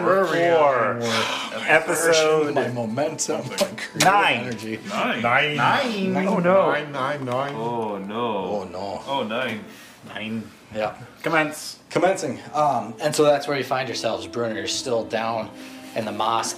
season 0.00 0.06
Where 0.06 0.24
are 0.24 0.30
we 0.32 0.38
at? 0.38 0.58
four, 0.58 1.58
my 1.58 1.68
episode 1.68 2.54
momentum, 2.74 3.40
my 3.48 3.56
creative 3.56 3.96
Nine. 4.04 4.36
energy. 4.40 4.78
Nine. 4.88 5.22
Nine. 5.22 5.56
nine. 5.56 6.28
Oh 6.28 6.38
no. 6.38 6.70
Nine, 6.72 6.92
nine, 6.92 7.24
nine. 7.24 7.54
Oh 7.54 7.98
no. 7.98 8.36
Oh 8.36 8.64
no. 8.70 9.02
Oh 9.06 9.22
nine. 9.22 9.64
Nine. 10.08 10.48
Yeah. 10.74 10.96
Commence. 11.22 11.78
Commencing. 11.90 12.38
Um, 12.54 12.94
and 13.02 13.14
so 13.14 13.24
that's 13.24 13.48
where 13.48 13.58
you 13.58 13.64
find 13.64 13.88
yourselves. 13.88 14.26
Brunner 14.26 14.62
is 14.62 14.72
still 14.72 15.04
down 15.04 15.50
in 15.96 16.04
the 16.04 16.12
moss, 16.12 16.54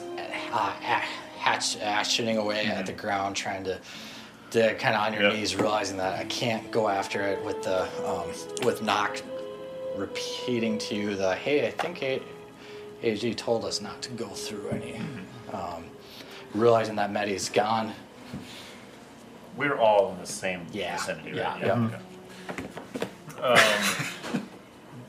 uh, 0.53 0.71
hatch, 0.81 1.77
hatching 1.77 2.37
away 2.37 2.67
at 2.67 2.85
the 2.87 2.93
ground, 2.93 3.35
trying 3.35 3.65
to, 3.65 3.79
to 4.51 4.75
kind 4.75 4.95
of 4.95 5.01
on 5.01 5.13
your 5.15 5.23
Yep. 5.23 5.33
knees, 5.33 5.57
realizing 5.57 5.97
that 5.97 6.19
I 6.21 6.25
can't 6.25 6.71
go 6.71 6.89
after 6.89 7.23
it 7.23 7.43
with 7.43 7.63
the 7.63 7.85
um, 8.07 8.29
with 8.67 8.83
knock 8.83 9.23
repeating 9.97 10.79
to 10.79 10.95
you 10.95 11.15
the 11.17 11.35
hey, 11.35 11.67
I 11.67 11.71
think 11.71 12.03
A- 12.03 12.23
AG 13.03 13.35
told 13.35 13.65
us 13.65 13.81
not 13.81 14.01
to 14.03 14.11
go 14.11 14.29
through 14.29 14.69
any. 14.71 15.01
Um, 15.53 15.85
realizing 16.55 16.97
that 16.97 17.13
Medi's 17.13 17.49
gone. 17.49 17.93
We're 19.57 19.79
all 19.79 20.13
in 20.13 20.19
the 20.19 20.27
same 20.27 20.67
Yeah, 20.73 20.97
vicinity, 20.97 21.33
yeah, 21.37 21.53
right? 21.53 21.63
yeah. 21.67 21.91
Okay. 23.41 24.41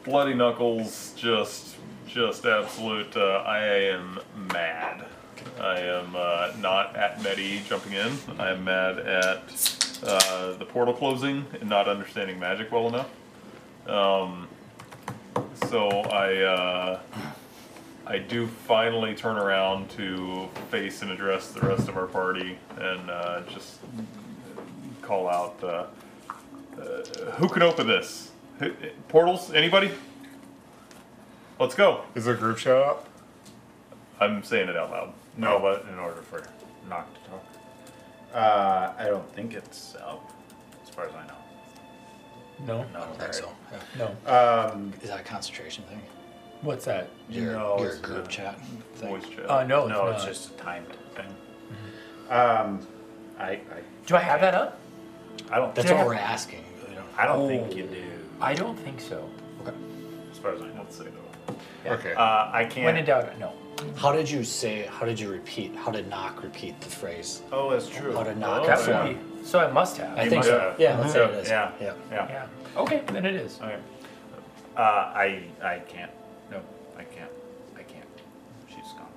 Bloody 0.03 0.33
knuckles. 0.33 1.13
Just 1.15 1.75
just 2.07 2.45
absolute. 2.45 3.15
Uh, 3.15 3.43
I 3.45 3.59
am 3.65 4.19
mad. 4.51 5.05
I 5.59 5.79
am 5.79 6.15
uh, 6.15 6.51
not 6.59 6.95
at 6.95 7.21
Medi 7.23 7.61
jumping 7.67 7.93
in. 7.93 8.11
I 8.37 8.51
am 8.51 8.63
mad 8.65 8.99
at 8.99 9.97
uh, 10.05 10.53
the 10.57 10.65
portal 10.65 10.93
closing 10.93 11.45
and 11.59 11.69
not 11.69 11.87
understanding 11.87 12.39
magic 12.39 12.71
well 12.71 12.87
enough. 12.87 13.09
Um, 13.87 14.47
so 15.69 15.87
I 15.89 16.35
uh, 16.43 16.99
I 18.05 18.17
do 18.17 18.47
finally 18.47 19.15
turn 19.15 19.37
around 19.37 19.89
to 19.91 20.49
face 20.69 21.01
and 21.01 21.11
address 21.11 21.51
the 21.51 21.61
rest 21.61 21.87
of 21.87 21.95
our 21.95 22.05
party 22.07 22.57
and 22.77 23.09
uh, 23.09 23.41
just 23.49 23.79
call 25.01 25.29
out. 25.29 25.55
Uh, 25.63 25.85
uh, 26.79 27.31
who 27.37 27.47
can 27.47 27.61
open 27.61 27.87
this? 27.87 28.31
Who- 28.59 28.73
Portals? 29.07 29.53
Anybody? 29.53 29.91
Let's 31.59 31.75
go. 31.75 32.03
Is 32.15 32.25
there 32.25 32.33
a 32.33 32.37
group 32.37 32.57
shout 32.57 32.83
out? 32.83 33.07
I'm 34.19 34.43
saying 34.43 34.67
it 34.69 34.75
out 34.75 34.91
loud. 34.91 35.13
No, 35.37 35.59
but 35.59 35.85
in 35.91 35.97
order 35.97 36.21
for 36.23 36.45
Knock 36.89 37.07
to 37.13 37.29
talk. 37.29 37.43
Uh, 38.33 38.93
I 38.97 39.05
don't 39.07 39.29
think 39.33 39.53
it's 39.53 39.95
up, 39.95 40.29
as 40.83 40.89
far 40.89 41.05
as 41.07 41.13
I 41.15 41.25
know. 41.27 41.33
No. 42.65 42.85
No, 42.91 42.99
I 42.99 43.05
don't 43.05 43.19
think 43.19 43.33
so. 43.33 43.49
Yeah. 43.97 44.09
No. 44.25 44.69
Um, 44.73 44.93
Is 45.01 45.09
that 45.09 45.19
a 45.19 45.23
concentration 45.23 45.83
thing? 45.85 46.01
What's 46.63 46.85
that? 46.85 47.09
Your, 47.29 47.53
No, 47.53 47.77
your 47.77 47.89
it's 47.89 47.97
group 47.99 48.19
not. 48.19 48.29
chat 48.29 48.59
thing? 48.95 49.09
Voice 49.09 49.29
chat. 49.29 49.49
Uh, 49.49 49.63
no, 49.65 49.81
it's 49.81 49.89
no, 49.89 50.05
not. 50.05 50.15
it's 50.15 50.23
just 50.25 50.51
a 50.51 50.53
timed 50.53 50.87
thing. 51.13 51.25
Um, 52.29 52.87
I, 53.37 53.51
I, 53.51 53.59
Do 54.05 54.15
I 54.15 54.19
have 54.19 54.39
that 54.41 54.53
up? 54.55 54.79
I 55.51 55.57
don't. 55.57 55.75
That's 55.75 55.87
Did 55.87 55.95
I 55.95 55.97
have- 55.99 56.07
we're 56.07 56.13
asking. 56.15 56.63
We 56.87 56.95
don't- 56.95 57.05
I 57.17 57.25
don't 57.25 57.41
Oh. 57.41 57.47
think 57.47 57.75
you 57.75 57.83
do, 57.83 58.03
I 58.41 58.53
don't 58.53 58.77
think 58.77 59.01
so. 59.01 59.29
Okay. 59.61 59.75
as 60.31 60.37
far 60.37 60.53
as 60.53 60.61
I 60.61 60.67
know. 60.67 60.73
Let's 60.79 60.95
say 60.97 61.05
no. 61.05 61.91
Okay. 61.91 62.13
Uh, 62.13 62.49
I 62.53 62.65
can't. 62.69 62.85
When 62.85 62.95
in 62.97 63.05
doubt, 63.05 63.37
no. 63.39 63.51
How 63.97 64.13
did 64.13 64.29
you 64.31 64.43
say? 64.45 64.83
How 64.89 65.05
did 65.05 65.19
you 65.19 65.29
repeat? 65.29 65.75
How 65.75 65.91
did 65.91 66.07
knock 66.09 66.43
repeat 66.43 66.79
the 66.79 66.87
phrase? 66.89 67.41
oh, 67.51 67.71
that's 67.71 67.89
true. 67.89 68.13
How 68.15 68.23
did 68.23 68.37
knock? 68.37 68.61
Oh, 68.63 68.67
That 68.67 68.87
yeah. 68.87 69.03
would 69.03 69.41
be. 69.41 69.45
So 69.45 69.59
I 69.59 69.69
must 69.69 69.97
have. 69.97 70.17
I 70.17 70.23
You 70.23 70.29
think 70.29 70.39
must 70.39 70.49
so. 70.49 70.59
have. 70.59 70.79
Yeah, 70.79 70.97
let's 70.97 71.11
say 71.13 71.25
it 71.25 71.31
is. 71.31 71.49
yeah. 71.49 71.71
Yeah. 71.81 71.93
Yeah. 72.09 72.27
Yeah. 72.29 72.81
Okay, 72.81 73.01
then 73.11 73.25
it 73.25 73.35
is. 73.35 73.59
Okay. 73.61 73.77
Uh, 74.77 74.79
I, 74.81 75.43
I 75.61 75.79
can't. 75.79 76.11
No, 76.49 76.59
I 76.97 77.03
can't. 77.03 77.29
I 77.77 77.83
can't. 77.83 78.07
She's 78.69 78.91
gone. 78.93 79.07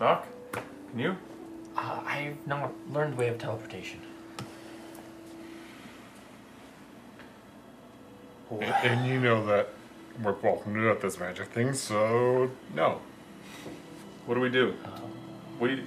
Knock. 0.00 0.26
Can 0.52 0.98
you? 0.98 1.16
Uh, 1.76 2.00
I've 2.06 2.46
not 2.46 2.72
learned 2.92 3.16
way 3.16 3.28
of 3.28 3.38
teleportation. 3.38 4.00
and 8.50 9.06
you 9.06 9.20
know 9.20 9.44
that 9.44 9.68
we're 10.22 10.32
both 10.32 10.66
new 10.66 10.90
at 10.90 11.00
this 11.00 11.18
magic 11.18 11.48
thing, 11.48 11.74
so 11.74 12.50
no. 12.74 13.00
What 14.26 14.36
do 14.36 14.40
we 14.40 14.48
do? 14.48 14.74
We 15.60 15.84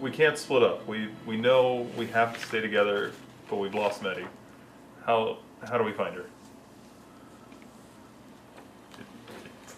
we 0.00 0.10
can't 0.10 0.38
split 0.38 0.62
up. 0.62 0.86
We 0.86 1.08
we 1.26 1.36
know 1.36 1.86
we 1.96 2.06
have 2.06 2.38
to 2.38 2.46
stay 2.46 2.60
together, 2.60 3.12
but 3.50 3.56
we've 3.56 3.74
lost 3.74 4.02
Medi. 4.02 4.24
How 5.04 5.38
how 5.68 5.76
do 5.76 5.84
we 5.84 5.92
find 5.92 6.14
her? 6.14 6.24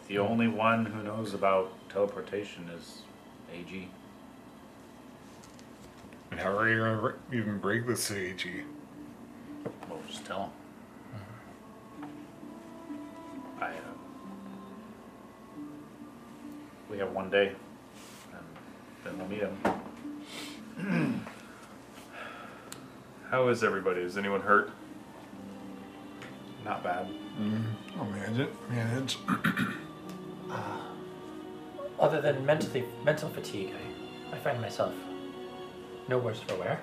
The 0.09 0.19
only 0.19 0.47
one 0.47 0.87
who 0.87 1.03
knows 1.03 1.34
about 1.34 1.72
teleportation 1.89 2.69
is 2.69 3.03
AG. 3.56 3.89
And 6.31 6.41
how 6.41 6.56
are 6.56 6.69
you 6.69 6.78
gonna 6.78 7.00
re- 7.00 7.39
even 7.39 7.59
break 7.59 7.87
this 7.87 8.09
to 8.09 8.17
AG? 8.17 8.62
Well, 9.89 10.00
just 10.09 10.25
tell 10.25 10.43
him. 10.43 10.50
I, 13.61 13.69
uh, 13.69 13.71
we 16.91 16.99
have 16.99 17.12
one 17.12 17.31
day, 17.31 17.53
and 18.33 18.45
then 19.05 19.19
we'll 19.19 19.28
meet 19.28 19.41
him. 19.41 21.22
How 23.31 23.49
is 23.49 23.65
everybody? 23.65 24.03
Is 24.03 24.16
anyone 24.19 24.41
hurt? 24.41 24.71
Not 26.65 26.83
bad. 26.84 27.09
I'll 27.99 28.05
manage 28.05 28.41
it. 28.41 28.55
Manage. 28.71 29.19
Other 31.99 32.21
than 32.21 32.45
mentally 32.45 32.84
mental 33.05 33.29
fatigue, 33.31 33.73
I, 34.33 34.37
I 34.37 34.39
find 34.39 34.61
myself 34.61 34.93
no 36.09 36.19
worse 36.19 36.41
for 36.41 36.55
wear. 36.57 36.81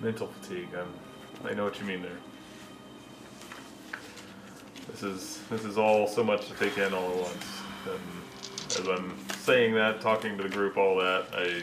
Mental 0.00 0.26
fatigue. 0.26 0.68
Um, 0.74 0.92
I 1.44 1.54
know 1.54 1.64
what 1.64 1.78
you 1.78 1.86
mean 1.86 2.02
there. 2.02 2.10
This 4.90 5.02
is 5.02 5.40
this 5.48 5.64
is 5.64 5.78
all 5.78 6.06
so 6.06 6.24
much 6.24 6.48
to 6.48 6.54
take 6.54 6.76
in 6.76 6.92
all 6.92 7.10
at 7.10 7.16
once. 7.16 7.46
And 7.86 8.80
as 8.80 8.88
I'm 8.88 9.16
saying 9.38 9.74
that, 9.74 10.00
talking 10.00 10.36
to 10.36 10.42
the 10.42 10.48
group, 10.48 10.76
all 10.76 10.96
that, 10.96 11.26
I 11.32 11.62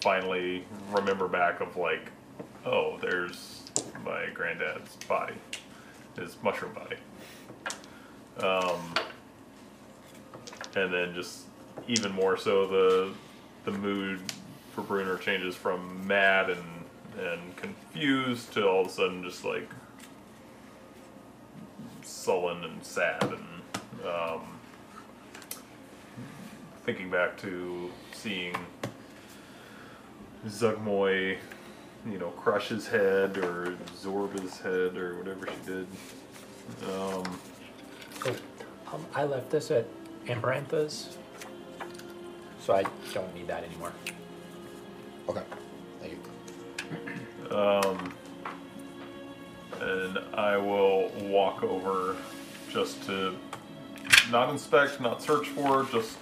finally 0.00 0.64
remember 0.90 1.28
back 1.28 1.60
of 1.60 1.76
like, 1.76 2.10
oh, 2.66 2.98
there's 3.00 3.62
my 4.04 4.26
granddad's 4.34 4.96
body, 5.06 5.34
his 6.18 6.36
mushroom 6.42 6.72
body. 6.74 6.96
Um, 8.44 8.94
and 10.76 10.92
then 10.92 11.14
just 11.14 11.44
even 11.88 12.12
more 12.12 12.36
so 12.36 12.66
the 12.66 13.12
the 13.64 13.78
mood 13.78 14.20
for 14.72 14.82
Bruner 14.82 15.16
changes 15.16 15.54
from 15.54 16.06
mad 16.06 16.50
and 16.50 16.64
and 17.18 17.56
confused 17.56 18.52
to 18.54 18.66
all 18.66 18.82
of 18.82 18.86
a 18.86 18.90
sudden 18.90 19.22
just 19.22 19.44
like 19.44 19.68
sullen 22.02 22.64
and 22.64 22.84
sad 22.84 23.22
and 23.22 24.06
um, 24.06 24.40
thinking 26.84 27.10
back 27.10 27.36
to 27.38 27.90
seeing 28.12 28.54
Zuggtmoy, 30.46 31.36
you 32.10 32.18
know, 32.18 32.30
crush 32.30 32.68
his 32.68 32.88
head 32.88 33.36
or 33.36 33.66
absorb 33.66 34.38
his 34.40 34.58
head 34.58 34.96
or 34.96 35.16
whatever 35.18 35.46
she 35.46 35.70
did. 35.70 35.86
Um, 36.90 37.38
Oh, 38.26 38.36
um, 38.92 39.06
I 39.14 39.24
left 39.24 39.50
this 39.50 39.70
at 39.70 39.86
Amberantha's, 40.30 41.16
so 42.60 42.74
I 42.74 42.84
don't 43.12 43.34
need 43.34 43.48
that 43.48 43.64
anymore. 43.64 43.92
Okay. 45.28 45.42
Thank 46.00 46.14
you. 47.50 47.56
Um, 47.56 48.14
and 49.80 50.18
I 50.34 50.56
will 50.56 51.10
walk 51.22 51.62
over 51.62 52.16
just 52.70 53.02
to 53.06 53.36
not 54.30 54.50
inspect, 54.50 55.00
not 55.00 55.22
search 55.22 55.48
for, 55.48 55.84
just 55.84 56.18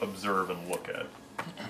observe 0.00 0.50
and 0.50 0.68
look 0.68 0.88
at 0.88 1.06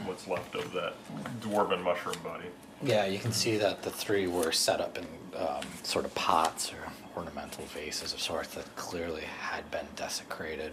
what's 0.04 0.28
left 0.28 0.54
of 0.54 0.72
that 0.72 0.94
dwarven 1.40 1.82
mushroom 1.82 2.16
body. 2.22 2.46
Yeah, 2.82 3.06
you 3.06 3.18
can 3.18 3.32
see 3.32 3.56
that 3.56 3.82
the 3.82 3.90
three 3.90 4.26
were 4.26 4.52
set 4.52 4.80
up 4.80 4.96
in 4.96 5.06
um, 5.36 5.64
sort 5.82 6.04
of 6.04 6.14
pots 6.14 6.72
or 6.72 6.92
ornamental 7.16 7.64
vases 7.66 8.12
of 8.12 8.20
sorts 8.20 8.54
that 8.54 8.74
clearly 8.76 9.22
had 9.22 9.70
been 9.70 9.86
desecrated. 9.96 10.72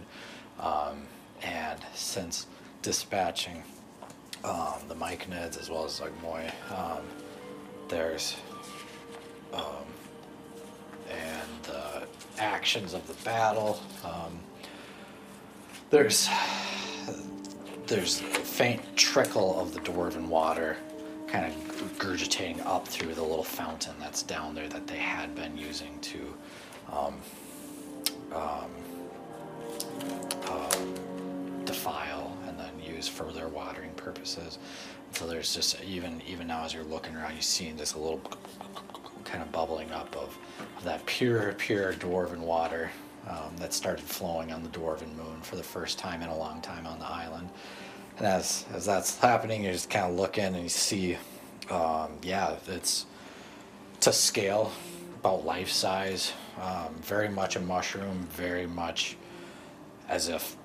Um, 0.60 1.02
and 1.42 1.78
since 1.94 2.46
dispatching 2.82 3.62
um, 4.44 4.74
the 4.88 4.94
Myconids 4.94 5.60
as 5.60 5.70
well 5.70 5.84
as 5.84 6.00
Zuggtmoy, 6.00 6.50
um, 6.72 7.02
there's 7.88 8.36
um, 9.52 9.62
and 11.10 11.64
the 11.64 12.06
actions 12.38 12.94
of 12.94 13.06
the 13.06 13.14
battle. 13.24 13.80
Um, 14.04 14.38
there's 15.90 16.28
there's 17.86 18.20
a 18.20 18.24
faint 18.24 18.82
trickle 18.96 19.58
of 19.58 19.72
the 19.72 19.80
dwarven 19.80 20.26
water 20.26 20.76
kind 21.26 21.46
of 21.46 21.98
gurgitating 21.98 22.60
up 22.62 22.86
through 22.86 23.14
the 23.14 23.22
little 23.22 23.44
fountain 23.44 23.94
that's 23.98 24.22
down 24.22 24.54
there 24.54 24.68
that 24.68 24.86
they 24.86 24.96
had 24.96 25.34
been 25.34 25.56
using 25.56 25.98
to 26.00 26.34
um, 26.92 27.14
um, 28.34 28.70
um, 30.50 31.64
defile 31.64 32.36
and 32.46 32.58
then 32.58 32.72
use 32.80 33.08
for 33.08 33.32
their 33.32 33.48
watering 33.48 33.92
purposes. 33.92 34.58
So 35.12 35.26
there's 35.26 35.54
just 35.54 35.82
even 35.82 36.22
even 36.28 36.46
now 36.46 36.64
as 36.64 36.74
you're 36.74 36.84
looking 36.84 37.14
around, 37.16 37.36
you 37.36 37.42
see 37.42 37.70
this 37.72 37.94
little 37.96 38.20
kind 39.24 39.42
of 39.42 39.52
bubbling 39.52 39.90
up 39.92 40.14
of, 40.16 40.36
of 40.76 40.84
that 40.84 41.04
pure 41.06 41.52
pure 41.58 41.92
dwarven 41.94 42.38
water 42.38 42.90
um, 43.28 43.54
that 43.58 43.74
started 43.74 44.04
flowing 44.04 44.52
on 44.52 44.62
the 44.62 44.68
dwarven 44.70 45.14
moon 45.16 45.40
for 45.42 45.56
the 45.56 45.62
first 45.62 45.98
time 45.98 46.22
in 46.22 46.28
a 46.28 46.36
long 46.36 46.60
time 46.60 46.86
on 46.86 46.98
the 46.98 47.06
island. 47.06 47.48
And 48.18 48.26
as 48.26 48.64
as 48.72 48.86
that's 48.86 49.18
happening, 49.18 49.64
you're 49.64 49.72
just 49.72 49.90
kind 49.90 50.10
of 50.10 50.18
looking 50.18 50.44
and 50.44 50.62
you 50.62 50.68
see, 50.68 51.16
um, 51.70 52.12
yeah, 52.22 52.56
it's 52.66 53.06
to 54.00 54.12
scale, 54.12 54.72
about 55.20 55.44
life 55.44 55.70
size, 55.70 56.32
um, 56.60 56.94
very 57.02 57.28
much 57.28 57.56
a 57.56 57.60
mushroom, 57.60 58.26
very 58.30 58.66
much 58.66 59.16
as 60.08 60.28
if 60.28 60.56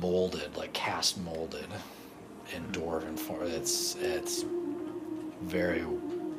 molded, 0.00 0.56
like 0.56 0.72
cast 0.72 1.18
molded 1.18 1.66
in 2.54 2.64
dwarven 2.66 3.18
form. 3.18 3.46
It's 3.46 3.96
it's 3.96 4.44
very 5.42 5.84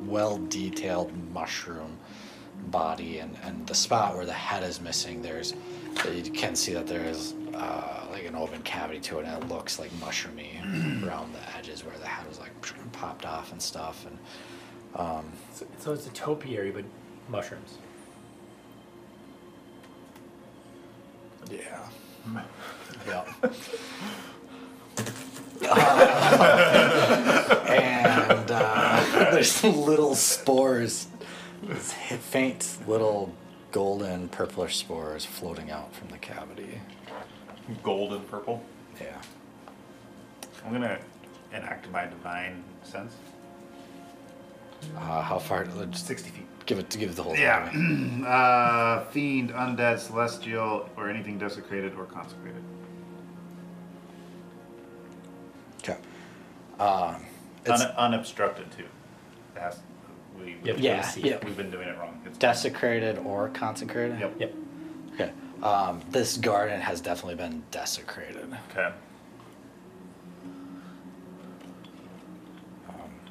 well 0.04 0.38
detailed 0.38 1.12
mushroom 1.32 1.98
body, 2.66 3.18
and 3.18 3.36
and 3.42 3.66
the 3.66 3.74
spot 3.74 4.16
where 4.16 4.26
the 4.26 4.32
head 4.32 4.62
is 4.62 4.80
missing, 4.80 5.22
there's 5.22 5.54
you 6.12 6.30
can 6.30 6.54
see 6.54 6.72
that 6.72 6.86
there 6.86 7.04
is 7.04 7.34
uh, 7.54 8.06
like 8.10 8.24
an 8.24 8.34
open 8.36 8.62
cavity 8.62 9.00
to 9.00 9.18
it, 9.18 9.26
and 9.26 9.42
it 9.42 9.48
looks 9.48 9.78
like 9.78 9.90
mushroomy 9.92 11.04
around 11.06 11.32
the 11.32 11.56
edges 11.56 11.84
where 11.84 11.96
the 11.98 12.06
head 12.06 12.26
was 12.28 12.38
like 12.38 12.50
popped 12.92 13.26
off 13.26 13.52
and 13.52 13.60
stuff, 13.60 14.06
and 14.06 14.18
um, 14.94 15.24
So, 15.52 15.66
so 15.78 15.92
it's 15.92 16.06
a 16.06 16.10
topiary, 16.10 16.70
but 16.70 16.84
mushrooms. 17.28 17.78
Yeah. 21.50 21.88
Yeah. 23.06 23.24
and 27.68 28.50
uh, 28.50 29.30
there's 29.32 29.62
little 29.64 30.14
spores, 30.14 31.08
faint 31.76 32.78
little 32.86 33.34
golden 33.72 34.28
purplish 34.28 34.76
spores 34.76 35.24
floating 35.24 35.70
out 35.70 35.94
from 35.94 36.08
the 36.08 36.18
cavity. 36.18 36.80
Gold 37.82 38.12
and 38.12 38.28
purple. 38.30 38.62
Yeah. 39.00 39.20
I'm 40.64 40.72
gonna 40.72 40.98
enact 41.52 41.90
my 41.90 42.06
divine 42.06 42.62
sense. 42.82 43.14
Uh, 44.96 45.22
how 45.22 45.38
far? 45.38 45.66
Sixty 45.92 46.30
feet. 46.30 46.46
Give 46.70 46.78
it. 46.78 46.88
Give 46.90 47.10
it 47.10 47.16
the 47.16 47.22
whole. 47.24 47.36
Yeah. 47.36 47.68
thing. 47.68 48.24
uh, 48.26 49.04
fiend, 49.06 49.50
undead, 49.50 49.98
celestial, 49.98 50.88
or 50.96 51.10
anything 51.10 51.36
desecrated 51.36 51.94
or 51.96 52.04
consecrated. 52.04 52.62
Okay. 55.82 55.96
Um, 56.78 57.16
it's 57.66 57.82
Un- 57.82 57.90
unobstructed 57.96 58.70
too. 58.70 58.84
It 59.56 59.60
has- 59.60 59.80
we, 60.38 60.56
Yep. 60.64 60.76
yeah. 60.78 61.02
see. 61.02 61.22
Yeah. 61.22 61.38
We've 61.44 61.56
been 61.56 61.70
doing 61.70 61.88
it 61.88 61.98
wrong. 61.98 62.22
It's 62.24 62.38
Desecrated 62.38 63.18
or 63.18 63.48
consecrated. 63.48 64.20
Yep. 64.20 64.34
Yep. 64.40 64.54
Okay. 65.14 65.30
Um, 65.62 66.00
this 66.10 66.36
garden 66.38 66.80
has 66.80 67.00
definitely 67.00 67.34
been 67.34 67.62
desecrated. 67.70 68.56
Okay. 68.70 68.90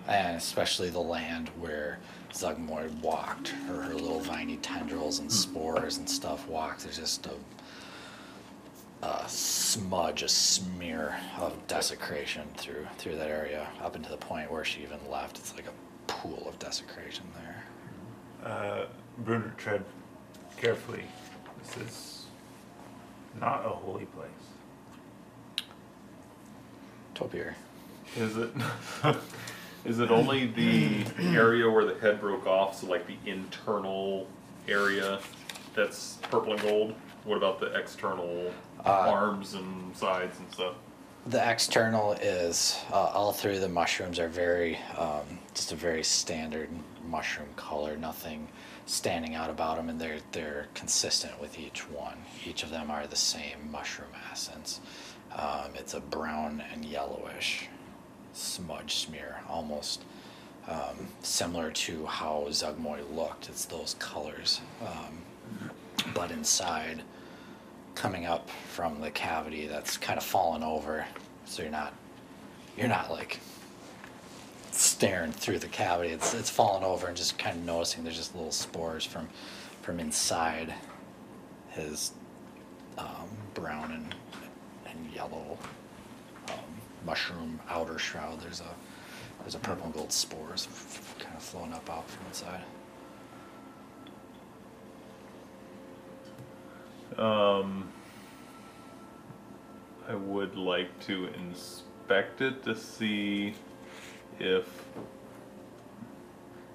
and 0.07 0.35
especially 0.35 0.89
the 0.89 0.99
land 0.99 1.49
where 1.59 1.99
Zuggtmoy 2.31 2.91
walked, 3.01 3.53
or 3.69 3.81
her 3.81 3.93
little 3.93 4.19
viney 4.19 4.57
tendrils 4.57 5.19
and 5.19 5.31
spores 5.31 5.97
and 5.97 6.09
stuff 6.09 6.47
walked. 6.47 6.83
There's 6.83 6.97
just 6.97 7.27
a, 7.27 9.05
a 9.05 9.27
smudge, 9.27 10.23
a 10.23 10.29
smear 10.29 11.17
of 11.37 11.55
desecration 11.67 12.47
through 12.55 12.87
through 12.97 13.15
that 13.15 13.29
area, 13.29 13.67
up 13.81 13.95
into 13.95 14.09
the 14.09 14.17
point 14.17 14.51
where 14.51 14.63
she 14.63 14.81
even 14.81 14.99
left. 15.09 15.37
It's 15.39 15.55
like 15.55 15.65
a 15.67 16.11
pool 16.11 16.45
of 16.47 16.57
desecration 16.59 17.25
there. 17.35 17.63
Uh, 18.51 18.85
Bruder, 19.19 19.53
tread 19.57 19.83
carefully. 20.57 21.03
This 21.63 21.77
is 21.77 22.25
not 23.39 23.65
a 23.65 23.69
holy 23.69 24.05
place. 24.05 24.29
Topiary. 27.15 27.55
Is 28.15 28.37
it? 28.37 28.49
is 29.85 29.99
it 29.99 30.11
only 30.11 30.47
the 30.47 31.05
area 31.19 31.69
where 31.69 31.85
the 31.85 31.99
head 31.99 32.19
broke 32.19 32.45
off? 32.45 32.79
So 32.79 32.87
like 32.87 33.07
the 33.07 33.17
internal 33.29 34.27
area 34.67 35.19
that's 35.73 36.17
purple 36.23 36.53
and 36.53 36.61
gold. 36.61 36.95
What 37.23 37.37
about 37.37 37.59
the 37.59 37.73
external 37.77 38.51
Uh, 38.85 38.89
arms 38.89 39.55
and 39.55 39.95
sides 39.95 40.39
and 40.39 40.51
stuff? 40.53 40.75
The 41.27 41.49
external 41.49 42.13
is 42.13 42.79
uh, 42.91 42.95
all 42.95 43.33
three 43.33 43.55
of 43.55 43.61
the 43.61 43.69
mushrooms 43.69 44.19
are 44.19 44.29
very 44.29 44.77
um, 44.97 45.39
just 45.53 45.71
a 45.71 45.75
very 45.75 46.03
standard 46.03 46.69
mushroom 47.05 47.49
color. 47.55 47.97
Nothing 47.97 48.47
standing 48.85 49.35
out 49.35 49.49
about 49.49 49.75
them, 49.77 49.89
and 49.89 49.99
they're 49.99 50.19
they're 50.31 50.67
consistent 50.73 51.39
with 51.41 51.59
each 51.59 51.89
one. 51.89 52.17
Each 52.45 52.63
of 52.63 52.69
them 52.69 52.89
are 52.89 53.05
the 53.05 53.17
same 53.17 53.69
mushroom 53.69 54.09
essence. 54.31 54.79
Um, 55.35 55.71
it's 55.75 55.93
a 55.93 55.99
brown 55.99 56.63
and 56.73 56.85
yellowish 56.85 57.67
smudge 58.33 58.95
smear, 58.95 59.37
almost 59.47 60.03
um, 60.67 61.07
similar 61.21 61.71
to 61.71 62.05
how 62.05 62.45
Zuggtmoy 62.49 63.15
looked. 63.15 63.49
It's 63.49 63.65
those 63.65 63.95
colors, 63.99 64.61
um, 64.81 65.21
but 66.13 66.31
inside 66.31 67.01
coming 67.99 68.25
up 68.25 68.49
from 68.49 69.01
the 69.01 69.11
cavity 69.11 69.67
that's 69.67 69.97
kind 69.97 70.17
of 70.17 70.23
fallen 70.23 70.63
over 70.63 71.05
so 71.43 71.61
you're 71.61 71.69
not 71.71 71.93
you're 72.77 72.87
not 72.87 73.11
like 73.11 73.41
staring 74.71 75.33
through 75.33 75.59
the 75.59 75.67
cavity 75.67 76.09
it's 76.11 76.33
it's 76.33 76.49
fallen 76.49 76.81
over 76.81 77.07
and 77.07 77.17
just 77.17 77.37
kind 77.37 77.57
of 77.57 77.65
noticing 77.65 78.03
there's 78.05 78.15
just 78.15 78.33
little 78.35 78.53
spores 78.53 79.03
from 79.03 79.27
from 79.81 79.99
inside 79.99 80.73
his 81.71 82.13
um, 82.97 83.27
brown 83.53 83.91
and 83.91 84.15
and 84.89 85.13
yellow 85.13 85.57
mushroom 87.05 87.59
outer 87.69 87.97
shroud 87.97 88.39
there's 88.41 88.59
a 88.61 88.75
there's 89.41 89.55
a 89.55 89.59
purple 89.59 89.85
and 89.85 89.93
gold 89.93 90.11
spores 90.11 90.67
kind 91.19 91.35
of 91.35 91.41
flowing 91.41 91.73
up 91.73 91.89
out 91.89 92.09
from 92.09 92.25
inside 92.27 92.61
Um, 97.17 97.89
I 100.07 100.15
would 100.15 100.55
like 100.55 100.97
to 101.07 101.27
inspect 101.33 102.41
it 102.41 102.63
to 102.63 102.75
see 102.75 103.55
if 104.39 104.65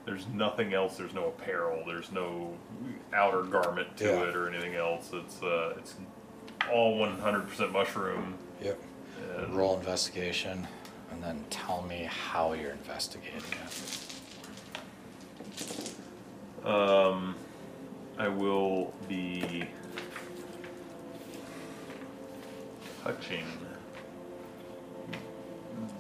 there's 0.05 0.27
nothing 0.29 0.75
else. 0.75 0.97
There's 0.99 1.15
no 1.15 1.29
apparel. 1.29 1.85
There's 1.87 2.13
no 2.13 2.53
outer 3.15 3.43
garment 3.43 3.97
to 3.99 4.05
Yeah. 4.05 4.23
it 4.29 4.37
or 4.37 4.49
anything 4.51 4.75
else. 4.75 5.11
It's 5.15 5.43
uh, 5.43 5.75
it's 5.79 5.95
all 6.71 6.99
100% 6.99 7.73
mushroom. 7.73 8.35
yep 8.61 8.79
roll 9.51 9.77
investigation 9.79 10.67
and 11.11 11.23
then 11.23 11.45
tell 11.51 11.83
me 11.83 12.09
how 12.11 12.53
you're 12.55 12.73
investigating 12.73 13.41
it 13.41 14.11
Um, 16.67 17.35
I 18.19 18.29
will 18.29 18.95
be 19.09 19.69
touching 23.03 23.45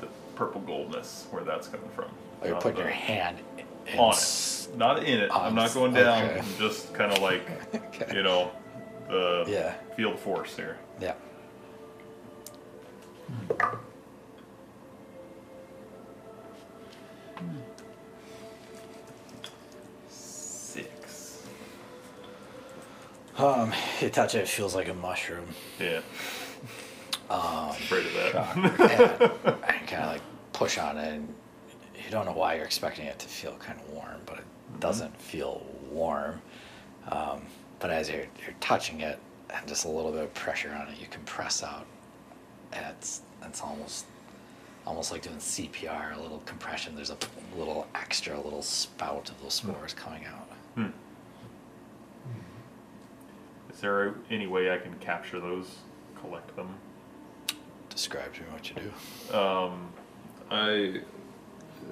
the 0.00 0.06
purple 0.36 0.60
goldness, 0.62 1.26
where 1.30 1.44
that's 1.44 1.68
coming 1.68 1.88
from. 1.94 2.06
Oh, 2.42 2.44
you're 2.46 2.54
Not 2.54 2.62
putting 2.62 2.76
the- 2.76 2.82
your 2.84 2.90
hand 2.92 3.38
in 3.86 3.98
on 3.98 4.12
s- 4.12 4.68
it, 4.72 4.78
not 4.78 5.04
in 5.04 5.20
it. 5.20 5.30
I'm 5.30 5.54
not 5.54 5.74
going 5.74 5.92
down. 5.92 6.24
okay. 6.24 6.38
I'm 6.38 6.56
just 6.58 6.94
kind 6.94 7.12
of 7.12 7.18
like, 7.18 7.42
Okay. 7.74 8.16
you 8.16 8.22
know, 8.22 8.50
the 9.08 9.44
Yeah. 9.46 9.74
field 9.96 10.18
force 10.18 10.56
here. 10.56 10.78
Yeah. 10.98 11.12
Six. 20.08 21.42
Um, 23.38 23.72
you 24.00 24.10
touch 24.10 24.34
it, 24.34 24.38
it 24.42 24.48
feels 24.48 24.74
like 24.74 24.88
a 24.88 24.94
mushroom. 24.94 25.46
Yeah. 25.80 26.00
Um, 27.30 27.70
Afraid 27.70 28.06
of 28.06 28.12
that. 28.14 28.56
and 29.68 29.88
kind 29.88 30.02
of 30.02 30.12
like 30.12 30.22
push 30.52 30.78
on 30.78 30.98
it, 30.98 31.14
and 31.14 31.34
you 31.96 32.10
don't 32.10 32.26
know 32.26 32.32
why 32.32 32.54
you're 32.54 32.64
expecting 32.64 33.06
it 33.06 33.18
to 33.18 33.28
feel 33.28 33.52
kind 33.58 33.78
of 33.80 33.88
warm, 33.92 34.20
but 34.26 34.38
it 34.38 34.44
doesn't 34.80 35.16
feel 35.20 35.64
warm. 35.90 36.40
Um, 37.10 37.42
but 37.80 37.90
as 37.90 38.08
you're, 38.08 38.26
you're 38.42 38.54
touching 38.60 39.00
it, 39.00 39.18
and 39.50 39.66
just 39.66 39.84
a 39.84 39.88
little 39.88 40.12
bit 40.12 40.22
of 40.22 40.34
pressure 40.34 40.72
on 40.74 40.88
it, 40.88 41.00
you 41.00 41.06
can 41.06 41.22
press 41.22 41.62
out. 41.62 41.86
It's 42.74 43.22
it's 43.42 43.60
almost 43.60 44.06
almost 44.86 45.12
like 45.12 45.22
doing 45.22 45.36
CPR, 45.36 46.16
a 46.16 46.20
little 46.20 46.42
compression. 46.44 46.94
There's 46.94 47.10
a 47.10 47.16
little 47.56 47.86
extra, 47.94 48.38
little 48.40 48.62
spout 48.62 49.30
of 49.30 49.42
those 49.42 49.54
spores 49.54 49.94
coming 49.94 50.24
out. 50.26 50.48
Hmm. 50.74 50.86
Is 53.72 53.80
there 53.80 54.14
any 54.30 54.46
way 54.46 54.70
I 54.72 54.78
can 54.78 54.94
capture 54.98 55.40
those, 55.40 55.78
collect 56.20 56.54
them? 56.54 56.68
Describe 57.88 58.32
to 58.34 58.40
me 58.42 58.46
what 58.50 58.68
you 58.68 58.76
do. 58.76 59.36
Um, 59.36 59.88
I, 60.50 61.00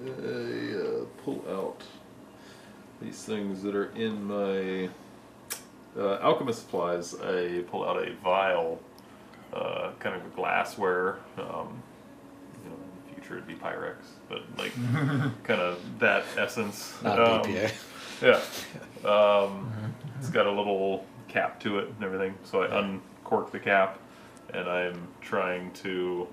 I 0.06 0.74
uh, 0.76 1.04
pull 1.24 1.44
out 1.48 1.82
these 3.00 3.24
things 3.24 3.62
that 3.62 3.74
are 3.74 3.90
in 3.96 4.22
my 4.24 4.88
uh, 5.96 6.18
alchemist 6.20 6.60
supplies. 6.60 7.14
I 7.20 7.64
pull 7.70 7.84
out 7.84 7.96
a 7.96 8.12
vial, 8.22 8.80
uh, 9.52 9.90
kind 9.98 10.14
of 10.16 10.34
glassware. 10.34 11.18
Um, 11.38 11.82
you 12.64 12.70
know, 12.70 12.76
in 12.76 12.90
the 13.06 13.14
future 13.14 13.34
it'd 13.34 13.46
be 13.46 13.54
Pyrex, 13.54 13.96
but 14.28 14.42
like 14.58 14.72
kind 15.44 15.60
of 15.60 15.80
that 15.98 16.24
essence. 16.36 16.94
Not 17.02 17.18
Um, 17.20 17.42
BPA. 17.42 17.72
yeah. 18.22 19.08
Um, 19.08 19.72
it's 20.18 20.30
got 20.30 20.46
a 20.46 20.50
little 20.50 21.04
cap 21.28 21.58
to 21.60 21.78
it 21.78 21.88
and 21.88 22.04
everything. 22.04 22.34
So 22.44 22.62
I 22.62 22.78
uncork 22.78 23.50
the 23.52 23.58
cap 23.58 23.98
and 24.54 24.68
I'm 24.68 25.08
trying 25.20 25.72
to, 25.72 26.28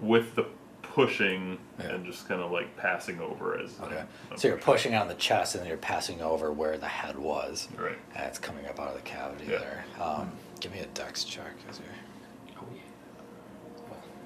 with 0.00 0.34
the 0.34 0.46
pushing 0.82 1.58
Yeah. 1.78 1.90
and 1.90 2.04
just 2.06 2.26
kind 2.26 2.40
of 2.40 2.50
like 2.50 2.74
passing 2.76 3.20
over 3.20 3.58
as. 3.58 3.78
Okay. 3.80 3.96
I'm- 3.98 4.08
I'm 4.32 4.36
So 4.38 4.48
you're 4.48 4.56
pushing 4.56 4.94
on 4.94 5.06
the 5.06 5.14
chest 5.14 5.54
and 5.54 5.62
then 5.62 5.68
you're 5.68 5.76
passing 5.78 6.20
over 6.22 6.50
where 6.50 6.76
the 6.78 6.88
head 6.88 7.16
was. 7.18 7.68
Right. 7.76 7.98
And 8.16 8.24
it's 8.26 8.38
coming 8.38 8.66
up 8.66 8.80
out 8.80 8.88
of 8.88 8.94
the 8.94 9.02
cavity 9.02 9.44
Yeah. 9.50 9.58
there. 9.58 9.84
Um, 10.00 10.32
give 10.60 10.72
me 10.72 10.80
a 10.80 10.86
dex 10.86 11.22
check 11.24 11.52
as 11.70 11.78
you're 11.78 11.88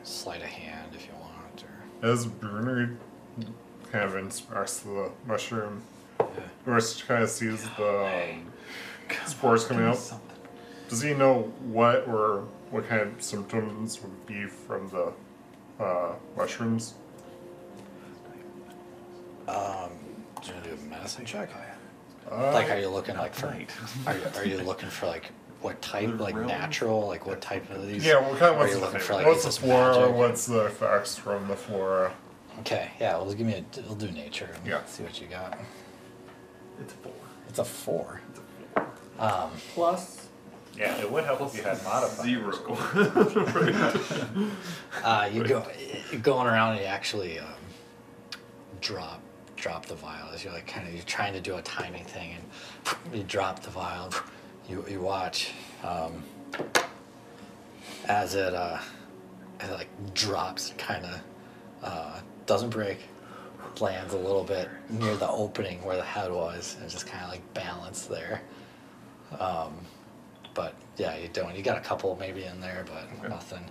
sleight 0.03 0.43
of 0.43 0.49
hand 0.49 0.91
if 0.95 1.07
you 1.07 1.13
want. 1.21 1.65
Or, 2.03 2.09
As 2.11 2.27
Bruner 2.27 2.97
kind 3.91 4.05
of 4.05 4.17
inspects 4.17 4.81
the 4.81 5.11
mushroom, 5.27 5.83
yeah. 6.21 6.27
Rich 6.65 7.07
kind 7.07 7.23
of 7.25 7.31
sees 7.31 7.69
the 7.77 8.33
um, 8.33 8.53
spores 9.27 9.65
coming 9.65 9.85
out. 9.85 10.13
Does 10.89 11.03
he 11.03 11.15
know 11.15 11.53
what 11.65 12.07
or 12.07 12.45
what 12.71 12.89
kind 12.89 13.01
of 13.03 13.23
symptoms 13.23 14.01
would 14.03 14.27
be 14.27 14.45
from 14.47 14.89
the 14.91 15.13
uh, 15.83 16.13
mushrooms? 16.37 16.95
Um, 19.49 19.91
do 20.41 20.49
you 20.49 20.55
want 20.55 20.65
to 20.65 20.71
do 20.71 20.77
a 20.77 20.89
medicine 20.89 21.25
check? 21.25 21.51
Uh, 22.31 22.53
Like, 22.53 22.71
are 22.71 22.79
you 22.79 22.89
looking 22.89 23.17
like 23.17 23.35
for? 23.35 23.47
Are 24.07 24.15
you, 24.17 24.23
are 24.37 24.45
you 24.47 24.59
looking 24.59 24.89
for 24.89 25.07
like 25.07 25.31
what 25.63 25.81
type? 25.83 26.19
Like 26.19 26.35
Realm? 26.35 26.49
natural? 26.49 27.07
Like 27.07 27.27
what 27.27 27.41
type 27.41 27.69
of 27.71 27.87
these? 27.87 28.05
yeah, 28.05 28.21
what 28.21 28.39
kind? 28.39 28.55
Are 28.55 28.59
What's, 28.59 28.73
you 28.75 28.81
the, 28.81 28.85
looking 28.87 29.01
for 29.01 29.15
like 29.15 29.27
what's 29.27 29.39
is 29.39 29.45
the 29.45 29.49
this 29.49 29.59
flora? 29.59 29.99
magic? 30.01 30.17
What's 30.17 30.47
the 30.47 30.67
effects 30.67 31.17
from 31.17 31.49
the 31.49 31.57
flora? 31.57 32.13
Okay, 32.61 32.91
yeah. 33.01 33.17
Well, 33.17 33.33
give 33.33 33.47
me 33.47 33.55
a. 33.55 33.81
We'll 33.83 33.95
do 33.95 34.11
nature. 34.11 34.51
and 34.55 34.67
Yeah. 34.67 34.85
See 34.87 35.03
what 35.03 35.21
you 35.21 35.27
got. 35.27 35.59
It's 36.81 36.93
four. 36.95 37.13
It's 37.49 37.59
a 37.59 37.65
four. 37.65 38.21
It's 38.31 38.39
a 38.39 38.43
four. 38.83 39.25
Um, 39.25 39.51
Plus, 39.75 40.27
Yeah, 40.77 40.97
it 41.01 41.11
would 41.11 41.25
help 41.25 41.41
if 41.43 41.57
you 41.57 41.63
had 41.63 41.83
modifiers. 41.85 42.25
Zero. 42.25 42.77
uh, 45.05 45.29
you 45.33 45.45
go 45.45 45.65
you're 46.11 46.21
going 46.21 46.47
around 46.47 46.73
and 46.73 46.81
you 46.81 46.87
actually 46.87 47.39
um, 47.39 47.47
drop 48.81 49.21
drop 49.57 49.87
the 49.87 49.95
vial 49.95 50.29
as 50.35 50.43
you're 50.43 50.53
like 50.53 50.67
kind 50.67 50.89
of 50.89 50.95
you're 50.95 51.03
trying 51.05 51.33
to 51.33 51.41
do 51.41 51.57
a 51.57 51.63
timing 51.63 52.05
thing 52.05 52.35
and 52.35 53.17
you 53.17 53.23
drop 53.23 53.61
the 53.63 53.71
vial. 53.71 54.11
You 54.69 54.85
you 54.89 55.01
watch 55.01 55.53
um, 55.85 56.23
as 58.07 58.35
it 58.35 58.55
uh, 58.55 58.79
as 59.61 59.71
it 59.71 59.75
like 59.75 60.15
drops, 60.15 60.73
kind 60.79 61.05
of 61.05 61.21
uh, 61.83 62.21
doesn't 62.47 62.71
break, 62.71 62.99
lands 63.81 64.15
a 64.15 64.19
little 64.19 64.45
bit 64.45 64.69
near 64.89 65.17
the 65.17 65.29
opening 65.29 65.85
where 65.85 65.97
the 65.97 66.05
head 66.05 66.31
was, 66.33 66.77
and 66.81 66.91
just 66.91 67.07
kind 67.07 67.25
of 67.25 67.31
like 67.31 67.55
balanced 67.55 68.09
there. 68.09 68.43
Um, 69.39 69.75
but 70.55 70.75
yeah, 70.97 71.17
you 71.17 71.29
don't. 71.33 71.55
You 71.57 71.63
got 71.63 71.79
a 71.79 71.81
couple 71.81 72.17
maybe 72.21 72.45
in 72.45 72.61
there, 72.61 72.85
but 72.87 73.05
Okay. 73.19 73.29
nothing. 73.29 73.65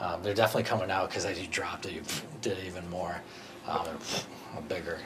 Um, 0.00 0.22
they're 0.22 0.34
definitely 0.34 0.64
coming 0.64 0.90
out 0.90 1.08
because 1.10 1.24
as 1.24 1.38
you 1.38 1.46
dropped 1.46 1.86
it, 1.86 1.92
you 1.92 2.02
did 2.40 2.58
even 2.66 2.88
more, 2.90 3.20
um, 3.68 3.86
bigger. 4.68 4.98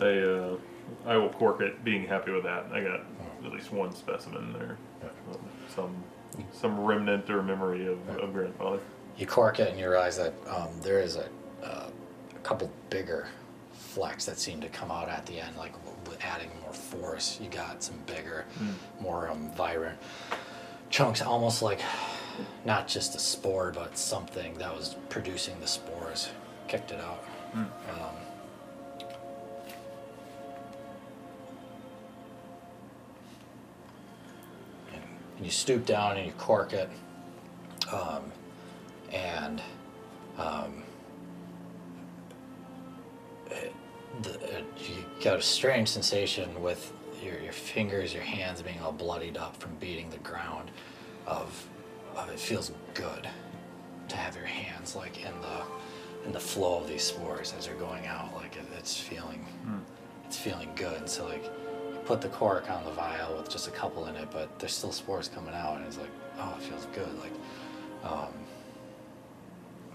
I, 0.00 0.06
uh, 0.18 0.56
I 1.06 1.16
will 1.16 1.30
cork 1.30 1.60
it, 1.60 1.84
being 1.84 2.06
happy 2.06 2.30
with 2.32 2.44
that. 2.44 2.66
I 2.72 2.80
got 2.80 3.00
at 3.44 3.52
least 3.52 3.72
one 3.72 3.94
specimen 3.94 4.52
there. 4.52 4.76
Some, 5.74 6.02
some 6.52 6.80
remnant 6.80 7.28
or 7.30 7.42
memory 7.42 7.86
of, 7.86 8.08
of 8.08 8.32
grandfather. 8.32 8.80
You 9.16 9.26
cork 9.26 9.60
it 9.60 9.68
and 9.68 9.78
you 9.78 9.88
realize 9.90 10.16
that 10.18 10.34
um, 10.48 10.68
there 10.82 11.00
is 11.00 11.16
a, 11.16 11.28
uh, 11.62 11.88
a 12.34 12.38
couple 12.42 12.70
bigger 12.88 13.28
flecks 13.72 14.24
that 14.26 14.38
seem 14.38 14.60
to 14.60 14.68
come 14.68 14.90
out 14.90 15.08
at 15.08 15.26
the 15.26 15.40
end, 15.40 15.56
like 15.56 15.72
with 16.06 16.18
adding 16.24 16.50
more 16.62 16.72
force. 16.72 17.38
You 17.42 17.48
got 17.50 17.82
some 17.82 17.96
bigger, 18.06 18.44
more 19.00 19.28
um, 19.28 19.50
vibrant 19.56 19.98
chunks, 20.90 21.22
almost 21.22 21.62
like 21.62 21.80
not 22.64 22.88
just 22.88 23.14
a 23.14 23.18
spore, 23.18 23.72
but 23.74 23.98
something 23.98 24.54
that 24.54 24.74
was 24.74 24.96
producing 25.08 25.58
the 25.60 25.66
spores, 25.66 26.30
kicked 26.68 26.90
it 26.92 27.00
out. 27.00 27.24
Um, 27.90 28.16
and 35.40 35.46
you 35.46 35.50
stoop 35.50 35.86
down 35.86 36.18
and 36.18 36.26
you 36.26 36.32
cork 36.32 36.74
it, 36.74 36.90
um, 37.90 38.30
and 39.10 39.62
um, 40.36 40.82
it, 43.50 43.72
the, 44.20 44.34
it, 44.58 44.66
you 44.86 45.02
got 45.24 45.38
a 45.38 45.42
strange 45.42 45.88
sensation 45.88 46.62
with 46.62 46.92
your, 47.24 47.40
your 47.40 47.54
fingers, 47.54 48.12
your 48.12 48.22
hands 48.22 48.60
being 48.60 48.78
all 48.80 48.92
bloodied 48.92 49.38
up 49.38 49.56
from 49.56 49.74
beating 49.76 50.10
the 50.10 50.18
ground. 50.18 50.70
Of, 51.26 51.66
of 52.16 52.28
it 52.28 52.38
feels 52.38 52.72
good 52.92 53.26
to 54.08 54.16
have 54.16 54.36
your 54.36 54.44
hands 54.44 54.94
like 54.94 55.24
in 55.24 55.32
the 55.40 55.62
in 56.26 56.32
the 56.32 56.40
flow 56.40 56.80
of 56.80 56.86
these 56.86 57.02
spores 57.02 57.54
as 57.56 57.64
they're 57.64 57.74
going 57.76 58.06
out. 58.06 58.34
Like 58.36 58.56
it, 58.56 58.64
it's 58.76 58.94
feeling 58.94 59.46
it's 60.26 60.36
feeling 60.36 60.68
good. 60.76 61.08
So 61.08 61.26
like 61.26 61.50
put 62.10 62.20
the 62.20 62.28
cork 62.28 62.68
on 62.68 62.84
the 62.84 62.90
vial 62.90 63.36
with 63.36 63.48
just 63.48 63.68
a 63.68 63.70
couple 63.70 64.06
in 64.06 64.16
it, 64.16 64.28
but 64.32 64.58
there's 64.58 64.74
still 64.74 64.90
spores 64.90 65.28
coming 65.28 65.54
out, 65.54 65.76
and 65.76 65.86
it's 65.86 65.96
like 65.96 66.10
oh, 66.40 66.56
it 66.58 66.64
feels 66.64 66.86
good. 66.86 67.08
Like 67.20 67.32
um, 68.02 68.32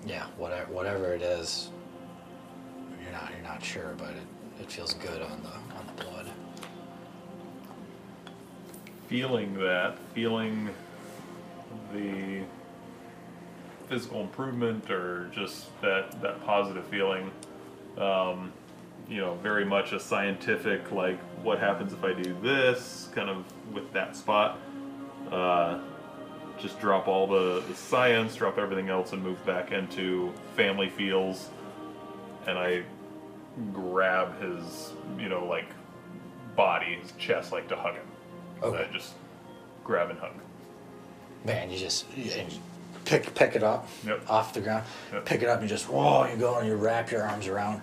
yeah, 0.05 0.25
whatever 0.38 0.72
whatever 0.72 1.13
it 1.13 1.22
is, 1.22 1.72
you're 3.03 3.12
not 3.12 3.31
you're 3.34 3.43
not 3.43 3.62
sure, 3.62 3.95
but 3.98 4.12
it, 4.12 4.62
it 4.62 4.72
feels 4.72 4.93
good 4.93 5.22
on 5.22 5.43
the 5.43 5.75
on 5.77 5.86
the 5.93 6.03
blood. 6.03 6.29
Feeling 9.10 9.53
that, 9.55 10.00
feeling 10.13 10.69
the 11.91 12.43
physical 13.89 14.22
improvement 14.22 14.89
or 14.89 15.29
just 15.34 15.67
that, 15.81 16.22
that 16.22 16.41
positive 16.45 16.86
feeling. 16.86 17.29
Um, 17.98 18.53
you 19.09 19.21
know, 19.21 19.35
very 19.35 19.65
much 19.65 19.91
a 19.91 20.00
scientific, 20.00 20.91
like, 20.91 21.19
what 21.43 21.59
happens 21.59 21.93
if 21.93 22.03
I 22.03 22.13
do 22.13 22.35
this, 22.41 23.09
kind 23.13 23.29
of 23.29 23.43
with 23.74 23.91
that 23.93 24.15
spot. 24.15 24.59
Uh, 25.31 25.79
just 26.57 26.79
drop 26.79 27.07
all 27.07 27.27
the, 27.27 27.62
the 27.67 27.75
science, 27.75 28.35
drop 28.35 28.57
everything 28.57 28.89
else, 28.89 29.12
and 29.13 29.21
move 29.21 29.43
back 29.45 29.71
into 29.71 30.33
family 30.55 30.89
feels. 30.89 31.50
And 32.47 32.57
I 32.57 32.83
grab 33.74 34.39
his, 34.41 34.93
you 35.19 35.29
know, 35.29 35.45
like 35.45 35.67
body, 36.55 36.97
his 37.01 37.12
chest, 37.19 37.51
like 37.51 37.67
to 37.69 37.75
hug 37.75 37.95
him. 37.95 38.07
Okay. 38.63 38.88
I 38.89 38.93
just 38.93 39.13
grab 39.83 40.09
and 40.09 40.19
hug. 40.19 40.31
Man, 41.43 41.69
you 41.69 41.77
just 41.77 42.05
you 42.17 42.31
pick 43.03 43.35
pick 43.35 43.55
it 43.55 43.62
up 43.63 43.88
Yep. 44.05 44.29
off 44.29 44.53
the 44.53 44.62
ground, 44.62 44.83
Yep. 45.13 45.25
pick 45.25 45.41
it 45.43 45.50
up, 45.50 45.59
and 45.59 45.69
you 45.69 45.75
just 45.75 45.89
whoa, 45.89 46.25
you 46.25 46.38
go 46.38 46.57
and 46.57 46.67
you 46.67 46.75
wrap 46.75 47.12
your 47.12 47.24
arms 47.24 47.47
around, 47.47 47.81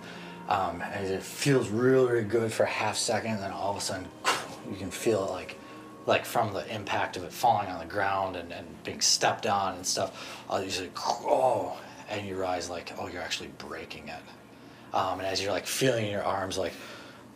um, 0.53 0.81
and 0.81 1.07
it 1.07 1.23
feels 1.23 1.69
really 1.69 2.11
really 2.11 2.23
good 2.23 2.53
for 2.53 2.63
a 2.63 2.69
half 2.69 2.95
second, 2.95 3.31
and 3.31 3.41
then 3.41 3.51
all 3.51 3.71
of 3.71 3.77
a 3.77 3.81
sudden 3.81 4.07
you 4.69 4.77
can 4.77 4.91
feel 4.91 5.25
it 5.25 5.31
like 5.31 5.57
like 6.05 6.25
from 6.25 6.53
the 6.53 6.73
impact 6.73 7.17
of 7.17 7.23
it 7.23 7.31
falling 7.31 7.69
on 7.69 7.79
the 7.79 7.91
ground 7.91 8.35
and, 8.35 8.51
and 8.51 8.83
being 8.83 9.01
stepped 9.01 9.47
on 9.47 9.75
and 9.75 9.85
stuff. 9.85 10.43
Uh, 10.49 10.63
you 10.63 10.81
like 10.81 10.91
oh, 11.25 11.75
and 12.09 12.27
you 12.27 12.35
realize 12.35 12.69
like 12.69 12.93
oh 12.99 13.07
you're 13.07 13.21
actually 13.21 13.49
breaking 13.57 14.09
it, 14.09 14.95
um, 14.95 15.19
and 15.19 15.27
as 15.27 15.41
you're 15.41 15.51
like 15.51 15.67
feeling 15.67 16.09
your 16.09 16.23
arms 16.23 16.57
like. 16.57 16.73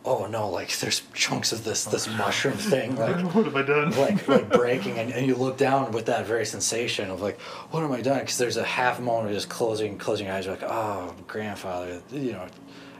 Oh 0.04 0.26
no! 0.26 0.48
Like 0.48 0.74
there's 0.78 1.02
chunks 1.12 1.50
of 1.52 1.64
this 1.64 1.84
this 1.84 2.06
mushroom 2.06 2.56
thing 2.56 2.96
like 3.04 3.34
what 3.34 3.44
have 3.44 3.56
I 3.56 3.62
done? 3.62 3.90
like 3.98 4.26
like 4.28 4.48
breaking 4.52 4.96
and, 4.96 5.12
and 5.12 5.26
you 5.26 5.34
look 5.34 5.58
down 5.58 5.90
with 5.90 6.06
that 6.06 6.24
very 6.24 6.46
sensation 6.46 7.10
of 7.10 7.20
like 7.20 7.38
what 7.72 7.82
am 7.82 7.90
i 7.90 8.00
doing 8.00 8.20
because 8.20 8.38
there's 8.38 8.56
a 8.56 8.64
half 8.64 9.00
moment 9.00 9.30
of 9.30 9.34
just 9.34 9.48
closing 9.48 9.98
closing 9.98 10.26
your 10.26 10.36
eyes 10.36 10.46
like 10.46 10.62
oh 10.62 11.14
grandfather 11.26 12.00
you 12.12 12.32
know 12.32 12.46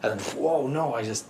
and 0.02 0.18
then 0.18 0.36
whoa 0.36 0.66
no 0.66 0.94
i 0.94 1.02
just 1.02 1.26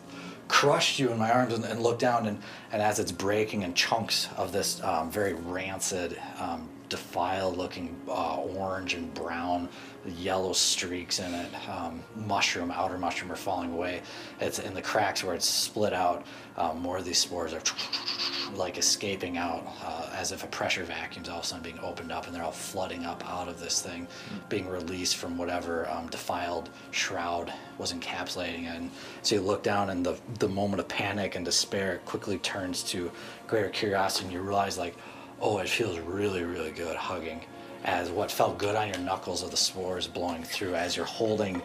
crushed 0.49 0.99
you 0.99 1.11
in 1.11 1.19
my 1.19 1.31
arms 1.31 1.53
and, 1.53 1.65
and 1.65 1.83
look 1.83 1.99
down 1.99 2.27
and, 2.27 2.41
and 2.73 2.81
as 2.81 2.99
it's 2.99 3.13
breaking 3.13 3.63
in 3.63 3.75
chunks 3.75 4.29
of 4.37 4.51
this 4.51 4.83
um, 4.83 5.11
very 5.11 5.35
rancid 5.35 6.19
um, 6.39 6.69
defiled 6.89 7.57
looking 7.57 7.95
uh, 8.09 8.37
orange 8.37 8.95
and 8.95 9.13
brown, 9.15 9.69
yellow 10.07 10.53
streaks 10.53 11.19
in 11.19 11.35
it. 11.35 11.69
Um, 11.69 12.03
mushroom, 12.17 12.71
outer 12.71 12.99
mushroom 12.99 13.31
are 13.31 13.37
falling 13.37 13.73
away. 13.73 14.03
It's 14.41 14.59
in 14.59 14.75
the 14.75 14.83
cracks 14.83 15.23
where 15.23 15.35
it's 15.35 15.49
split 15.49 15.93
out. 15.93 16.27
Um, 16.57 16.81
more 16.81 16.99
of 16.99 17.05
these 17.05 17.19
spores 17.19 17.53
are 17.53 17.63
like 18.55 18.79
escaping 18.79 19.37
out 19.37 19.65
uh, 19.85 20.11
as 20.15 20.33
if 20.33 20.45
a 20.45 20.47
pressure 20.49 20.85
vacuum's 20.85 21.29
all 21.29 21.39
of 21.39 21.45
a 21.45 21.47
sudden 21.47 21.63
being 21.63 21.79
opened 21.81 22.11
up 22.11 22.27
and 22.27 22.35
they're 22.35 22.43
all 22.43 22.51
flooding 22.51 23.05
up 23.05 23.29
out 23.29 23.49
of 23.49 23.61
this 23.61 23.83
thing, 23.83 24.07
being 24.49 24.69
released 24.69 25.17
from 25.17 25.37
whatever 25.37 25.89
um, 25.91 26.09
defiled 26.09 26.71
shroud 26.91 27.53
was 27.77 27.93
encapsulating 27.93 28.65
it. 28.65 28.77
And 28.77 28.91
so 29.23 29.37
you 29.37 29.41
look 29.41 29.63
down 29.63 29.91
and 29.91 30.05
the, 30.05 30.19
the 30.39 30.49
moment 30.49 30.81
of 30.81 30.89
panic 30.89 31.37
and 31.37 31.45
despair 31.45 32.01
quickly 32.05 32.39
turns 32.39 32.83
to 32.85 33.11
greater 33.47 33.69
curiosity 33.69 34.25
and 34.25 34.33
you 34.33 34.41
realize 34.41 34.79
like, 34.79 34.97
oh, 35.41 35.59
it 35.59 35.69
feels 35.69 35.99
really, 35.99 36.43
really 36.43 36.71
good 36.71 36.97
hugging 36.97 37.45
as 37.85 38.11
what 38.11 38.31
felt 38.31 38.59
good 38.59 38.75
on 38.75 38.89
your 38.89 38.99
knuckles 38.99 39.43
of 39.43 39.51
the 39.51 39.57
spores 39.57 40.07
blowing 40.07 40.43
through 40.43 40.75
as 40.75 40.97
you're 40.97 41.07
holding 41.07 41.63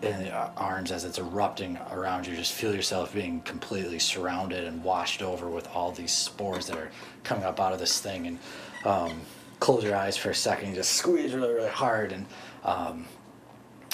in 0.00 0.22
the 0.22 0.32
uh, 0.32 0.50
arms 0.56 0.92
as 0.92 1.04
it's 1.04 1.18
erupting 1.18 1.78
around 1.90 2.26
you. 2.26 2.34
Just 2.34 2.52
feel 2.52 2.74
yourself 2.74 3.12
being 3.12 3.40
completely 3.42 3.98
surrounded 3.98 4.64
and 4.64 4.82
washed 4.82 5.22
over 5.22 5.48
with 5.48 5.68
all 5.74 5.92
these 5.92 6.12
spores 6.12 6.66
that 6.66 6.76
are 6.76 6.90
coming 7.24 7.44
up 7.44 7.60
out 7.60 7.72
of 7.72 7.78
this 7.78 8.00
thing. 8.00 8.26
And 8.26 8.38
um, 8.84 9.20
close 9.60 9.84
your 9.84 9.96
eyes 9.96 10.16
for 10.16 10.30
a 10.30 10.34
second, 10.34 10.74
just 10.74 10.92
squeeze 10.92 11.34
really, 11.34 11.52
really 11.52 11.68
hard, 11.68 12.12
and 12.12 12.26
um, 12.64 13.06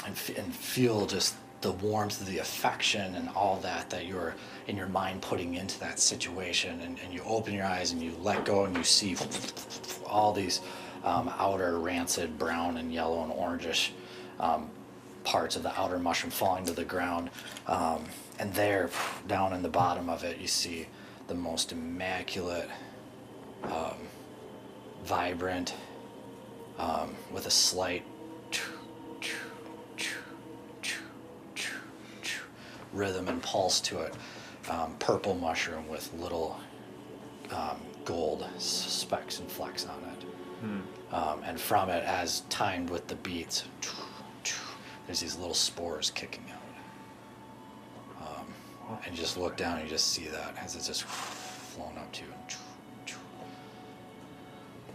and, 0.05 0.13
f- 0.13 0.37
and 0.37 0.55
feel 0.55 1.07
just 1.07 1.35
the 1.65 1.73
warmth 1.73 2.25
the 2.27 2.39
affection 2.39 3.15
and 3.15 3.27
all 3.31 3.57
that 3.57 3.89
that 3.89 4.05
you're 4.05 4.35
in 4.67 4.77
your 4.77 4.87
mind 4.87 5.23
putting 5.23 5.55
into 5.55 5.81
that 5.81 5.99
situation. 5.99 6.79
And, 6.83 6.99
and 7.03 7.13
you 7.13 7.23
open 7.25 7.55
your 7.55 7.65
eyes 7.65 7.91
and 7.91 8.03
you 8.03 8.13
let 8.21 8.45
go 8.45 8.67
and 8.67 8.77
you 8.77 8.85
see 8.85 9.17
all 10.07 10.35
these 10.35 10.61
um, 11.05 11.33
outer 11.39 11.79
rancid 11.79 12.39
brown 12.39 12.77
and 12.77 12.93
yellow 12.93 13.25
and 13.25 13.33
orangish 13.33 13.91
um, 14.39 14.71
parts 15.25 15.57
of 15.57 15.63
the 15.63 15.81
outer 15.81 15.99
mushroom 15.99 16.31
falling 16.31 16.67
to 16.67 16.75
the 16.75 16.85
ground. 16.85 17.31
Um, 17.67 18.05
and 18.39 18.53
there, 18.53 18.91
down 19.27 19.55
in 19.55 19.63
the 19.63 19.71
bottom 19.71 20.11
of 20.11 20.23
it, 20.23 20.39
you 20.39 20.49
see 20.49 20.87
the 21.29 21.35
most 21.35 21.73
immaculate, 21.73 22.69
um, 23.63 23.97
vibrant, 25.05 25.73
um, 26.79 27.15
with 27.33 27.47
a 27.47 27.51
slight 27.51 28.05
rhythm 32.95 33.29
and 33.29 33.43
pulse 33.43 33.81
to 33.83 34.01
it. 34.01 34.15
Um, 34.71 34.97
purple 34.99 35.35
mushroom 35.35 35.89
with 35.89 36.11
little 36.15 36.59
um, 37.51 37.79
gold 38.05 38.47
specks 38.59 39.41
and 39.41 39.51
flecks 39.51 39.87
on 39.87 40.03
it. 40.11 40.25
Um, 41.15 41.43
and 41.45 41.61
from 41.61 41.91
it, 41.91 42.03
as 42.05 42.41
timed 42.49 42.89
with 42.91 43.07
the 43.07 43.17
beats, 43.17 43.65
there's 45.07 45.21
these 45.21 45.37
little 45.37 45.55
spores 45.55 46.11
kicking 46.11 46.45
out. 46.51 48.27
Um, 48.27 48.47
and 49.05 49.15
you 49.15 49.21
just 49.21 49.37
look 49.37 49.57
down 49.57 49.75
and 49.79 49.85
you 49.85 49.91
just 49.91 50.09
see 50.09 50.25
that 50.29 50.57
as 50.59 50.75
it's 50.77 50.87
just 50.87 51.03
flown 51.05 51.99
up 51.99 52.11
to 52.13 52.23
you. 52.23 52.29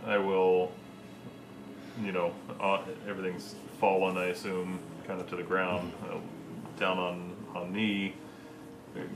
I 0.05 0.17
will, 0.17 0.71
you 2.01 2.11
know, 2.11 2.33
uh, 2.59 2.81
everything's 3.07 3.55
fallen, 3.79 4.17
I 4.17 4.27
assume, 4.27 4.79
kind 5.05 5.19
of 5.21 5.29
to 5.29 5.35
the 5.35 5.43
ground, 5.43 5.91
uh, 6.09 6.15
down 6.79 6.97
on, 6.97 7.28
on 7.55 7.73
knee, 7.73 8.13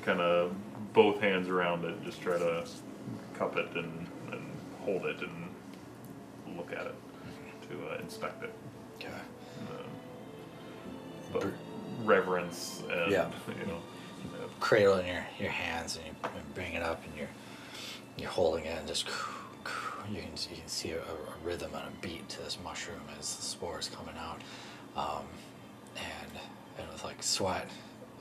kind 0.02 0.20
of 0.20 0.54
both 0.94 1.20
hands 1.20 1.48
around 1.50 1.86
it, 1.86 2.04
just 2.04 2.22
try 2.22 2.38
to 2.38 2.66
cup 3.34 3.58
it 3.58 3.68
and, 3.76 4.08
and 4.32 4.42
hold 4.82 5.06
it 5.06 5.18
and 5.22 6.58
look 6.58 6.72
at 6.72 6.86
it 6.86 6.96
to 7.70 7.90
uh, 7.92 7.98
inspect 8.00 8.44
it. 8.44 8.54
Okay. 9.00 9.08
Um, 9.60 9.86
but 11.32 11.46
reverence 12.04 12.84
and, 12.92 13.12
Yeah. 13.12 13.30
you 13.60 13.66
know, 13.68 13.78
uh, 14.36 14.48
Cradle 14.60 14.98
in 14.98 15.08
your, 15.08 15.26
your 15.40 15.52
hands 15.52 15.98
and 15.98 16.06
you 16.06 16.14
bring 16.54 16.74
it 16.74 16.84
up 16.84 17.04
and 17.06 17.18
you're 17.18 17.30
you're 18.16 18.30
holding 18.30 18.64
it 18.66 18.78
and 18.78 18.88
just 18.88 19.08
you 19.08 20.22
can 20.22 20.30
you 20.52 20.58
can 20.58 20.68
see 20.68 20.92
a, 20.92 21.00
a 21.00 21.46
rhythm 21.46 21.72
and 21.74 21.84
a 21.88 21.92
beat 22.02 22.28
to 22.30 22.42
this 22.44 22.58
mushroom 22.64 23.02
as 23.20 23.36
the 23.36 23.42
spores 23.42 23.90
coming 23.90 24.16
out, 24.20 24.42
um, 24.96 25.26
and 25.98 26.40
and 26.78 26.88
with 26.92 27.04
like 27.04 27.24
sweat 27.24 27.68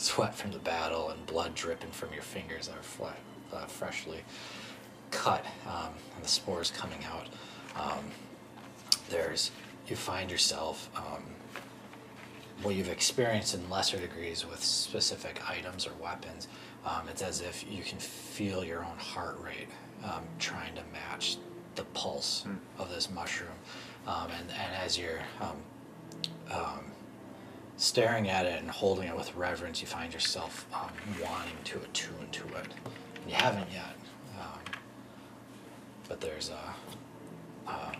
sweat 0.02 0.34
from 0.34 0.50
the 0.52 0.58
battle 0.58 1.10
and 1.10 1.24
blood 1.26 1.54
dripping 1.54 1.90
from 1.90 2.12
your 2.12 2.22
fingers 2.22 2.68
that 2.68 2.76
are 2.76 2.82
fle- 2.82 3.06
uh, 3.52 3.66
freshly 3.66 4.20
cut 5.10 5.44
um, 5.66 5.92
and 6.16 6.24
the 6.24 6.28
spores 6.28 6.70
coming 6.70 6.98
out. 7.04 7.28
Um, 7.76 8.04
there's 9.08 9.50
you 9.88 9.96
find 9.96 10.30
yourself 10.30 10.88
um, 10.96 11.22
what 12.62 12.74
you've 12.74 12.88
experienced 12.88 13.54
in 13.54 13.68
lesser 13.68 13.98
degrees 13.98 14.46
with 14.46 14.62
specific 14.62 15.48
items 15.48 15.86
or 15.86 15.92
weapons. 16.00 16.48
Um, 16.86 17.08
it's 17.08 17.22
as 17.22 17.40
if 17.40 17.64
you 17.70 17.82
can 17.82 17.98
feel 17.98 18.64
your 18.64 18.84
own 18.84 18.96
heart 18.98 19.38
rate 19.42 19.68
um, 20.04 20.22
trying 20.38 20.74
to 20.74 20.82
match 20.92 21.36
the 21.74 21.84
pulse 21.84 22.44
of 22.78 22.90
this 22.90 23.10
mushroom, 23.10 23.50
um, 24.06 24.28
and 24.38 24.50
and 24.50 24.76
as 24.84 24.98
you're 24.98 25.20
um, 25.40 25.56
um, 26.50 26.91
staring 27.76 28.28
at 28.28 28.46
it 28.46 28.60
and 28.60 28.70
holding 28.70 29.08
it 29.08 29.16
with 29.16 29.34
reverence, 29.34 29.80
you 29.80 29.86
find 29.86 30.12
yourself 30.12 30.66
um, 30.74 30.90
wanting 31.22 31.56
to 31.64 31.78
attune 31.78 32.28
to 32.32 32.44
it. 32.58 32.66
You 33.26 33.34
haven't 33.34 33.70
yet, 33.72 33.96
um, 34.40 34.58
but 36.08 36.20
there's 36.20 36.50
a 36.50 37.70
um, 37.70 37.96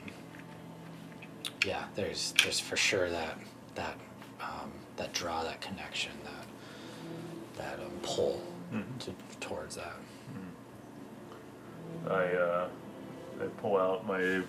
yeah, 1.65 1.85
there's 1.95 2.35
there's 2.43 2.59
for 2.59 2.77
sure 2.77 3.09
that 3.09 3.39
that 3.75 3.97
um, 4.41 4.73
that 4.97 5.13
draw, 5.13 5.43
that 5.45 5.61
connection, 5.61 6.13
that 6.25 6.47
that 7.79 7.85
um, 7.85 7.93
pull 8.03 8.43
to, 9.01 9.15
towards 9.41 9.77
that. 9.77 9.95
I 12.09 12.25
uh, 12.25 12.69
I 13.41 13.45
pull 13.61 13.77
out 13.77 14.07
my 14.07 14.43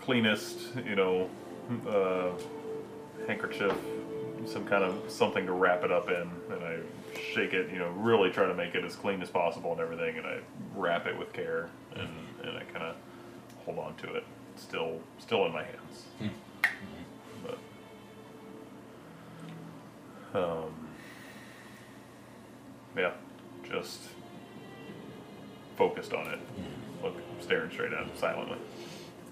cleanest, 0.00 0.58
you 0.84 0.96
know, 0.96 1.30
uh, 1.88 2.30
handkerchief, 3.26 3.74
some 4.46 4.66
kind 4.66 4.84
of 4.84 5.10
something 5.10 5.46
to 5.46 5.52
wrap 5.52 5.84
it 5.84 5.92
up 5.92 6.08
in, 6.08 6.30
and 6.50 6.64
I 6.64 6.78
shake 7.34 7.52
it, 7.52 7.70
you 7.70 7.78
know, 7.78 7.90
really 7.90 8.30
try 8.30 8.46
to 8.46 8.54
make 8.54 8.74
it 8.74 8.84
as 8.84 8.96
clean 8.96 9.20
as 9.22 9.28
possible 9.28 9.72
and 9.72 9.80
everything, 9.80 10.18
and 10.18 10.26
I 10.26 10.38
wrap 10.74 11.06
it 11.06 11.16
with 11.18 11.32
care, 11.32 11.68
and, 11.94 12.08
and 12.42 12.56
I 12.56 12.64
kind 12.64 12.84
of 12.84 12.96
hold 13.64 13.78
on 13.78 13.94
to 13.96 14.14
it, 14.14 14.24
still 14.56 15.00
still 15.18 15.46
in 15.46 15.52
my 15.52 15.64
hands, 15.64 16.04
but 17.44 17.58
um, 20.34 20.74
yeah, 22.96 23.12
just 23.68 24.00
focused 25.76 26.12
on 26.12 26.26
it, 26.28 26.38
look, 27.02 27.14
staring 27.40 27.70
straight 27.70 27.92
at 27.92 28.06
it 28.06 28.18
silently. 28.18 28.58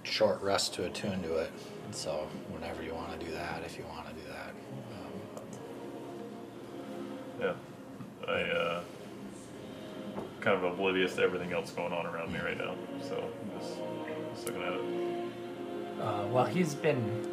Short 0.03 0.41
rest 0.43 0.75
to 0.75 0.87
attune 0.87 1.23
to 1.23 1.37
it. 1.37 1.51
So 1.91 2.29
whenever 2.51 2.83
you 2.83 2.95
want 2.95 3.19
to 3.19 3.27
do 3.27 3.33
that, 3.33 3.63
if 3.65 3.77
you 3.79 3.85
want 3.85 4.08
Yeah, 7.41 7.53
I 8.27 8.33
uh, 8.33 8.81
kind 10.41 10.57
of 10.57 10.65
oblivious 10.65 11.15
to 11.17 11.23
everything 11.23 11.53
else 11.53 11.71
going 11.71 11.93
on 11.93 12.07
around 12.07 12.33
me 12.33 12.41
right 12.41 12.59
now, 12.59 12.75
so 13.03 13.17
I'm 13.17 13.61
just, 13.61 13.75
just 14.35 14.47
looking 14.47 14.63
at 14.63 14.73
it. 14.75 14.81
Uh, 16.01 16.27
well, 16.27 16.45
he's 16.45 16.75
been 16.75 17.29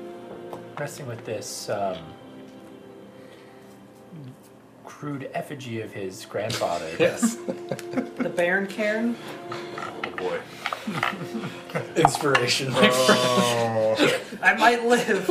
messing 0.80 1.08
with 1.08 1.24
this 1.26 1.70
um, 1.70 1.98
crude 4.84 5.30
effigy 5.34 5.82
of 5.82 5.92
his 5.92 6.26
grandfather. 6.26 6.90
yes. 7.00 7.38
The 8.26 8.32
Baron 8.32 8.66
Cairn? 8.66 9.16
Oh 9.80 10.10
boy, 10.18 10.40
Inspiration. 11.96 12.70
Oh, 12.76 14.22
I 14.42 14.56
might 14.56 14.84
live. 14.84 15.28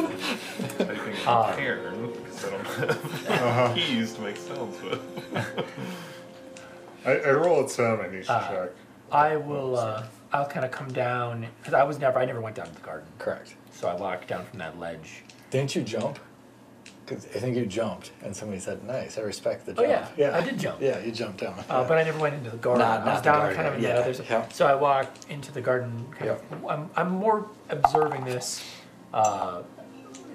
typing 0.79 1.17
Uh, 1.27 1.57
cairn 1.57 2.13
because 2.13 2.24
I 2.53 2.87
don't 2.87 3.55
have 3.55 3.75
keys 3.77 4.13
to 4.15 4.21
make 4.23 4.37
sounds 4.37 4.81
with. 4.83 5.01
I, 7.07 7.13
I 7.19 7.31
roll 7.33 7.65
a 7.65 7.69
ten. 7.69 8.01
I 8.01 8.09
need 8.09 8.25
to 8.25 8.33
Uh, 8.33 8.49
check. 8.49 8.71
I 9.13 9.37
will. 9.37 9.77
Uh, 9.79 10.05
I'll 10.33 10.47
kind 10.47 10.65
of 10.65 10.71
come 10.73 10.93
down 10.93 11.47
because 11.61 11.75
I 11.75 11.83
was 11.85 11.99
never. 11.99 12.19
I 12.19 12.25
never 12.25 12.41
went 12.41 12.57
down 12.57 12.67
to 12.67 12.75
the 12.75 12.81
garden, 12.81 13.07
Correct. 13.19 13.55
so 13.73 13.89
I 13.89 13.95
walked 13.95 14.29
down 14.29 14.45
from 14.47 14.59
that 14.59 14.79
ledge. 14.79 15.23
Didn't 15.51 15.75
you 15.77 15.83
jump? 15.83 16.19
Because 17.07 17.27
I 17.27 17.39
think 17.39 17.55
you 17.55 17.67
jumped, 17.67 18.13
and 18.23 18.35
somebody 18.35 18.59
said, 18.61 18.83
"Nice, 18.83 19.19
I 19.19 19.21
respect 19.21 19.67
the 19.67 19.73
Oh, 19.79 19.87
jump." 19.87 20.07
yeah, 20.17 20.37
I 20.37 20.41
did 20.41 20.59
jump. 20.59 20.81
Yeah, 20.81 20.99
you 21.01 21.13
jumped 21.13 21.41
down. 21.41 21.63
Uh, 21.69 21.87
but 21.87 21.99
I 21.99 22.03
never 22.03 22.19
went 22.19 22.35
into 22.35 22.49
the 22.51 22.57
garden. 22.57 22.81
Not- 22.81 23.03
I 23.03 23.05
not 23.05 23.13
was 23.13 23.21
the 23.21 23.25
down 23.25 23.39
garden, 23.41 23.57
kind 23.57 23.69
of 23.69 23.75
in 23.75 23.83
yeah, 23.83 23.95
the 24.01 24.09
other. 24.09 24.25
yeah. 24.29 24.49
So 24.49 24.67
I 24.67 24.75
walked 24.75 25.31
into 25.31 25.53
the 25.53 25.61
garden. 25.61 26.07
Kind 26.19 26.31
of. 26.31 26.43
I'm, 26.67 26.89
I'm 26.97 27.11
more 27.11 27.47
observing 27.69 28.25
this, 28.25 28.65
uh, 29.13 29.61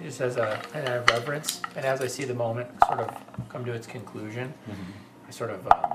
just 0.02 0.22
as 0.22 0.38
a 0.38 0.62
an 0.74 0.86
act 0.86 1.10
of 1.10 1.10
reverence, 1.10 1.62
and 1.76 1.86
as 1.86 2.02
I 2.02 2.08
see 2.08 2.26
the 2.26 2.34
moment 2.34 2.70
sort 2.88 3.00
of 3.00 3.10
come 3.50 3.66
to 3.66 3.74
its 3.74 3.88
conclusion, 3.88 4.54
I 5.28 5.32
sort 5.32 5.50
of 5.52 5.66
um, 5.68 5.94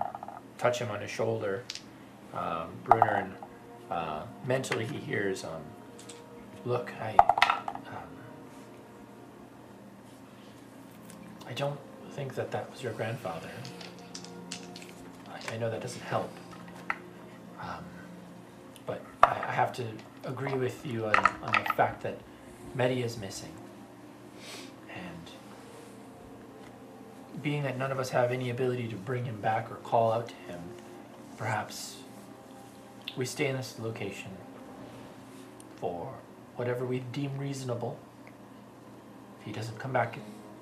touch 0.59 0.79
him 0.79 0.91
on 0.91 1.01
his 1.01 1.11
shoulder, 1.11 1.65
um, 2.33 2.69
Brunner, 2.85 3.15
and 3.15 3.35
uh, 3.91 4.23
mentally 4.47 4.87
he 4.87 4.99
hears, 4.99 5.45
um, 5.45 5.63
Look, 6.65 6.93
I. 7.01 7.11
Um, 7.47 7.81
I 11.47 11.53
don't 11.53 11.79
think 12.13 12.35
that 12.37 12.51
that 12.53 12.71
was 12.71 12.83
your 12.83 12.93
grandfather. 12.95 13.51
I, 15.29 15.55
I 15.55 15.59
know 15.59 15.71
that 15.71 15.83
doesn't 15.83 16.03
help. 16.03 16.31
Um, 17.61 17.85
but 18.87 19.03
I, 19.23 19.33
I 19.49 19.53
have 19.53 19.73
to 19.75 19.85
agree 20.25 20.55
with 20.55 20.85
you 20.87 21.05
on, 21.05 21.15
on 21.43 21.53
the 21.53 21.73
fact 21.75 22.03
that 22.03 22.19
Medi 22.75 23.03
is 23.03 23.19
missing. 23.19 23.53
And 24.89 25.31
being 27.43 27.63
that 27.65 27.79
none 27.79 27.93
of 27.93 27.99
us 27.99 28.11
have 28.11 28.33
any 28.33 28.51
ability 28.51 28.89
to 28.89 28.97
bring 28.97 29.25
him 29.25 29.41
back 29.41 29.71
or 29.71 29.77
call 29.77 30.13
out 30.13 30.29
to 30.29 30.35
him, 30.47 30.61
perhaps 31.37 31.97
we 33.17 33.25
stay 33.25 33.49
in 33.49 33.57
this 33.57 33.77
location 33.79 34.31
for 35.77 36.15
whatever 36.57 36.85
we 36.85 37.01
deem 37.13 37.37
reasonable. 37.39 37.99
If 39.41 39.47
he 39.47 39.53
doesn't 39.53 39.79
come 39.79 39.93
back, 39.93 40.19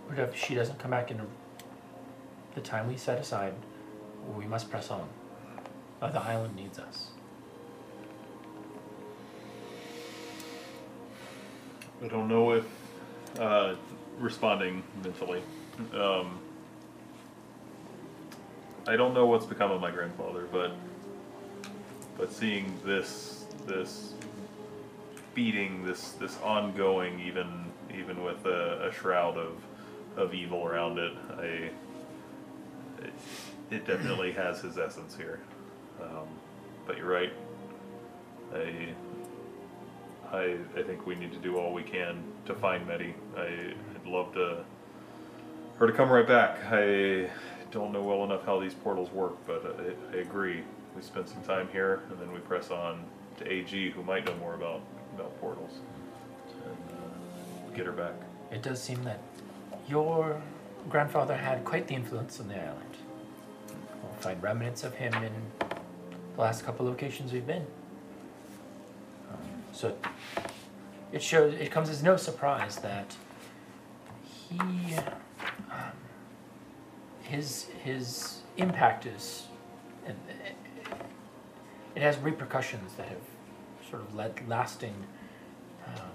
or 0.09 0.17
if 0.17 0.37
she 0.37 0.55
doesn't 0.55 0.79
come 0.79 0.91
back 0.91 1.11
in 1.11 1.21
the 2.55 2.61
time 2.61 2.89
we 2.89 2.97
set 2.97 3.19
aside, 3.19 3.55
we 4.37 4.47
must 4.47 4.71
press 4.71 4.91
on. 4.91 5.09
The 6.01 6.21
island 6.21 6.57
needs 6.57 6.81
us. 6.81 7.11
I 12.03 12.09
don't 12.09 12.27
know 12.27 12.51
if 12.53 12.65
uh, 13.39 13.77
responding 14.19 14.83
mentally. 15.05 15.43
Um, 15.95 16.41
I 18.87 18.97
don't 18.97 19.15
know 19.15 19.27
what's 19.27 19.47
become 19.47 19.71
of 19.71 19.81
my 19.81 19.91
grandfather, 19.91 20.49
but 20.51 20.73
but 22.19 22.33
seeing 22.33 22.79
this 22.85 23.47
this 23.67 24.15
beating, 25.35 25.85
this 25.85 26.13
this 26.13 26.39
ongoing, 26.41 27.21
even 27.21 27.67
even 27.97 28.23
with 28.25 28.45
a, 28.47 28.89
a 28.89 28.93
shroud 28.93 29.37
of 29.37 29.63
of 30.17 30.35
evil 30.35 30.67
around 30.67 30.99
it, 30.99 31.13
I 31.39 31.71
it, 33.03 33.13
it 33.71 33.87
definitely 33.87 34.33
has 34.45 34.61
his 34.61 34.79
essence 34.79 35.17
here. 35.17 35.41
Um, 36.01 36.27
but 36.87 36.97
you're 36.97 37.09
right. 37.09 37.33
I 38.53 38.95
I, 40.33 40.57
I 40.77 40.83
think 40.83 41.07
we 41.07 41.15
need 41.15 41.33
to 41.33 41.39
do 41.39 41.57
all 41.57 41.73
we 41.73 41.83
can 41.83 42.25
to 42.47 42.55
find 42.55 42.87
Medi. 42.87 43.15
I, 43.37 43.75
I'd 43.95 44.07
love 44.07 44.33
to 44.35 44.65
her 45.77 45.87
to 45.87 45.93
come 45.93 46.11
right 46.11 46.27
back. 46.27 46.59
I 46.71 47.29
don't 47.73 47.93
know 47.93 48.03
well 48.03 48.23
enough 48.25 48.45
how 48.45 48.61
these 48.61 48.75
portals 48.75 49.11
work, 49.11 49.35
but 49.47 49.97
I, 50.13 50.17
I 50.17 50.21
agree. 50.21 50.63
We 50.95 51.03
spend 51.03 51.29
some 51.29 51.43
time 51.43 51.69
here, 51.73 52.03
and 52.11 52.21
then 52.21 52.33
we 52.33 52.39
press 52.39 52.71
on 52.71 53.05
to 53.39 53.51
AG, 53.51 53.91
who 53.91 54.03
might 54.05 54.27
know 54.27 54.37
more 54.37 54.55
about 54.55 54.83
about 55.15 55.39
portals, 55.41 55.73
and 56.65 56.77
uh, 56.99 57.77
get 57.77 57.87
her 57.87 57.93
back. 57.93 58.15
It 58.51 58.63
does 58.63 58.81
seem 58.81 59.03
that 59.05 59.21
your 59.89 60.41
grandfather 60.89 61.37
had 61.37 61.65
quite 61.65 61.87
the 61.89 61.95
influence 61.95 62.39
on 62.41 62.49
the 62.49 62.61
island. 62.61 62.97
We'll 64.03 64.13
find 64.21 64.43
remnants 64.43 64.85
of 64.85 64.95
him 64.95 65.15
in 65.15 65.33
the 66.35 66.41
last 66.41 66.65
couple 66.65 66.87
locations 66.87 67.33
we've 67.33 67.47
been. 67.47 67.67
Um, 69.31 69.39
so 69.73 69.97
it 71.11 71.23
shows. 71.23 71.55
It 71.55 71.71
comes 71.71 71.89
as 71.89 72.03
no 72.03 72.17
surprise 72.17 72.77
that 72.77 73.17
he, 74.49 74.59
his 77.33 77.67
his 77.83 78.41
impact 78.59 79.07
is, 79.07 79.47
and 80.05 80.17
it, 81.95 82.03
has 82.03 82.19
repercussions 82.19 82.93
that 82.95 83.09
have 83.09 83.25
sort 83.89 84.03
of 84.03 84.15
led 84.15 84.47
lasting 84.49 84.95
um, 85.87 86.11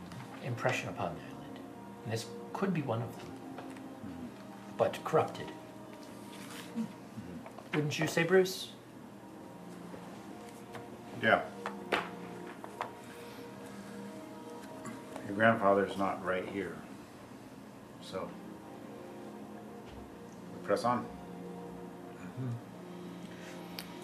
impression 0.46 0.90
upon 0.90 1.16
the 1.16 1.22
island. 1.22 1.60
And 2.04 2.14
this 2.14 2.28
could 2.54 2.72
be 2.72 2.84
one 2.84 3.02
of 3.02 3.18
them, 3.18 3.32
but 4.78 5.04
corrupted. 5.04 5.52
Wouldn't 7.74 7.98
you 7.98 8.08
say, 8.08 8.24
Bruce? 8.24 8.70
Yeah. 11.22 11.42
Your 15.26 15.36
grandfather's 15.36 15.98
not 15.98 16.24
right 16.24 16.48
here. 16.48 16.76
So. 18.02 18.30
We 20.68 20.76
press 20.76 20.84
on. 20.84 21.06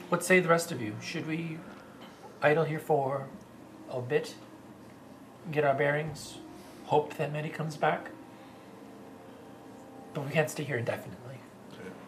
What 0.08 0.24
say 0.24 0.40
the 0.40 0.48
rest 0.48 0.72
of 0.72 0.82
you? 0.82 0.96
Should 1.02 1.28
we 1.28 1.58
idle 2.42 2.64
here 2.64 2.80
for 2.80 3.28
a 3.92 4.00
bit? 4.00 4.36
Get 5.52 5.66
our 5.66 5.74
bearings? 5.74 6.38
Hope 6.86 7.18
that 7.18 7.34
Medi 7.34 7.50
comes 7.50 7.76
back? 7.76 8.12
But 10.14 10.26
we 10.26 10.32
can't 10.32 10.50
stay 10.50 10.64
here 10.64 10.78
indefinitely. 10.78 11.40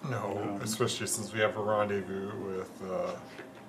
No, 0.09 0.57
especially 0.63 1.07
since 1.07 1.33
we 1.33 1.41
have 1.41 1.57
a 1.57 1.61
rendezvous 1.61 2.31
with 2.47 2.71
uh, 2.89 3.11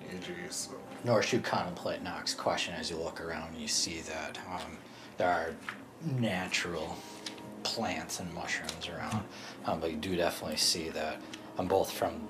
AG. 0.09 0.31
So 0.51 0.71
Nor 1.03 1.21
should 1.21 1.43
contemplate 1.43 2.01
Nox's 2.01 2.33
question 2.33 2.75
as 2.75 2.89
you 2.89 2.95
look 2.95 3.19
around 3.19 3.49
and 3.49 3.57
you 3.57 3.67
see 3.67 3.99
that 4.01 4.39
um, 4.49 4.77
there 5.17 5.29
are 5.29 5.53
natural 6.17 6.95
plants 7.63 8.19
and 8.19 8.33
mushrooms 8.33 8.87
around. 8.87 9.23
Um, 9.65 9.79
but 9.79 9.91
you 9.91 9.97
do 9.97 10.15
definitely 10.15 10.57
see 10.57 10.89
that 10.89 11.21
um, 11.57 11.67
both 11.67 11.91
from 11.91 12.27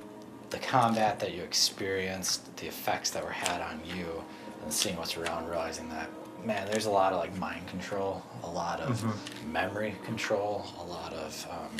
the 0.49 0.59
combat 0.59 1.19
that 1.19 1.33
you 1.33 1.43
experienced, 1.43 2.55
the 2.57 2.67
effects 2.67 3.09
that 3.11 3.23
were 3.23 3.31
had 3.31 3.61
on 3.61 3.81
you, 3.85 4.23
and 4.63 4.71
seeing 4.71 4.95
what's 4.95 5.17
around, 5.17 5.47
realizing 5.49 5.89
that 5.89 6.09
man, 6.45 6.67
there's 6.71 6.85
a 6.85 6.89
lot 6.89 7.13
of 7.13 7.19
like 7.19 7.35
mind 7.37 7.67
control, 7.67 8.23
a 8.43 8.49
lot 8.49 8.79
of 8.79 9.03
memory 9.51 9.95
control, 10.05 10.65
a 10.79 10.83
lot 10.83 11.11
of 11.13 11.47
um, 11.49 11.77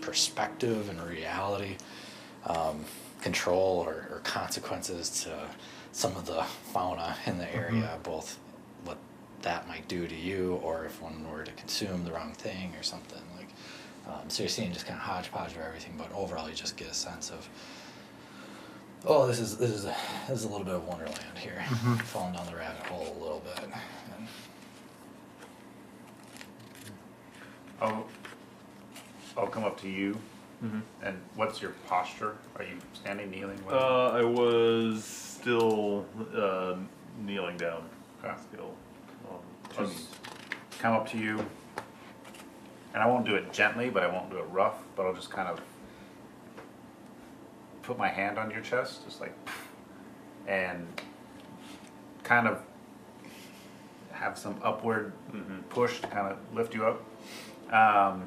perspective 0.00 0.88
and 0.88 1.00
reality 1.02 1.76
um, 2.46 2.84
control 3.20 3.84
or, 3.86 4.08
or 4.10 4.20
consequences 4.24 5.24
to 5.24 5.30
some 5.92 6.16
of 6.16 6.24
the 6.26 6.42
fauna 6.72 7.16
in 7.26 7.38
the 7.38 7.54
area, 7.54 7.98
both 8.02 8.38
what 8.46 8.47
that 9.42 9.68
might 9.68 9.86
do 9.88 10.06
to 10.06 10.14
you 10.14 10.60
or 10.62 10.84
if 10.84 11.00
one 11.00 11.24
were 11.30 11.44
to 11.44 11.52
consume 11.52 12.04
the 12.04 12.12
wrong 12.12 12.32
thing 12.32 12.72
or 12.78 12.82
something 12.82 13.22
like. 13.36 13.48
Um, 14.06 14.28
so 14.28 14.42
you're 14.42 14.48
seeing 14.50 14.72
just 14.72 14.86
kind 14.86 14.98
of 14.98 15.04
hodgepodge 15.04 15.52
of 15.52 15.58
everything, 15.60 15.94
but 15.98 16.10
overall 16.14 16.48
you 16.48 16.54
just 16.54 16.76
get 16.76 16.88
a 16.90 16.94
sense 16.94 17.30
of. 17.30 17.48
Oh, 19.06 19.26
this 19.26 19.38
is 19.38 19.56
this 19.58 19.70
is 19.70 19.84
a, 19.84 19.94
this 20.28 20.38
is 20.40 20.44
a 20.44 20.48
little 20.48 20.64
bit 20.64 20.74
of 20.74 20.86
Wonderland 20.88 21.38
here, 21.38 21.62
falling 22.04 22.32
down 22.34 22.46
the 22.46 22.56
rabbit 22.56 22.84
hole 22.86 23.16
a 23.16 23.22
little 23.22 23.40
bit. 23.40 23.64
And, 23.64 23.72
I'll, 27.80 28.06
I'll 29.36 29.46
come 29.46 29.62
up 29.64 29.80
to 29.82 29.88
you. 29.88 30.18
And 31.04 31.16
what's 31.36 31.62
your 31.62 31.70
posture? 31.86 32.36
Are 32.56 32.64
you 32.64 32.78
standing, 32.92 33.30
kneeling? 33.30 33.60
Uh, 33.70 34.08
I 34.08 34.24
was 34.24 35.04
still 35.04 36.04
uh, 36.36 36.74
kneeling 37.24 37.56
down. 37.56 37.88
Okay. 38.24 38.34
Still 38.52 38.74
on 39.28 39.28
two 39.28 39.28
I'll 39.28 39.40
knees. 39.67 39.67
Just 39.78 40.08
come 40.78 40.94
up 40.94 41.08
to 41.10 41.18
you, 41.18 41.44
and 42.94 43.02
I 43.02 43.06
won't 43.06 43.26
do 43.26 43.34
it 43.34 43.52
gently, 43.52 43.90
but 43.90 44.02
I 44.02 44.06
won't 44.06 44.30
do 44.30 44.38
it 44.38 44.46
rough. 44.50 44.82
But 44.96 45.06
I'll 45.06 45.14
just 45.14 45.30
kind 45.30 45.48
of 45.48 45.60
put 47.82 47.98
my 47.98 48.08
hand 48.08 48.38
on 48.38 48.50
your 48.50 48.60
chest, 48.60 49.04
just 49.04 49.20
like, 49.20 49.34
and 50.46 50.86
kind 52.22 52.46
of 52.46 52.60
have 54.12 54.36
some 54.36 54.56
upward 54.62 55.12
push 55.70 56.00
to 56.00 56.06
kind 56.08 56.32
of 56.32 56.38
lift 56.54 56.74
you 56.74 56.84
up. 56.84 57.02
Um, 57.72 58.24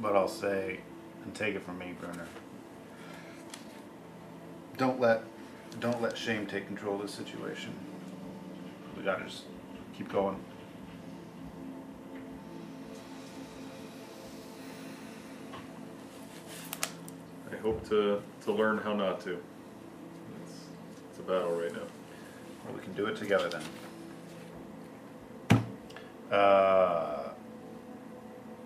but 0.00 0.16
I'll 0.16 0.28
say, 0.28 0.80
and 1.24 1.34
take 1.34 1.54
it 1.54 1.62
from 1.62 1.78
me, 1.78 1.94
Bruner. 2.00 2.26
Don't 4.78 4.98
let, 4.98 5.22
don't 5.78 6.00
let 6.00 6.16
shame 6.16 6.46
take 6.46 6.66
control 6.66 6.96
of 6.96 7.02
this 7.02 7.14
situation. 7.14 7.72
We 8.96 9.02
gotta 9.02 9.24
just 9.24 9.44
keep 10.00 10.10
going. 10.10 10.36
I 17.52 17.56
hope 17.56 17.86
to, 17.90 18.22
to 18.44 18.52
learn 18.52 18.78
how 18.78 18.94
not 18.94 19.20
to. 19.24 19.32
It's, 20.42 20.54
it's 21.10 21.18
a 21.18 21.22
battle 21.22 21.52
right 21.52 21.70
now. 21.70 21.82
Well, 22.64 22.74
we 22.74 22.80
can 22.80 22.94
do 22.94 23.04
it 23.06 23.16
together 23.18 23.50
then. 25.50 25.62
Uh, 26.32 27.32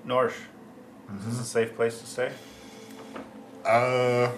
Norsh, 0.06 0.34
is 1.18 1.26
this 1.26 1.40
a 1.40 1.44
safe 1.44 1.74
place 1.74 1.98
to 1.98 2.06
stay? 2.06 2.30
uh, 3.66 4.30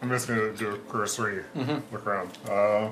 I'm 0.00 0.08
just 0.10 0.28
gonna 0.28 0.52
do 0.52 0.74
a 0.74 0.78
cursory 0.78 1.42
look 1.90 2.06
around. 2.06 2.30
Uh, 2.48 2.90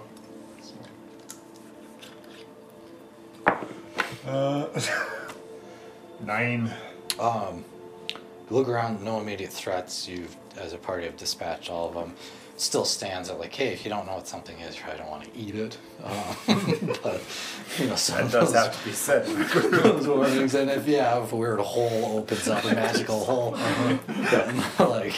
uh, 4.27 4.67
nine. 6.25 6.73
Um, 7.19 7.65
look 8.51 8.69
around, 8.69 9.03
no 9.03 9.21
immediate 9.21 9.53
threats. 9.53 10.09
You, 10.09 10.27
as 10.59 10.73
a 10.73 10.79
party, 10.79 11.05
have 11.05 11.17
dispatched 11.17 11.71
all 11.71 11.89
of 11.89 11.95
them. 11.95 12.15
Still 12.57 12.85
stands 12.85 13.31
at 13.31 13.39
like, 13.39 13.55
hey, 13.55 13.69
if 13.69 13.85
you 13.85 13.91
don't 13.91 14.05
know 14.05 14.15
what 14.15 14.27
something 14.27 14.59
is, 14.59 14.75
you 14.75 14.83
probably 14.83 14.99
don't 14.99 15.11
want 15.11 15.25
to 15.25 15.39
eat 15.39 15.55
it. 15.55 15.79
Um, 16.03 16.37
but 17.05 17.23
you 17.79 17.87
know, 17.87 17.95
some 17.95 18.17
That 18.17 18.33
does 18.33 18.33
those, 18.33 18.55
have 18.55 18.79
to 18.79 18.85
be 18.85 18.93
said. 18.93 19.27
those 19.83 20.09
warnings, 20.09 20.55
and 20.57 20.69
if 20.69 20.89
yeah, 20.89 21.23
if 21.23 21.33
a 21.33 21.37
weird 21.37 21.61
hole 21.61 22.19
opens 22.19 22.49
up, 22.49 22.65
a 22.65 22.75
magical 22.75 23.25
hole, 23.25 23.53
then, 24.09 24.65
like. 24.81 25.15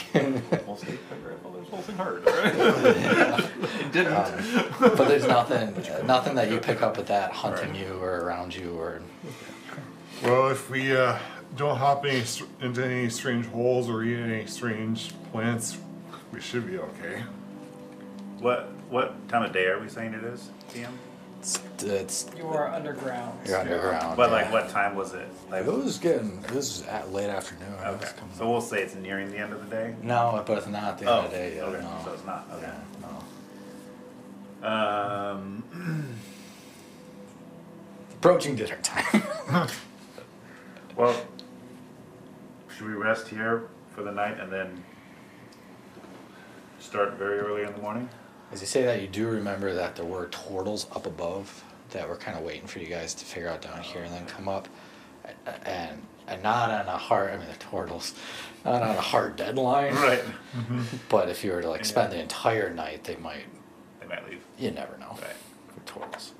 Almost 1.71 1.89
ate 1.89 1.97
my 1.97 2.03
grandfather's 2.03 2.25
pulsing 2.25 2.25
heart. 2.25 2.25
Right? 2.25 3.81
it 3.81 3.91
didn't. 3.91 4.13
Um, 4.13 4.95
but 4.97 5.07
there's 5.07 5.27
nothing, 5.27 5.73
nothing 6.05 6.35
that 6.35 6.51
you 6.51 6.59
pick 6.59 6.81
up 6.81 6.97
at 6.97 7.07
that 7.07 7.31
hunting 7.31 7.75
you 7.75 7.93
or 8.01 8.21
around 8.21 8.55
you 8.55 8.77
or. 8.77 9.01
Well, 10.23 10.49
if 10.49 10.69
we 10.69 10.95
uh, 10.95 11.17
don't 11.55 11.77
hop 11.77 12.05
any 12.05 12.21
str- 12.21 12.45
into 12.61 12.85
any 12.85 13.09
strange 13.09 13.45
holes 13.47 13.89
or 13.89 14.03
eat 14.03 14.19
any 14.19 14.45
strange 14.45 15.11
plants, 15.31 15.77
we 16.31 16.39
should 16.39 16.67
be 16.67 16.77
okay. 16.77 17.23
What 18.39 18.71
what 18.89 19.27
time 19.29 19.43
of 19.43 19.53
day 19.53 19.67
are 19.67 19.79
we 19.79 19.87
saying 19.87 20.13
it 20.13 20.23
is? 20.23 20.49
PM. 20.73 20.97
It's, 21.41 21.59
it's 21.83 22.27
You 22.37 22.47
are 22.49 22.67
underground. 22.71 23.39
you're 23.47 23.57
underground. 23.57 24.15
But 24.15 24.29
yeah. 24.29 24.35
like, 24.35 24.51
what 24.51 24.69
time 24.69 24.95
was 24.95 25.13
it? 25.15 25.27
Like, 25.49 25.65
It 25.65 25.71
was 25.73 25.97
getting. 25.97 26.39
This 26.43 26.77
is 26.81 26.85
at 26.87 27.11
late 27.11 27.31
afternoon. 27.31 27.73
It 27.73 27.79
was 27.79 27.95
okay. 28.03 28.11
coming- 28.19 28.35
So 28.35 28.47
we'll 28.49 28.61
say 28.61 28.83
it's 28.83 28.93
nearing 28.93 29.31
the 29.31 29.39
end 29.39 29.51
of 29.51 29.63
the 29.67 29.75
day. 29.75 29.95
no, 30.03 30.43
but 30.45 30.59
it's 30.59 30.67
not 30.67 30.83
at 30.83 30.97
the 30.99 31.05
end 31.07 31.25
of 31.25 31.31
the 31.31 31.37
day. 31.37 31.55
Yet, 31.55 31.63
okay. 31.63 31.81
no. 31.81 32.01
So 32.05 32.13
it's 32.13 32.25
not. 32.25 32.47
Okay. 32.53 32.69
Yeah, 32.69 32.77
no. 34.61 34.67
Um. 34.67 35.63
Approaching 38.13 38.55
dinner 38.55 38.77
time. 38.83 39.67
Well, 40.95 41.19
should 42.75 42.85
we 42.85 42.93
rest 42.93 43.29
here 43.29 43.63
for 43.95 44.03
the 44.03 44.11
night 44.11 44.39
and 44.39 44.51
then 44.51 44.83
start 46.79 47.13
very 47.13 47.39
early 47.39 47.63
in 47.63 47.71
the 47.73 47.79
morning? 47.81 48.09
As 48.51 48.59
you 48.61 48.67
say 48.67 48.83
that, 48.83 49.01
you 49.01 49.07
do 49.07 49.27
remember 49.27 49.73
that 49.73 49.95
there 49.95 50.05
were 50.05 50.27
turtles 50.27 50.87
up 50.93 51.05
above 51.05 51.63
that 51.91 52.07
were 52.07 52.15
kind 52.17 52.37
of 52.37 52.43
waiting 52.43 52.67
for 52.67 52.79
you 52.79 52.87
guys 52.87 53.13
to 53.15 53.25
figure 53.25 53.49
out 53.49 53.61
down 53.61 53.81
here 53.81 54.03
and 54.03 54.13
then 54.13 54.25
come 54.25 54.47
up, 54.49 54.67
and 55.65 56.01
and 56.27 56.43
not 56.43 56.69
on 56.71 56.87
a 56.87 56.97
hard. 56.97 57.31
I 57.31 57.37
mean, 57.37 57.47
the 57.47 57.57
turtles, 57.57 58.13
not 58.65 58.81
on 58.81 58.89
a 58.95 59.01
hard 59.01 59.35
deadline. 59.35 59.93
Right. 59.95 60.23
But 61.09 61.29
if 61.29 61.43
you 61.43 61.51
were 61.51 61.61
to 61.61 61.69
like 61.69 61.85
spend 61.85 62.11
the 62.13 62.19
entire 62.19 62.73
night, 62.73 63.03
they 63.05 63.15
might. 63.17 63.45
They 63.99 64.07
might 64.07 64.27
leave. 64.29 64.43
You 64.57 64.71
never 64.71 64.97
know. 64.97 65.11
Right. 65.11 65.35
With 65.75 65.85
turtles. 65.85 66.33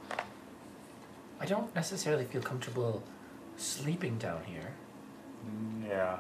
I 1.40 1.46
don't 1.46 1.74
necessarily 1.76 2.26
feel 2.26 2.42
comfortable 2.42 3.02
sleeping 3.58 4.18
down 4.18 4.44
here, 4.46 4.74
Mm, 5.48 5.88
Yeah. 5.88 6.18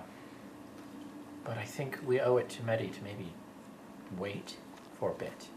but 1.44 1.58
I 1.58 1.64
think 1.66 2.00
we 2.06 2.20
owe 2.20 2.38
it 2.38 2.50
to 2.50 2.64
Medi 2.64 2.88
to 2.90 3.02
maybe 3.04 3.32
wait 4.18 4.56
for 5.00 5.12
a 5.12 5.14
bit. 5.14 5.48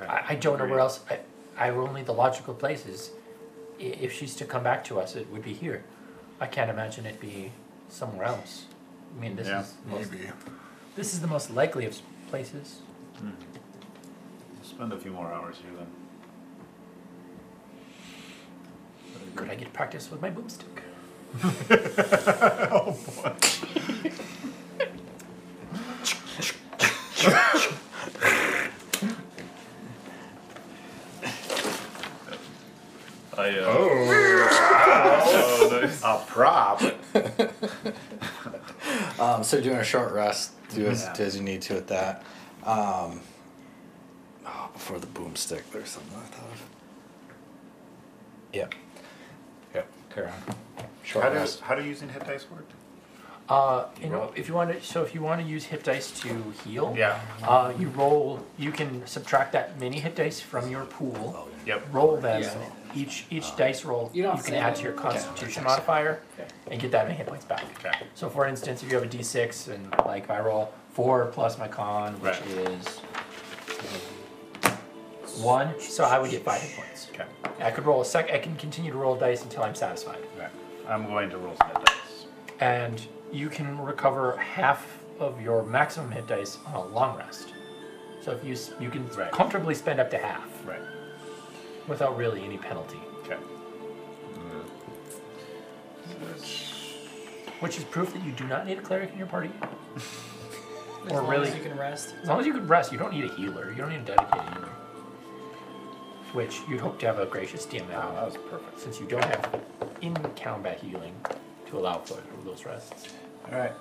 Okay. 0.00 0.10
I, 0.10 0.24
I 0.30 0.34
don't 0.36 0.58
know 0.58 0.66
where 0.66 0.80
else. 0.80 1.00
I, 1.10 1.18
I 1.56 1.70
only 1.70 2.02
the 2.02 2.12
logical 2.14 2.54
place 2.54 2.86
is, 2.86 3.10
i- 3.80 3.82
if 3.82 4.12
she's 4.12 4.34
to 4.36 4.44
come 4.44 4.62
back 4.62 4.84
to 4.84 5.00
us, 5.00 5.16
it 5.16 5.28
would 5.32 5.42
be 5.42 5.52
here. 5.52 5.82
I 6.40 6.46
can't 6.46 6.70
imagine 6.70 7.04
it 7.06 7.20
be 7.20 7.50
somewhere 7.88 8.26
else. 8.26 8.66
I 9.16 9.20
mean, 9.20 9.34
this 9.36 9.48
Yeah, 9.48 9.60
is 9.62 9.74
most, 9.86 10.12
Maybe. 10.12 10.24
this 10.94 11.12
is 11.14 11.20
the 11.20 11.26
most 11.26 11.50
likely 11.50 11.84
of 11.86 11.92
s- 11.92 12.02
places. 12.28 12.78
We'll 13.20 13.32
spend 14.62 14.92
a 14.92 14.98
few 14.98 15.10
more 15.10 15.32
hours 15.32 15.56
here 15.56 15.72
then. 15.76 15.86
Could 19.34 19.50
I 19.50 19.54
get 19.56 19.72
practice 19.72 20.10
with 20.10 20.20
my 20.22 20.30
boomstick? 20.30 20.82
oh 22.70 22.96
boy. 23.22 23.32
I, 33.38 33.50
uh, 33.50 33.64
Oh. 33.68 35.68
oh, 35.70 35.80
nice. 35.82 36.02
A 36.02 36.22
prop. 36.26 36.82
Um, 39.18 39.42
so 39.42 39.60
doing 39.60 39.76
a 39.78 39.84
short 39.84 40.12
rest, 40.12 40.52
do 40.70 40.86
as, 40.86 41.02
Yeah. 41.02 41.12
do 41.12 41.24
as 41.24 41.36
you 41.36 41.42
need 41.42 41.60
to 41.62 41.74
with 41.74 41.88
that. 41.88 42.22
Um, 42.64 43.20
oh, 44.46 44.70
before 44.72 45.00
the 45.00 45.08
boomstick, 45.08 45.62
there's 45.72 45.88
something 45.90 46.16
I 46.16 46.24
thought 46.26 46.52
of. 46.52 46.62
Yep. 48.52 48.74
Yep. 49.74 49.88
Carry 50.14 50.28
on. 50.28 50.54
Short 51.02 51.24
How 51.24 51.30
do 51.30 51.36
rest. 51.36 51.60
how 51.60 51.74
do 51.74 51.82
using 51.84 52.08
hit 52.08 52.24
dice 52.26 52.46
work? 52.50 52.66
Uh, 53.48 53.86
you 54.00 54.08
know, 54.08 54.32
if 54.36 54.46
you 54.46 54.54
want 54.54 54.70
to, 54.72 54.80
so 54.86 55.02
if 55.02 55.14
you 55.14 55.20
want 55.22 55.40
to 55.42 55.46
use 55.46 55.64
hit 55.64 55.82
dice 55.82 56.12
to 56.20 56.28
heal, 56.64 56.94
Yeah. 56.96 57.18
uh, 57.42 57.72
you 57.76 57.88
roll. 57.88 58.46
You 58.56 58.70
can 58.70 59.04
subtract 59.06 59.52
that 59.52 59.80
mini 59.80 59.98
hit 59.98 60.14
dice 60.14 60.40
from 60.40 60.70
your 60.70 60.84
pool. 60.84 61.34
Oh, 61.36 61.48
Yep. 61.66 61.88
Roll 61.92 62.16
that. 62.18 62.42
Yeah. 62.42 62.54
Each 62.94 63.26
each 63.30 63.54
dice 63.56 63.84
roll 63.84 64.10
You 64.12 64.22
you, 64.22 64.28
don't 64.28 64.36
can 64.36 64.44
say 64.44 64.56
add 64.58 64.72
that. 64.74 64.76
to 64.78 64.82
your 64.84 64.92
Constitution 64.92 65.62
Okay. 65.62 65.70
modifier 65.70 66.20
Okay. 66.38 66.48
and 66.70 66.80
get 66.80 66.90
that 66.92 67.06
many 67.06 67.16
hit 67.16 67.26
points 67.26 67.44
back. 67.44 67.64
Okay. 67.78 67.92
So, 68.14 68.28
for 68.28 68.46
instance, 68.46 68.82
if 68.82 68.90
you 68.90 68.94
have 68.98 69.04
a 69.04 69.08
D6 69.08 69.68
and 69.68 69.92
like 70.06 70.24
if 70.24 70.30
I 70.30 70.40
roll 70.40 70.72
four 70.92 71.26
plus 71.26 71.58
my 71.58 71.68
con, 71.68 72.14
which 72.20 72.32
Right. 72.40 72.46
is 72.68 73.00
one, 75.38 75.78
so 75.80 76.04
I 76.04 76.18
would 76.18 76.30
get 76.30 76.44
five 76.44 76.60
hit 76.60 76.76
points. 76.76 77.08
Okay. 77.12 77.24
I 77.60 77.70
could 77.70 77.84
roll 77.86 78.00
a 78.00 78.04
sec. 78.04 78.30
I 78.32 78.38
can 78.38 78.56
continue 78.56 78.92
to 78.92 78.98
roll 78.98 79.14
dice 79.16 79.42
until 79.42 79.62
I'm 79.62 79.74
satisfied, 79.74 80.18
Right. 80.38 80.48
I'm 80.88 81.06
going 81.06 81.30
to 81.30 81.38
roll 81.38 81.54
some 81.56 81.68
hit 81.68 81.84
dice. 81.84 82.26
and 82.60 83.06
you 83.30 83.48
can 83.48 83.78
recover 83.80 84.36
half 84.38 84.98
of 85.20 85.40
your 85.40 85.62
maximum 85.62 86.10
hit 86.10 86.26
dice 86.26 86.58
on 86.66 86.74
a 86.74 86.84
long 86.86 87.16
rest. 87.18 87.52
So 88.20 88.32
if 88.32 88.42
you 88.44 88.54
s- 88.54 88.72
you 88.80 88.88
can 88.90 89.06
Right. 89.10 89.30
comfortably 89.30 89.74
spend 89.74 90.00
up 90.00 90.10
to 90.10 90.18
half 90.18 90.46
Right. 90.66 90.80
Without 91.88 92.16
really 92.16 92.44
any 92.44 92.58
penalty, 92.58 93.00
Okay. 93.24 93.36
which 97.60 97.76
is 97.78 97.84
proof 97.84 98.12
that 98.12 98.22
you 98.24 98.32
do 98.32 98.44
not 98.44 98.66
need 98.66 98.78
a 98.78 98.82
cleric 98.82 99.10
in 99.12 99.18
your 99.18 99.26
party. 99.26 99.50
As 101.06 101.12
Or 101.12 101.22
long 101.22 101.30
really- 101.30 101.48
as 101.48 101.54
you 101.56 101.62
can 101.62 101.78
rest. 101.78 102.14
As 102.22 102.28
long 102.28 102.40
as 102.40 102.46
you 102.46 102.52
can 102.52 102.66
rest, 102.66 102.92
you 102.92 102.98
don't 102.98 103.12
need 103.12 103.24
a 103.24 103.28
healer. 103.34 103.70
You 103.70 103.76
don't 103.76 103.88
need 103.90 104.00
a 104.00 104.04
dedicated 104.04 104.52
healer. 104.52 104.68
Which 106.34 106.60
you'd 106.68 106.80
hope 106.80 106.98
to 107.00 107.06
have 107.06 107.18
a 107.18 107.24
gracious 107.24 107.64
DM 107.64 107.88
Wow, 107.88 108.10
oh, 108.10 108.14
that 108.16 108.24
was 108.26 108.36
perfect. 108.50 108.78
since 108.80 109.00
you 109.00 109.06
don't 109.06 109.24
have 109.24 109.62
in 110.02 110.14
combat 110.36 110.80
healing 110.80 111.14
to 111.70 111.78
allow 111.78 111.98
for 111.98 112.20
those 112.44 112.66
rests. 112.66 113.08
All 113.50 113.58
right. 113.58 113.72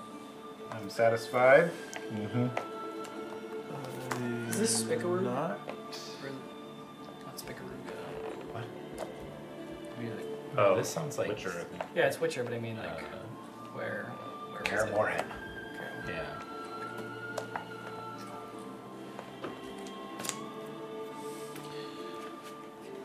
I'm 0.72 0.89
satisfied. 0.89 1.70
Mm-hmm. 2.13 2.48
Is 4.50 4.60
this 4.60 4.84
Spickaroo? 4.84 5.22
Not. 5.24 5.60
Oh, 10.58 10.76
this 10.76 10.89
sounds 10.89 11.17
like 11.17 11.28
Witcher, 11.30 11.50
I 11.50 11.63
think. 11.63 11.84
Yeah, 11.96 12.08
it's 12.08 12.20
Witcher, 12.20 12.43
but 12.43 12.54
I 12.54 12.60
mean 12.60 12.78
like 12.78 12.88
Uh, 12.89 13.17
where? 13.74 14.12
Where 14.50 14.60
was 14.62 14.67
Kaer 14.67 14.86
it? 14.88 14.93
Morhen. 14.93 15.24
yeah. 16.08 16.24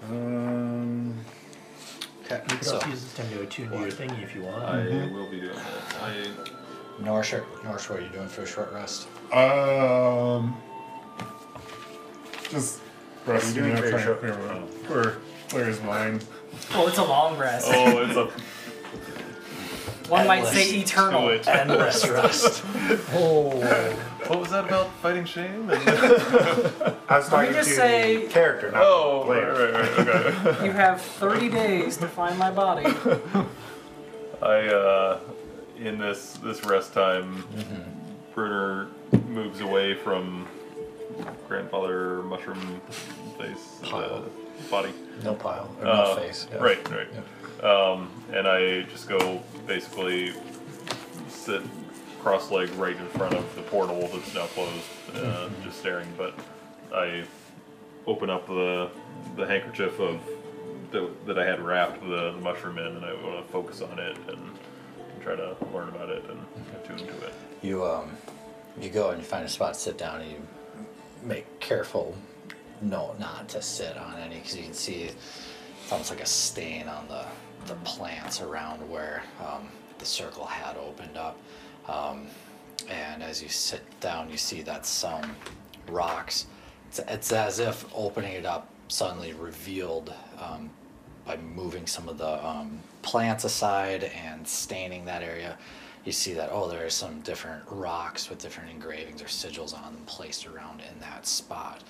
Um. 0.09 1.15
Okay. 2.25 2.41
You 2.51 2.57
could 2.57 2.65
So, 2.65 2.75
also 2.77 2.89
use 2.89 3.03
this 3.03 3.15
time 3.15 3.29
to 3.31 3.43
attune 3.43 3.71
to 3.71 3.79
your 3.79 3.89
thingy 3.89 4.23
if 4.23 4.35
you 4.35 4.43
want. 4.43 4.63
I 4.65 4.77
will 5.13 5.29
be 5.31 5.41
doing 5.41 5.55
that. 5.55 6.03
I 6.03 6.27
Norsh, 7.03 7.41
Norsh, 7.63 7.89
what 7.91 7.99
are 7.99 8.03
you 8.03 8.09
doing 8.11 8.29
for 8.29 8.43
a 8.43 8.47
short 8.47 8.73
rest? 8.73 9.09
Um. 9.33 10.57
Just 12.51 12.81
resting 13.27 13.55
doing 13.55 13.73
up, 13.73 13.79
for 13.79 13.85
your 13.89 13.91
trying 13.99 14.07
to 14.07 14.13
show- 14.13 14.15
clear, 14.17 14.33
oh. 14.35 14.69
clear, 14.87 15.17
clear 15.49 15.65
his 15.67 15.81
mind. 15.83 16.25
Oh, 16.75 16.87
it's 16.89 16.99
a 16.99 17.05
long 17.05 17.37
rest. 17.39 17.69
oh, 17.71 17.99
it's 18.05 18.17
a 18.17 18.31
One 20.11 20.27
might 20.27 20.47
say 20.47 20.69
eternal. 20.81 21.23
do 21.23 21.29
it. 21.29 21.47
Endless 21.49 22.07
rest. 22.09 22.65
Oh, 23.15 23.51
What 24.27 24.41
was 24.41 24.51
that 24.51 24.65
about 24.65 24.91
fighting 24.97 25.25
shame? 25.25 25.71
And 25.71 25.81
I 27.09 27.19
was 27.19 27.29
talking 27.29 27.53
just 27.53 27.69
to 27.71 27.75
say- 27.77 28.27
the 28.27 28.33
character, 28.33 28.71
not 28.73 28.83
oh, 28.85 29.21
the 29.21 29.25
player. 29.27 29.53
right, 29.53 29.73
right, 29.75 30.07
right, 30.07 30.47
okay. 30.47 30.65
You 30.67 30.73
have 30.73 31.01
30 31.01 31.49
days 31.51 31.97
to 31.99 32.09
find 32.09 32.39
my 32.39 32.51
body. 32.51 32.87
I 34.43 34.67
uh, 34.69 35.21
in 35.79 35.99
this 35.99 36.35
this 36.43 36.65
rest 36.65 36.93
time, 36.95 37.45
Bruner 38.35 38.89
moves 39.29 39.61
away 39.61 39.95
from 39.95 40.47
grandfather 41.49 42.23
mushroom 42.23 42.81
face 43.39 43.79
uh, 43.85 43.89
Pile. 43.89 44.25
Body. 44.71 44.93
No 45.23 45.35
pile. 45.35 45.75
Or 45.81 45.87
Uh, 45.87 45.95
no 46.09 46.17
face. 46.17 46.47
yeah. 46.53 46.59
Right, 46.59 46.89
right. 46.91 47.65
Um, 47.65 48.11
and 48.33 48.47
I 48.49 48.83
just 48.83 49.09
go 49.09 49.41
basically 49.67 50.35
sit 51.29 51.63
cross-legged 52.21 52.75
right 52.77 52.97
in 52.97 53.07
front 53.09 53.35
of 53.35 53.55
the 53.57 53.63
portal 53.63 54.09
that's 54.13 54.35
now 54.35 54.47
closed, 54.47 54.85
uh, 55.15 55.49
just 55.65 55.79
staring. 55.79 56.09
But 56.17 56.35
I 56.95 57.25
open 58.07 58.31
up 58.31 58.47
the 58.47 58.91
the 59.37 59.47
handkerchief 59.47 59.99
of 60.01 60.21
that, 60.91 61.27
that 61.27 61.39
I 61.39 61.45
had 61.47 61.61
wrapped 61.61 62.01
the, 62.01 62.33
the 62.33 62.41
mushroom 62.41 62.79
in, 62.79 62.87
and 62.87 63.05
I 63.05 63.13
want 63.15 63.45
to 63.47 63.53
focus 63.53 63.81
on 63.81 63.99
it 63.99 64.17
and 64.29 64.59
try 65.23 65.37
to 65.37 65.57
learn 65.73 65.89
about 65.89 66.11
it 66.11 66.25
and 66.29 66.41
attune 66.77 66.99
to 67.07 67.27
it. 67.27 67.35
You 67.63 67.85
um, 67.85 68.11
you 68.81 68.89
go 68.91 69.11
and 69.11 69.19
you 69.21 69.25
find 69.27 69.45
a 69.45 69.49
spot 69.49 69.75
to 69.75 69.81
sit 69.81 69.99
down, 69.99 70.21
and 70.21 70.31
you 70.31 70.47
make 71.23 71.61
careful 71.61 72.15
note 72.83 73.19
not 73.19 73.49
to 73.51 73.63
sit 73.63 73.97
on 73.97 74.17
any 74.19 74.37
because 74.37 74.57
you 74.57 74.65
can 74.65 74.75
see 74.75 75.03
it's 75.05 75.91
almost 75.91 76.11
like 76.11 76.21
a 76.21 76.27
stain 76.27 76.89
on 76.89 77.09
the 77.09 77.25
the 77.67 77.75
plants 77.85 78.41
around 78.41 78.79
where 78.91 79.23
um, 79.41 79.69
the 79.99 80.05
circle 80.05 80.45
had 80.45 80.77
opened 80.77 81.17
up. 81.17 81.39
Um, 81.89 82.27
and 82.91 83.23
as 83.23 83.43
you 83.43 83.49
sit 83.49 83.83
down, 84.01 84.31
you 84.31 84.37
see 84.37 84.63
that 84.63 84.85
some 84.85 85.37
rocks. 85.89 86.47
It's, 86.89 86.99
it's 86.99 87.33
as 87.33 87.59
if 87.59 87.85
opening 87.95 88.33
it 88.33 88.45
up 88.45 88.69
suddenly 88.89 89.33
revealed 89.33 90.13
um, 90.39 90.71
by 91.25 91.37
moving 91.37 91.87
some 91.87 92.09
of 92.09 92.19
the 92.19 92.45
um, 92.47 92.81
plants 93.03 93.45
aside 93.45 94.05
and 94.05 94.47
staining 94.47 95.05
that 95.05 95.23
area. 95.23 95.57
You 96.05 96.11
see 96.11 96.33
that 96.35 96.49
oh, 96.51 96.69
there 96.69 96.85
are 96.85 96.91
some 96.91 97.21
different 97.21 97.63
rocks 97.69 98.29
with 98.29 98.41
different 98.41 98.71
engravings 98.71 99.23
or 99.23 99.27
sigils 99.27 99.73
on 99.73 99.95
them 99.95 100.03
placed 100.07 100.47
around 100.49 100.81
in 100.81 100.99
that 101.01 101.27
spot. 101.27 101.85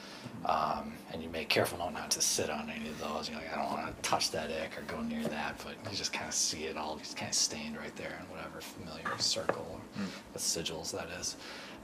Um, 0.45 0.93
and 1.13 1.23
you 1.23 1.31
make 1.31 1.49
careful 1.49 1.79
note 1.79 1.95
not 1.95 2.11
to 2.11 2.21
sit 2.21 2.51
on 2.51 2.69
any 2.69 2.89
of 2.91 3.01
those. 3.01 3.31
You're 3.31 3.39
like, 3.39 3.51
I 3.57 3.57
don't 3.63 3.73
want 3.73 3.87
to 3.97 4.03
touch 4.03 4.31
that 4.33 4.51
ick 4.51 4.77
or 4.79 4.83
go 4.83 5.01
near 5.01 5.23
that, 5.25 5.59
but 5.65 5.91
you 5.91 5.97
just 5.97 6.13
kind 6.13 6.29
of 6.29 6.35
see 6.35 6.65
it 6.65 6.77
all 6.77 6.97
just 6.97 7.17
kind 7.17 7.31
of 7.31 7.35
stained 7.35 7.79
right 7.79 7.95
there 7.97 8.19
in 8.21 8.29
whatever 8.37 8.61
familiar 8.61 9.07
circle 9.19 9.67
or 9.73 10.03
with 10.35 10.43
sigils 10.43 10.93
that 10.93 11.09
is. 11.19 11.37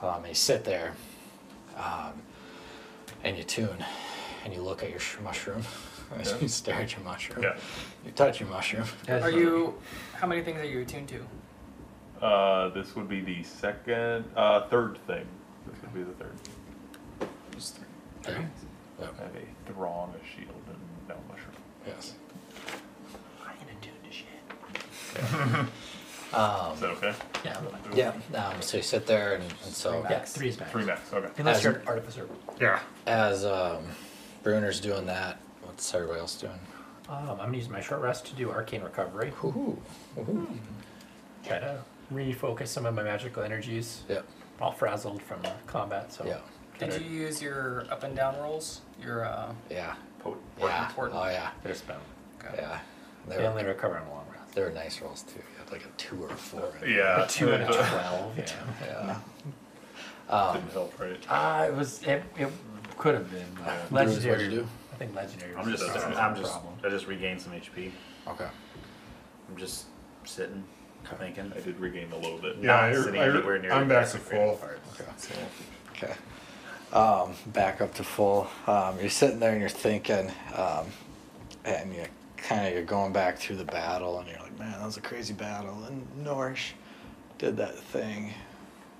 Um, 0.02 0.16
and 0.18 0.28
you 0.28 0.34
sit 0.34 0.64
there, 0.64 0.92
um, 1.78 2.12
and 3.24 3.36
you 3.38 3.42
tune, 3.44 3.84
and 4.44 4.52
you 4.52 4.60
look 4.60 4.82
at 4.82 4.90
your 4.90 5.00
sh- 5.00 5.16
mushroom. 5.24 5.62
Yeah. 6.24 6.38
you 6.40 6.48
stare 6.48 6.76
at 6.76 6.92
your 6.96 7.04
mushroom. 7.04 7.42
Yeah. 7.42 7.54
You 8.02 8.12
touch 8.12 8.40
your 8.40 8.48
mushroom. 8.48 8.86
Are 9.10 9.30
you? 9.30 9.74
How 10.14 10.26
many 10.26 10.40
things 10.40 10.58
are 10.58 10.64
you 10.64 10.80
attuned 10.80 11.06
to? 11.08 11.22
Uh, 12.20 12.68
this 12.70 12.96
would 12.96 13.08
be 13.08 13.20
the 13.20 13.42
second, 13.44 14.24
uh, 14.36 14.66
third 14.68 14.98
thing. 15.06 15.24
This 15.66 15.76
would 15.82 15.94
be 15.94 16.02
the 16.02 16.12
third. 16.12 16.32
There. 18.22 18.50
Yep. 19.00 19.14
I 19.20 19.22
have 19.22 19.34
a 19.36 19.44
Thrawn, 19.72 20.10
a 20.10 20.26
shield, 20.26 20.50
and 20.68 20.78
now 21.08 21.14
a 21.14 21.32
mushroom. 21.32 21.54
Yes. 21.86 22.14
I 23.44 23.52
ain't 23.52 23.70
attuned 23.80 24.02
to 24.04 24.12
shit. 24.12 24.28
Um, 26.34 26.72
Is 26.74 26.80
that 26.80 26.90
okay? 26.90 27.14
Yeah. 27.44 28.12
yeah. 28.32 28.48
Um, 28.48 28.60
so 28.60 28.76
you 28.76 28.82
sit 28.82 29.06
there, 29.06 29.34
and, 29.34 29.44
and 29.44 29.72
so 29.72 30.04
Yeah, 30.10 30.24
three 30.24 30.48
is 30.48 30.58
max. 30.58 30.72
Three 30.72 30.84
max, 30.84 31.12
okay. 31.12 31.28
Unless 31.38 31.58
As- 31.58 31.64
you're 31.64 31.74
an 31.74 31.86
artificer. 31.88 32.28
Yeah. 32.60 32.80
as 33.06 33.44
um, 33.44 33.84
Bruner's 34.42 34.80
doing 34.80 35.06
that, 35.06 35.38
what's 35.62 35.94
everybody 35.94 36.18
else 36.20 36.34
doing? 36.36 36.58
Um, 37.08 37.30
I'm 37.30 37.36
gonna 37.38 37.56
use 37.56 37.68
my 37.70 37.80
short 37.80 38.02
rest 38.02 38.26
to 38.26 38.34
do 38.34 38.50
arcane 38.50 38.82
recovery. 38.82 39.32
Ooh. 39.44 39.78
Ooh. 40.18 40.48
Try 41.46 41.60
to 41.60 41.80
refocus 42.12 42.68
some 42.68 42.86
of 42.86 42.94
my 42.94 43.02
magical 43.02 43.42
energies. 43.42 44.02
Yep. 44.08 44.26
All 44.60 44.72
frazzled 44.72 45.22
from 45.22 45.40
uh, 45.44 45.50
combat, 45.66 46.12
so. 46.12 46.24
Yeah. 46.26 46.38
Did 46.78 47.00
you 47.02 47.08
use 47.10 47.42
your 47.42 47.84
up 47.90 48.02
and 48.04 48.14
down 48.16 48.36
rolls? 48.40 48.82
Your 49.02 49.24
uh, 49.24 49.52
Yeah. 49.70 49.94
Potent. 50.20 50.42
Yeah. 50.60 50.86
important. 50.88 51.18
Oh 51.20 51.26
yeah. 51.28 51.50
They're 51.62 51.74
spent. 51.74 51.98
okay. 52.44 52.56
Yeah. 52.58 52.78
They 53.28 53.36
They 53.36 53.46
only 53.46 53.62
were, 53.62 53.70
recover 53.70 53.98
on 53.98 54.06
a 54.06 54.10
long 54.10 54.24
rest. 54.32 54.54
they 54.54 54.62
were 54.62 54.70
nice 54.70 55.00
rolls 55.00 55.22
too. 55.22 55.38
You 55.38 55.58
had 55.62 55.70
like 55.72 55.84
a 55.84 55.88
two 55.96 56.22
or 56.24 56.28
a 56.30 56.36
four. 56.36 56.72
in 56.82 56.90
there. 56.92 56.98
Yeah. 56.98 57.24
A 57.24 57.28
two 57.28 57.50
and 57.52 57.62
a 57.64 57.68
it, 57.68 57.72
twelve. 57.74 58.38
Yeah. 58.38 58.44
Yeah. 58.86 59.18
Um, 60.28 60.56
Didn't 60.56 60.72
help, 60.72 60.98
right? 61.00 61.26
At 61.30 61.62
uh, 61.62 61.72
it 61.72 61.74
was. 61.76 62.02
It, 62.02 62.22
it 62.36 62.48
could 62.96 63.14
have 63.14 63.30
been 63.30 63.46
uh, 63.64 63.76
Bruce, 63.88 63.92
legendary. 63.92 64.30
what'd 64.36 64.52
you 64.52 64.58
do? 64.60 64.68
I 64.92 64.96
think 64.96 65.14
legendary. 65.14 65.54
I'm 65.56 65.70
just, 65.70 65.92
the 65.92 66.20
I'm 66.22 66.36
just. 66.36 66.54
I 66.84 66.88
just 66.90 67.06
regained 67.06 67.40
some 67.40 67.52
HP. 67.52 67.90
okay. 68.28 68.46
I'm 69.48 69.56
just 69.56 69.86
sitting, 70.24 70.62
thinking. 71.16 71.52
I 71.56 71.60
did 71.60 71.78
regain 71.80 72.12
a 72.12 72.16
little 72.16 72.38
bit. 72.38 72.56
Yeah, 72.56 72.66
Not 72.66 72.82
I- 72.84 72.94
sitting 72.94 73.20
I- 73.20 73.28
anywhere 73.28 73.58
near 73.58 73.72
I'm 73.72 73.88
the 73.88 73.94
back 73.94 74.08
to 74.08 74.18
basic 74.18 74.32
full. 74.32 74.56
parts. 74.56 75.00
Okay. 75.00 75.10
So, 75.16 75.34
Okay. 75.92 76.14
Um, 76.92 77.34
back 77.46 77.80
up 77.80 77.92
to 77.94 78.04
full. 78.04 78.48
Um, 78.66 78.98
you're 79.00 79.10
sitting 79.10 79.38
there 79.40 79.50
and 79.52 79.60
you're 79.60 79.68
thinking, 79.68 80.30
um, 80.54 80.86
and 81.64 81.94
you 81.94 82.04
kind 82.36 82.66
of 82.66 82.72
you're 82.72 82.84
going 82.84 83.12
back 83.12 83.36
through 83.38 83.56
the 83.56 83.64
battle, 83.64 84.18
and 84.20 84.28
you're 84.28 84.38
like, 84.38 84.58
man, 84.58 84.72
that 84.78 84.86
was 84.86 84.96
a 84.96 85.00
crazy 85.02 85.34
battle. 85.34 85.84
And 85.84 86.06
Norsh 86.24 86.70
did 87.36 87.56
that 87.58 87.76
thing 87.78 88.32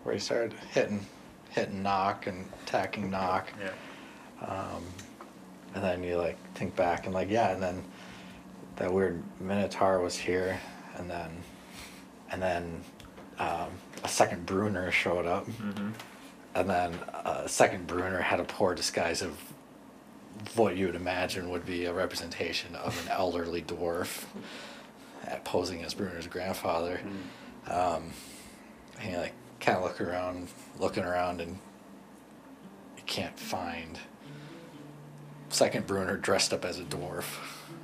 where 0.02 0.14
he 0.14 0.20
started 0.20 0.52
hitting, 0.72 1.06
hitting 1.50 1.82
knock 1.82 2.26
and 2.26 2.46
attacking 2.64 3.10
knock. 3.10 3.48
Yeah. 3.60 4.44
Um, 4.46 4.84
and 5.74 5.82
then 5.82 6.02
you 6.04 6.16
like 6.16 6.36
think 6.54 6.74
back 6.76 7.06
and 7.06 7.14
like 7.14 7.30
yeah, 7.30 7.50
and 7.52 7.62
then 7.62 7.84
that 8.76 8.92
weird 8.92 9.22
Minotaur 9.40 10.00
was 10.00 10.16
here, 10.16 10.60
and 10.96 11.08
then 11.10 11.30
and 12.30 12.40
then 12.42 12.82
um, 13.38 13.68
a 14.04 14.08
second 14.08 14.46
Bruner 14.46 14.90
showed 14.90 15.26
up, 15.26 15.46
Mm-hmm. 15.46 15.90
and 16.54 16.70
then 16.70 16.94
a 17.24 17.48
second 17.48 17.86
Bruner 17.86 18.20
had 18.20 18.40
a 18.40 18.44
poor 18.44 18.74
disguise 18.74 19.22
of 19.22 19.38
what 20.54 20.76
you 20.76 20.86
would 20.86 20.94
imagine 20.94 21.50
would 21.50 21.66
be 21.66 21.84
a 21.86 21.92
representation 21.92 22.74
of 22.76 22.96
an 23.04 23.12
elderly 23.12 23.62
dwarf 23.62 24.24
uh, 25.28 25.36
posing 25.44 25.82
as 25.82 25.94
Bruner's 25.94 26.26
grandfather. 26.26 27.00
Um, 27.68 28.10
and 29.00 29.12
you 29.12 29.18
like 29.18 29.34
kind 29.60 29.78
of 29.78 29.84
look 29.84 30.00
around, 30.00 30.48
looking 30.78 31.04
around, 31.04 31.40
and 31.40 31.58
you 32.96 33.02
can't 33.06 33.38
find 33.38 33.98
second 35.50 35.86
Bruner 35.86 36.16
dressed 36.16 36.52
up 36.52 36.64
as 36.64 36.78
a 36.78 36.84
dwarf 36.84 37.24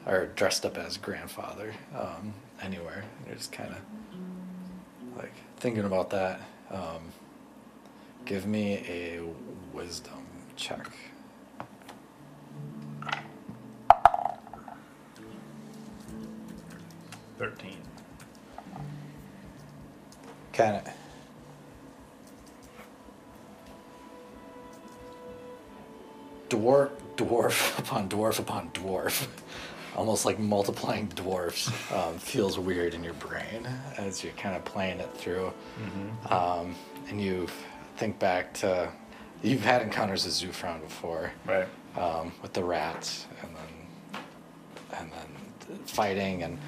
or 0.07 0.27
dressed 0.37 0.65
up 0.67 0.77
as 0.79 0.97
grandfather 0.97 1.73
um, 1.97 2.35
anywhere. 2.63 3.05
You're 3.27 3.37
just 3.37 3.53
kind 3.53 3.71
of 3.73 3.79
like 5.17 5.33
thinking 5.57 5.85
about 5.85 6.11
that. 6.11 6.41
Um, 6.71 7.13
give 8.25 8.47
me 8.47 8.85
a 8.89 9.21
wisdom 9.73 10.27
check. 10.57 10.89
Thirteen. 17.39 17.79
Kind 20.53 20.77
of. 20.77 20.93
Dwarf, 26.49 26.91
dwarf 27.17 27.79
upon 27.81 28.09
dwarf 28.09 28.39
upon 28.39 28.71
dwarf, 28.71 29.27
almost 29.97 30.25
like 30.25 30.39
multiplying 30.39 31.07
dwarfs, 31.15 31.69
um, 31.93 32.19
feels 32.19 32.59
weird 32.59 32.95
in 32.95 33.05
your 33.05 33.15
brain 33.15 33.67
as 33.97 34.23
you're 34.25 34.33
kind 34.35 34.57
of 34.57 34.65
playing 34.65 35.01
it 35.01 35.13
through. 35.17 35.53
Um, 36.31 36.75
and 37.09 37.21
you 37.21 37.47
think 37.97 38.19
back 38.19 38.55
to 38.55 38.91
you've 39.43 39.63
had 39.65 39.83
encounters 39.83 40.25
with 40.25 40.35
Zufron 40.35 40.81
before 40.81 41.31
Right. 41.47 41.69
um, 41.97 42.33
with 42.43 42.53
the 42.55 42.65
rats 42.65 43.27
and 43.43 43.51
then 43.55 44.23
and 44.99 45.13
then 45.13 45.79
fighting 45.87 46.43
and 46.43 46.59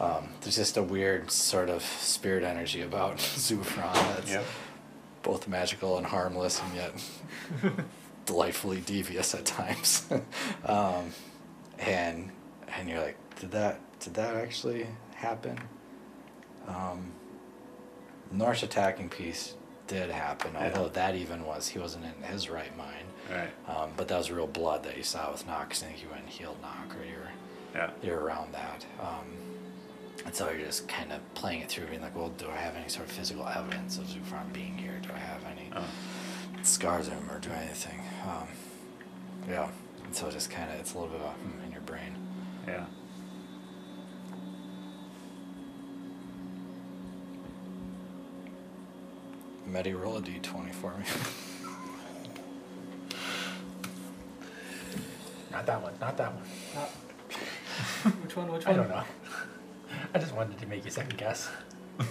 um, 0.00 0.28
there's 0.42 0.56
just 0.56 0.76
a 0.76 0.82
weird 0.82 1.30
sort 1.30 1.70
of 1.70 1.82
spirit 1.82 2.44
energy 2.44 2.82
about 2.82 3.16
Zufron 3.18 3.92
that's 4.14 4.30
Yep. 4.30 4.44
both 5.22 5.48
magical 5.48 5.96
and 5.96 6.06
harmless 6.06 6.60
and 6.62 6.74
yet 6.76 7.72
delightfully 8.26 8.80
devious 8.80 9.34
at 9.34 9.44
times. 9.46 10.06
um, 10.66 11.10
and 11.78 12.30
and 12.68 12.88
you're 12.88 13.00
like, 13.00 13.16
did 13.40 13.50
that 13.52 13.80
did 14.00 14.14
that 14.14 14.36
actually 14.36 14.86
happen? 15.14 15.58
Um, 16.68 17.12
Norse 18.30 18.62
attacking 18.62 19.08
piece 19.08 19.54
did 19.86 20.10
happen, 20.10 20.52
Yeah. 20.54 20.64
although 20.74 20.88
that 20.90 21.14
even 21.14 21.44
was 21.46 21.68
he 21.68 21.78
wasn't 21.78 22.04
in 22.06 22.22
his 22.24 22.50
right 22.50 22.76
mind. 22.76 23.06
Right. 23.30 23.50
Um, 23.68 23.92
but 23.96 24.08
that 24.08 24.18
was 24.18 24.30
real 24.32 24.46
blood 24.48 24.82
that 24.84 24.96
you 24.96 25.02
saw 25.04 25.30
with 25.30 25.46
Knock. 25.46 25.70
'cause 25.70 25.82
I 25.84 25.86
think 25.86 26.02
you 26.02 26.08
went 26.08 26.22
and 26.22 26.30
healed 26.30 26.60
Knock, 26.60 26.94
or 26.98 27.04
you're 27.04 27.30
Yeah. 27.74 27.90
you're 28.02 28.18
around 28.20 28.52
that. 28.52 28.84
Um, 29.00 29.26
and 30.24 30.34
so 30.34 30.50
you're 30.50 30.66
just 30.66 30.88
kind 30.88 31.12
of 31.12 31.20
playing 31.34 31.60
it 31.60 31.68
through, 31.68 31.86
being 31.86 32.02
like, 32.02 32.16
well, 32.16 32.30
do 32.30 32.50
I 32.50 32.56
have 32.56 32.74
any 32.74 32.88
sort 32.88 33.06
of 33.06 33.12
physical 33.12 33.46
evidence 33.46 33.96
of 33.98 34.04
Zufran 34.04 34.52
being 34.52 34.76
here? 34.76 34.98
Do 35.02 35.10
I 35.14 35.18
have 35.18 35.44
any 35.44 35.70
Oh. 35.76 35.84
scars 36.62 37.08
on 37.08 37.14
him 37.14 37.30
or 37.30 37.38
do 37.38 37.50
anything? 37.50 38.00
Um, 38.26 38.48
yeah. 39.48 39.68
And 40.04 40.14
so 40.16 40.30
just 40.30 40.50
kind 40.50 40.68
of, 40.72 40.80
it's 40.80 40.94
a 40.94 40.98
little 40.98 41.12
bit 41.16 41.20
of 41.20 41.26
a 41.26 41.30
hmm 41.34 41.44
in 41.44 41.50
your 41.50 41.60
brain. 41.60 41.65
Yeah. 42.66 42.84
Medi, 49.66 49.94
roll 49.94 50.16
a 50.16 50.20
d20 50.20 50.72
for 50.72 50.96
me. 50.96 51.04
Not 55.50 55.66
that 55.66 55.82
one. 55.82 55.92
Not 56.00 56.16
that 56.16 56.32
one. 56.34 58.12
Which 58.22 58.36
one? 58.36 58.52
Which 58.52 58.66
one? 58.66 58.74
I 58.74 58.78
one? 58.78 58.88
don't 58.88 58.96
know. 58.96 59.04
I 60.14 60.18
just 60.18 60.34
wanted 60.34 60.58
to 60.58 60.66
make 60.66 60.84
you 60.84 60.90
second 60.90 61.16
guess. 61.18 61.48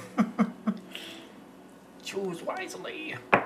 Choose 2.04 2.42
wisely. 2.44 3.16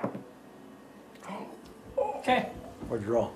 Okay. 1.97 2.49
Where'd 2.87 3.03
you 3.03 3.13
roll? 3.13 3.31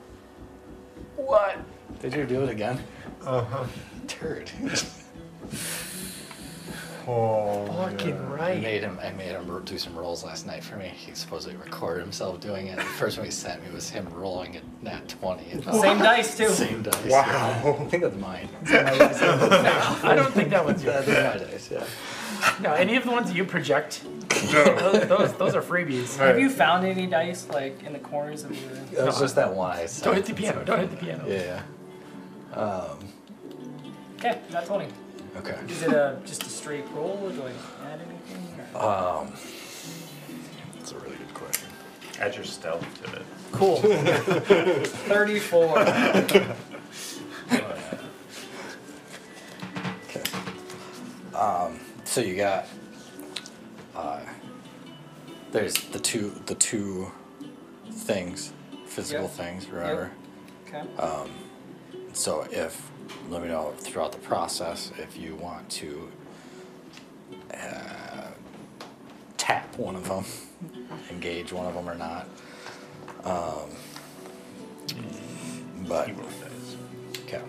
What? 1.16 1.58
Did 2.02 2.14
you 2.16 2.26
do 2.26 2.44
it 2.44 2.50
again? 2.50 2.80
uh-huh. 3.26 3.66
Turd. 4.08 4.52
Oh, 7.06 7.66
Fucking 7.90 8.16
yeah. 8.16 8.42
I 8.42 8.56
made 8.60 8.82
him. 8.82 8.98
I 9.04 9.12
made 9.12 9.32
him 9.32 9.46
ro- 9.46 9.60
do 9.60 9.78
some 9.78 9.94
rolls 9.94 10.24
last 10.24 10.48
night 10.48 10.64
for 10.64 10.78
me. 10.78 10.88
He 10.96 11.14
supposedly 11.14 11.58
recorded 11.58 12.02
himself 12.02 12.40
doing 12.40 12.68
it. 12.68 12.78
The 12.78 12.84
first 12.84 13.18
one 13.18 13.26
he 13.26 13.32
sent 13.32 13.62
me 13.62 13.72
was 13.74 13.90
him 13.90 14.08
rolling 14.14 14.56
at 14.56 14.64
nat 14.82 15.10
twenty. 15.10 15.52
And 15.52 15.62
Same 15.66 15.98
dice 16.00 16.38
too. 16.38 16.48
Same 16.48 16.82
dice. 16.82 16.96
Wow. 17.10 17.78
I 17.78 17.84
think 17.90 18.04
that's 18.04 18.16
mine. 18.16 18.48
I 18.68 20.14
don't 20.16 20.32
think 20.34 20.50
that 20.52 20.64
one's 20.64 20.82
That's 20.82 21.06
yours. 21.06 21.42
my 21.42 21.46
dice. 21.46 21.72
Yeah. 21.72 21.86
No, 22.62 22.72
any 22.74 22.96
of 22.96 23.04
the 23.04 23.12
ones 23.12 23.34
you 23.34 23.44
project, 23.44 24.04
No. 24.06 24.64
those, 24.92 25.08
those, 25.10 25.34
those 25.34 25.56
are 25.56 25.62
freebies. 25.62 26.16
Have 26.20 26.40
you 26.40 26.50
found 26.50 26.86
any 26.86 27.06
dice 27.06 27.50
like 27.50 27.84
in 27.84 27.92
the 27.92 28.00
corners 28.00 28.46
of 28.46 28.52
your? 28.58 28.72
It 29.02 29.06
was 29.06 29.20
just 29.20 29.36
that 29.36 29.54
one 29.54 29.72
I 29.72 29.88
sent. 29.88 30.06
Don't 30.06 30.16
hit 30.16 30.26
the 30.26 30.34
piano. 30.34 30.64
Don't 30.64 30.80
hit 30.80 30.92
the 30.92 30.96
piano. 31.06 31.26
Yeah. 31.28 31.64
Um, 32.54 33.00
Okay, 34.20 34.40
not 34.52 34.66
twenty. 34.66 34.88
okay. 35.38 35.58
Is 35.68 35.82
it 35.84 35.92
a 35.92 36.18
just 36.26 36.44
a 36.44 36.50
straight 36.50 36.86
roll, 36.94 37.20
or 37.24 37.32
do 37.32 37.44
I 37.44 37.52
add 37.92 38.00
anything? 38.00 38.66
Or? 38.74 38.82
Um, 38.82 39.34
that's 40.78 40.92
a 40.94 41.00
really 41.00 41.18
good 41.18 41.34
question. 41.34 41.68
Add 42.20 42.36
your 42.36 42.46
stealth 42.46 42.86
to 43.04 43.12
it. 43.18 43.26
Cool. 43.52 43.78
Thirty-four. 45.10 45.78
Okay. 45.80 46.56
Um, 51.36 51.80
so 52.06 52.22
you 52.22 52.36
got 52.36 52.68
uh, 53.96 54.20
there's 55.52 55.74
the 55.74 56.00
two 56.00 56.32
the 56.46 56.56
two 56.56 57.12
things, 57.92 58.54
physical 58.86 59.24
Yep. 59.24 59.32
things, 59.32 59.68
remember? 59.68 60.12
Okay. 60.68 60.84
So 62.14 62.48
if 62.52 62.90
let 63.30 63.42
me 63.42 63.48
know 63.48 63.74
throughout 63.78 64.12
the 64.12 64.20
process 64.20 64.92
if 64.98 65.18
you 65.18 65.36
want 65.36 65.68
to 65.72 66.12
uh, 67.54 68.28
tap 69.38 69.76
one 69.78 69.96
of 69.96 70.08
them, 70.08 70.26
engage 71.10 71.52
one 71.52 71.66
of 71.66 71.74
them 71.74 71.90
or 71.90 71.96
not. 71.96 72.28
Um, 73.24 73.70
but 75.88 76.08
He 76.08 76.14
rolled 76.14 76.30
dice. 76.42 76.78
okay. 77.26 77.42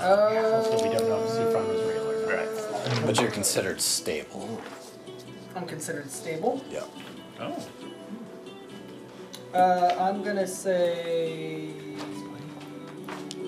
Also, 0.00 0.74
we 0.88 0.96
don't 0.96 1.08
know 1.08 1.22
if 1.22 1.30
Zufron 1.30 1.68
was 1.68 1.82
real 1.92 2.10
or 2.10 2.26
not. 2.26 2.96
Right. 2.96 3.06
But 3.06 3.20
you're 3.20 3.30
considered 3.30 3.80
stable. 3.80 4.60
I'm 5.54 5.66
considered 5.66 6.10
stable. 6.10 6.64
Yeah. 6.70 6.84
Oh. 7.40 7.66
Uh, 9.54 9.96
I'm 9.98 10.22
gonna 10.22 10.46
say. 10.46 11.74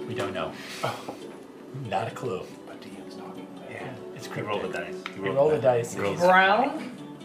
We 0.09 0.15
don't 0.15 0.35
know. 0.35 0.53
Not 1.89 2.09
a 2.09 2.11
clue. 2.11 2.43
But 2.67 2.81
DM's 2.81 3.15
talking. 3.15 3.47
Yeah, 3.71 3.89
it's 4.15 4.27
He 4.27 4.33
cryptic. 4.33 4.49
rolled 4.49 4.63
the 4.73 4.79
dice. 4.79 4.95
He 5.15 5.21
rolled 5.21 5.53
the 5.53 5.59
dice. 5.59 5.95
He 5.95 6.01
Brown, 6.17 6.79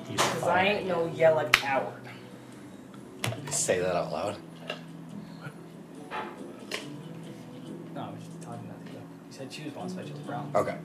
he's 0.07 0.21
because 0.21 0.43
I 0.43 0.63
ain't 0.65 0.87
no 0.87 1.07
yellow 1.07 1.47
coward. 1.49 1.93
Say 3.49 3.79
that 3.79 3.95
out 3.95 4.11
loud. 4.11 4.37
No, 7.93 8.01
I 8.01 8.09
was 8.11 8.19
just 8.23 8.41
telling 8.41 8.61
you 8.61 8.67
not. 8.69 8.77
You 8.93 8.99
said 9.31 9.51
choose 9.51 9.75
one, 9.75 9.89
so 9.89 9.99
I 9.99 10.03
chose 10.03 10.17
brown. 10.19 10.51
Okay. 10.55 10.75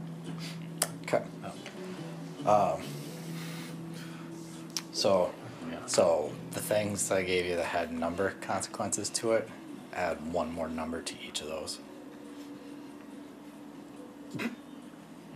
Okay. 1.04 1.22
Um, 2.46 2.82
so, 4.92 5.30
so 5.86 6.32
the 6.52 6.60
things 6.60 7.10
I 7.10 7.22
gave 7.22 7.46
you 7.46 7.56
that 7.56 7.64
had 7.66 7.92
number 7.92 8.32
consequences 8.40 9.08
to 9.10 9.32
it, 9.32 9.48
add 9.94 10.32
one 10.32 10.52
more 10.52 10.68
number 10.68 11.00
to 11.00 11.14
each 11.26 11.40
of 11.40 11.48
those. 11.48 11.78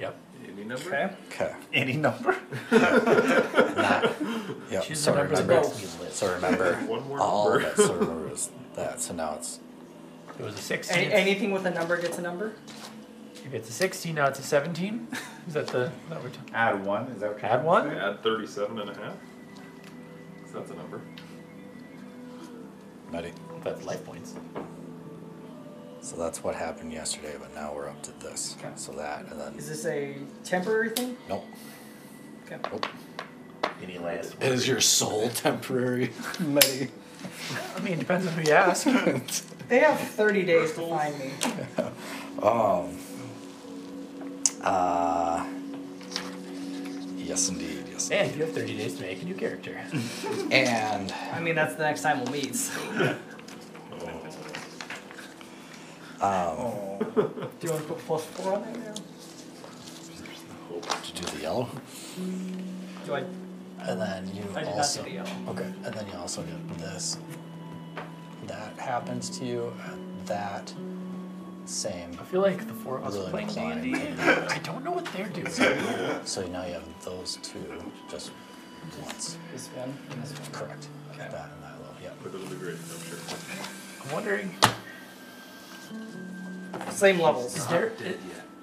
Yep. 0.01 0.17
Any 0.45 0.65
number? 0.65 0.87
Okay. 0.87 1.15
Okay. 1.31 1.55
Any 1.73 1.93
number? 1.95 2.37
Not. 2.71 4.15
Yep. 4.71 4.85
Choose 4.85 5.01
so 5.01 5.11
the 5.13 5.19
number 5.19 5.35
remember. 5.35 5.55
makes 5.69 5.79
me 5.99 6.05
live. 6.05 6.13
So 6.13 6.33
remember 6.35 6.75
One 6.87 7.09
more 7.09 7.21
all 7.21 7.51
number. 7.51 7.67
of 7.67 7.79
it. 7.79 7.83
So 7.83 7.95
remember 7.95 8.31
is 8.33 8.51
that. 8.75 9.01
So 9.01 9.15
now 9.15 9.35
it's 9.35 9.59
It 10.39 10.45
was 10.45 10.55
a 10.55 10.59
16. 10.59 10.97
Any, 10.97 11.13
anything 11.13 11.51
with 11.51 11.67
a 11.67 11.71
number 11.71 12.01
gets 12.01 12.19
a 12.19 12.23
number. 12.23 12.53
If 13.45 13.55
it's 13.55 13.69
a 13.69 13.73
16, 13.73 14.15
now 14.15 14.27
it's 14.27 14.39
a 14.39 14.43
17. 14.43 15.09
Is 15.49 15.55
that 15.55 15.67
the? 15.69 15.91
That 16.11 16.23
we're 16.23 16.29
t- 16.31 16.39
Add 16.53 16.85
one. 16.85 17.05
Is 17.09 17.21
that 17.21 17.33
what 17.33 17.43
you're 17.43 17.51
Add 17.51 17.65
one? 17.65 17.91
Add 17.91 18.23
37 18.23 18.79
and 18.79 18.91
a 18.91 18.95
half. 18.95 19.15
So 20.53 20.59
that's 20.59 20.71
a 20.71 20.75
number. 20.75 21.01
ready. 23.11 23.33
That's 23.65 23.85
life 23.85 24.05
points. 24.05 24.35
So 26.01 26.17
that's 26.17 26.43
what 26.43 26.55
happened 26.55 26.93
yesterday, 26.93 27.35
but 27.39 27.55
now 27.55 27.73
we're 27.75 27.89
up 27.89 28.03
to 28.05 28.13
this. 28.21 28.57
Okay. 28.59 28.71
So 28.77 28.93
that 28.93 29.27
and 29.27 29.41
then 29.41 29.55
Is 29.57 29.69
this 29.69 29.85
a 29.87 30.17
temporary 30.45 30.91
thing? 30.91 31.17
nope. 31.29 31.45
Okay. 32.47 32.57
Nope. 32.71 32.87
Any 33.83 33.99
last 33.99 34.37
Is 34.43 34.67
your 34.67 34.81
soul 34.81 35.29
temporary? 35.31 36.11
Medi. 36.41 36.89
I 37.77 37.81
mean, 37.81 37.95
it 37.95 37.99
depends 38.01 38.27
on 38.27 38.33
who 38.35 38.43
you 38.43 38.53
ask. 38.53 38.87
They 39.69 39.81
have 39.81 40.01
30 40.01 40.45
days 40.45 40.73
to 40.73 40.89
find 40.89 41.19
me. 41.19 41.31
Um. 42.43 42.97
Uh. 44.63 45.45
Yes, 47.17 47.49
indeed. 47.51 47.85
Yes. 47.91 48.11
and 48.11 48.35
you 48.35 48.45
have 48.45 48.55
30 48.55 48.77
days 48.79 48.95
to 48.95 49.03
make 49.03 49.21
a 49.21 49.25
new 49.27 49.35
character. 49.35 49.79
And 50.51 51.13
I 51.35 51.41
mean, 51.41 51.55
that's 51.55 51.75
the 51.75 51.83
next 51.83 52.01
time 52.03 52.23
we'll 52.23 52.33
meet. 52.33 52.55
so. 52.57 53.17
Um, 56.21 56.99
Do 57.15 57.67
you 57.67 57.71
want 57.71 57.83
to 57.83 57.89
put 57.89 57.99
plus 57.99 58.25
four 58.27 58.55
on 58.55 58.63
there 58.65 58.73
now? 58.83 58.95
did 61.03 61.19
you 61.21 61.27
do 61.27 61.37
the 61.37 61.43
yellow? 61.43 61.69
Do 63.07 63.15
I? 63.15 63.25
And 63.81 64.01
then 64.01 64.29
you 64.35 64.43
I 64.55 64.61
did 64.61 64.67
not 64.71 64.79
also 64.79 65.03
do 65.03 65.09
the 65.09 65.15
yellow. 65.17 65.31
okay. 65.49 65.73
And 65.85 65.95
then 65.95 66.07
you 66.09 66.15
also 66.19 66.43
get 66.43 66.79
this. 66.79 67.19
That 68.47 68.77
happens 68.79 69.31
to 69.39 69.45
you. 69.45 69.73
That 70.27 70.73
same. 71.65 72.17
I 72.21 72.25
feel 72.25 72.41
like 72.43 72.67
the 72.67 72.75
four 72.75 72.99
of 72.99 73.07
us 73.07 73.15
are 73.15 73.31
Really 73.31 73.45
playing 73.47 73.49
inclined. 73.49 73.83
D&D. 73.83 74.23
I 74.55 74.59
don't 74.63 74.85
know 74.85 74.93
what 74.93 75.05
they're 75.07 75.29
doing. 75.29 75.51
So 76.25 76.47
now 76.47 76.65
you 76.67 76.75
have 76.75 77.05
those 77.05 77.39
two 77.43 77.65
just 78.11 78.31
once. 79.03 79.37
This 79.53 79.69
one 79.69 79.97
and 80.11 80.23
this 80.23 80.33
one. 80.33 80.51
Correct. 80.53 80.89
Okay. 81.13 81.29
That 81.31 81.51
and 81.55 81.63
that 81.63 81.79
little. 81.79 81.95
Yep. 82.03 82.17
But 82.23 82.35
it'll 82.35 82.47
be 82.49 82.57
great, 82.57 82.77
I'm 82.77 83.03
sure. 83.09 83.19
I'm 84.05 84.13
wondering, 84.13 84.55
Same 86.91 87.21
levels. 87.21 87.57
is 87.57 87.67
there 87.67 87.93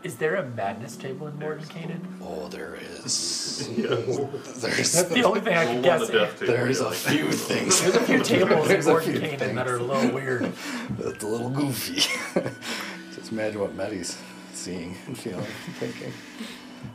is 0.06 0.18
there 0.18 0.36
a 0.36 0.46
madness 0.46 0.96
table 0.96 1.26
in 1.26 1.34
Mordenkainen? 1.34 2.00
Oh, 2.22 2.48
there 2.50 2.76
is. 2.76 3.68
There's. 3.78 4.94
That's 4.94 5.10
the 5.10 5.24
only 5.24 5.42
thing 5.42 5.58
I 5.58 5.66
can 5.66 5.82
guess. 5.82 6.06
the 6.06 6.14
death. 6.14 6.40
There's 6.40 6.80
a 6.80 6.92
few 6.92 7.32
things. 7.32 7.82
There's 7.82 7.96
a 7.96 8.02
few 8.02 8.24
tables 8.24 8.62
in 8.62 8.68
There's 8.68 8.86
a 8.86 9.02
few 9.02 9.14
Mordenkainen 9.14 9.56
that 9.56 9.68
are 9.68 9.78
a 9.78 9.84
little 9.84 10.12
weird. 10.12 10.54
It's 11.00 11.24
a 11.24 11.28
little 11.28 11.50
goofy. 11.50 11.96
Just 13.16 13.32
imagine 13.32 13.60
what 13.60 13.74
Medi's 13.74 14.22
seeing 14.54 14.96
and 15.08 15.18
feeling 15.18 15.40
and 15.40 15.76
thinking. 15.78 16.14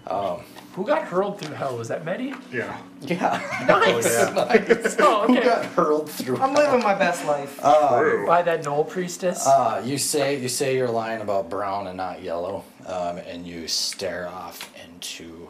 Um, 0.06 0.44
Who 0.74 0.86
got 0.86 1.02
hurled 1.02 1.40
through 1.40 1.54
hell? 1.56 1.76
Was 1.76 1.88
that 1.88 2.04
Medi? 2.04 2.32
Yeah. 2.52 2.78
yeah. 3.00 3.40
Nice. 3.66 4.04
nice. 4.32 4.96
Oh, 5.00 5.26
Who 5.26 5.36
okay. 5.36 5.44
got 5.44 5.64
hurled 5.66 6.08
through? 6.10 6.38
I'm 6.38 6.54
living 6.54 6.80
my 6.80 6.94
best 6.94 7.24
life. 7.26 7.62
Um, 7.64 8.24
By 8.26 8.42
that 8.42 8.62
Gnoll 8.62 8.88
priestess. 8.88 9.46
uh, 9.46 9.82
you 9.84 9.98
say 9.98 10.40
you 10.40 10.48
say 10.48 10.76
you're 10.76 10.88
lying 10.88 11.22
about 11.22 11.50
brown 11.50 11.88
and 11.88 11.96
not 11.96 12.22
yellow, 12.22 12.64
um, 12.86 13.18
and 13.18 13.46
you 13.46 13.66
stare 13.68 14.28
off 14.28 14.72
into, 14.84 15.48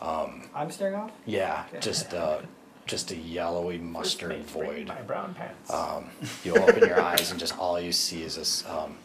um, 0.00 0.48
I'm 0.54 0.70
staring 0.70 0.96
off. 0.96 1.12
yeah, 1.26 1.64
just 1.80 2.12
uh, 2.12 2.38
just 2.86 3.10
a 3.12 3.16
yellowy 3.16 3.78
mustard 3.78 4.32
First 4.32 4.56
mate, 4.56 4.66
void. 4.66 4.88
My 4.88 5.00
brown 5.02 5.34
pants. 5.34 5.72
Um, 5.72 6.06
you 6.44 6.54
open 6.56 6.80
your 6.88 7.00
eyes 7.00 7.30
and 7.30 7.38
just 7.38 7.56
all 7.58 7.80
you 7.80 7.92
see 7.92 8.22
is 8.22 8.36
this 8.36 8.64
um, 8.68 8.96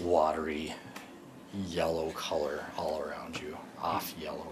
watery 0.00 0.74
yellow 1.66 2.10
color 2.10 2.64
all 2.76 3.00
around 3.00 3.40
you, 3.40 3.56
off 3.82 4.14
yellow. 4.20 4.46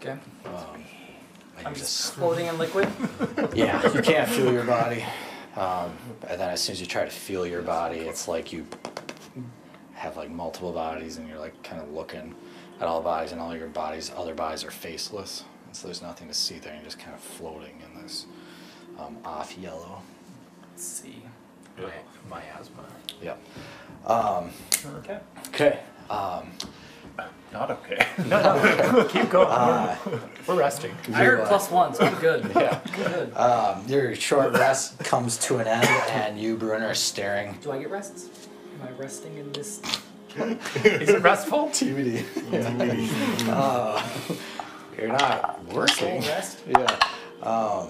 Okay. 0.00 0.16
Um, 0.44 0.84
and 1.58 1.66
I'm 1.66 1.72
you 1.72 1.78
just 1.78 1.96
just 1.96 2.14
floating 2.14 2.46
in 2.46 2.58
liquid. 2.58 2.88
yeah, 3.54 3.92
you 3.92 4.00
can't 4.00 4.28
feel 4.28 4.52
your 4.52 4.64
body. 4.64 5.04
Um, 5.56 5.92
and 6.28 6.40
then 6.40 6.50
as 6.50 6.60
soon 6.60 6.74
as 6.74 6.80
you 6.80 6.86
try 6.86 7.04
to 7.04 7.10
feel 7.10 7.44
your 7.46 7.62
body, 7.62 7.98
it's 7.98 8.28
like 8.28 8.52
you 8.52 8.64
have 9.94 10.16
like 10.16 10.30
multiple 10.30 10.72
bodies 10.72 11.16
and 11.16 11.28
you're 11.28 11.38
like 11.38 11.60
kind 11.64 11.82
of 11.82 11.90
looking 11.92 12.34
at 12.80 12.86
all 12.86 13.02
bodies 13.02 13.32
and 13.32 13.40
all 13.40 13.56
your 13.56 13.66
bodies, 13.66 14.12
other 14.16 14.34
bodies 14.34 14.62
are 14.64 14.70
faceless. 14.70 15.42
And 15.66 15.74
so 15.74 15.88
there's 15.88 16.00
nothing 16.02 16.28
to 16.28 16.34
see 16.34 16.58
there. 16.60 16.74
You're 16.74 16.84
just 16.84 17.00
kind 17.00 17.14
of 17.14 17.20
floating 17.20 17.82
in 17.84 18.00
this 18.02 18.26
um, 18.98 19.18
off 19.24 19.58
yellow. 19.58 20.00
Let's 20.70 20.84
see. 20.84 21.22
my, 21.76 21.90
my 22.30 22.42
asthma. 22.58 22.84
Yep. 23.20 23.42
Um, 24.06 24.50
Okay. 24.98 25.18
okay. 25.48 25.80
Um, 26.08 26.52
Not 27.52 27.70
okay. 27.70 28.06
No, 28.26 28.42
no, 28.42 29.04
keep 29.08 29.30
going. 29.30 29.48
uh, 29.48 29.96
We're 30.46 30.56
resting. 30.58 30.92
I 31.14 31.24
heard 31.24 31.40
uh, 31.40 31.46
plus 31.48 31.70
one, 31.70 31.94
so 31.94 32.04
I'm 32.04 32.18
good. 32.20 32.50
yeah. 32.54 32.80
Good. 32.94 33.34
Um, 33.36 33.84
your 33.88 34.14
short 34.14 34.52
rest 34.52 34.98
comes 35.00 35.38
to 35.46 35.56
an 35.58 35.66
end, 35.66 35.86
and 36.10 36.38
you, 36.38 36.56
Bruno, 36.56 36.86
are 36.88 36.94
staring. 36.94 37.56
Do 37.62 37.72
I 37.72 37.78
get 37.78 37.90
rests? 37.90 38.28
Am 38.82 38.88
I 38.88 38.90
resting 39.00 39.36
in 39.38 39.50
this? 39.52 39.80
Is 40.84 41.08
it 41.08 41.22
restful? 41.22 41.68
TBD. 41.68 42.24
uh, 43.48 44.02
you're 44.96 45.08
not 45.08 45.64
working. 45.72 46.20
Rest? 46.20 46.60
Yeah. 46.68 46.98
Um, 47.42 47.88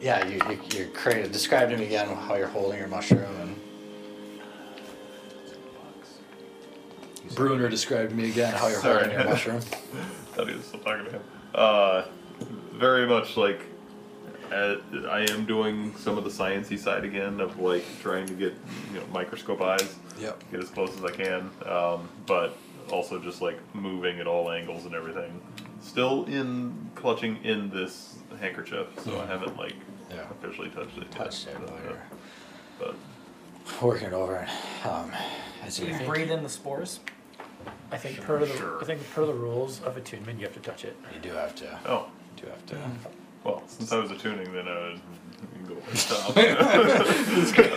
yeah, 0.00 0.26
you, 0.26 0.38
you, 0.50 0.58
you're 0.74 0.88
creative. 0.88 1.32
Describe 1.32 1.70
to 1.70 1.76
me 1.76 1.86
again 1.86 2.08
how 2.14 2.34
you're 2.36 2.46
holding 2.46 2.78
your 2.78 2.88
mushroom 2.88 3.34
and. 7.26 7.34
Bruner 7.36 7.68
described 7.68 8.10
to 8.10 8.16
me 8.16 8.30
again 8.30 8.54
how 8.54 8.68
you're 8.68 8.80
Sorry. 8.80 8.98
holding 9.04 9.12
your 9.18 9.24
mushroom. 9.24 9.60
thought 10.34 10.48
he 10.48 10.54
was 10.54 10.64
still 10.66 10.80
talking 10.80 11.04
to 11.06 11.10
him. 11.12 11.22
Uh, 11.54 12.04
very 12.72 13.06
much 13.06 13.36
like 13.36 13.60
uh, 14.52 14.76
I 15.08 15.20
am 15.30 15.44
doing 15.46 15.94
some 15.96 16.16
of 16.18 16.24
the 16.24 16.30
sciencey 16.30 16.78
side 16.78 17.04
again 17.04 17.40
of 17.40 17.58
like 17.58 17.84
trying 18.02 18.26
to 18.26 18.34
get 18.34 18.54
you 18.92 19.00
know 19.00 19.06
microscope 19.12 19.60
eyes, 19.60 19.94
Yep. 20.20 20.42
get 20.50 20.60
as 20.62 20.70
close 20.70 20.96
as 20.96 21.04
I 21.04 21.10
can, 21.10 21.50
um, 21.66 22.08
but 22.26 22.56
also 22.90 23.18
just 23.18 23.42
like 23.42 23.58
moving 23.74 24.20
at 24.20 24.26
all 24.26 24.50
angles 24.50 24.84
and 24.86 24.94
everything. 24.94 25.40
Still 25.80 26.24
in 26.26 26.90
clutching 26.94 27.42
in 27.44 27.70
this 27.70 28.16
handkerchief, 28.40 28.86
so 29.04 29.18
I 29.20 29.26
haven't 29.26 29.56
like 29.56 29.74
Yeah. 30.10 30.26
officially 30.30 30.68
touched 30.70 30.96
it. 30.96 31.02
yet. 31.04 31.10
Touched 31.12 31.46
it, 31.48 31.56
But, 31.58 31.66
but 31.66 31.74
uh, 31.74 31.82
you're 31.84 32.02
but 32.78 33.82
working 33.82 34.06
it 34.08 34.12
over. 34.12 34.46
Um, 34.84 35.10
as 35.64 35.74
So 35.74 35.84
you 35.84 35.92
you 35.94 36.06
breathe 36.06 36.30
in 36.30 36.42
the 36.42 36.48
spores? 36.48 37.00
I 37.92 37.96
think 37.98 38.20
per 38.22 38.38
the, 38.44 38.78
I 38.80 38.84
think 38.84 39.00
per 39.14 39.24
the 39.26 39.32
rules 39.32 39.80
of 39.82 39.96
attunement, 39.96 40.38
you 40.40 40.46
have 40.46 40.54
to 40.54 40.60
touch 40.60 40.84
it. 40.84 40.96
you 41.14 41.20
do 41.20 41.30
have 41.30 41.54
to. 41.56 41.78
oh 41.86 42.06
You 42.36 42.42
do 42.44 42.48
have 42.50 42.66
to. 42.66 42.76
well, 43.44 43.62
since 43.68 43.92
I 43.92 43.98
was 43.98 44.10
attuning, 44.10 44.52
then 44.52 44.66
uh, 44.68 44.90
you 44.90 45.66
can 45.66 45.66
go 45.76 45.76
stop. 45.94 46.36
I 46.36 46.40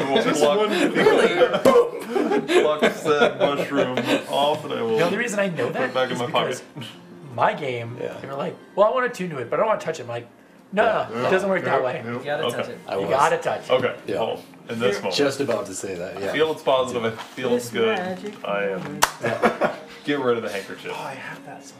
will 0.05 1.60
pluck, 1.62 2.82
pluck 2.82 2.93
said 2.93 3.39
mushroom 3.39 3.97
off, 4.30 4.64
and 4.66 4.74
I 4.74 4.82
will 4.82 4.97
The 4.97 5.03
only 5.05 5.18
reason 5.18 5.39
I 5.39 5.47
know 5.49 5.66
put 5.68 5.74
that 5.74 5.89
it 5.89 5.93
back 5.93 6.07
in 6.07 6.14
is 6.14 6.20
my 6.20 6.26
because 6.26 6.62
pocket. 6.62 6.89
my 7.36 7.53
game, 7.53 7.97
Yeah. 8.01 8.14
they 8.22 8.28
were 8.28 8.34
like, 8.36 8.55
well, 8.76 8.88
I 8.88 8.91
want 8.93 9.12
to 9.14 9.18
tune 9.18 9.30
to 9.32 9.38
it, 9.41 9.49
but 9.49 9.57
I 9.60 9.62
don't 9.62 9.68
want 9.70 9.80
to 9.82 9.86
touch 9.86 9.99
it. 9.99 10.03
I'm 10.03 10.10
like, 10.10 10.28
no, 10.72 11.07
no, 11.12 11.28
it 11.28 11.32
doesn't 11.32 11.49
work 11.49 11.64
that 11.66 11.84
way. 11.84 12.03
You 12.05 12.20
gotta 12.24 12.43
Okay. 12.45 12.55
touch 12.57 12.70
it. 12.70 12.78
I 12.88 12.95
You 12.95 13.01
was 13.01 13.10
gotta 13.10 13.38
touch 13.38 13.70
it. 13.70 13.72
Okay. 13.72 13.95
Yeah. 14.05 14.20
Well, 14.20 14.43
in 14.70 14.80
this 14.80 14.97
moment, 14.97 15.16
just 15.16 15.39
about 15.39 15.66
to 15.66 15.74
say 15.74 15.95
that. 15.95 16.18
I 16.18 16.22
Yeah. 16.26 16.32
feel 16.32 16.51
it's 16.51 16.62
positive. 16.62 17.05
I 17.05 17.10
feel 17.10 17.53
it's 17.55 17.70
This 17.70 17.74
good. 17.74 17.97
magic 17.97 18.34
I 18.47 18.64
am. 18.66 18.99
Get 20.10 20.22
rid 20.22 20.38
of 20.38 20.43
the 20.43 20.49
handkerchief. 20.49 20.91
Oh, 20.91 21.03
I 21.03 21.14
have 21.14 21.45
that 21.45 21.64
song. 21.64 21.78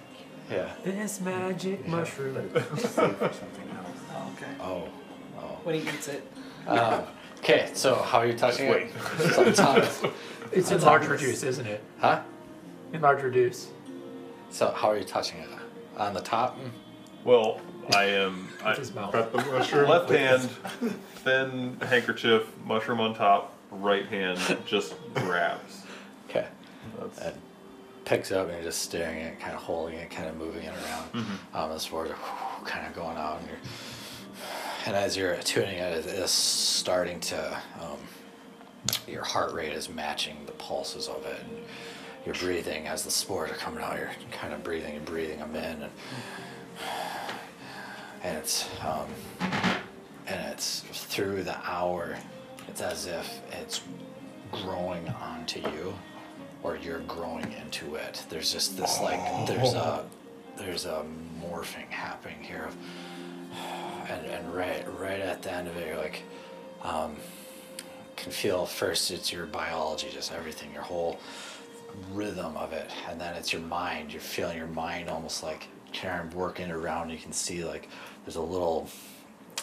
Yeah. 0.51 0.69
This 0.84 1.19
magic 1.19 1.88
mushroom. 1.88 2.51
Oh, 4.11 4.34
okay. 4.36 4.51
Oh. 4.59 4.88
Oh. 5.39 5.59
When 5.63 5.73
he 5.73 5.82
eats 5.82 6.09
it. 6.09 6.27
Um, 6.67 7.05
okay, 7.39 7.71
so 7.73 7.95
how 7.95 8.19
are 8.19 8.27
you 8.27 8.34
touching 8.34 8.67
it? 8.67 8.91
Sometimes. 9.34 10.03
It's 10.51 10.69
in 10.69 10.80
large 10.82 11.07
reduce, 11.07 11.41
isn't 11.41 11.65
it? 11.65 11.84
Huh? 11.99 12.21
In 12.93 13.01
large 13.01 13.23
reduce. 13.23 13.69
So 14.51 14.69
how 14.75 14.89
are 14.89 14.97
you 14.97 15.03
touching 15.03 15.39
it? 15.39 15.49
On 15.97 16.13
the 16.13 16.21
top? 16.21 16.59
Well, 17.23 17.59
I 17.95 18.05
am. 18.05 18.47
I, 18.63 18.75
his 18.75 18.93
mouth. 18.93 19.11
Pet 19.11 19.32
the 19.32 19.38
mushroom. 19.39 19.89
left 19.89 20.11
hand, 20.11 20.43
thin 21.23 21.77
handkerchief, 21.82 22.47
mushroom 22.63 22.99
on 22.99 23.15
top. 23.15 23.55
Right 23.71 24.05
hand 24.05 24.39
just 24.67 24.93
grabs. 25.15 25.84
Okay. 26.30 26.47
That's, 26.99 27.19
And 27.19 27.36
picks 28.10 28.32
it 28.32 28.38
up 28.38 28.47
and 28.47 28.55
you're 28.55 28.64
just 28.64 28.82
staring 28.82 29.22
at 29.22 29.34
it, 29.34 29.39
kind 29.39 29.53
of 29.53 29.62
holding 29.62 29.95
it, 29.95 30.10
kind 30.10 30.28
of 30.28 30.36
moving 30.36 30.64
it 30.64 30.74
around. 30.74 31.10
Um, 31.53 31.70
the 31.70 31.78
spores 31.78 32.10
are 32.10 32.66
kind 32.66 32.88
of 32.88 32.95
going 32.95 33.18
out, 33.18 33.39
and 33.39 33.47
you're, 33.47 33.60
and 34.88 34.95
as 34.95 35.16
you're 35.16 35.36
tuning 35.38 35.76
it, 35.76 36.05
it 36.05 36.05
is 36.07 36.32
starting 36.32 37.20
to. 37.20 37.62
Um, 37.80 37.99
your 39.07 39.24
heart 39.24 39.53
rate 39.53 39.74
is 39.74 39.89
matching 39.89 40.38
the 40.47 40.53
pulses 40.53 41.07
of 41.07 41.24
it, 41.26 41.39
and 41.43 41.60
you're 42.26 42.34
breathing 42.36 42.88
as 42.88 43.03
the 43.03 43.12
spores 43.12 43.51
are 43.51 43.55
coming 43.55 43.84
out. 43.84 43.99
You're 43.99 44.10
kind 44.32 44.53
of 44.53 44.64
breathing 44.64 44.95
and 44.95 45.05
breathing 45.05 45.39
them 45.39 45.55
in, 45.55 45.84
and 45.84 45.91
and 48.24 48.38
it's 48.38 48.68
um, 48.84 49.07
and 50.26 50.51
it's 50.51 50.80
through 50.80 51.43
the 51.43 51.57
hour. 51.64 52.18
It's 52.68 52.82
as 52.82 53.05
if 53.05 53.41
it's 53.51 53.82
growing 54.51 55.07
onto 55.10 55.60
you 55.60 55.93
or 56.64 56.78
you're 56.78 56.99
growing 56.99 57.51
into 57.53 57.95
it. 57.95 58.26
There's 58.30 58.51
just 58.51 58.78
this 58.78 58.99
like 59.01 59.47
there's 59.47 59.74
a 59.74 60.05
there's 60.57 60.86
a 60.86 61.05
morphing 61.41 61.89
happening 61.89 62.41
here 62.41 62.66
of 62.66 62.76
and, 64.10 64.26
and 64.26 64.53
right 64.53 64.86
right 64.99 65.20
at 65.22 65.41
the 65.41 65.51
end 65.51 65.68
of 65.68 65.78
it 65.78 65.88
you're 65.88 65.97
like 65.97 66.24
um, 66.84 67.16
can 68.20 68.32
feel 68.32 68.66
first 68.66 69.12
it's 69.12 69.32
your 69.32 69.45
biology, 69.45 70.10
just 70.12 70.34
everything, 70.34 70.74
your 70.74 70.82
whole 70.82 71.20
rhythm 72.12 72.55
of 72.57 72.74
it, 72.74 72.91
and 73.10 73.20
then 73.20 73.34
it's 73.36 73.53
your 73.53 73.62
mind. 73.62 74.12
You're 74.12 74.22
feeling 74.22 74.57
your 74.57 74.68
mind 74.68 75.10
almost 75.10 75.41
like 75.41 75.68
of 75.93 76.36
working 76.36 76.70
around. 76.70 77.10
You 77.10 77.18
can 77.18 77.32
see 77.32 77.64
like 77.64 77.88
there's 78.26 78.36
a 78.36 78.41
little 78.41 78.89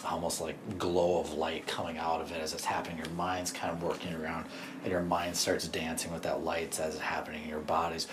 almost 0.09 0.41
like 0.41 0.55
glow 0.77 1.19
of 1.19 1.33
light 1.33 1.67
coming 1.67 1.97
out 1.97 2.21
of 2.21 2.31
it 2.31 2.41
as 2.41 2.53
it's 2.53 2.65
happening. 2.65 2.97
Your 2.97 3.09
mind's 3.09 3.51
kind 3.51 3.71
of 3.71 3.83
working 3.83 4.13
around, 4.13 4.45
and 4.83 4.91
your 4.91 5.01
mind 5.01 5.35
starts 5.35 5.67
dancing 5.67 6.11
with 6.11 6.23
that 6.23 6.43
light 6.43 6.79
as 6.79 6.95
it's 6.95 7.03
happening. 7.03 7.47
Your 7.47 7.59
body's 7.59 8.07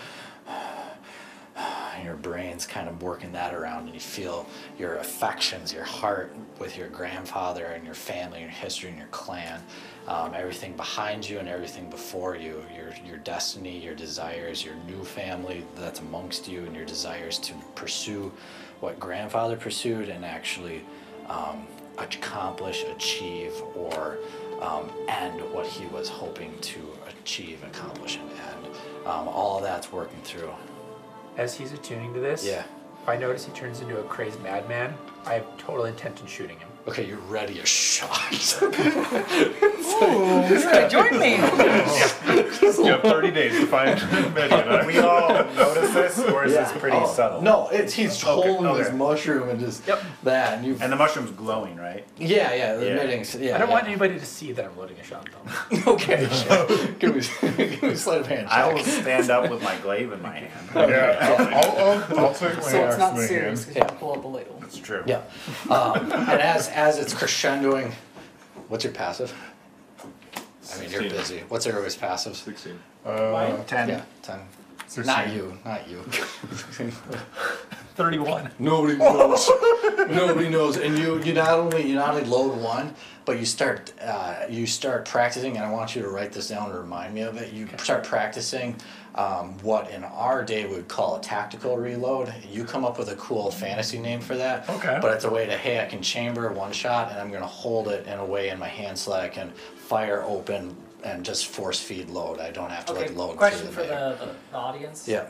your 2.03 2.15
brain's 2.15 2.65
kind 2.67 2.87
of 2.87 3.01
working 3.01 3.31
that 3.31 3.53
around, 3.53 3.85
and 3.85 3.93
you 3.93 3.99
feel 3.99 4.45
your 4.77 4.95
affections, 4.97 5.73
your 5.73 5.83
heart 5.83 6.33
with 6.59 6.77
your 6.77 6.87
grandfather 6.89 7.65
and 7.65 7.85
your 7.85 7.93
family, 7.93 8.41
your 8.41 8.49
history, 8.49 8.89
and 8.89 8.97
your 8.97 9.07
clan, 9.07 9.61
um, 10.07 10.33
everything 10.35 10.75
behind 10.75 11.27
you 11.27 11.39
and 11.39 11.47
everything 11.47 11.89
before 11.89 12.35
you, 12.35 12.63
your 12.75 12.93
your 13.05 13.17
destiny, 13.17 13.77
your 13.77 13.95
desires, 13.95 14.63
your 14.63 14.75
new 14.87 15.03
family 15.03 15.65
that's 15.75 15.99
amongst 15.99 16.47
you, 16.47 16.63
and 16.65 16.75
your 16.75 16.85
desires 16.85 17.39
to 17.39 17.53
pursue 17.75 18.31
what 18.81 18.99
grandfather 18.99 19.55
pursued 19.55 20.09
and 20.09 20.25
actually 20.25 20.83
um, 21.27 21.65
accomplish, 21.97 22.83
achieve, 22.83 23.53
or 23.75 24.17
um, 24.61 24.89
end 25.07 25.41
what 25.53 25.65
he 25.65 25.85
was 25.87 26.09
hoping 26.09 26.53
to 26.61 26.79
achieve, 27.09 27.63
accomplish, 27.63 28.17
and 28.17 28.29
end. 28.31 28.75
Um, 29.05 29.27
all 29.27 29.61
that's 29.61 29.91
working 29.91 30.21
through. 30.23 30.51
As 31.37 31.55
he's 31.55 31.71
attuning 31.73 32.13
to 32.13 32.19
this, 32.19 32.45
Yeah. 32.45 32.63
if 33.03 33.09
I 33.09 33.17
notice 33.17 33.45
he 33.45 33.51
turns 33.51 33.81
into 33.81 33.99
a 33.99 34.03
crazed 34.03 34.41
madman, 34.41 34.95
I 35.25 35.33
have 35.35 35.57
total 35.57 35.85
intent 35.85 36.21
in 36.21 36.27
shooting 36.27 36.57
him. 36.59 36.69
Okay, 36.87 37.07
you're 37.07 37.17
ready 37.17 37.59
a 37.59 37.65
shot. 37.65 38.11
Join 40.91 41.17
me! 41.19 41.31
you 41.35 42.91
have 42.91 43.01
30 43.01 43.31
days 43.31 43.59
to 43.59 43.65
find 43.65 43.99
Median. 44.35 44.85
we 44.85 44.99
all 44.99 45.29
notice 45.55 45.93
this, 45.95 46.19
or 46.19 46.45
is 46.45 46.53
this 46.53 46.71
pretty 46.73 46.95
Oh, 46.97 47.07
subtle? 47.07 47.41
No, 47.41 47.69
it's 47.69 47.91
he's 47.93 48.21
holding 48.21 48.67
okay. 48.67 48.83
his 48.83 48.91
mushroom 48.93 49.49
and 49.49 49.59
just 49.59 49.87
Yep. 49.87 50.03
that, 50.23 50.57
and 50.59 50.67
you. 50.67 50.77
And 50.79 50.91
the 50.91 50.95
mushroom's 50.95 51.31
glowing, 51.31 51.75
right? 51.77 52.05
yeah, 52.17 52.53
yeah, 52.53 52.75
the 52.75 52.85
Yeah. 52.85 52.91
emitting. 53.01 53.25
Yeah, 53.41 53.55
I 53.55 53.57
don't 53.57 53.67
yeah. 53.69 53.73
want 53.73 53.87
anybody 53.87 54.19
to 54.19 54.25
see 54.25 54.51
that 54.51 54.65
I'm 54.65 54.77
loading 54.77 54.97
a 54.99 55.03
shot 55.03 55.27
though. 55.31 55.93
Okay, 55.93 56.27
sure. 56.29 56.67
give 56.99 57.15
me, 57.15 57.21
give 57.57 57.81
me 57.81 57.89
a 57.89 57.97
sleight 57.97 58.21
of 58.21 58.27
hand 58.27 58.47
check. 58.47 58.57
I 58.57 58.71
will 58.71 58.83
stand 58.83 59.31
up 59.31 59.49
with 59.49 59.63
my 59.63 59.75
glaive 59.77 60.11
in 60.11 60.21
my 60.21 60.35
hand. 60.37 60.69
Yeah, 60.75 61.49
I'll, 61.51 61.77
I'll, 61.77 62.19
I'll 62.27 62.33
take 62.35 62.55
my 62.57 62.61
So 62.61 62.85
it's 62.87 62.97
not 62.99 63.17
serious 63.17 63.63
hand. 63.65 63.73
because 63.75 63.91
you 63.91 63.97
pull 63.97 64.13
up 64.13 64.23
a 64.23 64.27
ladle. 64.27 64.54
It's 64.65 64.77
true. 64.79 65.03
Yeah, 65.05 65.21
um, 65.69 66.11
and 66.11 66.41
as 66.41 66.67
as 66.69 66.97
it's 66.99 67.13
crescendoing, 67.13 67.93
what's 68.67 68.83
your 68.83 68.93
passive? 68.93 69.33
I 70.73 70.79
mean, 70.79 70.89
you're 70.91 71.01
16. 71.03 71.09
busy. 71.11 71.43
What's 71.47 71.67
everybody's 71.67 71.95
passive? 71.95 72.35
16. 72.35 72.79
Uh, 73.05 73.63
Ten. 73.65 73.87
Yeah, 73.89 74.01
ten. 74.23 74.39
16. 74.87 75.05
Not 75.05 75.29
you, 75.33 75.57
not 75.63 75.87
you. 75.87 76.01
31. 77.95 78.49
Nobody 78.59 78.97
knows. 78.97 79.49
Nobody 80.09 80.49
knows. 80.49 80.77
And 80.77 80.97
you, 80.97 81.21
you 81.23 81.33
not 81.33 81.49
only 81.59 81.87
you 81.87 81.95
not 81.95 82.09
only 82.15 82.25
load 82.25 82.57
one, 82.59 82.93
but 83.25 83.39
you 83.39 83.45
start 83.45 83.93
uh, 84.01 84.45
you 84.49 84.65
start 84.67 85.05
practicing. 85.05 85.55
And 85.57 85.65
I 85.65 85.71
want 85.71 85.95
you 85.95 86.01
to 86.01 86.09
write 86.09 86.31
this 86.31 86.49
down 86.49 86.69
to 86.71 86.77
remind 86.77 87.13
me 87.13 87.21
of 87.21 87.37
it. 87.37 87.53
You 87.53 87.67
start 87.77 88.03
practicing 88.03 88.75
um, 89.15 89.57
what 89.59 89.89
in 89.91 90.03
our 90.03 90.43
day 90.43 90.65
we 90.67 90.75
would 90.75 90.87
call 90.87 91.15
a 91.15 91.21
tactical 91.21 91.77
reload. 91.77 92.33
You 92.49 92.65
come 92.65 92.83
up 92.83 92.99
with 92.99 93.09
a 93.09 93.15
cool 93.15 93.49
fantasy 93.49 93.97
name 93.97 94.19
for 94.19 94.35
that. 94.35 94.69
Okay. 94.69 94.99
But 95.01 95.13
it's 95.15 95.23
a 95.25 95.29
way 95.29 95.45
to 95.45 95.57
hey, 95.57 95.81
I 95.81 95.85
can 95.85 96.01
chamber 96.01 96.51
one 96.51 96.73
shot, 96.73 97.11
and 97.11 97.19
I'm 97.19 97.31
gonna 97.31 97.45
hold 97.47 97.87
it 97.87 98.05
in 98.07 98.19
a 98.19 98.25
way 98.25 98.49
in 98.49 98.59
my 98.59 98.67
hand 98.67 98.97
so 98.99 99.11
that 99.11 99.21
I 99.21 99.29
can 99.29 99.51
fire 99.75 100.23
open 100.23 100.75
and 101.03 101.23
just 101.23 101.47
force 101.47 101.79
feed 101.79 102.09
load. 102.09 102.39
I 102.39 102.51
don't 102.51 102.71
have 102.71 102.85
to 102.87 102.93
Okay, 102.93 103.07
like 103.07 103.15
load 103.15 103.37
question 103.37 103.67
through 103.67 103.71
for 103.71 103.81
the 103.83 104.17
the, 104.19 104.25
the, 104.25 104.31
the 104.51 104.57
audience. 104.57 105.07
Yeah. 105.07 105.29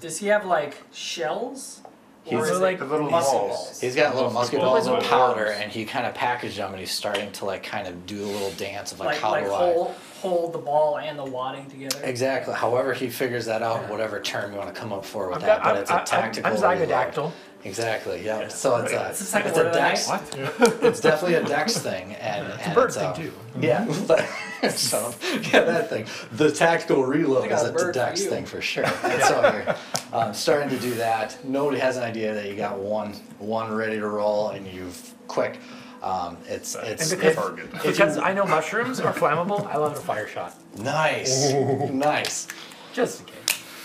Does 0.00 0.18
he 0.18 0.28
have 0.28 0.46
like 0.46 0.76
shells? 0.92 1.82
He's 2.22 2.38
or 2.38 2.46
is 2.50 2.60
like 2.60 2.76
it 2.76 2.80
the 2.80 2.84
little 2.84 3.10
muscle 3.10 3.38
balls. 3.38 3.56
balls? 3.56 3.80
He's 3.80 3.96
got 3.96 4.14
little 4.14 4.30
Musket 4.30 4.58
musket 4.58 4.60
balls 4.60 4.86
balls 4.86 4.86
of 4.88 4.94
and 4.98 5.04
powder, 5.06 5.44
worms. 5.46 5.58
and 5.62 5.72
he 5.72 5.84
kind 5.86 6.06
of 6.06 6.14
packaged 6.14 6.58
them, 6.58 6.70
and 6.70 6.78
he's 6.78 6.90
starting 6.92 7.32
to 7.32 7.44
like 7.46 7.62
kind 7.62 7.88
of 7.88 8.06
do 8.06 8.22
a 8.22 8.26
little 8.26 8.50
dance 8.52 8.92
of 8.92 9.00
like, 9.00 9.08
like 9.08 9.18
how 9.20 9.30
like 9.30 9.44
do 9.44 9.50
hold 9.50 9.94
hold 10.20 10.52
the 10.52 10.58
ball 10.58 10.98
and 10.98 11.18
the 11.18 11.24
wadding 11.24 11.66
together. 11.70 12.00
Exactly. 12.04 12.54
However, 12.54 12.92
he 12.92 13.08
figures 13.08 13.46
that 13.46 13.62
out, 13.62 13.88
whatever 13.88 14.20
term 14.20 14.52
you 14.52 14.58
want 14.58 14.72
to 14.74 14.78
come 14.78 14.92
up 14.92 15.04
for 15.04 15.28
with 15.28 15.36
I've 15.36 15.42
that, 15.42 15.62
got, 15.62 15.74
but 15.74 15.80
it's 15.80 15.90
I'm, 15.90 16.00
a 16.00 16.04
tactical. 16.04 16.50
I'm, 16.50 16.56
I'm 16.56 16.78
reload. 16.78 16.88
Zygodactyl. 16.88 17.32
Exactly. 17.64 18.24
Yeah. 18.24 18.48
So 18.48 18.76
it's 18.76 18.92
a, 18.92 19.08
It's 19.10 19.32
the 19.32 19.46
it's 19.46 19.58
a 19.58 19.66
of 19.66 19.72
the 19.72 19.78
dex. 19.78 20.08
night. 20.08 20.82
It's 20.82 21.00
definitely 21.00 21.34
a 21.36 21.44
dex 21.44 21.78
thing, 21.78 22.14
and 22.14 22.46
It's 22.54 22.66
a 22.66 22.70
bird 22.70 22.86
it's, 22.86 22.96
thing 22.96 23.06
um, 23.06 23.14
too. 23.14 23.32
Yeah. 23.60 23.86
so 24.70 25.14
yeah, 25.52 25.64
that 25.64 25.88
thing. 25.90 26.06
The 26.32 26.50
tactical 26.50 27.04
reload 27.04 27.50
is 27.50 27.62
a 27.62 27.68
a 27.68 27.72
bird 27.72 27.80
for 27.80 27.92
dex 27.92 28.24
thing 28.24 28.46
for 28.46 28.60
sure. 28.62 28.84
And 29.04 29.22
so 29.22 29.40
you're 29.42 29.76
um, 30.18 30.32
starting 30.32 30.68
to 30.70 30.78
do 30.78 30.94
that. 30.94 31.42
Nobody 31.44 31.80
has 31.80 31.96
an 31.96 32.02
idea 32.04 32.34
that 32.34 32.46
you 32.48 32.56
got 32.56 32.78
one 32.78 33.12
one 33.38 33.72
ready 33.72 33.98
to 33.98 34.06
roll, 34.06 34.50
and 34.50 34.66
you've 34.66 35.14
quick. 35.28 35.58
Um, 36.02 36.38
it's 36.48 36.74
it's 36.76 37.10
And 37.12 37.20
because, 37.20 37.36
target. 37.36 37.72
because 37.82 38.16
I 38.18 38.32
know 38.32 38.46
mushrooms 38.46 39.00
are 39.00 39.12
flammable, 39.12 39.66
I 39.66 39.76
love 39.76 39.92
a 39.96 40.00
fire 40.00 40.26
shot. 40.26 40.54
nice, 40.78 41.52
nice. 41.90 42.48
Just 42.92 43.20
in 43.20 43.26
case. 43.26 43.36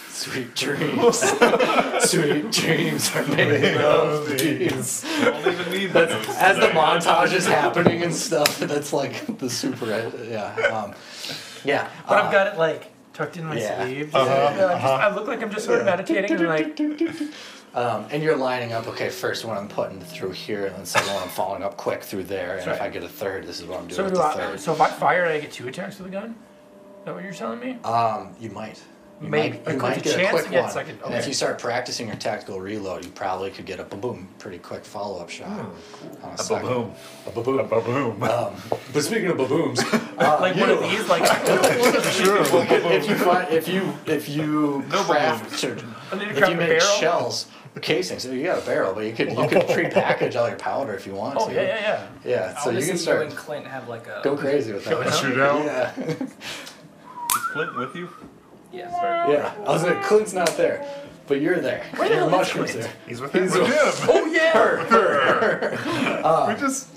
Sweet 0.10 0.56
dreams, 0.56 1.18
sweet 2.10 2.50
dreams 2.52 3.14
are 3.16 3.26
made 3.28 3.76
of 3.76 4.30
these. 4.30 5.02
don't 5.22 5.46
even 5.48 5.72
need 5.74 5.88
that. 5.92 6.10
As 6.40 6.56
the 6.58 6.68
montage 6.68 7.34
is 7.34 7.46
happening 7.46 8.02
and 8.02 8.16
stuff, 8.16 8.58
that's 8.60 8.94
like 8.94 9.38
the 9.40 9.50
super, 9.50 9.86
yeah, 10.30 10.56
um, 10.74 10.94
yeah. 11.66 11.90
But 12.08 12.18
uh, 12.18 12.22
I've 12.28 12.32
got 12.32 12.48
it 12.54 12.58
like 12.58 12.94
tucked 13.14 13.36
in 13.36 13.44
my 13.46 13.58
yeah. 13.60 13.84
sleeve. 13.84 14.16
Uh-huh, 14.16 14.26
Yeah, 14.30 14.52
just- 14.58 14.62
uh-huh. 14.86 14.88
I 14.94 15.14
look 15.14 15.28
like 15.28 15.42
I'm 15.42 15.52
just 15.52 15.66
sort 15.66 15.80
of 15.80 15.86
meditating 15.86 16.32
and 16.32 16.48
like, 16.48 16.80
Um, 17.76 18.06
and 18.10 18.24
you're 18.24 18.38
lining 18.38 18.72
up, 18.72 18.88
okay, 18.88 19.10
first 19.10 19.44
one 19.44 19.58
I'm 19.58 19.68
putting 19.68 20.00
through 20.00 20.32
here, 20.32 20.66
and 20.68 20.76
then 20.78 20.86
second 20.86 21.14
one 21.14 21.24
I'm 21.24 21.30
following 21.30 21.62
up 21.62 21.76
quick 21.76 22.02
through 22.04 22.24
there, 22.24 22.58
and 22.58 22.72
if 22.72 22.82
I 22.82 22.88
get 22.88 23.04
a 23.04 23.10
third, 23.10 23.46
this 23.46 23.60
is 23.60 23.66
what 23.66 23.80
I'm 23.80 23.88
doing 23.88 23.96
so 23.98 24.04
with 24.06 24.14
do 24.14 24.20
the 24.20 24.24
I, 24.26 24.34
third. 24.34 24.60
so 24.62 24.72
if 24.72 24.80
I 24.80 24.90
fire, 24.90 25.24
and 25.26 25.34
I 25.34 25.42
get 25.42 25.52
two 25.52 25.68
attacks 25.68 25.98
with 26.00 26.08
the 26.10 26.12
gun? 26.18 26.30
Is 27.00 27.06
that 27.06 27.14
what 27.16 27.24
you're 27.24 27.34
telling 27.34 27.60
me? 27.60 27.72
Um, 27.84 28.34
you 28.40 28.50
might. 28.52 28.82
You 29.22 29.28
Maybe. 29.30 29.58
Might, 29.58 29.68
you 29.68 29.74
A 29.74 29.78
might 29.78 29.92
quick 29.94 30.04
get 30.04 30.14
a 30.14 30.18
chance 30.18 30.30
quick 30.32 30.44
to 30.46 30.50
get 30.52 30.64
one. 30.64 30.72
second- 30.72 31.00
And 31.06 31.14
if 31.14 31.20
okay. 31.22 31.28
you 31.30 31.34
start 31.34 31.58
practicing 31.60 32.08
your 32.08 32.16
tactical 32.18 32.60
reload, 32.60 33.04
you 33.06 33.12
probably 33.12 33.50
could 33.50 33.66
get 33.66 33.80
a 33.80 33.84
ba-boom, 33.86 34.28
pretty 34.40 34.58
quick 34.58 34.84
follow-up 34.84 35.30
shot. 35.30 35.48
on 35.50 35.60
A 35.60 36.28
Hmm. 36.28 36.36
second. 36.38 36.68
boom. 36.68 36.94
A 37.28 37.32
ba-boom. 37.32 37.68
Ba-boom. 37.68 38.24
Um, 38.24 38.54
but 38.94 39.04
speaking 39.04 39.28
of 39.28 39.38
babooms, 39.38 39.80
uh, 40.18 40.38
like 40.42 40.56
you 40.56 40.62
one 40.62 40.70
of 40.70 40.82
know- 40.82 40.90
these, 40.90 41.08
like, 41.10 41.24
if 41.26 43.08
you 43.10 43.16
find 43.16 43.54
if 43.54 43.68
you 43.68 43.94
if 44.06 44.28
you 44.30 44.84
No 44.90 45.04
craft 45.04 45.64
or 45.64 45.78
I 46.12 46.16
need 46.18 46.26
to 46.26 46.32
if 46.32 46.38
craft 46.38 46.52
you 46.52 46.58
a 46.58 46.60
make 46.60 46.70
barrel. 46.80 46.96
shells 47.00 47.48
casings, 47.82 48.24
so 48.24 48.32
you 48.32 48.44
got 48.44 48.62
a 48.64 48.66
barrel, 48.66 48.94
but 48.94 49.06
you 49.06 49.14
could 49.14 49.30
you 49.32 49.48
could 49.48 49.68
pre-package 49.70 50.36
all 50.36 50.48
your 50.48 50.58
powder 50.58 50.94
if 50.94 51.06
you 51.06 51.14
want 51.14 51.38
Oh 51.40 51.48
to. 51.50 51.54
yeah, 51.54 51.62
yeah, 51.62 51.80
yeah. 51.80 52.08
Yeah, 52.24 52.56
I 52.58 52.64
so 52.64 52.70
you 52.70 52.78
can 52.78 52.86
see 52.86 52.92
you 52.94 52.98
start 52.98 53.22
and 53.28 53.36
Clint 53.36 53.68
have 53.68 53.88
like 53.90 54.08
a. 54.08 54.22
go 54.24 54.36
crazy 54.38 54.74
with 54.74 54.86
that. 54.86 54.94
it 55.02 55.08
out. 55.08 55.14
Shootout. 55.14 55.66
Yeah, 55.66 56.04
Is 56.08 57.46
Clint 57.52 57.78
with 57.78 57.96
you? 57.96 58.10
Yeah. 58.72 58.92
Sorry. 58.92 59.34
yeah. 59.34 59.54
I 59.66 59.70
was 59.72 59.84
like, 59.84 60.04
Clint's 60.04 60.34
not 60.34 60.50
there, 60.58 60.86
but 61.28 61.42
you're 61.42 61.60
there. 61.60 61.84
Where 61.96 62.08
the 62.10 62.16
Your 62.16 62.30
hell 62.30 62.42
is 62.42 62.48
mushrooms 62.48 62.72
Clint? 62.72 62.88
there. 62.88 62.96
He's 63.08 63.22
with 63.22 63.34
him. 63.34 63.44
He's 63.44 63.54
with 63.54 63.68
him. 63.68 64.10
Oh 64.12 64.26
yeah. 64.28 66.48
we 66.54 66.60
just. 66.60 66.88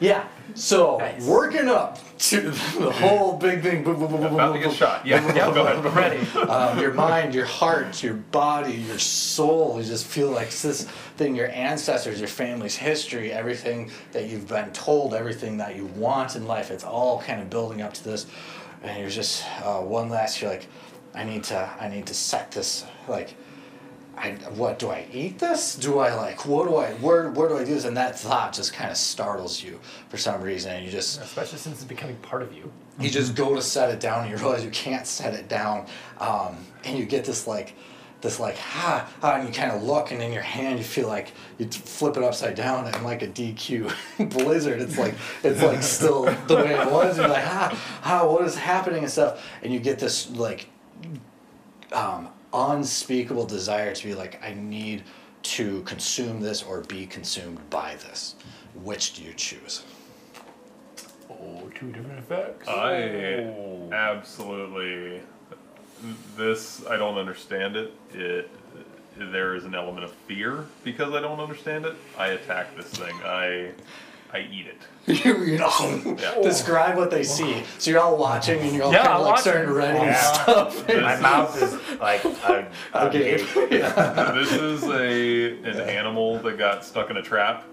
Yeah. 0.00 0.26
So 0.54 0.98
Nice. 0.98 1.24
working 1.26 1.68
up 1.68 1.98
to 2.18 2.40
the 2.50 2.90
whole 2.90 3.36
big 3.38 3.62
thing. 3.62 3.84
boom, 3.84 3.98
boom, 4.00 4.10
boom, 4.10 4.20
boom, 4.20 4.34
About 4.34 4.48
to 4.48 4.52
boom, 4.54 4.62
get 4.62 4.68
boom. 4.68 4.76
shot. 4.76 5.06
Yeah, 5.06 5.24
Yep, 5.34 5.54
go 5.54 5.64
ahead. 5.64 5.86
I'm 5.86 5.94
ready. 5.94 6.18
um, 6.50 6.78
your 6.80 6.92
mind, 6.92 7.34
your 7.36 7.46
heart, 7.46 8.02
your 8.02 8.14
body, 8.14 8.72
your 8.74 8.98
soul. 8.98 9.78
You 9.80 9.84
just 9.86 10.06
feel 10.06 10.30
like 10.30 10.48
it's 10.48 10.60
this 10.62 10.84
thing, 11.16 11.36
your 11.36 11.48
ancestors, 11.50 12.18
your 12.18 12.28
family's 12.28 12.76
history, 12.76 13.30
everything 13.32 13.90
that 14.12 14.28
you've 14.28 14.48
been 14.48 14.70
told, 14.72 15.14
everything 15.14 15.56
that 15.58 15.76
you 15.76 15.86
want 15.86 16.34
in 16.34 16.46
life. 16.46 16.70
It's 16.72 16.84
all 16.84 17.20
kind 17.22 17.40
of 17.40 17.48
building 17.48 17.80
up 17.80 17.94
to 17.94 18.02
this, 18.04 18.26
and 18.82 18.98
you're 19.00 19.08
just 19.08 19.44
uh, 19.62 19.78
one 19.80 20.08
last. 20.10 20.40
You're 20.42 20.50
like, 20.50 20.66
I 21.14 21.22
need 21.22 21.44
to, 21.44 21.70
I 21.80 21.86
need 21.88 22.06
to 22.06 22.14
set 22.14 22.50
this 22.50 22.84
like. 23.08 23.34
I, 24.22 24.32
what 24.50 24.78
do 24.78 24.90
I 24.90 25.06
eat 25.12 25.38
this? 25.38 25.76
Do 25.76 25.98
I 25.98 26.14
like 26.14 26.44
what 26.44 26.68
do 26.68 26.76
I 26.76 26.92
where 26.94 27.30
where 27.30 27.48
do 27.48 27.56
I 27.56 27.64
do 27.64 27.72
this? 27.74 27.86
And 27.86 27.96
that 27.96 28.18
thought 28.18 28.52
just 28.52 28.72
kind 28.74 28.90
of 28.90 28.96
startles 28.96 29.62
you 29.62 29.80
for 30.08 30.18
some 30.18 30.42
reason, 30.42 30.72
and 30.72 30.84
you 30.84 30.90
just 30.90 31.20
Especially 31.22 31.58
since 31.58 31.76
it's 31.76 31.84
becoming 31.84 32.16
part 32.16 32.42
of 32.42 32.52
you. 32.52 32.70
you 32.98 33.08
just 33.08 33.34
go 33.34 33.54
to 33.54 33.62
set 33.62 33.90
it 33.90 33.98
down 33.98 34.22
and 34.22 34.30
you 34.30 34.36
realize 34.36 34.62
you 34.62 34.70
can't 34.70 35.06
set 35.06 35.32
it 35.32 35.48
down 35.48 35.86
um, 36.18 36.58
and 36.84 36.98
you 36.98 37.06
get 37.06 37.24
this 37.24 37.46
like 37.46 37.74
this 38.20 38.38
like 38.38 38.58
ha, 38.58 39.08
ha 39.22 39.36
and 39.36 39.48
you 39.48 39.54
kind 39.54 39.70
of 39.72 39.82
look 39.82 40.10
and 40.12 40.20
in 40.22 40.32
your 40.32 40.42
hand 40.42 40.78
you 40.78 40.84
feel 40.84 41.08
like 41.08 41.32
you 41.56 41.66
flip 41.66 42.18
it 42.18 42.22
upside 42.22 42.54
down 42.54 42.86
and 42.86 43.02
like 43.02 43.22
a 43.22 43.26
dq 43.28 43.90
blizzard 44.30 44.82
it's 44.82 44.98
like 44.98 45.14
it's 45.42 45.62
like 45.62 45.82
still 45.82 46.24
the 46.46 46.56
way 46.56 46.74
it 46.74 46.92
was 46.92 47.16
and 47.16 47.26
you're 47.26 47.28
like 47.28 47.42
ha 47.44 47.68
ha 48.02 48.26
what 48.26 48.44
is 48.44 48.54
happening 48.54 49.02
and 49.02 49.10
stuff 49.10 49.42
and 49.62 49.72
you 49.72 49.80
get 49.80 49.98
this 49.98 50.28
like 50.32 50.68
um, 51.92 52.28
unspeakable 52.52 53.46
desire 53.46 53.94
to 53.94 54.06
be 54.08 54.14
like 54.14 54.42
i 54.44 54.52
need 54.52 55.02
to 55.42 55.82
consume 55.82 56.40
this 56.40 56.62
or 56.62 56.80
be 56.82 57.06
consumed 57.06 57.58
by 57.70 57.94
this 57.96 58.34
which 58.82 59.14
do 59.14 59.22
you 59.22 59.32
choose 59.34 59.82
Oh, 61.30 61.70
two 61.74 61.90
different 61.92 62.18
effects. 62.18 62.68
I 62.68 63.44
oh. 63.44 63.88
absolutely. 63.92 65.20
This 66.36 66.84
I 66.86 66.96
don't 66.96 67.18
understand 67.18 67.76
it. 67.76 67.92
It 68.12 68.50
there 69.16 69.54
is 69.54 69.64
an 69.64 69.74
element 69.74 70.04
of 70.04 70.12
fear 70.12 70.66
because 70.82 71.14
I 71.14 71.20
don't 71.20 71.40
understand 71.40 71.84
it. 71.84 71.94
I 72.18 72.28
attack 72.28 72.76
this 72.76 72.86
thing. 72.86 73.14
I 73.24 73.72
I 74.32 74.38
eat 74.40 74.66
it. 74.66 74.76
you, 75.24 75.44
you 75.44 75.58
know, 75.58 76.16
Yeah. 76.20 76.40
describe 76.42 76.96
what 76.96 77.10
they 77.10 77.24
see. 77.24 77.64
So 77.78 77.90
you're 77.90 78.00
all 78.00 78.16
watching 78.16 78.60
and 78.60 78.72
you're 78.74 78.84
all 78.84 78.92
Yeah, 78.92 79.02
kind 79.04 79.14
of 79.14 79.20
like 79.22 79.30
watching. 79.36 79.52
starting 79.52 79.72
ready 79.72 79.98
and 79.98 80.06
Yeah. 80.08 80.20
stuff. 80.32 80.88
My 80.88 81.16
mouth 81.20 81.60
is 81.60 81.74
like 82.00 82.24
a, 82.24 82.70
a 82.94 83.06
Okay. 83.06 83.36
gate. 83.38 83.46
this 83.54 84.52
is 84.52 84.84
a 84.84 85.58
an 85.68 85.80
animal 85.80 86.38
that 86.40 86.58
got 86.58 86.84
stuck 86.84 87.10
in 87.10 87.16
a 87.16 87.22
trap, 87.22 87.64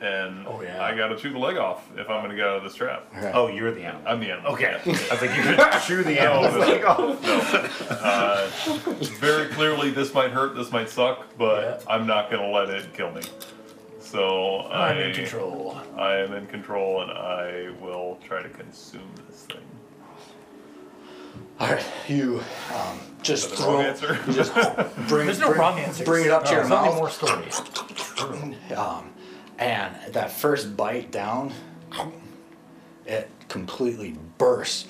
and 0.00 0.46
Oh, 0.48 0.62
yeah. 0.62 0.82
I 0.82 0.96
got 0.96 1.08
to 1.08 1.16
chew 1.16 1.30
the 1.32 1.38
leg 1.38 1.58
off 1.58 1.86
if 1.96 2.08
I'm 2.10 2.20
going 2.20 2.30
to 2.30 2.36
get 2.36 2.46
out 2.46 2.56
of 2.56 2.64
this 2.64 2.74
trap. 2.74 3.06
Right. 3.14 3.34
Oh, 3.34 3.46
you're 3.48 3.70
the 3.72 3.84
animal. 3.84 4.02
I'm 4.08 4.18
the 4.18 4.30
animal. 4.32 4.52
Okay. 4.54 4.80
I 4.84 4.88
was 4.88 5.20
like, 5.20 5.36
you 5.36 5.42
could 5.42 5.82
chew 5.86 6.02
the 6.02 6.18
animal's 6.18 6.54
No. 6.54 6.60
leg 6.60 6.84
off. 6.84 7.22
No. 7.22 7.96
Uh, 7.96 8.50
very 9.18 9.48
clearly, 9.48 9.90
this 9.90 10.12
might 10.14 10.30
hurt. 10.32 10.56
This 10.56 10.72
might 10.72 10.88
suck, 10.88 11.26
but 11.38 11.82
Yeah. 11.86 11.92
I'm 11.92 12.06
not 12.06 12.30
going 12.30 12.42
to 12.42 12.48
let 12.48 12.70
it 12.70 12.92
kill 12.94 13.12
me. 13.12 13.20
So 14.10 14.62
I'm 14.62 14.96
I, 14.96 15.02
in 15.04 15.14
control. 15.14 15.78
I 15.96 16.16
am 16.16 16.32
in 16.32 16.46
control, 16.48 17.02
and 17.02 17.12
I 17.12 17.70
will 17.80 18.18
try 18.26 18.42
to 18.42 18.48
consume 18.48 19.08
this 19.28 19.42
thing. 19.44 19.58
All 21.60 21.68
right, 21.70 21.84
you 22.08 22.40
um, 22.74 22.98
just 23.22 23.44
Is 23.44 23.50
that 23.50 23.56
the 23.58 23.62
throw. 23.62 23.74
wrong 23.76 23.84
answer? 23.84 24.18
You 24.26 24.32
just 24.32 24.54
bring. 25.08 25.26
There's 25.26 25.38
no 25.38 25.48
bring, 25.50 25.60
wrong 25.60 25.78
answers. 25.78 26.04
Bring 26.04 26.24
it 26.24 26.32
up 26.32 26.44
to 26.46 26.50
No, 26.50 26.56
your 26.56 26.66
there's 26.66 26.72
only 26.72 26.88
mouth. 26.88 26.98
more 26.98 27.10
stories. 27.10 27.60
Um, 28.76 29.12
and 29.58 29.94
that 30.12 30.32
first 30.32 30.76
bite 30.76 31.12
down, 31.12 31.52
it 33.06 33.30
completely 33.48 34.16
bursts. 34.38 34.86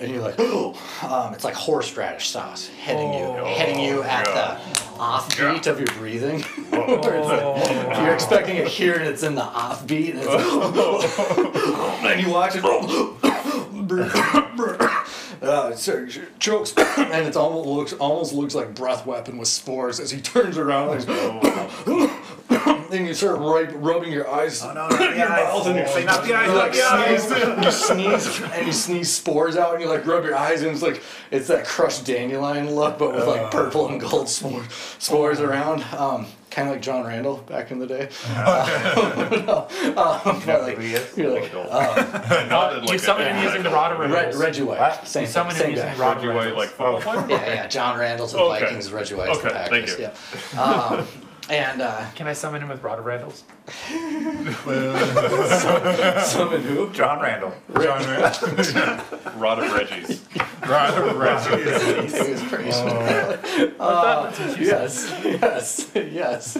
And 0.00 0.10
you're 0.10 0.22
like, 0.22 0.38
um, 1.02 1.34
it's 1.34 1.44
like 1.44 1.54
horseradish 1.54 2.28
sauce 2.28 2.66
hitting 2.66 3.12
you, 3.14 3.24
Oh. 3.24 3.54
hitting 3.56 3.78
you 3.78 4.02
at 4.02 4.26
God. 4.26 4.60
the 4.60 4.80
offbeat 4.98 5.66
of 5.66 5.78
your 5.78 5.86
breathing. 5.98 6.44
Oh. 6.72 7.96
You're 8.04 8.14
expecting 8.14 8.56
it 8.56 8.68
here, 8.68 8.94
and 8.94 9.04
it's 9.04 9.22
in 9.22 9.34
the 9.34 9.42
offbeat, 9.42 10.10
and, 10.10 10.20
it's 10.22 11.18
and 12.04 12.20
you 12.20 12.30
watch 12.30 12.54
it. 12.56 12.62
Uh, 15.42 15.74
chokes, 16.38 16.72
and 16.76 17.26
it 17.26 17.36
almost 17.36 17.66
looks 17.66 17.92
almost 17.94 18.32
looks 18.32 18.54
like 18.54 18.76
breath 18.76 19.04
weapon 19.04 19.38
with 19.38 19.48
spores 19.48 19.98
as 19.98 20.12
he 20.12 20.20
turns 20.20 20.56
around. 20.56 21.04
And, 22.92 23.00
then 23.00 23.06
you 23.06 23.14
start 23.14 23.38
right, 23.38 23.74
rubbing 23.80 24.12
your 24.12 24.30
eyes. 24.30 24.62
Oh 24.62 24.68
no, 24.72 24.88
not 24.88 24.98
the 24.98 25.04
your 25.16 25.28
mouth 25.28 25.66
and 25.66 25.78
eyes. 25.78 25.94
Say 25.94 26.04
not 26.04 26.24
the 26.24 26.34
eyes, 26.34 26.46
you 26.46 26.54
not 26.54 26.56
like 26.56 26.72
the 26.72 26.82
eyes. 26.82 27.22
sneeze, 27.22 27.64
you 27.64 27.70
sneeze, 27.70 28.42
and 28.52 28.66
you 28.66 28.72
sneeze 28.72 29.12
spores 29.12 29.56
out, 29.56 29.72
and 29.74 29.82
you 29.82 29.88
like 29.88 30.06
rub 30.06 30.24
your 30.24 30.36
eyes, 30.36 30.62
and 30.62 30.70
it's 30.72 30.82
like 30.82 31.02
it's 31.30 31.48
that 31.48 31.64
crushed 31.64 32.04
dandelion 32.04 32.74
look, 32.74 32.98
but 32.98 33.14
with 33.14 33.26
like 33.26 33.50
purple 33.50 33.88
and 33.88 34.00
gold 34.00 34.28
spore, 34.28 34.62
spores 34.98 35.40
around, 35.40 35.82
um, 35.94 36.26
kind 36.50 36.68
of 36.68 36.74
like 36.74 36.82
John 36.82 37.06
Randle 37.06 37.38
back 37.38 37.70
in 37.70 37.78
the 37.78 37.86
day. 37.86 38.10
Uh, 38.28 39.66
um, 40.26 40.42
but 40.44 40.62
like, 40.62 40.76
who 40.76 40.82
he 40.82 41.22
you're 41.22 41.40
like 41.40 41.50
Oh, 41.54 41.62
uh, 41.62 42.46
Nodded 42.50 42.90
You 42.90 42.98
summon 42.98 43.26
him 43.34 43.42
using 43.42 43.62
the 43.62 43.70
rod 43.70 43.92
of 43.92 44.10
Reg, 44.10 44.34
Reggie 44.34 44.62
White, 44.62 44.78
What? 44.80 45.08
same, 45.08 45.22
You 45.22 45.28
summon 45.28 45.56
him 45.56 45.70
using 45.70 45.86
guy. 45.86 45.94
the 45.94 46.00
rod 46.00 46.16
of 46.18 46.24
Reggie 46.24 46.36
White, 46.52 46.56
like 46.56 46.68
football 46.68 47.00
player? 47.00 47.26
Yeah, 47.28 47.54
yeah, 47.54 47.66
John 47.68 47.98
Randle's 47.98 48.34
and 48.34 48.42
Okay. 48.42 48.60
Vikings, 48.60 48.92
Reggie 48.92 49.14
White's 49.14 49.38
the 49.38 49.48
Okay, 49.48 49.66
thank 49.70 49.86
Packers. 49.86 49.98
you. 49.98 50.10
Yeah. 50.58 50.62
Um, 50.98 51.06
and 51.52 51.82
uh, 51.82 52.04
Can 52.14 52.26
I 52.26 52.32
summon 52.32 52.62
him 52.62 52.68
with 52.70 52.82
rod 52.82 52.98
of 52.98 53.04
Rentals? 53.04 53.44
summon 56.30 56.62
who? 56.62 56.90
John 56.92 57.20
Randle. 57.20 57.52
John 57.74 58.02
Rand- 58.04 59.02
Rod 59.36 59.58
of 59.60 59.72
Reggie's. 59.72 60.24
Right, 60.66 61.14
right. 61.14 61.60
It 61.60 62.30
was 62.30 62.42
pretty 62.44 62.70
Uh, 63.78 64.22
that's 64.24 64.38
what. 64.40 64.58
Yes, 64.60 65.12
yes, 65.24 65.90
yes. 65.94 66.56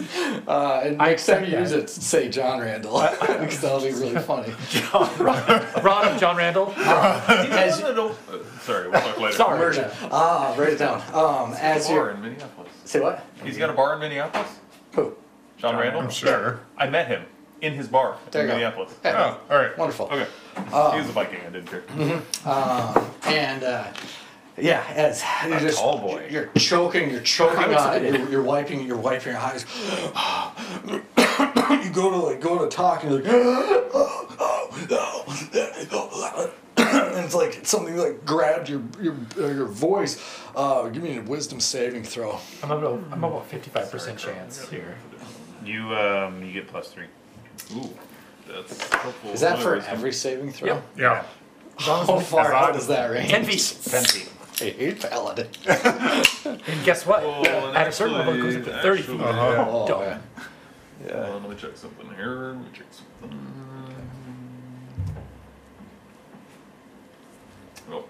Uh, 0.47 0.81
and 0.83 1.01
I 1.01 1.07
next 1.09 1.25
time 1.25 1.43
accept 1.43 1.45
you 1.47 1.51
that. 1.51 1.59
use 1.61 1.71
it, 1.71 1.87
to 1.87 2.01
say 2.01 2.29
John 2.29 2.59
Randle, 2.59 2.99
because 3.01 3.59
that'll 3.61 3.81
be 3.81 3.91
really 3.93 4.19
funny. 4.19 4.53
John 4.69 5.09
Rod 5.19 6.05
of 6.07 6.19
John 6.19 6.35
Randle? 6.37 6.73
As, 6.77 7.79
No, 7.81 7.93
no, 7.93 8.09
uh, 8.09 8.37
Sorry, 8.61 8.89
we'll 8.89 9.01
talk 9.01 9.17
later. 9.19 9.35
Sorry. 9.37 9.55
Immersion. 9.57 9.89
Ah, 10.11 10.53
write 10.57 10.69
it 10.73 10.77
down. 10.79 11.01
Um, 11.13 11.53
as 11.59 11.87
Bar 11.87 12.09
you 12.09 12.15
in 12.15 12.21
Minneapolis. 12.21 12.71
say 12.85 12.99
what? 12.99 13.25
He's 13.43 13.57
got 13.57 13.69
a 13.69 13.73
bar 13.73 13.93
in 13.95 13.99
Minneapolis. 13.99 14.47
Who? 14.93 15.13
John 15.57 15.77
Randle. 15.77 16.01
I'm 16.01 16.09
sure. 16.09 16.61
I 16.77 16.89
met 16.89 17.07
him 17.07 17.23
in 17.61 17.73
his 17.73 17.87
bar 17.87 18.17
There 18.31 18.41
in 18.41 18.47
you 18.47 18.51
go. 18.53 18.57
Minneapolis. 18.57 18.93
Yeah, 19.03 19.37
Oh, 19.49 19.53
all 19.55 19.61
right. 19.61 19.77
wonderful. 19.77 20.07
Okay. 20.07 20.27
he 20.55 20.99
was 20.99 21.09
a 21.09 21.13
Viking. 21.13 21.39
I 21.45 21.49
didn't 21.49 21.67
care. 21.67 21.83
And 23.25 23.63
uh, 23.63 23.87
yeah, 24.57 24.83
as 24.95 25.23
you're 25.47 25.59
just 25.59 25.79
tall 25.79 25.97
boy. 25.99 26.27
you're 26.29 26.47
choking, 26.57 27.09
you're 27.09 27.21
choking 27.21 27.73
on 27.73 28.05
it. 28.05 28.13
You're, 28.13 28.29
you're 28.29 28.43
wiping, 28.43 28.85
you're 28.85 28.97
wiping 28.97 29.33
your 29.33 29.41
eyes. 29.41 29.65
you 30.87 31.89
go 31.91 32.09
to 32.11 32.17
like 32.17 32.41
go 32.41 32.59
to 32.59 32.67
talk, 32.69 33.03
and 33.03 33.23
you're 33.23 33.33
like, 33.33 33.93
and 36.77 37.25
it's 37.25 37.35
like 37.35 37.65
something 37.65 37.95
like 37.97 38.25
grabbed 38.25 38.69
your 38.69 38.81
your 39.01 39.15
uh, 39.37 39.47
your 39.47 39.65
voice. 39.67 40.19
Uh, 40.55 40.89
give 40.89 41.03
me 41.03 41.17
a 41.17 41.21
wisdom 41.21 41.59
saving 41.59 42.03
throw. 42.03 42.39
I'm 42.63 42.71
about 42.71 43.03
I'm 43.11 43.23
about 43.23 43.49
55% 43.49 44.17
chance 44.17 44.67
here. 44.69 44.95
You 45.63 45.93
um, 45.95 46.43
you 46.43 46.51
get 46.51 46.67
plus 46.67 46.89
three. 46.89 47.05
Ooh, 47.75 47.89
that's 48.47 48.91
helpful. 48.91 49.31
Is 49.31 49.41
that 49.41 49.59
for 49.59 49.75
Wisdom. 49.75 49.93
every 49.93 50.11
saving 50.13 50.51
throw? 50.51 50.67
Yeah. 50.67 50.81
Yeah. 50.97 51.23
As 51.79 51.85
How 51.85 52.19
far 52.19 52.53
out 52.53 52.71
as- 52.71 52.75
does 52.77 52.87
that 52.87 53.09
range? 53.11 53.29
10 53.29 53.45
feet. 53.45 53.77
Ten 53.85 54.03
feet. 54.03 54.29
Hey, 54.59 54.93
paladin. 54.93 55.47
And 56.45 56.85
guess 56.85 57.05
what? 57.07 57.23
Oh, 57.23 57.41
and 57.43 57.75
At 57.75 57.87
a 57.87 57.91
certain 57.91 58.15
level, 58.15 58.35
it 58.35 58.41
goes 58.41 58.55
up 58.57 58.63
to 58.65 58.81
30 58.83 59.01
feet. 59.01 59.19
Uh-huh. 59.19 59.65
Oh, 59.67 59.87
Don't. 59.87 60.01
yeah. 60.01 60.19
Hold 61.11 61.25
on, 61.35 61.41
let 61.41 61.49
me 61.49 61.55
check 61.57 61.75
something 61.75 62.07
here. 62.15 62.53
Let 62.53 62.57
me 62.57 62.65
check 62.71 62.85
something. 62.91 63.62
Oh, 67.93 68.03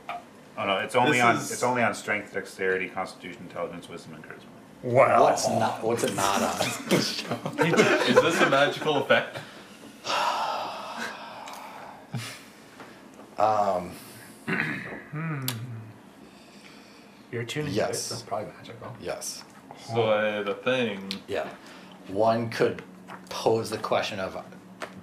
Oh 0.55 0.65
no, 0.67 0.77
it's 0.77 0.95
only 0.95 1.13
This 1.13 1.21
on 1.23 1.35
is- 1.37 1.51
it's 1.51 1.63
only 1.63 1.81
on 1.83 1.93
strength, 1.95 2.33
dexterity, 2.33 2.87
constitution, 2.87 3.41
intelligence, 3.49 3.89
wisdom, 3.89 4.13
and 4.15 4.23
charisma. 4.23 4.45
Wow. 4.83 5.23
What's 5.23 5.47
not? 5.49 5.81
What's 5.83 6.03
it 6.03 6.13
not 6.15 6.41
on? 6.41 6.61
is 6.95 7.23
this 8.21 8.41
a 8.41 8.49
magical 8.49 8.97
effect? 8.97 9.37
Um. 13.37 13.91
Hmm. 14.47 15.45
You're 17.31 17.41
attuned 17.41 17.65
to 17.67 17.71
it, 17.73 17.75
Yes. 17.75 17.99
so 18.03 18.13
it's 18.15 18.21
probably 18.23 18.51
magical. 18.55 18.95
yes. 19.01 19.43
So 19.91 20.11
I 20.11 20.25
had 20.25 20.47
a 20.47 20.53
thing. 20.53 21.11
Yeah. 21.27 21.47
One 22.09 22.49
could 22.51 22.83
pose 23.29 23.69
the 23.71 23.77
question 23.79 24.19
of 24.19 24.37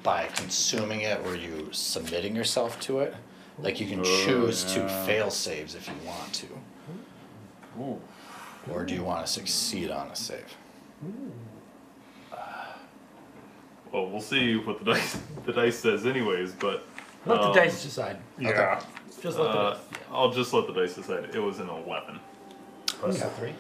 by 0.05 0.27
consuming 0.37 1.01
it, 1.01 1.23
were 1.25 1.35
you 1.35 1.69
submitting 1.73 2.37
yourself 2.37 2.79
to 2.81 3.01
it? 3.01 3.15
Like 3.63 3.81
you 3.81 3.87
can 3.87 4.03
choose 4.03 4.65
to 4.75 4.89
fail 5.07 5.31
saves 5.31 5.75
if 5.75 5.87
you 5.89 5.95
want 6.07 6.33
to. 6.35 6.47
Ooh. 7.79 8.01
Or 8.71 8.85
do 8.85 8.95
you 8.95 9.03
want 9.05 9.27
to 9.27 9.33
succeed 9.33 9.91
on 9.91 10.09
a 10.09 10.17
save? 10.17 10.57
Well, 13.93 14.07
we'll 14.09 14.21
see 14.21 14.57
what 14.57 14.79
the 14.79 14.85
dice 14.95 15.19
the 15.47 15.53
dice 15.53 15.79
says, 15.79 16.07
anyways. 16.07 16.53
But 16.53 16.87
Let 17.27 17.41
um, 17.41 17.53
the 17.53 17.61
dice 17.61 17.83
decide. 17.83 18.19
Yeah. 18.39 18.81
Just 19.21 19.39
let 19.39 19.49
Uh, 19.49 19.75
the 19.75 19.79
I'll 20.13 20.31
just 20.31 20.53
let 20.53 20.67
the 20.67 20.73
dice 20.73 20.95
decide. 20.95 21.35
It 21.35 21.41
was 21.41 21.59
an 21.59 21.69
eleven. 21.69 22.21
plus 22.87 23.21
the 23.21 23.29
three. 23.31 23.53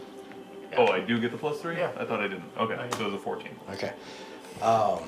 Oh, 0.76 0.86
I 0.86 1.00
do 1.00 1.20
get 1.20 1.32
the 1.32 1.38
plus 1.38 1.60
three. 1.60 1.76
Yeah. 1.76 1.90
I 1.98 2.04
thought 2.04 2.20
I 2.20 2.28
didn't. 2.28 2.44
Okay, 2.58 2.76
so 2.96 3.02
it 3.02 3.06
was 3.06 3.14
a 3.14 3.18
fourteen. 3.18 3.52
Okay. 3.72 3.92
Um, 4.62 5.00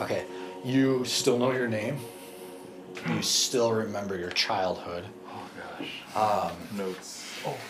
okay. 0.00 0.26
You 0.64 1.04
still 1.04 1.38
know 1.38 1.50
your 1.52 1.66
name. 1.66 1.98
You 3.08 3.22
still 3.22 3.72
remember 3.72 4.16
your 4.16 4.30
childhood. 4.30 5.04
Oh 5.28 5.50
gosh. 5.78 6.50
Um, 6.50 6.76
Notes. 6.78 7.18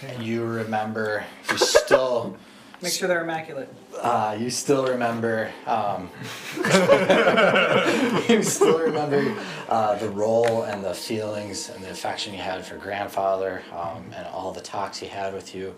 And 0.06 0.22
you 0.22 0.44
remember, 0.44 1.24
you 1.50 1.56
still, 1.58 2.36
Make 2.82 2.92
sure 2.92 3.06
they're 3.08 3.22
immaculate. 3.22 3.72
uh, 4.02 4.36
you 4.38 4.50
still 4.50 4.86
remember, 4.86 5.50
um, 5.66 6.10
you 8.28 8.42
still 8.42 8.78
remember 8.80 9.34
uh, 9.68 9.94
the 9.96 10.10
role 10.10 10.62
and 10.64 10.84
the 10.84 10.92
feelings 10.92 11.68
and 11.70 11.82
the 11.82 11.90
affection 11.90 12.34
you 12.34 12.40
had 12.40 12.66
for 12.66 12.76
grandfather 12.76 13.62
um, 13.72 14.12
and 14.14 14.26
all 14.26 14.52
the 14.52 14.60
talks 14.60 14.98
he 14.98 15.06
had 15.06 15.32
with 15.32 15.54
you. 15.54 15.74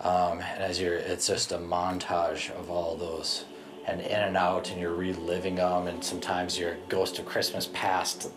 Um, 0.00 0.40
and 0.40 0.62
as 0.62 0.80
you're, 0.80 0.94
it's 0.94 1.26
just 1.26 1.52
a 1.52 1.58
montage 1.58 2.50
of 2.52 2.70
all 2.70 2.96
those 2.96 3.44
and 3.86 4.00
in 4.00 4.20
and 4.20 4.36
out, 4.36 4.70
and 4.70 4.80
you're 4.80 4.94
reliving 4.94 5.56
them. 5.56 5.86
And 5.86 6.02
sometimes 6.04 6.58
you're 6.58 6.76
Ghost 6.88 7.18
of 7.18 7.26
Christmas 7.26 7.68
Past, 7.72 8.30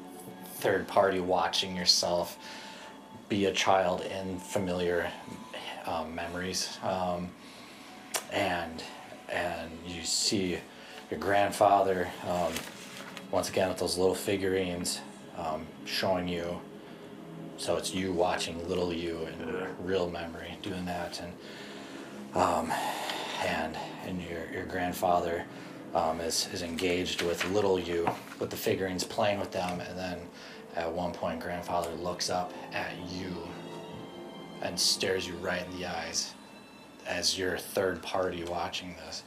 third 0.62 0.88
party 0.88 1.20
watching 1.20 1.76
yourself 1.76 2.38
be 3.30 3.46
a 3.46 3.52
child 3.52 4.02
in 4.02 4.38
familiar 4.38 5.12
um, 5.88 6.14
memories. 6.14 6.78
Um, 6.84 7.32
and 8.32 8.84
and 9.30 9.72
you 9.88 10.04
see 10.04 10.60
your 11.10 11.20
grandfather 11.20 12.10
um, 12.30 12.54
once 13.32 13.50
again 13.50 13.70
with 13.70 13.80
those 13.80 13.98
little 13.98 14.14
figurines 14.16 15.02
um, 15.38 15.66
showing 15.86 16.28
you. 16.28 16.60
So 17.58 17.78
it's 17.78 17.94
you 17.94 18.12
watching 18.12 18.68
little 18.70 18.94
you 18.94 19.28
in 19.28 19.68
real 19.84 20.10
memory 20.10 20.58
doing 20.62 20.86
that. 20.86 21.22
And 21.22 21.34
um, 22.36 22.72
and 23.44 23.76
and 24.06 24.22
your, 24.22 24.46
your 24.54 24.66
grandfather 24.66 25.44
um, 25.96 26.22
is, 26.22 26.48
is 26.54 26.62
engaged 26.62 27.22
with 27.24 27.44
little 27.52 27.80
you 27.80 28.08
with 28.40 28.50
the 28.50 28.58
figurines 28.58 29.04
playing 29.04 29.40
with 29.40 29.52
them 29.52 29.82
and 29.82 29.98
then 29.98 30.20
at 30.76 30.92
one 30.92 31.12
point 31.12 31.40
grandfather 31.40 31.92
looks 31.96 32.30
up 32.30 32.54
at 32.74 32.94
you 33.10 33.36
and 34.62 34.80
stares 34.80 35.28
you 35.28 35.34
right 35.36 35.66
in 35.66 35.78
the 35.80 35.86
eyes 35.86 36.34
as 37.08 37.38
your 37.38 37.58
third 37.58 38.02
party 38.02 38.44
watching 38.44 38.96
this. 39.06 39.24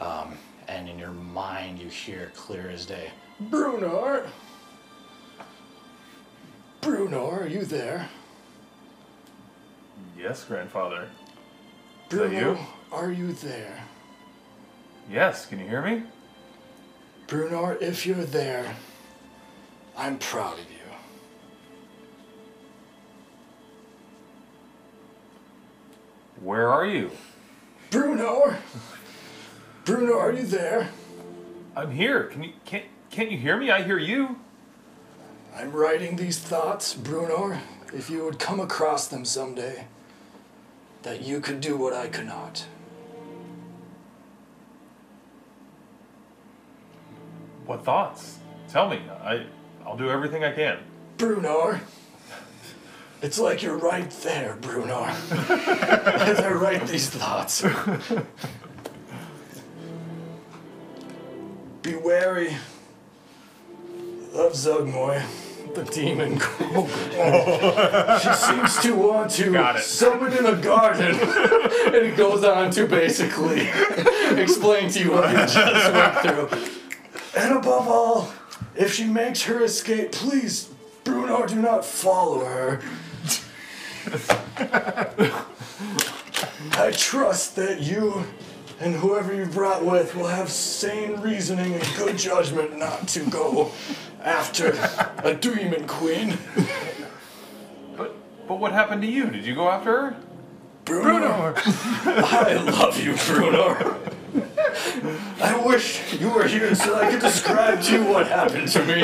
Um, 0.00 0.36
and 0.68 0.88
in 0.88 0.98
your 0.98 1.12
mind, 1.12 1.78
you 1.78 1.88
hear 1.88 2.32
clear 2.34 2.68
as 2.68 2.86
day 2.86 3.10
Bruno! 3.40 4.26
Bruno, 6.80 7.30
are 7.30 7.46
you 7.46 7.64
there? 7.64 8.08
Yes, 10.16 10.44
grandfather. 10.44 11.08
Bruno, 12.08 12.52
you? 12.52 12.58
are 12.92 13.10
you 13.10 13.32
there? 13.32 13.82
Yes. 15.10 15.46
Can 15.46 15.58
you 15.58 15.66
hear 15.66 15.82
me? 15.82 16.04
Bruno, 17.26 17.76
if 17.80 18.06
you're 18.06 18.24
there, 18.24 18.76
I'm 19.96 20.18
proud 20.18 20.54
of 20.58 20.70
you. 20.70 20.75
Where 26.42 26.68
are 26.68 26.84
you? 26.84 27.10
Bruno! 27.90 28.56
Bruno, 29.84 30.18
are 30.18 30.32
you 30.32 30.44
there? 30.44 30.90
I'm 31.74 31.90
here. 31.90 32.24
Can 32.24 32.42
you 32.42 32.52
can't 32.64 32.84
can't 33.10 33.30
you 33.30 33.38
hear 33.38 33.56
me? 33.56 33.70
I 33.70 33.82
hear 33.82 33.98
you. 33.98 34.40
I'm 35.54 35.72
writing 35.72 36.16
these 36.16 36.38
thoughts, 36.38 36.92
Bruno, 36.92 37.58
if 37.94 38.10
you 38.10 38.24
would 38.24 38.38
come 38.38 38.60
across 38.60 39.06
them 39.08 39.24
someday, 39.24 39.86
that 41.02 41.22
you 41.22 41.40
could 41.40 41.60
do 41.62 41.76
what 41.76 41.94
I 41.94 42.08
could 42.08 42.26
not. 42.26 42.66
What 47.64 47.84
thoughts? 47.84 48.38
Tell 48.68 48.88
me. 48.90 49.00
I 49.22 49.46
I'll 49.86 49.96
do 49.96 50.10
everything 50.10 50.44
I 50.44 50.52
can. 50.52 50.78
Bruno, 51.16 51.80
it's 53.22 53.38
like 53.38 53.62
you're 53.62 53.78
right 53.78 54.10
there, 54.22 54.56
Bruno, 54.60 55.04
as 55.30 56.38
I 56.40 56.50
write 56.52 56.86
these 56.86 57.08
thoughts. 57.08 57.62
Be 61.82 61.94
wary 61.96 62.56
of 64.34 64.52
Zuggtmoy, 64.52 65.22
the 65.74 65.84
demon 65.84 66.38
queen. 66.38 66.88
she 68.20 68.32
seems 68.34 68.78
to 68.80 68.94
want 68.94 69.30
to 69.32 69.80
summon 69.80 70.32
in 70.32 70.46
a 70.46 70.56
garden. 70.56 71.14
and 71.14 71.94
it 71.94 72.16
goes 72.16 72.44
on 72.44 72.70
to 72.72 72.86
basically 72.86 73.68
explain 74.40 74.90
to 74.90 75.00
you 75.00 75.12
what 75.12 75.30
you 75.30 75.36
just 75.36 75.92
went 75.92 76.18
through. 76.18 76.48
And 77.36 77.56
above 77.56 77.88
all, 77.88 78.32
if 78.74 78.92
she 78.92 79.04
makes 79.04 79.42
her 79.44 79.62
escape, 79.62 80.12
please, 80.12 80.70
Bruno, 81.04 81.46
do 81.46 81.56
not 81.56 81.84
follow 81.84 82.44
her. 82.44 82.82
I 86.78 86.92
trust 86.92 87.56
that 87.56 87.80
you 87.80 88.24
and 88.78 88.94
whoever 88.94 89.34
you 89.34 89.46
brought 89.46 89.84
with 89.84 90.14
will 90.14 90.28
have 90.28 90.50
sane 90.50 91.20
reasoning 91.20 91.74
and 91.74 91.82
good 91.96 92.16
judgment 92.16 92.78
not 92.78 93.08
to 93.08 93.28
go 93.28 93.72
after 94.22 94.78
a 95.24 95.34
demon 95.34 95.88
queen. 95.88 96.38
But 97.96 98.14
but 98.46 98.60
what 98.60 98.72
happened 98.72 99.02
to 99.02 99.08
you? 99.08 99.30
Did 99.30 99.44
you 99.44 99.54
go 99.54 99.68
after 99.68 99.90
her? 99.90 100.16
Bruno, 100.84 101.54
I 101.56 102.54
love 102.54 103.00
you, 103.00 103.16
Bruno. 103.26 103.98
I 105.40 105.60
wish 105.66 106.12
you 106.12 106.30
were 106.30 106.46
here 106.46 106.76
so 106.76 106.94
I 106.94 107.10
could 107.10 107.20
describe 107.20 107.82
to 107.82 107.92
you 107.92 108.04
what 108.04 108.28
happened 108.28 108.68
to 108.68 108.84
me. 108.84 109.00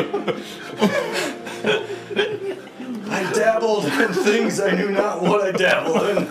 I 3.12 3.30
dabbled 3.32 3.84
in 3.84 4.12
things 4.12 4.58
I 4.58 4.70
knew 4.74 4.90
not 4.90 5.20
what 5.22 5.42
I 5.42 5.52
dabbled 5.52 6.02
in. 6.16 6.28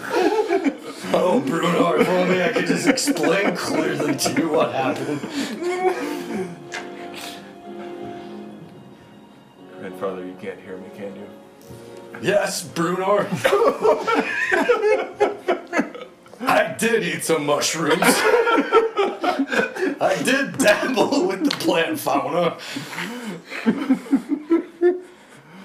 Oh, 1.14 1.40
Bruno, 1.46 2.00
if 2.00 2.08
only 2.08 2.44
I 2.44 2.52
could 2.54 2.66
just 2.66 2.88
explain 2.88 3.56
clearly 3.56 4.16
to 4.16 4.34
you 4.34 4.50
what 4.50 4.74
happened. 4.74 5.20
Grandfather, 9.80 10.26
you 10.26 10.36
can't 10.42 10.60
hear 10.60 10.78
me, 10.78 10.90
can 10.96 11.16
you? 11.16 11.28
Yes, 12.22 12.64
Bruno. 12.64 13.28
I 16.42 16.76
did 16.78 17.04
eat 17.04 17.24
some 17.24 17.46
mushrooms. 17.46 18.02
I 20.02 20.20
did 20.24 20.58
dabble 20.58 21.28
with 21.28 21.44
the 21.44 21.52
plant 21.58 22.00
fauna. 22.00 22.58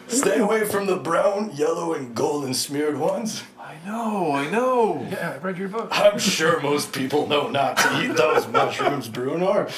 Stay 0.08 0.38
away 0.38 0.64
from 0.64 0.86
the 0.86 0.96
brown, 0.96 1.50
yellow, 1.54 1.92
and 1.92 2.14
golden 2.14 2.54
smeared 2.54 2.98
ones. 2.98 3.42
I 3.58 3.74
know, 3.84 4.32
I 4.32 4.48
know. 4.50 5.06
Yeah, 5.10 5.32
I 5.34 5.38
read 5.38 5.58
your 5.58 5.68
book. 5.68 5.88
I'm 5.90 6.18
sure 6.18 6.60
most 6.60 6.92
people 6.92 7.26
know 7.26 7.48
not 7.48 7.76
to 7.78 8.02
eat 8.02 8.16
those 8.16 8.46
mushrooms, 8.48 9.08
Bruno. 9.08 9.68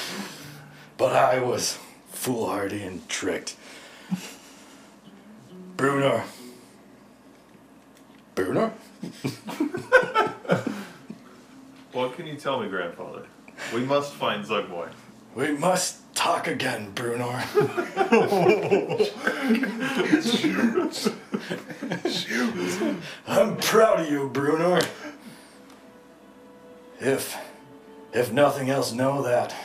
But 0.97 1.15
I 1.15 1.39
was 1.39 1.79
foolhardy 2.11 2.83
and 2.83 3.07
tricked. 3.09 3.55
Bruno. 5.77 6.23
Bruno? 8.35 8.73
What 11.91 12.15
can 12.15 12.27
you 12.27 12.35
tell 12.35 12.59
me, 12.61 12.69
Grandfather? 12.69 13.25
We 13.73 13.81
must 13.81 14.13
find 14.13 14.45
Zuggtmoy. 14.45 14.89
We 15.39 15.51
must 15.53 15.99
talk 16.15 16.47
again, 16.47 16.91
Bruno. 16.91 17.29
I'm 23.25 23.55
proud 23.55 24.01
of 24.01 24.11
you, 24.11 24.29
Bruno. 24.33 24.81
If, 26.99 27.37
if 28.11 28.33
nothing 28.33 28.69
else, 28.69 28.91
know 28.91 29.21
that 29.21 29.55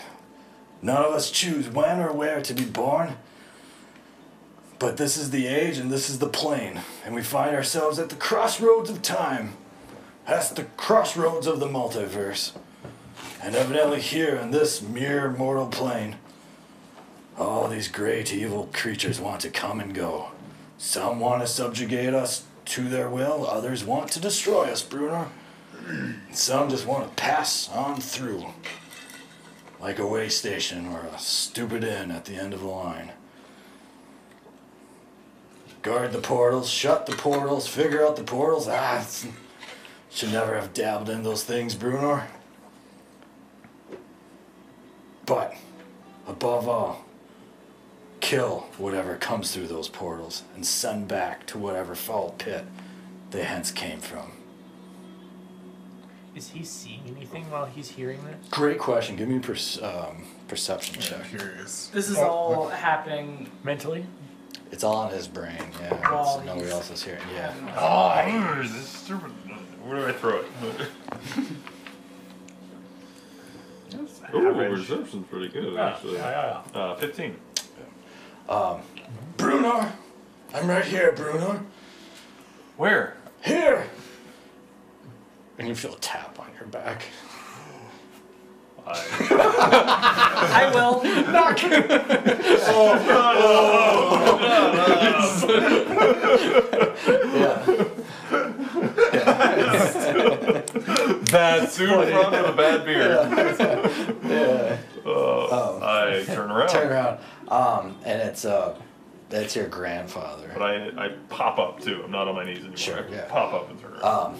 none 0.80 1.04
of 1.04 1.12
us 1.12 1.32
choose 1.32 1.68
when 1.68 1.98
or 1.98 2.12
where 2.12 2.40
to 2.40 2.54
be 2.54 2.64
born. 2.64 3.16
But 4.78 4.96
this 4.96 5.16
is 5.16 5.32
the 5.32 5.48
age 5.48 5.78
and 5.78 5.90
this 5.90 6.08
is 6.08 6.20
the 6.20 6.28
plane, 6.28 6.82
and 7.04 7.16
we 7.16 7.22
find 7.22 7.56
ourselves 7.56 7.98
at 7.98 8.10
the 8.10 8.14
crossroads 8.14 8.90
of 8.90 9.02
time. 9.02 9.54
That's 10.24 10.50
the 10.50 10.66
crossroads 10.76 11.48
of 11.48 11.58
the 11.58 11.66
multiverse. 11.66 12.52
And 13.44 13.54
evidently 13.54 14.00
here 14.00 14.36
in 14.36 14.52
this 14.52 14.80
mere 14.80 15.30
mortal 15.30 15.66
plane, 15.66 16.16
all 17.36 17.68
these 17.68 17.88
great 17.88 18.32
evil 18.32 18.70
creatures 18.72 19.20
want 19.20 19.42
to 19.42 19.50
come 19.50 19.80
and 19.80 19.94
go. 19.94 20.30
Some 20.78 21.20
want 21.20 21.42
to 21.42 21.46
subjugate 21.46 22.14
us 22.14 22.44
to 22.64 22.88
their 22.88 23.10
will, 23.10 23.46
others 23.46 23.84
want 23.84 24.10
to 24.12 24.20
destroy 24.20 24.70
us, 24.70 24.82
Bruno. 24.82 25.30
Some 26.32 26.70
just 26.70 26.86
want 26.86 27.06
to 27.06 27.22
pass 27.22 27.68
on 27.68 28.00
through. 28.00 28.46
Like 29.78 29.98
a 29.98 30.06
way 30.06 30.30
station 30.30 30.86
or 30.86 31.00
a 31.00 31.18
stupid 31.18 31.84
inn 31.84 32.10
at 32.10 32.24
the 32.24 32.36
end 32.36 32.54
of 32.54 32.60
the 32.60 32.66
line. 32.66 33.12
Guard 35.82 36.12
the 36.12 36.18
portals, 36.18 36.70
shut 36.70 37.04
the 37.04 37.14
portals, 37.14 37.68
figure 37.68 38.06
out 38.06 38.16
the 38.16 38.24
portals. 38.24 38.68
Ah, 38.68 39.06
should 40.10 40.32
never 40.32 40.58
have 40.58 40.72
dabbled 40.72 41.10
in 41.10 41.24
those 41.24 41.44
things, 41.44 41.74
Bruno. 41.74 42.22
But, 45.26 45.54
above 46.26 46.68
all, 46.68 47.04
kill 48.20 48.66
whatever 48.78 49.16
comes 49.16 49.52
through 49.52 49.68
those 49.68 49.88
portals 49.88 50.42
and 50.54 50.66
send 50.66 51.08
back 51.08 51.46
to 51.46 51.58
whatever 51.58 51.94
foul 51.94 52.34
pit 52.38 52.64
they 53.30 53.44
hence 53.44 53.70
came 53.70 54.00
from. 54.00 54.32
Is 56.34 56.48
he 56.48 56.64
seeing 56.64 57.02
anything 57.16 57.48
while 57.50 57.64
he's 57.64 57.88
hearing 57.90 58.22
this? 58.24 58.48
Great 58.50 58.78
question. 58.78 59.14
Give 59.16 59.28
me 59.28 59.36
a 59.36 59.40
perce- 59.40 59.80
um, 59.80 60.24
perception 60.48 60.96
I'm 60.96 61.02
check. 61.02 61.28
curious. 61.28 61.88
This 61.92 62.08
is 62.08 62.18
Oh, 62.18 62.24
all 62.28 62.68
happening. 62.68 63.50
Mentally? 63.62 64.04
It's 64.72 64.82
all 64.82 65.06
in 65.08 65.14
his 65.14 65.28
brain, 65.28 65.56
yeah. 65.80 65.94
While 66.10 66.40
it's- 66.40 66.46
nobody 66.46 66.70
else 66.70 66.90
is 66.90 67.04
hearing. 67.04 67.20
Yeah. 67.32 67.54
Oh, 67.78 68.60
this 68.62 68.72
is 68.72 68.88
stupid. 68.88 69.30
Where 69.86 70.00
do 70.00 70.06
I 70.08 70.12
throw 70.12 70.38
it? 70.40 70.46
Ooh, 74.34 74.48
Average. 74.50 74.88
perception's 74.88 75.26
pretty 75.28 75.48
good, 75.48 75.74
Yeah, 75.74 75.86
actually. 75.88 76.14
yeah, 76.14 76.62
yeah. 76.74 76.80
Uh, 76.80 76.96
15. 76.96 77.36
Bruno! 79.36 79.86
I'm 80.54 80.66
right 80.68 80.84
here, 80.84 81.12
Bruno. 81.12 81.64
Where? 82.76 83.16
Here! 83.42 83.86
And 85.58 85.68
you 85.68 85.74
feel 85.74 85.94
a 85.94 85.98
tap 85.98 86.38
on 86.40 86.46
your 86.58 86.66
back. 86.68 87.02
I. 88.86 88.90
I 90.52 90.70
will. 90.74 91.02
Knock! 91.32 91.62
yeah. 97.34 97.84
Bad 101.30 101.70
suit 101.70 101.88
front 101.88 102.30
with 102.32 102.46
a 102.46 102.54
bad 102.56 102.84
beard. 102.84 103.10
yeah. 104.24 104.78
Uh, 105.04 105.78
I 105.82 106.24
turn 106.26 106.50
around. 106.50 106.68
Turn 106.68 106.88
around. 106.92 107.18
Um, 107.48 107.96
and 108.04 108.20
it's 108.22 108.44
uh 108.44 108.76
that's 109.30 109.56
your 109.56 109.66
grandfather. 109.68 110.50
But 110.52 110.62
I, 110.62 111.06
I 111.06 111.08
pop 111.28 111.58
up 111.58 111.80
too. 111.80 112.02
I'm 112.04 112.10
not 112.10 112.28
on 112.28 112.34
my 112.34 112.44
knees 112.44 112.58
anymore. 112.58 112.76
Sure, 112.76 113.04
I 113.04 113.08
yeah. 113.08 113.26
pop 113.28 113.52
up 113.52 113.70
and 113.70 113.80
turn 113.80 113.92
around. 113.92 114.04
um, 114.04 114.36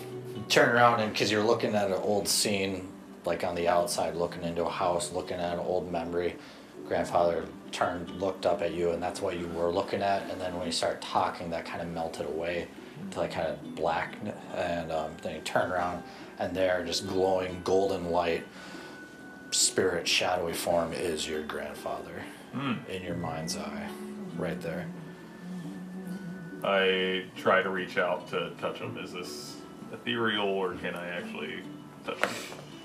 turn 0.48 0.74
around 0.74 1.00
and 1.00 1.12
because 1.12 1.30
you're 1.30 1.42
looking 1.44 1.74
at 1.74 1.86
an 1.86 1.94
old 2.02 2.28
scene 2.28 2.88
like 3.24 3.44
on 3.44 3.54
the 3.54 3.68
outside 3.68 4.14
looking 4.14 4.42
into 4.42 4.64
a 4.64 4.70
house 4.70 5.12
looking 5.12 5.38
at 5.38 5.54
an 5.54 5.60
old 5.60 5.90
memory 5.90 6.36
grandfather 6.86 7.46
turned 7.72 8.10
looked 8.20 8.44
up 8.44 8.60
at 8.60 8.72
you 8.74 8.90
and 8.90 9.02
that's 9.02 9.20
what 9.22 9.38
you 9.38 9.46
were 9.48 9.72
looking 9.72 10.02
at 10.02 10.22
and 10.30 10.40
then 10.40 10.54
when 10.56 10.66
you 10.66 10.72
start 10.72 11.00
talking 11.00 11.48
that 11.50 11.64
kind 11.64 11.80
of 11.80 11.88
melted 11.88 12.26
away 12.26 12.68
to 13.10 13.20
like 13.20 13.32
kind 13.32 13.48
of 13.48 13.74
black 13.74 14.16
and 14.54 14.90
um, 14.92 15.12
then 15.22 15.34
you 15.36 15.40
turn 15.42 15.70
around 15.70 16.02
and 16.38 16.54
there 16.54 16.84
just 16.84 17.06
glowing 17.06 17.60
golden 17.64 18.10
light 18.10 18.44
spirit 19.50 20.06
shadowy 20.06 20.52
form 20.52 20.92
is 20.92 21.28
your 21.28 21.42
grandfather 21.42 22.22
in 22.88 23.02
your 23.02 23.16
mind's 23.16 23.56
eye 23.56 23.88
right 24.36 24.60
there 24.60 24.86
I 26.64 27.26
try 27.36 27.62
to 27.62 27.68
reach 27.68 27.98
out 27.98 28.26
to 28.28 28.50
touch 28.58 28.78
him. 28.78 28.96
Is 28.96 29.12
this 29.12 29.56
ethereal 29.92 30.48
or 30.48 30.72
can 30.76 30.94
I 30.94 31.08
actually 31.08 31.62
touch 32.06 32.18
him? 32.18 32.30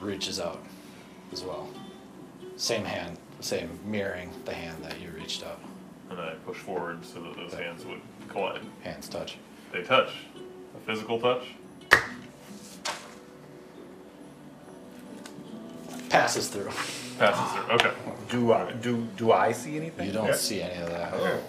reaches 0.01 0.39
out 0.39 0.63
as 1.31 1.43
well. 1.43 1.69
Same 2.57 2.83
hand, 2.83 3.17
same 3.39 3.79
mirroring 3.85 4.31
the 4.45 4.53
hand 4.53 4.83
that 4.83 4.99
you 4.99 5.11
reached 5.11 5.45
out. 5.45 5.59
And 6.09 6.19
I 6.19 6.33
push 6.45 6.57
forward 6.57 7.05
so 7.05 7.21
that 7.21 7.35
those 7.35 7.53
hands 7.53 7.85
would 7.85 8.01
collide. 8.27 8.61
Hands 8.81 9.07
touch. 9.07 9.37
They 9.71 9.83
touch. 9.83 10.09
A 10.75 10.79
physical 10.85 11.19
touch. 11.19 11.43
Passes 16.09 16.47
through. 16.47 16.69
Passes 17.19 17.51
through. 17.53 17.75
Okay. 17.75 17.91
Do 18.29 18.53
I, 18.53 18.71
do, 18.73 19.07
do 19.17 19.31
I 19.31 19.51
see 19.51 19.77
anything? 19.77 20.07
You 20.07 20.13
don't 20.13 20.27
Yeah. 20.27 20.33
see 20.33 20.61
any 20.61 20.81
of 20.81 20.89
that. 20.89 21.13
Oh. 21.13 21.39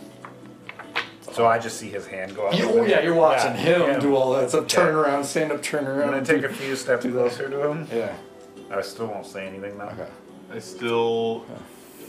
So 1.33 1.47
I 1.47 1.59
just 1.59 1.79
see 1.79 1.89
his 1.89 2.07
hand 2.07 2.35
go 2.35 2.49
out. 2.49 2.59
You- 2.59 2.69
oh 2.71 2.85
yeah, 2.85 3.01
you're 3.01 3.15
watching 3.15 3.53
Yeah, 3.55 3.85
him 3.85 3.91
him. 3.95 4.01
do 4.01 4.17
all 4.17 4.33
that. 4.35 4.51
So 4.51 4.65
turn 4.65 4.95
Yeah. 4.95 5.01
around, 5.01 5.25
stand 5.25 5.53
up, 5.53 5.63
turn 5.63 5.87
I'm 5.87 5.93
around. 5.93 6.11
gonna 6.11 6.25
take 6.25 6.43
a 6.43 6.53
few 6.53 6.75
steps 6.77 7.05
closer 7.07 7.49
to 7.49 7.69
him. 7.71 7.87
Yeah. 7.93 8.13
I 8.71 8.81
still 8.83 9.07
won't 9.07 9.27
say 9.27 9.47
anything 9.47 9.79
though. 9.79 9.85
Okay. 9.87 10.07
I 10.53 10.59
still 10.59 11.45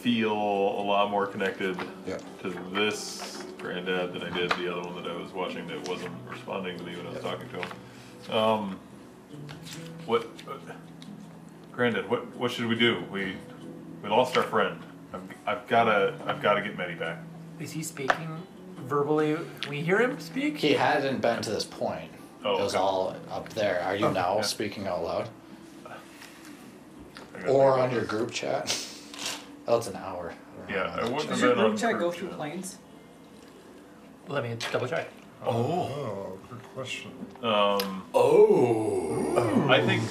feel 0.02 0.34
a 0.34 0.84
lot 0.84 1.12
more 1.12 1.28
connected 1.28 1.78
Yeah. 2.08 2.18
to 2.42 2.50
this 2.74 3.44
granddad 3.62 4.14
than 4.14 4.24
I 4.24 4.30
did 4.36 4.52
the 4.52 4.72
other 4.72 4.82
one 4.90 5.02
that 5.02 5.10
I 5.10 5.16
was 5.16 5.32
watching 5.32 5.68
that 5.68 5.88
wasn't 5.88 6.12
responding 6.30 6.78
to 6.78 6.84
me 6.84 6.96
when 6.98 7.08
I 7.08 7.12
was 7.12 7.22
talking 7.22 7.48
to 7.50 7.62
him. 7.62 8.36
Um, 8.36 8.80
what, 10.06 10.28
uh, 10.48 10.54
granddad? 11.72 12.10
What 12.10 12.36
what 12.36 12.52
should 12.52 12.66
we 12.66 12.76
do? 12.76 13.04
We 13.12 13.36
we 14.02 14.10
lost 14.10 14.36
our 14.38 14.44
friend. 14.44 14.82
I've, 15.14 15.22
I've 15.46 15.68
gotta 15.68 16.16
I've 16.26 16.42
gotta 16.42 16.62
get 16.62 16.76
Meddy 16.78 16.98
back. 16.98 17.20
Is 17.60 17.72
he 17.72 17.84
speaking 17.84 18.42
verbally? 18.80 19.38
We 19.70 19.82
hear 19.82 20.00
him 20.00 20.20
speak? 20.20 20.58
He 20.58 20.74
hadn't 20.74 21.22
been 21.22 21.42
to 21.44 21.52
this 21.52 21.66
point. 21.66 22.12
Oh, 22.44 22.58
it 22.58 22.64
was 22.64 22.74
okay. 22.76 22.82
all 22.84 23.16
up 23.30 23.50
there. 23.50 23.82
Are 23.84 23.96
you 23.96 24.08
Oh, 24.08 24.12
now 24.12 24.36
yeah. 24.38 24.42
speaking 24.42 24.88
out 24.88 25.04
loud? 25.04 25.30
Or 27.48 27.80
on 27.80 27.92
your 27.92 28.06
group 28.06 28.32
chat? 28.32 28.76
Oh, 29.68 29.78
it's 29.78 29.88
an 29.88 29.96
hour. 29.96 30.34
Yeah, 30.68 30.98
I 31.00 31.04
wouldn't 31.04 31.30
Does 31.30 31.40
your 31.40 31.54
group 31.54 31.78
chat 31.78 32.00
go 32.00 32.12
through 32.12 32.30
chat. 32.30 32.38
planes? 32.38 32.80
Let 34.32 34.44
me 34.44 34.56
double 34.72 34.88
check. 34.88 35.10
Oh, 35.46 35.52
Oh, 35.54 36.38
good 36.50 36.60
question. 36.74 37.12
um, 37.44 38.04
Oh. 38.14 39.68
I 39.70 39.82
think 39.86 40.04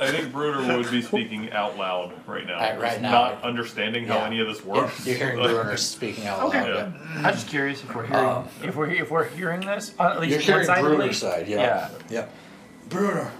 I 0.00 0.10
think 0.10 0.32
Bruder 0.32 0.76
would 0.78 0.90
be 0.90 1.02
speaking 1.02 1.52
out 1.52 1.76
loud 1.76 2.12
right 2.26 2.46
now, 2.46 2.58
Right- 2.58 2.80
right 2.80 3.02
now. 3.02 3.10
not 3.10 3.42
understanding 3.42 4.06
how 4.06 4.18
Yeah. 4.18 4.26
any 4.26 4.40
of 4.40 4.46
this 4.46 4.64
works. 4.64 5.04
you're 5.06 5.16
hearing 5.16 5.36
Bruner 5.42 5.76
speaking 5.76 6.26
out 6.26 6.38
loud. 6.48 6.54
Okay. 6.56 6.68
Yeah. 6.72 7.26
I'm 7.26 7.34
just 7.34 7.48
curious 7.48 7.82
if 7.82 7.94
we're 7.94 8.06
hearing 8.06 8.24
Um, 8.24 8.48
if 8.62 8.76
we're 8.76 8.90
if 8.90 9.10
we're 9.10 9.24
hearing 9.24 9.60
this 9.60 9.92
on 9.98 10.12
at 10.12 10.20
least 10.20 10.30
You're 10.46 10.62
hearing 10.62 10.66
side. 10.66 11.14
side, 11.14 11.48
yeah. 11.48 11.88
Yeah. 12.10 12.26
Yeah. 12.90 13.30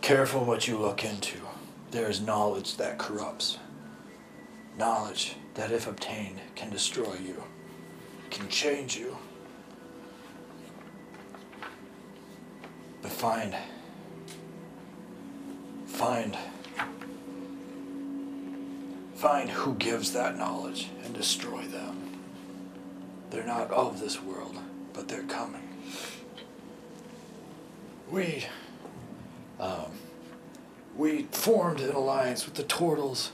Careful 0.00 0.44
what 0.44 0.68
you 0.68 0.78
look 0.78 1.04
into. 1.04 1.38
There 1.90 2.08
is 2.08 2.20
knowledge 2.20 2.76
that 2.76 2.98
corrupts. 2.98 3.58
Knowledge 4.78 5.36
that, 5.54 5.72
if 5.72 5.86
obtained, 5.86 6.38
can 6.54 6.68
destroy 6.68 7.14
you, 7.24 7.42
can 8.30 8.46
change 8.48 8.96
you. 8.96 9.16
But 13.00 13.10
find, 13.10 13.56
find, 15.86 16.36
find 19.14 19.48
who 19.48 19.74
gives 19.76 20.12
that 20.12 20.36
knowledge 20.36 20.90
and 21.04 21.14
destroy 21.14 21.62
them. 21.62 22.20
They're 23.30 23.46
not 23.46 23.70
of 23.70 23.98
this 23.98 24.22
world, 24.22 24.56
but 24.92 25.08
they're 25.08 25.22
coming. 25.22 25.62
We, 28.10 28.44
um, 29.58 29.92
we 30.96 31.22
formed 31.32 31.80
an 31.80 31.92
alliance 31.92 32.44
with 32.44 32.54
the 32.54 32.62
Turtles 32.62 33.30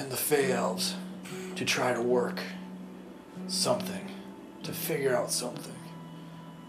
and 0.00 0.10
the 0.10 0.52
Elves 0.52 0.94
to 1.56 1.64
try 1.66 1.92
to 1.92 2.00
work 2.00 2.40
something, 3.48 4.10
to 4.62 4.72
figure 4.72 5.14
out 5.14 5.30
something, 5.30 5.76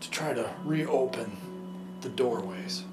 to 0.02 0.12
try 0.12 0.34
to 0.34 0.50
reopen 0.66 1.38
the 2.02 2.10
doorways. 2.10 2.84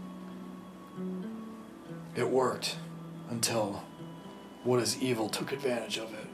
It 2.14 2.28
worked 2.28 2.76
until 3.30 3.82
what 4.62 4.80
is 4.80 5.02
evil 5.02 5.28
took 5.28 5.50
advantage 5.50 5.98
of 5.98 6.12
it. 6.14 6.26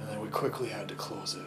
And 0.00 0.08
then 0.08 0.20
we 0.20 0.28
quickly 0.28 0.68
had 0.68 0.88
to 0.88 0.94
close 0.96 1.34
it. 1.34 1.46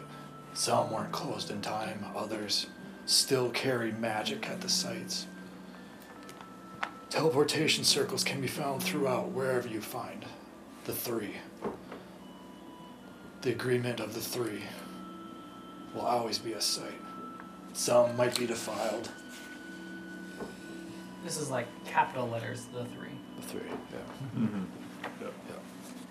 Some 0.54 0.90
weren't 0.90 1.12
closed 1.12 1.50
in 1.50 1.60
time, 1.60 2.06
others 2.16 2.68
still 3.04 3.50
carried 3.50 3.98
magic 3.98 4.48
at 4.48 4.62
the 4.62 4.70
sites. 4.70 5.26
Teleportation 7.10 7.84
circles 7.84 8.22
can 8.22 8.40
be 8.40 8.46
found 8.46 8.82
throughout 8.82 9.28
wherever 9.30 9.66
you 9.68 9.80
find 9.80 10.24
the 10.84 10.92
three. 10.92 11.34
The 13.42 13.50
agreement 13.50 14.00
of 14.00 14.14
the 14.14 14.20
three 14.20 14.62
will 15.94 16.02
always 16.02 16.38
be 16.38 16.52
a 16.52 16.60
site. 16.60 17.00
Some 17.72 18.16
might 18.16 18.36
be 18.38 18.46
defiled. 18.46 19.10
This 21.24 21.38
is 21.38 21.50
like 21.50 21.66
capital 21.86 22.28
letters, 22.28 22.66
the 22.74 22.84
three. 22.84 23.08
The 23.40 23.46
three, 23.46 23.60
yeah. 23.92 24.38
Mm-hmm. 24.40 24.62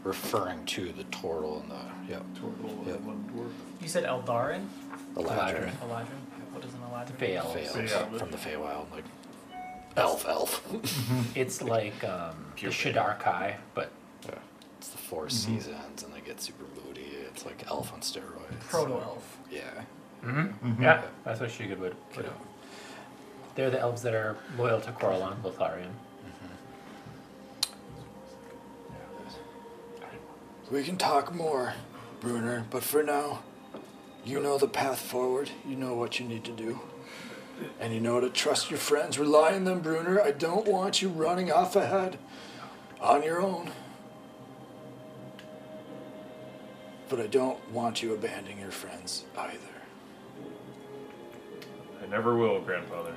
Referring 0.04 0.66
to 0.68 0.94
the 0.94 1.04
turtle 1.06 1.60
and 1.62 1.72
the 1.72 2.14
yep, 2.14 2.24
Turtle 2.36 2.84
Yep. 2.86 2.96
and 2.98 3.06
one 3.06 3.30
dwarf. 3.36 3.82
You 3.82 3.90
said 3.90 4.06
Eldarin? 4.06 4.66
the 5.16 5.22
ladder. 5.22 5.70
Eladrin? 5.84 6.08
What 6.54 6.64
is 6.64 6.74
an 6.74 6.80
Eladrin? 6.80 7.16
Fail. 7.18 7.44
Fails 7.44 7.72
Fey- 7.92 8.18
from 8.18 8.32
the 8.32 8.38
Feywild, 8.38 8.90
like 8.92 9.04
elf, 9.98 10.26
elf. 10.28 10.64
It's 11.36 11.62
like 11.62 12.04
um, 12.04 12.46
the 12.50 12.56
Pure 12.56 12.72
Shadar-kai, 12.72 13.58
but 13.74 13.92
yeah. 14.26 14.36
It's 14.78 14.90
the 14.90 14.98
4 14.98 15.30
seasons, 15.30 16.04
and 16.04 16.14
they 16.14 16.22
get 16.22 16.40
super 16.40 16.66
moody. 16.86 17.08
It's 17.32 17.46
like 17.46 17.64
elf 17.68 17.92
on 17.94 18.02
steroids. 18.02 18.60
Proto 18.70 18.94
elf. 18.94 19.38
Yeah. 19.52 19.62
mm-hmm. 20.24 20.82
yeah, 20.82 21.02
that's 21.24 21.40
what 21.40 21.50
Shiga 21.50 21.78
would 21.80 21.96
put 22.14 22.26
it. 22.26 22.32
They're 23.56 23.72
the 23.72 23.80
elves 23.80 24.04
that 24.04 24.14
are 24.14 24.38
loyal 24.58 24.80
to 24.82 24.92
Corellon, 24.92 25.42
Larethian. 25.42 25.92
We 30.70 30.84
can 30.84 30.98
talk 30.98 31.34
more, 31.34 31.74
Bruner, 32.20 32.66
but 32.70 32.84
for 32.84 33.02
now, 33.02 33.40
you 34.26 34.42
know 34.42 34.58
the 34.58 34.68
path 34.68 35.00
forward. 35.00 35.50
You 35.66 35.78
know 35.78 35.94
what 35.94 36.20
you 36.20 36.28
need 36.28 36.44
to 36.44 36.52
do. 36.52 36.82
And 37.80 37.94
you 37.94 38.00
know 38.00 38.20
to 38.20 38.30
trust 38.30 38.70
your 38.70 38.80
friends. 38.80 39.18
Rely 39.18 39.54
on 39.54 39.64
them, 39.64 39.82
Bruner. 39.82 40.22
I 40.22 40.32
don't 40.32 40.68
want 40.68 41.02
you 41.02 41.10
running 41.10 41.52
off 41.52 41.76
ahead 41.76 42.18
on 43.02 43.24
your 43.24 43.42
own. 43.42 43.72
But 47.10 47.20
I 47.20 47.28
don't 47.28 47.72
want 47.72 48.04
you 48.04 48.14
abandoning 48.14 48.60
your 48.60 48.72
friends 48.72 49.26
either. 49.38 49.58
I 52.04 52.08
never 52.08 52.36
will, 52.38 52.60
grandfather. 52.62 53.14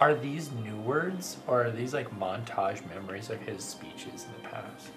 Are 0.00 0.14
these 0.14 0.50
new 0.52 0.76
words, 0.76 1.38
or 1.46 1.64
are 1.64 1.70
these 1.70 1.94
like 1.94 2.10
montage 2.18 2.86
memories 2.88 3.30
of 3.30 3.40
his 3.40 3.64
speeches 3.64 4.26
in 4.26 4.42
the 4.42 4.48
past? 4.48 4.90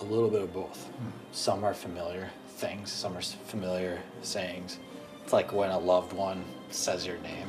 A 0.00 0.04
little 0.04 0.28
bit 0.28 0.42
of 0.42 0.52
both. 0.52 0.90
Some 1.30 1.62
are 1.62 1.74
familiar 1.74 2.30
things, 2.48 2.90
some 2.90 3.16
are 3.16 3.22
familiar 3.22 4.00
sayings. 4.22 4.78
It's 5.22 5.32
like 5.32 5.52
when 5.52 5.70
a 5.70 5.78
loved 5.78 6.12
one 6.12 6.44
says 6.74 7.06
your 7.06 7.18
name. 7.18 7.48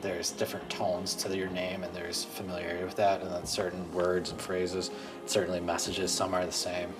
There's 0.00 0.32
different 0.32 0.68
tones 0.68 1.14
to 1.16 1.36
your 1.36 1.48
name, 1.48 1.84
and 1.84 1.94
there's 1.94 2.24
familiarity 2.24 2.84
with 2.84 2.96
that, 2.96 3.20
and 3.20 3.30
then 3.30 3.46
certain 3.46 3.90
words 3.92 4.30
and 4.30 4.40
phrases, 4.40 4.90
certainly 5.26 5.60
messages, 5.60 6.10
some 6.10 6.34
are 6.34 6.44
the 6.44 6.52
same. 6.52 6.92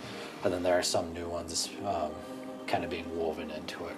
And 0.45 0.53
then 0.53 0.63
there 0.63 0.79
are 0.79 0.85
some 0.85 1.13
new 1.13 1.29
ones 1.29 1.71
um, 1.85 2.13
kind 2.67 2.85
of 2.85 2.91
being 2.91 3.17
woven 3.17 3.51
into 3.51 3.87
it. 3.87 3.97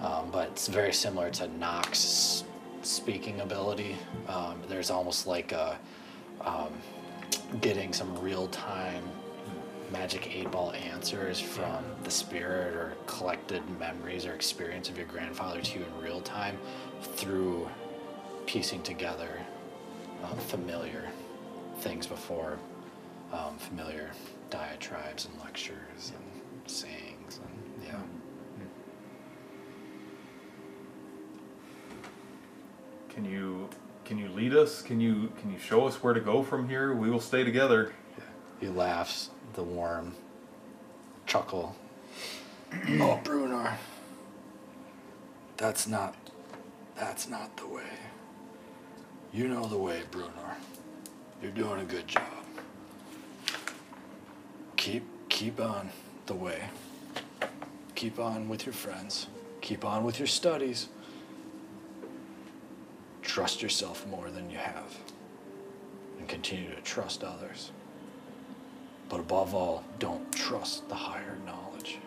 Um, 0.00 0.30
but 0.30 0.48
it's 0.48 0.68
very 0.68 0.92
similar 0.92 1.30
to 1.32 1.48
Nox's 1.48 2.44
speaking 2.82 3.40
ability. 3.40 3.96
Um, 4.28 4.62
there's 4.68 4.90
almost 4.90 5.26
like 5.26 5.52
a, 5.52 5.78
um, 6.40 6.72
getting 7.60 7.92
some 7.92 8.16
real 8.18 8.48
time 8.48 9.02
magic 9.92 10.34
eight 10.34 10.50
ball 10.50 10.72
answers 10.72 11.40
from 11.40 11.82
the 12.04 12.10
spirit 12.10 12.74
or 12.74 12.92
collected 13.06 13.62
memories 13.78 14.26
or 14.26 14.34
experience 14.34 14.88
of 14.88 14.96
your 14.96 15.06
grandfather 15.06 15.60
to 15.60 15.78
you 15.78 15.84
in 15.84 16.04
real 16.04 16.20
time 16.20 16.58
through 17.02 17.68
piecing 18.46 18.82
together 18.82 19.40
um, 20.24 20.36
familiar 20.38 21.08
things 21.80 22.06
before 22.06 22.58
um, 23.32 23.56
familiar 23.58 24.10
diatribes 24.50 25.26
and 25.26 25.38
lectures 25.40 26.12
and 26.14 26.70
sayings 26.70 27.40
and 27.42 27.86
yeah 27.86 28.00
Can 33.18 33.24
you 33.24 33.68
can 34.04 34.16
you 34.16 34.28
lead 34.28 34.54
us? 34.54 34.80
Can 34.80 35.00
you 35.00 35.32
can 35.40 35.50
you 35.52 35.58
show 35.58 35.88
us 35.88 36.00
where 36.04 36.14
to 36.14 36.20
go 36.20 36.44
from 36.44 36.68
here? 36.68 36.94
We 36.94 37.10
will 37.10 37.18
stay 37.18 37.42
together. 37.42 37.92
he 38.60 38.68
laughs 38.68 39.30
the 39.54 39.64
warm 39.64 40.14
chuckle 41.26 41.74
Oh, 42.72 43.20
Brunar. 43.24 43.74
That's 45.56 45.88
not. 45.88 46.14
That's 46.98 47.28
not 47.28 47.56
the 47.56 47.66
way. 47.66 47.92
You 49.32 49.46
know 49.46 49.66
the 49.66 49.78
way, 49.78 50.02
Brunar. 50.10 50.56
You're 51.40 51.52
doing 51.52 51.80
a 51.80 51.84
good 51.84 52.08
job. 52.08 52.24
Keep 54.76 55.04
keep 55.28 55.60
on 55.60 55.90
the 56.26 56.34
way. 56.34 56.64
Keep 57.94 58.18
on 58.18 58.48
with 58.48 58.66
your 58.66 58.72
friends. 58.72 59.28
Keep 59.60 59.84
on 59.84 60.02
with 60.02 60.18
your 60.18 60.26
studies. 60.26 60.88
Trust 63.22 63.62
yourself 63.62 64.04
more 64.08 64.30
than 64.30 64.50
you 64.50 64.58
have. 64.58 64.98
And 66.18 66.28
continue 66.28 66.74
to 66.74 66.80
trust 66.80 67.22
others. 67.22 67.70
But 69.08 69.20
above 69.20 69.54
all, 69.54 69.84
don't 70.00 70.32
trust 70.32 70.88
the 70.88 70.96
higher 70.96 71.36
knowledge 71.46 71.98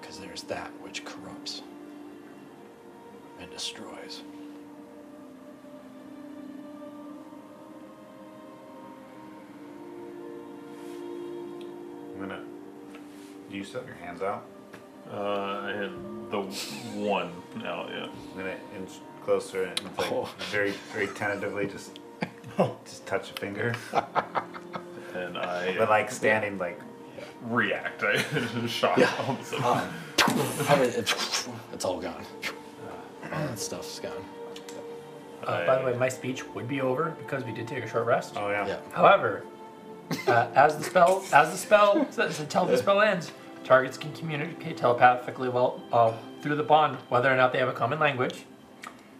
because 0.00 0.18
there's 0.18 0.42
that 0.42 0.70
which 0.82 1.04
corrupts 1.04 1.62
and 3.40 3.50
destroys. 3.50 4.22
I'm 12.14 12.20
gonna. 12.20 12.42
Do 13.50 13.56
you 13.56 13.64
still 13.64 13.80
have 13.80 13.88
your 13.88 13.96
hands 13.98 14.22
out? 14.22 14.44
Uh, 15.12 15.60
I 15.64 15.72
had 15.72 15.90
the 16.30 16.40
one 16.98 17.30
out. 17.64 17.90
Yeah. 17.90 18.06
I'm 18.32 18.36
gonna 18.38 18.56
inch 18.76 18.90
closer 19.24 19.64
and 19.64 19.80
like 19.98 20.10
Oh. 20.12 20.28
very, 20.50 20.72
very 20.92 21.06
tentatively 21.08 21.66
just, 21.66 21.98
just 22.84 23.06
touch 23.06 23.30
a 23.30 23.34
finger, 23.34 23.74
And 25.14 25.38
I 25.38 25.74
but 25.78 25.88
like 25.88 26.10
standing 26.10 26.58
like 26.58 26.80
react. 27.42 28.02
I 28.02 28.18
shot 28.66 28.98
Yeah. 28.98 29.12
all 29.26 29.34
of 29.34 29.40
a 29.40 29.44
sudden. 29.44 30.68
every- 30.68 30.86
it's, 30.88 31.48
it's 31.72 31.84
all 31.84 32.00
gone 32.00 32.24
all 32.44 32.45
that 33.46 33.58
stuff's 33.58 33.98
gone 34.00 34.12
Uh, 35.44 35.64
by 35.66 35.78
the 35.78 35.84
way, 35.86 35.94
my 35.96 36.08
speech 36.08 36.44
would 36.54 36.66
be 36.66 36.80
over 36.80 37.14
because 37.22 37.44
we 37.44 37.52
did 37.52 37.68
take 37.68 37.84
a 37.84 37.88
short 37.88 38.06
rest. 38.06 38.34
oh 38.36 38.50
yeah. 38.50 38.66
yeah 38.66 38.78
However, 38.92 39.44
uh, 40.26 40.48
as 40.54 40.76
the 40.76 40.84
spell 40.84 41.24
as 41.32 41.50
the 41.52 41.56
spell 41.58 42.06
says, 42.10 42.40
until 42.40 42.64
the 42.66 42.76
spell 42.76 43.00
ends, 43.00 43.30
targets 43.64 43.96
can 43.98 44.12
communicate 44.12 44.76
telepathically 44.76 45.48
well 45.48 45.80
uh, 45.92 46.12
through 46.40 46.56
the 46.56 46.62
bond, 46.64 46.96
whether 47.08 47.32
or 47.32 47.36
not 47.36 47.52
they 47.52 47.58
have 47.58 47.68
a 47.68 47.72
common 47.82 47.98
language. 48.00 48.44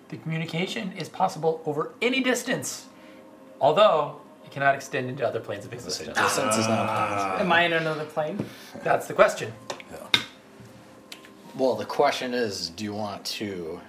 The 0.09 0.17
communication 0.17 0.93
is 0.93 1.09
possible 1.09 1.61
over 1.67 1.93
any 2.01 2.21
distance, 2.23 2.87
although 3.61 4.21
it 4.45 4.51
cannot 4.53 4.75
extend 4.77 5.09
into 5.09 5.27
other 5.27 5.41
planes 5.41 5.65
of 5.65 5.71
the 5.73 5.79
same 5.79 6.09
existence. 6.09 6.19
distance 6.19 6.57
is 6.59 6.69
not 6.69 7.41
Am 7.41 7.51
I 7.53 7.63
in 7.63 7.73
another 7.73 8.05
plane? 8.05 8.45
That's 8.85 9.07
the 9.09 9.15
question. 9.15 9.53
Yeah. 9.91 10.23
well 11.57 11.75
the 11.75 11.85
question 11.85 12.35
is 12.35 12.71
do 12.71 12.85
you 12.85 12.95
want 12.95 13.25
to 13.25 13.81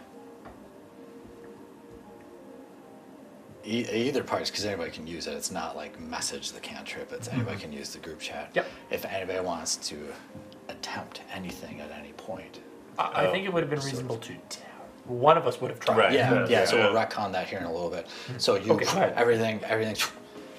e- 3.68 4.08
either 4.08 4.24
parties, 4.24 4.50
because 4.50 4.66
anybody 4.66 4.92
can 4.92 5.06
use 5.06 5.28
it. 5.28 5.34
It's 5.34 5.52
not 5.52 5.76
like 5.76 6.00
message 6.00 6.52
the 6.54 6.60
cantrip. 6.60 7.12
It's 7.12 7.28
anybody 7.28 7.58
can 7.60 7.72
use 7.74 7.90
the 7.92 8.00
group 8.00 8.20
chat. 8.20 8.52
Yep. 8.54 8.66
If 8.90 9.06
anybody 9.06 9.40
wants 9.42 9.76
to 9.90 9.98
attempt 10.70 11.22
anything 11.34 11.82
at 11.82 11.92
any 11.92 12.14
point. 12.14 12.60
I, 13.00 13.26
I 13.28 13.32
think 13.32 13.46
it 13.46 13.54
would 13.54 13.64
have 13.64 13.70
been 13.70 13.80
reasonable 13.80 14.18
to. 14.18 14.34
T- 14.50 14.60
one 15.06 15.38
of 15.38 15.48
us 15.48 15.62
would 15.62 15.72
have 15.72 15.80
tried. 15.80 15.98
Right. 15.98 16.12
Yeah, 16.14 16.34
Yeah, 16.34 16.48
yeah. 16.50 16.66
So 16.66 16.78
we'll 16.78 16.94
yeah. 16.94 17.06
retcon 17.06 17.32
that 17.32 17.48
here 17.48 17.60
in 17.60 17.66
a 17.66 17.72
little 17.72 17.90
bit. 17.90 18.08
So 18.38 18.56
you 18.56 18.74
Okay, 18.74 18.86
go 18.86 19.14
everything 19.16 19.64
everything 19.64 19.96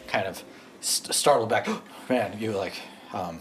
kind 0.06 0.26
of 0.26 0.42
st- 0.80 1.14
startled 1.14 1.50
back. 1.50 1.68
Man, 2.08 2.34
you 2.38 2.52
like 2.52 2.74
um, 3.12 3.40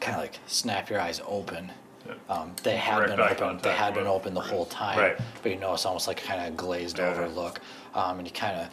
kind 0.00 0.16
of 0.16 0.22
like 0.22 0.38
snap 0.46 0.88
your 0.88 1.00
eyes 1.00 1.20
open. 1.26 1.70
Yeah. 2.06 2.14
Um, 2.28 2.52
they 2.62 2.76
had 2.76 2.96
Direct 2.96 3.10
been 3.12 3.20
eye 3.20 3.24
open. 3.30 3.36
They 3.38 3.44
contact 3.44 3.78
had 3.78 3.94
been 3.94 4.04
with 4.04 4.12
open 4.12 4.34
the 4.34 4.40
whole 4.40 4.66
time. 4.66 4.98
Right. 4.98 5.16
But 5.42 5.52
you 5.52 5.58
know, 5.58 5.74
it's 5.74 5.86
almost 5.86 6.06
like 6.08 6.22
kind 6.22 6.46
of 6.46 6.56
glazed 6.56 6.98
Yeah. 6.98 7.10
over 7.10 7.28
look, 7.28 7.60
um, 7.94 8.18
and 8.18 8.26
you 8.28 8.32
kind 8.34 8.68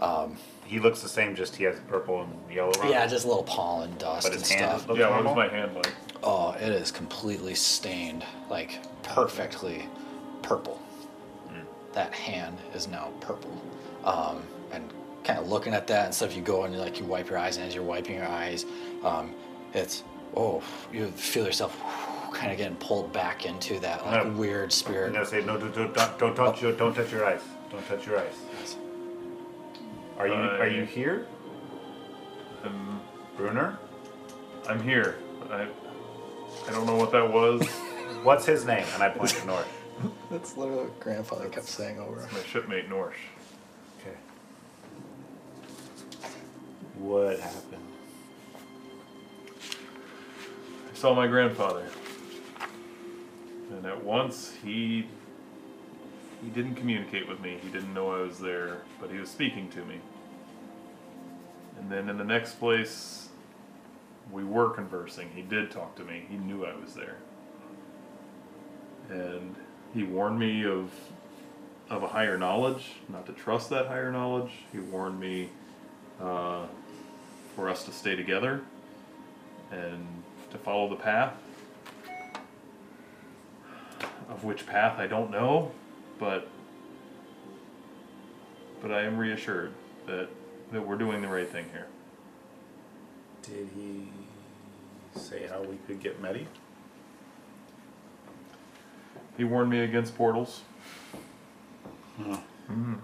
of 0.00 0.36
He 0.66 0.78
looks 0.80 1.00
the 1.00 1.08
same, 1.08 1.34
just 1.36 1.54
he 1.56 1.64
has 1.64 1.78
purple 1.88 2.22
and 2.22 2.32
yellow 2.52 2.72
around. 2.80 2.90
yeah, 2.90 3.04
it. 3.04 3.08
just 3.08 3.24
a 3.24 3.28
little 3.28 3.44
pollen 3.44 3.96
dust 3.98 4.24
But 4.26 4.32
and 4.32 4.40
his 4.42 4.50
hand 4.50 4.70
stuff. 4.80 4.88
looks 4.88 5.00
yeah, 5.00 5.08
what 5.10 5.22
normal. 5.24 5.34
was 5.34 5.50
my 5.50 5.56
hand 5.56 5.74
like? 5.74 5.92
Oh, 6.22 6.52
it 6.52 6.68
is 6.72 6.90
completely 6.90 7.54
stained, 7.54 8.24
like 8.50 8.80
perfectly 9.02 9.88
purple. 10.42 10.80
That 11.92 12.12
hand 12.12 12.58
is 12.74 12.88
now 12.88 13.10
purple. 13.20 13.50
Um, 14.04 14.42
and 14.72 14.90
kind 15.24 15.38
of 15.38 15.48
looking 15.48 15.72
at 15.72 15.86
that 15.86 16.04
and 16.06 16.14
stuff, 16.14 16.36
you 16.36 16.42
go 16.42 16.64
and 16.64 16.74
you 16.74 16.78
like 16.80 16.98
you 16.98 17.06
wipe 17.06 17.28
your 17.30 17.38
eyes, 17.38 17.56
and 17.56 17.66
as 17.66 17.74
you're 17.74 17.82
wiping 17.84 18.16
your 18.16 18.26
eyes, 18.28 18.66
um, 19.02 19.34
it's 19.72 20.02
oh, 20.36 20.62
you 20.92 21.06
feel 21.12 21.46
yourself 21.46 21.74
kind 22.36 22.52
of 22.52 22.58
getting 22.58 22.76
pulled 22.76 23.12
back 23.12 23.46
into 23.46 23.80
that 23.80 24.04
like 24.04 24.26
No. 24.26 24.32
weird 24.32 24.70
spirit. 24.72 25.12
gonna 25.12 25.24
say 25.24 25.42
no, 25.42 25.56
don't, 25.58 25.74
don't, 25.74 25.94
don't, 25.94 26.18
don't 26.18 26.34
touch 26.34 26.58
oh. 26.62 26.68
your, 26.68 26.76
don't 26.76 26.94
touch 26.94 27.10
your 27.10 27.26
eyes. 27.26 27.40
Don't 27.70 27.86
touch 27.88 28.06
your 28.06 28.18
eyes. 28.18 28.76
Are 30.18 30.28
you 30.28 30.34
are 30.34 30.68
you 30.68 30.84
here, 30.84 31.26
I'm, 32.64 33.00
Bruner? 33.36 33.78
I'm 34.68 34.82
here. 34.82 35.16
I 35.50 35.66
I 36.66 36.70
don't 36.70 36.86
know 36.86 36.96
what 36.96 37.10
that 37.12 37.32
was. 37.32 37.66
What's 38.22 38.44
his 38.44 38.64
name? 38.64 38.86
And 38.94 39.02
I 39.02 39.08
point 39.10 39.30
to 39.30 39.46
North. 39.46 39.68
That's 40.30 40.56
literally 40.56 40.84
what 40.84 41.00
grandfather 41.00 41.48
kept 41.48 41.66
saying 41.66 41.98
over. 42.00 42.28
my 42.32 42.42
shipmate 42.42 42.88
Norsh. 42.88 43.12
Okay. 44.00 44.16
What 46.98 47.40
happened? 47.40 47.82
I 50.90 50.94
saw 50.94 51.14
my 51.14 51.26
grandfather. 51.26 51.88
And 53.70 53.86
at 53.86 54.04
once 54.04 54.54
he 54.62 55.06
he 56.42 56.50
didn't 56.50 56.74
communicate 56.74 57.28
with 57.28 57.40
me. 57.40 57.58
He 57.62 57.68
didn't 57.68 57.94
know 57.94 58.12
I 58.12 58.20
was 58.20 58.38
there, 58.38 58.82
but 59.00 59.10
he 59.10 59.18
was 59.18 59.30
speaking 59.30 59.68
to 59.70 59.84
me. 59.84 60.00
And 61.78 61.90
then 61.90 62.08
in 62.08 62.18
the 62.18 62.24
next 62.24 62.58
place 62.58 63.28
we 64.30 64.44
were 64.44 64.70
conversing. 64.70 65.30
He 65.34 65.42
did 65.42 65.70
talk 65.70 65.94
to 65.96 66.04
me. 66.04 66.26
He 66.28 66.36
knew 66.36 66.64
I 66.64 66.74
was 66.74 66.94
there. 66.94 67.16
And 69.08 69.54
he 69.94 70.02
warned 70.02 70.38
me 70.38 70.64
of 70.64 70.92
of 71.88 72.02
a 72.02 72.08
higher 72.08 72.36
knowledge, 72.36 72.92
not 73.08 73.26
to 73.26 73.32
trust 73.32 73.70
that 73.70 73.86
higher 73.86 74.10
knowledge. 74.10 74.50
He 74.72 74.78
warned 74.80 75.20
me 75.20 75.50
uh, 76.20 76.66
for 77.54 77.68
us 77.68 77.84
to 77.84 77.92
stay 77.92 78.16
together 78.16 78.62
and 79.70 80.04
to 80.50 80.58
follow 80.58 80.88
the 80.88 80.96
path. 80.96 81.34
Of 84.28 84.44
which 84.44 84.66
path 84.66 84.98
I 84.98 85.06
don't 85.06 85.30
know, 85.30 85.72
but 86.18 86.48
but 88.82 88.90
I 88.92 89.02
am 89.02 89.16
reassured 89.16 89.72
that 90.06 90.28
that 90.72 90.86
we're 90.86 90.96
doing 90.96 91.22
the 91.22 91.28
right 91.28 91.48
thing 91.48 91.66
here. 91.72 91.86
Did 93.42 93.68
he 93.74 94.08
say 95.14 95.46
how 95.46 95.62
we 95.62 95.76
could 95.86 96.00
get 96.00 96.20
Medi? 96.20 96.46
He 99.36 99.44
warned 99.44 99.70
me 99.70 99.80
against 99.80 100.16
portals. 100.16 100.62
Hmm. 102.16 102.32
Mm-hmm. 102.32 102.94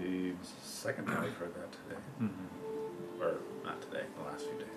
He 0.00 0.28
it's 0.30 0.50
the 0.50 0.68
second 0.68 1.06
time 1.06 1.22
we've 1.22 1.34
heard 1.34 1.54
that 1.54 1.70
today. 1.72 2.00
Mm-hmm. 2.22 3.22
Or 3.22 3.34
not 3.64 3.80
today, 3.82 4.02
the 4.18 4.24
last 4.24 4.46
few 4.46 4.58
days. 4.58 4.68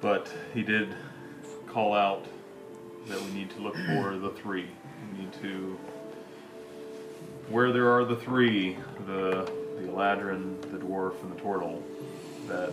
But 0.00 0.32
he 0.52 0.62
did 0.62 0.94
call 1.72 1.94
out 1.94 2.24
that 3.08 3.20
we 3.20 3.30
need 3.32 3.50
to 3.50 3.60
look 3.60 3.74
for 3.74 4.16
the 4.18 4.30
three. 4.30 4.68
We 5.12 5.20
need 5.20 5.32
to. 5.42 5.78
Where 7.48 7.72
there 7.72 7.90
are 7.90 8.04
the 8.04 8.16
three, 8.16 8.76
the 9.06 9.50
the 9.78 9.88
Eladrin, 9.88 10.60
the 10.70 10.78
dwarf, 10.78 11.20
and 11.22 11.32
the 11.36 11.40
turtle, 11.40 11.82
that 12.46 12.72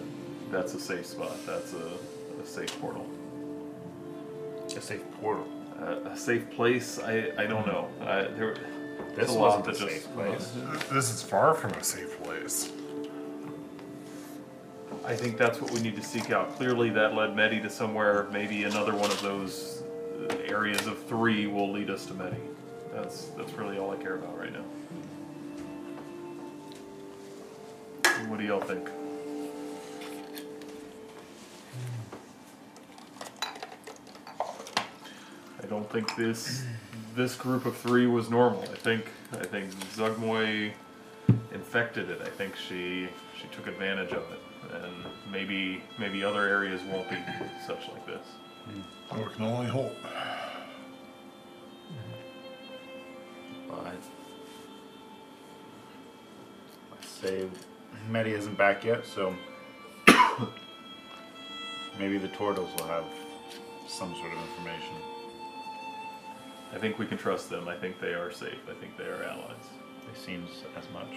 that's 0.52 0.74
a 0.74 0.80
safe 0.80 1.06
spot. 1.06 1.36
That's 1.46 1.74
a, 1.74 1.92
a 2.42 2.46
safe 2.46 2.80
portal. 2.80 3.08
A 4.76 4.82
safe 4.82 5.04
portal. 5.20 5.48
A, 5.82 6.10
a 6.10 6.18
safe 6.18 6.50
place. 6.52 7.00
I 7.00 7.32
I 7.38 7.46
don't 7.46 7.66
know. 7.66 7.90
I, 8.02 8.24
there, 8.38 8.56
This 9.16 9.34
a 9.34 9.40
wasn't 9.40 9.68
a 9.70 9.76
safe 9.76 10.14
place. 10.14 10.52
This 10.92 11.10
is 11.12 11.24
far 11.24 11.54
from 11.54 11.72
a 11.72 11.84
safe 11.84 12.22
place. 12.24 12.72
I 15.10 15.16
think 15.16 15.40
that's 15.40 15.60
what 15.60 15.72
we 15.72 15.80
need 15.80 15.96
to 15.96 16.04
seek 16.04 16.30
out. 16.30 16.56
Clearly, 16.56 16.92
that 16.92 17.16
led 17.16 17.36
Medi 17.36 17.60
to 17.62 17.70
somewhere. 17.70 18.28
Maybe 18.32 18.66
another 18.66 18.94
one 18.94 19.10
of 19.10 19.20
those 19.24 19.82
uh, 20.30 20.36
areas 20.46 20.86
of 20.86 21.04
three 21.08 21.48
will 21.48 21.72
lead 21.72 21.90
us 21.90 22.06
to 22.06 22.14
Medi. 22.14 22.38
That's 22.94 23.26
that's 23.30 23.52
really 23.54 23.80
all 23.80 23.90
I 23.90 23.96
care 23.96 24.18
about 24.18 24.38
right 24.38 24.54
now. 24.54 24.62
What 28.28 28.38
do 28.38 28.46
y'all 28.46 28.62
think? 28.62 28.88
I 35.64 35.66
don't 35.68 35.90
think 35.92 36.16
this 36.18 36.64
this 37.16 37.34
group 37.34 37.66
of 37.66 37.76
three 37.76 38.06
was 38.06 38.30
normal. 38.30 38.62
I 38.62 38.76
think 38.76 39.06
I 39.34 39.44
think 39.44 39.74
Zuggtmoy 39.96 40.72
infected 41.52 42.12
it. 42.12 42.22
I 42.22 42.30
think 42.30 42.56
she 42.56 43.10
she 43.36 43.48
took 43.48 43.66
advantage 43.66 44.12
of 44.12 44.32
it, 44.32 44.40
and 44.74 44.94
maybe 45.32 45.84
maybe 45.98 46.24
other 46.24 46.48
areas 46.48 46.82
won't 46.84 47.10
be 47.10 47.18
such 47.66 47.88
like 47.90 48.06
this. 48.06 48.26
We 49.16 49.24
can 49.36 49.46
only 49.46 49.68
hope. 49.68 49.96
But 53.68 53.86
I 53.88 53.94
say 57.02 57.48
Medi 58.10 58.32
isn't 58.32 58.58
back 58.58 58.84
yet, 58.84 59.06
so 59.06 59.34
maybe 61.98 62.18
the 62.18 62.30
Tortles 62.30 62.76
will 62.78 62.88
have 62.88 63.06
some 63.88 64.14
sort 64.16 64.32
of 64.32 64.40
information. 64.50 64.96
I 66.74 66.78
think 66.78 67.00
we 67.00 67.06
can 67.08 67.18
trust 67.18 67.50
them. 67.50 67.68
I 67.68 67.76
think 67.76 68.00
they 68.00 68.14
are 68.14 68.32
safe. 68.32 68.60
I 68.70 68.74
think 68.76 68.96
they 68.98 69.06
are 69.06 69.24
allies. 69.24 69.70
They 70.06 70.20
seems 70.20 70.64
as 70.78 70.88
much. 70.94 71.12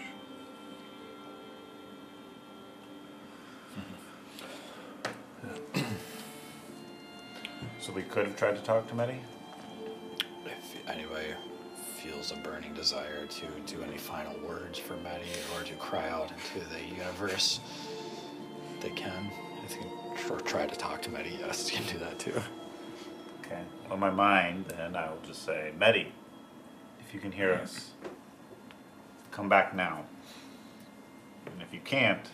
So 7.81 7.93
we 7.93 8.03
could 8.03 8.27
have 8.27 8.37
tried 8.37 8.57
to 8.57 8.63
talk 8.63 8.87
to 8.89 8.95
Medi. 8.95 9.21
If 10.45 10.89
anybody 10.89 11.35
feels 11.97 12.33
a 12.33 12.37
burning 12.37 12.75
desire 12.75 13.27
to 13.27 13.47
do 13.67 13.83
any 13.83 13.97
final 13.97 14.39
words 14.47 14.79
for 14.79 14.97
Maddie 14.99 15.25
or 15.55 15.63
to 15.65 15.75
cry 15.75 16.09
out 16.09 16.31
into 16.31 16.69
the 16.69 16.81
universe, 16.85 17.61
they 18.81 18.91
can. 18.91 19.31
If 19.65 19.77
you 19.77 19.83
can 20.17 20.45
try 20.45 20.67
to 20.67 20.77
talk 20.77 21.03
to 21.03 21.11
Maddie, 21.11 21.39
yes, 21.39 21.71
you 21.73 21.79
can 21.79 21.93
do 21.93 21.99
that 22.05 22.19
too. 22.19 22.43
Okay. 23.41 23.63
On 23.91 23.99
my 24.01 24.11
mind, 24.11 24.67
then 24.67 24.97
I 24.97 25.11
will 25.11 25.21
just 25.27 25.45
say, 25.45 25.73
Medi, 25.79 26.13
if 27.01 27.15
you 27.15 27.21
can 27.21 27.33
hear 27.33 27.53
us, 27.53 27.91
come 29.31 29.49
back 29.49 29.75
now. 29.75 30.05
And 31.47 31.63
if 31.63 31.73
you 31.73 31.81
can't, 31.81 32.27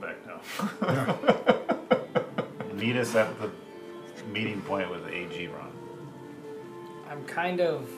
back 0.00 0.16
now. 0.26 0.40
meet 2.74 2.96
us 2.96 3.14
at 3.14 3.28
the 3.40 3.50
meeting 4.28 4.60
point 4.62 4.90
with 4.90 5.06
AG 5.08 5.48
Ron. 5.48 5.72
I'm 7.10 7.24
kind 7.24 7.60
of 7.60 7.88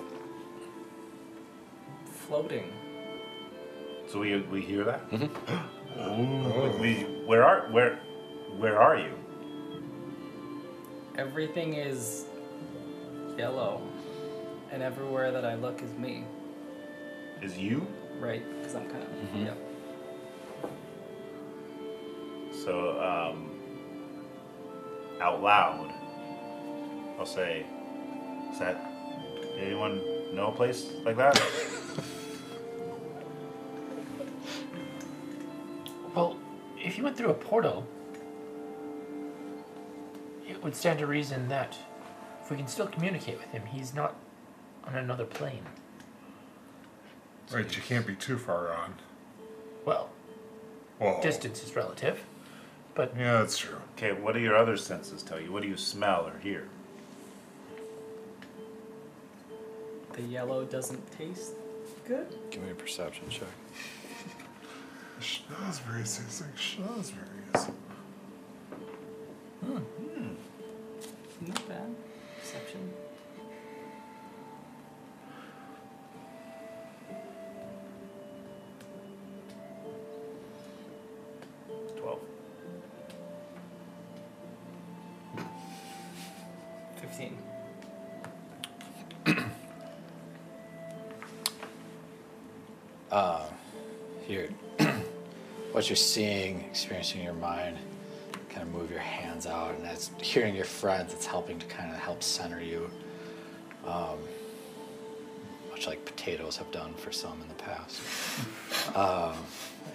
floating. 2.29 2.73
So 4.09 4.21
we 4.21 4.41
we 4.43 4.61
hear 4.61 4.85
that. 4.85 5.03
Oh. 5.99 6.77
We 6.79 7.05
where 7.25 7.43
are 7.43 7.69
where 7.73 7.99
where 8.59 8.79
are 8.79 8.99
you? 8.99 9.13
Everything 11.17 11.73
is 11.73 12.27
yellow, 13.39 13.81
and 14.71 14.83
everywhere 14.83 15.33
that 15.33 15.47
I 15.47 15.55
look 15.55 15.81
is 15.81 15.91
me, 15.95 16.25
Is 17.41 17.57
you? 17.57 17.87
right? 18.21 18.43
Because 18.59 18.75
I'm 18.75 18.91
kind 18.91 19.05
of 19.05 19.09
Mhm. 19.09 19.47
yep. 19.47 19.59
So, 22.67 23.01
um, 23.01 23.49
out 25.21 25.41
loud, 25.41 25.93
I'll 27.17 27.25
say, 27.25 27.65
"Is 28.51 28.59
that 28.59 28.77
anyone 29.57 30.03
know 30.35 30.49
a 30.49 30.53
place 30.53 30.91
like 31.05 31.17
that?" 31.17 31.41
well, 36.13 36.37
if 36.77 36.99
you 36.99 37.05
went 37.05 37.17
through 37.17 37.31
a 37.31 37.35
portal, 37.35 37.87
it 40.49 40.61
would 40.65 40.75
stand 40.75 40.99
to 40.99 41.07
reason 41.07 41.47
that 41.47 41.79
if 42.43 42.51
we 42.51 42.57
can 42.57 42.67
still 42.67 42.89
communicate 42.89 43.39
with 43.39 43.53
him, 43.53 43.65
he's 43.67 43.95
not 43.95 44.17
on 44.83 44.97
another 44.97 45.25
plane. 45.25 45.67
Right, 47.53 47.77
you 47.77 47.83
can't 47.83 48.05
be 48.05 48.17
too 48.17 48.39
far 48.39 48.73
on. 48.73 48.95
Well, 49.85 50.11
distance 51.23 51.63
is 51.63 51.77
relative 51.77 52.27
but 52.97 53.13
Yeah, 53.17 53.39
that's 53.39 53.59
true. 53.59 53.77
Okay, 53.97 54.13
what 54.13 54.35
do 54.35 54.41
your 54.41 54.57
other 54.57 54.77
senses 54.77 55.23
tell 55.23 55.41
you? 55.41 55.53
What 55.53 55.63
do 55.63 55.69
you 55.69 55.77
smell 55.77 56.27
or 56.27 56.39
hear? 56.41 56.67
The 60.15 60.23
yellow 60.23 60.65
doesn't 60.65 61.13
taste 61.13 61.53
good. 62.09 62.27
Give 62.51 62.63
me 62.63 62.71
a 62.71 62.75
perception 62.75 63.29
check. 63.29 63.49
Schnozberries 65.21 66.19
taste 66.25 66.43
like 66.43 66.57
schnozberries. 66.57 67.71
Hmm, 69.61 69.77
hmm. 69.77 71.47
Not 71.47 71.69
bad. 71.69 71.95
Perception. 72.41 72.93
Fifteen. 87.17 87.39
You're, 94.29 94.49
what 95.73 95.89
you're 95.89 95.97
seeing, 95.97 96.61
experiencing 96.63 97.21
in 97.21 97.25
your 97.25 97.35
mind, 97.35 97.79
kind 98.51 98.63
of 98.67 98.75
move 98.75 98.91
your 98.91 99.01
hands 99.01 99.47
out, 99.47 99.75
and 99.77 99.87
as 99.87 100.11
hearing 100.21 100.55
your 100.55 100.65
friends, 100.65 101.15
it's 101.15 101.25
helping 101.25 101.59
to 101.59 101.67
kind 101.67 101.91
of 101.91 101.99
help 101.99 102.23
center 102.23 102.61
you. 102.61 102.91
Um, 103.87 104.19
much 105.71 105.87
like 105.87 106.05
potatoes 106.05 106.57
have 106.57 106.71
done 106.71 106.93
for 106.95 107.13
some 107.13 107.41
in 107.41 107.49
the 107.49 107.55
past. 107.55 108.03
um, 108.97 109.37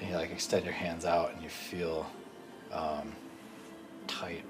you 0.01 0.15
like 0.15 0.31
extend 0.31 0.63
your 0.65 0.73
hands 0.73 1.05
out, 1.05 1.33
and 1.33 1.43
you 1.43 1.49
feel 1.49 2.09
um, 2.71 3.11
tight 4.07 4.43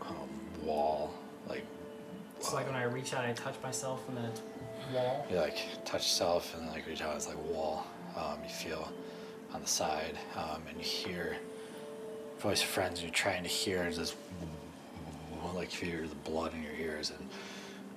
um, 0.00 0.28
wall, 0.62 1.12
like 1.48 1.66
Like 2.52 2.66
when 2.66 2.76
I 2.76 2.84
reach 2.84 3.14
out, 3.14 3.24
I 3.24 3.32
touch 3.32 3.54
myself, 3.62 4.06
and 4.08 4.18
it's 4.26 4.42
wall. 4.92 5.26
you 5.30 5.36
like 5.36 5.56
touch 5.84 6.02
yourself 6.02 6.54
and 6.56 6.68
like 6.68 6.86
reach 6.86 7.00
out. 7.00 7.16
It's 7.16 7.28
like 7.28 7.42
wall. 7.50 7.86
Um, 8.16 8.38
you 8.44 8.50
feel 8.50 8.92
on 9.54 9.62
the 9.62 9.66
side, 9.66 10.18
um, 10.36 10.62
and 10.68 10.76
you 10.76 10.84
hear 10.84 11.36
voice 12.40 12.62
of 12.62 12.68
friends. 12.68 13.00
And 13.00 13.08
you're 13.08 13.14
trying 13.14 13.42
to 13.42 13.48
hear 13.48 13.82
and 13.82 13.94
just 13.94 14.16
like 15.54 15.82
you 15.82 16.06
the 16.06 16.30
blood 16.30 16.52
in 16.54 16.62
your 16.62 16.72
ears 16.72 17.12
and 17.16 17.28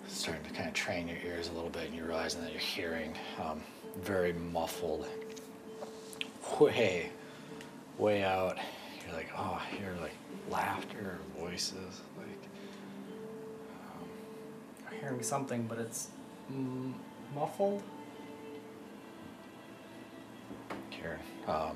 starting 0.07 0.43
to 0.43 0.51
kind 0.51 0.67
of 0.67 0.73
train 0.73 1.07
your 1.07 1.17
ears 1.25 1.49
a 1.49 1.51
little 1.53 1.69
bit, 1.69 1.87
and 1.87 1.95
you're 1.95 2.07
realizing 2.07 2.41
that 2.41 2.51
you're 2.51 2.59
hearing 2.59 3.13
um, 3.43 3.61
very 4.01 4.33
muffled, 4.33 5.07
way, 6.59 7.09
way 7.97 8.23
out. 8.23 8.57
You're 9.05 9.15
like, 9.15 9.29
oh, 9.37 9.61
I 9.61 9.75
hear 9.75 9.95
like 10.01 10.15
laughter, 10.49 11.19
voices, 11.39 12.01
hearing 15.05 15.21
something, 15.21 15.67
but 15.67 15.77
it's 15.77 16.07
muffled. 17.35 17.83
here. 20.89 21.19
Um, 21.47 21.75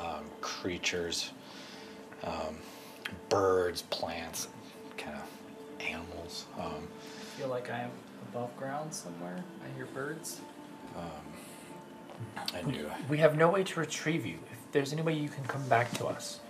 um, 0.00 0.24
creatures, 0.40 1.30
um, 2.24 2.56
birds, 3.28 3.82
plants, 3.82 4.48
kind 4.96 5.16
of 5.16 5.84
animals. 5.86 6.46
Um, 6.58 6.88
I 6.88 7.38
feel 7.38 7.48
like 7.48 7.70
I 7.70 7.80
am 7.80 7.90
above 8.30 8.56
ground 8.56 8.92
somewhere. 8.92 9.44
I 9.64 9.76
hear 9.76 9.86
birds. 9.86 10.40
and 12.54 12.74
you, 12.74 12.90
we 13.08 13.18
have 13.18 13.36
no 13.36 13.48
way 13.50 13.62
to 13.62 13.80
retrieve 13.80 14.26
you. 14.26 14.38
If 14.50 14.72
there's 14.72 14.92
any 14.92 15.02
way 15.02 15.14
you 15.14 15.28
can 15.28 15.44
come 15.44 15.66
back 15.68 15.92
to 15.98 16.06
us, 16.06 16.40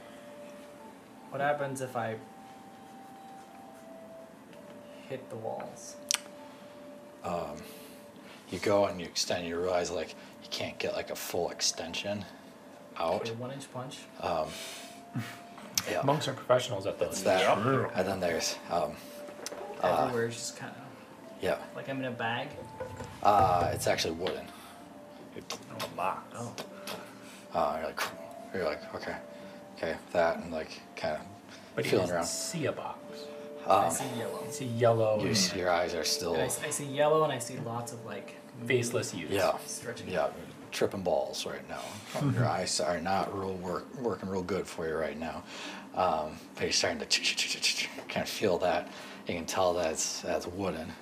What 1.31 1.43
happens 1.43 1.81
if 1.83 1.97
I 1.97 2.17
hit 5.11 5.29
the 5.29 5.37
walls? 5.37 5.97
you 8.51 8.59
go 8.61 8.87
and 8.87 8.99
you 9.01 9.07
extend. 9.07 9.47
You 9.47 9.61
realize 9.61 9.91
like 9.91 10.11
you 10.43 10.49
can't 10.51 10.79
get 10.79 10.95
like 10.95 11.11
a 11.11 11.17
full 11.17 11.51
extension 11.51 12.25
out. 12.99 13.23
Okay, 13.23 13.33
one 13.33 13.51
inch 13.53 13.71
punch. 13.73 13.99
Yeah, 15.91 16.03
monks 16.03 16.29
are 16.29 16.35
professionals 16.35 16.87
at 16.87 17.01
it's 17.01 17.23
those. 17.23 17.25
that. 17.25 17.63
True. 17.63 17.89
And 17.95 18.07
then 18.07 18.21
there's 18.21 18.57
um, 18.71 18.93
Everywhere 19.83 20.27
is 20.27 20.35
just 20.35 20.57
kind 20.59 20.71
of 20.73 20.83
yeah. 21.43 21.57
like 21.75 21.89
I'm 21.89 21.99
in 22.01 22.05
a 22.05 22.11
bag. 22.11 22.49
Uh, 23.23 23.71
it's 23.73 23.87
actually 23.87 24.13
wooden. 24.15 24.45
Oh, 25.51 25.85
a 25.85 25.89
box. 25.97 26.35
Oh. 26.37 26.55
Uh, 27.55 27.77
you're 27.79 27.87
like, 27.87 28.01
you're 28.55 28.65
like, 28.65 28.95
okay, 28.95 29.17
okay, 29.79 29.97
that, 30.13 30.37
and 30.37 30.53
like, 30.53 30.79
kind 30.97 31.15
of 31.17 31.23
But 31.75 31.85
he 31.87 31.93
feeling 31.93 32.05
doesn't 32.05 32.17
around. 32.17 32.27
see 32.27 32.67
a 32.67 32.73
box. 32.73 32.99
I 33.71 33.87
Um, 33.87 33.91
see 33.93 34.05
yellow. 34.19 34.43
It's 34.47 34.61
a 34.61 34.65
yellow, 34.65 35.23
you, 35.25 35.35
see 35.35 35.59
your 35.59 35.71
eyes 35.71 35.95
are 35.95 36.05
still, 36.05 36.33
And 36.35 36.43
I, 36.43 36.47
s- 36.47 36.61
I 36.65 36.71
see 36.71 36.85
yellow, 36.87 37.23
and 37.25 37.33
I 37.33 37.39
see 37.39 37.57
lots 37.59 37.93
of 37.93 38.05
like 38.05 38.35
faceless 38.67 39.15
youth. 39.15 39.31
yeah, 39.31 39.57
stretching. 39.67 40.09
yeah, 40.09 40.29
tripping 40.73 41.03
balls 41.03 41.47
right 41.47 41.67
now. 41.69 41.83
your 42.35 42.47
eyes 42.47 42.81
are 42.81 43.01
not 43.01 43.37
real 43.39 43.55
work, 43.55 43.87
working 44.01 44.29
real 44.29 44.43
good 44.43 44.67
for 44.67 44.89
you 44.89 44.95
right 44.95 45.19
now. 45.19 45.43
Um, 45.95 46.37
but 46.55 46.63
you're 46.65 46.73
starting 46.73 47.01
to 47.01 47.89
kind 48.09 48.23
of 48.25 48.29
feel 48.29 48.59
that. 48.59 48.89
You 49.27 49.35
can 49.35 49.47
tell 49.47 49.75
that's 49.75 50.21
that's 50.23 50.47
wooden, 50.47 50.93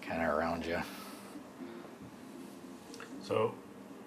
kind 0.00 0.22
of 0.22 0.28
around 0.36 0.66
you. 0.66 0.80
So, 3.22 3.54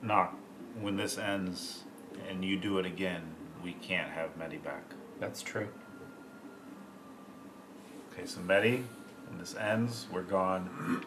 knock. 0.01 0.35
When 0.81 0.97
this 0.97 1.17
ends 1.17 1.83
and 2.29 2.43
you 2.43 2.57
do 2.57 2.79
it 2.79 2.85
again, 2.85 3.21
we 3.63 3.73
can't 3.73 4.11
have 4.11 4.35
Medi 4.37 4.57
back. 4.57 4.83
That's 5.21 5.41
true. 5.41 5.69
Okay, 8.15 8.27
so 8.27 8.39
Medi, 8.39 8.81
when 9.27 9.39
this 9.39 9.55
ends, 9.55 10.07
we're 10.09 10.21
gone. 10.21 11.03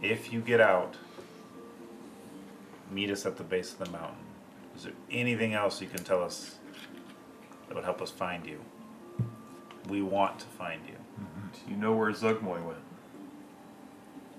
If 0.00 0.32
you 0.32 0.40
get 0.40 0.60
out, 0.60 0.94
meet 2.92 3.10
us 3.10 3.26
at 3.26 3.36
the 3.36 3.42
base 3.42 3.72
of 3.72 3.78
the 3.80 3.90
mountain. 3.90 4.24
Is 4.76 4.84
there 4.84 4.92
anything 5.10 5.54
else 5.54 5.80
you 5.82 5.88
can 5.88 6.04
tell 6.04 6.22
us 6.22 6.54
that 7.66 7.74
would 7.74 7.82
help 7.82 8.00
us 8.00 8.12
find 8.12 8.46
you? 8.46 8.60
We 9.88 10.02
want 10.02 10.38
to 10.38 10.46
find 10.46 10.82
you. 10.86 10.94
Mm-hmm. 10.94 11.66
Do 11.66 11.72
you 11.72 11.76
know 11.76 11.92
where 11.94 12.12
Zuggtmoy 12.12 12.64
went? 12.64 12.78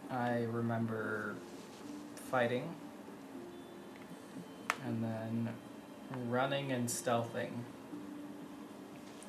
I 0.09 0.43
remember 0.43 1.35
fighting, 2.31 2.73
and 4.85 5.03
then 5.03 5.49
running 6.29 6.71
and 6.71 6.87
stealthing, 6.87 7.51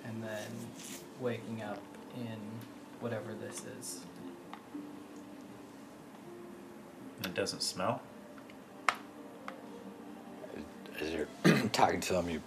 and 0.05 0.23
then 0.23 0.47
waking 1.21 1.63
up 1.63 1.83
in 2.17 2.39
whatever 3.01 3.35
this 3.35 3.63
is. 3.79 4.01
It 7.25 7.35
doesn't 7.35 7.63
smell. 7.63 8.01
As 11.01 11.11
you're 11.13 11.29
talking 11.73 12.01
to 12.01 12.13
them, 12.15 12.29
you 12.31 12.41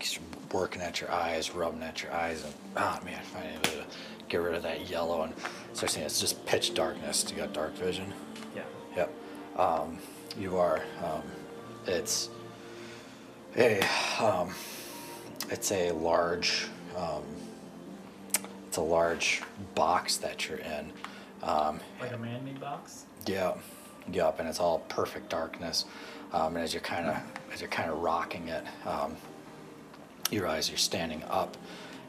you're 0.00 0.22
working 0.52 0.82
at 0.82 1.00
your 1.00 1.10
eyes, 1.10 1.54
rubbing 1.54 1.82
at 1.82 2.02
your 2.02 2.12
eyes, 2.12 2.44
and 2.44 2.52
ah 2.76 3.00
man, 3.04 3.20
finally 3.24 3.52
able 3.52 3.62
to 3.62 3.84
get 4.28 4.38
rid 4.38 4.54
of 4.54 4.62
that 4.62 4.88
yellow 4.88 5.22
and 5.22 5.32
start 5.72 5.90
seeing 5.90 6.04
it's 6.04 6.20
just 6.20 6.44
pitch 6.46 6.74
darkness. 6.74 7.26
You 7.30 7.36
got 7.36 7.52
dark 7.52 7.74
vision. 7.74 8.12
Yeah. 8.54 8.62
Yep. 8.96 9.12
Um, 9.58 9.98
you 10.38 10.56
are. 10.56 10.82
Um, 11.02 11.22
it's 11.86 12.30
a. 13.56 13.80
Um, 14.20 14.50
it's 15.50 15.72
a 15.72 15.92
large. 15.92 16.68
It's 18.74 18.78
a 18.80 18.82
large 18.82 19.40
box 19.76 20.16
that 20.16 20.48
you're 20.48 20.58
in. 20.58 20.92
Um, 21.44 21.78
Like 22.00 22.12
a 22.12 22.18
man-made 22.18 22.58
box. 22.58 23.04
Yep, 23.24 23.60
yep, 24.10 24.40
and 24.40 24.48
it's 24.48 24.58
all 24.58 24.80
perfect 24.88 25.28
darkness. 25.28 25.84
Um, 26.32 26.56
and 26.56 26.64
as 26.64 26.74
you're 26.74 26.82
kind 26.82 27.06
of 27.06 27.16
as 27.52 27.60
you're 27.60 27.70
kind 27.70 27.88
of 27.88 27.98
rocking 27.98 28.48
it, 28.48 28.64
um, 28.84 29.16
you 30.28 30.40
realize 30.40 30.68
you're 30.68 30.76
standing 30.76 31.22
up, 31.30 31.56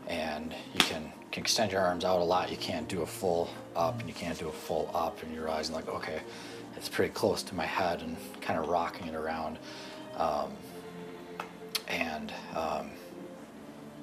and 0.07 0.55
you 0.73 0.79
can, 0.79 1.13
can 1.31 1.43
extend 1.43 1.71
your 1.71 1.81
arms 1.81 2.03
out 2.03 2.19
a 2.19 2.23
lot. 2.23 2.49
You 2.49 2.57
can't 2.57 2.87
do 2.87 3.03
a 3.03 3.05
full 3.05 3.47
up, 3.75 3.99
and 3.99 4.09
you 4.09 4.15
can't 4.15 4.39
do 4.39 4.47
a 4.47 4.51
full 4.51 4.89
up, 4.91 5.21
and 5.21 5.31
you're 5.35 5.43
realizing 5.43 5.75
like, 5.75 5.87
okay, 5.87 6.21
it's 6.75 6.89
pretty 6.89 7.13
close 7.13 7.43
to 7.43 7.53
my 7.53 7.67
head, 7.67 8.01
and 8.01 8.17
kind 8.41 8.57
of 8.59 8.69
rocking 8.69 9.05
it 9.05 9.13
around, 9.13 9.59
um, 10.17 10.51
and 11.87 12.33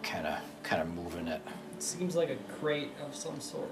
kind 0.05 0.29
of 0.29 0.39
kind 0.63 0.81
of 0.81 0.89
moving 0.95 1.27
It 1.27 1.43
seems 1.83 2.17
like 2.17 2.31
a 2.31 2.37
crate 2.55 2.91
of 3.05 3.15
some 3.15 3.41
sort. 3.41 3.71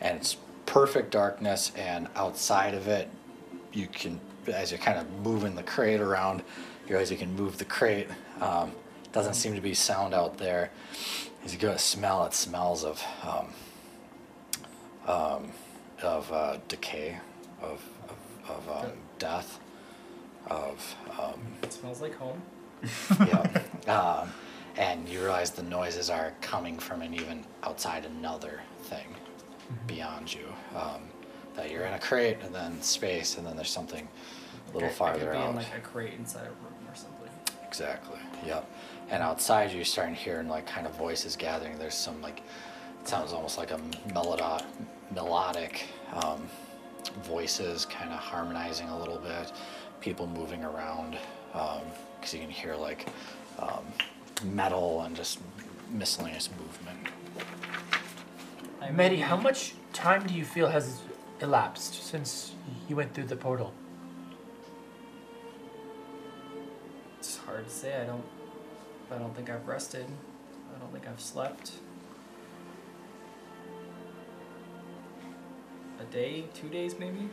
and 0.00 0.18
it's 0.18 0.36
perfect 0.66 1.10
darkness 1.10 1.70
and 1.76 2.08
outside 2.16 2.74
of 2.74 2.88
it 2.88 3.08
you 3.72 3.86
can 3.86 4.18
as 4.52 4.70
you're 4.70 4.80
kind 4.80 4.98
of 4.98 5.10
moving 5.22 5.54
the 5.54 5.62
crate 5.62 6.00
around 6.00 6.42
You 6.86 6.90
realize 6.90 7.10
you 7.10 7.16
can 7.16 7.34
move 7.34 7.58
the 7.58 7.64
crate. 7.64 8.08
Um, 8.40 8.72
doesn't 9.12 9.34
seem 9.34 9.54
to 9.54 9.60
be 9.60 9.74
sound 9.74 10.12
out 10.12 10.38
there. 10.38 10.70
As 11.44 11.52
you 11.54 11.58
go 11.58 11.72
to 11.72 11.78
smell, 11.78 12.24
it 12.26 12.34
smells 12.34 12.84
of 12.84 13.02
um, 13.22 13.46
um, 15.06 15.52
of 16.02 16.30
uh, 16.32 16.58
decay, 16.68 17.18
of 17.62 17.82
of, 18.08 18.50
of 18.50 18.84
um, 18.84 18.92
death, 19.18 19.58
of 20.48 20.94
um, 21.18 21.40
It 21.62 21.72
smells 21.72 22.00
like 22.00 22.14
home. 22.16 22.42
yeah. 23.20 23.62
Um, 23.86 24.32
and 24.76 25.08
you 25.08 25.20
realize 25.20 25.50
the 25.50 25.62
noises 25.62 26.10
are 26.10 26.32
coming 26.40 26.78
from 26.78 27.02
an 27.02 27.14
even 27.14 27.44
outside 27.62 28.04
another 28.04 28.60
thing 28.82 29.06
beyond 29.86 30.32
you. 30.32 30.46
Um, 30.76 31.02
that 31.54 31.70
you're 31.70 31.84
in 31.84 31.94
a 31.94 31.98
crate 31.98 32.38
and 32.42 32.52
then 32.54 32.80
space 32.82 33.38
and 33.38 33.46
then 33.46 33.56
there's 33.56 33.70
something 33.70 34.08
a 34.70 34.74
little 34.74 34.88
I 34.88 34.90
could 34.90 34.96
farther 34.98 35.30
be 35.30 35.36
out. 35.36 35.50
in 35.50 35.56
like 35.56 35.76
a 35.76 35.80
crate 35.80 36.14
inside 36.18 36.46
a 36.46 36.48
room 36.48 36.88
or 36.88 36.94
something. 36.96 37.28
Exactly. 37.66 38.18
Yep. 38.44 38.68
And 39.10 39.22
outside 39.22 39.72
you're 39.72 39.84
starting 39.84 40.14
to 40.16 40.20
hearing 40.20 40.48
like 40.48 40.66
kind 40.66 40.86
of 40.86 40.96
voices 40.96 41.36
gathering. 41.36 41.78
There's 41.78 41.94
some 41.94 42.20
like 42.22 42.42
it 43.00 43.08
sounds 43.08 43.32
almost 43.32 43.58
like 43.58 43.70
a 43.70 43.80
melodic, 44.12 44.66
melodic 45.14 45.84
um, 46.14 46.42
voices 47.22 47.84
kind 47.84 48.10
of 48.10 48.18
harmonizing 48.18 48.88
a 48.88 48.98
little 48.98 49.18
bit. 49.18 49.52
People 50.00 50.26
moving 50.26 50.64
around 50.64 51.16
because 51.52 52.34
you 52.34 52.40
can 52.40 52.50
hear 52.50 52.74
like 52.74 53.06
um, 53.60 53.84
metal 54.42 55.02
and 55.02 55.14
just 55.14 55.38
miscellaneous 55.90 56.48
movement. 56.58 56.98
I 58.80 58.90
Medi, 58.90 59.16
how 59.16 59.36
much 59.36 59.74
time 59.92 60.26
do 60.26 60.34
you 60.34 60.44
feel 60.44 60.68
has 60.68 61.02
elapsed 61.40 62.02
since 62.04 62.52
you 62.88 62.96
went 62.96 63.14
through 63.14 63.24
the 63.24 63.36
portal? 63.36 63.72
It's 67.18 67.38
hard 67.38 67.64
to 67.66 67.70
say. 67.70 68.00
I 68.00 68.04
don't. 68.04 68.24
I 69.10 69.18
don't 69.18 69.34
think 69.34 69.50
I've 69.50 69.66
rested. 69.66 70.06
I 70.74 70.78
don't 70.78 70.92
think 70.92 71.06
I've 71.06 71.20
slept. 71.20 71.72
A 76.00 76.04
day, 76.04 76.44
two 76.52 76.68
days, 76.68 76.96
maybe. 76.98 77.28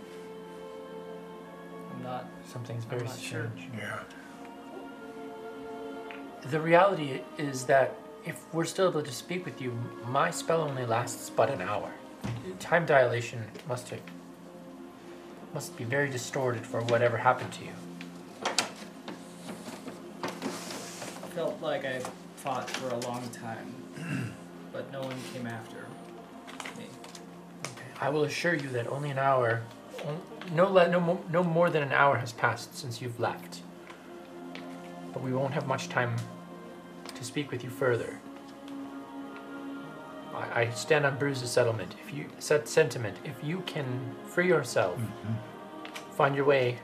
I'm 1.93 2.03
not. 2.03 2.27
Something's 2.45 2.83
I'm 2.85 2.89
very 2.91 3.03
not 3.03 3.19
sure. 3.19 3.51
strange. 3.55 3.69
Yeah. 3.77 3.99
The 6.49 6.59
reality 6.59 7.21
is 7.37 7.65
that 7.65 7.95
if 8.25 8.41
we're 8.51 8.65
still 8.65 8.89
able 8.89 9.03
to 9.03 9.11
speak 9.11 9.45
with 9.45 9.61
you, 9.61 9.77
my 10.07 10.31
spell 10.31 10.61
only 10.61 10.85
lasts 10.85 11.29
but 11.29 11.51
an 11.51 11.61
hour. 11.61 11.91
Time 12.59 12.85
dilation 12.85 13.43
must 13.67 13.89
have, 13.89 13.99
must 15.53 15.77
be 15.77 15.83
very 15.83 16.09
distorted 16.09 16.65
for 16.65 16.81
whatever 16.81 17.17
happened 17.17 17.51
to 17.53 17.65
you. 17.65 17.71
I 21.23 21.27
felt 21.35 21.61
like 21.61 21.85
I 21.85 22.01
fought 22.37 22.69
for 22.69 22.89
a 22.89 22.97
long 22.99 23.27
time, 23.29 24.33
but 24.73 24.91
no 24.91 25.01
one 25.01 25.15
came 25.33 25.45
after 25.45 25.85
me. 26.77 26.85
I 27.99 28.09
will 28.09 28.23
assure 28.23 28.55
you 28.55 28.69
that 28.69 28.87
only 28.87 29.11
an 29.11 29.19
hour, 29.19 29.61
no, 30.53 30.73
no, 30.73 31.21
no 31.31 31.43
more 31.43 31.69
than 31.69 31.83
an 31.83 31.91
hour 31.91 32.17
has 32.17 32.31
passed 32.31 32.75
since 32.75 32.99
you've 32.99 33.19
left. 33.19 33.61
But 35.13 35.21
we 35.21 35.33
won't 35.33 35.53
have 35.53 35.67
much 35.67 35.89
time 35.89 36.15
to 37.13 37.23
speak 37.23 37.51
with 37.51 37.63
you 37.63 37.69
further. 37.69 38.19
I, 40.33 40.61
I 40.61 40.69
stand 40.71 41.05
on 41.05 41.17
Bruce's 41.17 41.51
settlement. 41.51 41.95
If 42.05 42.13
you 42.13 42.29
set 42.39 42.67
sentiment, 42.67 43.17
if 43.23 43.43
you 43.43 43.61
can 43.65 44.15
free 44.25 44.47
yourself, 44.47 44.99
find 46.15 46.35
your 46.35 46.45
way 46.45 46.79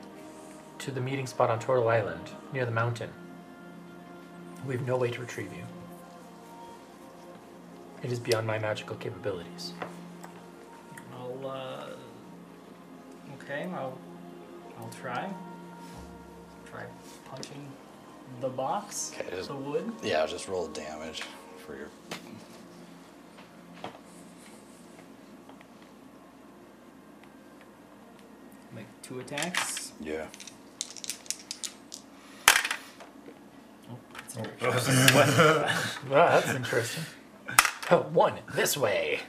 to 0.78 0.90
the 0.90 1.00
meeting 1.00 1.26
spot 1.26 1.50
on 1.50 1.58
Turtle 1.58 1.88
Island 1.88 2.30
near 2.52 2.64
the 2.64 2.70
mountain. 2.70 3.10
We 4.66 4.74
have 4.74 4.86
no 4.86 4.96
way 4.96 5.10
to 5.10 5.20
retrieve 5.20 5.52
you. 5.52 5.64
It 8.02 8.12
is 8.12 8.20
beyond 8.20 8.46
my 8.46 8.58
magical 8.58 8.96
capabilities. 8.96 9.72
I'll. 11.14 11.50
Uh, 11.50 11.86
okay, 13.42 13.68
I'll. 13.74 13.98
I'll 14.78 14.90
try. 14.90 15.28
Try 16.70 16.84
punching 17.24 17.66
the 18.40 18.48
box. 18.48 19.12
Okay, 19.14 19.30
just- 19.36 19.48
The 19.48 19.54
wood. 19.56 19.92
Yeah, 20.02 20.26
just 20.26 20.48
roll 20.48 20.66
the 20.66 20.80
damage 20.80 21.22
for 21.64 21.76
your. 21.76 21.88
Make 28.74 28.86
two 29.02 29.20
attacks. 29.20 29.92
Yeah. 30.00 30.26
Well, 34.36 34.46
that's 36.10 36.50
interesting. 36.50 37.04
Oh, 37.90 38.00
one 38.12 38.34
this 38.54 38.76
way. 38.76 39.20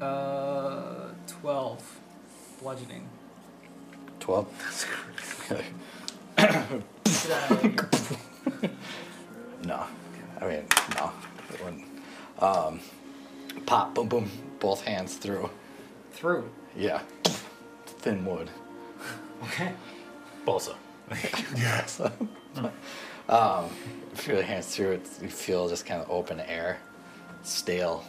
Uh, 0.00 1.08
twelve. 1.26 1.82
Bludgeoning. 2.62 3.08
12? 4.20 4.86
Should 5.48 5.64
I? 6.38 6.68
No. 9.64 9.84
I 10.40 10.46
mean, 10.46 10.64
no. 10.96 11.12
It 11.52 11.64
wouldn't. 11.64 11.84
Um, 12.38 12.80
pop, 13.66 13.94
boom, 13.94 14.08
boom. 14.08 14.30
Both 14.60 14.82
hands 14.84 15.16
through. 15.16 15.50
Through. 16.12 16.48
Yeah. 16.76 17.00
Thin 17.86 18.24
wood. 18.24 18.50
Okay. 19.44 19.72
Balsa. 20.44 20.74
Yes. 21.56 22.00
Um, 23.28 23.68
feel 24.14 24.36
your 24.36 24.44
hands 24.44 24.66
through 24.74 24.92
it, 24.92 25.08
you 25.22 25.28
feel 25.28 25.68
just 25.68 25.84
kind 25.86 26.00
of 26.02 26.10
open 26.10 26.40
air, 26.40 26.78
stale, 27.42 28.04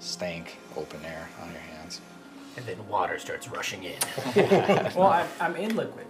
stank, 0.00 0.56
open 0.76 1.00
air 1.04 1.28
on 1.42 1.50
your 1.52 1.60
hands. 1.60 2.00
And 2.56 2.66
then 2.66 2.76
water 2.88 3.18
starts 3.20 3.48
rushing 3.48 3.84
in. 3.84 3.98
Well, 4.96 5.08
I'm, 5.08 5.28
I'm 5.40 5.54
in 5.56 5.76
liquid, 5.76 6.06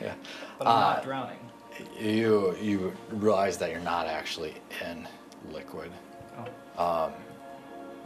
Yeah. 0.00 0.12
but 0.58 0.66
I'm 0.66 0.76
Uh, 0.76 0.80
not 0.80 1.04
drowning. 1.04 1.38
You 1.98 2.56
you 2.60 2.92
realize 3.10 3.56
that 3.58 3.70
you're 3.70 3.80
not 3.80 4.06
actually 4.06 4.54
in 4.88 5.06
liquid, 5.52 5.90
Oh. 6.78 7.12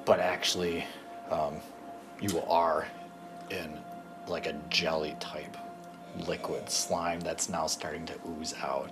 but 0.05 0.21
actually, 0.21 0.85
um, 1.31 1.57
you 2.21 2.41
are 2.49 2.87
in 3.51 3.79
like 4.29 4.47
a 4.47 4.53
jelly 4.69 5.17
type 5.21 5.57
liquid 6.27 6.69
slime 6.71 7.21
that's 7.21 7.49
now 7.49 7.67
starting 7.67 8.05
to 8.07 8.15
ooze 8.29 8.55
out, 8.63 8.91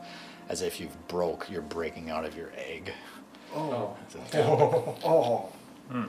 as 0.48 0.62
if 0.62 0.80
you've 0.80 1.08
broke. 1.08 1.48
You're 1.50 1.62
breaking 1.62 2.10
out 2.10 2.24
of 2.24 2.36
your 2.36 2.50
egg. 2.56 2.92
Oh. 3.54 3.96
Oh. 5.04 5.48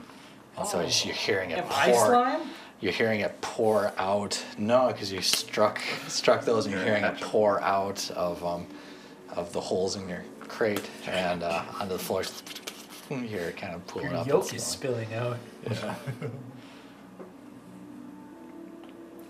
And 0.58 0.68
so 0.68 0.80
you're 0.80 1.14
hearing 1.14 1.52
it 1.52 1.58
Am 1.58 1.64
pour. 1.64 1.78
I 1.78 1.92
slime? 1.92 2.40
You're 2.80 2.92
hearing 2.92 3.20
it 3.20 3.38
pour 3.42 3.92
out. 3.98 4.42
No, 4.56 4.88
because 4.88 5.12
you 5.12 5.20
struck 5.20 5.80
struck 6.08 6.44
those, 6.44 6.64
and 6.66 6.74
you're 6.74 6.84
hearing 6.84 7.04
it 7.04 7.20
pour 7.20 7.60
out 7.60 8.10
of 8.12 8.42
um, 8.44 8.66
of 9.36 9.52
the 9.52 9.60
holes 9.60 9.96
in 9.96 10.08
your 10.08 10.24
crate 10.40 10.88
and 11.06 11.42
uh, 11.42 11.62
onto 11.78 11.92
the 11.92 11.98
floor. 11.98 12.22
You 13.10 13.18
hear 13.18 13.40
it 13.42 13.56
kind 13.56 13.74
of 13.74 13.86
pulling 13.86 14.10
Your 14.10 14.16
up. 14.20 14.26
yolk 14.26 14.54
is 14.54 14.62
spilling. 14.64 15.06
spilling 15.08 15.14
out. 15.14 15.38
Yeah. 15.70 15.94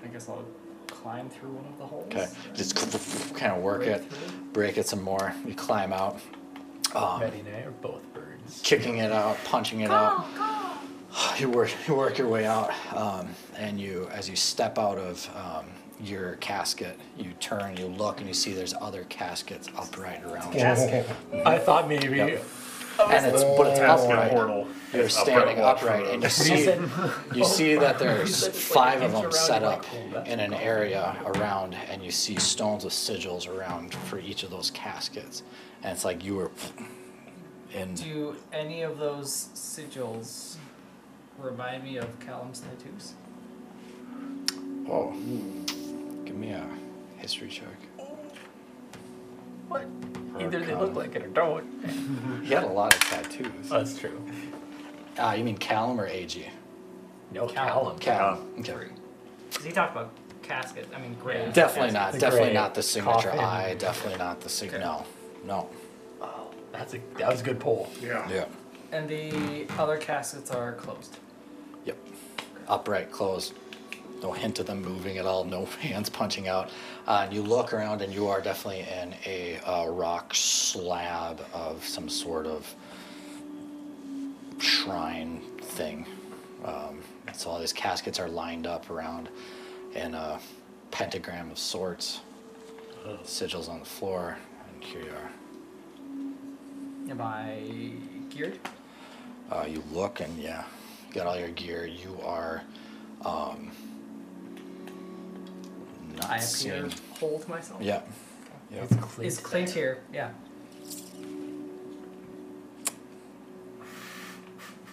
I 0.04 0.06
guess 0.08 0.28
I'll 0.28 0.44
climb 0.86 1.28
through 1.28 1.50
one 1.50 1.64
of 1.66 1.78
the 1.78 1.86
holes. 1.86 2.06
Okay, 2.06 2.28
just 2.54 2.76
kind 3.34 3.52
of 3.52 3.62
work 3.62 3.78
Break 3.80 3.90
it, 3.96 4.10
through. 4.10 4.38
break 4.52 4.78
it 4.78 4.86
some 4.86 5.02
more. 5.02 5.34
You 5.46 5.54
climb 5.54 5.92
out, 5.92 6.20
um, 6.94 7.20
Maddie 7.20 7.40
and 7.40 7.48
I 7.48 7.60
are 7.62 7.70
both 7.70 8.02
birds. 8.14 8.60
kicking 8.62 8.98
it 8.98 9.12
out, 9.12 9.36
punching 9.44 9.80
it 9.80 9.90
out. 9.90 10.24
You 11.38 11.48
work, 11.48 11.70
you 11.88 11.94
work 11.94 12.18
your 12.18 12.28
way 12.28 12.44
out, 12.46 12.70
um, 12.94 13.28
and 13.56 13.80
you, 13.80 14.08
as 14.12 14.28
you 14.28 14.36
step 14.36 14.78
out 14.78 14.98
of 14.98 15.28
um, 15.34 15.64
your 15.98 16.34
casket, 16.36 16.98
you 17.16 17.32
turn, 17.40 17.76
you 17.78 17.86
look, 17.86 18.18
and 18.18 18.28
you 18.28 18.34
see 18.34 18.52
there's 18.52 18.74
other 18.80 19.04
caskets 19.08 19.68
upright 19.76 20.22
around 20.24 20.54
you. 20.54 20.60
I 21.44 21.58
thought 21.58 21.88
maybe. 21.88 22.16
Yep. 22.16 22.44
And 23.08 23.24
it's, 23.26 23.42
but 23.42 23.68
it's 23.68 23.78
Casket 23.78 24.10
upright. 24.10 24.30
portal. 24.30 24.68
You're 24.92 25.04
It's 25.04 25.16
standing 25.16 25.58
watch 25.58 25.78
upright, 25.82 26.06
and 26.08 26.22
you 26.22 26.28
see, 26.28 26.70
you 27.34 27.44
see 27.44 27.74
that 27.76 27.98
there's 27.98 28.36
said 28.36 28.48
it's 28.50 28.74
like 28.74 29.00
five 29.00 29.02
of 29.02 29.12
them 29.12 29.32
set 29.32 29.62
up 29.62 29.86
in 30.26 30.38
an 30.40 30.52
area 30.52 31.16
around, 31.24 31.74
and 31.74 32.02
you 32.02 32.10
see 32.10 32.36
stones 32.36 32.84
with 32.84 32.92
sigils 32.92 33.48
around 33.48 33.94
for 33.94 34.18
each 34.18 34.42
of 34.42 34.50
those 34.50 34.70
caskets, 34.72 35.42
and 35.82 35.92
it's 35.92 36.04
like 36.04 36.22
you 36.22 36.34
were 36.36 36.50
in. 37.72 37.94
Do 37.94 38.36
any 38.52 38.82
of 38.82 38.98
those 38.98 39.48
sigils 39.54 40.56
remind 41.40 41.84
me 41.84 41.96
of 41.96 42.18
Callum's 42.20 42.60
tattoos? 42.60 43.14
Oh, 44.88 45.12
give 46.24 46.36
me 46.36 46.50
a 46.52 46.64
history 47.18 47.48
check. 47.48 47.66
What? 49.68 49.86
Either 50.38 50.60
they 50.64 50.74
look 50.74 50.94
like 50.94 51.14
it 51.14 51.22
or 51.22 51.28
don't. 51.28 51.64
He 52.44 52.54
had 52.54 52.64
a 52.64 52.68
lot 52.68 52.94
of 52.94 53.00
tattoos. 53.00 53.68
That's 53.68 53.96
true. 53.98 54.20
Ah, 55.18 55.34
you 55.34 55.44
mean 55.44 55.56
Callum 55.58 56.00
or 56.00 56.06
AG? 56.06 56.48
No, 57.30 57.46
Callum. 57.46 57.98
Callum. 57.98 57.98
Callum. 57.98 58.54
Okay. 58.58 58.72
Three. 58.72 58.88
Because 59.50 59.64
he 59.64 59.72
talked 59.72 59.92
about 59.92 60.10
casket. 60.42 60.88
I 60.94 61.00
mean, 61.00 61.14
gray. 61.22 61.38
Yeah. 61.46 61.52
Definitely 61.52 61.92
not. 61.92 62.12
The 62.12 62.18
Definitely 62.18 62.48
gray 62.48 62.54
not 62.54 62.74
the 62.74 62.82
signature 62.82 63.28
coffin. 63.30 63.44
eye. 63.44 63.74
Definitely 63.74 64.18
not 64.18 64.40
the 64.40 64.48
sig. 64.48 64.72
No, 64.72 65.04
no. 65.44 65.68
Oh, 66.20 66.50
that's 66.72 66.94
a 66.94 66.98
that 67.18 67.28
was 67.30 67.40
a 67.40 67.44
good 67.44 67.60
pull. 67.60 67.88
Yeah. 68.02 68.28
Yeah. 68.28 68.46
And 68.92 69.08
the 69.08 69.66
other 69.78 69.96
caskets 69.98 70.50
are 70.50 70.72
closed. 70.72 71.18
Yep. 71.84 71.98
Upright, 72.68 73.10
closed. 73.10 73.54
No 74.22 74.32
hint 74.32 74.58
of 74.58 74.66
them 74.66 74.82
moving 74.82 75.18
at 75.18 75.26
all. 75.26 75.44
No 75.44 75.64
hands 75.80 76.10
punching 76.10 76.48
out. 76.48 76.70
Uh, 77.06 77.22
and 77.24 77.32
you 77.32 77.42
look 77.42 77.72
around, 77.72 78.02
and 78.02 78.12
you 78.12 78.28
are 78.28 78.40
definitely 78.40 78.80
in 78.80 79.14
a 79.26 79.58
uh, 79.64 79.86
rock 79.86 80.34
slab 80.34 81.44
of 81.52 81.84
some 81.84 82.08
sort 82.08 82.46
of 82.46 82.72
shrine 84.58 85.40
thing. 85.60 86.06
Um, 86.64 87.00
so 87.32 87.50
all 87.50 87.58
these 87.58 87.72
caskets 87.72 88.18
are 88.20 88.28
lined 88.28 88.66
up 88.66 88.90
around 88.90 89.28
in 89.94 90.14
a 90.14 90.38
pentagram 90.90 91.50
of 91.50 91.58
sorts. 91.58 92.20
Sigils 93.24 93.68
on 93.68 93.80
the 93.80 93.86
floor, 93.86 94.36
and 94.74 94.84
here 94.84 95.02
you 95.02 95.10
are. 95.10 95.30
Am 97.10 97.20
I 97.20 97.92
geared? 98.28 98.58
Uh, 99.50 99.64
you 99.68 99.82
look 99.90 100.20
and 100.20 100.38
yeah, 100.38 100.64
you 101.10 101.14
got 101.14 101.26
all 101.26 101.36
your 101.38 101.48
gear. 101.48 101.86
You 101.86 102.16
are 102.24 102.62
um, 103.24 103.72
not 106.14 106.30
I 106.30 106.36
appear 106.36 106.40
seeing. 106.40 106.92
whole 107.18 107.40
to 107.40 107.50
myself. 107.50 107.82
Yeah. 107.82 108.02
yeah. 108.72 108.84
It's 108.84 108.94
Clint. 108.94 109.26
Is 109.26 109.38
Clint 109.38 109.74
there. 109.74 109.74
here? 109.74 110.02
Yeah. 110.12 110.30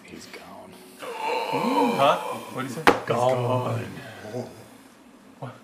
He's 0.02 0.26
gone. 0.26 0.72
Huh? 1.98 2.16
What 2.16 2.62
do 2.62 2.68
you 2.68 2.74
say? 2.74 2.82
Gone. 3.06 3.84
What? 5.38 5.54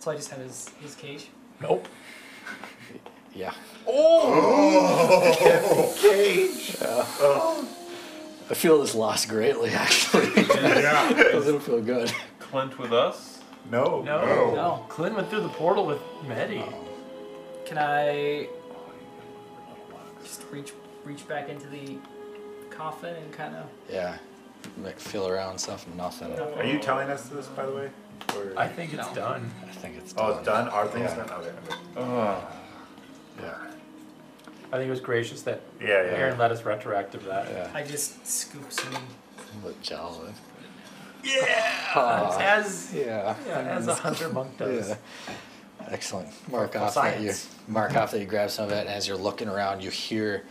So 0.00 0.10
I 0.10 0.16
just 0.16 0.30
have 0.30 0.40
his, 0.40 0.70
his 0.82 0.94
cage. 0.96 1.28
Nope. 1.60 1.86
Yeah. 3.32 3.54
Oh! 3.86 5.36
oh. 5.40 5.94
cage. 6.00 6.76
I 8.50 8.54
feel 8.54 8.80
this 8.80 8.94
loss 8.94 9.26
greatly, 9.26 9.70
actually. 9.70 10.30
Yeah. 10.60 11.12
Doesn't 11.32 11.60
feel 11.60 11.80
good. 11.80 12.12
Clint 12.38 12.78
with 12.78 12.92
us? 12.92 13.40
No. 13.70 14.02
No. 14.02 14.24
No. 14.24 14.54
No. 14.54 14.86
Clint 14.88 15.14
went 15.14 15.30
through 15.30 15.42
the 15.42 15.48
portal 15.50 15.86
with 15.86 16.00
Medi. 16.26 16.58
Oh. 16.66 16.74
Can 17.64 17.78
I 17.78 18.48
just 20.22 20.44
reach 20.50 20.72
reach 21.04 21.26
back 21.28 21.48
into 21.48 21.66
the 21.68 21.96
coffin 22.70 23.14
and 23.14 23.32
kind 23.32 23.54
of? 23.56 23.66
Yeah. 23.90 24.16
Like 24.82 24.98
feel 24.98 25.28
around 25.28 25.58
stuff, 25.58 25.86
nothing. 25.96 26.32
Are 26.38 26.64
you 26.64 26.78
telling 26.78 27.08
us 27.08 27.28
this, 27.28 27.46
by 27.48 27.64
the 27.66 27.72
way? 27.72 27.90
Or- 28.36 28.52
I 28.58 28.66
think 28.68 28.92
it's 28.92 29.08
No. 29.08 29.14
done. 29.14 29.50
I 29.68 29.72
think 29.72 29.96
it's 29.96 30.12
done. 30.12 30.30
oh, 30.30 30.36
it's 30.38 30.46
done. 30.46 30.68
Are 30.68 30.86
thing's 30.88 31.10
Yeah. 31.10 31.24
done. 31.26 31.30
Okay. 31.30 31.52
Oh. 31.96 32.48
Yeah. 33.40 33.69
I 34.72 34.76
think 34.76 34.86
it 34.86 34.90
was 34.90 35.00
gracious 35.00 35.42
that 35.42 35.60
Yeah, 35.80 35.88
yeah. 35.88 35.94
Aaron 36.18 36.38
let 36.38 36.50
us 36.52 36.64
retroactive 36.64 37.24
that. 37.24 37.48
Yeah. 37.50 37.70
I 37.74 37.82
just 37.82 38.24
scoop 38.26 38.70
some. 38.72 38.94
With 39.64 39.80
gel. 39.82 40.24
Uh, 41.94 42.36
as 42.40 42.92
Yeah. 42.94 43.34
yeah, 43.46 43.58
as 43.60 43.86
a 43.88 43.94
hunter 43.94 44.28
monk 44.30 44.56
does. 44.58 44.90
Yeah. 44.90 44.96
Excellent. 45.88 46.28
Mark 46.50 46.72
For 46.72 46.78
off 46.78 46.94
that 46.94 47.20
you 47.20 47.32
science. 47.32 47.54
mark 47.66 47.96
off 47.96 48.10
that 48.12 48.20
you 48.20 48.26
grab 48.26 48.50
some 48.50 48.66
of 48.66 48.70
it, 48.72 48.80
and 48.80 48.88
as 48.88 49.08
you're 49.08 49.16
looking 49.16 49.48
around, 49.48 49.82
you 49.82 49.90
hear 49.90 50.44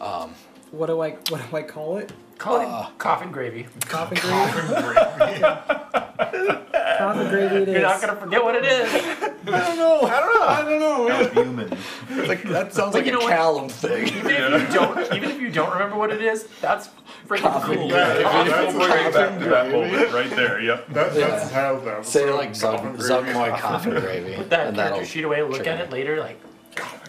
um, 0.00 0.34
What 0.70 0.86
do 0.86 1.00
I 1.02 1.10
what 1.28 1.50
do 1.50 1.56
I 1.56 1.62
call 1.62 1.98
it? 1.98 2.12
Call 2.38 2.60
it 2.60 2.66
Uh, 2.66 2.88
coffin 2.98 3.30
gravy. 3.30 3.66
Coffin 3.88 4.18
gravy. 4.18 5.42
Coffin 6.98 7.28
gravy. 7.28 7.56
It 7.56 7.68
is. 7.68 7.72
You're 7.74 7.82
not 7.82 8.00
gonna 8.00 8.16
forget 8.16 8.42
what 8.44 8.54
it 8.54 8.64
is. 8.64 8.92
I 9.46 9.60
don't 9.66 9.76
know. 9.76 10.00
I 10.02 10.20
don't 10.20 10.34
know 10.34 10.46
I 10.48 10.62
don't 10.62 10.80
know. 10.80 11.08
It's 11.20 11.32
human. 11.34 12.28
Like 12.28 12.42
That 12.44 12.72
sounds 12.72 12.94
like 12.94 13.06
a 13.06 13.12
what? 13.12 13.28
Callum 13.28 13.68
thing. 13.68 14.08
Even 14.08 14.30
if 14.54 14.68
you 14.68 14.74
don't, 14.78 15.12
even 15.14 15.30
if 15.30 15.40
you 15.40 15.50
don't 15.50 15.72
remember 15.72 15.96
what 15.96 16.10
it 16.12 16.22
is, 16.22 16.46
that's 16.60 16.90
freaking 17.28 17.42
Coffin 17.42 17.76
cool. 17.78 17.88
gravy. 17.88 18.22
That's 18.22 18.74
We'll 18.74 18.88
bring 18.88 19.06
it 19.06 19.14
back 19.14 19.38
to 19.38 19.44
that 19.48 19.70
gravy. 19.70 19.90
moment 19.90 20.12
right 20.12 20.30
there. 20.30 20.60
Yep. 20.60 20.88
That, 20.88 21.14
Yeah. 21.14 21.26
that's 21.28 21.48
the 21.48 21.54
that 21.54 21.74
of 21.74 21.84
the 21.84 22.02
Say 22.02 22.22
episode, 22.22 22.36
like 22.36 22.54
Zug, 22.54 22.76
Coffin 22.78 23.00
Zug 23.00 23.24
Gravy. 23.24 23.38
Moy 23.38 23.50
coffin 23.58 23.90
gravy. 23.92 24.34
Put 24.36 24.50
that 24.50 24.66
and 24.68 24.76
character 24.76 24.94
that'll 24.94 25.04
sheet 25.04 25.24
away. 25.24 25.42
Look 25.42 25.54
trigger 25.56 25.70
at 25.70 25.80
it 25.80 25.90
later. 25.92 26.18
Like 26.20 26.40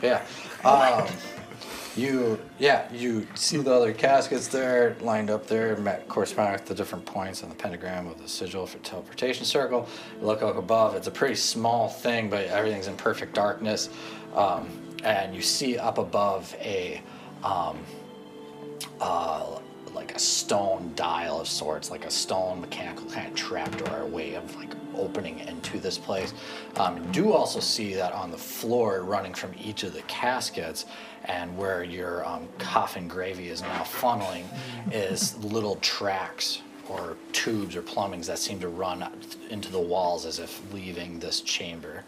Yeah. 0.01 0.23
Um, 0.63 1.07
you, 1.97 2.39
yeah, 2.59 2.91
you 2.93 3.27
see 3.35 3.57
the 3.57 3.73
other 3.73 3.93
caskets 3.93 4.47
there 4.47 4.95
lined 5.01 5.29
up 5.29 5.47
there, 5.47 5.75
corresponding 6.07 6.53
with 6.53 6.65
the 6.65 6.75
different 6.75 7.05
points 7.05 7.43
on 7.43 7.49
the 7.49 7.55
pentagram 7.55 8.07
of 8.07 8.21
the 8.21 8.27
sigil 8.27 8.65
for 8.67 8.77
teleportation 8.79 9.45
circle. 9.45 9.87
You 10.19 10.27
look 10.27 10.41
up 10.41 10.57
above, 10.57 10.95
it's 10.95 11.07
a 11.07 11.11
pretty 11.11 11.35
small 11.35 11.89
thing, 11.89 12.29
but 12.29 12.45
everything's 12.47 12.87
in 12.87 12.95
perfect 12.95 13.33
darkness. 13.33 13.89
Um, 14.33 14.69
and 15.03 15.35
you 15.35 15.41
see 15.41 15.77
up 15.77 15.97
above 15.97 16.55
a, 16.59 17.01
um, 17.43 17.79
uh, 18.99 19.59
like 19.93 20.15
a 20.15 20.19
stone 20.19 20.91
dial 20.95 21.41
of 21.41 21.47
sorts, 21.47 21.89
like 21.89 22.05
a 22.05 22.11
stone 22.11 22.61
mechanical 22.61 23.09
kind 23.09 23.27
of 23.27 23.35
trapdoor 23.35 24.05
way 24.05 24.35
of 24.35 24.55
like 24.55 24.73
opening 24.97 25.39
into 25.39 25.79
this 25.79 25.97
place. 25.97 26.33
Um, 26.77 26.97
you 26.97 27.11
do 27.11 27.33
also 27.33 27.59
see 27.59 27.93
that 27.95 28.11
on 28.13 28.31
the 28.31 28.37
floor, 28.37 29.01
running 29.03 29.33
from 29.33 29.51
each 29.61 29.83
of 29.83 29.93
the 29.93 30.01
caskets, 30.03 30.85
and 31.25 31.57
where 31.57 31.83
your 31.83 32.25
um, 32.25 32.47
coffin 32.57 33.07
gravy 33.07 33.49
is 33.49 33.61
now 33.61 33.83
funneling, 33.83 34.45
is 34.91 35.37
little 35.43 35.75
tracks 35.77 36.61
or 36.89 37.17
tubes 37.33 37.75
or 37.75 37.81
plumbings 37.81 38.27
that 38.27 38.39
seem 38.39 38.59
to 38.61 38.69
run 38.69 39.05
into 39.49 39.71
the 39.71 39.79
walls 39.79 40.25
as 40.25 40.39
if 40.39 40.61
leaving 40.73 41.19
this 41.19 41.41
chamber. 41.41 42.03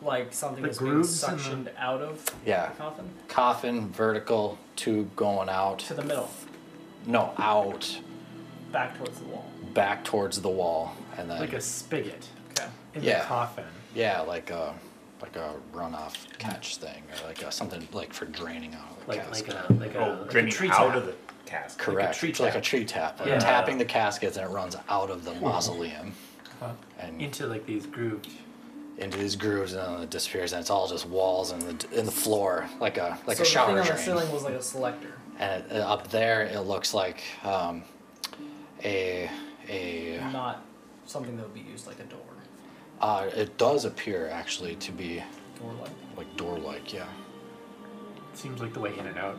Like 0.00 0.32
something 0.32 0.62
The 0.62 0.68
was 0.68 0.78
being 0.78 0.90
grooves 0.92 1.22
in 1.22 1.30
the- 1.30 1.36
suctioned 1.42 1.68
out 1.78 2.00
of 2.00 2.24
Yeah, 2.44 2.70
the 2.70 2.74
coffin 2.76 3.10
coffin 3.28 3.88
vertical 3.90 4.58
tube 4.76 5.14
going 5.14 5.48
out. 5.48 5.78
to 5.80 5.94
the 5.94 6.02
middle, 6.02 6.28
No, 7.06 7.32
out 7.38 8.00
back 8.72 8.96
towards 8.98 9.18
the 9.20 9.26
wall. 9.26 9.44
back 9.74 10.04
towards 10.04 10.40
the 10.40 10.48
wall, 10.48 10.96
and 11.18 11.30
then 11.30 11.38
like 11.40 11.52
a 11.52 11.60
spigot 11.60 12.26
Okay. 12.50 12.68
in 12.94 13.02
Yeah. 13.02 13.20
the 13.20 13.24
coffin. 13.26 13.64
Yeah, 13.94 14.20
like 14.20 14.50
a 14.50 14.74
like 15.20 15.36
a 15.36 15.54
runoff 15.72 16.16
catch 16.38 16.76
thing, 16.78 17.02
or 17.12 17.26
like 17.28 17.42
a, 17.42 17.52
something 17.52 17.86
like 17.92 18.12
for 18.12 18.24
draining 18.26 18.74
out 18.74 18.90
of 18.90 19.00
the 19.06 19.08
Like 19.08 19.30
like 19.30 19.48
a 19.48 19.72
like 19.78 19.94
a, 19.94 19.98
Oh, 19.98 20.22
like 20.26 20.34
a 20.34 20.50
tree 20.50 20.68
out 20.68 20.88
tap. 20.88 20.96
of 20.96 21.06
the 21.06 21.14
cask. 21.46 21.78
Correct. 21.78 22.18
tree 22.18 22.30
it's 22.30 22.40
like 22.40 22.54
a 22.56 22.60
tree 22.60 22.84
tap, 22.84 23.20
like 23.20 23.28
Yeah. 23.28 23.38
tapping 23.38 23.78
the 23.78 23.84
caskets, 23.84 24.36
and 24.36 24.46
it 24.48 24.52
runs 24.52 24.76
out 24.88 25.10
of 25.10 25.24
the 25.24 25.34
mausoleum 25.34 26.12
Huh. 26.60 26.70
and 26.98 27.20
into 27.22 27.46
like 27.46 27.66
these 27.66 27.86
grooves. 27.86 28.28
into 28.98 29.16
these 29.18 29.36
grooves, 29.36 29.72
and 29.74 29.94
then 29.96 30.02
it 30.02 30.10
disappears, 30.10 30.52
and 30.52 30.60
it's 30.60 30.70
all 30.70 30.86
just 30.88 31.06
walls 31.06 31.50
and 31.52 31.62
the 31.62 31.98
in 31.98 32.04
the 32.04 32.12
floor, 32.12 32.68
like 32.80 32.98
a 32.98 33.18
like 33.26 33.36
so 33.36 33.42
a 33.42 33.46
shower 33.46 33.74
the 33.76 33.82
thing 33.82 33.90
on 33.92 33.96
the 33.96 34.02
ceiling 34.02 34.32
was 34.32 34.42
like 34.42 34.54
a 34.54 34.62
selector. 34.62 35.12
And 35.38 35.64
it, 35.70 35.76
up 35.80 36.08
there, 36.08 36.42
it 36.42 36.60
looks 36.60 36.94
like 36.94 37.22
um, 37.44 37.82
a 38.84 39.30
a. 39.68 40.18
not 40.32 40.62
something 41.12 41.36
that 41.36 41.42
would 41.44 41.54
be 41.54 41.60
used 41.60 41.86
like 41.86 42.00
a 42.00 42.04
door. 42.04 42.18
Uh, 43.00 43.28
it 43.34 43.56
does 43.58 43.84
appear 43.84 44.28
actually 44.30 44.76
to 44.76 44.90
be 44.92 45.22
Door 45.60 45.72
like. 45.80 45.90
like 46.16 46.36
door-like, 46.36 46.92
yeah. 46.92 47.06
Seems 48.34 48.60
like 48.60 48.72
the 48.72 48.80
way 48.80 48.96
in 48.98 49.06
and 49.06 49.18
out. 49.18 49.36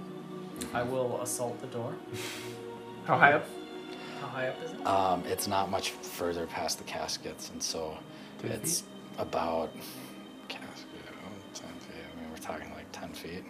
I 0.74 0.84
will 0.84 1.20
assault 1.22 1.60
the 1.62 1.68
door. 1.68 1.94
How 3.06 3.18
high 3.18 3.34
up? 3.34 3.46
How 4.22 4.28
high 4.28 4.48
up 4.50 4.64
is 4.64 4.72
it? 4.72 4.86
Um, 4.88 5.24
it's 5.26 5.48
not 5.48 5.70
much 5.72 5.90
further 5.92 6.46
past 6.46 6.78
the 6.78 6.84
caskets, 6.86 7.50
and 7.50 7.62
so 7.62 7.98
Two 8.40 8.48
it's 8.48 8.84
about 9.18 9.72
casket, 10.48 10.70
10 11.54 11.68
feet. 11.68 11.96
I 12.16 12.22
mean, 12.22 12.30
we're 12.32 12.38
talking 12.38 12.70
like 12.76 12.86
10 12.92 13.10
feet. 13.14 13.44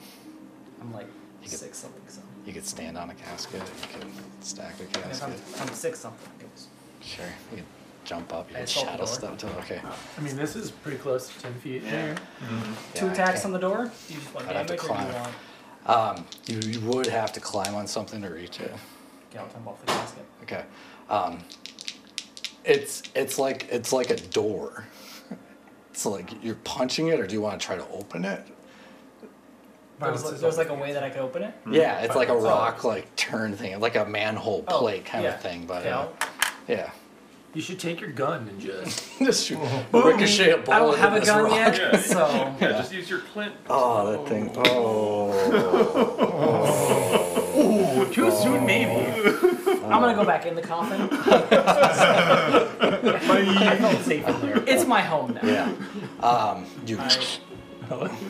I'm 0.81 0.93
like 0.93 1.07
you 1.43 1.49
could- 1.49 1.59
six 1.59 1.77
something 1.77 2.01
so. 2.07 2.21
You 2.45 2.53
could 2.53 2.65
stand 2.65 2.97
on 2.97 3.09
a 3.09 3.13
casket, 3.15 3.61
you 3.61 3.99
could 3.99 4.07
stack 4.43 4.79
a 4.79 4.83
If 4.83 4.97
I'm, 4.97 5.03
casket. 5.03 5.61
I'm 5.61 5.73
six 5.73 5.99
something. 5.99 6.29
it 6.39 6.47
was- 6.51 6.67
Sure, 7.01 7.25
you 7.51 7.57
could 7.57 7.65
jump 8.03 8.34
up, 8.34 8.49
you 8.49 8.55
I 8.57 8.59
could 8.61 8.69
assault 8.69 8.85
shadow 8.88 8.97
door. 9.05 9.07
step 9.07 9.38
to 9.39 9.47
Okay. 9.59 9.81
I 10.17 10.21
mean, 10.21 10.35
this 10.35 10.55
is 10.55 10.71
pretty 10.71 10.97
close 10.97 11.27
to 11.34 11.39
ten 11.41 11.53
feet. 11.55 11.84
Yeah. 11.84 12.15
Two 12.93 13.05
Yeah, 13.05 13.11
I 13.11 13.13
attacks 13.13 13.31
can't- 13.41 13.45
on 13.45 13.51
the 13.53 13.59
door. 13.59 13.91
Do 14.07 14.13
you 14.13 14.19
just 14.19 14.34
want 14.34 14.47
I'd 14.47 14.55
have 14.55 14.67
to 14.67 14.75
damage 14.75 14.89
or 14.91 14.93
do 14.95 15.03
you 15.03 15.09
climb. 15.09 15.13
want 15.85 16.19
Um, 16.19 16.25
you, 16.47 16.59
you 16.59 16.80
would 16.81 17.07
have 17.07 17.34
to 17.34 17.39
climb 17.39 17.75
on 17.75 17.88
something 17.88 18.21
to 18.21 18.30
reach 18.30 18.59
it. 18.59 18.71
get 19.31 19.41
out 19.41 19.53
time 19.53 19.67
off 19.67 19.80
the 19.81 19.88
casket? 19.88 20.25
Okay. 20.43 20.63
Um, 21.09 21.39
it's 22.63 23.03
it's 23.15 23.38
like 23.38 23.67
it's 23.69 23.91
like 23.91 24.09
a 24.09 24.15
door. 24.17 24.85
So 25.91 26.09
like 26.09 26.43
you're 26.43 26.55
punching 26.63 27.07
it, 27.07 27.19
or 27.19 27.27
do 27.27 27.34
you 27.34 27.41
want 27.41 27.59
to 27.59 27.65
try 27.65 27.75
to 27.75 27.88
open 27.89 28.25
it? 28.25 28.45
There's, 29.99 30.21
Violence 30.21 30.23
like, 30.25 30.34
is 30.34 30.41
there's 30.41 30.53
all- 30.57 30.63
like 30.63 30.69
a 30.69 30.73
way 30.81 30.91
that 30.93 31.03
I 31.03 31.09
could 31.09 31.21
open 31.21 31.43
it. 31.43 31.53
Yeah, 31.69 31.99
it's 31.99 32.15
like 32.15 32.30
a 32.30 32.34
Oh. 32.34 32.41
rock 32.43 32.84
like 32.84 33.15
turn 33.15 33.55
thing, 33.55 33.80
like 33.80 33.95
a 33.95 34.05
manhole 34.05 34.63
Oh, 34.67 34.80
plate 34.80 35.05
kind 35.05 35.23
yeah. 35.23 35.35
of 35.35 35.41
thing. 35.41 35.65
But 35.65 35.81
Okay, 35.81 35.89
uh, 35.91 35.99
I'll- 35.99 36.13
yeah, 36.67 36.89
You 37.53 37.61
should 37.61 37.80
take 37.80 38.01
your 38.01 38.09
gun 38.11 38.47
and 38.49 38.59
just. 38.59 39.17
just 39.19 39.45
shoot, 39.45 39.59
ricochet 39.93 40.51
a 40.51 40.57
I 40.57 40.61
bullet 40.61 40.69
I 40.75 40.80
don't 40.80 40.97
have 40.97 41.11
in 41.11 41.17
a 41.17 41.19
this 41.19 41.30
gun 41.30 41.43
rock. 41.43 41.53
yet, 41.55 41.77
Yeah. 41.77 41.97
so 42.01 42.27
Yeah, 42.61 42.69
just 42.71 42.91
use 42.93 43.09
your 43.09 43.19
Clint. 43.19 43.53
Oh, 43.69 44.11
that 44.11 44.27
thing. 44.27 44.51
Oh. 44.65 45.30
Ooh, 47.55 48.05
too 48.11 48.31
soon, 48.31 48.65
maybe. 48.65 48.91
oh 48.91 49.81
I'm 49.85 50.01
gonna 50.01 50.15
go 50.15 50.25
back 50.25 50.45
in 50.47 50.55
the 50.55 50.61
coffin. 50.63 51.07
I 53.61 53.77
felt 53.80 54.01
safe 54.01 54.27
in 54.27 54.41
there. 54.41 54.63
It's 54.67 54.85
my 54.88 55.01
home 55.01 55.34
now. 55.35 55.41
Yeah. 55.47 55.71
Um, 56.25 56.65
you 56.88 56.97
I, 56.99 57.09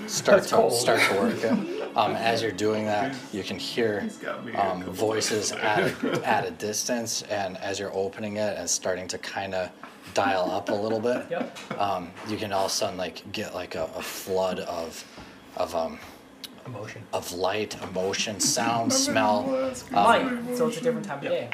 start 0.07 0.43
to 0.43 0.71
start 0.71 1.01
to 1.01 1.13
work 1.19 1.43
it. 1.43 1.97
Um, 1.97 2.15
as 2.15 2.41
you're 2.41 2.51
doing 2.51 2.85
that, 2.85 3.15
you 3.31 3.43
can 3.43 3.59
hear 3.59 4.01
He's 4.01 4.17
got 4.17 4.43
me 4.45 4.53
a 4.53 4.59
um, 4.59 4.83
voices 4.83 5.51
at 5.51 6.03
a, 6.03 6.27
at 6.27 6.47
a 6.47 6.51
distance, 6.51 7.21
and 7.23 7.57
as 7.57 7.79
you're 7.79 7.93
opening 7.93 8.37
it 8.37 8.57
and 8.57 8.69
starting 8.69 9.07
to 9.09 9.17
kind 9.19 9.53
of 9.53 9.69
dial 10.13 10.49
up 10.49 10.69
a 10.69 10.73
little 10.73 10.99
bit, 10.99 11.25
yep. 11.29 11.57
um, 11.79 12.11
you 12.27 12.37
can 12.37 12.51
all 12.51 12.65
of 12.65 12.71
a 12.71 12.73
sudden 12.73 12.97
like 12.97 13.31
get 13.31 13.53
like 13.53 13.75
a, 13.75 13.83
a 13.95 14.01
flood 14.01 14.59
of 14.61 15.03
of 15.55 15.75
um, 15.75 15.99
Emotion. 16.65 17.03
of 17.11 17.31
light, 17.33 17.81
emotion, 17.83 18.39
sound, 18.57 18.91
smell. 18.91 19.73
Light. 19.91 20.55
So 20.55 20.67
it's 20.67 20.77
a 20.77 20.81
different 20.81 21.05
time 21.05 21.17
of 21.17 21.23
day. 21.23 21.49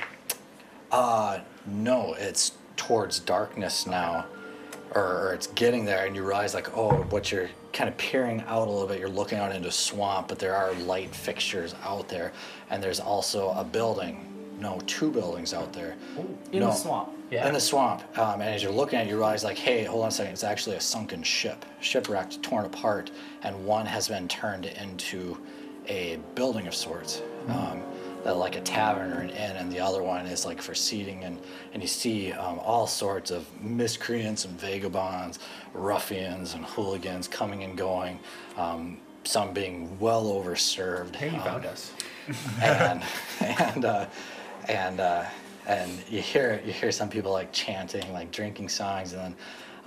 Uh, 0.91 1.39
no, 1.65 2.13
it's 2.13 2.53
towards 2.75 3.19
darkness 3.19 3.85
now, 3.85 4.25
or, 4.95 5.01
or 5.29 5.33
it's 5.33 5.47
getting 5.47 5.85
there, 5.85 6.05
and 6.05 6.15
you 6.15 6.23
realize 6.23 6.53
like, 6.53 6.75
oh, 6.77 6.91
what 7.09 7.31
you're 7.31 7.49
kind 7.73 7.87
of 7.89 7.97
peering 7.97 8.41
out 8.47 8.67
a 8.67 8.71
little 8.71 8.87
bit. 8.87 8.99
You're 8.99 9.09
looking 9.09 9.37
out 9.37 9.53
into 9.55 9.71
swamp, 9.71 10.27
but 10.27 10.39
there 10.39 10.55
are 10.55 10.73
light 10.73 11.13
fixtures 11.13 11.75
out 11.83 12.07
there, 12.07 12.31
and 12.69 12.81
there's 12.81 12.99
also 12.99 13.49
a 13.51 13.63
building. 13.63 14.25
No, 14.59 14.79
two 14.87 15.09
buildings 15.09 15.53
out 15.53 15.71
there. 15.71 15.95
In 16.51 16.59
No. 16.59 16.67
the 16.67 16.73
swamp. 16.73 17.09
Yeah. 17.31 17.47
In 17.47 17.53
the 17.53 17.59
swamp, 17.61 18.01
um, 18.17 18.41
and 18.41 18.49
as 18.55 18.63
you're 18.63 18.71
looking 18.71 18.97
at 18.97 19.05
it, 19.05 19.09
you 19.09 19.15
realize 19.15 19.43
like, 19.43 19.57
hey, 19.57 19.83
hold 19.83 20.01
on 20.01 20.07
a 20.07 20.11
second, 20.11 20.33
it's 20.33 20.43
actually 20.43 20.75
a 20.77 20.81
sunken 20.81 21.21
ship, 21.21 21.63
shipwrecked, 21.79 22.41
torn 22.41 22.65
apart, 22.65 23.11
and 23.43 23.65
one 23.65 23.85
has 23.85 24.07
been 24.07 24.27
turned 24.27 24.65
into 24.65 25.37
a 25.87 26.17
building 26.33 26.65
of 26.67 26.73
sorts, 26.73 27.21
um, 27.47 27.83
uh, 28.25 28.35
like 28.35 28.55
a 28.55 28.61
tavern 28.61 29.13
or 29.13 29.21
an 29.21 29.29
inn, 29.29 29.55
and 29.55 29.71
the 29.71 29.79
other 29.79 30.03
one 30.03 30.25
is 30.25 30.45
like 30.45 30.61
for 30.61 30.75
seating, 30.75 31.23
and 31.23 31.39
and 31.73 31.81
you 31.81 31.87
see 31.87 32.31
um, 32.33 32.59
all 32.59 32.87
sorts 32.87 33.31
of 33.31 33.45
miscreants 33.61 34.45
and 34.45 34.59
vagabonds, 34.59 35.39
ruffians 35.73 36.53
and 36.53 36.65
hooligans 36.65 37.27
coming 37.27 37.63
and 37.63 37.77
going, 37.77 38.19
um, 38.57 38.97
some 39.23 39.53
being 39.53 39.97
well 39.99 40.25
overserved. 40.25 41.15
Hey, 41.15 41.29
you 41.29 41.37
um, 41.37 41.43
found 41.43 41.65
us. 41.65 41.93
and 42.61 43.03
and 43.41 43.85
uh, 43.85 44.05
and 44.67 44.99
uh, 44.99 45.25
and 45.67 45.91
you 46.09 46.21
hear 46.21 46.61
you 46.65 46.73
hear 46.73 46.91
some 46.91 47.09
people 47.09 47.31
like 47.31 47.51
chanting, 47.51 48.11
like 48.13 48.31
drinking 48.31 48.69
songs, 48.69 49.13
and 49.13 49.21
then 49.21 49.35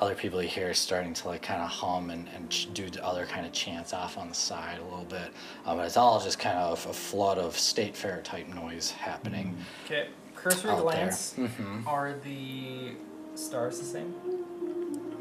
other 0.03 0.15
people 0.17 0.43
you 0.43 0.49
hear 0.49 0.75
starting 0.75 1.15
to 1.15 1.29
like 1.29 1.43
kind 1.43 1.63
of 1.63 1.69
hum 1.69 2.11
and, 2.11 2.29
and 2.35 2.51
ch- 2.51 2.69
do 2.75 2.91
the 2.91 3.05
other 3.07 3.25
kind 3.25 3.47
of 3.47 3.53
chants 3.53 3.95
off 3.95 4.19
on 4.19 4.29
the 4.29 4.35
side 4.35 4.81
a 4.81 4.85
little 4.85 5.05
bit. 5.05 5.33
Um, 5.65 5.77
but 5.77 5.87
it's 5.87 5.97
all 5.97 6.21
just 6.21 6.41
kind 6.41 6.59
of 6.59 6.85
a 6.87 6.93
flood 6.93 7.39
of 7.39 7.57
state 7.57 7.97
fair 7.97 8.21
type 8.23 8.49
noise 8.49 8.91
happening. 8.91 9.57
Okay. 9.85 10.09
Cursory 10.35 10.75
glance. 10.77 11.35
Mhm. 11.39 11.87
Are 11.87 12.15
the 12.25 12.97
stars 13.37 13.79
the 13.79 13.85
same? 13.85 14.13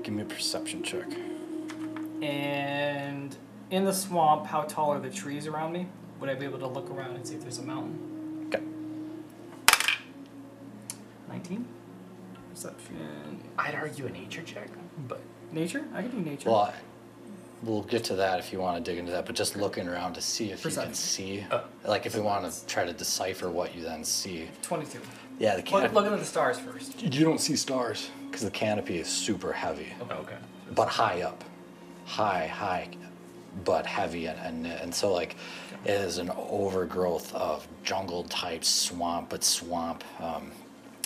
Give 0.02 0.16
me 0.16 0.24
a 0.24 0.26
perception 0.26 0.82
check. 0.82 1.06
And 2.24 3.36
in 3.70 3.86
the 3.86 3.94
swamp, 3.94 4.48
how 4.48 4.64
tall 4.64 4.92
are 4.94 5.00
the 5.00 5.12
trees 5.12 5.46
around 5.46 5.74
me? 5.74 5.86
Would 6.20 6.30
I 6.30 6.34
be 6.34 6.46
able 6.46 6.58
to 6.60 6.68
look 6.68 6.90
around 6.90 7.16
and 7.16 7.28
see 7.28 7.36
if 7.36 7.42
there's 7.42 7.60
a 7.60 7.64
mountain? 7.64 8.48
Okay. 8.48 8.64
19? 11.30 11.68
Perception. 12.52 13.42
I'd 13.58 13.76
argue 13.76 14.06
a 14.06 14.10
nature 14.10 14.42
check, 14.44 14.70
but 15.08 15.20
Nature? 15.52 15.84
I 15.94 16.02
can 16.04 16.12
do 16.24 16.30
nature. 16.30 16.50
Well, 16.50 16.74
we'll 17.64 17.82
get 17.84 18.04
to 18.06 18.16
that 18.16 18.40
if 18.40 18.54
you 18.54 18.60
want 18.60 18.84
to 18.84 18.90
dig 18.92 18.98
into 19.00 19.12
that, 19.12 19.26
but 19.26 19.36
just 19.36 19.56
looking 19.58 19.88
around 19.88 20.14
to 20.14 20.22
see 20.22 20.52
if 20.52 20.64
you 20.64 20.72
can 20.72 20.94
see, 20.94 21.46
Uh. 21.52 21.62
like 21.86 22.06
if 22.06 22.16
we 22.16 22.22
want 22.22 22.50
to 22.52 22.66
try 22.68 22.86
to 22.86 22.94
decipher 22.94 23.50
what 23.50 23.76
you 23.76 23.82
then 23.84 24.04
see. 24.06 24.48
22. 24.62 25.00
Yeah, 25.40 25.52
the 25.52 25.58
Look, 25.58 25.66
canopy. 25.66 25.94
looking 25.96 26.14
at 26.14 26.20
the 26.20 26.26
stars 26.26 26.58
first. 26.60 27.02
You 27.02 27.26
don't 27.26 27.40
see 27.42 27.56
stars 27.58 28.10
because 28.30 28.44
the 28.44 28.52
canopy 28.52 28.98
is 29.00 29.08
super 29.08 29.52
heavy, 29.52 29.88
okay. 30.10 30.36
but 30.74 30.88
high 30.88 31.22
up, 31.24 31.44
high, 32.06 32.48
high, 32.48 32.88
but 33.66 33.86
heavy, 33.86 34.28
and 34.28 34.40
and, 34.40 34.66
and 34.68 34.96
so 34.96 35.12
like 35.12 35.36
it 35.84 35.92
is 35.92 36.18
an 36.20 36.32
overgrowth 36.38 37.34
of 37.36 37.68
jungle 37.84 38.24
type 38.26 38.64
swamp, 38.64 39.30
but 39.30 39.44
swamp 39.44 40.04
um, 40.22 40.52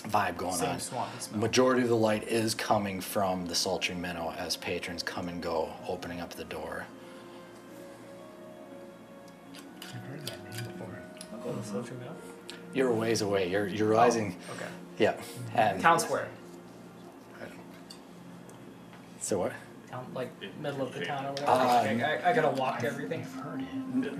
vibe 0.09 0.37
going 0.37 0.53
Same 0.55 0.69
on. 0.71 0.79
swampy 0.79 1.19
smell. 1.19 1.39
Majority 1.41 1.81
of 1.83 1.89
the 1.89 1.95
light 1.95 2.27
is 2.27 2.53
coming 2.55 3.01
from 3.01 3.45
the 3.47 3.55
sultry 3.55 3.95
minnow 3.95 4.33
as 4.37 4.55
patrons 4.57 5.03
come 5.03 5.29
and 5.29 5.41
go, 5.41 5.69
opening 5.87 6.21
up 6.21 6.31
the 6.33 6.43
door. 6.45 6.85
I've 9.83 10.01
heard 10.09 10.27
that 10.27 10.43
name 10.43 10.63
before. 10.73 10.99
I'll 11.33 11.39
go 11.39 11.51
with 11.51 11.91
You're 12.73 12.89
a 12.89 12.93
ways 12.93 13.21
away. 13.21 13.49
You're 13.49 13.67
you're 13.67 13.87
realizing, 13.89 14.35
Okay. 14.55 14.65
yeah, 14.99 15.15
and 15.55 15.81
Town 15.81 15.99
square. 15.99 16.27
so 19.21 19.39
what? 19.39 19.53
Town, 19.89 20.05
like 20.13 20.29
middle 20.61 20.81
of 20.81 20.93
the 20.93 21.05
town 21.05 21.25
or 21.25 21.29
whatever. 21.31 21.51
Uh, 21.51 21.83
Like, 21.83 22.03
I, 22.03 22.31
I 22.31 22.33
gotta 22.33 22.51
walk 22.61 22.83
everything. 22.83 23.25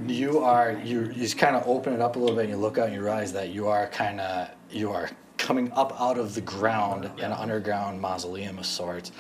You 0.07 0.40
are 0.40 0.72
you 0.84 1.02
you 1.02 1.14
just 1.14 1.38
kind 1.38 1.56
of 1.56 1.68
open 1.68 1.94
it 1.94 2.02
up 2.02 2.16
a 2.16 2.20
little 2.20 2.36
bit 2.36 2.44
and 2.45 2.52
you 2.52 2.57
look 2.57 2.78
out 2.78 2.86
and 2.86 2.95
you 2.95 3.02
realize 3.03 3.34
that 3.34 3.49
you 3.49 3.68
are 3.68 3.88
kind 3.88 4.20
of 4.22 4.49
you 4.72 4.91
are 4.91 5.10
coming 5.38 5.72
up 5.74 5.99
out 5.99 6.18
of 6.18 6.36
the 6.36 6.41
ground 6.41 7.10
an 7.20 7.32
underground 7.32 7.99
mausoleum 7.99 8.57
of 8.57 8.66
sorts 8.66 9.12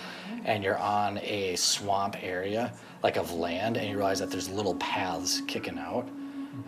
and 0.45 0.63
you're 0.63 0.77
on 0.77 1.17
a 1.19 1.55
swamp 1.55 2.15
area 2.23 2.71
like 3.03 3.17
of 3.17 3.31
land 3.33 3.77
and 3.77 3.89
you 3.89 3.95
realize 3.95 4.19
that 4.19 4.31
there's 4.31 4.49
little 4.49 4.75
paths 4.75 5.41
kicking 5.47 5.77
out 5.77 6.07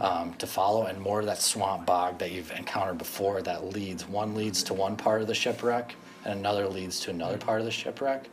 um, 0.01 0.33
to 0.35 0.45
follow 0.45 0.85
and 0.85 0.99
more 0.99 1.21
of 1.21 1.25
that 1.25 1.41
swamp 1.41 1.85
bog 1.85 2.17
that 2.19 2.31
you've 2.31 2.51
encountered 2.51 2.97
before 2.97 3.41
that 3.41 3.73
leads 3.73 4.07
one 4.07 4.35
leads 4.35 4.61
to 4.63 4.73
one 4.73 4.95
part 4.95 5.21
of 5.21 5.27
the 5.27 5.33
shipwreck 5.33 5.95
and 6.25 6.39
another 6.39 6.67
leads 6.67 6.99
to 6.99 7.09
another 7.09 7.37
part 7.37 7.59
of 7.59 7.65
the 7.65 7.71
shipwreck 7.71 8.29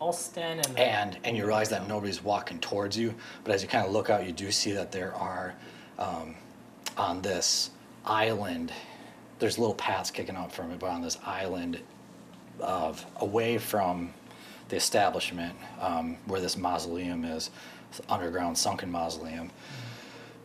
I'll 0.00 0.12
stand 0.12 0.64
the 0.64 0.78
and 0.78 1.18
and 1.24 1.36
you 1.36 1.44
realize 1.44 1.68
that 1.70 1.88
nobody's 1.88 2.22
walking 2.22 2.58
towards 2.60 2.96
you 2.96 3.14
but 3.44 3.54
as 3.54 3.62
you 3.62 3.68
kind 3.68 3.84
of 3.86 3.92
look 3.92 4.10
out 4.10 4.24
you 4.24 4.32
do 4.32 4.50
see 4.50 4.72
that 4.72 4.92
there 4.92 5.14
are 5.14 5.54
um, 5.98 6.34
on 6.96 7.22
this 7.22 7.70
island 8.04 8.72
there's 9.42 9.58
little 9.58 9.74
paths 9.74 10.10
kicking 10.10 10.36
out 10.36 10.52
from 10.52 10.70
it 10.70 10.78
but 10.78 10.88
on 10.88 11.02
this 11.02 11.18
island 11.26 11.78
of 12.60 13.04
away 13.16 13.58
from 13.58 14.12
the 14.68 14.76
establishment 14.76 15.54
um, 15.80 16.16
where 16.26 16.40
this 16.40 16.56
mausoleum 16.56 17.24
is 17.24 17.50
this 17.90 18.00
underground 18.08 18.56
sunken 18.56 18.90
mausoleum 18.90 19.50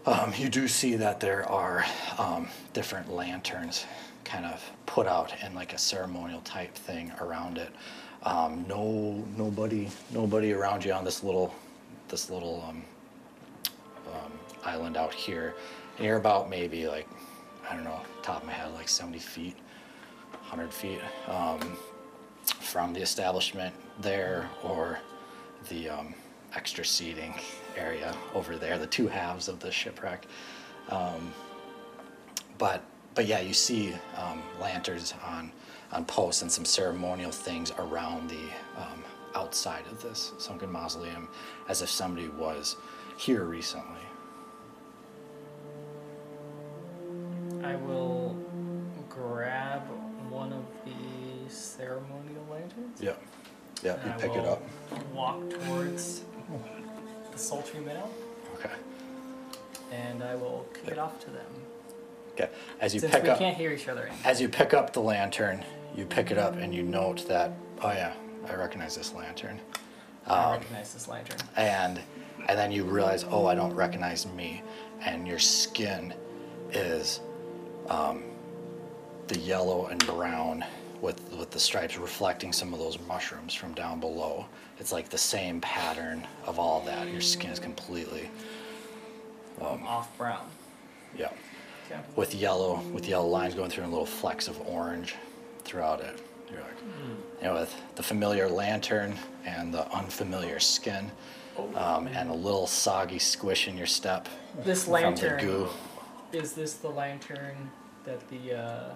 um, 0.07 0.34
you 0.38 0.48
do 0.48 0.68
see 0.69 0.95
that 0.95 1.19
there 1.19 1.48
are 1.49 1.84
um, 2.18 2.48
different 2.74 3.11
lanterns 3.11 3.86
kind 4.24 4.45
of 4.45 4.64
put 4.86 5.06
out 5.06 5.34
in 5.44 5.53
like 5.53 5.74
a 5.74 5.78
ceremonial 5.78 6.41
type 6.41 6.74
thing 6.74 7.11
around 7.22 7.57
it. 7.57 7.69
Um, 8.24 8.65
no, 8.68 9.24
nobody, 9.38 9.90
nobody 10.11 10.53
around 10.53 10.84
you 10.86 10.94
on 10.94 11.03
this 11.03 11.24
little, 11.24 11.53
this 12.07 12.30
little 12.30 12.64
um, 12.68 12.84
um, 14.14 14.32
island 14.64 14.98
out 14.98 15.14
here. 15.14 15.56
And 15.98 16.06
you're 16.06 16.18
about 16.18 16.49
maybe 16.49 16.88
like, 16.88 17.07
I 17.69 17.76
don't 17.76 17.84
know, 17.84 18.02
top 18.27 18.41
of 18.41 18.47
my 18.47 18.51
head, 18.51 18.73
like 18.73 18.89
70 18.89 19.19
feet, 19.19 19.55
100 20.31 20.73
feet 20.73 20.99
um, 21.29 21.77
from 22.59 22.91
the 22.91 23.01
establishment 23.01 23.73
there 24.01 24.49
or 24.63 24.99
the 25.69 25.87
um, 25.87 26.13
extra 26.53 26.83
seating 26.83 27.33
area 27.77 28.13
over 28.35 28.57
there, 28.57 28.77
the 28.77 28.87
two 28.87 29.07
halves 29.07 29.47
of 29.47 29.61
the 29.61 29.71
shipwreck. 29.71 30.25
Um, 30.89 31.33
but 32.57 32.83
but 33.15 33.25
yeah, 33.25 33.39
you 33.39 33.53
see 33.53 33.95
um, 34.17 34.43
lanterns 34.59 35.13
on 35.25 35.49
on 35.93 36.03
posts 36.03 36.41
and 36.41 36.51
some 36.51 36.65
ceremonial 36.65 37.31
things 37.31 37.71
around 37.79 38.29
the 38.29 38.45
um, 38.75 39.03
outside 39.35 39.85
of 39.89 40.03
this 40.03 40.33
sunken 40.37 40.69
mausoleum, 40.69 41.29
as 41.69 41.81
if 41.81 41.89
somebody 41.89 42.27
was 42.27 42.75
here 43.17 43.45
recently. 43.45 43.97
I 47.68 47.76
will 47.76 48.34
grab 49.10 49.81
one 50.30 50.53
of 50.53 50.64
the 50.85 51.53
ceremonial 51.53 52.45
lanterns. 52.49 53.02
Yeah. 53.02 53.11
You 53.84 53.89
and 53.91 54.14
I 54.14 54.18
pick 54.18 54.31
it 54.31 54.45
up. 54.45 54.61
Walk 55.14 55.41
towards 55.49 56.22
the 57.30 57.38
sultry 57.38 57.81
minnow, 57.81 58.10
Okay. 58.56 58.69
and 59.91 60.23
I 60.23 60.35
will 60.35 60.65
kick 60.73 60.94
it 60.94 60.98
off 60.98 61.19
to 61.26 61.30
them. 61.30 61.45
Okay. 62.31 62.49
As 62.80 62.94
you 62.94 63.02
Since 63.02 63.14
pick 63.14 63.23
we 63.23 63.30
up. 63.31 63.38
can't 63.38 63.57
hear 63.57 63.73
each 63.73 63.89
other. 63.89 64.10
As 64.23 64.39
you 64.39 64.48
pick 64.48 64.73
up 64.73 64.94
the 64.94 65.02
lantern, 65.02 65.65
you 65.94 66.06
pick 66.06 66.31
it 66.31 66.38
up 66.38 66.56
and 66.56 66.73
you 66.73 66.84
note 66.84 67.27
that, 67.27 67.52
oh 67.81 67.89
yeah, 67.91 68.14
I 68.49 68.56
recognize 68.56 68.95
this 68.95 69.14
lantern. 69.14 69.60
I 70.26 70.45
Um, 70.45 70.52
recognize 70.53 70.94
this 70.94 71.10
lantern. 71.10 71.39
and 71.57 71.99
and 72.48 72.57
then 72.57 72.72
you 72.72 72.85
realize, 72.85 73.26
oh, 73.30 73.45
I 73.45 73.56
don't 73.56 73.73
recognize 73.73 74.26
me, 74.26 74.64
and 75.02 75.27
your 75.27 75.39
skin 75.39 76.14
is 76.72 77.19
um, 77.89 78.23
the 79.27 79.38
yellow 79.39 79.88
and 79.88 80.05
brown 80.05 80.64
with 81.01 81.22
with 81.38 81.51
the 81.51 81.59
stripes 81.59 81.97
reflecting 81.97 82.51
some 82.51 82.73
of 82.73 82.80
those 82.80 82.97
mushrooms 83.07 83.53
from 83.53 83.73
down 83.73 83.99
below. 83.99 84.45
It's 84.80 84.91
like 84.91 85.09
the 85.09 85.18
same 85.18 85.61
pattern 85.61 86.26
of 86.45 86.59
all 86.59 86.81
that. 86.81 87.07
Your 87.11 87.22
skin 87.22 87.51
is 87.51 87.59
completely, 87.59 88.30
off 89.61 90.15
brown. 90.18 90.47
yeah. 91.18 91.30
Okay. 91.89 92.01
with 92.18 92.35
yellow 92.35 92.81
with 92.91 93.07
yellow 93.07 93.27
lines 93.27 93.55
going 93.55 93.69
through 93.69 93.84
and 93.84 93.91
little 93.93 94.05
flecks 94.05 94.47
of 94.47 94.59
orange 94.68 95.15
throughout 95.64 96.01
it. 96.01 96.22
You're 96.51 96.61
like, 96.61 96.77
you 97.41 97.47
know, 97.47 97.53
with 97.55 97.76
the 97.95 98.03
familiar 98.03 98.47
lantern 98.49 99.18
and 99.45 99.73
the 99.73 99.89
unfamiliar 99.93 100.59
skin, 100.59 101.11
um, 101.76 102.07
and 102.07 102.30
a 102.30 102.34
little 102.34 102.68
soggy 102.68 103.19
squish 103.19 103.68
in 103.68 103.77
your 103.77 103.88
step 103.88 104.27
This 104.64 104.88
lantern 104.88 105.39
goo. 105.39 105.68
Is 106.33 106.53
this 106.53 106.73
the 106.75 106.89
lantern 106.89 107.69
that 108.03 108.27
the 108.29 108.53
uh, 108.57 108.95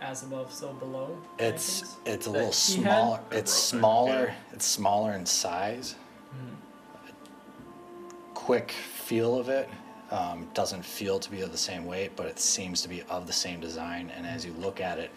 as 0.00 0.22
above 0.22 0.52
so 0.52 0.72
below? 0.74 1.16
It's 1.38 1.82
lanterns? 1.82 1.96
it's 2.06 2.26
a 2.26 2.30
that 2.30 2.38
little 2.38 2.52
he 2.52 2.82
had? 2.82 2.96
smaller. 2.96 3.20
It's 3.30 3.52
smaller. 3.52 4.24
yeah. 4.28 4.34
It's 4.52 4.66
smaller 4.66 5.12
in 5.12 5.26
size. 5.26 5.94
Quick 8.34 8.72
feel 8.72 9.38
of 9.38 9.48
it. 9.48 9.68
Um, 10.10 10.48
doesn't 10.52 10.84
feel 10.84 11.18
to 11.20 11.30
be 11.30 11.40
of 11.42 11.52
the 11.52 11.58
same 11.58 11.86
weight, 11.86 12.16
but 12.16 12.26
it 12.26 12.38
seems 12.38 12.82
to 12.82 12.88
be 12.88 13.02
of 13.08 13.26
the 13.26 13.32
same 13.32 13.60
design. 13.60 14.10
And 14.14 14.26
as 14.26 14.44
you 14.44 14.52
look 14.58 14.80
at 14.80 14.98
it, 14.98 15.10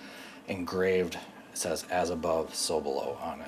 engraved, 0.47 1.15
it 1.15 1.57
says 1.57 1.85
"as 1.89 2.11
above, 2.11 2.53
so 2.55 2.79
below" 2.79 3.17
on 3.21 3.41
it. 3.41 3.47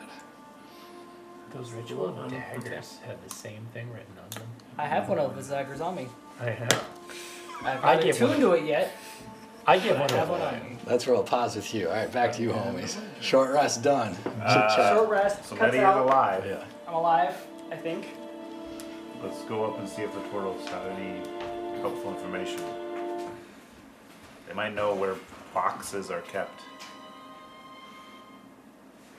Those 1.54 1.72
ritual 1.72 2.12
daggers 2.28 2.98
have 3.06 3.24
the 3.26 3.34
same 3.34 3.66
thing 3.74 3.90
written 3.92 4.14
on 4.22 4.30
them. 4.32 4.48
I 4.78 4.88
have 4.88 5.08
one 5.08 5.20
of 5.20 5.36
the 5.36 5.56
daggers 5.56 5.80
on 5.80 5.96
me. 5.96 6.08
I 6.42 6.50
have. 6.50 6.84
I've 7.64 7.84
I 7.84 7.96
not 7.96 8.04
get 8.04 8.16
attuned 8.16 8.40
to 8.42 8.52
it 8.54 8.66
yet. 8.66 8.94
I 9.66 9.78
get 9.80 9.98
but 9.98 10.10
one 10.10 10.12
I 10.12 10.14
have 10.14 10.30
of 10.30 10.40
one 10.40 10.42
on 10.42 10.54
them. 10.54 10.70
me. 10.70 10.78
Let's 10.86 11.08
roll 11.08 11.24
pause 11.24 11.56
with 11.56 11.74
you. 11.74 11.90
All 11.90 11.96
right, 11.96 12.12
back 12.12 12.32
to 12.34 12.42
you, 12.42 12.50
homies. 12.52 12.98
Short 13.20 13.52
rest 13.54 13.84
done. 13.84 14.16
Uh, 14.42 14.94
Short 14.96 15.10
rest. 15.10 15.44
So 15.46 15.56
cuts 15.56 15.60
Betty 15.72 15.78
is 15.80 15.84
out. 15.84 16.06
alive. 16.06 16.46
Yeah. 16.46 16.64
I'm 16.88 16.94
alive. 16.94 17.36
I 17.72 17.76
think. 17.76 18.08
Let's 19.22 19.42
go 19.44 19.66
up 19.66 19.80
and 19.80 19.90
see 19.90 20.04
if 20.04 20.14
the 20.14 20.22
turtles 20.30 20.66
have 20.70 20.86
any 20.88 21.18
helpful 21.82 22.14
information. 22.16 22.62
They 24.48 24.54
might 24.54 24.74
know 24.74 24.94
where 24.96 25.16
boxes 25.54 26.10
are 26.12 26.22
kept. 26.22 26.62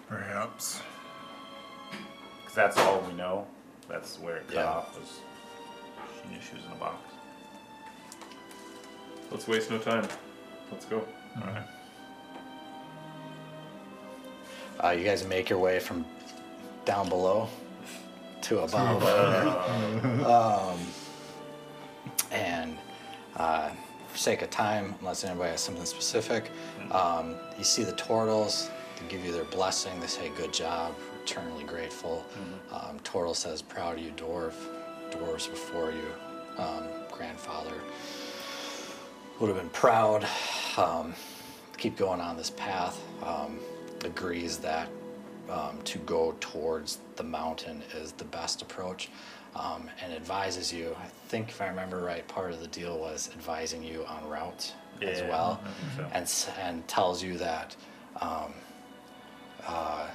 Perhaps. 0.08 0.80
Because 2.40 2.54
that's 2.54 2.78
all 2.78 3.00
we 3.00 3.12
know. 3.14 3.46
That's 3.88 4.18
where 4.18 4.36
it 4.36 4.46
cut 4.48 4.54
Yeah. 4.56 4.64
off 4.64 4.98
was 4.98 5.20
she 6.22 6.28
knew 6.34 6.40
she 6.40 6.54
was 6.56 6.64
in 6.64 6.72
a 6.72 6.76
box. 6.76 7.07
Let's 9.30 9.46
waste 9.46 9.70
no 9.70 9.78
time. 9.78 10.08
Let's 10.70 10.84
go. 10.86 11.06
Alright. 11.40 11.62
Uh, 14.82 14.90
you 14.90 15.04
guys 15.04 15.26
make 15.26 15.50
your 15.50 15.58
way 15.58 15.80
from 15.80 16.04
down 16.84 17.08
below 17.08 17.48
to 18.42 18.60
above. 18.60 19.02
um, 20.24 20.78
and 22.30 22.78
uh, 23.36 23.70
for 24.08 24.18
sake 24.18 24.42
of 24.42 24.50
time, 24.50 24.94
unless 25.00 25.24
anybody 25.24 25.50
has 25.50 25.60
something 25.60 25.84
specific, 25.84 26.50
um, 26.92 27.34
you 27.58 27.64
see 27.64 27.84
the 27.84 27.92
turtles. 27.92 28.70
They 29.00 29.08
give 29.08 29.24
you 29.24 29.32
their 29.32 29.44
blessing. 29.44 29.98
They 30.00 30.06
say, 30.06 30.30
"Good 30.36 30.52
job." 30.52 30.94
Eternally 31.22 31.64
grateful. 31.64 32.24
Um, 32.72 32.98
Turtle 33.00 33.34
says, 33.34 33.60
"Proud 33.60 33.98
of 33.98 34.04
you, 34.04 34.12
dwarf. 34.12 34.54
Dwarves 35.10 35.50
before 35.50 35.90
you, 35.90 36.06
um, 36.56 36.84
grandfather." 37.12 37.74
Would 39.40 39.48
have 39.48 39.56
been 39.56 39.70
proud. 39.70 40.26
Um, 40.76 41.14
keep 41.76 41.96
going 41.96 42.20
on 42.20 42.36
this 42.36 42.50
path. 42.50 43.00
Um, 43.22 43.58
agrees 44.04 44.58
that 44.58 44.88
um, 45.48 45.80
to 45.84 45.98
go 45.98 46.34
towards 46.40 46.98
the 47.16 47.22
mountain 47.22 47.82
is 47.94 48.12
the 48.12 48.24
best 48.24 48.62
approach, 48.62 49.10
um, 49.56 49.88
and 50.02 50.12
advises 50.12 50.72
you. 50.72 50.94
I 51.00 51.06
think 51.28 51.48
if 51.48 51.60
I 51.60 51.68
remember 51.68 52.00
right, 52.00 52.26
part 52.28 52.52
of 52.52 52.60
the 52.60 52.66
deal 52.68 52.98
was 52.98 53.30
advising 53.32 53.82
you 53.82 54.04
on 54.06 54.28
route 54.28 54.72
as 55.02 55.22
well, 55.22 55.60
so. 55.96 56.06
and 56.12 56.46
and 56.60 56.88
tells 56.88 57.22
you 57.22 57.38
that. 57.38 57.76
Um, 58.20 58.52
uh, 59.66 60.06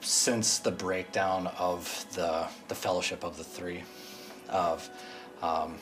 since 0.00 0.58
the 0.58 0.70
breakdown 0.70 1.48
of 1.58 2.06
the 2.14 2.46
the 2.68 2.74
fellowship 2.74 3.24
of 3.24 3.36
the 3.36 3.44
three 3.44 3.82
of 4.48 4.88
um, 5.42 5.78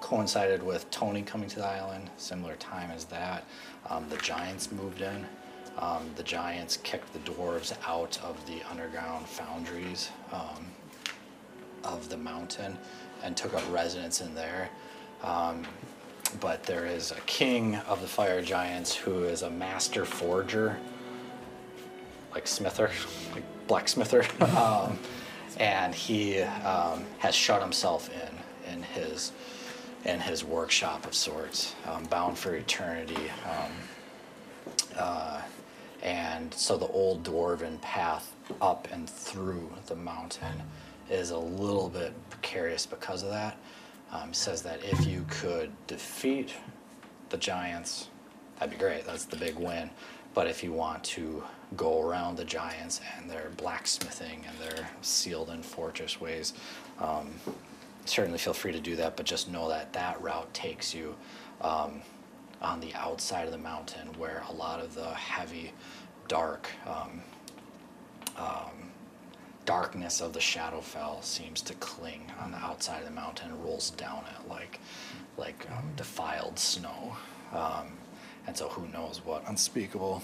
coincided 0.00 0.62
with 0.62 0.90
Tony 0.90 1.22
coming 1.22 1.48
to 1.48 1.56
the 1.56 1.66
island, 1.66 2.10
similar 2.16 2.56
time 2.56 2.90
as 2.90 3.04
that. 3.06 3.44
Um, 3.88 4.08
the 4.08 4.16
Giants 4.18 4.70
moved 4.72 5.00
in. 5.00 5.26
Um, 5.78 6.10
the 6.16 6.22
Giants 6.22 6.78
kicked 6.78 7.12
the 7.12 7.18
dwarves 7.20 7.74
out 7.86 8.18
of 8.22 8.44
the 8.46 8.62
underground 8.70 9.26
foundries 9.26 10.10
um, 10.32 10.66
of 11.84 12.08
the 12.08 12.16
mountain 12.16 12.76
and 13.22 13.36
took 13.36 13.54
up 13.54 13.62
residence 13.72 14.20
in 14.20 14.34
there. 14.34 14.70
Um, 15.22 15.64
but 16.38 16.62
there 16.62 16.86
is 16.86 17.10
a 17.10 17.20
king 17.22 17.76
of 17.76 18.00
the 18.00 18.06
fire 18.06 18.42
giants 18.42 18.94
who 18.94 19.24
is 19.24 19.42
a 19.42 19.50
master 19.50 20.04
forger, 20.04 20.78
like 22.32 22.46
smither, 22.46 22.90
like 23.32 23.42
blacksmither, 23.66 24.24
um, 24.56 24.98
and 25.58 25.94
he 25.94 26.40
um, 26.40 27.04
has 27.18 27.34
shut 27.34 27.60
himself 27.60 28.08
in 28.10 28.39
in 28.72 28.82
his 28.82 29.32
in 30.04 30.18
his 30.18 30.42
workshop 30.42 31.04
of 31.06 31.14
sorts, 31.14 31.74
um, 31.86 32.04
bound 32.04 32.38
for 32.38 32.54
eternity. 32.54 33.30
Um, 33.44 33.72
uh, 34.96 35.42
and 36.02 36.52
so 36.54 36.78
the 36.78 36.86
old 36.86 37.22
dwarven 37.22 37.80
path 37.82 38.32
up 38.62 38.88
and 38.90 39.08
through 39.08 39.70
the 39.86 39.96
mountain 39.96 40.62
is 41.10 41.30
a 41.30 41.38
little 41.38 41.88
bit 41.88 42.14
precarious 42.30 42.86
because 42.86 43.22
of 43.22 43.30
that. 43.30 43.58
Um, 44.12 44.32
says 44.32 44.62
that 44.62 44.80
if 44.82 45.06
you 45.06 45.24
could 45.28 45.70
defeat 45.86 46.54
the 47.28 47.36
giants, 47.36 48.08
that'd 48.58 48.72
be 48.72 48.78
great. 48.78 49.06
That's 49.06 49.24
the 49.24 49.36
big 49.36 49.56
win. 49.56 49.90
But 50.34 50.46
if 50.46 50.64
you 50.64 50.72
want 50.72 51.04
to 51.04 51.44
go 51.76 52.00
around 52.02 52.36
the 52.36 52.44
giants 52.44 53.00
and 53.16 53.30
their 53.30 53.50
blacksmithing 53.56 54.44
and 54.48 54.58
their 54.58 54.88
sealed 55.02 55.50
in 55.50 55.62
fortress 55.62 56.20
ways, 56.20 56.54
um, 57.00 57.28
certainly 58.10 58.38
feel 58.38 58.52
free 58.52 58.72
to 58.72 58.80
do 58.80 58.96
that. 58.96 59.16
But 59.16 59.26
just 59.26 59.50
know 59.50 59.68
that 59.68 59.92
that 59.92 60.20
route 60.20 60.52
takes 60.52 60.94
you 60.94 61.14
um, 61.60 62.02
on 62.60 62.80
the 62.80 62.92
outside 62.94 63.46
of 63.46 63.52
the 63.52 63.58
mountain 63.58 64.08
where 64.18 64.42
a 64.48 64.52
lot 64.52 64.80
of 64.80 64.94
the 64.94 65.14
heavy, 65.14 65.72
dark, 66.28 66.68
um, 66.86 67.22
um, 68.36 68.90
darkness 69.64 70.20
of 70.20 70.32
the 70.32 70.40
Shadowfell 70.40 71.22
seems 71.22 71.62
to 71.62 71.74
cling 71.74 72.30
on 72.40 72.50
the 72.50 72.58
outside 72.58 72.98
of 73.00 73.04
the 73.04 73.14
mountain 73.14 73.50
and 73.50 73.64
rolls 73.64 73.90
down 73.90 74.24
it 74.24 74.48
like, 74.48 74.80
like 75.36 75.66
um, 75.76 75.84
defiled 75.96 76.58
snow. 76.58 77.16
Um, 77.52 77.96
and 78.46 78.56
so 78.56 78.68
who 78.68 78.86
knows 78.88 79.20
what 79.24 79.44
unspeakable 79.48 80.22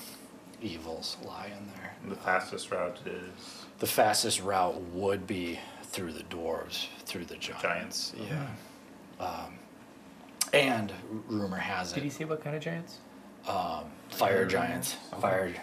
evils 0.63 1.17
lie 1.25 1.51
in 1.57 1.67
there. 1.77 1.95
The 2.09 2.17
fastest 2.17 2.71
route 2.71 2.99
is 3.07 3.67
The 3.79 3.87
fastest 3.87 4.43
route 4.43 4.81
would 4.93 5.27
be 5.27 5.59
through 5.97 6.13
the 6.13 6.25
dwarves, 6.25 6.89
through 7.07 7.25
the 7.25 7.37
giants. 7.39 7.63
Giants. 7.63 8.15
Yeah. 9.19 9.25
Um, 9.25 9.55
and 10.53 10.93
rumor 11.27 11.57
has 11.57 11.91
it. 11.93 11.95
Did 11.95 12.03
he 12.03 12.09
it, 12.11 12.13
say 12.13 12.25
what 12.27 12.45
kind 12.45 12.55
of 12.55 12.63
giants? 12.63 12.99
um, 13.49 13.85
fire 14.11 14.45
giants, 14.45 14.97
fire, 15.21 15.55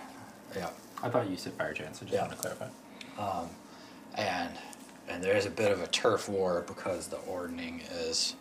yeah. 0.55 0.69
I 1.03 1.09
thought 1.09 1.29
you 1.29 1.35
said 1.37 1.53
fire 1.53 1.73
giants. 1.73 1.99
I 2.01 2.05
just 2.05 2.13
Yeah. 2.13 2.21
wanted 2.21 2.35
to 2.37 2.41
clarify. 2.41 2.67
Um, 3.19 3.49
and 4.15 4.49
and 5.07 5.21
there 5.23 5.35
is 5.35 5.45
a 5.45 5.49
bit 5.51 5.71
of 5.71 5.81
a 5.81 5.87
turf 5.87 6.27
war 6.29 6.63
because 6.65 7.07
the 7.07 7.17
ordning 7.17 7.81
is 7.91 8.35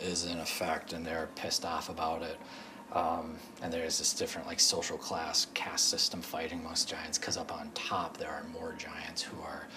is 0.00 0.24
in 0.24 0.38
effect 0.40 0.92
and 0.94 1.06
they're 1.06 1.28
pissed 1.36 1.64
off 1.64 1.90
about 1.90 2.22
it. 2.22 2.38
Um, 2.92 3.36
and 3.62 3.72
there's 3.72 3.98
this 3.98 4.14
different 4.14 4.48
like 4.48 4.58
social 4.58 4.96
class 4.98 5.46
caste 5.54 5.90
system 5.90 6.22
fighting 6.22 6.60
amongst 6.60 6.88
giants 6.88 7.18
because 7.18 7.36
up 7.36 7.52
on 7.52 7.70
top 7.74 8.16
there 8.16 8.30
are 8.30 8.42
more 8.52 8.74
giants 8.78 9.22
who 9.22 9.40
are 9.42 9.68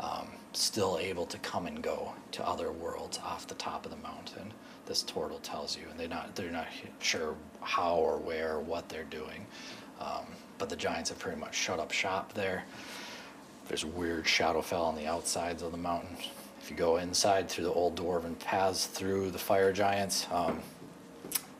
um, 0.00 0.26
still 0.52 0.98
able 1.00 1.26
to 1.26 1.38
come 1.38 1.66
and 1.66 1.82
go 1.82 2.12
to 2.32 2.46
other 2.46 2.72
worlds 2.72 3.18
off 3.18 3.46
the 3.46 3.54
top 3.54 3.84
of 3.84 3.90
the 3.90 3.96
mountain. 3.98 4.52
This 4.86 5.02
turtle 5.02 5.38
tells 5.38 5.76
you, 5.76 5.84
and 5.90 6.00
they're 6.00 6.08
not 6.08 6.34
they're 6.34 6.50
not 6.50 6.66
sure 6.98 7.36
how 7.60 7.94
or 7.94 8.18
where 8.18 8.54
or 8.54 8.60
what 8.60 8.88
they're 8.88 9.04
doing. 9.04 9.46
Um, 10.00 10.24
but 10.58 10.68
the 10.68 10.76
giants 10.76 11.10
have 11.10 11.18
pretty 11.18 11.38
much 11.38 11.54
shut 11.54 11.78
up 11.78 11.92
shop 11.92 12.32
there. 12.32 12.64
There's 13.68 13.84
weird 13.84 14.24
Shadowfell 14.24 14.82
on 14.82 14.96
the 14.96 15.06
outsides 15.06 15.62
of 15.62 15.70
the 15.70 15.78
mountain. 15.78 16.16
If 16.60 16.70
you 16.70 16.76
go 16.76 16.96
inside 16.96 17.48
through 17.48 17.64
the 17.64 17.72
old 17.72 17.96
dwarven 17.96 18.38
paths 18.38 18.86
through 18.86 19.30
the 19.30 19.38
fire 19.38 19.72
giants, 19.72 20.26
um, 20.32 20.60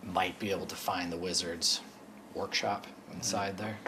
might 0.02 0.38
be 0.38 0.50
able 0.50 0.66
to 0.66 0.74
find 0.74 1.12
the 1.12 1.16
wizard's 1.16 1.80
workshop 2.34 2.86
inside 3.12 3.56
there, 3.56 3.78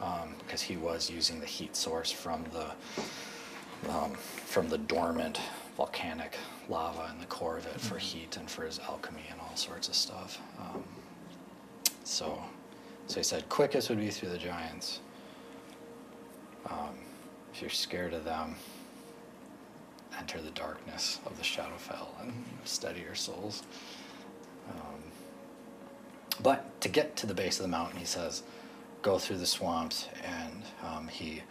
um, 0.00 0.34
because 0.38 0.62
he 0.62 0.76
was 0.76 1.10
using 1.10 1.40
the 1.40 1.46
heat 1.46 1.76
source 1.76 2.10
from 2.10 2.44
the 2.52 3.02
um, 3.88 4.12
from 4.12 4.68
the 4.68 4.78
dormant 4.78 5.40
volcanic 5.76 6.36
lava 6.68 7.10
in 7.12 7.18
the 7.18 7.26
core 7.26 7.56
of 7.56 7.66
it 7.66 7.80
for 7.80 7.98
heat 7.98 8.36
and 8.36 8.50
for 8.50 8.64
his 8.64 8.78
alchemy 8.80 9.22
and 9.30 9.40
all 9.40 9.56
sorts 9.56 9.88
of 9.88 9.94
stuff. 9.94 10.40
Um, 10.58 10.84
so, 12.04 12.42
so 13.06 13.20
he 13.20 13.24
said 13.24 13.48
quickest 13.48 13.88
would 13.88 13.98
be 13.98 14.10
through 14.10 14.30
the 14.30 14.38
giants. 14.38 15.00
Um, 16.66 16.96
if 17.52 17.60
you're 17.60 17.70
scared 17.70 18.12
of 18.12 18.24
them, 18.24 18.54
enter 20.18 20.40
the 20.40 20.50
darkness 20.50 21.18
of 21.26 21.36
the 21.36 21.42
Shadowfell 21.42 22.08
and 22.20 22.32
steady 22.64 23.00
your 23.00 23.14
souls. 23.14 23.62
Um, 24.70 25.02
but 26.42 26.80
to 26.80 26.88
get 26.88 27.16
to 27.16 27.26
the 27.26 27.34
base 27.34 27.58
of 27.58 27.64
the 27.64 27.68
mountain, 27.68 27.98
he 27.98 28.04
says, 28.04 28.42
go 29.02 29.18
through 29.18 29.38
the 29.38 29.46
swamps, 29.46 30.08
and 30.24 30.62
um, 30.84 31.08
he 31.08 31.42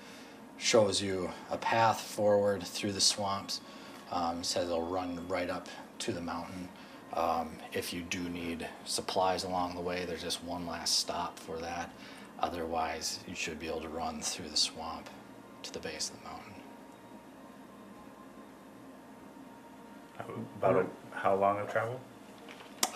shows 0.61 1.01
you 1.01 1.29
a 1.49 1.57
path 1.57 1.99
forward 1.99 2.61
through 2.63 2.91
the 2.93 3.01
swamps. 3.01 3.61
Um, 4.11 4.43
says 4.43 4.65
it'll 4.69 4.85
run 4.85 5.19
right 5.27 5.49
up 5.49 5.67
to 5.99 6.11
the 6.11 6.21
mountain. 6.21 6.69
Um, 7.13 7.49
if 7.73 7.91
you 7.91 8.03
do 8.03 8.19
need 8.29 8.67
supplies 8.85 9.43
along 9.43 9.75
the 9.75 9.81
way, 9.81 10.05
there's 10.05 10.21
just 10.21 10.43
one 10.43 10.67
last 10.67 10.99
stop 10.99 11.39
for 11.39 11.57
that. 11.57 11.89
Otherwise, 12.39 13.19
you 13.27 13.35
should 13.35 13.59
be 13.59 13.67
able 13.67 13.81
to 13.81 13.89
run 13.89 14.21
through 14.21 14.49
the 14.49 14.57
swamp 14.57 15.09
to 15.63 15.73
the 15.73 15.79
base 15.79 16.09
of 16.11 16.17
the 16.21 16.29
mountain. 16.29 16.53
About 20.59 20.75
a, 20.77 20.85
how 21.17 21.35
long 21.35 21.59
of 21.59 21.69
travel? 21.71 21.99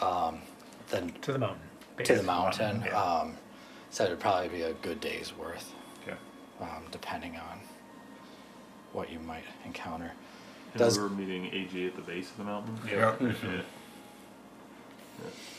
Um, 0.02 0.40
then 0.90 1.12
To 1.22 1.32
the 1.34 1.40
mountain. 1.40 1.60
to 2.04 2.14
the 2.14 2.20
base. 2.20 2.24
mountain, 2.24 2.84
yeah. 2.86 3.02
um, 3.02 3.36
said 3.90 4.08
it'd 4.08 4.20
probably 4.20 4.50
be 4.50 4.62
a 4.62 4.74
good 4.74 5.00
day's 5.00 5.34
worth, 5.38 5.72
Okay. 5.72 5.75
Um, 6.66 6.84
depending 6.92 7.36
on 7.38 7.60
what 8.94 9.12
you 9.12 9.20
might 9.20 9.44
encounter. 9.66 10.12
And 10.74 10.80
Does- 10.80 10.98
we're 10.98 11.10
meeting 11.10 11.48
AG 11.54 11.86
at 11.86 11.96
the 11.96 12.02
base 12.02 12.30
of 12.32 12.38
the 12.38 12.44
mountain. 12.44 12.80
Yeah. 12.90 13.16
Yeah. 13.22 13.62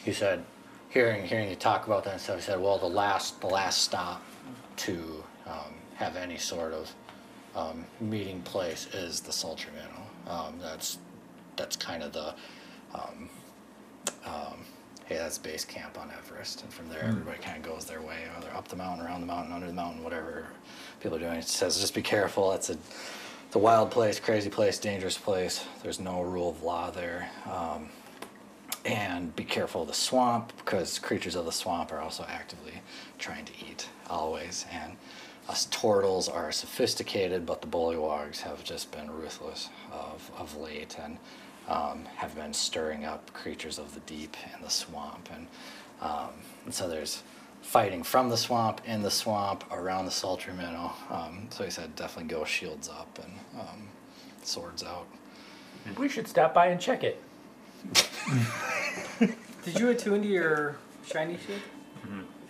He 0.05 0.13
said, 0.13 0.45
hearing 0.91 1.27
hearing 1.27 1.49
you 1.49 1.57
talk 1.57 1.87
about 1.87 2.05
that 2.05 2.15
and 2.15 2.21
stuff, 2.21 2.37
he 2.37 2.43
said, 2.43 2.61
well, 2.61 2.79
the 2.79 2.87
last 2.87 3.41
the 3.41 3.47
last 3.47 3.83
stop 3.83 4.23
to 4.77 5.25
um, 5.47 5.73
have 5.95 6.17
any 6.17 6.37
sort 6.37 6.73
of 6.75 6.93
um, 7.55 7.87
meeting 8.01 8.43
place 8.43 8.87
is 8.93 9.21
the 9.21 9.33
Sultry 9.33 9.73
Minnow. 9.73 10.39
Um, 10.39 10.59
that's 10.61 10.99
that's 11.57 11.77
kind 11.77 12.03
of 12.03 12.13
the 12.13 12.35
um, 12.95 13.31
um, 14.27 14.59
hey, 15.07 15.17
that's 15.17 15.39
base 15.39 15.65
camp 15.65 15.99
on 15.99 16.11
Everest, 16.19 16.63
and 16.63 16.73
from 16.73 16.89
there 16.89 17.05
everybody 17.05 17.39
kind 17.39 17.57
of 17.57 17.63
goes 17.63 17.87
their 17.87 18.03
way, 18.03 18.19
either 18.37 18.51
up 18.55 18.69
the 18.69 18.77
mountain, 18.77 19.07
around 19.07 19.21
the 19.23 19.27
mountain, 19.27 19.53
under 19.55 19.67
the 19.67 19.73
mountain, 19.73 20.05
whatever 20.05 20.47
people 21.07 21.19
are 21.19 21.21
doing. 21.21 21.39
It 21.39 21.45
says 21.45 21.79
just 21.79 21.95
be 21.95 22.03
careful. 22.03 22.51
It's 22.51 22.69
a 22.69 22.77
it's 23.47 23.55
a 23.55 23.61
wild 23.61 23.93
place, 23.93 24.19
crazy 24.19 24.51
place, 24.51 24.77
dangerous 24.77 25.17
place. 25.17 25.65
There's 25.85 26.01
no 26.01 26.21
rule 26.21 26.51
of 26.51 26.65
law 26.65 26.91
there. 26.91 27.31
Um, 27.49 27.91
and 28.85 29.35
be 29.37 29.45
careful 29.45 29.83
of 29.83 29.89
the 29.89 29.95
swamp 29.95 30.53
because 30.57 30.99
creatures 30.99 31.37
of 31.37 31.45
the 31.45 31.53
swamp 31.53 31.93
are 31.93 32.01
also 32.01 32.27
actively 32.29 32.73
trying 33.21 33.45
to 33.45 33.53
eat 33.71 33.89
always. 34.11 34.67
And 34.73 34.97
us 35.49 35.67
turtles 35.67 36.29
are 36.29 36.51
sophisticated, 36.51 37.47
but 37.47 37.61
the 37.61 37.69
bullywogs 37.69 38.41
have 38.41 38.65
just 38.65 38.91
been 38.91 39.09
ruthless 39.09 39.69
of, 39.93 40.29
of 40.37 40.57
late 40.57 40.97
and 41.01 41.19
um, 41.69 42.05
have 42.17 42.35
been 42.35 42.53
stirring 42.53 43.05
up 43.05 43.33
creatures 43.33 43.79
of 43.79 43.95
the 43.95 44.01
deep 44.01 44.37
in 44.57 44.61
the 44.61 44.71
swamp. 44.71 45.29
And, 45.33 45.47
um, 46.01 46.31
and 46.65 46.75
so 46.75 46.89
there's 46.89 47.23
fighting 47.67 48.05
from 48.05 48.29
the 48.29 48.37
swamp, 48.37 48.81
in 48.87 49.03
the 49.03 49.11
swamp, 49.11 49.65
around 49.73 50.05
the 50.05 50.11
sultry 50.11 50.55
minnow. 50.55 50.93
Um, 51.11 51.49
so 51.51 51.65
he 51.65 51.71
said 51.71 51.97
definitely 51.97 52.31
go 52.31 52.45
shields 52.45 52.89
up 52.89 53.19
and 53.23 53.61
um, 53.61 53.89
swords 54.43 54.85
out. 54.85 55.07
We 55.99 56.09
should 56.09 56.29
stop 56.29 56.55
by 56.55 56.69
and 56.69 56.81
check 56.81 57.03
it. 57.03 57.21
Did 59.65 59.81
you 59.81 59.91
attune 59.91 60.23
to 60.23 60.29
your 60.29 60.77
shiny 61.05 61.39
shield? 61.45 61.61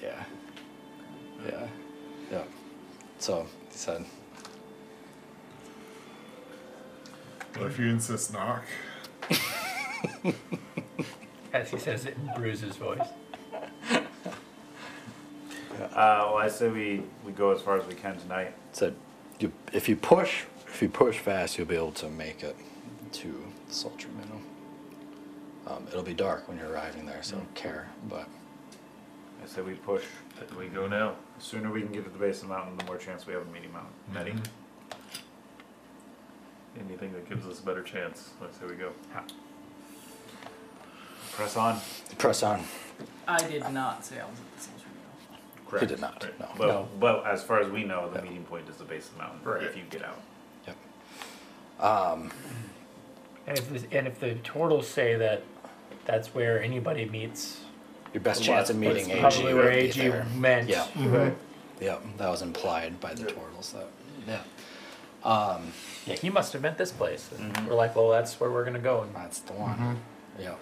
Yeah. 0.02 0.22
Yeah. 1.46 1.66
Yeah. 2.30 2.42
So 3.18 3.46
he 3.70 3.76
said, 3.78 4.04
Well, 7.56 7.66
if 7.66 7.78
you 7.78 7.86
insist, 7.86 8.34
knock. 8.34 8.64
As 11.54 11.70
he 11.70 11.78
says 11.78 12.04
it 12.04 12.16
in 12.16 12.34
Bruce's 12.34 12.76
voice. 12.76 13.00
Uh, 15.80 15.88
well, 15.94 16.36
I 16.38 16.48
say 16.48 16.68
we, 16.68 17.02
we 17.24 17.32
go 17.32 17.50
as 17.50 17.60
far 17.60 17.78
as 17.78 17.86
we 17.86 17.94
can 17.94 18.16
tonight. 18.18 18.54
said, 18.72 18.94
you, 19.38 19.52
if 19.72 19.88
you 19.88 19.96
push, 19.96 20.44
if 20.68 20.80
you 20.80 20.88
push 20.88 21.18
fast, 21.18 21.58
you'll 21.58 21.66
be 21.66 21.76
able 21.76 21.92
to 21.92 22.08
make 22.08 22.42
it 22.42 22.56
to 23.12 23.46
the 23.68 23.74
sultry 23.74 24.10
minnow. 24.18 24.40
Um, 25.66 25.86
it'll 25.88 26.02
be 26.02 26.14
dark 26.14 26.48
when 26.48 26.58
you're 26.58 26.70
arriving 26.70 27.06
there, 27.06 27.22
so 27.22 27.36
don't 27.36 27.54
care. 27.54 27.88
But 28.08 28.28
I 29.42 29.46
say 29.46 29.62
we 29.62 29.74
push. 29.74 30.04
Then 30.38 30.58
we 30.58 30.68
go 30.68 30.86
now. 30.86 31.16
The 31.38 31.44
sooner 31.44 31.70
we 31.70 31.82
can 31.82 31.92
get 31.92 32.04
to 32.04 32.10
the 32.10 32.18
base 32.18 32.42
of 32.42 32.48
the 32.48 32.54
mountain, 32.54 32.76
the 32.78 32.84
more 32.84 32.96
chance 32.96 33.26
we 33.26 33.32
have 33.32 33.42
of 33.42 33.52
meeting 33.52 33.72
Mount 33.72 33.88
Nettie. 34.14 34.34
Anything 36.78 37.12
that 37.14 37.28
gives 37.28 37.46
us 37.46 37.60
a 37.60 37.62
better 37.62 37.82
chance. 37.82 38.30
I 38.40 38.52
say 38.52 38.66
we 38.70 38.76
go. 38.76 38.92
Press 41.32 41.56
on. 41.56 41.80
press 42.16 42.42
on. 42.42 42.62
I 43.28 43.38
did 43.48 43.70
not 43.72 44.04
say 44.04 44.20
I 44.20 44.24
was 44.24 44.38
at 44.38 44.56
the 44.56 44.62
Sultry 44.62 44.88
Minnow. 44.94 45.40
Correct. 45.68 45.82
He 45.82 45.86
did 45.88 46.00
not. 46.00 46.22
Right. 46.22 46.38
No. 46.40 46.48
But, 46.56 46.66
No. 46.68 46.88
but 47.00 47.26
as 47.26 47.42
far 47.42 47.60
as 47.60 47.68
we 47.68 47.84
know, 47.84 48.08
the 48.10 48.22
meeting 48.22 48.44
point 48.44 48.68
is 48.68 48.76
the 48.76 48.84
base 48.84 49.08
of 49.08 49.14
the 49.14 49.18
mountain. 49.18 49.40
Right. 49.44 49.62
If 49.62 49.76
you 49.76 49.82
get 49.90 50.04
out. 50.04 50.20
Yep. 50.66 51.84
Um, 51.84 52.30
And 53.48 53.58
if, 53.58 53.68
this, 53.70 53.84
and 53.92 54.06
if 54.06 54.18
the 54.20 54.34
turtles 54.36 54.88
say 54.88 55.14
that 55.16 55.42
that's 56.04 56.34
where 56.34 56.60
anybody 56.62 57.04
meets, 57.04 57.60
your 58.12 58.20
best 58.22 58.42
chance 58.42 58.70
of 58.70 58.76
meeting 58.76 59.10
AG 59.10 59.20
probably 59.20 59.54
where 59.54 59.64
would 59.64 59.72
be 59.72 59.78
AG 59.78 60.00
there. 60.08 60.26
meant. 60.36 60.68
Yeah. 60.68 60.86
Mhm. 60.94 61.34
Yep. 61.80 62.02
That 62.18 62.28
was 62.28 62.42
implied 62.42 62.98
by 63.00 63.14
the 63.14 63.24
turtles. 63.26 63.72
That. 63.74 63.88
Yeah. 64.26 64.42
Um, 65.30 65.72
Yeah, 66.06 66.14
he 66.14 66.30
must 66.30 66.52
have 66.52 66.62
meant 66.62 66.78
this 66.78 66.92
place. 66.92 67.28
And 67.36 67.52
Mhm. 67.52 67.66
We're 67.68 67.74
like, 67.74 67.94
well, 67.96 68.08
that's 68.10 68.38
where 68.40 68.50
we're 68.50 68.64
gonna 68.64 68.78
go. 68.78 69.02
And 69.02 69.14
that's 69.14 69.40
the 69.40 69.52
one. 69.52 70.00
Yep. 70.38 70.58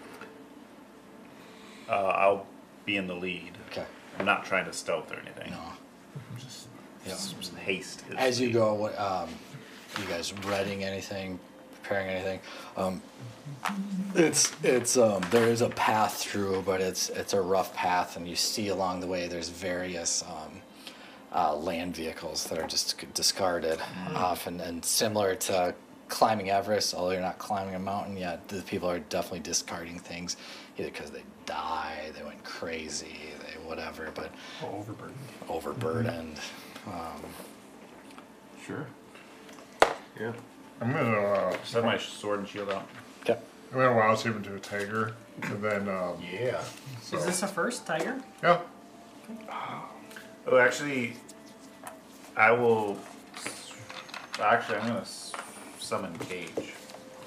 Uh, 1.89 1.93
I'll 1.93 2.47
be 2.87 2.97
in 2.97 3.07
the 3.07 3.15
lead. 3.15 3.57
Okay. 3.71 3.85
I'm 4.19 4.27
not 4.27 4.45
trying 4.45 4.65
to 4.67 4.73
stealth 4.73 5.13
or 5.13 5.17
anything. 5.17 5.51
No. 5.51 5.59
Yep. 7.07 7.17
Just 7.17 7.55
haste. 7.57 8.03
is 8.09 8.15
As 8.17 8.41
you 8.41 8.49
the- 8.49 8.55
go, 8.55 8.75
what, 8.75 8.99
um, 8.99 9.29
you 9.99 10.05
guys 10.07 10.33
reading 10.47 10.85
anything, 10.85 11.39
preparing 11.83 12.09
anything? 12.09 12.41
Um, 12.77 13.03
it's 14.15 14.53
it's 14.63 14.97
um, 14.97 15.23
there 15.31 15.49
is 15.49 15.61
a 15.61 15.69
path 15.71 16.15
through, 16.17 16.63
but 16.63 16.81
it's 16.81 17.11
it's 17.11 17.35
a 17.35 17.41
rough 17.41 17.75
path, 17.75 18.17
and 18.17 18.27
you 18.27 18.37
see 18.37 18.69
along 18.69 19.01
the 19.01 19.07
way 19.07 19.29
there's 19.29 19.51
various 19.51 20.23
um, 20.23 20.61
uh, 21.33 21.55
land 21.55 21.95
vehicles 21.95 22.45
that 22.47 22.59
are 22.59 22.67
just 22.67 23.05
discarded 23.13 23.79
often, 24.15 24.61
and 24.61 24.83
similar 24.85 25.35
to 25.35 25.75
climbing 26.09 26.49
Everest, 26.51 26.95
although 26.95 27.11
you're 27.13 27.21
not 27.21 27.39
climbing 27.39 27.75
a 27.75 27.79
mountain 27.79 28.17
yet, 28.17 28.47
the 28.49 28.63
people 28.63 28.89
are 28.89 29.01
definitely 29.01 29.41
discarding 29.41 29.99
things 29.99 30.37
either 30.79 30.91
because 30.91 31.11
they 31.11 31.23
die, 31.47 32.11
they 32.17 32.23
went 32.25 32.43
crazy, 32.45 33.17
they 33.65 33.69
whatever, 33.69 34.11
but 34.15 34.31
overburdened. 34.63 35.19
overburdened. 35.49 36.39
Um, 36.87 37.21
Sure. 38.67 38.87
Yeah. 40.19 40.33
I'm 40.81 40.93
gonna 40.93 41.11
uh, 41.19 41.53
Just 41.59 41.75
have 41.75 41.85
my 41.85 41.99
sword 41.99 42.39
and 42.41 42.49
shield 42.49 42.71
out. 42.71 42.89
okay. 43.21 43.39
I'm 43.73 43.79
gonna 43.79 43.95
wow 43.95 44.17
shape 44.17 44.37
into 44.37 44.55
a 44.55 44.59
tiger, 44.61 45.15
and 45.43 45.63
then 45.63 45.89
um, 45.89 46.17
Yeah. 46.33 46.63
so 47.03 47.19
Is 47.19 47.27
this 47.27 47.43
a 47.43 47.47
first 47.49 47.87
tiger? 47.87 48.21
yeah. 48.43 48.61
Oh, 50.47 50.57
actually, 50.59 51.17
I 52.37 52.53
will. 52.53 52.99
Actually, 54.41 54.79
I'm 54.79 54.89
gonna 54.89 55.01
s- 55.01 55.33
summon 55.79 56.17
Cage. 56.19 56.73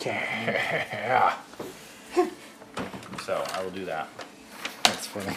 Yeah. 0.05 1.35
So 3.26 3.43
I 3.55 3.61
will 3.61 3.72
do 3.72 3.84
that. 3.85 4.07
That's 4.84 5.05
funny. 5.05 5.35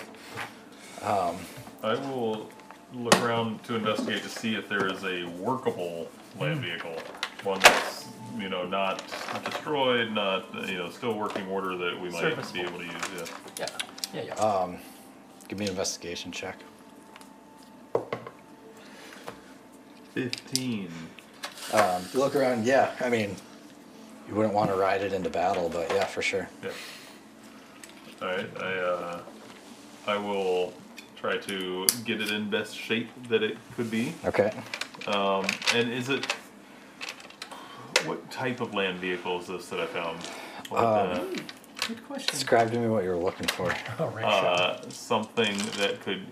I 1.02 1.94
will 1.94 2.48
look 2.92 3.14
around 3.22 3.62
to 3.64 3.76
investigate 3.76 4.22
to 4.22 4.28
see 4.28 4.54
if 4.54 4.68
there 4.68 4.86
is 4.88 5.02
a 5.04 5.24
workable 5.38 6.08
land 6.38 6.60
vehicle, 6.60 6.94
one 7.44 7.60
that's 7.60 8.06
you 8.38 8.48
know 8.48 8.66
not 8.66 9.02
destroyed, 9.44 10.12
not 10.12 10.44
you 10.68 10.78
know 10.78 10.90
still 10.90 11.14
working 11.18 11.46
order 11.48 11.76
that 11.76 12.00
we 12.00 12.10
might 12.10 12.22
be 12.22 12.30
Serviceable. 12.30 12.60
able 12.60 12.78
to 12.78 12.84
use. 12.84 12.94
Yeah. 13.16 13.24
Yeah. 13.58 13.66
Yeah. 14.14 14.22
Yeah. 14.22 14.34
Um, 14.34 14.76
give 15.48 15.58
me 15.58 15.64
an 15.66 15.70
investigation 15.70 16.32
check. 16.32 16.56
Fifteen. 20.14 20.90
Um, 21.72 22.02
look 22.14 22.34
around. 22.34 22.64
Yeah, 22.64 22.90
I 23.00 23.08
mean, 23.08 23.36
you 24.28 24.34
wouldn't 24.34 24.54
want 24.54 24.70
to 24.70 24.76
ride 24.76 25.02
it 25.02 25.12
into 25.12 25.30
battle, 25.30 25.68
but 25.68 25.88
yeah, 25.90 26.04
for 26.04 26.20
sure. 26.20 26.48
Yeah. 26.62 26.70
All 28.20 28.28
right. 28.28 28.50
I 28.60 28.72
uh, 28.78 29.20
I 30.06 30.16
will 30.18 30.72
try 31.20 31.36
to 31.36 31.86
get 32.04 32.20
it 32.20 32.30
in 32.30 32.48
best 32.48 32.76
shape 32.76 33.08
that 33.28 33.42
it 33.42 33.58
could 33.76 33.90
be. 33.90 34.14
Okay. 34.24 34.50
Um, 35.06 35.46
and 35.74 35.90
is 35.90 36.08
it 36.08 36.32
what 38.04 38.30
type 38.30 38.60
of 38.60 38.72
land 38.74 38.98
vehicle 38.98 39.40
is 39.40 39.46
this 39.46 39.68
that 39.68 39.80
I 39.80 39.86
found? 39.86 40.18
What, 40.70 40.78
uh, 40.78 41.24
Good 41.86 42.06
question. 42.06 42.30
Describe 42.30 42.72
to 42.72 42.78
me 42.78 42.88
what 42.88 43.04
you're 43.04 43.16
looking 43.16 43.48
for. 43.48 43.74
Oh, 43.98 44.08
right. 44.08 44.24
uh, 44.24 44.88
something 44.88 45.56
that 45.76 46.00
could 46.00 46.26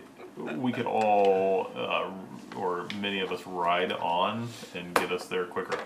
we 0.56 0.72
could 0.72 0.86
all 0.86 1.70
uh, 1.74 2.10
or 2.56 2.86
many 3.00 3.20
of 3.20 3.32
us 3.32 3.44
ride 3.46 3.92
on 3.92 4.48
and 4.74 4.94
get 4.94 5.12
us 5.12 5.26
there 5.26 5.44
quicker. 5.44 5.78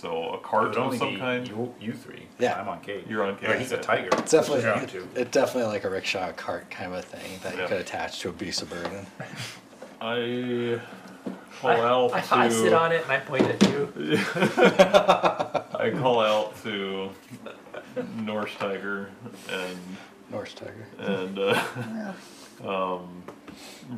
So 0.00 0.28
a 0.30 0.34
It 0.36 0.42
cart 0.44 0.76
of 0.76 0.96
some 0.96 1.16
kind. 1.18 1.48
you, 1.48 1.74
you 1.80 1.92
three. 1.92 2.22
Yeah. 2.38 2.60
I'm 2.60 2.68
on 2.68 2.80
Cage. 2.82 3.04
You're 3.08 3.24
on 3.24 3.34
Or 3.34 3.36
Cage, 3.36 3.58
he's 3.58 3.72
a 3.72 3.78
tiger. 3.78 4.10
It's 4.12 4.30
definitely, 4.30 4.62
Yeah, 4.62 4.86
too. 4.86 5.08
it's 5.16 5.32
definitely 5.32 5.72
like 5.72 5.82
a 5.82 5.90
rickshaw 5.90 6.30
cart 6.32 6.70
kind 6.70 6.92
of 6.92 6.98
a 7.00 7.02
thing 7.02 7.40
that 7.42 7.54
you 7.56 7.62
Yeah. 7.62 7.66
could 7.66 7.80
attach 7.80 8.20
to 8.20 8.28
a 8.28 8.32
beast 8.32 8.62
of 8.62 8.70
burden. 8.70 9.06
I 10.00 10.80
call 11.60 11.70
I, 11.70 11.80
out 11.80 12.12
I, 12.14 12.20
to. 12.20 12.34
I 12.36 12.48
sit 12.48 12.72
on 12.72 12.92
it 12.92 13.02
and 13.02 13.10
I 13.10 13.18
point 13.18 13.42
at 13.42 13.60
you. 13.68 13.92
I 15.80 15.90
call 15.98 16.20
out 16.20 16.62
to 16.62 17.10
Norse 18.18 18.54
Tiger 18.56 19.10
and 19.50 19.78
Norse 20.30 20.54
tiger. 20.54 20.86
and 21.00 21.38
uh, 21.40 22.12
um, 22.64 23.24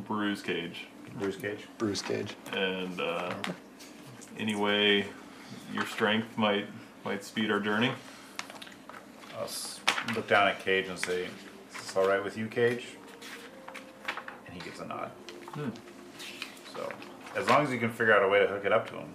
Bruise 0.07 0.41
Cage 0.41 0.87
Bruce 1.19 1.35
Cage. 1.35 1.59
Bruce 1.77 2.01
Cage. 2.01 2.35
and 2.53 2.99
uh, 2.99 3.33
anyway, 4.39 5.05
your 5.73 5.85
strength 5.85 6.37
might 6.37 6.67
might 7.03 7.23
speed 7.23 7.49
our 7.51 7.59
journey. 7.59 7.91
I'll 9.37 9.45
s- 9.45 9.79
look 10.15 10.27
down 10.27 10.47
at 10.47 10.59
Cage 10.59 10.87
and 10.87 10.97
say, 10.99 11.23
"Is 11.23 11.77
this 11.81 11.97
all 11.97 12.07
right 12.07 12.23
with 12.23 12.37
you, 12.37 12.47
Cage?" 12.47 12.87
And 14.45 14.53
he 14.53 14.59
gives 14.61 14.79
a 14.79 14.85
nod. 14.85 15.11
Hmm. 15.53 15.69
So, 16.75 16.91
as 17.35 17.47
long 17.49 17.63
as 17.63 17.71
you 17.71 17.79
can 17.79 17.89
figure 17.91 18.13
out 18.13 18.23
a 18.23 18.27
way 18.27 18.39
to 18.39 18.47
hook 18.47 18.65
it 18.65 18.71
up 18.71 18.87
to 18.89 18.95
him. 18.97 19.07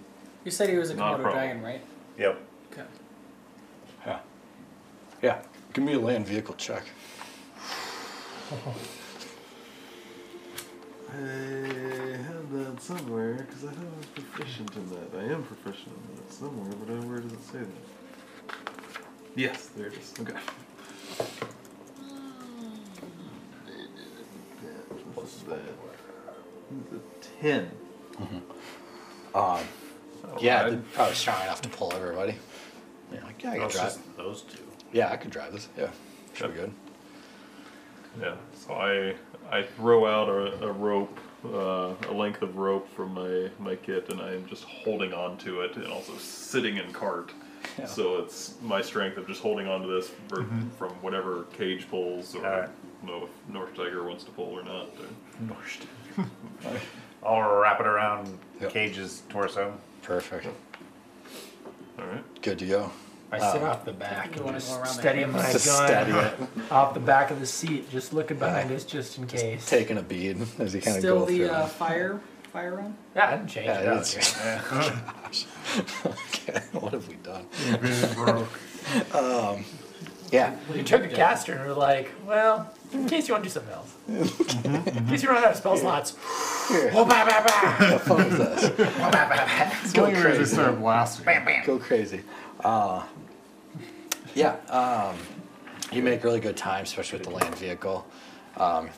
You 0.43 0.51
said 0.51 0.69
he 0.69 0.75
was 0.77 0.89
a 0.89 0.95
Not 0.95 1.13
a 1.13 1.17
Komodo 1.17 1.21
problem. 1.23 1.33
dragon, 1.43 1.61
right? 1.63 1.81
Yep. 2.17 2.41
Okay. 2.73 2.83
Yeah. 4.05 4.19
Yeah. 5.21 5.41
Give 5.73 5.83
me 5.83 5.93
a 5.93 5.99
land 5.99 6.25
vehicle 6.25 6.55
check. 6.55 6.83
I 11.11 11.15
have 12.51 12.75
that 12.75 12.81
somewhere 12.81 13.33
because 13.33 13.63
I 13.65 13.67
thought 13.67 13.77
I 13.85 13.97
was 13.97 14.05
proficient 14.25 14.75
in 14.75 14.89
that. 14.89 15.19
I 15.19 15.33
am 15.33 15.43
proficient 15.43 15.95
in 16.09 16.15
that 16.17 16.31
somewhere, 16.33 16.71
but 16.85 16.93
I- 16.93 17.05
where 17.05 17.19
does 17.19 17.33
it 17.33 17.43
say 17.43 17.59
that? 17.59 18.55
Yes, 19.35 19.67
there 19.75 19.87
it 19.87 19.93
is. 19.97 20.13
Okay. 20.19 20.33
What's 25.13 25.37
that? 25.43 25.59
It's 26.71 26.93
a 26.93 27.41
ten. 27.41 27.71
Um, 29.35 29.59
yeah, 30.39 30.57
Alright. 30.63 30.71
they're 30.71 30.81
probably 30.93 31.15
strong 31.15 31.41
enough 31.43 31.61
to 31.61 31.69
pull 31.69 31.93
everybody. 31.93 32.35
You're 33.11 33.21
like, 33.21 33.41
yeah, 33.43 33.51
I 33.51 33.57
Oh, 33.57 33.67
can 33.67 33.69
drive. 33.69 33.97
those 34.17 34.41
two. 34.43 34.63
Yeah, 34.91 35.11
I 35.11 35.17
could 35.17 35.31
drive 35.31 35.53
this. 35.53 35.67
Yeah, 35.77 35.89
should 36.33 36.53
be 36.53 36.59
good. 36.59 36.73
Yeah. 38.19 38.35
So 38.55 38.73
I 38.73 39.15
I 39.55 39.63
throw 39.63 40.05
out 40.07 40.27
a, 40.29 40.65
a 40.65 40.71
rope, 40.71 41.19
uh, 41.45 41.93
a 42.09 42.13
length 42.13 42.41
of 42.41 42.57
rope 42.57 42.87
from 42.95 43.13
my 43.13 43.49
my 43.59 43.75
kit, 43.75 44.09
and 44.09 44.21
I 44.21 44.33
am 44.33 44.45
just 44.47 44.63
holding 44.63 45.13
on 45.13 45.37
to 45.39 45.61
it, 45.61 45.75
and 45.75 45.87
also 45.87 46.13
sitting 46.17 46.77
in 46.77 46.91
cart. 46.91 47.31
Yeah. 47.77 47.85
So 47.85 48.17
it's 48.17 48.55
my 48.61 48.81
strength 48.81 49.17
of 49.17 49.27
just 49.27 49.41
holding 49.41 49.67
on 49.67 49.81
to 49.81 49.87
this 49.87 50.09
for, 50.29 50.45
from 50.77 50.89
whatever 51.01 51.43
cage 51.57 51.87
pulls, 51.89 52.33
or 52.35 52.45
Alright. 52.45 52.69
I 52.69 53.05
don't 53.05 53.19
know 53.19 53.25
if 53.25 53.53
North 53.53 53.75
Tiger 53.75 54.03
wants 54.03 54.23
to 54.23 54.31
pull 54.31 54.45
or 54.51 54.63
not. 54.63 54.87
or- 56.17 56.25
I'll 57.23 57.41
wrap 57.59 57.79
it 57.79 57.87
around 57.87 58.37
Yep. 58.61 58.71
Cage's 58.71 59.23
torso. 59.29 59.77
Perfect. 60.01 60.47
All 61.99 62.05
right. 62.05 62.41
Good 62.41 62.57
to 62.59 62.65
go. 62.65 62.91
I 63.31 63.51
sit 63.51 63.61
off 63.61 63.83
the 63.83 63.91
back 63.91 64.27
You 64.27 64.35
and 64.37 64.45
wanna 64.45 64.59
just 64.59 64.69
go 64.71 64.75
around 64.77 64.87
the 64.87 64.93
steady 64.93 65.25
my 65.25 65.51
Just 65.51 65.65
gun 65.65 65.87
steady 65.87 66.11
it. 66.11 66.71
off 66.71 66.93
the 66.93 66.99
back 67.01 67.29
of 67.29 67.39
the 67.41 67.45
seat, 67.45 67.89
just 67.89 68.13
looking 68.13 68.37
behind 68.37 68.71
us 68.71 68.85
just 68.85 69.17
in 69.17 69.27
case. 69.27 69.69
Taking 69.69 69.97
a 69.97 70.01
bead 70.01 70.37
as 70.59 70.73
you 70.73 70.81
kind 70.81 70.95
of 70.97 71.01
Still 71.01 71.19
go 71.19 71.25
the 71.25 71.37
through. 71.39 71.47
uh, 71.49 71.65
fire 71.67 72.21
fire 72.53 72.75
run? 72.75 72.95
yeah, 73.15 73.27
I 73.27 73.31
didn't 73.35 73.49
change 73.49 73.67
Yeah, 73.67 73.79
it. 73.79 73.97
it 73.97 74.01
is. 74.01 74.35
Yeah. 74.39 75.31
okay, 76.05 76.59
what 76.79 76.93
have 76.93 77.07
we 77.07 77.15
done? 77.15 77.45
Vision. 77.81 78.47
Yeah. 80.29 80.57
We 80.73 80.83
took 80.83 81.05
a 81.05 81.07
caster 81.07 81.53
and 81.53 81.61
we 81.61 81.67
were 81.69 81.73
like, 81.73 82.11
well, 82.25 82.69
in 82.91 83.07
case 83.07 83.29
you 83.29 83.33
want 83.33 83.45
to 83.45 83.49
do 83.49 83.53
something 83.53 83.73
else. 83.73 83.95
in 84.97 85.07
case 85.07 85.23
you 85.23 85.29
run 85.29 85.41
out 85.41 85.51
of 85.51 85.55
spell 85.55 85.77
slots. 85.77 86.11
Bah, 86.69 87.05
bah, 87.07 87.45
bah. 87.47 87.91
What 87.93 88.01
fun 88.01 88.21
is 88.27 88.37
this? 88.37 88.69
Bah, 88.97 89.09
bah, 89.09 89.29
bah. 89.29 89.71
It's 89.83 89.93
going 89.93 90.15
crazy. 90.17 90.43
started 90.43 90.79
blasting. 90.81 91.25
Go 91.65 91.79
crazy. 91.79 92.23
Uh, 92.63 93.03
yeah, 94.35 94.55
um, 94.69 95.15
you 95.91 96.01
make 96.01 96.23
really 96.23 96.39
good 96.39 96.57
time, 96.57 96.83
especially 96.83 97.19
with 97.19 97.27
the 97.27 97.33
land 97.33 97.55
vehicle. 97.55 98.05
Um, 98.57 98.89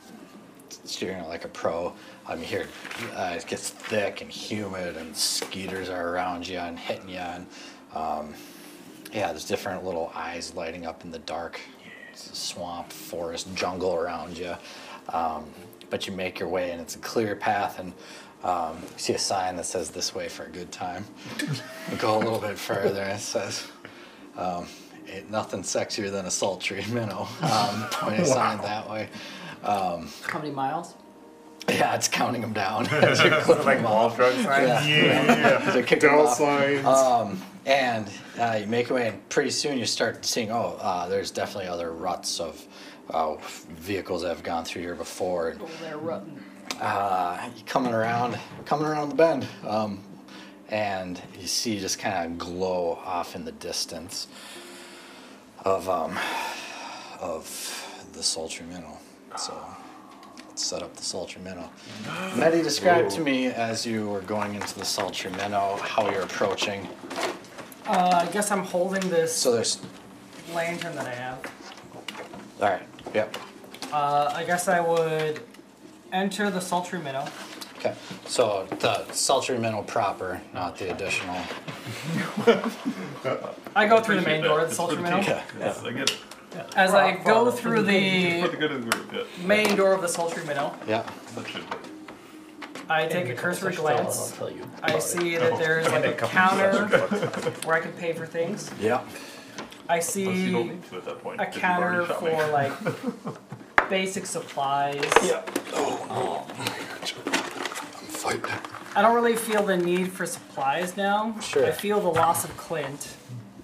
steering 0.86 1.23
like 1.26 1.45
a 1.45 1.48
pro. 1.48 1.94
You 2.30 2.38
here. 2.38 2.68
uh, 3.15 3.36
it 3.36 3.45
gets 3.48 3.69
thick 3.69 4.22
and 4.22 4.30
humid, 4.30 4.98
and 4.98 5.15
skeeters 5.15 5.90
are 5.90 6.10
around 6.10 6.48
you 6.48 6.57
and 6.57 6.77
hitting 6.77 7.10
you. 7.10 7.18
And 7.18 7.48
um, 7.94 8.34
yeah, 9.14 9.31
there's 9.31 9.45
different 9.45 9.84
little 9.84 10.11
eyes 10.15 10.53
lighting 10.53 10.86
up 10.86 11.03
in 11.03 11.11
the 11.11 11.19
dark. 11.19 11.60
Swamp, 12.14 12.91
forest, 12.91 13.48
jungle 13.56 13.95
around 13.95 14.38
you. 14.38 14.53
Um, 15.10 15.45
but 15.90 16.06
you 16.06 16.14
make 16.14 16.40
your 16.40 16.49
way, 16.49 16.72
and 16.72 16.81
it's 16.81 16.95
a 16.95 16.99
clear 16.99 17.36
path. 17.36 17.80
And 17.80 17.94
um, 18.43 18.77
you 18.81 18.97
see 18.97 19.13
a 19.13 19.19
sign 19.19 19.55
that 19.57 19.65
says 19.65 19.89
"This 19.89 20.13
way 20.15 20.29
for 20.29 20.43
a 20.45 20.49
good 20.49 20.71
time." 20.71 21.05
You 21.91 21.97
go 21.97 22.17
a 22.17 22.19
little 22.19 22.39
bit 22.39 22.57
further, 22.57 23.01
and 23.01 23.13
it 23.13 23.21
says, 23.21 23.67
um, 24.37 24.67
"Ain't 25.09 25.29
nothing 25.29 25.61
sexier 25.63 26.11
than 26.11 26.25
a 26.25 26.31
sultry 26.31 26.83
minnow." 26.91 27.27
Um, 27.41 27.85
pointing 27.91 28.21
a 28.21 28.25
sign 28.25 28.57
that 28.59 28.89
way. 28.89 29.09
How 29.63 30.39
many 30.39 30.51
miles? 30.51 30.95
Yeah, 31.67 31.95
it's 31.95 32.07
counting 32.07 32.41
them 32.41 32.53
down. 32.53 32.87
as 32.87 33.21
you're 33.23 33.41
clipping 33.41 33.65
like 33.65 33.77
them 33.77 33.83
mall 33.83 34.05
off. 34.07 34.15
drug 34.15 34.33
signs. 34.35 34.87
Yeah. 34.87 35.25
Yeah. 35.25 35.71
They're 35.71 35.99
Bell 35.99 36.27
signs. 36.27 36.85
Um, 36.85 37.41
and 37.65 38.09
uh, 38.39 38.57
you 38.61 38.67
make 38.67 38.89
your 38.89 38.97
way, 38.97 39.09
and 39.09 39.29
pretty 39.29 39.51
soon 39.51 39.77
you 39.77 39.85
start 39.85 40.25
seeing, 40.25 40.51
oh, 40.51 40.77
uh, 40.81 41.07
there's 41.07 41.29
definitely 41.29 41.67
other 41.67 41.91
ruts 41.91 42.39
of 42.39 42.65
uh, 43.11 43.35
vehicles 43.69 44.21
that 44.23 44.29
have 44.29 44.43
gone 44.43 44.65
through 44.65 44.81
here 44.81 44.95
before. 44.95 45.49
And, 45.49 45.61
Over 45.61 45.83
there 45.83 45.97
rutting. 45.97 46.43
Uh, 46.79 47.49
you 47.55 47.63
coming 47.65 47.93
around, 47.93 48.37
coming 48.65 48.85
around 48.85 49.09
the 49.09 49.15
bend, 49.15 49.47
um, 49.67 50.03
and 50.69 51.21
you 51.39 51.47
see 51.47 51.79
just 51.79 51.99
kind 51.99 52.31
of 52.31 52.37
glow 52.37 52.99
off 53.05 53.35
in 53.35 53.45
the 53.45 53.51
distance 53.53 54.27
of 55.65 55.89
um, 55.89 56.17
of 57.19 58.07
the 58.13 58.23
sultry 58.23 58.65
minnow. 58.65 58.97
So 59.37 59.53
let's 60.47 60.63
set 60.63 60.81
up 60.81 60.95
the 60.95 61.03
sultry 61.03 61.41
minnow. 61.41 61.69
Medi, 62.35 62.61
describe 62.61 63.09
to 63.09 63.21
me 63.21 63.47
as 63.47 63.85
you 63.85 64.09
were 64.09 64.21
going 64.21 64.55
into 64.55 64.77
the 64.77 64.85
sultry 64.85 65.31
minnow 65.31 65.77
how 65.81 66.09
you're 66.09 66.21
approaching. 66.23 66.87
Uh, 67.87 68.25
I 68.27 68.31
guess 68.31 68.51
I'm 68.51 68.63
holding 68.63 69.09
this 69.09 69.35
So 69.35 69.51
there's, 69.51 69.81
lantern 70.53 70.95
that 70.95 71.07
I 71.07 71.15
have. 71.15 71.51
all 72.61 72.69
right, 72.69 72.83
yep. 73.15 73.35
Uh, 73.91 74.31
I 74.35 74.43
guess 74.43 74.67
I 74.67 74.79
would 74.79 75.41
enter 76.11 76.49
the 76.49 76.60
sultry 76.61 76.99
minnow. 76.99 77.26
Okay, 77.77 77.94
so 78.26 78.68
the 78.80 79.10
sultry 79.14 79.57
minnow 79.57 79.84
proper, 79.84 80.41
not 80.53 80.77
the 80.77 80.91
additional. 80.91 81.38
I 83.76 83.88
go 83.88 84.02
through 84.02 84.15
the 84.18 84.22
main 84.26 84.44
door 84.44 84.60
of 84.61 84.69
the 84.69 84.76
sultry 84.76 84.98
for 84.98 85.03
minnow. 85.03 85.22
team. 85.22 85.31
Okay. 85.31 85.41
Yes, 85.60 85.84
I 85.84 85.91
get 85.94 86.10
it. 86.10 86.18
As 86.76 86.94
I 86.94 87.15
go 87.23 87.52
through 87.52 87.77
For 87.77 87.81
the 87.84 88.41
the 88.41 88.57
good 88.57 88.72
of 88.72 88.84
the 88.86 88.90
group. 88.91 89.14
Yeah. 89.14 89.45
main 89.48 89.76
door 89.76 89.94
of 89.94 90.02
the 90.02 90.07
sultry 90.10 90.44
minnow, 90.45 90.76
Yeah, 90.88 91.03
That 91.36 91.48
should 91.48 91.69
be. 91.69 91.77
I 92.90 93.06
take 93.07 93.30
a 93.30 93.36
cursory 93.36 93.76
glance. 93.76 94.31
I'll 94.31 94.38
tell 94.38 94.52
you. 94.52 94.69
I 94.81 94.98
see 94.99 95.38
that 95.38 95.57
there's 95.60 95.88
like 95.91 96.06
a 96.06 96.14
counter 96.14 96.88
where 97.64 97.76
I 97.77 97.80
can 97.81 97.91
pay 97.94 98.14
for 98.14 98.26
things. 98.26 98.72
yeah. 98.80 99.02
I 99.88 99.94
Unless 99.95 100.15
you 100.18 100.26
don't 100.26 100.36
see 100.36 100.69
need 100.73 100.84
to 100.90 100.98
at 100.98 101.06
that 101.06 101.23
point. 101.23 101.40
a 101.40 101.45
'cause 101.45 101.53
you've 101.56 101.61
counter 101.61 102.06
shot 102.07 102.23
me. 102.23 102.30
for 102.31 102.48
like 102.52 102.72
basic 103.89 104.26
supplies. 104.26 105.03
Yeah. 105.23 105.41
Oh, 105.73 106.06
no. 106.10 106.45
I'm 106.60 107.31
fighting. 108.07 108.41
I 108.95 109.01
don't 109.01 109.14
really 109.15 109.35
feel 109.35 109.64
the 109.64 109.77
need 109.77 110.11
for 110.11 110.26
supplies 110.26 110.97
now. 110.97 111.39
Sure. 111.41 111.65
I 111.68 111.72
feel 111.72 111.99
the 112.01 112.10
loss 112.10 112.43
of 112.43 112.56
Clint, 112.57 113.15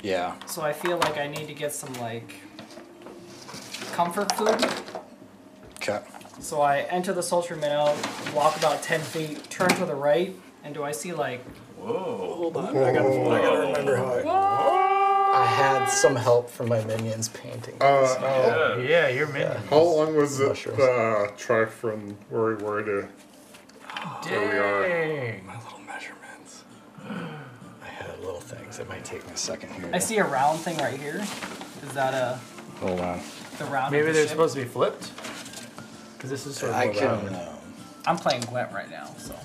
Yeah, 0.01 0.35
so 0.45 0.61
I 0.61 0.71
feel 0.71 0.97
like 0.99 1.17
I 1.17 1.27
need 1.27 1.47
to 1.47 1.53
get 1.53 1.73
some 1.73 1.93
like 1.95 2.35
comfort 3.91 4.31
food. 4.33 4.65
okay. 5.77 5.99
So 6.39 6.61
I 6.61 6.81
enter 6.81 7.11
the 7.13 7.23
sultry 7.23 7.57
minnow, 7.57 7.95
walk 8.35 8.55
about 8.57 8.83
ten 8.83 8.99
feet, 9.01 9.49
turn 9.49 9.69
to 9.69 9.85
the 9.85 9.95
right, 9.95 10.35
and 10.63 10.73
do 10.73 10.83
I 10.83 10.91
see 10.91 11.11
like 11.13 11.41
Whoa. 11.77 12.35
Hold 12.35 12.57
on, 12.57 12.77
I 12.77 12.91
gotta, 12.93 13.09
I 13.09 13.41
gotta 13.41 13.59
remember 13.67 13.95
how 13.97 14.05
I. 14.05 14.21
I 15.35 15.45
had 15.45 15.85
some 15.87 16.15
help 16.15 16.49
from 16.49 16.69
my 16.69 16.83
minions 16.85 17.27
painting. 17.29 17.75
Uh, 17.81 18.15
Yeah. 18.21 18.77
Yeah, 18.77 19.07
you're 19.09 19.27
minion. 19.27 19.57
how 19.69 19.79
long 19.81 20.15
was 20.15 20.39
it 20.39 20.47
Mushrooms. 20.47 20.79
uh, 20.79 21.31
trek 21.37 21.69
from 21.69 22.15
where 22.29 22.55
we 22.55 22.63
were 22.63 22.83
to 22.83 23.07
where 24.29 24.51
we 24.51 24.57
are? 24.57 24.87
Dang. 24.87 25.45
my 25.45 25.55
little 25.61 25.79
measurements. 25.79 26.63
I 27.83 27.87
had 27.87 28.17
little 28.19 28.39
things. 28.39 28.79
It 28.79 28.87
might 28.87 29.03
take 29.03 29.25
me 29.27 29.33
a 29.33 29.37
second 29.37 29.71
here. 29.73 29.89
I 29.93 29.99
see 29.99 30.17
a 30.17 30.23
round 30.25 30.59
thing 30.59 30.77
right 30.77 30.99
here. 30.99 31.17
Is 31.83 31.93
that 31.93 32.13
a 32.13 32.39
Hold 32.79 32.99
on. 33.01 33.19
the 33.57 33.65
round? 33.65 33.91
Maybe 33.91 34.01
of 34.01 34.07
the 34.07 34.13
they're 34.13 34.21
ship? 34.23 34.31
supposed 34.31 34.55
to 34.55 34.61
be 34.61 34.67
flipped. 34.67 35.11
Because 36.17 36.29
this 36.29 36.45
is 36.45 36.55
sort 36.57 36.71
of 36.71 36.77
I 36.77 36.83
a 36.85 36.93
can. 36.93 37.05
round. 37.07 37.35
Um, 37.35 37.47
I'm 38.07 38.17
playing 38.17 38.41
Gwent 38.43 38.71
right 38.71 38.89
now, 38.89 39.09
so 39.17 39.35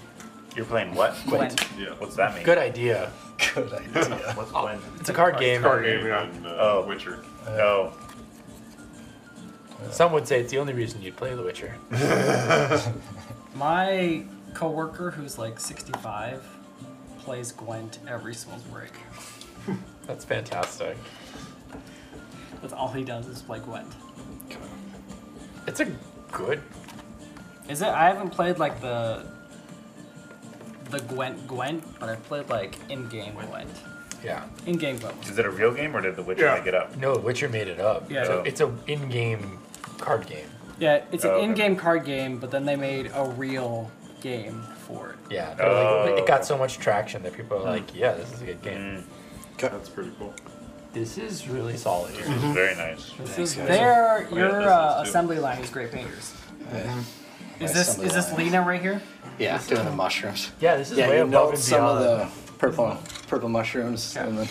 You're 0.57 0.65
playing 0.65 0.95
what? 0.95 1.17
Gwent. 1.27 1.65
Yeah. 1.79 1.91
What's 1.99 2.17
that 2.17 2.35
mean? 2.35 2.45
Good 2.45 2.59
idea. 2.59 3.13
Good 3.55 3.73
idea. 3.73 4.33
What's 4.35 4.51
Gwent? 4.53 4.81
It's 4.99 5.09
a 5.09 5.13
card 5.13 5.39
game. 5.39 5.63
Card 5.63 5.85
game, 5.85 6.07
yeah. 6.07 6.29
in, 6.29 6.47
uh, 6.47 6.57
Oh. 6.59 6.85
Witcher. 6.87 7.21
Oh, 7.47 7.93
Some 9.91 10.13
would 10.13 10.27
say 10.29 10.41
it's 10.41 10.51
the 10.51 10.59
only 10.59 10.73
reason 10.75 11.01
you'd 11.03 11.17
play 11.17 11.35
The 11.35 11.43
Witcher. 11.43 11.75
My 13.55 14.25
coworker, 14.55 15.11
who's 15.11 15.39
like 15.39 15.59
65, 15.61 16.45
plays 17.21 17.53
Gwent 17.53 17.99
every 18.09 18.35
smoke 18.35 18.61
break. 18.73 18.93
That's 20.07 20.25
fantastic. 20.25 20.97
That's 22.61 22.73
all 22.73 22.89
he 22.89 23.05
does 23.05 23.27
is 23.27 23.41
play 23.43 23.59
Gwent. 23.61 23.89
It's 25.67 25.81
a 25.81 25.87
good. 26.33 26.61
Is 27.69 27.83
it? 27.83 27.89
I 27.89 28.09
haven't 28.09 28.31
played 28.31 28.59
like 28.59 28.81
the 28.81 29.25
the 30.91 31.01
Gwent 31.01 31.47
Gwent, 31.47 31.85
but 32.01 32.09
I've 32.09 32.23
played 32.25 32.49
like 32.49 32.77
in-game 32.91 33.35
Gwent. 33.35 33.71
Yeah. 34.25 34.45
In-game 34.67 34.99
Gwent. 34.99 35.29
is 35.29 35.39
it 35.39 35.47
a 35.47 35.51
real 35.51 35.73
game 35.73 35.97
or 35.97 36.01
did 36.03 36.17
The 36.17 36.23
Witcher 36.23 36.45
Yeah. 36.45 36.55
make 36.57 36.67
it 36.67 36.75
up? 36.75 36.97
No, 36.97 37.17
Witcher 37.17 37.49
made 37.49 37.69
it 37.69 37.81
up. 37.81 38.11
Yeah. 38.11 38.21
It's 38.21 38.29
a, 38.29 38.33
Oh. 38.33 38.43
it's 38.45 38.61
a 38.61 38.73
in-game 38.87 39.59
card 39.99 40.27
game. 40.27 40.47
Yeah, 40.79 41.03
it's 41.13 41.25
an 41.25 41.31
Oh, 41.31 41.35
okay. 41.35 41.45
in-game 41.45 41.77
card 41.77 42.05
game, 42.05 42.39
but 42.39 42.51
then 42.51 42.65
they 42.65 42.77
made 42.77 43.11
a 43.15 43.25
real 43.31 43.91
game 44.21 44.63
for 44.87 45.11
it. 45.11 45.17
Yeah. 45.31 45.55
they're 45.55 45.67
like- 45.73 45.87
Oh. 46.11 46.17
it 46.19 46.27
got 46.27 46.45
so 46.45 46.59
much 46.59 46.79
traction 46.79 47.23
that 47.23 47.33
people 47.35 47.59
are 47.59 47.71
like, 47.71 47.95
yeah, 47.95 48.13
this 48.13 48.33
is 48.33 48.43
a 48.43 48.45
good 48.45 48.63
game. 48.63 49.05
Mm, 49.59 49.71
That's 49.71 49.89
pretty 49.91 50.11
cool. 50.19 50.35
This 50.93 51.17
is 51.19 51.47
really 51.49 51.77
solid. 51.77 52.13
this 52.15 52.27
is 52.27 52.35
very 52.53 52.75
nice. 52.75 53.13
This 53.19 53.39
is 53.39 53.55
guys. 53.55 53.69
their 53.69 54.27
yeah, 54.31 54.37
your 54.37 54.49
this 54.53 54.67
uh, 54.67 55.03
too. 55.05 55.09
assembly 55.09 55.39
line 55.39 55.59
is 55.61 55.71
great 55.71 55.93
painters. 55.93 56.35
My 56.73 56.79
Is 57.65 57.73
this 57.75 57.89
assembly 57.91 58.07
is 58.07 58.15
this. 58.15 58.33
Lena 58.33 58.63
right 58.63 58.81
here? 58.81 59.01
Yeah, 59.41 59.61
doing 59.67 59.85
the 59.87 59.91
mushrooms. 59.91 60.53
Yeah, 60.61 60.77
this 60.77 60.93
is 60.93 60.99
Yeah, 60.99 61.09
way 61.09 61.17
you 61.17 61.23
above 61.23 61.33
know 61.33 61.49
and 61.51 61.59
some 61.59 61.81
beyond. 61.81 62.05
of 62.05 62.49
the 62.49 62.53
purple 62.59 62.99
purple 63.27 63.49
mushrooms 63.49 64.13
Yeah. 64.15 64.27
and 64.27 64.39
then 64.39 64.49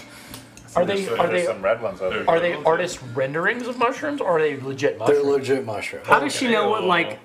Are 0.76 0.86
they 0.86 1.07
are 1.07 1.28
they 1.28 1.45
some 1.45 1.61
red 1.61 1.82
ones 1.82 2.02
out 2.02 2.11
there. 2.11 2.30
are 2.30 2.40
they 2.40 2.53
artist 2.66 2.99
renderings 3.14 3.68
of 3.68 3.78
mushrooms 3.78 4.20
or 4.22 4.38
are 4.38 4.41
they 4.41 4.57
legit 4.60 4.98
they're 4.99 5.07
mushrooms? 5.07 5.26
legit 5.28 5.66
mushrooms. 5.66 6.07
How 6.07 6.20
does 6.20 6.36
she 6.36 6.48
know 6.49 6.70
what 6.70 6.84
like 6.84 7.20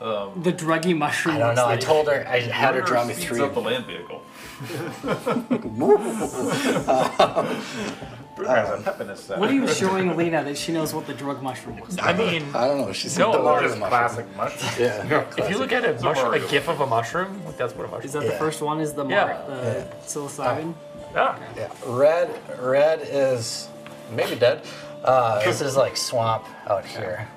Um, 0.00 0.40
the 0.42 0.52
druggy 0.52 0.96
mushroom? 0.96 1.36
I 1.36 1.38
don't 1.38 1.54
know. 1.56 1.66
I 1.66 1.76
told 1.76 2.08
her 2.08 2.26
I 2.26 2.40
had 2.40 2.74
her 2.74 2.80
draw 2.80 3.04
me 3.04 3.12
three. 3.14 3.40
up 3.42 3.52
the 3.54 3.60
land 3.60 3.84
vehicle. 3.86 4.22
Brew 8.40 8.48
has 8.48 8.80
a 8.80 8.82
pep 8.82 9.00
in 9.00 9.08
his 9.08 9.20
step. 9.20 9.38
What 9.38 9.50
are 9.50 9.54
you 9.54 9.68
showing 9.68 10.16
Lena 10.16 10.42
that 10.44 10.56
she 10.56 10.72
knows 10.72 10.94
what 10.94 11.06
the 11.06 11.12
drug 11.14 11.42
mushroom 11.42 11.78
was? 11.80 11.98
I 12.00 12.12
mean, 12.14 12.42
I 12.54 12.66
don't 12.66 12.78
know. 12.78 12.92
She's 12.92 13.12
said 13.12 13.20
No, 13.22 13.32
the 13.32 13.38
or 13.38 13.44
water 13.44 13.66
Just 13.68 13.78
mushroom. 13.78 13.90
classic 13.90 14.36
mushroom. 14.36 14.70
Yeah. 15.10 15.24
if 15.36 15.50
you 15.50 15.58
look 15.58 15.72
at 15.72 15.84
a 15.84 15.92
mushroom, 16.02 16.26
a 16.26 16.30
Mario. 16.30 16.48
gif 16.48 16.68
of 16.68 16.80
a 16.80 16.86
mushroom, 16.86 17.44
like 17.44 17.56
that's 17.58 17.74
what 17.74 17.84
a 17.86 17.88
mushroom 17.88 18.06
Is 18.06 18.12
that 18.14 18.24
the 18.24 18.32
first 18.32 18.62
one? 18.62 18.80
Is 18.80 18.94
the 18.94 19.04
mar- 19.04 19.12
Yeah. 19.12 19.42
the 19.46 19.86
psilocybin? 20.06 20.74
Yeah. 21.14 21.38
Yeah. 21.56 21.68
Red 21.86 22.30
red 22.60 23.00
is 23.04 23.68
maybe 24.12 24.36
dead. 24.36 24.62
Uh, 25.04 25.42
this 25.44 25.60
is 25.60 25.76
like 25.76 25.96
swamp 25.96 26.44
out 26.66 26.84
here. 26.86 27.28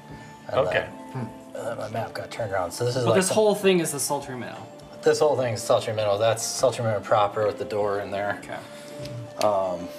And 0.47 0.59
Okay. 0.59 0.87
then- 1.13 1.29
and 1.55 1.67
then 1.67 1.77
my 1.77 1.89
map 1.89 2.13
got 2.13 2.31
turned 2.31 2.51
around. 2.51 2.71
So 2.71 2.85
this 2.85 2.95
is 2.95 3.03
But 3.03 3.11
like 3.11 3.19
this 3.19 3.27
the- 3.27 3.33
whole 3.35 3.55
thing 3.55 3.79
is 3.79 3.91
the 3.91 3.99
sultry 3.99 4.35
minnow. 4.35 4.57
this 5.01 5.19
whole 5.19 5.35
thing 5.35 5.53
is 5.53 5.61
Sultry 5.61 5.93
Minnow. 5.93 6.17
That's 6.17 6.43
Sultry 6.43 6.83
Minnow 6.85 7.01
proper 7.01 7.45
with 7.45 7.57
the 7.57 7.65
door 7.65 7.99
in 7.99 8.09
there. 8.09 8.39
Okay. 8.41 9.45
Um, 9.45 9.89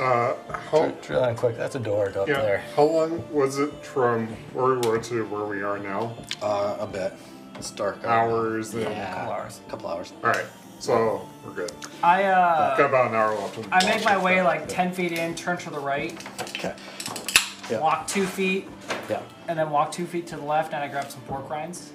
Uh, 0.00 0.34
how, 0.70 0.86
dr- 0.86 1.02
drill 1.02 1.24
in 1.24 1.36
quick. 1.36 1.56
That's 1.56 1.74
a 1.74 1.78
door 1.78 2.08
up 2.18 2.26
yeah, 2.28 2.40
there. 2.40 2.64
how 2.74 2.84
long 2.84 3.22
was 3.32 3.58
it 3.58 3.70
from 3.84 4.26
where 4.54 4.78
we 4.78 4.88
were 4.88 4.98
to 4.98 5.24
where 5.26 5.44
we 5.44 5.62
are 5.62 5.78
now? 5.78 6.14
Uh, 6.40 6.76
a 6.80 6.86
bit. 6.86 7.12
It's 7.56 7.70
dark. 7.70 7.98
out. 8.04 8.30
Hours 8.30 8.72
and. 8.74 8.84
Yeah. 8.84 9.12
A 9.12 9.14
couple 9.16 9.32
hours. 9.32 9.60
A 9.66 9.70
couple 9.70 9.88
hours. 9.90 10.12
All 10.24 10.30
right, 10.30 10.46
so 10.78 11.28
we're 11.44 11.52
good. 11.52 11.72
I 12.02 12.22
Got 12.22 12.80
uh, 12.80 12.84
about 12.86 13.08
an 13.10 13.14
hour 13.14 13.34
left. 13.34 13.58
I 13.70 13.84
make 13.84 14.02
my 14.04 14.16
way 14.16 14.40
like 14.42 14.66
ten 14.68 14.90
feet 14.92 15.12
in, 15.12 15.34
turn 15.34 15.58
to 15.58 15.70
the 15.70 15.78
right, 15.80 16.12
Okay. 16.40 16.74
Yeah. 17.70 17.80
walk 17.80 18.06
two 18.08 18.24
feet, 18.26 18.68
Yeah. 19.10 19.20
and 19.48 19.58
then 19.58 19.70
walk 19.70 19.92
two 19.92 20.06
feet 20.06 20.26
to 20.28 20.36
the 20.36 20.42
left, 20.44 20.72
and 20.72 20.82
I 20.82 20.88
grab 20.88 21.10
some 21.10 21.20
pork 21.22 21.50
rinds. 21.50 21.92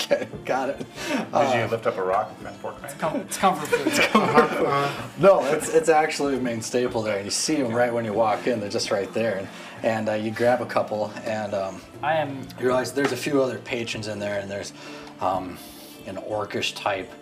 Okay. 0.00 0.28
Got 0.44 0.70
it. 0.70 0.78
Did 1.08 1.54
you 1.54 1.66
lift 1.70 1.86
up 1.86 1.96
a 1.98 2.02
rock 2.02 2.30
and 2.30 2.38
find 2.46 2.60
pork 2.62 2.82
rinds? 2.82 2.94
Com- 2.96 3.16
it's 3.20 3.36
comfort 3.36 3.68
food. 3.68 5.22
No, 5.22 5.44
it's 5.52 5.68
it's 5.74 5.88
actually 5.88 6.36
a 6.36 6.40
main 6.40 6.62
staple 6.62 7.02
there, 7.02 7.16
and 7.16 7.24
you 7.24 7.30
see 7.30 7.56
them 7.56 7.72
right 7.74 7.92
when 7.92 8.04
you 8.04 8.12
walk 8.12 8.46
in. 8.46 8.60
They're 8.60 8.70
just 8.70 8.90
right 8.90 9.12
there, 9.12 9.38
and, 9.38 9.48
and 9.82 10.08
uh, 10.08 10.12
you 10.14 10.30
grab 10.30 10.62
a 10.62 10.66
couple, 10.66 11.12
and 11.24 11.54
um, 11.54 11.80
I 12.02 12.14
am 12.14 12.46
you 12.58 12.66
realize 12.66 12.92
there's 12.92 13.12
a 13.12 13.16
few 13.16 13.42
other 13.42 13.58
patrons 13.58 14.08
in 14.08 14.18
there, 14.18 14.40
and 14.40 14.50
there's 14.50 14.72
um, 15.20 15.58
an 16.06 16.16
orcish 16.16 16.74
type 16.74 17.12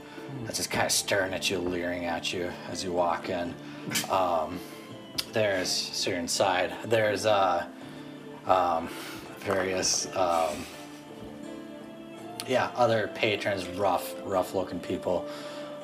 that's 0.45 0.59
just 0.59 0.71
kind 0.71 0.87
of 0.87 0.93
staring 0.93 1.33
at 1.35 1.51
you, 1.51 1.59
leering 1.59 2.05
at 2.05 2.33
you 2.33 2.51
as 2.71 2.85
you 2.85 2.93
walk 2.93 3.29
in. 3.29 3.55
Um, 4.11 4.61
there's 5.33 5.71
so 5.71 6.11
you're 6.11 6.19
inside. 6.19 6.73
There's 6.85 7.27
uh, 7.27 7.67
um, 8.47 8.89
various 9.41 10.07
um, 10.17 10.65
yeah 12.49 12.71
other 12.75 13.11
patrons, 13.15 13.67
rough 13.69 14.15
rough 14.25 14.55
looking 14.55 14.81
people, 14.81 15.27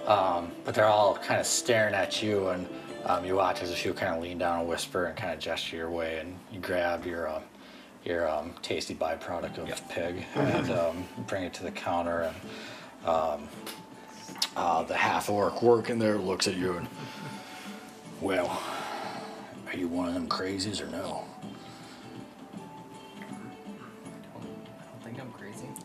um, 0.07 0.51
but 0.65 0.74
they're 0.74 0.86
all 0.86 1.15
kind 1.16 1.41
of 1.41 1.47
staring 1.47 1.95
at 1.95 2.23
you, 2.23 2.49
and 2.49 2.66
um, 3.05 3.24
you 3.24 3.36
watch 3.36 3.62
as 3.62 3.70
a 3.70 3.77
few 3.77 3.93
kind 3.93 4.16
of 4.16 4.23
lean 4.23 4.39
down 4.39 4.61
and 4.61 4.69
whisper 4.69 5.05
and 5.07 5.16
kind 5.16 5.32
of 5.32 5.39
gesture 5.39 5.77
your 5.77 5.91
way, 5.91 6.19
and 6.19 6.36
you 6.53 6.59
grab 6.61 7.07
your 7.07 7.28
um, 7.28 7.43
your 8.05 8.28
um, 8.28 8.53
tasty 8.62 8.95
byproduct 8.95 9.59
of 9.59 9.89
pig 9.89 10.24
and 10.35 10.70
um, 10.73 11.05
bring 11.27 11.45
it 11.45 11.55
to 11.55 11.62
the 11.62 11.70
counter, 11.70 12.23
and 12.23 13.09
um, 13.09 13.49
uh, 14.57 14.82
the 14.85 14.95
half 14.95 15.28
orc 15.28 15.62
working 15.62 15.99
there 15.99 16.19
looks 16.19 16.47
at 16.47 16.57
you 16.57 16.74
and, 16.74 16.89
well, 18.20 18.62
are 19.66 19.77
you 19.77 19.89
one 19.89 20.09
of 20.09 20.15
them 20.15 20.28
crazies 20.28 20.81
or 20.81 20.86
no? 20.86 21.24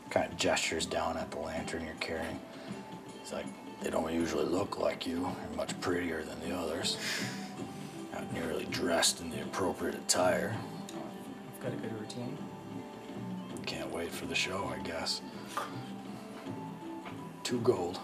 Kind 0.09 0.31
of 0.31 0.37
gestures 0.37 0.85
down 0.85 1.17
at 1.17 1.29
the 1.31 1.37
lantern 1.39 1.85
you're 1.85 1.93
carrying. 1.99 2.39
He's 3.21 3.31
like, 3.31 3.45
they 3.81 3.89
don't 3.89 4.11
usually 4.11 4.45
look 4.45 4.79
like 4.79 5.05
you. 5.05 5.19
You're 5.47 5.55
much 5.57 5.79
prettier 5.81 6.23
than 6.23 6.39
the 6.49 6.55
others. 6.55 6.97
Not 8.13 8.31
nearly 8.33 8.65
dressed 8.65 9.21
in 9.21 9.29
the 9.29 9.41
appropriate 9.43 9.95
attire. 9.95 10.55
I've 11.57 11.63
got 11.63 11.73
a 11.73 11.75
good 11.75 11.99
routine. 11.99 12.37
Can't 13.65 13.91
wait 13.91 14.11
for 14.11 14.25
the 14.25 14.33
show, 14.35 14.73
I 14.75 14.81
guess. 14.85 15.21
Two 17.43 17.59
gold. 17.61 17.99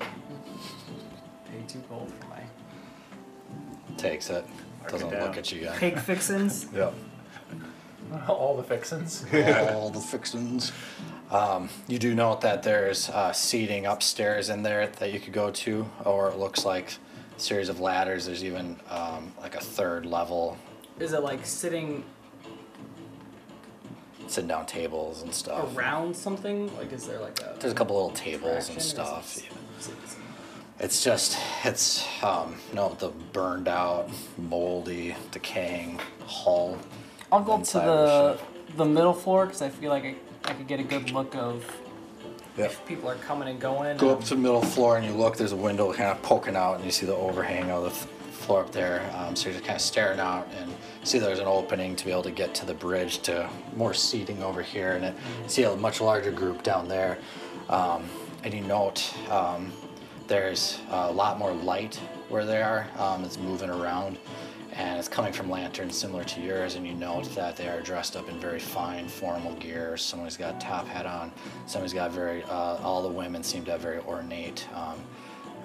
Pay 0.00 1.62
two 1.68 1.82
gold 1.88 2.10
for 2.20 2.26
my 2.28 2.40
Takes 3.96 4.28
it. 4.30 4.44
Doesn't 4.88 5.10
down. 5.10 5.22
look 5.22 5.36
at 5.38 5.52
you 5.52 5.62
guys. 5.62 5.78
pig 5.78 5.98
fixins. 6.00 6.66
Yep. 6.74 6.94
All 8.28 8.56
the 8.56 8.62
fixins. 8.62 9.24
all 9.32 9.90
the 9.90 9.98
fixins. 10.00 10.72
Um, 11.34 11.68
you 11.88 11.98
do 11.98 12.14
note 12.14 12.42
that 12.42 12.62
there's 12.62 13.08
uh, 13.10 13.32
seating 13.32 13.86
upstairs 13.86 14.50
in 14.50 14.62
there 14.62 14.86
that 14.86 15.12
you 15.12 15.18
could 15.18 15.32
go 15.32 15.50
to, 15.50 15.84
or 16.04 16.28
it 16.28 16.38
looks 16.38 16.64
like 16.64 16.96
a 17.36 17.40
series 17.40 17.68
of 17.68 17.80
ladders. 17.80 18.26
There's 18.26 18.44
even 18.44 18.76
um, 18.88 19.32
like 19.40 19.56
a 19.56 19.60
third 19.60 20.06
level 20.06 20.56
Is 21.00 21.12
it 21.12 21.24
like 21.24 21.44
sitting 21.44 22.04
sit 24.28 24.46
down 24.46 24.64
tables 24.66 25.22
and 25.22 25.34
stuff. 25.34 25.76
around 25.76 26.14
something? 26.14 26.74
Like, 26.76 26.92
is 26.92 27.04
there 27.04 27.18
like 27.18 27.40
a 27.40 27.56
There's 27.58 27.72
a 27.72 27.76
couple 27.76 27.96
little 27.96 28.10
tables 28.16 28.68
and 28.68 28.76
or 28.76 28.80
is 28.80 28.88
stuff. 28.88 29.36
it- 29.36 29.44
is 29.80 29.88
it- 29.88 29.94
It's 30.78 31.02
just, 31.04 31.36
it's, 31.64 32.04
um, 32.22 32.56
no, 32.72 32.94
the 33.00 33.08
burned 33.32 33.66
out, 33.68 34.08
moldy, 34.38 35.16
decaying 35.32 35.98
hull. 36.26 36.78
I'll 37.32 37.42
go 37.42 37.52
up 37.54 37.58
to 37.58 37.78
inside 37.78 37.86
the 37.86 38.38
the 38.76 38.84
middle 38.84 39.14
floor 39.14 39.46
because 39.46 39.62
I 39.62 39.68
feel 39.68 39.90
like 39.90 40.04
I, 40.04 40.14
I 40.46 40.52
could 40.52 40.66
get 40.66 40.80
a 40.80 40.84
good 40.84 41.10
look 41.10 41.34
of 41.34 41.64
Yep. 42.56 42.70
if 42.70 42.86
people 42.86 43.08
are 43.10 43.16
coming 43.16 43.48
and 43.48 43.60
going. 43.60 43.96
Go 43.96 44.10
up 44.10 44.22
to 44.24 44.30
the 44.30 44.36
middle 44.40 44.62
floor 44.62 44.96
and 44.96 45.04
you 45.04 45.12
look, 45.12 45.36
there's 45.36 45.52
a 45.52 45.56
window 45.56 45.92
kind 45.92 46.10
of 46.10 46.22
poking 46.22 46.54
out 46.54 46.76
and 46.76 46.84
you 46.84 46.90
see 46.92 47.04
the 47.06 47.14
overhang 47.16 47.68
of 47.70 47.82
the 47.82 47.88
f- 47.90 48.06
floor 48.30 48.60
up 48.60 48.70
there. 48.70 49.02
Um, 49.16 49.34
so 49.34 49.46
you're 49.46 49.54
just 49.54 49.64
kind 49.66 49.74
of 49.76 49.82
staring 49.82 50.20
out 50.20 50.46
and 50.60 50.72
see 51.02 51.18
there's 51.18 51.40
an 51.40 51.46
opening 51.48 51.96
to 51.96 52.04
be 52.04 52.12
able 52.12 52.22
to 52.22 52.30
get 52.30 52.54
to 52.56 52.66
the 52.66 52.74
bridge 52.74 53.18
to 53.22 53.48
more 53.74 53.92
seating 53.92 54.40
over 54.42 54.62
here 54.62 54.92
and 54.92 55.04
it, 55.06 55.14
see 55.48 55.64
a 55.64 55.74
much 55.74 56.00
larger 56.00 56.30
group 56.30 56.62
down 56.62 56.86
there. 56.86 57.18
Um, 57.68 58.04
and 58.44 58.54
you 58.54 58.60
note 58.60 59.12
um, 59.30 59.72
there's 60.28 60.78
a 60.90 61.10
lot 61.10 61.38
more 61.40 61.52
light 61.52 61.96
where 62.28 62.44
they 62.46 62.62
are. 62.62 62.86
Um, 62.98 63.24
it's 63.24 63.38
moving 63.38 63.70
around 63.70 64.16
and 64.76 64.98
it's 64.98 65.08
coming 65.08 65.32
from 65.32 65.48
lanterns 65.50 65.96
similar 65.96 66.24
to 66.24 66.40
yours 66.40 66.74
and 66.74 66.86
you 66.86 66.94
note 66.94 67.32
that 67.34 67.56
they 67.56 67.68
are 67.68 67.80
dressed 67.80 68.16
up 68.16 68.28
in 68.28 68.38
very 68.40 68.58
fine 68.58 69.08
formal 69.08 69.54
gear 69.54 69.96
someone's 69.96 70.36
got 70.36 70.56
a 70.56 70.58
top 70.58 70.86
hat 70.86 71.06
on 71.06 71.32
somebody's 71.66 71.94
got 71.94 72.10
very 72.10 72.42
uh, 72.44 72.76
all 72.82 73.02
the 73.02 73.08
women 73.08 73.42
seem 73.42 73.64
to 73.64 73.70
have 73.72 73.80
very 73.80 74.00
ornate 74.00 74.66
um, 74.74 74.98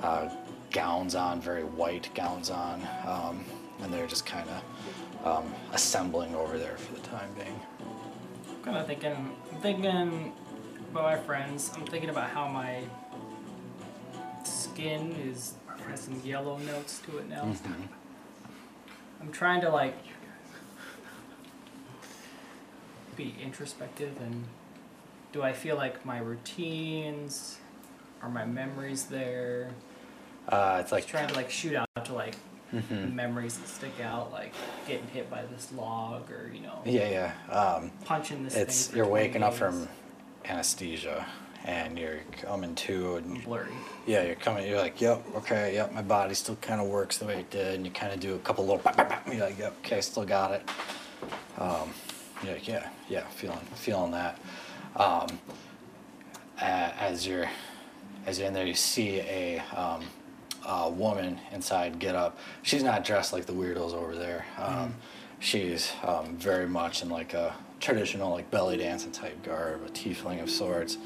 uh, 0.02 0.30
gowns 0.72 1.16
on 1.16 1.42
very 1.42 1.64
white 1.64 2.10
gowns 2.14 2.50
on 2.50 2.82
um, 3.08 3.44
and 3.82 3.94
they're 3.94 4.08
just 4.08 4.26
kind 4.26 4.48
of 4.50 5.26
um, 5.26 5.54
assembling 5.74 6.36
over 6.36 6.58
there 6.58 6.78
for 6.78 6.94
the 6.94 7.02
time 7.02 7.30
being 7.36 7.60
I'm 8.60 8.66
kind 8.66 8.78
of 8.78 8.88
thinking. 8.88 9.14
I'm 9.14 9.62
thinking 9.62 10.34
about 10.92 11.04
my 11.04 11.18
friends. 11.18 11.72
I'm 11.76 11.86
thinking 11.86 12.10
about 12.10 12.30
how 12.30 12.50
my 12.50 12.82
skin 14.44 15.14
is 15.14 15.54
has 15.88 16.02
some 16.02 16.22
yellow 16.26 16.58
notes 16.58 17.00
to 17.06 17.20
it 17.20 17.30
now. 17.30 17.44
Mhm. 17.46 17.88
I'm 19.22 19.32
trying 19.32 19.62
to 19.62 19.70
like 19.70 19.96
be 23.16 23.36
introspective 23.42 24.14
and 24.22 24.46
do 25.32 25.42
I 25.44 25.54
feel 25.54 25.76
like 25.76 26.06
my 26.06 26.20
routines 26.20 27.58
are 28.22 28.30
my 28.30 28.46
memories 28.46 29.06
there? 29.06 29.72
Uh, 30.48 30.78
it's 30.82 30.92
Like 30.92 31.06
trying 31.06 31.28
to 31.28 31.36
like 31.36 31.50
shoot 31.52 31.76
out 31.76 31.88
to 32.06 32.14
like 32.14 32.36
Mhm. 32.74 33.14
memories 33.16 33.58
that 33.58 33.68
stick 33.68 34.00
out, 34.04 34.32
like 34.32 34.54
getting 34.88 35.08
hit 35.08 35.28
by 35.30 35.42
this 35.48 35.72
log 35.72 36.30
or 36.32 36.52
you 36.54 36.62
know 36.62 36.82
yeah, 36.86 37.34
yeah. 37.50 37.52
Um, 37.52 37.92
punching 38.06 38.44
this. 38.44 38.56
it's 38.56 38.88
thing 38.88 38.98
you're 38.98 39.06
20 39.08 39.24
waking 39.24 39.44
up 39.44 39.54
from 39.56 39.88
anesthesia, 40.46 41.26
and 41.66 41.98
you're 41.98 42.20
coming 42.42 42.74
to, 42.76 43.18
and 43.18 43.44
blurry. 43.44 43.70
yeah, 44.06 44.24
you're 44.24 44.36
coming. 44.36 44.68
You're 44.68 44.80
like, 44.80 45.00
yep, 45.02 45.24
okay, 45.36 45.74
yep. 45.74 45.94
My 45.94 46.02
body 46.02 46.34
still 46.34 46.56
kind 46.58 46.82
of 46.82 46.88
works 46.88 47.18
the 47.18 47.26
way 47.26 47.40
it 47.40 47.50
did, 47.50 47.76
and 47.76 47.86
you 47.86 47.92
kind 47.92 48.14
of 48.14 48.20
do 48.20 48.36
a 48.36 48.40
couple 48.40 48.66
little. 48.66 48.82
Bap, 48.82 48.98
bap, 48.98 49.10
bap, 49.10 49.28
you're 49.28 49.46
like, 49.46 49.60
yep, 49.60 49.76
okay, 49.86 50.02
still 50.02 50.26
got 50.26 50.52
it. 50.52 50.70
Um, 51.58 51.90
you're 52.44 52.54
like, 52.54 52.68
yeah, 52.68 52.90
yeah, 53.10 53.28
feeling 53.28 53.60
feeling 53.76 54.12
that. 54.12 54.40
Um, 54.96 55.28
as 56.62 57.26
you're 57.28 57.50
as 58.26 58.40
you're 58.40 58.48
in 58.48 58.54
there, 58.54 58.66
you 58.68 58.74
see 58.74 59.20
a, 59.22 59.60
um, 59.76 60.04
a 60.66 60.90
woman 60.90 61.40
inside 61.52 62.00
get 62.00 62.16
up. 62.16 62.38
She's 62.64 62.84
not 62.84 63.04
dressed 63.04 63.34
like 63.34 63.46
the 63.46 63.54
weirdos 63.54 63.94
over 63.94 64.16
there. 64.16 64.46
Um, 64.58 64.94
She's 65.40 65.94
um, 66.04 66.36
very 66.36 66.68
much 66.68 67.02
in 67.02 67.10
like 67.10 67.34
a 67.34 67.56
traditional 67.80 68.32
like 68.32 68.52
belly 68.52 68.76
dancing 68.78 69.12
type 69.12 69.42
garb, 69.42 69.82
a 69.86 69.90
tiefling 69.90 70.44
of 70.44 70.50
sorts. 70.50 70.98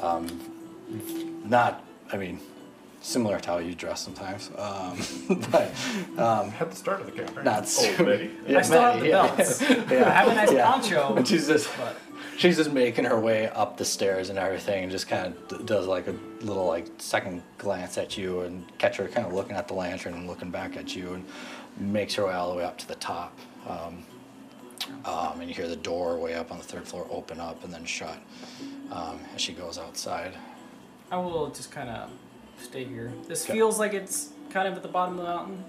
Um, 0.00 0.26
not, 1.44 1.84
I 2.12 2.16
mean, 2.16 2.40
similar 3.00 3.40
to 3.40 3.48
how 3.50 3.58
you 3.58 3.74
dress 3.74 4.00
sometimes, 4.00 4.50
um, 4.56 4.98
but 5.50 5.70
um, 6.18 6.52
At 6.60 6.70
the 6.70 6.76
start 6.76 7.00
of 7.00 7.06
the 7.06 7.12
campaign. 7.12 7.44
not 7.44 7.62
Oh, 7.62 7.66
super. 7.66 8.04
Betty. 8.04 8.30
Yeah, 8.46 8.58
I 8.60 8.62
still 8.62 8.80
have 8.82 9.00
the 9.00 9.08
yeah. 9.08 9.36
belts. 9.36 9.60
Yeah. 9.62 9.76
I 10.08 10.10
have 10.12 10.28
a 10.28 10.34
nice 10.34 10.52
Yeah. 10.52 10.70
poncho, 10.70 11.14
And 11.16 11.26
she's 11.26 11.46
just 11.48 11.68
but 11.78 11.96
she's 12.36 12.56
just 12.56 12.72
making 12.72 13.04
her 13.06 13.18
way 13.18 13.48
up 13.48 13.76
the 13.76 13.84
stairs 13.84 14.30
and 14.30 14.38
everything, 14.38 14.84
and 14.84 14.92
just 14.92 15.08
kind 15.08 15.34
of 15.34 15.48
d- 15.58 15.64
does 15.64 15.86
like 15.86 16.06
a 16.06 16.14
little 16.42 16.66
like 16.66 16.86
second 16.98 17.42
glance 17.58 17.98
at 17.98 18.16
you 18.16 18.40
and 18.40 18.64
catch 18.78 18.96
her 18.98 19.08
kind 19.08 19.26
of 19.26 19.32
looking 19.32 19.56
at 19.56 19.66
the 19.68 19.74
lantern 19.74 20.14
and 20.14 20.26
looking 20.28 20.50
back 20.50 20.76
at 20.76 20.94
you, 20.94 21.14
and 21.14 21.24
makes 21.92 22.14
her 22.14 22.26
way 22.26 22.32
all 22.32 22.50
the 22.50 22.56
way 22.56 22.64
up 22.64 22.78
to 22.78 22.86
the 22.88 22.94
top. 22.96 23.36
Um, 23.68 24.04
um, 25.04 25.40
and 25.40 25.48
you 25.48 25.54
hear 25.54 25.68
the 25.68 25.76
door 25.76 26.18
way 26.18 26.34
up 26.34 26.50
on 26.50 26.58
the 26.58 26.64
third 26.64 26.86
floor 26.86 27.06
open 27.10 27.40
up 27.40 27.62
and 27.64 27.72
then 27.72 27.84
shut 27.84 28.18
um, 28.92 29.18
as 29.34 29.40
she 29.40 29.52
goes 29.52 29.78
outside. 29.78 30.34
I 31.10 31.16
will 31.16 31.48
just 31.50 31.70
kind 31.70 31.88
of 31.90 32.10
stay 32.60 32.84
here. 32.84 33.12
This 33.26 33.44
Okay. 33.44 33.54
feels 33.54 33.78
like 33.78 33.94
it's 33.94 34.28
kind 34.50 34.68
of 34.68 34.74
at 34.74 34.82
the 34.82 34.88
bottom 34.88 35.18
of 35.18 35.24
the 35.24 35.30
mountain. 35.32 35.64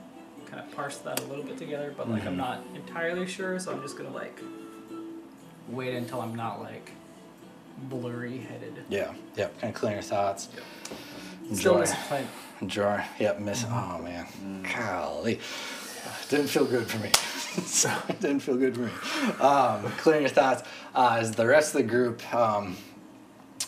Kind 0.45 0.61
of 0.61 0.71
parse 0.75 0.97
that 0.99 1.19
a 1.19 1.23
little 1.23 1.43
bit 1.43 1.57
together, 1.57 1.93
but 1.97 2.07
like 2.09 2.25
I'm 2.25 2.33
Mhm. 2.33 2.37
not 2.37 2.59
entirely 2.75 3.25
sure, 3.25 3.57
so 3.59 3.71
I'm 3.71 3.81
just 3.81 3.97
gonna 3.97 4.11
like 4.13 4.39
wait 5.69 5.95
until 5.95 6.21
I'm 6.21 6.35
not 6.35 6.61
like 6.61 6.91
blurry 7.89 8.37
headed. 8.37 8.83
Yeah, 8.89 9.13
yep. 9.35 9.59
Kind 9.59 9.73
of 9.73 9.79
clear 9.79 9.93
your 9.93 10.01
thoughts. 10.03 10.49
Still 11.53 11.77
Enjoy. 11.77 11.79
disciplined. 11.81 12.27
Enjoy. 12.61 13.03
Yep. 13.19 13.39
Miss. 13.39 13.65
Oh 13.67 13.99
man. 14.03 14.27
Golly. 14.75 15.39
Didn't 16.29 16.47
feel 16.47 16.65
good 16.65 16.87
for 16.87 16.97
me. 16.99 17.09
so 17.65 17.91
it 18.09 18.19
didn't 18.21 18.39
feel 18.41 18.55
good 18.57 18.75
for 18.75 18.81
me. 18.81 18.91
Um, 19.41 19.83
clearing 19.97 20.21
your 20.21 20.29
thoughts. 20.29 20.63
Uh, 20.93 21.17
as 21.19 21.31
the 21.31 21.45
rest 21.47 21.69
of 21.73 21.81
the 21.81 21.87
group 21.87 22.21
um, 22.33 22.77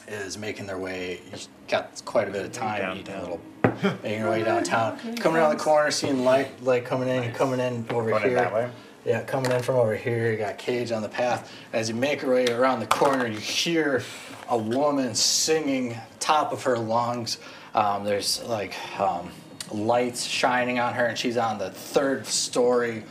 is 0.08 0.38
making 0.38 0.66
their 0.68 0.78
way, 0.78 1.22
you 1.32 1.38
got 1.68 2.02
quite 2.06 2.28
a 2.28 2.32
bit 2.32 2.46
of 2.46 2.52
time 2.52 2.98
eating 2.98 3.16
a 3.16 3.22
little, 3.22 3.42
making 4.04 4.20
your 4.20 4.30
way 4.30 4.44
downtown. 4.44 4.98
Coming 5.18 5.38
around 5.42 5.58
the 5.58 5.64
corner, 5.64 5.92
seeing 5.92 6.24
light, 6.24 6.62
light 6.64 6.86
coming 6.86 7.10
in, 7.10 7.32
coming 7.34 7.60
in 7.60 7.86
over 7.90 8.10
Going 8.10 8.24
in 8.24 8.30
here. 8.30 8.38
that 8.38 8.54
way? 8.54 8.70
Yeah, 9.06 9.22
coming 9.24 9.52
in 9.52 9.62
from 9.62 9.76
over 9.76 9.96
here, 9.96 10.32
you 10.32 10.38
got 10.38 10.58
Cage 10.58 10.92
on 10.92 11.02
the 11.02 11.10
path. 11.10 11.52
As 11.74 11.90
you 11.90 11.96
make 11.96 12.22
your 12.24 12.34
way 12.34 12.48
around 12.48 12.80
the 12.80 12.88
corner, 12.88 13.28
you 13.28 13.38
hear 13.38 14.02
a 14.50 14.58
woman 14.58 15.14
singing 15.14 15.96
top 16.20 16.52
of 16.52 16.64
her 16.64 16.78
lungs. 16.78 17.38
Um, 17.76 18.04
there's 18.04 18.42
like 18.44 18.76
um, 19.00 19.30
lights 19.72 20.24
shining 20.24 20.80
on 20.80 20.94
her, 20.96 21.06
and 21.06 21.18
she's 21.18 21.38
on 21.38 21.60
the 21.60 21.70
third 21.70 22.26
story 22.26 23.04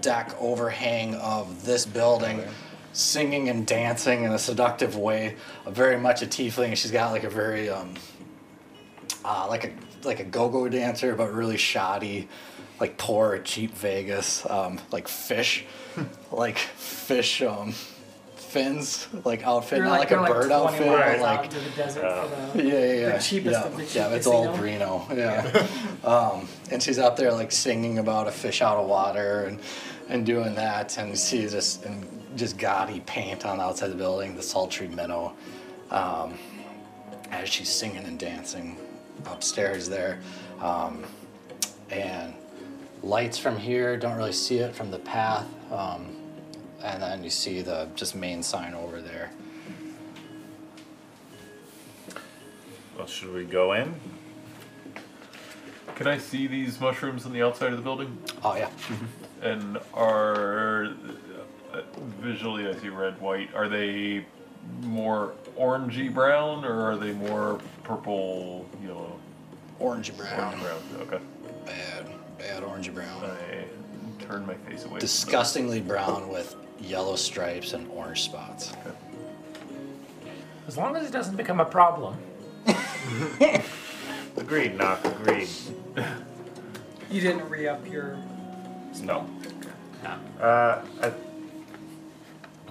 deck 0.00 0.34
overhang 0.40 1.14
of 1.16 1.64
this 1.64 1.84
building, 1.84 2.42
singing 2.92 3.48
and 3.48 3.66
dancing 3.66 4.24
in 4.24 4.32
a 4.32 4.38
seductive 4.38 4.96
way. 4.96 5.36
very 5.66 5.98
much 5.98 6.22
a 6.22 6.26
tiefling. 6.26 6.76
She's 6.76 6.90
got 6.90 7.12
like 7.12 7.24
a 7.24 7.30
very 7.30 7.70
um, 7.70 7.94
uh, 9.24 9.46
like 9.48 9.64
a 9.64 9.70
like 10.04 10.20
a 10.20 10.24
go-go 10.24 10.68
dancer, 10.68 11.14
but 11.14 11.32
really 11.32 11.56
shoddy, 11.56 12.28
like 12.80 12.98
poor 12.98 13.38
cheap 13.38 13.74
Vegas, 13.74 14.48
um, 14.50 14.80
like 14.90 15.08
fish, 15.08 15.64
like 16.32 16.58
fish 16.58 17.42
um, 17.42 17.72
fins, 18.34 19.08
like 19.24 19.46
outfit, 19.46 19.78
You're 19.78 19.86
not 19.86 20.00
like, 20.00 20.10
you're 20.10 20.24
a 20.24 20.26
bird 20.26 20.50
20 20.50 20.54
outfit, 20.54 20.86
miles 20.86 20.98
but 20.98 21.26
out 21.26 21.40
like 21.40 21.50
the 21.50 21.70
desert 21.76 22.02
Yeah. 22.02 22.24
for 22.24 22.58
the. 22.58 22.64
yeah, 22.64 22.72
yeah, 22.72 22.92
yeah. 22.94 23.16
The 23.16 23.22
cheapest 23.22 23.60
yeah. 23.60 23.64
of 23.64 23.76
the 23.76 23.84
Yeah, 23.84 24.08
it's 24.08 24.26
all 24.26 24.44
you 24.44 24.50
know? 24.50 24.56
Reno. 24.56 25.06
Yeah. 25.14 25.66
um, 26.04 26.48
and 26.70 26.82
she's 26.82 26.98
out 26.98 27.16
there 27.16 27.32
like 27.32 27.52
singing 27.52 27.98
about 27.98 28.28
a 28.28 28.32
fish 28.32 28.60
out 28.62 28.76
of 28.76 28.88
water 28.88 29.44
and 29.44 29.60
and 30.08 30.26
doing 30.26 30.56
that, 30.56 30.98
and 30.98 31.16
she's 31.16 31.52
just 31.52 31.84
in 31.84 32.21
just 32.36 32.58
gaudy 32.58 33.00
paint 33.00 33.44
on 33.44 33.58
the 33.58 33.64
outside 33.64 33.86
of 33.86 33.92
the 33.92 33.98
building, 33.98 34.34
the 34.36 34.42
sultry 34.42 34.88
minnow, 34.88 35.34
um, 35.90 36.38
as 37.30 37.48
she's 37.48 37.68
singing 37.68 38.04
and 38.04 38.18
dancing 38.18 38.76
upstairs 39.26 39.88
there, 39.88 40.20
um, 40.60 41.04
and 41.90 42.34
lights 43.02 43.38
from 43.38 43.56
here 43.56 43.96
don't 43.96 44.16
really 44.16 44.32
see 44.32 44.58
it 44.58 44.74
from 44.74 44.90
the 44.90 44.98
path. 44.98 45.46
Um, 45.72 46.16
and 46.82 47.02
then 47.02 47.22
you 47.22 47.30
see 47.30 47.62
the 47.62 47.88
just 47.94 48.14
main 48.14 48.42
sign 48.42 48.74
over 48.74 49.00
there. 49.00 49.30
Well, 52.96 53.06
should 53.06 53.32
we 53.32 53.44
go 53.44 53.72
in? 53.72 53.94
Can 55.94 56.06
I 56.06 56.18
see 56.18 56.46
these 56.46 56.80
mushrooms 56.80 57.24
on 57.26 57.32
the 57.32 57.42
outside 57.42 57.70
of 57.70 57.76
the 57.76 57.82
building? 57.82 58.18
Oh 58.42 58.56
yeah. 58.56 58.70
And 59.40 59.78
are 59.94 60.94
visually, 62.20 62.68
I 62.68 62.74
see 62.76 62.88
red, 62.88 63.20
white. 63.20 63.54
Are 63.54 63.68
they 63.68 64.24
more 64.82 65.34
orangey 65.58 66.12
brown 66.12 66.64
or 66.64 66.90
are 66.92 66.96
they 66.96 67.12
more 67.12 67.60
purple, 67.84 68.66
yellow? 68.84 69.18
Orangey 69.80 70.16
brown. 70.16 70.38
Orange 70.54 70.62
brown. 70.62 70.80
Okay. 71.00 71.18
Bad, 71.66 72.06
bad 72.38 72.62
orangey 72.62 72.94
brown. 72.94 73.24
I 73.24 73.64
turn 74.22 74.46
my 74.46 74.54
face 74.54 74.84
away. 74.84 75.00
Disgustingly 75.00 75.80
brown 75.80 76.28
with 76.28 76.54
yellow 76.80 77.16
stripes 77.16 77.72
and 77.72 77.88
orange 77.90 78.22
spots. 78.22 78.72
Okay. 78.72 78.96
As 80.68 80.76
long 80.76 80.94
as 80.96 81.08
it 81.08 81.12
doesn't 81.12 81.36
become 81.36 81.60
a 81.60 81.64
problem. 81.64 82.16
Agreed, 84.36 84.76
knock, 84.78 85.04
agreed. 85.04 85.48
You 87.10 87.20
didn't 87.20 87.48
re 87.50 87.68
up 87.68 87.86
your. 87.86 88.16
No. 89.02 89.28
No, 90.02 90.18
Uh, 90.40 90.82
I, 91.02 91.12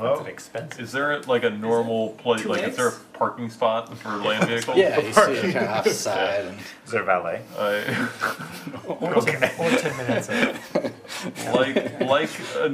that's 0.02 0.18
well, 0.18 0.26
an 0.28 0.32
expensive. 0.32 0.80
Is 0.80 0.91
there 0.91 1.19
like 1.22 1.44
a 1.44 1.49
normal 1.49 2.10
place? 2.11 2.41
two 2.41 2.49
Like, 2.49 2.64
is 2.64 2.76
there 2.76 2.88
a 2.88 2.91
eggs? 2.91 2.99
parking 3.14 3.49
spot 3.49 3.98
for 3.98 4.10
land 4.18 4.48
vehicles? 4.48 4.78
Yeah, 4.78 4.99
you 4.99 5.14
see 5.14 5.22
it 5.22 5.53
kind 5.53 5.65
of 5.65 5.72
off 5.72 5.84
the 5.84 5.94
side. 5.94 6.45
And, 6.45 6.60
is 6.86 6.91
there 6.91 7.02
a 7.02 7.06
valet? 7.06 7.41
I, 7.57 8.10
Or 8.88 9.22
ten, 9.22 9.44
or 9.60 9.69
ten 9.78 9.98
minutes 9.98 10.30
of 10.30 11.53
like 11.53 12.02
like 12.02 12.30
uh, 12.57 12.69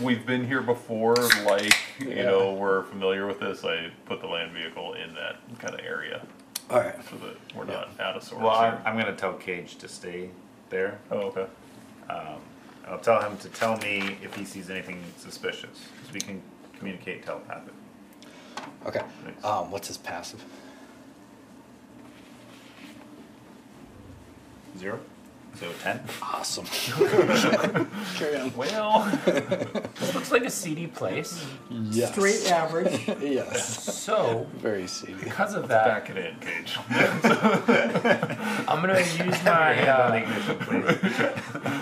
we've 0.00 0.26
been 0.26 0.46
here 0.46 0.62
before 0.62 1.14
like 1.44 1.74
you 1.98 2.14
know 2.24 2.54
we're 2.54 2.82
familiar 2.84 3.26
with 3.26 3.40
this 3.40 3.64
i 3.64 3.90
put 4.06 4.20
the 4.20 4.26
land 4.26 4.52
vehicle 4.52 4.94
in 4.94 5.14
that 5.14 5.36
kind 5.58 5.74
of 5.74 5.80
area 5.80 6.24
all 6.70 6.80
right. 6.80 6.94
so 7.10 7.16
that 7.16 7.36
we're 7.54 7.64
not 7.64 7.88
out 8.00 8.16
of 8.16 8.22
sorts 8.22 8.42
Well, 8.42 8.54
I'm, 8.54 8.72
here. 8.72 8.82
I'm 8.86 8.98
gonna 8.98 9.14
tell 9.14 9.34
Cage 9.34 9.76
to 9.76 9.88
stay 9.88 10.30
there. 10.70 10.98
oh 11.10 11.18
okay 11.28 11.46
I'll 12.88 12.98
tell 12.98 13.22
him 13.22 13.36
to 13.38 13.48
tell 13.48 13.76
me 13.78 14.18
if 14.22 14.34
he 14.34 14.44
sees 14.44 14.68
anything 14.68 15.02
suspicious, 15.16 15.88
we 16.12 16.20
can 16.20 16.42
communicate 16.86 17.24
telepathic. 17.24 17.72
Okay. 18.86 19.02
Nice. 19.24 19.44
Um, 19.44 19.70
what's 19.70 19.86
his 19.86 19.98
passive? 19.98 20.44
Zero? 24.76 24.98
So 25.60 25.70
ten? 25.80 26.00
Awesome. 26.20 26.64
Carry 28.16 28.36
on. 28.36 28.52
well 28.56 29.04
This 30.00 30.12
looks 30.14 30.32
like 30.32 30.44
a 30.44 30.50
seedy 30.50 30.88
place. 30.88 31.46
Yes. 31.70 32.10
Straight 32.12 32.50
average. 32.50 33.06
Yes. 33.22 33.84
So, 33.94 34.46
Very 34.56 34.88
seedy. 34.88 35.14
because 35.22 35.54
of 35.54 35.68
that, 35.68 35.86
back 35.86 36.10
it 36.10 36.16
in 36.16 36.34
cage 36.40 36.76
I'm 38.66 38.80
gonna 38.80 38.98
use 38.98 39.44
my. 39.44 39.72
Hand 39.74 39.88
Uh, 39.88 40.16
ignition, 40.16 40.58
please. 40.58 40.84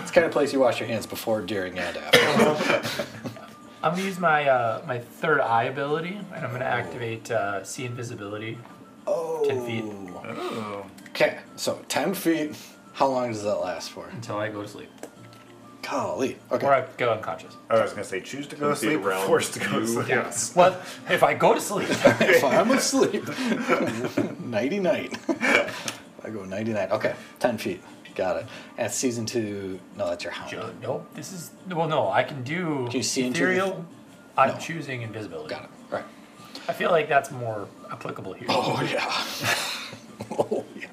It's 0.01 0.11
the 0.11 0.13
kind 0.13 0.25
of 0.25 0.31
place 0.31 0.53
you 0.53 0.59
wash 0.59 0.79
your 0.79 0.87
hands 0.87 1.07
before, 1.07 1.41
during, 1.41 1.79
and 1.79 1.97
after. 1.97 3.39
I'm 3.83 3.91
gonna 3.93 4.03
use 4.03 4.19
my 4.19 4.47
uh, 4.47 4.81
my 4.87 4.99
third 4.99 5.41
eye 5.41 5.63
ability, 5.63 6.19
and 6.35 6.45
I'm 6.45 6.51
gonna 6.51 6.65
activate 6.65 7.31
uh, 7.31 7.63
see 7.63 7.85
invisibility. 7.85 8.57
oh. 9.07 9.43
10 9.47 9.65
feet. 9.65 9.83
Oh, 9.85 10.85
Okay, 11.09 11.39
so 11.55 11.83
10 11.89 12.13
feet, 12.13 12.55
How 12.93 13.07
long 13.07 13.31
does 13.31 13.43
that 13.43 13.55
last 13.55 13.89
for? 13.91 14.07
until 14.13 14.37
I 14.37 14.49
go 14.49 14.61
to 14.61 14.67
sleep. 14.67 14.89
Golly. 15.81 16.37
Okay. 16.51 16.65
Or 16.65 16.73
I 16.73 16.85
go 16.97 17.11
unconscious. 17.11 17.55
I 17.69 17.81
was 17.81 17.91
gonna 17.91 18.03
say 18.03 18.21
choose 18.21 18.45
to 18.47 18.55
go 18.55 18.69
to 18.69 18.75
See 18.75 18.87
sleep 18.87 18.99
or 19.01 19.09
around 19.09 19.25
forced 19.27 19.53
to 19.55 19.59
go 19.59 19.71
to 19.71 19.79
you. 19.81 19.87
sleep. 19.87 20.07
Yes. 20.09 20.53
Well, 20.55 20.79
if 21.09 21.23
I 21.23 21.33
go 21.33 21.53
to 21.55 21.59
sleep, 21.59 21.89
if 21.91 22.43
I'm 22.43 22.69
asleep, 22.71 23.23
nighty 24.39 24.79
night. 24.79 25.17
I 26.23 26.29
go 26.29 26.45
nighty 26.45 26.71
night. 26.71 26.91
Okay, 26.91 27.15
ten 27.39 27.57
feet. 27.57 27.81
Got 28.15 28.37
it. 28.37 28.45
And 28.77 28.91
season 28.91 29.25
two. 29.25 29.79
No, 29.97 30.07
that's 30.09 30.23
your 30.23 30.33
hound. 30.33 30.51
Joe, 30.51 30.71
no, 30.81 31.05
this 31.15 31.31
is 31.31 31.51
well, 31.69 31.87
no, 31.87 32.09
I 32.09 32.23
can 32.23 32.43
do 32.43 32.85
Can 32.89 32.97
you 32.97 33.03
see 33.03 33.25
into 33.25 33.39
the- 33.45 33.51
ethereal. 33.51 33.85
I'm 34.37 34.49
No. 34.49 34.57
choosing 34.57 35.01
invisibility. 35.01 35.49
Got 35.53 35.63
it. 35.65 35.69
Right. 35.89 36.03
I 36.67 36.73
feel 36.73 36.91
like 36.91 37.09
that's 37.09 37.31
more 37.31 37.67
applicable 37.91 38.33
here. 38.33 38.47
Oh 38.49 38.81
yeah. 38.91 40.35
oh 40.39 40.63
yeah. 40.75 40.87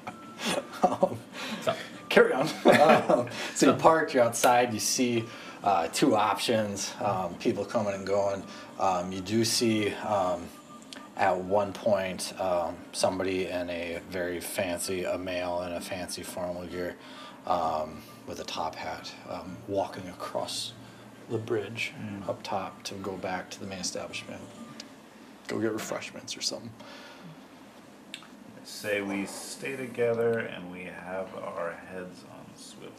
Um, 0.83 1.17
So, 1.61 1.75
carry 2.09 2.33
on. 2.33 2.47
um, 3.11 3.29
so 3.55 3.67
you 3.67 3.73
park, 3.73 4.13
you're 4.13 4.23
outside, 4.23 4.73
you 4.73 4.79
see 4.79 5.25
uh, 5.63 5.87
two 5.87 6.15
options, 6.15 6.93
um, 7.01 7.33
people 7.35 7.65
coming 7.65 7.93
and 7.93 8.05
going. 8.07 8.43
Um, 8.79 9.11
you 9.11 9.19
do 9.21 9.43
see 9.43 9.91
um, 9.93 10.47
at 11.19 11.37
one 11.37 11.73
point 11.73 12.33
um, 12.39 12.77
somebody 12.93 13.47
in 13.47 13.69
a 13.69 13.99
very 14.09 14.39
fancy, 14.39 15.03
a 15.03 15.17
male 15.17 15.61
in 15.63 15.73
a 15.73 15.81
fancy 15.81 16.23
formal 16.23 16.65
gear 16.65 16.95
um, 17.45 18.01
with 18.25 18.39
a 18.39 18.43
top 18.45 18.73
hat 18.73 19.13
um, 19.29 19.57
walking 19.67 20.07
across 20.07 20.73
the 21.29 21.37
bridge 21.37 21.93
up 22.27 22.41
top 22.41 22.81
to 22.83 22.95
go 22.95 23.15
back 23.17 23.49
to 23.49 23.59
the 23.59 23.67
main 23.67 23.79
establishment. 23.79 24.41
Go 25.47 25.59
get 25.59 25.73
refreshments 25.73 26.37
or 26.37 26.41
something. 26.41 26.71
Say 28.63 29.01
we 29.01 29.25
stay 29.25 29.75
together 29.75 30.39
and 30.39 30.71
we 30.71 30.83
have 30.83 31.27
our 31.35 31.77
heads 31.91 32.23
on 32.31 32.45
swivels. 32.55 32.93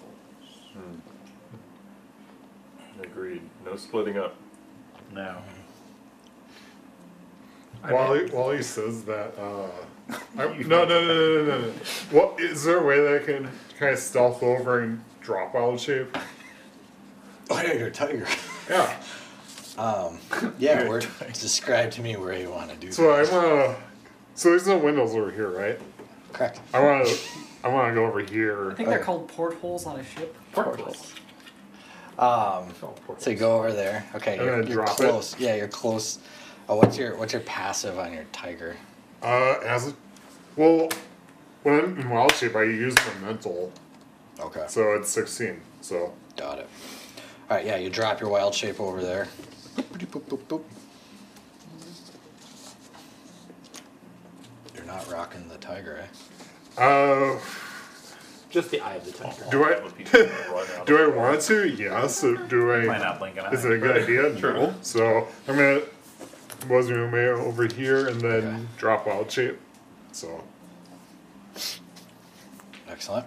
Agreed. 3.03 3.43
No 3.65 3.77
splitting 3.77 4.19
up. 4.19 4.35
No. 5.13 5.39
I 7.83 7.93
While 7.93 8.15
mean- 8.15 8.29
he, 8.29 8.35
while 8.35 8.51
he 8.51 8.63
says 8.63 9.05
that, 9.05 9.33
uh, 9.39 9.69
I, 10.39 10.47
no, 10.67 10.85
no, 10.85 10.85
no, 10.85 11.05
no, 11.05 11.45
no, 11.45 11.61
no. 11.61 11.73
What 12.11 12.41
is 12.41 12.65
there 12.65 12.79
a 12.79 12.85
way 12.85 13.01
that 13.01 13.23
I 13.23 13.25
can 13.25 13.49
kind 13.79 13.93
of 13.93 13.99
stealth 13.99 14.43
over 14.43 14.81
and 14.81 15.03
drop 15.21 15.55
wild 15.55 15.81
shape? 15.81 16.17
Oh 17.51 17.61
yeah, 17.63 17.73
you're 17.75 17.89
a 17.89 17.91
tiger. 17.93 18.27
Yeah. 18.69 18.95
Um, 19.79 20.19
yeah, 20.59 20.87
where, 20.87 21.01
describe 21.33 21.91
to 21.93 22.03
me 22.03 22.15
where 22.17 22.37
you 22.37 22.51
want 22.51 22.69
to 22.71 22.77
do 22.77 22.93
So 22.93 23.13
I 23.15 23.25
that. 23.25 23.33
wanna. 23.33 23.77
So 24.35 24.51
there's 24.51 24.67
no 24.67 24.77
windows 24.77 25.15
over 25.15 25.31
here, 25.31 25.49
right? 25.49 25.79
Correct. 26.35 26.61
I 26.75 26.81
wanna. 26.81 27.09
I 27.65 27.69
wanna 27.69 27.95
go 27.95 28.05
over 28.05 28.21
here. 28.21 28.73
I 28.73 28.75
think 28.75 28.91
they're 28.91 28.99
Okay. 28.99 29.07
called 29.07 29.29
portholes 29.29 29.87
on 29.87 29.99
a 29.99 30.05
ship. 30.05 30.37
Portholes. 30.53 31.15
Um, 32.19 32.75
so 33.19 33.31
you 33.31 33.37
go 33.37 33.57
over 33.57 33.73
there. 33.73 34.05
Okay, 34.17 34.35
I'm 34.39 34.45
you're, 34.45 34.51
gonna 34.57 34.67
you're 34.67 34.85
drop 34.85 35.01
it. 35.01 35.09
close. 35.09 35.39
Yeah, 35.39 35.55
you're 35.55 35.69
close. 35.69 36.19
Oh, 36.71 36.77
what's 36.77 36.97
your 36.97 37.17
what's 37.17 37.33
your 37.33 37.43
passive 37.43 37.99
on 37.99 38.13
your 38.13 38.23
tiger? 38.31 38.77
Uh, 39.25 39.57
as 39.65 39.89
a, 39.89 39.95
well, 40.55 40.89
when 41.65 41.81
I'm 41.81 41.99
in 41.99 42.09
wild 42.09 42.33
shape, 42.33 42.55
I 42.55 42.63
use 42.63 42.95
the 42.95 43.27
mental, 43.27 43.73
Okay, 44.39 44.65
so 44.69 44.93
it's 44.93 45.11
16. 45.11 45.61
So 45.81 46.15
got 46.37 46.61
it. 46.61 46.69
All 47.51 47.57
right, 47.57 47.67
yeah, 47.67 47.77
you 47.77 47.91
drop 47.91 48.21
your 48.21 48.31
wild 48.31 48.55
shape 48.55 48.79
over 48.79 49.03
there. 49.03 49.27
You're 54.75 54.85
not 54.87 55.11
rocking 55.11 55.49
the 55.49 55.59
tiger, 55.59 56.05
eh? 56.79 56.81
Uh, 56.81 57.41
just 58.49 58.71
the 58.71 58.81
eye 58.81 58.95
of 58.95 59.05
the 59.05 59.13
tiger. 59.13 59.45
do 59.51 59.65
I 59.65 59.81
Those 59.81 59.93
people 59.93 60.21
run 60.21 60.67
out. 60.79 60.87
do 60.87 60.99
I 60.99 61.07
want 61.09 61.41
to? 61.43 61.69
Yes. 61.69 62.23
Or 62.23 62.37
do 62.37 62.73
I? 62.73 62.87
Might 62.87 63.01
not 63.01 63.19
blink 63.19 63.37
an 63.39 63.47
eye. 63.47 63.53
Is 63.53 63.65
it 63.65 63.73
a 63.73 63.79
good 63.79 64.03
idea? 64.05 64.33
No. 64.41 64.73
So 64.83 65.27
I'm 65.49 65.57
gonna 65.57 65.83
was 66.69 66.91
my 66.91 67.11
way 67.11 67.29
over 67.29 67.67
here 67.67 68.09
and 68.09 68.21
then 68.21 68.47
Okay. 68.47 68.63
drop 68.79 69.07
wild 69.07 69.31
shape. 69.31 69.59
So 70.13 70.43
Excellent. 72.89 73.27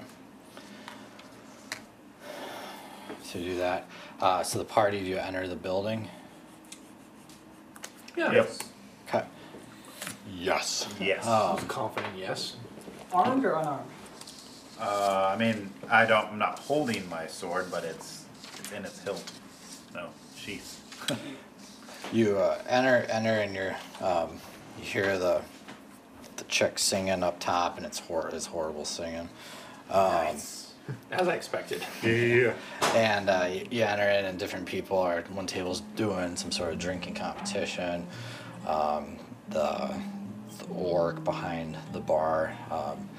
So 3.23 3.39
you 3.39 3.51
do 3.51 3.57
that. 3.57 3.87
Uh, 4.21 4.43
so 4.43 4.59
the 4.59 4.65
party, 4.65 4.99
do 4.99 5.05
you 5.05 5.17
enter 5.17 5.47
the 5.47 5.55
building? 5.55 6.07
Yeah. 8.15 8.31
Yep. 8.33 8.51
Okay. 9.07 9.23
Yes. 10.37 10.87
Yes. 10.99 11.25
Um, 11.25 11.57
Confident, 11.67 12.15
yes. 12.17 12.57
Armed 13.11 13.43
or 13.45 13.53
unarmed? 13.55 13.89
Uh, 14.79 15.31
I 15.33 15.37
mean, 15.37 15.71
I 15.89 16.05
don't. 16.05 16.25
I'm 16.27 16.37
not 16.39 16.59
holding 16.59 17.07
my 17.09 17.25
sword, 17.27 17.67
but 17.71 17.83
it's 17.83 18.25
it's 18.59 18.71
in 18.71 18.85
its 18.85 18.99
hilt. 18.99 19.23
No 19.93 20.09
sheath. 20.35 20.79
You 22.13 22.37
uh, 22.37 22.61
enter, 22.69 23.07
enter, 23.09 23.31
and 23.31 23.55
you're, 23.55 23.75
um, 23.99 24.39
you 24.77 24.85
hear 24.85 25.17
the 25.17 25.41
the 26.37 26.43
chick 26.45 26.77
singing 26.77 27.23
up 27.23 27.39
top, 27.39 27.77
and 27.77 27.85
it's 27.85 27.97
hor- 27.99 28.29
it's 28.31 28.45
horrible 28.45 28.85
singing. 28.85 29.29
Um, 29.89 30.37
As 31.11 31.27
I 31.27 31.33
expected. 31.33 31.83
yeah. 32.03 32.53
And 32.93 33.29
uh, 33.29 33.49
you, 33.51 33.65
you 33.71 33.83
enter 33.83 34.07
in, 34.09 34.25
and 34.25 34.37
different 34.37 34.67
people 34.67 34.97
are. 34.99 35.21
One 35.31 35.47
table's 35.47 35.81
doing 35.95 36.35
some 36.35 36.51
sort 36.51 36.71
of 36.71 36.77
drinking 36.79 37.15
competition. 37.15 38.05
Um, 38.67 39.17
the, 39.49 39.93
the 40.59 40.65
orc 40.73 41.23
behind 41.23 41.77
the 41.93 41.99
bar, 41.99 42.55
um, 42.69 43.09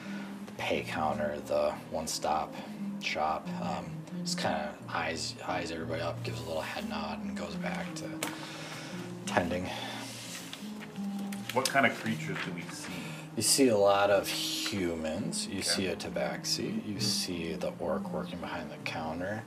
the 0.47 0.53
pay 0.53 0.83
counter, 0.83 1.39
the 1.47 1.73
one-stop 1.91 2.55
shop. 3.03 3.49
Um, 3.61 3.91
just 4.23 4.39
kind 4.39 4.55
of 4.57 4.95
eyes 4.95 5.35
eyes 5.47 5.71
everybody 5.71 6.01
up, 6.01 6.23
gives 6.23 6.41
a 6.41 6.45
little 6.45 6.63
head 6.63 6.89
nod, 6.89 7.23
and 7.25 7.37
goes 7.37 7.55
back 7.57 7.93
to 7.97 8.05
tending. 9.27 9.69
What 11.53 11.69
kind 11.69 11.87
of 11.87 11.95
creatures 12.01 12.37
do 12.45 12.53
we 12.53 12.63
see? 12.75 12.93
You 13.37 13.43
see 13.43 13.69
a 13.69 13.77
lot 13.77 14.11
of 14.11 14.29
humans. 14.29 15.47
You 15.49 15.59
Okay. 15.59 15.63
see 15.63 15.87
a 15.87 15.97
tabaxi. 15.97 16.87
You 16.87 17.01
see 17.01 17.55
the 17.55 17.73
orc 17.79 18.13
working 18.13 18.39
behind 18.39 18.71
the 18.71 18.77
counter. 18.85 19.43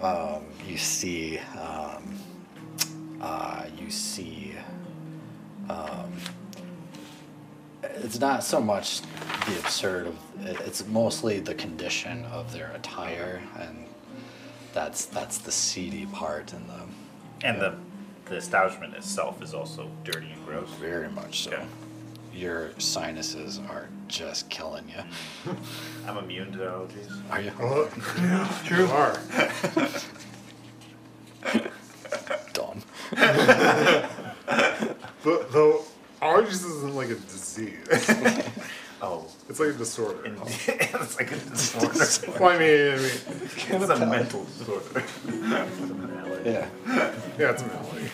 Um, 0.00 0.44
you 0.66 0.78
see, 0.78 1.38
um, 1.60 2.18
uh, 3.20 3.64
you 3.78 3.90
see. 3.90 4.54
Um, 5.68 6.12
it's 7.82 8.18
not 8.18 8.42
so 8.42 8.60
much 8.60 9.02
the 9.46 9.58
absurd 9.58 10.06
of 10.08 10.16
it's 10.66 10.86
mostly 10.86 11.38
the 11.38 11.54
condition 11.54 12.24
of 12.26 12.52
their 12.52 12.72
attire, 12.74 13.40
and 13.58 13.86
that's 14.72 15.04
that's 15.06 15.38
the 15.38 15.52
seedy 15.52 16.06
part 16.06 16.52
and 16.52 16.68
the 16.68 17.46
And 17.46 17.60
the 17.60 17.74
the 18.30 18.36
establishment 18.36 18.94
itself 18.94 19.42
is 19.42 19.52
also 19.52 19.90
dirty 20.04 20.30
and 20.30 20.46
gross. 20.46 20.70
very 20.80 21.10
much 21.10 21.42
so. 21.42 21.50
Okay. 21.50 21.66
Your 22.32 22.70
sinuses 22.78 23.58
are 23.68 23.88
just 24.06 24.48
killing 24.48 24.88
you. 24.88 25.02
I'm 26.06 26.16
immune 26.16 26.52
to 26.52 26.58
allergies. 26.58 27.10
Are 27.30 27.40
you? 27.40 27.50
Well, 27.58 27.88
yeah, 28.18 28.48
true. 28.64 28.86
Are. 28.86 29.18
Dumb. 32.52 32.82
But 35.22 35.52
though 35.52 35.84
allergies 36.22 36.64
isn't 36.64 36.94
like 36.94 37.10
a 37.10 37.14
disease. 37.14 37.76
Oh, 39.02 39.26
It's 39.48 39.58
like 39.58 39.70
a 39.70 39.72
disorder. 39.72 40.24
and 40.24 40.36
it's 40.46 41.16
like 41.16 41.32
a 41.32 41.36
disorder. 41.36 42.38
Well, 42.38 42.50
I 42.50 42.58
mean, 42.58 42.92
I 42.92 42.96
mean, 42.98 43.82
it's 43.82 43.90
a 43.90 44.06
mental 44.06 44.44
disorder. 44.44 45.02
It's 45.26 45.80
a. 45.80 46.42
Yeah. 46.44 46.68
yeah, 47.38 47.50
it's 47.50 47.62
a 47.62 47.66
malady. 47.66 48.10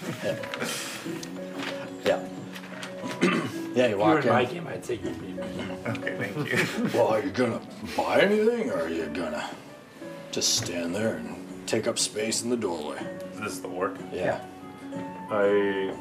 Yeah. 2.05 2.21
yeah, 3.75 3.87
you 3.89 3.89
If 3.89 3.91
you 3.91 3.97
were 3.97 3.99
walk 3.99 4.25
in 4.25 4.31
my 4.33 4.41
in. 4.43 4.51
game, 4.55 4.67
I'd 4.69 4.85
say 4.85 4.95
you'd 4.95 5.21
be 5.21 5.31
immune. 5.31 5.79
Okay, 5.89 6.17
thank 6.33 6.53
you. 6.53 6.89
Well, 6.95 7.09
are 7.09 7.21
you 7.23 7.31
gonna 7.31 7.61
buy 7.97 8.21
anything, 8.21 8.71
or 8.71 8.83
are 8.83 8.89
you 8.89 9.07
gonna 9.07 9.51
just 10.31 10.55
stand 10.57 10.95
there 10.95 11.15
and 11.17 11.37
take 11.67 11.87
up 11.89 11.99
space 11.99 12.43
in 12.43 12.51
the 12.51 12.57
doorway? 12.57 12.99
This 13.35 13.35
is 13.35 13.41
this 13.41 13.59
the 13.61 13.69
orc? 13.69 13.97
Yeah. 14.13 14.41
I 15.31 15.93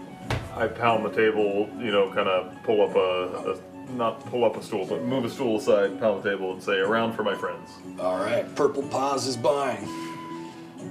I 0.55 0.67
pound 0.67 1.05
the 1.05 1.09
table, 1.11 1.69
you 1.79 1.91
know, 1.91 2.11
kind 2.13 2.29
of 2.29 2.55
pull 2.63 2.81
up 2.87 2.95
a, 2.95 3.51
a 3.53 3.74
not 3.91 4.25
pull 4.27 4.43
up 4.43 4.57
a 4.57 4.63
stool, 4.63 4.85
but 4.85 5.03
move 5.03 5.25
a 5.25 5.29
stool 5.29 5.57
aside, 5.57 5.99
pound 5.99 6.23
the 6.23 6.29
table, 6.31 6.51
and 6.53 6.61
say, 6.63 6.77
"Around 6.79 7.13
for 7.13 7.23
my 7.23 7.35
friends." 7.35 7.69
All 7.99 8.17
right. 8.17 8.53
Purple 8.55 8.83
Paws 8.83 9.27
is 9.27 9.37
buying. 9.37 9.85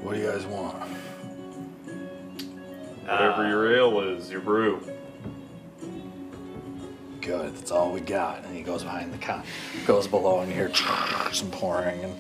What 0.03 0.15
do 0.15 0.21
you 0.21 0.31
guys 0.31 0.45
want? 0.47 0.75
Whatever 3.07 3.45
Uh, 3.45 3.49
your 3.49 3.77
ale 3.77 4.01
is, 4.01 4.31
your 4.31 4.41
brew. 4.41 4.81
Good. 7.21 7.57
That's 7.57 7.71
all 7.71 7.93
we 7.93 8.01
got. 8.01 8.45
And 8.45 8.55
he 8.57 8.63
goes 8.63 8.83
behind 8.83 9.13
the 9.13 9.19
counter, 9.19 9.47
goes 9.87 10.07
below, 10.07 10.41
and 10.41 10.49
you 10.51 10.55
hear 10.57 10.71
some 11.33 11.51
pouring 11.51 12.03
and, 12.05 12.15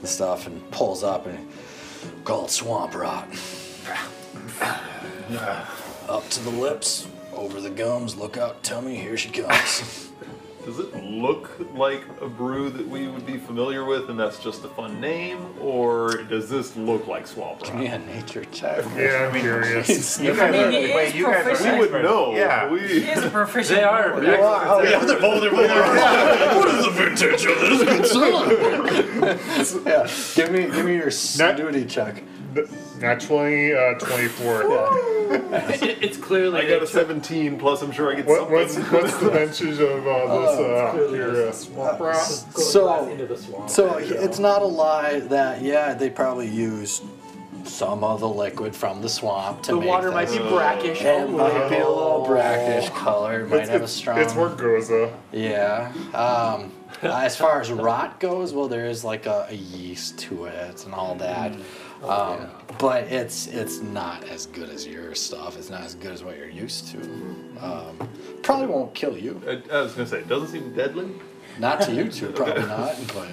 and 0.00 0.08
stuff, 0.08 0.46
and 0.46 0.70
pulls 0.70 1.02
up 1.04 1.26
and 1.26 1.48
called 2.24 2.50
swamp 2.50 2.94
rot. 2.94 3.28
Up 6.08 6.28
to 6.30 6.40
the 6.44 6.50
lips, 6.50 7.08
over 7.34 7.60
the 7.60 7.68
gums. 7.70 8.16
Look 8.16 8.36
out, 8.36 8.62
tummy. 8.62 8.94
Here 8.94 9.16
she 9.16 9.28
comes. 9.30 10.10
does 10.66 10.80
it 10.80 10.92
look 11.04 11.48
like 11.74 12.02
a 12.20 12.28
brew 12.28 12.70
that 12.70 12.88
we 12.88 13.06
would 13.06 13.24
be 13.24 13.36
familiar 13.38 13.84
with, 13.84 14.10
and 14.10 14.18
that's 14.18 14.42
just 14.42 14.64
a 14.64 14.68
fun 14.68 15.00
name, 15.00 15.54
or 15.60 16.24
does 16.24 16.50
this 16.50 16.76
look 16.76 17.06
like 17.06 17.28
Swamp 17.28 17.62
Give 17.62 17.76
me 17.76 17.88
Rock? 17.88 17.94
a 17.94 17.98
nature 18.06 18.44
check. 18.46 18.84
Yeah, 18.96 19.30
I'm 19.32 19.40
curious. 19.40 20.18
You 20.18 20.34
guys 20.34 20.50
mean, 20.52 20.64
are, 20.64 20.70
he 20.72 20.76
is 20.78 20.94
wait, 20.96 21.14
you 21.14 21.26
guys 21.26 21.60
are 21.64 21.72
We 21.72 21.78
would 21.78 22.02
know. 22.02 22.34
Yeah. 22.34 22.68
We, 22.68 22.80
He 22.80 23.08
is 23.08 23.22
a 23.22 23.30
proficient. 23.30 23.78
They 23.78 23.84
are. 23.84 24.10
rower. 24.10 24.24
You 24.24 24.42
are? 24.42 24.66
Oh, 24.66 24.82
yeah, 24.82 25.04
they're 25.04 25.20
both. 25.20 25.40
They're 25.40 25.52
both. 25.52 25.70
What 26.56 26.68
is 26.74 26.84
the 26.84 26.90
vintage 26.90 27.46
of 27.46 27.60
this 29.46 29.76
yeah, 29.86 30.08
give 30.34 30.50
me 30.52 30.62
give 30.74 30.84
me 30.84 30.96
your 30.96 31.10
snooty 31.12 31.84
check. 31.84 32.22
Naturally, 33.00 33.74
uh, 33.74 33.94
24. 33.98 34.62
It- 35.28 35.98
it's 36.02 36.16
clearly 36.16 36.60
I 36.60 36.62
got 36.62 36.68
a 36.76 36.80
nature. 36.80 36.86
17 36.86 37.58
plus. 37.58 37.82
I'm 37.82 37.90
sure 37.90 38.12
I 38.12 38.16
get 38.16 38.26
What, 38.26 38.38
something. 38.38 38.54
what's 38.56 38.76
what's 38.92 39.16
the 39.18 39.30
vintage 39.58 39.80
of 39.80 40.06
uh, 40.06 40.40
this 40.40 40.58
uh, 40.58 41.14
your 41.14 41.48
uh, 41.48 41.52
swamp 41.52 42.00
rat? 42.00 42.16
So- 42.16 43.08
into 43.08 43.36
swamp. 43.36 43.68
So 43.68 43.96
it's 43.98 44.38
not 44.38 44.62
a 44.62 44.66
lie 44.66 45.20
that 45.20 45.62
yeah 45.62 45.94
they 45.94 46.10
probably 46.10 46.48
used 46.48 47.02
some 47.64 48.04
of 48.04 48.20
the 48.20 48.28
liquid 48.28 48.76
from 48.76 49.02
the 49.02 49.08
swamp 49.08 49.60
to 49.64 49.72
the 49.72 49.80
make 49.80 49.88
water 49.88 50.12
might 50.12 50.30
be 50.30 50.38
brackish. 50.38 51.02
It 51.02 51.28
might 51.28 51.68
be 51.68 51.74
a 51.76 51.88
little 51.88 52.24
brackish 52.24 52.88
color. 52.90 53.40
It 53.40 53.48
might 53.48 53.60
It's, 53.62 53.70
have 53.70 53.80
a 53.80 53.84
it's, 53.84 53.92
strong. 53.92 54.18
it's 54.20 54.34
more 54.36 54.50
Gose. 54.50 55.12
Yeah. 55.32 55.92
Um, 56.14 56.70
as 57.02 57.36
far 57.36 57.60
as 57.60 57.70
rot 57.70 58.20
goes, 58.20 58.52
well, 58.52 58.68
there 58.68 58.86
is 58.86 59.04
like 59.04 59.26
a, 59.26 59.46
a 59.50 59.54
yeast 59.54 60.18
to 60.20 60.46
it 60.46 60.84
and 60.84 60.94
all 60.94 61.14
that. 61.16 61.52
Um, 62.02 62.48
But 62.78 63.04
it's 63.04 63.46
it's 63.46 63.80
not 63.80 64.24
as 64.28 64.46
good 64.46 64.68
as 64.68 64.86
your 64.86 65.14
stuff. 65.14 65.56
It's 65.58 65.70
not 65.70 65.82
as 65.82 65.94
good 65.94 66.12
as 66.12 66.22
what 66.22 66.36
you're 66.36 66.48
used 66.48 66.88
to. 66.88 66.98
Um, 67.60 68.08
probably 68.42 68.66
won't 68.66 68.94
kill 68.94 69.16
you. 69.16 69.40
I, 69.46 69.62
I 69.74 69.80
was 69.82 69.94
gonna 69.94 70.06
say, 70.06 70.18
it 70.18 70.28
doesn't 70.28 70.48
seem 70.48 70.74
deadly. 70.74 71.08
Not 71.58 71.80
to 71.82 71.92
you 71.92 72.04
two, 72.10 72.28
probably 72.32 72.66
not. 72.66 72.96
But 73.14 73.28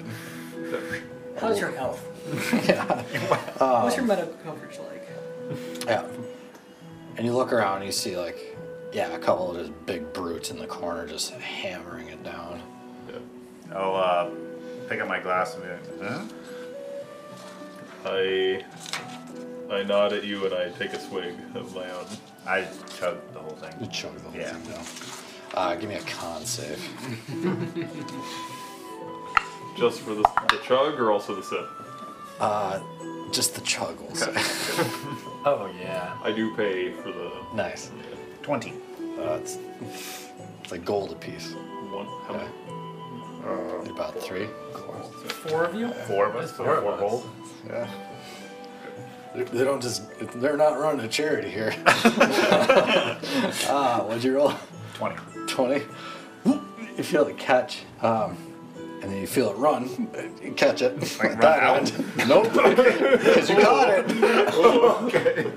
How's 1.40 1.60
your 1.60 1.72
health? 1.72 2.00
yeah. 2.66 3.02
What's 3.82 3.96
your 3.96 4.06
medical 4.06 4.32
coverage 4.44 4.78
like? 4.78 5.08
Yeah. 5.86 6.06
And 7.16 7.26
you 7.26 7.34
look 7.34 7.52
around 7.52 7.78
and 7.78 7.86
you 7.86 7.92
see 7.92 8.16
like, 8.16 8.56
yeah, 8.92 9.12
a 9.14 9.18
couple 9.18 9.50
of 9.50 9.58
just 9.58 9.86
big 9.86 10.10
brutes 10.14 10.50
in 10.50 10.58
the 10.58 10.66
corner 10.66 11.06
just 11.06 11.32
hammering 11.34 12.08
it 12.08 12.22
down. 12.24 12.62
Yeah. 13.74 13.80
I'll 13.80 13.96
uh, 13.96 14.30
pick 14.88 15.00
up 15.00 15.08
my 15.08 15.20
glass 15.20 15.54
and 15.56 15.64
be 15.64 15.68
like, 15.70 16.10
huh? 16.10 16.24
I 18.06 18.64
I 19.70 19.82
nod 19.82 20.12
at 20.12 20.24
you 20.24 20.44
and 20.46 20.54
I 20.54 20.68
take 20.78 20.92
a 20.92 21.00
swig 21.00 21.34
of 21.54 21.74
my 21.74 21.90
own. 21.90 22.06
I 22.46 22.66
chug 22.98 23.16
the 23.32 23.38
whole 23.40 23.56
thing. 23.56 23.74
You 23.80 23.86
chug 23.86 24.14
the 24.16 24.28
whole 24.30 24.38
Yeah. 24.40 24.52
thing 24.52 24.72
down. 24.72 24.84
Uh, 25.54 25.74
give 25.76 25.88
me 25.88 25.94
a 25.96 26.00
con 26.02 26.44
save. 26.44 26.78
Just 29.76 30.00
for 30.02 30.14
the, 30.14 30.22
the 30.50 30.60
chug 30.64 31.00
or 31.00 31.10
also 31.10 31.34
the 31.34 31.42
sip? 31.42 31.66
Uh, 32.38 32.80
just 33.32 33.54
the 33.56 33.60
chug 33.62 33.98
will 34.00 34.14
say. 34.14 34.32
Oh 35.46 35.68
yeah. 35.78 36.16
I 36.22 36.32
do 36.32 36.54
pay 36.56 36.90
for 36.92 37.10
the 37.12 37.30
nice. 37.54 37.90
20. 38.42 38.70
Uh, 39.18 39.38
it's, 39.42 39.58
it's 39.82 40.70
like 40.72 40.84
gold 40.86 41.12
a 41.12 41.16
piece. 41.16 41.52
one. 41.52 42.06
How 42.26 42.32
many? 42.34 42.48
Uh, 43.44 43.90
About 43.90 44.18
three. 44.20 44.48
Four 45.28 45.64
of 45.64 45.74
you? 45.74 45.90
Four 46.06 46.26
of 46.26 46.36
us? 46.36 46.52
There's 46.52 46.66
four 46.66 46.76
of 46.78 46.86
us. 46.86 47.00
gold? 47.00 47.30
Yeah. 47.66 47.88
They- 49.34 49.42
They 49.44 49.64
don't 49.64 49.82
just, 49.82 50.02
they're 50.40 50.56
not 50.56 50.78
running 50.78 51.04
a 51.04 51.08
charity 51.08 51.50
here. 51.50 51.74
Ah, 53.68 54.02
what'd 54.06 54.22
you 54.24 54.36
roll? 54.36 54.52
20. 54.94 55.16
20. 55.48 55.82
You 56.96 57.02
feel 57.02 57.24
the 57.24 57.32
catch, 57.34 57.82
um, 58.02 58.36
and 59.02 59.10
then 59.10 59.20
you 59.20 59.26
feel 59.26 59.50
it 59.50 59.56
run. 59.56 60.08
You 60.42 60.52
catch 60.52 60.80
it. 60.82 60.96
Like 61.18 61.30
run 61.32 61.40
That 61.40 61.62
out? 61.62 61.90
one. 61.90 62.28
Nope. 62.28 62.52
Because 63.24 63.50
you 63.50 63.56
caught 63.56 63.90
it. 63.90 64.10
okay. 65.04 65.52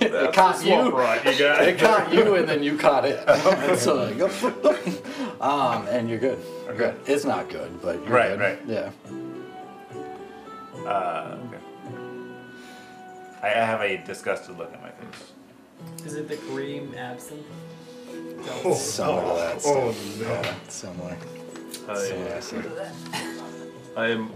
It 0.00 0.32
caught 0.34 0.64
you. 0.64 0.90
rot, 0.90 1.24
you 1.24 1.38
got 1.38 1.62
It 1.68 1.78
caught 1.78 2.12
you, 2.12 2.34
and 2.34 2.48
then 2.48 2.62
you 2.62 2.76
caught 2.76 3.04
it. 3.04 3.22
And 3.28 3.78
so 3.86 3.94
like, 3.94 4.18
go, 4.18 4.28
um, 5.40 5.86
and 5.88 6.08
you're 6.08 6.18
good. 6.18 6.38
You're 6.66 6.74
good. 6.76 7.00
It's 7.06 7.24
not 7.24 7.48
good, 7.48 7.80
but 7.82 7.96
you're 7.96 8.08
Right, 8.08 8.30
good. 8.30 8.40
right. 8.40 8.58
Yeah. 8.66 8.90
Uh, 10.86 11.38
okay. 11.48 11.58
I 13.42 13.46
I 13.48 13.64
have 13.64 13.80
a 13.80 13.96
disgusted 13.98 14.56
look 14.58 14.72
on 14.72 14.80
my 14.82 14.90
face. 14.90 15.32
Is 16.06 16.14
it 16.14 16.28
the 16.28 16.36
cream 16.36 16.94
absinthe? 16.96 17.44
oh, 18.64 18.74
Similar 18.74 19.22
to 19.22 19.38
that. 19.38 19.62
oh, 19.66 19.92
stuff. 19.92 20.20
no. 20.20 20.26
Yeah, 20.26 20.54
similar. 20.68 21.16
Similar 22.40 22.92
I. 23.96 24.02
I 24.04 24.08
am 24.08 24.30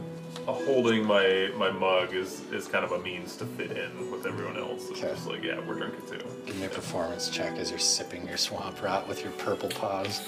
holding 0.46 1.04
my 1.06 1.50
my 1.56 1.70
mug 1.70 2.12
is 2.14 2.42
is 2.52 2.66
kind 2.66 2.84
of 2.84 2.92
a 2.92 2.98
means 3.00 3.36
to 3.36 3.44
fit 3.46 3.72
in 3.72 4.10
with 4.10 4.26
everyone 4.26 4.56
else. 4.56 4.88
It's 4.90 5.00
Okay. 5.02 5.12
just 5.14 5.26
like, 5.26 5.42
yeah, 5.42 5.60
we're 5.66 5.74
drinking 5.74 6.06
too. 6.08 6.24
Give 6.46 6.56
me 6.56 6.66
a 6.66 6.68
performance 6.68 7.28
check 7.30 7.56
as 7.58 7.70
you're 7.70 7.78
sipping 7.78 8.26
your 8.26 8.36
swamp 8.36 8.82
rot 8.82 9.06
with 9.08 9.22
your 9.22 9.32
purple 9.32 9.68
paws, 9.68 10.20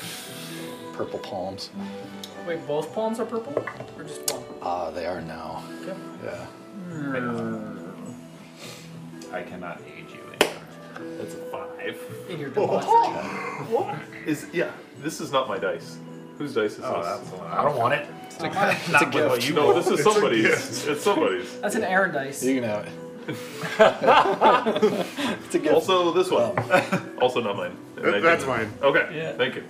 purple 0.95 1.19
palms. 1.19 1.71
Wait, 2.47 2.67
both 2.67 2.93
palms 2.93 3.21
are 3.21 3.25
purple? 3.27 3.55
Or 3.97 4.05
just 4.05 4.29
one? 4.33 4.43
Ah, 4.61 4.91
they 4.91 5.07
are 5.07 5.21
now. 5.21 5.63
Okay. 5.83 5.97
Yeah. 6.25 6.47
I 9.33 9.43
cannot 9.43 9.81
aid 9.87 10.11
you 10.11 10.21
anymore. 10.41 10.63
That's 11.19 11.35
a 11.35 11.39
five. 11.51 11.99
In 12.29 12.39
your 12.41 12.51
deposit. 12.55 12.89
What? 13.71 13.95
Is 14.27 14.47
yeah? 14.53 14.73
This 14.99 15.21
is 15.21 15.31
not 15.33 15.49
my 15.49 15.59
dice. 15.59 15.99
Whose 16.39 16.55
dice 16.55 16.73
is 16.73 16.81
Oh, 16.85 17.03
that's 17.03 17.29
the 17.31 17.37
one. 17.37 17.51
I 17.51 17.63
don't 17.63 17.77
want 17.77 17.95
it. 17.95 18.07
Not 18.41 19.15
with 19.15 19.29
what 19.29 19.49
you 19.49 19.55
no, 19.55 19.73
this 19.81 19.87
is 19.99 20.03
somebody's. 20.03 20.43
gift. 20.47 20.89
It's 20.89 21.03
somebody's. 21.05 21.61
That's 21.61 21.75
an 21.77 21.85
Aaron 21.85 22.13
dice. 22.13 22.43
You 22.43 22.61
can 22.61 22.65
have 22.69 22.87
it. 22.87 22.93
it's 25.45 25.55
a 25.55 25.59
gift. 25.59 25.75
Also, 25.75 26.13
this 26.13 26.31
one. 26.31 26.59
also 27.21 27.41
not 27.41 27.57
mine. 27.57 27.77
And 27.99 28.07
I 28.07 28.11
That- 28.13 28.23
that's 28.23 28.45
didn't- 28.45 28.57
mine. 28.59 28.73
Okay. 28.83 29.17
Yeah. 29.17 29.33
Thank 29.35 29.55
you. 29.57 29.65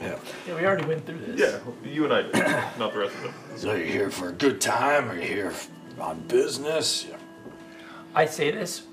yeah. 0.00 0.16
Yeah, 0.46 0.54
we 0.54 0.64
already 0.64 0.86
went 0.86 1.04
through 1.04 1.18
this. 1.18 1.38
Yeah, 1.38 1.58
you 1.84 2.04
and 2.04 2.14
I 2.14 2.22
did, 2.22 2.34
not 2.78 2.92
the 2.94 3.00
rest 3.00 3.14
of 3.16 3.22
them. 3.24 3.34
So 3.56 3.74
you're 3.74 3.86
here 3.86 4.10
for 4.10 4.28
a 4.30 4.32
good 4.32 4.60
time, 4.60 5.10
or 5.10 5.14
you're 5.14 5.24
here 5.24 5.52
on 6.00 6.20
business? 6.28 7.06
I 8.14 8.24
say 8.24 8.50
this 8.50 8.84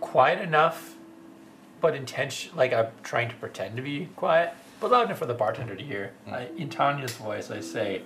quiet 0.00 0.40
enough, 0.40 0.96
but 1.80 1.94
intention 1.94 2.56
like 2.56 2.72
I'm 2.72 2.88
trying 3.04 3.28
to 3.28 3.34
pretend 3.36 3.76
to 3.76 3.82
be 3.82 4.06
quiet, 4.16 4.54
but 4.82 4.90
loud 4.90 5.06
enough 5.06 5.18
for 5.18 5.26
the 5.26 5.34
bartender 5.34 5.74
to 5.74 5.82
hear. 5.82 6.12
I, 6.30 6.48
in 6.58 6.68
Tanya's 6.68 7.12
voice, 7.14 7.50
I 7.50 7.60
say, 7.60 8.02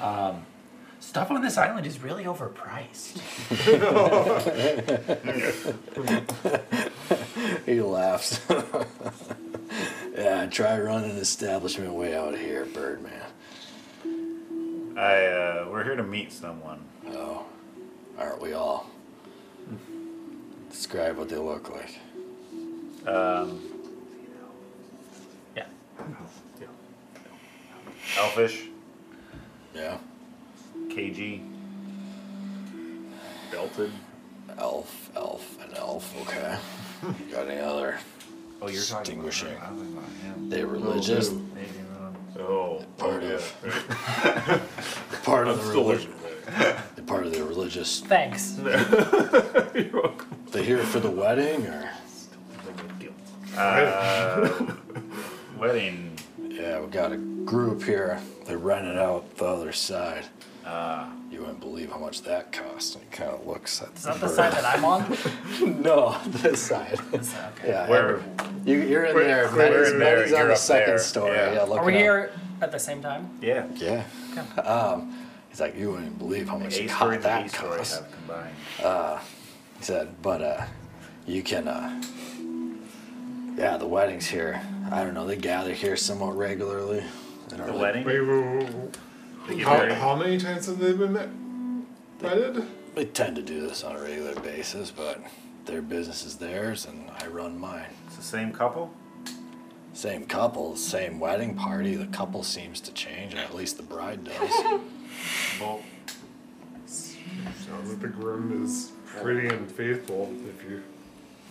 um, 0.00 0.46
"Stuff 1.00 1.30
on 1.30 1.42
this 1.42 1.58
island 1.58 1.86
is 1.86 2.02
really 2.02 2.24
overpriced." 2.24 3.20
He 7.66 7.80
laughs. 7.80 8.40
yeah, 10.16 10.46
try 10.46 10.78
running 10.78 11.12
an 11.12 11.16
establishment 11.18 11.92
way 11.94 12.16
out 12.16 12.36
here, 12.36 12.66
Birdman. 12.66 13.12
I, 14.96 15.26
uh, 15.26 15.68
we're 15.70 15.84
here 15.84 15.96
to 15.96 16.02
meet 16.02 16.32
someone. 16.32 16.80
Oh, 17.08 17.44
aren't 18.18 18.40
we 18.42 18.52
all? 18.54 18.90
Describe 20.70 21.16
what 21.16 21.28
they 21.28 21.36
look 21.36 21.70
like. 21.70 21.98
Um, 23.06 23.60
Yeah. 23.62 23.69
Elfish, 28.18 28.64
Yeah. 29.74 29.98
KG. 30.88 31.40
Belted. 33.50 33.92
Elf, 34.58 35.10
elf, 35.16 35.58
and 35.62 35.74
elf. 35.76 36.14
Okay. 36.22 36.56
Got 37.32 37.48
any 37.48 37.60
other? 37.60 37.98
Oh, 38.62 38.68
you're 38.68 38.82
talking 38.82 39.18
about 39.20 39.30
Distinguishing. 39.30 39.56
her. 39.56 39.66
I 39.66 39.72
was 39.72 39.82
about 39.88 40.04
him. 40.22 40.50
They 40.50 40.64
religious? 40.64 41.30
Maybe 41.30 41.68
not. 41.98 42.42
Oh, 42.44 42.84
Part 42.98 43.22
oh, 43.22 43.34
of- 43.34 43.56
yeah. 43.64 44.60
Part 45.24 45.46
I'm 45.46 45.52
of 45.54 45.58
the 45.64 45.70
still 45.70 45.84
religion. 45.88 46.12
looking. 46.22 47.04
Part 47.06 47.26
of 47.26 47.32
the 47.32 47.42
religious. 47.44 48.00
Thanks. 48.00 48.58
You're 48.62 50.02
welcome. 50.02 50.28
They 50.52 50.64
here 50.64 50.78
for 50.82 51.00
the 51.00 51.10
wedding, 51.10 51.66
or? 51.66 51.90
Uh, 53.56 54.48
wedding. 55.60 56.18
Yeah, 56.48 56.80
we 56.80 56.86
got 56.90 57.12
a 57.12 57.16
group 57.16 57.82
here. 57.82 58.20
They 58.46 58.56
rented 58.56 58.98
out 58.98 59.36
the 59.36 59.44
other 59.46 59.72
side. 59.72 60.24
Uh, 60.64 61.08
You 61.30 61.40
wouldn't 61.40 61.60
believe 61.60 61.90
how 61.92 61.98
much 61.98 62.22
that 62.22 62.50
cost. 62.52 62.96
It 62.96 63.10
kind 63.12 63.30
of 63.30 63.46
looks 63.46 63.80
at 63.82 63.94
Is 63.96 64.02
that 64.02 64.20
the 64.20 64.28
side 64.28 64.52
that 64.52 64.64
I'm 64.64 64.84
on? 64.84 65.16
no, 65.82 66.18
this 66.26 66.60
side. 66.60 66.98
This 67.12 67.34
okay. 67.56 67.68
Yeah, 67.68 67.88
Where- 67.88 68.20
you, 68.64 68.80
you're 68.82 69.04
in 69.04 69.14
Where- 69.14 69.24
there. 69.24 69.48
where 69.48 69.70
Maddie's, 69.70 69.92
in 69.92 69.98
there, 70.34 70.42
on 70.42 70.48
the 70.48 70.56
second 70.56 70.88
there. 70.88 70.98
story. 70.98 71.36
Yeah. 71.36 71.52
Yeah, 71.54 71.62
looking 71.62 71.78
Are 71.78 71.84
we 71.84 71.94
up. 71.94 71.98
here 72.00 72.32
at 72.60 72.72
the 72.72 72.78
same 72.78 73.00
time? 73.00 73.30
yeah. 73.40 73.66
Yeah. 73.76 74.04
Um, 74.62 75.14
he's 75.48 75.60
like, 75.60 75.76
you 75.78 75.92
wouldn't 75.92 76.18
believe 76.18 76.48
how 76.48 76.58
much 76.58 76.76
A 76.78 76.84
it 76.84 76.90
cost 76.90 77.14
and 77.14 77.22
that 77.22 77.42
B 77.44 77.48
story 77.48 77.78
cost. 77.78 78.00
have 78.00 78.12
combined. 78.12 79.20
He 79.78 79.84
said, 79.84 80.20
but 80.22 80.42
uh, 80.42 80.64
you 81.26 81.42
can, 81.42 81.68
uh, 81.68 82.02
yeah, 83.60 83.76
the 83.76 83.86
wedding's 83.86 84.26
here. 84.26 84.60
I 84.90 85.04
don't 85.04 85.14
know. 85.14 85.26
They 85.26 85.36
gather 85.36 85.72
here 85.74 85.96
somewhat 85.96 86.36
regularly. 86.36 87.04
They 87.48 87.56
don't 87.56 87.66
The 87.66 87.72
really- 87.72 87.78
wedding? 87.82 88.04
Wait, 88.04 88.20
wait, 88.20 88.44
wait, 88.44 88.74
wait. 88.74 88.98
They 89.48 89.58
How, 89.58 89.94
how 89.94 90.16
many 90.16 90.38
times 90.38 90.66
have 90.66 90.78
they 90.78 90.92
been 90.92 91.12
met? 91.12 91.28
Wedded? 92.22 92.66
They 92.94 93.04
tend 93.04 93.36
to 93.36 93.42
do 93.42 93.60
this 93.66 93.82
on 93.84 93.96
a 93.96 94.00
regular 94.00 94.34
basis, 94.40 94.90
but 94.90 95.20
their 95.66 95.82
business 95.82 96.24
is 96.24 96.36
theirs 96.36 96.86
and 96.86 97.10
I 97.20 97.26
run 97.26 97.58
mine. 97.58 97.86
It's 98.06 98.16
the 98.16 98.22
same 98.22 98.52
couple? 98.52 98.92
Same 99.92 100.24
couple, 100.26 100.76
same 100.76 101.18
wedding 101.20 101.54
party. 101.54 101.96
The 101.96 102.06
couple 102.06 102.42
seems 102.42 102.80
to 102.82 102.92
change, 102.92 103.34
or 103.34 103.38
at 103.38 103.54
least 103.54 103.76
the 103.76 103.82
bride 103.82 104.24
does. 104.24 104.50
Well, 105.60 105.80
Sounds 106.86 107.90
like 107.90 108.00
the 108.00 108.08
groom 108.08 108.64
is 108.64 108.92
pretty 109.04 109.48
unfaithful, 109.48 110.32
if 110.48 110.64
you, 110.64 110.78
if 110.78 110.82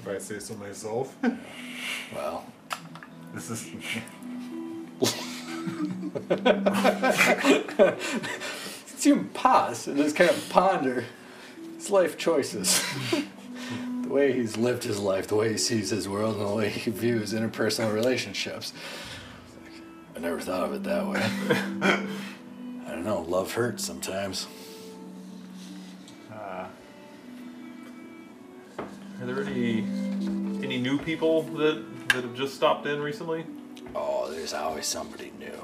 I 0.09 0.17
say 0.17 0.39
so 0.39 0.55
myself. 0.55 1.15
well, 2.15 2.45
this 3.33 3.49
is. 3.49 3.69
to 9.01 9.23
pause 9.33 9.87
and 9.87 9.97
just 9.97 10.15
kind 10.15 10.29
of 10.29 10.49
ponder 10.49 11.05
his 11.75 11.89
life 11.89 12.17
choices. 12.17 12.83
the 14.01 14.09
way 14.09 14.33
he's 14.33 14.57
lived 14.57 14.83
his 14.83 14.99
life, 14.99 15.27
the 15.27 15.35
way 15.35 15.51
he 15.51 15.57
sees 15.57 15.89
his 15.89 16.09
world, 16.09 16.37
and 16.37 16.45
the 16.45 16.53
way 16.53 16.69
he 16.69 16.91
views 16.91 17.33
interpersonal 17.33 17.93
relationships. 17.93 18.73
I 20.15 20.19
never 20.19 20.41
thought 20.41 20.63
of 20.63 20.73
it 20.73 20.83
that 20.83 21.07
way. 21.07 21.23
I 22.87 22.89
don't 22.89 23.05
know, 23.05 23.21
love 23.21 23.53
hurts 23.53 23.85
sometimes. 23.85 24.47
Are 29.21 29.25
there 29.25 29.43
any 29.43 29.79
any 30.63 30.77
new 30.77 30.97
people 30.97 31.43
that 31.43 31.83
that 32.09 32.23
have 32.23 32.35
just 32.35 32.55
stopped 32.55 32.85
in 32.85 33.01
recently? 33.01 33.45
Oh, 33.93 34.31
there's 34.31 34.53
always 34.53 34.85
somebody 34.85 35.31
new. 35.37 35.59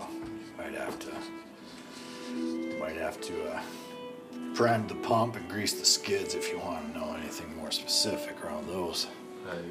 Might 0.58 0.74
have 0.74 1.00
to. 1.00 1.12
Might 2.80 2.98
have 2.98 3.22
to 3.22 3.52
uh, 3.52 3.62
prime 4.54 4.88
the 4.88 4.96
pump 4.96 5.38
and 5.38 5.48
grease 5.50 5.74
the 5.74 5.86
skids 5.86 6.36
if 6.36 6.52
you 6.52 6.60
want 6.60 6.94
to 6.94 7.00
know 7.00 7.16
anything 7.16 7.56
more 7.56 7.72
specific 7.72 8.44
around 8.44 8.68
those. 8.68 9.08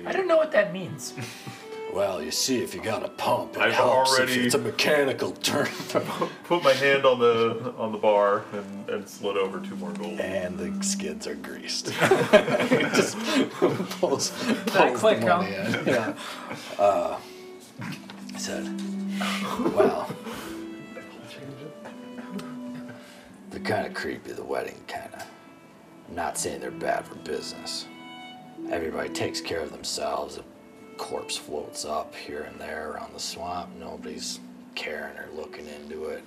I 0.07 0.13
don't 0.13 0.29
know 0.29 0.37
what 0.37 0.53
that 0.53 0.73
means. 0.73 1.15
Well, 1.95 2.21
you 2.21 2.33
see, 2.33 2.61
if 2.61 2.75
you 2.75 2.83
got 2.83 3.05
a 3.05 3.09
pump, 3.09 3.55
it 3.57 3.63
I've 3.63 3.73
helps. 3.73 4.11
already- 4.19 4.33
If 4.33 4.47
it's 4.47 4.55
a 4.57 4.59
mechanical 4.59 5.31
turn, 5.31 5.67
Put 6.45 6.65
my 6.65 6.73
hand 6.73 7.07
on 7.07 7.21
the 7.21 7.73
on 7.79 7.93
the 7.93 7.99
bar 7.99 8.43
and, 8.53 8.91
and 8.91 9.09
slid 9.09 9.37
over 9.37 9.61
two 9.61 9.77
more 9.77 9.93
gold. 9.93 10.19
and 10.19 10.59
the 10.59 10.85
skids 10.85 11.29
are 11.29 11.37
greased. 11.37 11.87
Just 11.93 13.17
pulls, 14.01 14.31
That 14.47 14.67
pulls 14.67 14.99
quick, 15.01 15.21
the 15.21 15.27
money 15.27 15.55
in. 15.55 15.87
Yeah. 15.87 16.15
Uh, 16.81 17.17
I 17.81 18.39
said, 18.39 18.65
well, 19.77 20.11
they're 23.51 23.61
kind 23.61 23.87
of 23.87 23.95
creepy. 23.95 24.33
The 24.33 24.43
wedding, 24.43 24.81
kind 24.89 25.15
of. 25.15 25.23
I'm 26.09 26.15
not 26.17 26.37
saying 26.39 26.61
they're 26.61 26.71
bad 26.73 27.07
for 27.07 27.15
business. 27.17 27.87
Everybody 28.69 29.11
takes 29.11 29.41
care 29.41 29.61
of 29.61 29.71
themselves. 29.71 30.41
Corpse 30.97 31.37
floats 31.37 31.85
up 31.85 32.15
here 32.15 32.43
and 32.43 32.59
there 32.61 32.91
around 32.91 33.15
the 33.15 33.21
swamp. 33.21 33.71
Nobody's 33.79 34.41
caring 34.75 35.17
or 35.17 35.29
looking 35.35 35.67
into 35.67 36.07
it. 36.07 36.25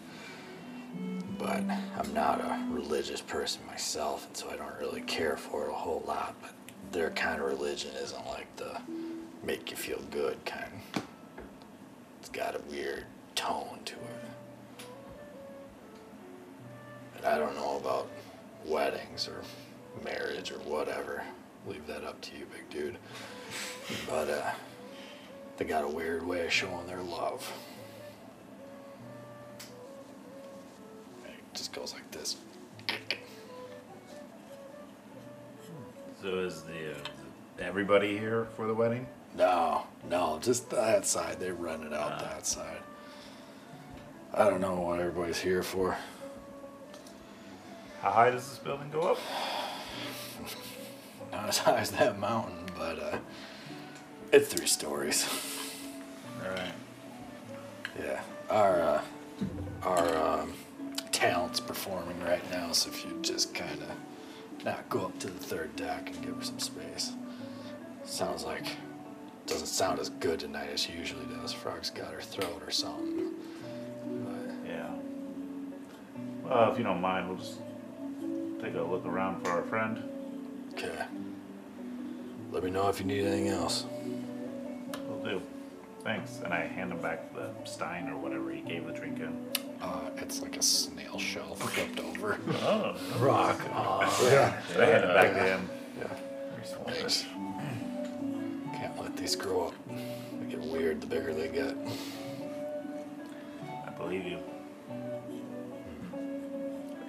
But 1.38 1.64
I'm 1.98 2.14
not 2.14 2.41
a 2.41 2.65
religious 2.69 3.22
person 3.22 3.61
myself, 3.68 4.26
and 4.27 4.35
so 4.35 4.49
I 4.49 4.56
don't 4.56 4.77
really 4.80 5.02
care 5.02 5.38
for 5.38 5.65
it 5.65 5.69
a 5.69 5.73
whole 5.73 6.03
lot. 6.07 6.35
But 6.41 6.52
their 6.91 7.11
kind 7.11 7.41
of 7.41 7.48
religion 7.48 7.91
isn't 8.02 8.26
like 8.27 8.53
the 8.56 8.80
make 9.44 9.69
you 9.72 9.77
feel 9.77 10.02
good 10.10 10.38
kind. 10.45 10.81
It's 12.19 12.30
got 12.30 12.56
a 12.56 12.61
weird 12.69 13.06
tone 13.35 13.80
to 13.85 13.94
it. 13.94 14.81
And 17.18 17.26
I 17.26 17.38
don't 17.38 17.56
know 17.56 17.77
about 17.77 18.10
weddings 18.65 19.27
or 19.27 19.41
marriage 20.03 20.52
or 20.52 20.60
whatever. 20.60 21.23
Leave 21.68 21.85
that 21.88 22.03
up 22.03 22.19
to 22.22 22.38
you, 22.38 22.45
big 22.45 22.69
dude. 22.69 22.98
But 24.10 24.30
uh, 24.30 24.52
they 25.58 25.66
got 25.66 25.84
a 25.84 25.88
weird 25.88 26.26
way 26.26 26.46
of 26.46 26.52
showing 26.52 26.86
their 26.88 27.02
love. 27.02 27.52
It 31.26 31.54
just 31.54 31.74
goes 31.74 31.94
like 31.94 32.10
this. 32.12 32.38
so 36.22 36.40
is 36.40 36.64
the, 36.64 36.92
uh, 36.92 36.98
everybody 37.60 38.18
here 38.18 38.48
for 38.56 38.68
the 38.68 38.74
wedding? 38.74 39.08
No, 39.36 39.86
no, 40.10 40.40
just 40.42 40.70
that 40.72 41.06
side. 41.06 41.40
They 41.40 41.52
run 41.52 41.84
it 41.84 41.94
out 41.94 42.20
that 42.20 42.46
side. 42.46 42.80
I 44.34 44.50
don't 44.50 44.62
know 44.62 44.80
what 44.80 45.00
everybody's 45.00 45.40
here 45.40 45.64
for. 45.64 45.98
How 48.02 48.12
high 48.12 48.32
does 48.32 48.48
this 48.50 48.58
building 48.58 48.90
go 48.92 49.02
up? 49.02 49.20
Not 51.32 51.50
as 51.50 51.58
high 51.60 51.78
as 51.78 51.92
that 51.92 52.20
mountain, 52.20 52.66
but 52.76 53.00
uh, 53.00 53.18
it's 54.32 54.54
three 54.54 54.68
stories. 54.68 55.28
All 56.44 56.49
right. 56.49 56.74
Yeah, 57.99 58.22
our 58.49 58.82
uh, 58.82 59.02
our 59.84 60.18
um, 60.18 60.54
talent's 61.12 61.60
performing 61.60 62.20
right 62.24 62.44
now, 62.52 62.72
so 62.72 62.90
if 62.90 63.04
you 63.06 63.18
just 63.22 63.54
kind 63.54 63.82
of 63.82 63.91
not 64.64 64.88
go 64.90 65.06
up 65.06 65.20
to 65.20 65.28
the 65.28 65.40
third 65.40 65.76
deck 65.76 66.10
and 66.14 66.26
give 66.26 66.36
her 66.36 66.44
some 66.44 66.60
space. 66.60 67.14
Sounds 68.04 68.44
like 68.44 68.66
doesn't 69.45 69.68
sound 69.68 69.99
as 69.99 70.10
good 70.10 70.40
tonight 70.40 70.70
as 70.74 70.82
she 70.82 70.91
usually 70.94 71.26
does. 71.26 71.54
Frog's 71.54 71.90
got 71.90 72.12
her 72.12 72.22
throat 72.22 72.62
or 72.66 72.72
something. 72.72 73.32
But 74.06 74.70
Yeah. 74.70 74.90
Well, 76.44 76.72
if 76.72 76.78
you 76.78 76.84
don't 76.84 76.99
mind, 77.02 77.30
we'll 77.30 77.38
just 77.38 77.60
take 78.62 78.76
a 78.76 78.82
look 78.82 79.06
around 79.06 79.41
for 79.44 79.52
our 79.52 79.64
friend. 79.64 80.04
okay. 80.74 81.06
Let 82.52 82.64
me 82.64 82.72
know 82.72 82.88
if 82.90 82.99
you 82.99 83.06
need 83.06 83.26
anything 83.26 83.49
else. 83.49 83.86
We'll 86.08 86.16
do. 86.16 86.22
Thanks. 86.22 86.40
And 86.44 86.54
I 86.54 86.66
hand 86.66 86.92
him 86.92 87.02
back 87.02 87.34
the 87.34 87.52
stein 87.66 88.10
or 88.10 88.18
whatever 88.18 88.52
he 88.52 88.62
gave 88.62 88.86
the 88.86 88.94
drink 88.94 89.20
in. 89.20 89.46
Uh, 89.82 90.10
it's 90.18 90.42
like 90.42 90.58
a 90.58 90.62
snail 90.62 91.20
shell 91.20 91.56
flipped 91.56 92.00
over. 92.00 92.40
Oh, 92.62 92.96
Rock. 93.20 93.60
Aw. 93.72 94.24
Yeah. 94.24 94.62
So 94.74 94.82
I 94.82 94.86
hand 94.86 95.04
it 95.04 95.14
back 95.14 95.34
to 95.34 95.44
him. 95.44 95.70
Yeah. 96.00 96.88
nice. 96.88 97.26
Can't 98.74 99.00
let 99.02 99.16
these 99.18 99.36
grow 99.36 99.68
up. 99.68 99.74
They 99.88 100.50
get 100.50 100.60
weird 100.60 101.02
the 101.02 101.08
bigger 101.08 101.34
they 101.34 101.50
get. 101.50 101.76
I 103.86 103.90
believe 103.92 104.26
you. 104.26 104.40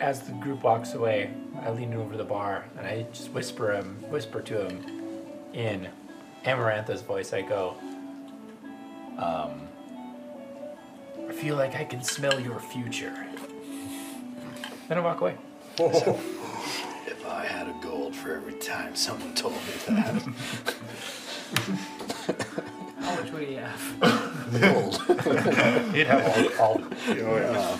As 0.00 0.22
the 0.22 0.32
group 0.32 0.62
walks 0.62 0.94
away, 0.94 1.30
I 1.60 1.70
lean 1.70 1.92
over 1.94 2.16
the 2.16 2.24
bar 2.24 2.64
and 2.76 2.86
I 2.86 3.06
just 3.12 3.32
whisper 3.32 3.72
him, 3.72 3.96
whisper 4.10 4.40
to 4.42 4.68
him 4.68 4.84
in 5.54 5.88
Amarantha's 6.44 7.02
voice. 7.02 7.32
I 7.32 7.42
go, 7.42 7.76
um, 9.18 9.68
I 11.28 11.32
feel 11.32 11.56
like 11.56 11.74
I 11.74 11.84
can 11.84 12.02
smell 12.02 12.38
your 12.40 12.58
future. 12.60 13.26
Then 14.88 14.98
I 14.98 15.00
walk 15.00 15.20
away. 15.20 15.36
If 17.06 17.26
I 17.26 17.44
had 17.44 17.68
a 17.68 17.74
gold 17.82 18.14
for 18.14 18.34
every 18.34 18.54
time 18.54 18.94
someone 18.94 19.34
told 19.34 19.54
me 19.54 19.60
that. 19.88 20.22
How 23.00 23.14
much 23.16 23.30
would 23.32 23.48
he 23.48 23.54
have? 23.54 24.60
gold. 24.60 25.02
He'd 25.94 26.06
have 26.06 26.60
all, 26.60 26.76
all 26.76 26.82
Oh, 27.08 27.36
yeah. 27.36 27.78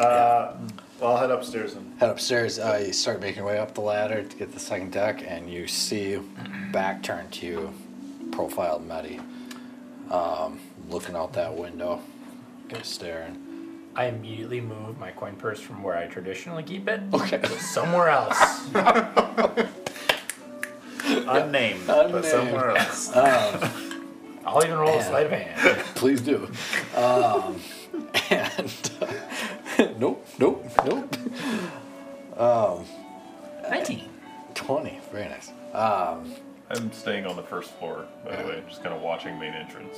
Uh, 0.00 0.56
well, 1.00 1.12
I'll 1.12 1.16
head 1.18 1.30
upstairs 1.30 1.74
and 1.74 1.98
Head 2.00 2.10
upstairs, 2.10 2.58
uh, 2.58 2.82
you 2.86 2.92
start 2.92 3.20
making 3.20 3.38
your 3.38 3.46
way 3.46 3.58
up 3.58 3.74
the 3.74 3.80
ladder 3.82 4.22
to 4.22 4.36
get 4.36 4.52
the 4.52 4.60
second 4.60 4.92
deck, 4.92 5.22
and 5.26 5.50
you 5.52 5.66
see 5.66 6.18
back 6.72 7.02
turned 7.02 7.32
to 7.32 7.46
you, 7.46 7.74
profiled 8.32 8.86
Medi, 8.86 9.20
um, 10.10 10.58
looking 10.88 11.14
out 11.16 11.32
that 11.34 11.54
window, 11.56 12.00
kind 12.68 12.80
of 12.80 12.86
staring. 12.86 13.40
I 13.96 14.06
immediately 14.06 14.60
move 14.60 14.98
my 14.98 15.12
coin 15.12 15.36
purse 15.36 15.60
from 15.60 15.82
where 15.82 15.96
I 15.96 16.06
traditionally 16.06 16.62
keep 16.64 16.88
it 16.88 17.00
Okay. 17.12 17.38
to 17.38 17.48
somewhere 17.60 18.08
else. 18.08 18.66
unnamed, 21.04 21.86
but 21.86 22.06
Unnamed. 22.06 22.24
somewhere 22.24 22.70
else. 22.76 23.14
Um, 23.14 23.70
I'll 24.46 24.62
even 24.64 24.76
roll 24.78 24.90
a 24.94 24.96
Yeah. 24.96 25.08
sleight 25.08 25.26
of 25.26 25.32
hand. 25.32 25.78
please 25.94 26.20
do. 26.20 26.50
Um, 26.96 27.60
and 28.30 28.90
nope, 29.98 30.26
nope, 30.38 30.64
nope. 30.84 31.16
Um, 32.36 32.84
19. 33.70 34.08
20, 34.54 35.00
very 35.12 35.28
nice. 35.28 35.50
Um, 35.72 36.32
I'm 36.70 36.92
staying 36.92 37.26
on 37.26 37.36
the 37.36 37.42
first 37.42 37.70
floor, 37.72 38.06
by 38.24 38.36
the 38.36 38.48
way, 38.48 38.62
just 38.68 38.82
kind 38.82 38.94
of 38.94 39.02
watching 39.02 39.38
main 39.38 39.52
entrance. 39.52 39.96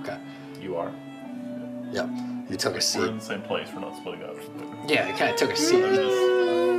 okay. 0.00 0.18
You 0.60 0.76
are. 0.76 0.92
Yep. 1.92 2.08
You 2.50 2.56
took 2.56 2.72
a 2.72 2.76
We're 2.76 2.80
seat. 2.80 3.02
in 3.04 3.18
the 3.18 3.24
same 3.24 3.42
place. 3.42 3.68
We're 3.74 3.80
not 3.80 3.96
splitting 3.96 4.22
up. 4.24 4.36
Yeah, 4.88 5.08
you 5.08 5.14
kind 5.14 5.30
of 5.32 5.36
took 5.36 5.50
a 5.50 5.52
I'm 5.52 5.58
seat. 5.58 5.82
just. 5.82 6.20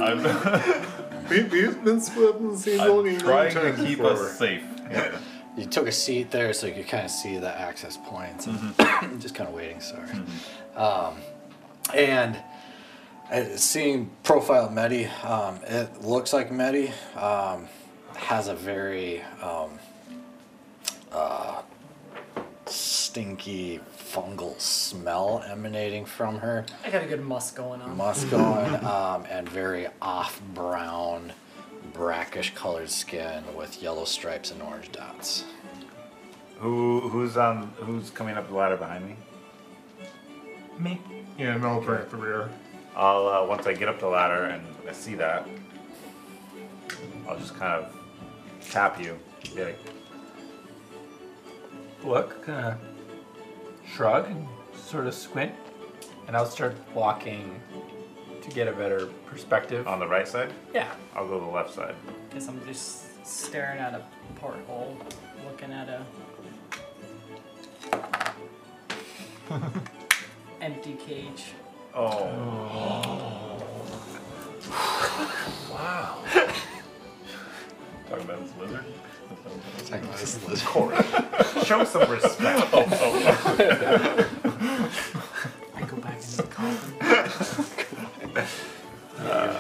I'm, 0.02 1.04
We, 1.30 1.44
we've 1.44 1.84
been 1.84 2.00
split 2.00 2.38
in 2.38 2.52
the 2.52 2.58
same 2.58 2.80
I'm 2.80 3.20
trying 3.20 3.52
to 3.54 3.74
keep 3.86 3.98
before. 3.98 4.14
us 4.14 4.38
safe. 4.38 4.64
Yeah. 4.90 5.18
You 5.58 5.66
took 5.66 5.86
a 5.88 5.92
seat 5.92 6.32
there 6.32 6.54
so 6.54 6.68
you 6.68 6.74
could 6.74 6.88
kind 6.88 7.04
of 7.04 7.12
see 7.12 7.38
the 7.38 7.50
access 7.60 7.98
points 7.98 8.48
and 8.48 8.74
just 9.22 9.36
kind 9.36 9.50
of 9.50 9.54
waiting, 9.54 9.82
sorry. 9.82 10.08
Um, 10.78 11.16
And 11.94 12.38
uh, 13.30 13.44
seeing 13.58 14.10
profile 14.24 14.70
Medi, 14.70 15.08
um, 15.26 15.60
it 15.68 16.02
looks 16.02 16.32
like 16.32 16.50
Medi 16.50 16.94
um, 17.18 17.68
has 18.18 18.48
a 18.48 18.56
very 18.56 19.22
um, 19.42 19.80
uh, 21.12 21.62
stinky 22.66 23.80
fungal 23.98 24.60
smell 24.60 25.44
emanating 25.48 26.06
from 26.06 26.38
her. 26.40 26.66
I 26.84 26.90
got 26.90 27.04
a 27.04 27.08
good 27.08 27.24
musk 27.24 27.56
going 27.56 27.82
on. 27.82 27.96
Musk 27.96 28.30
going, 28.30 28.76
um, 28.86 29.26
and 29.30 29.48
very 29.48 29.88
off 30.02 30.42
brown, 30.54 31.32
brackish 31.94 32.54
colored 32.54 32.90
skin 32.90 33.44
with 33.56 33.82
yellow 33.82 34.06
stripes 34.06 34.52
and 34.52 34.62
orange 34.62 34.92
dots. 34.92 35.46
Who 36.60 37.02
who's 37.10 37.38
on 37.38 37.72
who's 37.78 38.10
coming 38.10 38.36
up 38.36 38.48
the 38.50 38.56
ladder 38.56 38.78
behind 38.78 39.06
me? 39.08 39.16
Me. 40.80 41.02
Yeah, 41.38 41.56
and 41.56 41.66
I'll 41.66 41.82
bring 41.82 42.02
up 42.02 42.10
the 42.10 42.18
rear. 42.18 42.50
I'll 42.96 43.28
uh, 43.28 43.46
once 43.46 43.68
I 43.68 43.74
get 43.74 43.88
up 43.88 44.00
the 44.00 44.08
ladder 44.08 44.46
and 44.46 44.64
I 44.88 44.92
see 44.92 45.16
that, 45.16 45.48
I'll 47.28 47.38
just 47.38 47.56
kind 47.56 47.74
of 47.74 47.97
tap 48.70 49.02
you. 49.02 49.18
Be 49.56 49.64
like, 49.66 49.80
Look, 52.04 52.46
kind 52.46 52.66
of 52.68 52.78
shrug 53.94 54.28
and 54.30 54.48
sort 54.76 55.08
of 55.08 55.14
squint, 55.14 55.52
and 56.28 56.38
I'll 56.38 56.46
start 56.46 56.76
walking 56.94 57.60
to 58.42 58.50
get 58.52 58.68
a 58.68 58.72
better 58.72 59.08
perspective. 59.26 59.88
on 59.88 60.00
the 60.00 60.08
right 60.08 60.28
side. 60.28 60.54
Yeah. 60.74 60.90
I'll 61.16 61.28
go 61.28 61.40
to 61.40 61.46
the 61.46 61.52
left 61.52 61.74
side. 61.74 61.96
Guess 62.34 62.48
I'm 62.48 62.64
just 62.66 63.26
staring 63.26 63.80
at 63.80 63.94
a 63.94 64.06
porthole, 64.36 64.98
looking 65.46 65.74
at 65.74 65.90
a 65.90 66.06
empty 70.62 70.94
cage. 70.94 71.46
Oh. 71.94 73.54
Wow. 75.70 76.24
Talking 78.10 78.26
about 78.26 78.40
this 78.42 78.54
lizard. 78.60 78.86
Show 81.66 81.84
some 81.84 82.10
respect. 82.10 82.74
I 85.76 85.82
go 85.86 85.98
back 85.98 86.16
into 86.16 86.38
the 86.38 86.44
coffin. 86.44 86.94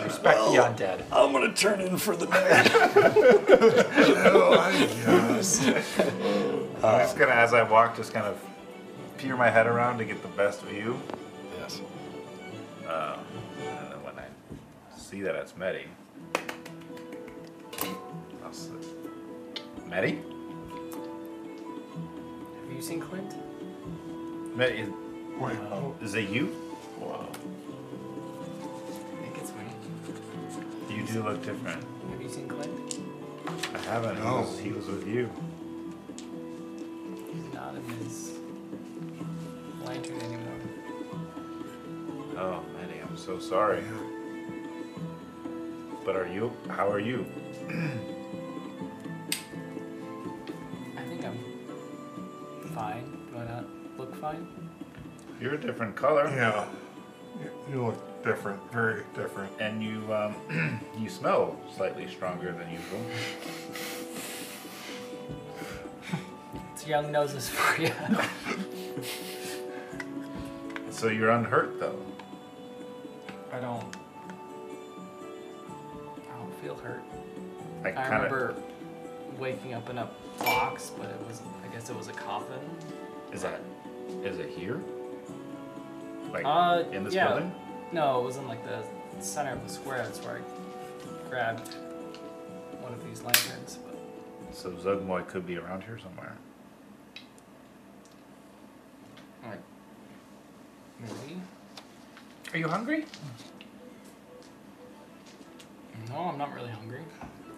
Respect 0.06 0.40
the 0.40 0.58
undead. 0.62 1.04
I'm 1.12 1.32
gonna 1.32 1.54
turn 1.54 1.82
in 1.82 1.98
for 1.98 2.16
the 2.16 2.28
night. 2.28 2.72
oh, 4.34 4.58
I'm 6.84 7.00
just 7.00 7.18
gonna, 7.18 7.32
as 7.32 7.54
I 7.54 7.64
walk, 7.64 7.98
just 7.98 8.14
kind 8.14 8.26
of 8.26 8.42
peer 9.18 9.36
my 9.36 9.50
head 9.50 9.68
around 9.68 9.98
to 9.98 10.06
get 10.06 10.22
the 10.22 10.30
best 10.30 10.62
view. 10.64 11.00
yes. 11.60 11.82
Um, 12.88 13.20
and 13.60 13.92
then 13.92 14.04
when 14.04 14.18
I 14.18 14.28
see 14.98 15.22
that 15.22 15.36
it's 15.36 15.58
Medi, 15.58 15.86
I'll 18.48 18.54
say, 18.54 18.72
Medi? 19.90 20.22
Have 22.62 22.74
you 22.74 22.82
seen 22.82 23.02
Clint? 23.02 23.34
Medi, 24.56 24.84
is, 24.84 24.90
Wait, 25.38 25.58
uh, 25.58 25.92
is 26.02 26.16
it 26.16 26.30
you? 26.30 26.56
Wow. 26.98 27.28
I 27.28 27.34
think 29.22 29.38
it's 29.38 29.52
me. 29.52 30.96
You 30.96 31.04
do 31.08 31.24
look 31.24 31.44
different. 31.44 31.84
Have 32.10 32.22
you 32.22 32.30
seen 32.30 32.48
Clint? 32.48 33.00
I 33.76 33.80
haven't. 33.80 34.16
He, 34.16 34.22
was, 34.24 34.60
he 34.60 34.72
was 34.72 34.88
with 34.88 35.06
you. 35.06 35.30
He's 37.34 37.54
not 37.54 37.76
in 37.76 37.84
his 37.98 38.32
lantern 39.84 40.22
anymore. 40.22 40.62
Oh, 42.38 42.64
Medi, 42.80 43.02
I'm 43.02 43.18
so 43.18 43.40
sorry. 43.40 43.84
But 46.06 46.16
are 46.16 46.28
you? 46.28 46.54
How 46.70 46.90
are 46.90 47.02
you? 47.02 47.26
fine. 52.78 53.18
Do 53.32 53.40
I 53.40 53.46
not 53.46 53.66
look 53.98 54.16
fine? 54.16 54.48
You're 55.42 55.56
a 55.56 55.60
different 55.60 55.96
color. 55.96 56.28
yeah. 56.28 56.66
You, 57.42 57.50
you 57.72 57.86
look 57.86 58.24
different, 58.24 58.60
very 58.72 59.04
different. 59.16 59.52
And 59.60 59.84
you, 59.84 60.14
um, 60.14 60.80
you 61.00 61.10
smell 61.10 61.60
slightly 61.76 62.08
stronger 62.08 62.52
than 62.52 62.70
usual. 62.72 63.02
It's 66.74 66.88
young 66.88 67.12
noses 67.12 67.50
for 67.50 67.82
you. 67.82 67.92
So 70.90 71.10
you're 71.10 71.30
unhurt 71.30 71.80
though. 71.80 72.00
I 73.54 73.60
don't. 73.60 73.96
I 76.28 76.40
don't 76.40 76.60
feel 76.60 76.74
hurt. 76.74 77.04
I 77.86 77.90
I 77.90 77.92
kind 77.92 78.26
of. 78.26 78.32
remember 78.32 78.56
waking 79.38 79.76
up 79.76 79.88
in 79.92 80.00
a 80.00 80.10
box, 80.40 80.92
but 80.98 81.06
it 81.08 81.20
was. 81.28 81.40
I 81.78 81.80
guess 81.80 81.92
it 81.92 81.96
was 81.96 82.08
a 82.08 82.14
coffin. 82.14 82.60
Is 83.32 83.44
that? 83.44 83.62
Is 84.24 84.40
it 84.40 84.50
here? 84.50 84.82
Like 86.32 86.44
Uh, 86.44 86.86
in 86.92 87.04
this 87.04 87.14
yeah. 87.14 87.28
building? 87.28 87.54
No, 87.92 88.20
it 88.20 88.24
was 88.24 88.38
in 88.38 88.48
like 88.48 88.64
the 88.66 88.84
center 89.24 89.52
of 89.52 89.62
the 89.64 89.72
square. 89.72 90.00
That's 90.00 90.18
where 90.26 90.38
I 90.42 91.30
grabbed 91.30 91.76
one 92.82 92.94
of 92.94 93.06
these 93.06 93.22
lanterns. 93.22 93.78
But 93.86 94.56
So 94.56 94.72
Zuggtmoy 94.72 95.28
could 95.28 95.46
be 95.46 95.58
around 95.58 95.84
here 95.84 96.00
somewhere. 96.00 96.36
like, 99.46 99.60
maybe. 101.00 101.40
Are 102.54 102.58
you 102.58 102.68
hungry? 102.68 103.06
No, 106.10 106.16
I'm 106.22 106.40
not 106.40 106.56
really 106.56 106.72
hungry. 106.72 107.02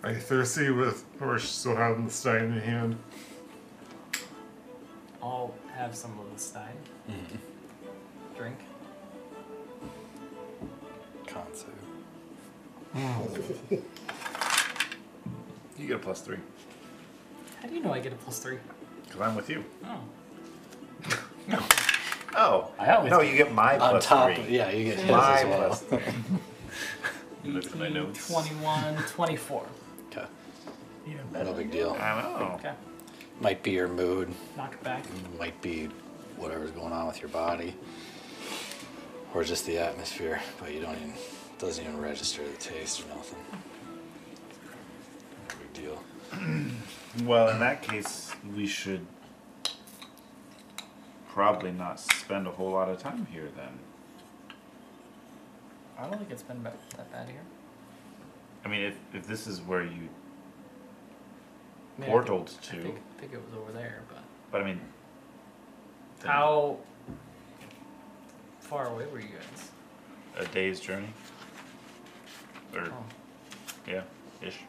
Are 0.04 0.12
you 0.12 0.20
thirsty 0.20 0.72
with, 0.72 1.06
or 1.22 1.40
still 1.40 1.78
having 1.78 2.04
the 2.06 2.12
stein 2.12 2.52
in 2.52 2.60
hand? 2.60 2.98
I'll 5.22 5.54
have 5.76 5.96
some 5.96 6.18
of 6.20 6.32
the 6.34 6.40
stein. 6.40 6.76
Mm-hmm. 7.10 8.38
Drink. 8.38 8.58
Consu. 11.28 11.66
You 15.78 15.88
get 15.88 15.96
a 15.96 16.00
plus 16.00 16.20
three. 16.20 16.36
How 17.62 17.70
do 17.70 17.74
you 17.76 17.82
know 17.82 17.94
I 17.94 18.00
get 18.02 18.12
a 18.12 18.16
plus 18.18 18.40
three? 18.40 18.58
Because 19.06 19.22
I'm 19.22 19.34
with 19.36 19.50
you. 19.50 19.64
Oh. 19.86 20.02
Oh. 22.36 22.72
I 22.78 22.92
always 22.96 23.10
No, 23.12 23.22
do. 23.22 23.26
you 23.28 23.36
get 23.36 23.52
my 23.54 23.74
On 23.80 23.90
plus 23.92 24.06
top, 24.06 24.36
three. 24.36 24.56
yeah, 24.58 24.70
you 24.70 24.84
get 24.86 25.00
his 25.00 25.10
My 25.10 25.40
as 25.40 25.46
well. 25.48 25.68
plus 25.68 25.82
three. 25.82 26.00
Look 27.54 27.66
at 27.66 27.76
my 27.76 27.86
18, 27.88 27.94
notes. 27.94 28.28
21, 28.32 28.96
24. 29.08 29.66
Okay, 30.12 30.26
Even 31.08 31.22
no 31.34 31.54
big 31.54 31.72
deal. 31.72 31.98
I 32.00 32.22
know. 32.22 32.52
Okay. 32.60 32.74
Might 33.42 33.64
be 33.64 33.72
your 33.72 33.88
mood, 33.88 34.34
Knock 34.58 34.74
it 34.74 34.84
back. 34.84 35.04
might 35.38 35.60
be 35.62 35.90
whatever's 36.36 36.72
going 36.72 36.92
on 36.92 37.08
with 37.08 37.22
your 37.22 37.30
body, 37.30 37.74
or 39.34 39.44
just 39.44 39.66
the 39.66 39.78
atmosphere, 39.78 40.42
but 40.60 40.74
you 40.74 40.82
don't 40.82 40.96
even 40.98 41.14
doesn't 41.58 41.84
even 41.84 42.00
register 42.02 42.42
the 42.46 42.58
taste 42.58 43.02
or 43.06 43.10
nothing. 43.16 43.40
Big 45.48 45.74
deal. 45.74 46.04
Well, 47.24 47.50
in 47.50 47.60
that 47.60 47.82
case, 47.82 48.32
we 48.56 48.68
should 48.68 49.04
probably 51.28 51.72
not 51.72 52.00
spend 52.00 52.46
a 52.46 52.52
whole 52.52 52.70
lot 52.70 52.88
of 52.88 53.00
time 53.00 53.26
here 53.32 53.50
then. 53.56 53.80
I 55.98 56.04
don't 56.04 56.20
think 56.20 56.30
it's 56.30 56.44
been 56.44 56.62
ba- 56.62 56.72
that 56.98 57.12
bad 57.12 57.28
here. 57.30 57.42
I 58.64 58.68
mean, 58.68 58.82
if, 58.82 58.96
if 59.12 59.26
this 59.26 59.48
is 59.48 59.60
where 59.62 59.84
you 59.84 60.08
I 62.00 62.06
mean, 62.08 62.10
I 62.12 62.24
think- 62.24 62.62
to, 62.62 62.78
I 62.78 62.82
think, 62.82 62.98
I 63.18 63.20
think 63.20 63.34
it 63.34 63.42
was 63.46 63.54
over 63.60 63.72
there, 63.74 64.02
but. 64.08 64.24
but 64.52 64.62
I 64.62 64.64
mean, 64.64 64.80
then 66.22 66.32
How 66.32 66.78
far 68.62 68.88
away 68.88 69.06
were 69.08 69.20
you 69.20 69.28
guys? 69.30 69.72
a 70.38 70.46
day's 70.54 70.80
journey, 70.80 71.10
or 72.74 72.82
Oh, 72.86 73.04
yeah, 73.86 74.04
ish. 74.42 74.60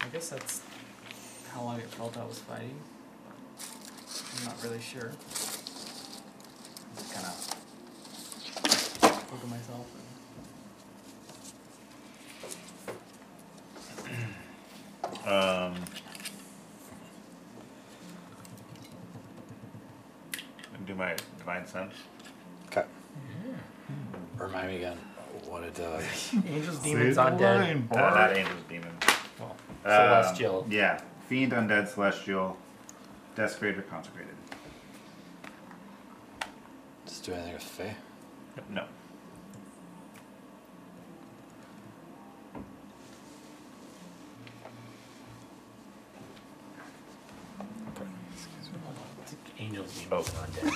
I 0.00 0.06
guess 0.12 0.28
that's 0.28 0.62
how 1.52 1.62
long 1.62 1.80
it 1.80 1.86
felt 1.90 2.16
I 2.16 2.24
was 2.24 2.38
fighting. 2.38 2.78
I'm 4.38 4.44
not 4.44 4.62
really 4.62 4.80
sure. 4.80 5.10
Just 5.30 7.12
kind 7.12 7.26
of 7.26 7.56
look 9.32 9.42
at 9.42 9.48
myself. 9.48 9.86
Um, 15.26 15.74
and 20.74 20.86
do 20.86 20.94
my 20.94 21.14
divine 21.38 21.66
sense. 21.66 21.94
Okay. 22.66 22.84
Remind 24.36 24.68
me 24.68 24.76
again. 24.76 24.98
What 25.46 25.62
it 25.64 25.74
does. 25.74 26.04
Angels, 26.46 26.78
demons, 26.80 27.16
the 27.16 27.22
undead. 27.22 27.40
line, 27.58 27.88
Uh, 27.90 27.94
Bart. 27.94 28.14
that 28.14 28.36
angel's 28.36 28.62
demons. 28.68 29.02
Well, 29.38 29.50
Um, 29.84 29.90
celestial. 29.92 30.66
Yeah, 30.68 31.00
fiend, 31.28 31.52
undead, 31.52 31.88
celestial, 31.88 32.56
desecrated, 33.34 33.88
consecrated. 33.88 34.34
Just 37.06 37.24
do 37.24 37.32
anything 37.32 37.54
with 37.54 37.62
Faye. 37.62 37.94
No. 38.68 38.84
Angels 50.10 50.30
being 50.60 50.74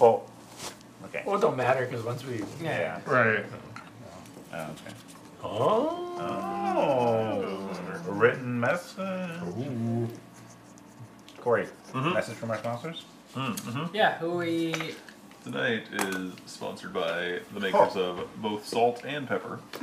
Well, 0.00 0.22
okay. 1.06 1.22
Well, 1.26 1.36
it 1.36 1.40
don't 1.40 1.56
matter 1.56 1.84
because 1.86 2.04
once 2.04 2.24
we. 2.24 2.42
Yeah. 2.62 3.00
Right. 3.06 3.44
Oh, 4.52 4.56
okay. 4.56 4.94
Oh. 5.42 6.16
Oh. 6.20 8.10
Written 8.12 8.58
message. 8.60 8.98
Ooh. 9.58 10.08
Corey, 11.40 11.66
Mhm. 11.92 12.14
message 12.14 12.34
from 12.36 12.50
our 12.50 12.58
sponsors? 12.58 13.04
Mm-hmm. 13.34 13.94
Yeah, 13.94 14.18
who 14.18 14.30
we 14.38 14.94
Tonight 15.44 15.84
is 15.92 16.32
sponsored 16.46 16.92
by 16.92 17.38
the 17.54 17.60
makers 17.60 17.92
Oh. 17.96 18.02
of 18.18 18.42
both 18.42 18.66
salt 18.66 19.02
and 19.04 19.26
pepper. 19.28 19.60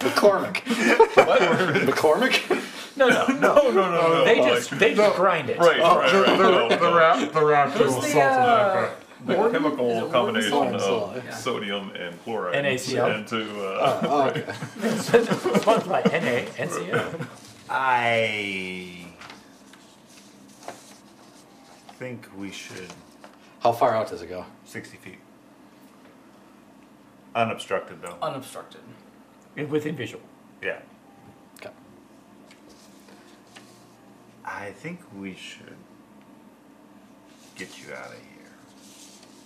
McCormick. 0.00 0.58
What? 1.16 1.40
McCormick? 1.86 2.62
No, 2.96 3.08
no, 3.08 3.26
no. 3.26 3.34
no, 3.38 3.70
no, 3.70 3.70
no, 3.70 3.90
no. 3.90 4.24
They 4.24 4.36
just 4.36 4.70
they 4.78 4.94
just 4.94 5.16
grind 5.16 5.50
it. 5.50 5.58
right, 5.58 5.78
right, 5.80 6.10
The, 6.12 6.20
right. 6.22 6.68
the, 6.70 6.76
the, 6.76 6.90
no. 6.90 6.96
rap, 6.96 7.32
the 7.32 7.44
rap 7.44 7.70
Who's 7.72 7.92
will 7.94 8.00
the, 8.00 8.08
salt 8.08 8.24
and 8.24 8.42
uh, 8.42 8.74
pepper. 8.86 8.96
the 9.26 9.34
Warden? 9.36 9.62
Chemical 9.62 10.10
combination 10.10 10.74
of 10.74 11.24
yeah. 11.24 11.30
sodium 11.34 11.90
and 11.90 12.22
chloride 12.24 12.64
NaCl. 12.64 13.14
and 13.14 13.26
to 13.28 13.66
uh, 13.66 14.00
Oh, 14.04 14.28
okay. 14.28 14.52
Sponsored 15.60 15.88
by 15.90 16.00
NA, 16.02 16.46
NCO. 16.56 17.26
I 17.68 19.06
think 21.98 22.28
we 22.36 22.50
should 22.50 22.92
How 23.60 23.72
far 23.72 23.94
out 23.94 24.08
does 24.08 24.22
it 24.22 24.28
go? 24.28 24.44
60 24.64 24.96
feet. 24.98 25.18
Unobstructed 27.34 28.00
though. 28.02 28.16
unobstructed. 28.22 28.80
Within 29.68 29.96
visual. 29.96 30.22
Yeah. 30.62 30.78
I 34.46 34.70
think 34.70 35.00
we 35.16 35.34
should 35.34 35.76
get 37.56 37.78
you 37.80 37.92
out 37.94 38.06
of 38.06 38.12
here. 38.12 38.52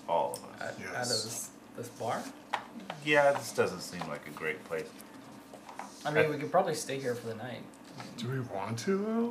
All 0.09 0.33
of 0.33 0.61
us. 0.61 0.63
Out, 0.63 0.97
out 0.97 1.03
of 1.03 1.09
this, 1.09 1.51
this 1.77 1.89
bar. 1.89 2.23
Yeah, 3.05 3.33
this 3.33 3.53
doesn't 3.53 3.81
seem 3.81 4.01
like 4.09 4.27
a 4.27 4.31
great 4.31 4.63
place. 4.65 4.87
I 6.05 6.11
mean, 6.11 6.31
we 6.31 6.37
could 6.37 6.51
probably 6.51 6.75
stay 6.75 6.99
here 6.99 7.15
for 7.15 7.29
the 7.29 7.35
night. 7.35 7.63
Do 8.17 8.29
we 8.29 8.41
want 8.41 8.79
to 8.81 8.99
though? 8.99 9.29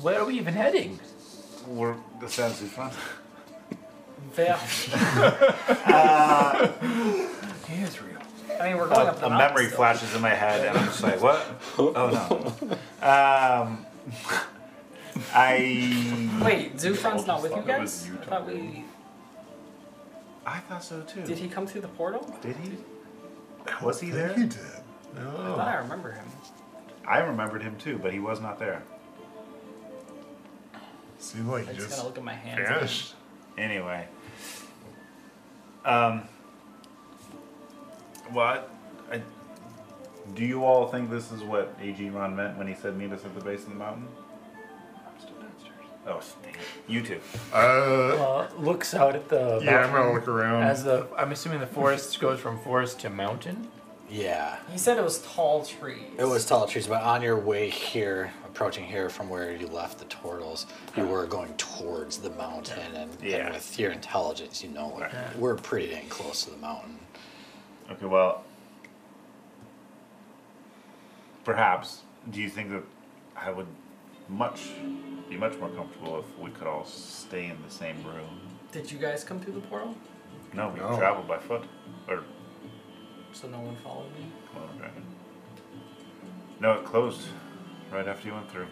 Where 0.00 0.20
are 0.20 0.24
we 0.24 0.38
even 0.38 0.54
heading? 0.54 0.98
We're, 1.66 1.96
this 2.20 2.34
sounds 2.34 2.58
too 2.58 2.66
fun. 2.66 2.90
Yeah. 4.38 4.58
He 7.68 7.82
is 7.82 8.00
real. 8.00 8.18
I 8.60 8.68
mean, 8.68 8.78
we're 8.78 8.88
going 8.88 9.08
up 9.08 9.20
the 9.20 9.26
a 9.26 9.30
mountain 9.30 9.48
memory 9.48 9.66
still. 9.66 9.76
flashes 9.78 10.14
in 10.14 10.20
my 10.20 10.30
head, 10.30 10.66
and 10.66 10.78
I'm 10.78 10.86
just 10.86 11.02
like, 11.02 11.20
what? 11.22 11.44
Oh 11.78 11.92
no. 12.10 12.76
Um, 13.02 13.84
I 15.34 16.40
Wait, 16.42 16.76
Zufron's 16.76 17.26
not 17.26 17.42
with 17.42 17.52
you 17.52 17.62
thought 17.62 17.68
it 17.70 17.80
was 17.80 18.00
guys? 18.02 18.08
you 18.08 18.18
I 18.20 18.24
thought 18.24 18.46
we. 18.46 18.84
I 20.44 20.58
thought 20.60 20.82
so 20.84 21.00
too. 21.02 21.22
Did 21.22 21.38
he 21.38 21.48
come 21.48 21.66
through 21.66 21.82
the 21.82 21.88
portal? 21.88 22.34
Did 22.40 22.56
he? 22.56 22.72
Was 23.82 24.00
he 24.00 24.08
I 24.08 24.10
think 24.10 24.26
there? 24.26 24.34
He 24.36 24.46
did. 24.46 24.58
I 25.18 25.22
thought 25.22 25.68
I 25.68 25.76
remember 25.76 26.12
him. 26.12 26.26
I 27.06 27.18
remembered 27.18 27.62
him 27.62 27.76
too, 27.76 27.98
but 27.98 28.12
he 28.12 28.18
was 28.18 28.40
not 28.40 28.58
there. 28.58 28.82
Seemed 31.18 31.48
like 31.48 31.68
I 31.68 31.72
he 31.72 31.76
just 31.76 31.88
just 31.88 31.98
gotta 31.98 32.08
look 32.08 32.18
at 32.18 32.24
my 32.24 32.34
hands. 32.34 32.68
vanished. 32.68 33.14
Anyway. 33.58 34.08
Um. 35.84 36.22
What? 38.30 38.70
I, 39.10 39.20
do 40.34 40.44
you 40.44 40.64
all 40.64 40.86
think 40.88 41.10
this 41.10 41.30
is 41.32 41.42
what 41.42 41.76
A.G. 41.80 42.08
Ron 42.10 42.34
meant 42.34 42.56
when 42.56 42.66
he 42.66 42.74
said 42.74 42.96
meet 42.96 43.12
us 43.12 43.24
at 43.24 43.34
the 43.34 43.44
base 43.44 43.64
of 43.64 43.70
the 43.70 43.74
mountain? 43.74 44.08
I'm 46.06 46.20
still 46.22 46.36
downstairs. 46.36 46.36
Oh, 46.38 46.42
dang 46.42 46.54
it. 46.54 46.60
You 46.88 47.02
too. 47.02 47.20
Uh, 47.52 47.56
Uh, 47.56 48.48
looks 48.58 48.94
out 48.94 49.14
at 49.14 49.28
the. 49.28 49.60
yeah, 49.62 49.84
I'm 49.84 49.92
gonna 49.92 50.12
look 50.12 50.28
around. 50.28 50.64
As 50.64 50.84
the, 50.84 51.06
I'm 51.16 51.32
assuming 51.32 51.60
the 51.60 51.66
forest 51.66 52.18
goes 52.20 52.40
from 52.40 52.58
forest 52.60 53.00
to 53.00 53.10
mountain. 53.10 53.68
Yeah. 54.10 54.58
He 54.70 54.76
said 54.78 54.98
it 54.98 55.04
was 55.04 55.22
tall 55.22 55.64
trees. 55.64 56.02
It 56.18 56.24
was 56.26 56.44
tall 56.44 56.66
trees, 56.66 56.86
but 56.86 57.02
on 57.02 57.22
your 57.22 57.38
way 57.38 57.70
here, 57.70 58.30
approaching 58.44 58.84
here 58.84 59.08
from 59.08 59.30
where 59.30 59.56
you 59.56 59.66
left 59.68 59.98
the 60.00 60.04
turtles, 60.04 60.66
you 60.96 61.06
were 61.06 61.24
going 61.26 61.54
towards 61.56 62.18
the 62.18 62.28
mountain, 62.30 62.94
and, 62.94 63.10
Yeah. 63.22 63.46
and 63.46 63.54
with 63.54 63.78
your 63.78 63.90
intelligence, 63.90 64.62
you 64.62 64.68
know 64.68 64.88
like, 64.88 65.14
Right. 65.14 65.38
we're 65.38 65.54
pretty 65.54 65.88
dang 65.94 66.08
close 66.10 66.44
to 66.44 66.50
the 66.50 66.58
mountain. 66.58 66.98
Okay, 67.90 68.04
well. 68.04 68.42
Perhaps. 71.44 72.02
Do 72.30 72.40
you 72.40 72.48
think 72.48 72.70
that 72.70 72.82
I 73.36 73.50
would 73.50 73.66
much 74.28 74.68
be 75.32 75.38
much 75.38 75.58
more 75.58 75.70
comfortable 75.70 76.18
if 76.18 76.38
we 76.38 76.50
could 76.50 76.66
all 76.66 76.84
stay 76.84 77.46
in 77.46 77.56
the 77.66 77.70
same 77.70 77.96
room? 78.04 78.28
Did 78.70 78.90
you 78.90 78.98
guys 78.98 79.24
come 79.24 79.40
through 79.40 79.54
the 79.54 79.60
portal? 79.60 79.94
No, 80.52 80.68
we 80.68 80.80
No. 80.80 80.96
traveled 80.98 81.26
by 81.26 81.38
foot. 81.38 81.64
Or 82.08 82.22
So 83.32 83.48
no 83.48 83.60
one 83.60 83.76
followed 83.76 84.12
me? 84.12 84.26
Komodo 84.54 84.76
dragon. 84.76 85.04
No, 86.60 86.72
it 86.74 86.84
closed 86.84 87.22
right 87.90 88.06
after 88.06 88.28
you 88.28 88.34
went 88.34 88.50
through. 88.50 88.66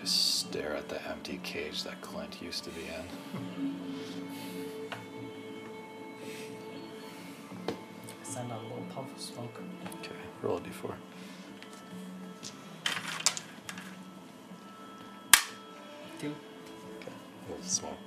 Just 0.00 0.34
stare 0.40 0.74
at 0.74 0.88
the 0.88 1.00
empty 1.08 1.38
cage 1.44 1.84
that 1.84 2.00
Clint 2.00 2.42
used 2.42 2.64
to 2.64 2.70
be 2.70 2.82
in. 2.82 3.76
Send 8.24 8.50
out 8.50 8.58
a 8.58 8.62
little 8.64 8.84
puff 8.92 9.14
of 9.14 9.20
smoke. 9.20 9.54
Okay, 10.00 10.10
roll 10.42 10.56
a 10.56 10.60
d4. 10.60 10.94
Two. 16.18 16.34
Okay, 16.98 17.12
little 17.48 17.64
smoke 17.64 17.98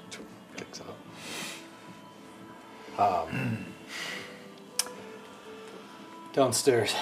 kicks 0.57 0.81
out. 0.81 0.95
Um, 2.97 3.65
downstairs, 6.33 6.95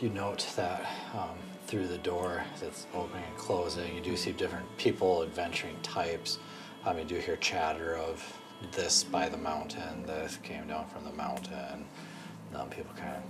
you 0.00 0.08
note 0.08 0.46
that 0.56 0.86
um, 1.12 1.36
through 1.66 1.86
the 1.88 1.98
door 1.98 2.42
that's 2.60 2.86
opening 2.94 3.24
and 3.24 3.36
closing, 3.36 3.94
you 3.94 4.00
do 4.00 4.16
see 4.16 4.32
different 4.32 4.64
people, 4.78 5.22
adventuring 5.22 5.76
types. 5.82 6.38
Um, 6.86 6.98
you 6.98 7.04
do 7.04 7.16
hear 7.16 7.36
chatter 7.36 7.96
of 7.96 8.24
this 8.72 9.04
by 9.04 9.28
the 9.28 9.36
mountain, 9.36 10.04
this 10.06 10.38
came 10.42 10.66
down 10.66 10.88
from 10.88 11.04
the 11.04 11.12
mountain. 11.12 11.84
Um, 12.54 12.68
people 12.70 12.94
kind 12.96 13.22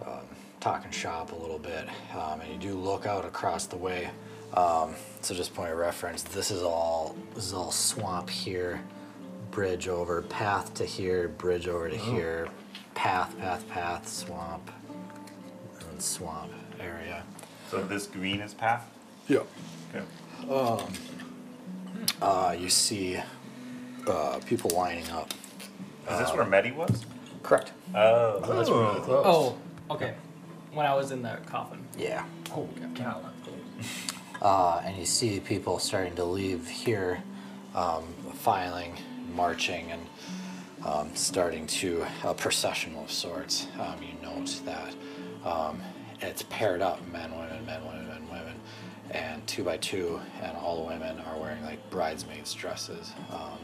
of 0.00 0.08
um, 0.08 0.24
talking 0.60 0.90
shop 0.90 1.32
a 1.32 1.34
little 1.34 1.58
bit, 1.58 1.86
um, 2.14 2.40
and 2.40 2.50
you 2.50 2.70
do 2.70 2.78
look 2.78 3.06
out 3.06 3.24
across 3.24 3.66
the 3.66 3.76
way. 3.76 4.10
Um, 4.54 4.94
so 5.20 5.34
just 5.34 5.54
point 5.54 5.72
of 5.72 5.78
reference, 5.78 6.22
this 6.22 6.50
is 6.50 6.62
all 6.62 7.16
this 7.34 7.46
is 7.46 7.52
all 7.52 7.72
swamp 7.72 8.30
here, 8.30 8.80
bridge 9.50 9.88
over, 9.88 10.22
path 10.22 10.74
to 10.74 10.84
here, 10.84 11.28
bridge 11.28 11.66
over 11.66 11.88
to 11.88 11.96
here, 11.96 12.48
path, 12.94 13.36
path, 13.38 13.68
path, 13.68 14.08
swamp, 14.08 14.70
and 15.90 16.00
swamp 16.00 16.52
area. 16.78 17.24
So 17.70 17.82
this 17.82 18.06
green 18.06 18.40
is 18.40 18.54
path? 18.54 18.88
Yep. 19.28 19.46
Okay. 19.94 20.04
Uh, 22.22 22.54
you 22.58 22.68
see 22.68 23.18
uh, 24.06 24.38
people 24.46 24.70
lining 24.70 25.08
up. 25.10 25.32
Is 26.10 26.18
this 26.18 26.32
where 26.32 26.44
Medi 26.44 26.70
was? 26.70 27.04
Correct. 27.42 27.72
Oh. 27.94 28.40
That's 28.40 28.70
really 28.70 29.00
close. 29.00 29.24
Oh, 29.26 29.56
okay. 29.90 30.14
When 30.72 30.86
I 30.86 30.94
was 30.94 31.10
in 31.10 31.22
the 31.22 31.38
coffin. 31.46 31.80
Yeah. 31.96 32.24
oh 32.52 32.68
cow. 32.94 33.20
Uh, 34.44 34.82
and 34.84 34.96
you 34.96 35.06
see 35.06 35.40
people 35.40 35.78
starting 35.78 36.14
to 36.14 36.24
leave 36.24 36.68
here, 36.68 37.22
um, 37.74 38.04
filing, 38.34 38.94
marching, 39.34 39.90
and 39.90 40.06
um, 40.84 41.10
starting 41.14 41.66
to 41.66 42.04
a 42.24 42.34
procession 42.34 42.94
of 42.96 43.10
sorts. 43.10 43.66
Um, 43.80 43.96
you 44.02 44.14
note 44.22 44.60
that 44.66 44.94
um, 45.44 45.80
it's 46.20 46.42
paired 46.42 46.82
up: 46.82 47.04
men, 47.08 47.34
women, 47.34 47.64
men, 47.64 47.84
women, 47.86 48.06
men, 48.06 48.28
women, 48.28 48.60
and 49.12 49.44
two 49.46 49.64
by 49.64 49.78
two, 49.78 50.20
and 50.42 50.54
all 50.58 50.82
the 50.82 50.88
women 50.88 51.18
are 51.20 51.38
wearing 51.38 51.64
like 51.64 51.78
bridesmaids' 51.90 52.52
dresses. 52.52 53.12
Um, 53.32 53.58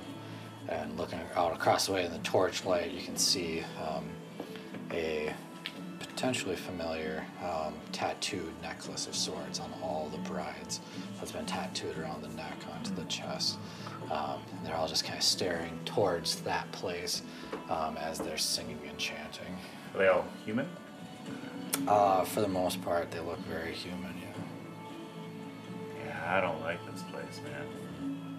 and 0.68 0.96
looking 0.96 1.18
out 1.34 1.52
across 1.52 1.86
the 1.86 1.92
way 1.92 2.06
in 2.06 2.12
the 2.12 2.18
torchlight, 2.18 2.92
you 2.92 3.02
can 3.02 3.16
see 3.16 3.64
um, 3.86 4.04
a 4.92 5.34
potentially 6.20 6.54
familiar 6.54 7.24
um, 7.42 7.72
tattooed 7.92 8.52
necklace 8.60 9.06
of 9.06 9.16
swords 9.16 9.58
on 9.58 9.72
all 9.82 10.10
the 10.12 10.18
brides 10.28 10.80
that's 11.16 11.32
been 11.32 11.46
tattooed 11.46 11.96
around 11.96 12.22
the 12.22 12.28
neck 12.36 12.58
onto 12.74 12.94
the 12.94 13.04
chest. 13.04 13.56
Um, 14.10 14.38
and 14.54 14.66
they're 14.66 14.76
all 14.76 14.86
just 14.86 15.06
kind 15.06 15.16
of 15.16 15.24
staring 15.24 15.80
towards 15.86 16.42
that 16.42 16.70
place 16.72 17.22
um, 17.70 17.96
as 17.96 18.18
they're 18.18 18.36
singing 18.36 18.78
and 18.86 18.98
chanting. 18.98 19.56
Are 19.94 19.98
they 19.98 20.08
all 20.08 20.26
human? 20.44 20.68
Uh, 21.88 22.22
for 22.24 22.42
the 22.42 22.48
most 22.48 22.82
part, 22.82 23.10
they 23.10 23.20
look 23.20 23.38
very 23.46 23.72
human. 23.72 24.14
Yeah. 24.20 26.04
Yeah, 26.04 26.36
I 26.36 26.42
don't 26.42 26.60
like 26.60 26.80
this 26.92 27.02
place, 27.04 27.40
man. 27.44 28.36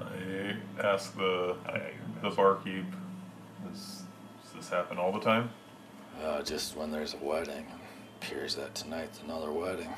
I 0.00 0.86
ask 0.86 1.16
the 1.16 1.56
the 2.22 2.30
barkeep, 2.30 2.84
does, 3.66 4.04
does 4.44 4.52
this 4.54 4.68
happen 4.68 4.96
all 4.96 5.10
the 5.10 5.18
time? 5.18 5.50
Uh, 6.22 6.42
just 6.42 6.76
when 6.76 6.90
there's 6.90 7.14
a 7.14 7.24
wedding. 7.24 7.66
It 7.66 8.22
Appears 8.22 8.54
that 8.56 8.74
tonight's 8.74 9.20
another 9.20 9.50
wedding. 9.50 9.88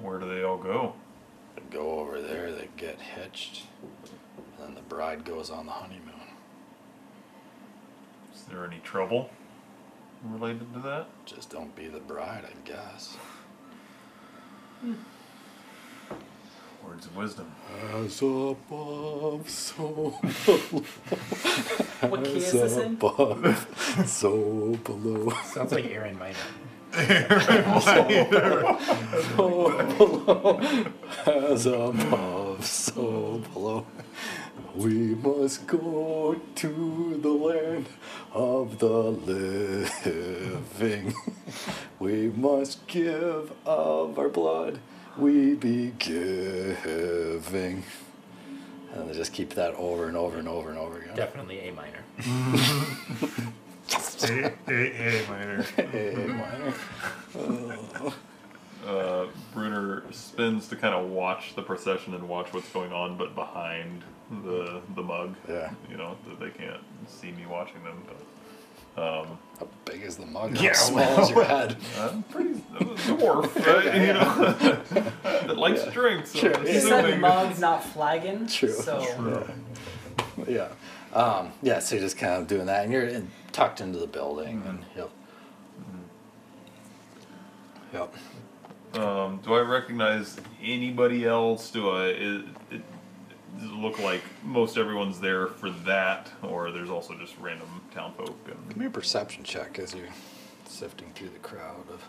Where 0.00 0.18
do 0.18 0.28
they 0.32 0.44
all 0.44 0.56
go? 0.56 0.94
They 1.56 1.62
go 1.70 1.98
over 1.98 2.20
there, 2.20 2.52
they 2.52 2.68
get 2.76 3.00
hitched, 3.00 3.64
and 4.36 4.44
then 4.58 4.74
the 4.74 4.82
bride 4.82 5.24
goes 5.24 5.50
on 5.50 5.66
the 5.66 5.72
honeymoon. 5.72 6.12
Is 8.34 8.42
there 8.44 8.64
any 8.64 8.78
trouble 8.78 9.30
related 10.24 10.72
to 10.74 10.80
that? 10.80 11.08
Just 11.26 11.50
don't 11.50 11.74
be 11.74 11.88
the 11.88 12.00
bride, 12.00 12.44
I 12.46 12.68
guess. 12.68 13.16
Words 16.86 17.06
of 17.06 17.16
wisdom. 17.16 17.46
As 17.94 18.20
above, 18.22 19.48
so 19.48 20.10
What 22.08 22.24
key 22.24 22.36
is 22.38 22.52
this 22.52 22.76
in? 22.76 22.94
above, 22.94 23.66
so 24.06 24.76
below. 24.84 25.30
Sounds 25.44 25.72
like 25.72 25.86
Aaron 25.86 26.18
Minor. 26.18 26.36
So 27.80 28.04
below, 29.36 30.60
as 31.26 31.66
above, 31.66 32.64
so 32.66 33.42
below. 33.52 33.86
We 34.74 35.14
must 35.14 35.66
go 35.66 36.40
to 36.56 37.18
the 37.22 37.28
land 37.30 37.86
of 38.32 38.78
the 38.78 38.92
living. 40.06 41.14
We 41.98 42.30
must 42.30 42.86
give 42.86 43.52
of 43.66 44.18
our 44.18 44.28
blood. 44.28 44.78
We 45.16 45.54
be 45.54 45.92
giving. 45.98 47.84
And 48.94 49.08
they 49.08 49.14
just 49.14 49.32
keep 49.32 49.54
that 49.54 49.74
over 49.74 50.06
and 50.06 50.16
over 50.16 50.38
and 50.38 50.48
over 50.48 50.70
and 50.70 50.78
over 50.78 50.98
again. 50.98 51.16
Definitely 51.16 51.60
A 51.60 51.72
minor. 51.72 52.04
A, 54.24 54.52
A, 54.68 55.24
A 55.24 55.28
minor. 55.28 55.66
A 55.78 56.28
minor. 56.28 58.12
Uh, 58.86 59.26
Bruner 59.54 60.02
spins 60.10 60.68
to 60.68 60.76
kind 60.76 60.94
of 60.94 61.08
watch 61.10 61.54
the 61.54 61.62
procession 61.62 62.14
and 62.14 62.28
watch 62.28 62.52
what's 62.52 62.68
going 62.70 62.92
on, 62.92 63.16
but 63.16 63.34
behind 63.34 64.02
the 64.44 64.80
the 64.94 65.02
mug. 65.02 65.36
Yeah. 65.48 65.72
You 65.90 65.96
know 65.96 66.16
that 66.26 66.40
they 66.40 66.50
can't 66.50 66.80
see 67.06 67.30
me 67.32 67.46
watching 67.46 67.82
them, 67.84 68.02
but. 68.06 68.16
Um, 68.96 69.38
How 69.58 69.68
big 69.84 70.02
is 70.02 70.16
the 70.16 70.26
mug? 70.26 70.56
Yeah, 70.58 70.70
How 70.70 70.74
small 70.74 71.22
is 71.22 71.30
your 71.30 71.44
head? 71.44 71.76
I'm 71.98 72.22
pretty 72.30 72.62
I'm 72.78 72.90
a 72.90 72.94
dwarf, 72.94 73.66
right? 73.66 73.94
You 73.94 74.12
know, 74.14 75.10
that 75.46 75.56
likes 75.56 75.84
to 75.84 75.90
drink. 75.90 76.26
So 76.26 76.52
I'm 76.52 76.66
He 76.66 76.78
said 76.80 77.20
mug's 77.20 77.58
not 77.58 77.82
flagon. 77.84 78.46
True. 78.46 78.70
So 78.70 79.46
Yeah. 80.46 80.68
Um, 81.14 81.52
yeah, 81.62 81.78
so 81.78 81.94
you're 81.94 82.04
just 82.04 82.16
kind 82.16 82.40
of 82.40 82.48
doing 82.48 82.66
that, 82.66 82.84
and 82.84 82.92
you're 82.92 83.06
in, 83.06 83.30
tucked 83.52 83.82
into 83.82 83.98
the 83.98 84.06
building, 84.06 84.62
and 84.66 84.78
yep. 84.96 85.10
Yep. 87.92 88.14
Um, 88.94 89.40
do 89.44 89.52
I 89.52 89.60
recognize 89.60 90.38
anybody 90.62 91.26
else? 91.26 91.70
Do 91.70 91.90
I? 91.90 92.06
It, 92.06 92.44
it, 92.70 92.82
does 93.58 93.68
it 93.68 93.74
look 93.74 93.98
like 93.98 94.22
most 94.42 94.78
everyone's 94.78 95.20
there 95.20 95.48
for 95.48 95.68
that, 95.70 96.30
or 96.42 96.70
there's 96.70 96.88
also 96.88 97.14
just 97.18 97.36
random 97.38 97.68
town 97.94 98.14
folk? 98.16 98.46
Give 98.68 98.76
me 98.76 98.86
a 98.86 98.90
perception 98.90 99.44
check 99.44 99.78
as 99.78 99.94
you're 99.94 100.06
sifting 100.64 101.12
through 101.14 101.30
the 101.30 101.38
crowd 101.38 101.84
of. 101.90 102.04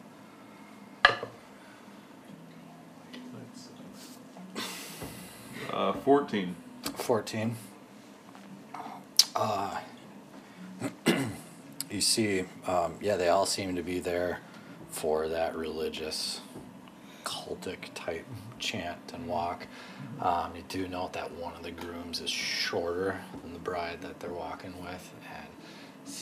uh, 5.72 5.94
fourteen. 5.94 6.56
14. 6.96 7.56
Uh, 9.36 9.80
you 11.90 12.02
see, 12.02 12.44
um, 12.68 12.96
yeah, 13.02 13.16
they 13.16 13.30
all 13.30 13.46
seem 13.46 13.76
to 13.76 13.82
be 13.82 14.00
there 14.00 14.40
for 14.90 15.28
that 15.28 15.56
religious, 15.56 16.42
cultic 17.24 17.94
type 17.96 18.26
chant 18.60 19.00
and 19.14 19.28
walk. 19.28 19.66
Um, 20.22 20.52
you 20.56 20.64
do 20.68 20.88
note 20.88 21.14
that 21.14 21.32
one 21.34 21.56
of 21.56 21.64
the 21.64 21.72
grooms 21.72 22.22
is 22.22 22.30
shorter 22.30 23.22
than 23.42 23.54
the 23.54 23.60
bride 23.60 24.02
that 24.02 24.20
they're 24.20 24.30
walking 24.32 24.74
with 24.84 25.12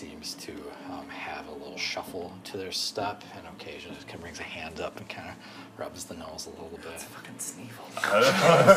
seems 0.02 0.34
to 0.34 0.52
um, 0.90 1.08
have 1.10 1.48
a 1.48 1.52
little 1.52 1.78
shuffle 1.78 2.34
to 2.44 2.58
their 2.58 2.72
step 2.72 3.24
and 3.38 3.46
occasionally 3.56 3.94
just 3.94 4.08
kind 4.08 4.16
of 4.16 4.22
brings 4.22 4.40
a 4.40 4.44
hand 4.44 4.80
up 4.80 4.98
and 4.98 5.08
kind 5.08 5.30
of 5.30 5.36
rubs 5.80 6.06
the 6.06 6.16
nose 6.16 6.48
a 6.48 6.50
little 6.50 6.80
bit. 6.82 6.88
It's 6.96 7.04
a 7.04 7.08
fucking 7.08 7.36
Sneevil. 7.38 7.86
I 8.04 8.18
was 8.18 8.28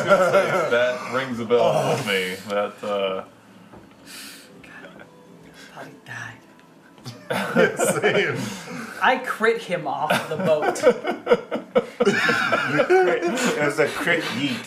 gonna 0.03 0.31
say, 0.31 0.69
that 0.69 1.13
rings 1.15 1.39
a 1.39 1.45
bell 1.45 1.95
with 1.95 2.05
me. 2.05 2.35
That 2.49 2.83
uh, 2.83 3.23
Thought 5.73 5.87
he 5.87 5.93
died. 6.05 6.37
Same. 8.01 8.37
I 9.01 9.17
crit 9.17 9.63
him 9.63 9.87
off 9.87 10.29
the 10.29 10.37
boat. 10.37 10.83
It 11.99 13.63
was 13.63 13.79
a 13.79 13.87
crit 13.87 14.23
yeet. 14.23 14.57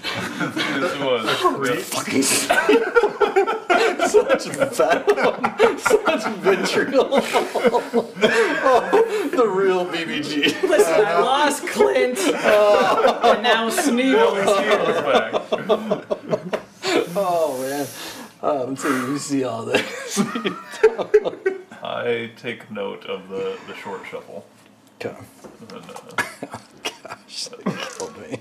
this 0.81 0.99
was 0.99 1.27
a 1.27 1.35
crit. 1.57 1.83
fucking 1.83 2.23
such 4.09 4.45
venom, 4.47 5.79
such 5.79 6.25
vitriol. 6.39 7.09
Oh, 7.11 8.11
the 9.37 9.47
real 9.49 9.85
BBG. 9.87 10.63
Listen, 10.63 11.05
I 11.07 11.19
lost 11.21 11.67
Clint, 11.69 12.19
and 12.19 13.43
now 13.43 13.69
Sneevil 13.69 14.37
is 14.37 14.59
here. 14.59 15.03
back. 15.03 15.33
Oh 17.21 17.59
man. 17.61 17.87
Um, 18.43 18.77
so 18.77 18.89
you 18.89 19.19
see 19.19 19.43
all 19.45 19.65
this. 19.65 20.21
I 21.83 22.31
take 22.37 22.71
note 22.71 23.05
of 23.07 23.29
the 23.29 23.59
the 23.67 23.75
short 23.75 24.07
shuffle. 24.07 24.47
Okay. 25.01 25.17
And, 25.61 25.73
uh, 25.73 25.83
Gosh, 27.29 27.45
that 27.49 27.65
killed 27.65 28.19
me. 28.19 28.41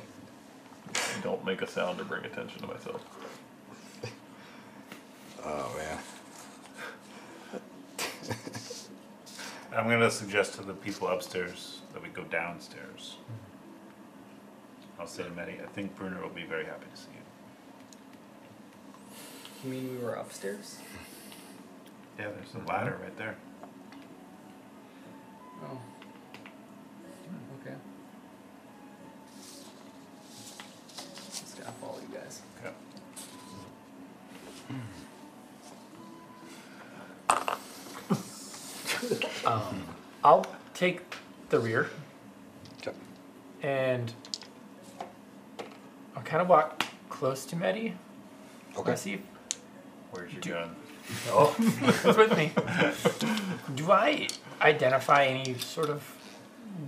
don't 1.24 1.44
make 1.46 1.62
a 1.62 1.68
sound 1.68 2.00
or 2.00 2.06
bring 2.06 2.24
attention 2.24 2.62
to 2.62 2.68
myself. 2.68 3.04
Oh 5.44 5.76
man. 5.78 6.00
I'm 9.76 9.90
gonna 9.90 10.10
suggest 10.10 10.56
to 10.56 10.64
the 10.64 10.74
people 10.74 11.08
upstairs 11.08 11.82
that 11.94 12.02
we 12.02 12.10
go 12.10 12.24
downstairs. 12.24 13.18
I'll 15.00 15.08
say 15.08 15.24
to 15.24 15.30
Maddie, 15.32 15.60
I 15.64 15.68
think 15.68 15.96
Bruner 15.96 16.22
will 16.22 16.30
be 16.30 16.44
very 16.44 16.66
happy 16.66 16.86
to 16.94 16.98
see 17.00 17.10
you. 17.14 17.22
You 19.64 19.70
mean 19.70 20.00
we 20.00 20.04
were 20.04 20.14
upstairs? 20.14 20.80
Yeah, 22.18 22.30
there's 22.30 22.56
a 22.56 22.60
ladder 22.68 22.98
right 23.02 23.16
there. 23.18 23.36
Oh. 25.64 25.80
Okay. 27.62 27.76
Just 31.30 31.58
gotta 31.60 31.72
follow 31.74 32.00
you 32.00 32.16
guys. 32.16 32.42
Okay. 32.60 32.74
Um, 39.48 39.86
I'll 40.24 40.46
take 40.74 41.00
the 41.50 41.60
rear 41.60 41.90
Okay. 42.82 42.92
and 43.62 44.12
I'll 46.16 46.24
kind 46.24 46.42
of 46.42 46.50
walk 46.50 46.84
close 47.10 47.46
to 47.46 47.56
Medi. 47.56 47.94
Okay. 48.78 48.96
See 48.98 49.14
if 49.14 49.20
Where's 50.12 50.32
your 50.34 50.42
Do- 50.42 50.50
gun? 50.52 50.76
Oh, 51.30 51.56
it's 51.60 52.18
with 52.18 52.36
me. 52.38 52.52
Do 53.76 53.90
I 53.92 54.28
identify 54.62 55.24
any 55.26 55.54
sort 55.56 55.90
of 55.90 56.04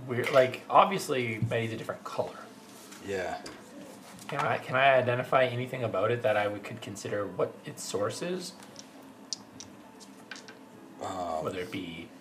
weird, 0.06 0.30
like, 0.32 0.60
obviously 0.68 1.38
Betty's 1.38 1.72
a 1.72 1.76
different 1.78 2.04
color. 2.04 2.36
Yeah. 3.08 3.38
Can 4.28 4.40
I, 4.40 4.58
can 4.58 4.76
I 4.76 4.94
identify 4.96 5.44
anything 5.46 5.82
about 5.84 6.10
it 6.10 6.22
that 6.22 6.36
I 6.36 6.46
would 6.48 6.62
could 6.62 6.82
consider 6.82 7.26
what 7.26 7.54
its 7.64 7.82
source 7.82 8.20
is? 8.20 8.52
Um, 11.02 11.42
Whether 11.42 11.60
it 11.60 11.70
be 11.72 12.06
like 12.06 12.19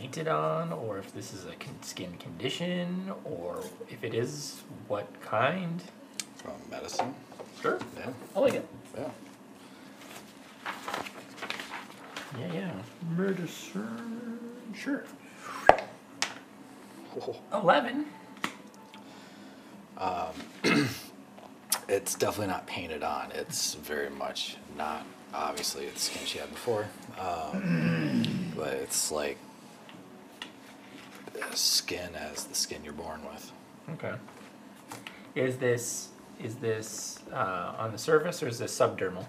painted 0.00 0.28
on, 0.28 0.72
or 0.72 0.96
if 0.96 1.12
this 1.12 1.34
is 1.34 1.44
a 1.44 1.54
con- 1.56 1.82
skin 1.82 2.16
condition, 2.18 3.12
or 3.24 3.62
if 3.90 4.02
it 4.02 4.14
is, 4.14 4.62
what 4.88 5.06
kind? 5.20 5.82
from 6.36 6.52
medicine. 6.70 7.14
Sure. 7.60 7.78
Yeah. 7.98 8.08
I 8.34 8.40
like 8.40 8.54
it. 8.54 8.66
Yeah. 8.96 9.10
Yeah, 12.38 12.52
yeah. 12.54 12.72
Medicine. 13.14 14.38
Sure. 14.74 15.04
Eleven. 17.52 18.06
Um, 19.98 20.32
It's 21.88 22.14
definitely 22.14 22.46
not 22.52 22.68
painted 22.68 23.02
on. 23.02 23.32
It's 23.34 23.74
very 23.74 24.10
much 24.10 24.56
not. 24.78 25.04
Obviously, 25.34 25.86
it's 25.86 26.02
skin 26.04 26.24
she 26.24 26.38
had 26.38 26.48
before, 26.50 26.86
um, 27.18 28.52
but 28.56 28.74
it's 28.74 29.10
like 29.10 29.38
skin 31.54 32.14
as 32.14 32.44
the 32.44 32.54
skin 32.54 32.82
you're 32.84 32.92
born 32.92 33.20
with. 33.24 33.52
Okay. 33.94 34.14
Is 35.34 35.56
this 35.58 36.08
is 36.42 36.56
this 36.56 37.18
uh, 37.32 37.74
on 37.78 37.92
the 37.92 37.98
surface 37.98 38.42
or 38.42 38.48
is 38.48 38.58
this 38.58 38.76
subdermal? 38.76 39.26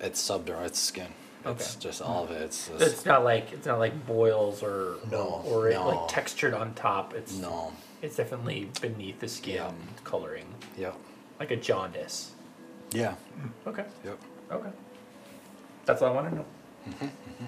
It's 0.00 0.20
subdermal. 0.22 0.66
It's 0.66 0.78
skin. 0.78 1.08
It's 1.44 1.74
Okay. 1.76 1.80
just 1.88 2.02
all 2.02 2.24
of 2.24 2.30
it. 2.30 2.42
It's, 2.42 2.68
just, 2.68 2.82
It's 2.82 3.06
not 3.06 3.24
like 3.24 3.52
it's 3.52 3.66
not 3.66 3.78
like 3.78 4.06
boils 4.06 4.62
or 4.62 4.96
No, 5.10 5.42
or 5.46 5.70
no. 5.70 5.88
like 5.88 6.08
textured 6.08 6.54
on 6.54 6.74
top. 6.74 7.14
It's 7.14 7.34
no. 7.38 7.72
It's 8.02 8.16
definitely 8.16 8.70
beneath 8.80 9.20
the 9.20 9.28
skin 9.28 9.54
Yeah. 9.56 9.72
coloring, 10.04 10.46
Yeah. 10.76 10.92
like 11.40 11.50
a 11.50 11.56
jaundice. 11.56 12.32
Yeah. 12.92 13.14
Okay. 13.66 13.84
Yep. 14.04 14.18
Okay. 14.52 14.70
That's 15.86 16.02
all 16.02 16.10
I 16.12 16.14
want 16.14 16.30
to 16.30 16.34
know. 16.36 16.44
Mm-hmm, 16.88 17.04
mm-hmm, 17.06 17.44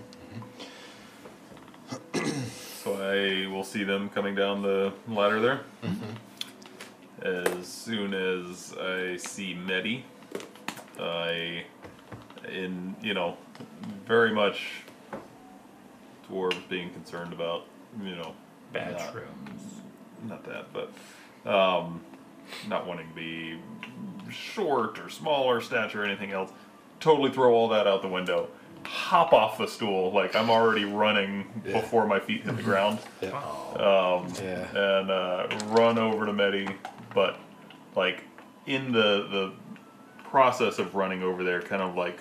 mm-hmm. 2.18 2.28
So 2.32 2.32
I 2.96 3.46
will 3.52 3.64
see 3.64 3.84
them 3.84 4.08
coming 4.10 4.34
down 4.34 4.62
the 4.62 4.92
ladder 5.08 5.40
there. 5.40 5.60
As 7.22 7.66
soon 7.66 8.14
as 8.14 8.74
I 8.80 9.16
see 9.16 9.54
Medi, 9.54 10.04
I, 11.00 11.64
in 12.48 12.94
you 13.02 13.14
know, 13.14 13.36
very 14.06 14.32
much 14.32 14.82
dwarves 16.30 16.68
being 16.68 16.90
concerned 16.90 17.32
about 17.32 17.64
you 18.02 18.14
know 18.16 18.34
Bad 18.72 18.92
not- 18.92 19.12
not 20.26 20.44
that, 20.44 20.66
but 20.72 20.92
um, 21.50 22.00
not 22.68 22.86
wanting 22.86 23.08
to 23.08 23.14
be 23.14 23.58
short 24.30 24.98
or 24.98 25.08
smaller 25.08 25.60
stature 25.60 26.02
or 26.02 26.04
anything 26.04 26.32
else. 26.32 26.50
Totally 27.00 27.30
throw 27.30 27.52
all 27.54 27.68
that 27.68 27.86
out 27.86 28.02
the 28.02 28.08
window. 28.08 28.48
Hop 28.84 29.32
off 29.32 29.58
the 29.58 29.66
stool 29.68 30.12
like 30.12 30.34
I'm 30.36 30.50
already 30.50 30.84
running 30.84 31.46
Yeah. 31.64 31.80
before 31.80 32.06
my 32.06 32.20
feet 32.20 32.42
hit 32.42 32.56
the 32.56 32.62
ground, 32.62 32.98
Yeah. 33.20 33.28
um, 33.76 34.32
Yeah. 34.42 34.66
and 35.00 35.10
uh, 35.10 35.46
run 35.68 35.98
over 35.98 36.26
to 36.26 36.32
Medi. 36.32 36.68
But 37.14 37.38
like 37.96 38.24
in 38.66 38.92
the 38.92 39.26
the 39.30 39.52
process 40.24 40.78
of 40.78 40.94
running 40.94 41.22
over 41.22 41.42
there, 41.44 41.60
kind 41.62 41.82
of 41.82 41.94
like, 41.96 42.18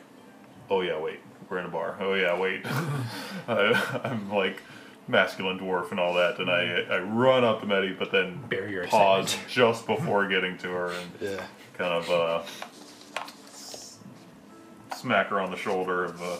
oh 0.69 0.81
yeah, 0.81 0.99
wait, 0.99 1.19
we're 1.49 1.59
in 1.59 1.65
a 1.65 1.69
bar. 1.69 1.97
Oh 1.99 2.13
yeah, 2.13 2.37
wait, 2.39 2.65
I, 3.47 3.99
I'm 4.03 4.31
like 4.31 4.61
masculine 5.09 5.59
dwarf 5.59 5.91
and 5.91 5.99
all 5.99 6.13
that, 6.15 6.39
and 6.39 6.49
I 6.49 6.85
I 6.89 6.99
run 6.99 7.43
up 7.43 7.61
to 7.61 7.65
Medi, 7.67 7.93
but 7.93 8.11
then 8.11 8.41
Bear 8.49 8.67
your 8.69 8.87
pause 8.87 9.37
just 9.47 9.85
before 9.87 10.27
getting 10.27 10.57
to 10.59 10.67
her 10.69 10.87
and 10.91 11.11
Yeah. 11.21 11.43
kind 11.77 11.93
of 11.93 12.09
uh, 12.09 12.39
s- 12.39 12.61
smack 15.07 15.27
her 15.27 15.39
on 15.39 15.49
the 15.49 15.55
shoulder 15.55 16.03
of 16.03 16.21
uh, 16.21 16.37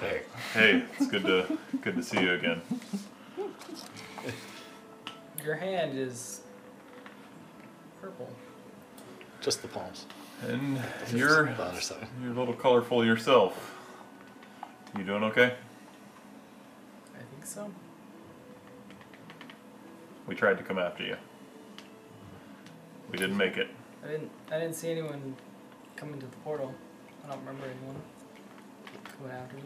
Hey. 0.00 0.22
hey, 0.52 0.82
it's 0.98 1.06
good 1.06 1.22
to 1.22 1.56
good 1.82 1.94
to 1.94 2.02
see 2.02 2.20
you 2.20 2.32
again. 2.34 2.60
Your 5.44 5.54
hand 5.54 5.96
is 5.96 6.40
purple. 8.00 8.28
Just 9.40 9.62
the 9.62 9.68
palms. 9.68 10.06
And 10.48 10.80
you're 11.12 11.46
the 11.46 11.62
other 11.62 11.80
side. 11.80 12.08
you're 12.20 12.32
a 12.32 12.34
little 12.34 12.54
colorful 12.54 13.04
yourself. 13.04 13.76
You 14.96 15.04
doing 15.04 15.22
okay? 15.22 15.54
I 17.14 17.18
think 17.18 17.46
so. 17.46 17.70
We 20.26 20.34
tried 20.34 20.58
to 20.58 20.64
come 20.64 20.78
after 20.80 21.04
you. 21.04 21.16
We 23.12 23.18
didn't 23.18 23.36
make 23.36 23.56
it. 23.56 23.68
I 24.04 24.08
didn't. 24.08 24.30
I 24.50 24.58
didn't 24.58 24.74
see 24.74 24.90
anyone 24.90 25.36
come 25.94 26.12
into 26.14 26.26
the 26.26 26.36
portal. 26.38 26.74
I 27.28 27.32
don't 27.32 27.40
remember 27.40 27.66
anyone 27.66 27.96
coming 29.18 29.32
after 29.32 29.56
me. 29.56 29.62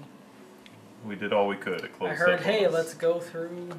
We 1.06 1.14
did 1.14 1.32
all 1.32 1.46
we 1.46 1.56
could. 1.56 1.84
It 1.84 1.96
closed 1.96 2.12
I 2.12 2.16
heard, 2.16 2.30
up 2.30 2.40
on 2.40 2.44
"Hey, 2.44 2.64
us, 2.64 2.72
let's 2.72 2.94
go 2.94 3.20
through 3.20 3.68
the 3.68 3.76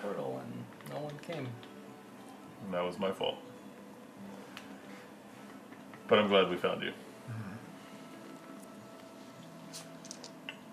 portal," 0.00 0.42
and 0.42 0.94
no 0.94 1.02
one 1.02 1.18
came. 1.18 1.48
And 2.64 2.72
that 2.72 2.82
was 2.82 2.98
my 2.98 3.12
fault. 3.12 3.36
But 6.08 6.18
I'm 6.18 6.28
glad 6.28 6.48
we 6.48 6.56
found 6.56 6.82
you. 6.82 6.92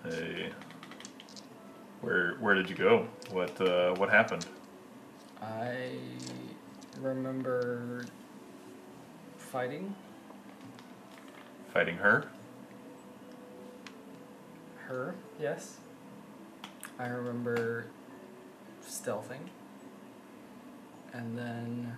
Hey, 0.06 0.52
where 2.02 2.36
where 2.40 2.56
did 2.56 2.70
you 2.70 2.76
go? 2.76 3.08
What 3.32 3.60
uh, 3.60 3.94
what 3.96 4.10
happened? 4.10 4.46
I 5.42 5.98
remember 7.02 8.06
fighting 9.38 9.94
Fighting 11.74 11.98
her? 11.98 12.28
Her. 14.88 15.16
Yes. 15.40 15.78
I 17.00 17.08
remember 17.08 17.88
stealthing, 18.86 19.50
and 21.14 21.38
then 21.38 21.98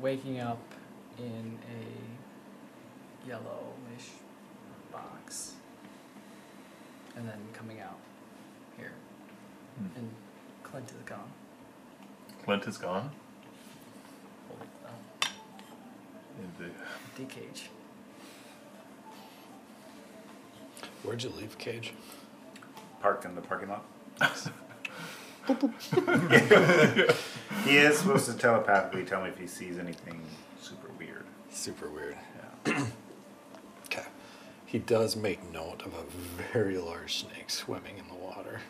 waking 0.00 0.40
up 0.40 0.62
in 1.18 1.58
a 1.68 3.28
yellowish 3.28 4.10
box, 4.92 5.54
and 7.16 7.26
then 7.28 7.38
coming 7.52 7.80
out 7.80 7.98
here, 8.76 8.92
Hmm. 9.78 9.86
and 9.96 10.10
Clint 10.62 10.90
is 10.90 11.02
gone. 11.04 11.32
Clint 12.44 12.66
is 12.66 12.78
gone. 12.78 13.10
In 16.38 16.52
the 16.58 16.70
empty 17.04 17.24
cage. 17.26 17.70
Where'd 21.04 21.22
you 21.22 21.30
leave 21.30 21.56
Cage? 21.58 21.92
Parked 23.00 23.24
in 23.26 23.34
the 23.34 23.42
parking 23.42 23.68
lot. 23.68 23.84
he 27.64 27.76
is 27.76 27.98
supposed 27.98 28.26
to 28.26 28.34
telepathically 28.34 29.04
tell 29.04 29.22
me 29.22 29.28
if 29.28 29.38
he 29.38 29.46
sees 29.46 29.78
anything 29.78 30.22
super 30.60 30.88
weird. 30.98 31.24
Super 31.50 31.90
weird. 31.90 32.16
Yeah. 32.66 32.86
Okay. 33.86 34.02
He 34.64 34.78
does 34.78 35.14
make 35.14 35.52
note 35.52 35.82
of 35.84 35.92
a 35.94 36.02
very 36.52 36.78
large 36.78 37.18
snake 37.20 37.50
swimming 37.50 37.98
in 37.98 38.08
the 38.08 38.14
water, 38.14 38.60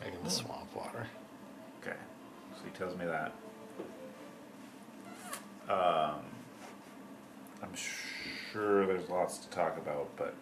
like 0.00 0.14
in 0.14 0.22
the 0.22 0.30
swamp 0.30 0.76
water. 0.76 1.06
Okay. 1.80 1.96
So 2.54 2.60
he 2.64 2.70
tells 2.78 2.96
me 2.96 3.06
that. 3.06 3.32
Um, 5.68 6.20
I'm 7.62 7.72
sure 8.52 8.86
there's 8.86 9.08
lots 9.08 9.38
to 9.38 9.48
talk 9.48 9.78
about, 9.78 10.10
but 10.16 10.34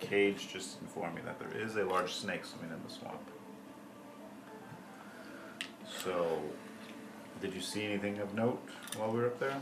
Cage 0.00 0.48
just 0.52 0.80
informed 0.80 1.16
me 1.16 1.22
that 1.24 1.38
there 1.38 1.60
is 1.60 1.76
a 1.76 1.84
large 1.84 2.12
snake 2.14 2.44
swimming 2.44 2.76
in 2.76 2.82
the 2.84 2.90
swamp. 2.92 3.20
So, 6.04 6.40
did 7.40 7.54
you 7.54 7.60
see 7.60 7.84
anything 7.84 8.18
of 8.18 8.34
note 8.34 8.62
while 8.96 9.10
we 9.10 9.18
were 9.18 9.26
up 9.26 9.40
there? 9.40 9.60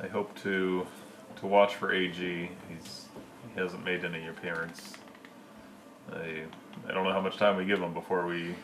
I 0.00 0.06
hope 0.08 0.36
to 0.42 0.86
to 1.36 1.46
watch 1.46 1.76
for 1.76 1.92
AG. 1.92 2.14
He's 2.68 3.06
he 3.54 3.60
hasn't 3.60 3.84
made 3.84 4.04
any 4.04 4.26
appearance. 4.28 4.94
I 6.12 6.42
I 6.88 6.92
don't 6.92 7.04
know 7.04 7.12
how 7.12 7.20
much 7.20 7.36
time 7.36 7.56
we 7.56 7.64
give 7.64 7.80
him 7.80 7.94
before 7.94 8.26
we 8.26 8.54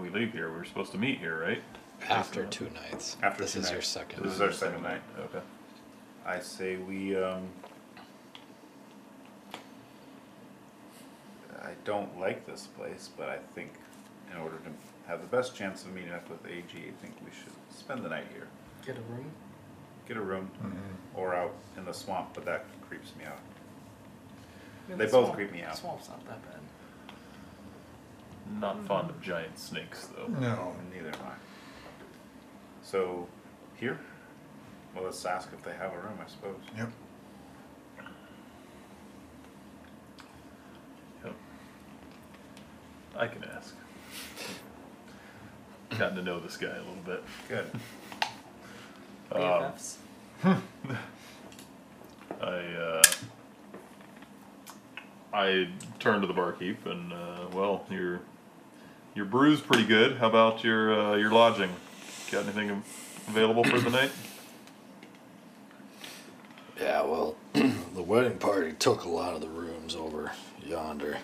we 0.00 0.10
leave 0.10 0.32
here. 0.32 0.50
We're 0.52 0.64
supposed 0.64 0.92
to 0.92 0.98
meet 0.98 1.18
here, 1.18 1.40
right? 1.40 1.62
After 2.08 2.46
two 2.46 2.70
nights. 2.70 3.16
After 3.22 3.42
this 3.42 3.56
is 3.56 3.70
your 3.70 3.82
second. 3.82 4.22
This 4.22 4.34
is 4.34 4.40
our 4.40 4.52
second 4.52 4.82
night. 4.82 5.00
Okay. 5.18 5.40
I 6.24 6.40
say 6.40 6.76
we, 6.76 7.16
um. 7.16 7.48
I 11.62 11.72
don't 11.84 12.18
like 12.18 12.46
this 12.46 12.66
place, 12.66 13.10
but 13.16 13.28
I 13.28 13.38
think 13.54 13.72
in 14.32 14.38
order 14.38 14.56
to 14.58 14.70
have 15.08 15.20
the 15.20 15.26
best 15.26 15.54
chance 15.54 15.84
of 15.84 15.92
meeting 15.92 16.12
up 16.12 16.28
with 16.28 16.44
AG, 16.46 16.64
I 16.74 17.02
think 17.02 17.14
we 17.24 17.30
should 17.30 17.52
spend 17.76 18.04
the 18.04 18.08
night 18.08 18.26
here. 18.32 18.46
Get 18.84 18.96
a 18.96 19.00
room. 19.12 19.30
Get 20.06 20.16
a 20.16 20.20
room 20.22 20.50
mm-hmm. 20.62 20.78
or 21.14 21.34
out 21.34 21.54
in 21.76 21.84
the 21.84 21.92
swamp, 21.92 22.30
but 22.34 22.44
that 22.44 22.64
creeps 22.88 23.12
me 23.18 23.24
out. 23.24 23.38
I 24.86 24.90
mean, 24.90 24.98
They 24.98 25.06
the 25.06 25.12
both 25.12 25.24
swamp- 25.26 25.34
creep 25.34 25.52
me 25.52 25.62
out. 25.62 25.72
the 25.74 25.80
Swamp's 25.80 26.08
not 26.08 26.24
that 26.26 26.42
bad. 26.42 26.60
Not 28.60 28.86
fond 28.86 29.10
of 29.10 29.20
giant 29.20 29.58
snakes 29.58 30.06
though. 30.06 30.26
No. 30.26 30.74
Neither 30.94 31.08
am 31.08 31.26
I. 31.26 31.34
So, 32.82 33.26
here? 33.76 33.98
Well, 34.94 35.04
let's 35.04 35.22
ask 35.26 35.50
if 35.52 35.62
they 35.62 35.74
have 35.74 35.92
a 35.92 35.96
room, 35.98 36.18
I 36.24 36.28
suppose. 36.30 36.56
Yep. 36.76 36.78
Yep. 36.78 36.92
I 43.18 43.26
can 43.26 43.44
ask. 43.56 43.74
Gotten 45.98 46.16
to 46.16 46.22
know 46.22 46.38
this 46.38 46.56
guy 46.56 46.68
a 46.68 46.78
little 46.78 46.94
bit. 47.04 47.24
Good. 47.48 47.66
Um, 49.32 49.42
BFFs. 49.42 49.96
I 52.40 52.46
uh, 52.46 53.02
I 55.32 55.68
turned 55.98 56.22
to 56.22 56.28
the 56.28 56.34
barkeep 56.34 56.86
and 56.86 57.12
uh, 57.12 57.46
well, 57.52 57.84
your 57.90 58.20
your 59.16 59.24
brew's 59.24 59.60
pretty 59.60 59.84
good. 59.84 60.18
How 60.18 60.28
about 60.28 60.62
your 60.62 60.98
uh, 60.98 61.16
your 61.16 61.32
lodging? 61.32 61.70
Got 62.30 62.44
anything 62.44 62.70
av- 62.70 63.24
available 63.26 63.64
for 63.64 63.80
the 63.80 63.90
night? 63.90 64.12
Yeah, 66.80 67.02
well, 67.02 67.34
the 67.52 68.02
wedding 68.02 68.38
party 68.38 68.72
took 68.72 69.02
a 69.04 69.08
lot 69.08 69.34
of 69.34 69.40
the 69.40 69.48
rooms 69.48 69.96
over 69.96 70.30
yonder. 70.64 71.18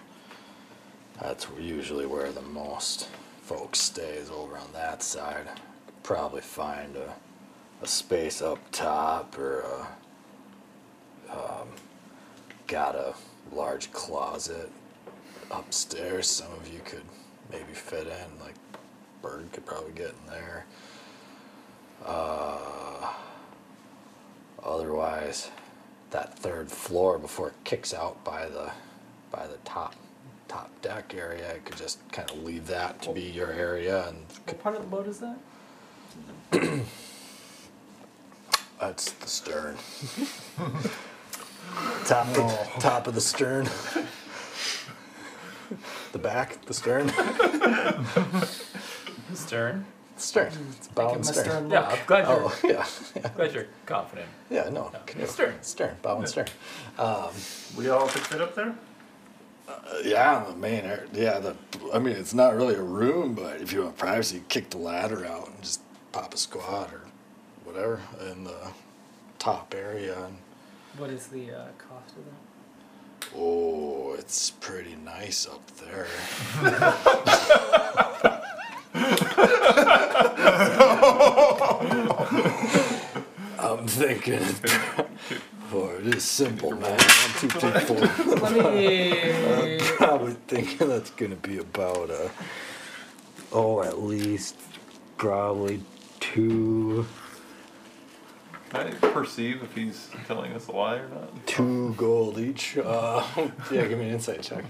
That's 1.20 1.47
usually 1.59 2.07
where 2.07 2.33
the 2.33 2.43
most 2.43 3.09
folks 3.43 3.81
stay 3.81 4.15
is 4.15 4.31
over 4.31 4.57
on 4.57 4.73
that 4.73 5.02
side. 5.02 5.49
Probably 6.02 6.41
find 6.41 6.97
a 6.97 7.15
a 7.83 7.86
space 7.86 8.41
up 8.41 8.59
top 8.73 9.39
or 9.39 9.60
a, 11.31 11.33
um, 11.33 11.68
got 12.67 12.94
a 12.94 13.15
large 13.52 13.93
closet 13.93 14.70
upstairs. 15.51 16.26
Some 16.26 16.52
of 16.52 16.73
you 16.73 16.81
could 16.84 17.05
maybe 17.51 17.75
fit 17.75 18.07
in, 18.07 18.41
like 18.41 18.55
Bird 19.20 19.52
could 19.52 19.67
probably 19.67 19.93
get 19.93 20.09
in 20.09 20.31
there. 20.31 20.65
Uh, 22.05 23.12
otherwise, 24.62 25.51
that 26.10 26.39
third 26.39 26.70
floor 26.70 27.18
before 27.18 27.49
it 27.49 27.55
kicks 27.65 27.93
out 27.93 28.25
by 28.25 28.47
the 28.47 28.70
by 29.31 29.47
the 29.47 29.57
top 29.65 29.94
top 30.55 30.70
deck 30.83 31.12
area, 31.16 31.52
I 31.52 31.58
could 31.58 31.76
just 31.76 31.99
kind 32.12 32.31
of 32.31 32.44
leave 32.44 32.68
that 32.68 33.02
to 33.02 33.10
be 33.12 33.23
your 33.23 33.50
area, 33.50 34.07
and 34.08 34.18
What 34.47 34.62
part 34.62 34.76
of 34.76 34.83
the 34.83 34.86
boat 34.89 35.08
is 35.08 35.18
that? 35.18 35.36
that's 38.81 39.10
the 39.12 39.26
stern. 39.26 39.76
top 42.05 42.26
the, 42.34 42.68
top 42.78 43.07
of 43.08 43.15
the 43.16 43.20
stern. 43.20 43.68
the 46.12 46.18
back, 46.18 46.65
the 46.66 46.74
stern. 46.74 47.08
Stern. 49.34 49.84
Stern. 50.16 50.52
It's 50.76 50.86
bow 50.89 51.15
and 51.15 51.26
stern. 51.26 51.44
stern 51.44 51.70
Yeah. 51.70 51.89
I'm 51.89 51.99
glad 52.07 52.28
you're, 52.28 52.44
Oh 52.47 52.57
yeah, 52.62 52.86
yeah, 53.16 53.28
glad 53.36 53.52
you're 53.52 53.66
confident. 53.86 54.28
yeah. 54.49 54.68
No, 54.68 54.91
Yeah. 54.92 55.00
canoe. 55.07 55.26
Stern. 55.26 55.55
stern, 55.62 55.97
bow 56.02 56.18
and 56.18 56.28
stern. 56.28 56.47
Um, 56.97 57.31
We 57.76 57.89
all 57.89 58.07
could 58.07 58.23
fit 58.23 58.41
up 58.41 58.55
there? 58.55 58.76
Yeah, 60.05 60.44
the 60.49 60.57
main 60.57 60.84
area. 60.84 61.07
Yeah, 61.12 61.39
the. 61.39 61.57
I 61.93 61.99
mean, 61.99 62.17
it's 62.17 62.34
not 62.34 62.55
really 62.55 62.75
a 62.75 62.83
room, 62.83 63.34
but 63.34 63.60
if 63.60 63.73
you 63.73 63.83
want 63.83 63.97
privacy, 63.97 64.43
kick 64.49 64.70
the 64.70 64.78
ladder 64.78 65.25
out 65.25 65.49
and 65.49 65.62
just 65.62 65.81
pop 66.12 66.34
a 66.34 66.36
squat 66.36 66.91
or 66.93 67.02
whatever 67.65 68.01
in 68.31 68.44
the 68.44 68.68
top 69.39 69.75
area. 69.76 70.25
And 70.26 70.36
What 70.99 71.10
is 71.10 71.28
the 71.28 71.51
uh, 71.52 71.67
cost 71.78 72.17
of 72.17 72.25
that? 72.25 73.31
oh, 73.36 74.15
it's 74.18 74.51
pretty 74.51 74.97
nice 74.97 75.47
up 75.49 75.67
there. 75.78 76.07
I'm 83.59 83.86
thinking. 83.86 84.41
Boy, 85.75 85.97
it 86.01 86.15
is 86.15 86.25
simple, 86.25 86.70
man. 86.70 86.83
One, 86.83 86.99
two, 87.39 87.49
three, 87.49 87.70
four. 87.81 87.97
Let 87.99 88.75
me. 88.75 89.78
probably 89.97 90.36
thinking 90.47 90.89
that's 90.89 91.11
gonna 91.11 91.35
be 91.36 91.59
about 91.59 92.11
a 92.11 92.31
oh 93.53 93.83
at 93.83 94.01
least 94.01 94.57
probably 95.17 95.81
two 96.20 97.07
Can 98.70 98.86
I 98.86 98.91
perceive 98.93 99.62
if 99.62 99.75
he's 99.75 100.11
telling 100.27 100.53
us 100.53 100.69
a 100.69 100.73
lie 100.73 100.97
or 100.97 101.09
not? 101.09 101.47
two 101.47 101.94
gold 101.97 102.39
each 102.39 102.77
uh 102.78 103.25
yeah 103.70 103.86
give 103.86 103.99
me 103.99 104.07
an 104.07 104.15
insight 104.15 104.43
check 104.43 104.65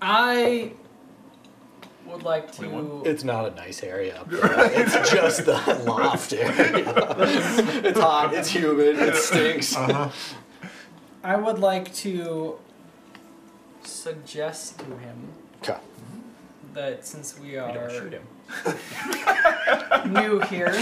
I 0.00 0.72
would 2.08 2.22
like 2.22 2.50
to. 2.52 2.58
21? 2.58 3.02
it's 3.06 3.24
not 3.24 3.52
a 3.52 3.54
nice 3.54 3.82
area 3.82 4.16
up 4.16 4.30
there. 4.30 4.70
it's 4.72 5.10
just 5.10 5.44
the 5.44 5.52
loft 5.86 6.32
area 6.32 6.92
it's 7.84 7.98
hot 7.98 8.32
it's 8.34 8.50
humid 8.50 8.98
it 8.98 9.14
stinks 9.16 9.76
uh-huh. 9.76 10.10
I 11.24 11.36
would 11.36 11.58
like 11.58 11.92
to 11.96 12.58
suggest 13.82 14.78
to 14.80 14.84
him 14.84 15.28
okay 15.62 15.78
that 16.76 17.06
since 17.06 17.38
we 17.38 17.52
You 17.52 17.56
don't 17.56 17.76
are 17.78 17.90
shoot 17.90 18.12
him. 18.12 18.26
new 20.12 20.40
here, 20.40 20.72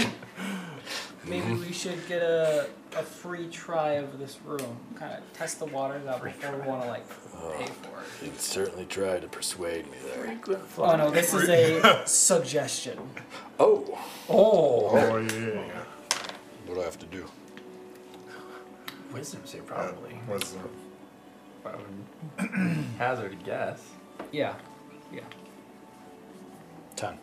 maybe 1.27 1.53
we 1.53 1.71
should 1.71 2.05
get 2.07 2.21
a, 2.21 2.67
a 2.97 3.03
free 3.03 3.47
try 3.49 3.93
of 3.93 4.17
this 4.19 4.37
room. 4.45 4.77
Kind 4.95 5.13
of 5.13 5.33
test 5.33 5.59
the 5.59 5.65
waters 5.65 6.05
out 6.07 6.23
before 6.23 6.55
we 6.57 6.67
want 6.67 6.83
to 6.83 6.87
like 6.87 7.07
pay 7.09 7.65
for 7.65 7.99
it. 7.99 8.25
you 8.25 8.29
can 8.29 8.39
certainly 8.39 8.85
try 8.85 9.19
to 9.19 9.27
persuade 9.27 9.85
me 9.91 9.97
there 10.13 10.37
Oh 10.77 10.95
no, 10.95 11.09
this 11.09 11.33
is 11.33 11.49
a 11.49 12.03
suggestion. 12.07 12.97
oh 13.59 13.97
Oh, 14.29 14.89
Oh 14.91 15.17
yeah, 15.17 15.31
yeah, 15.31 15.47
yeah. 15.53 15.83
what 16.65 16.75
do 16.75 16.81
i 16.81 16.83
have 16.83 16.97
to 16.99 17.05
do 17.05 17.25
wisdom 19.13 19.41
save 19.45 19.65
probably. 19.65 20.11
Uh, 20.27 20.33
was 20.33 20.55
I 21.65 21.71
would 21.75 22.49
hazard 22.99 23.31
a 23.33 23.35
guess. 23.45 23.81
Yeah, 24.31 24.53
yeah. 25.11 25.21
10 26.95 27.17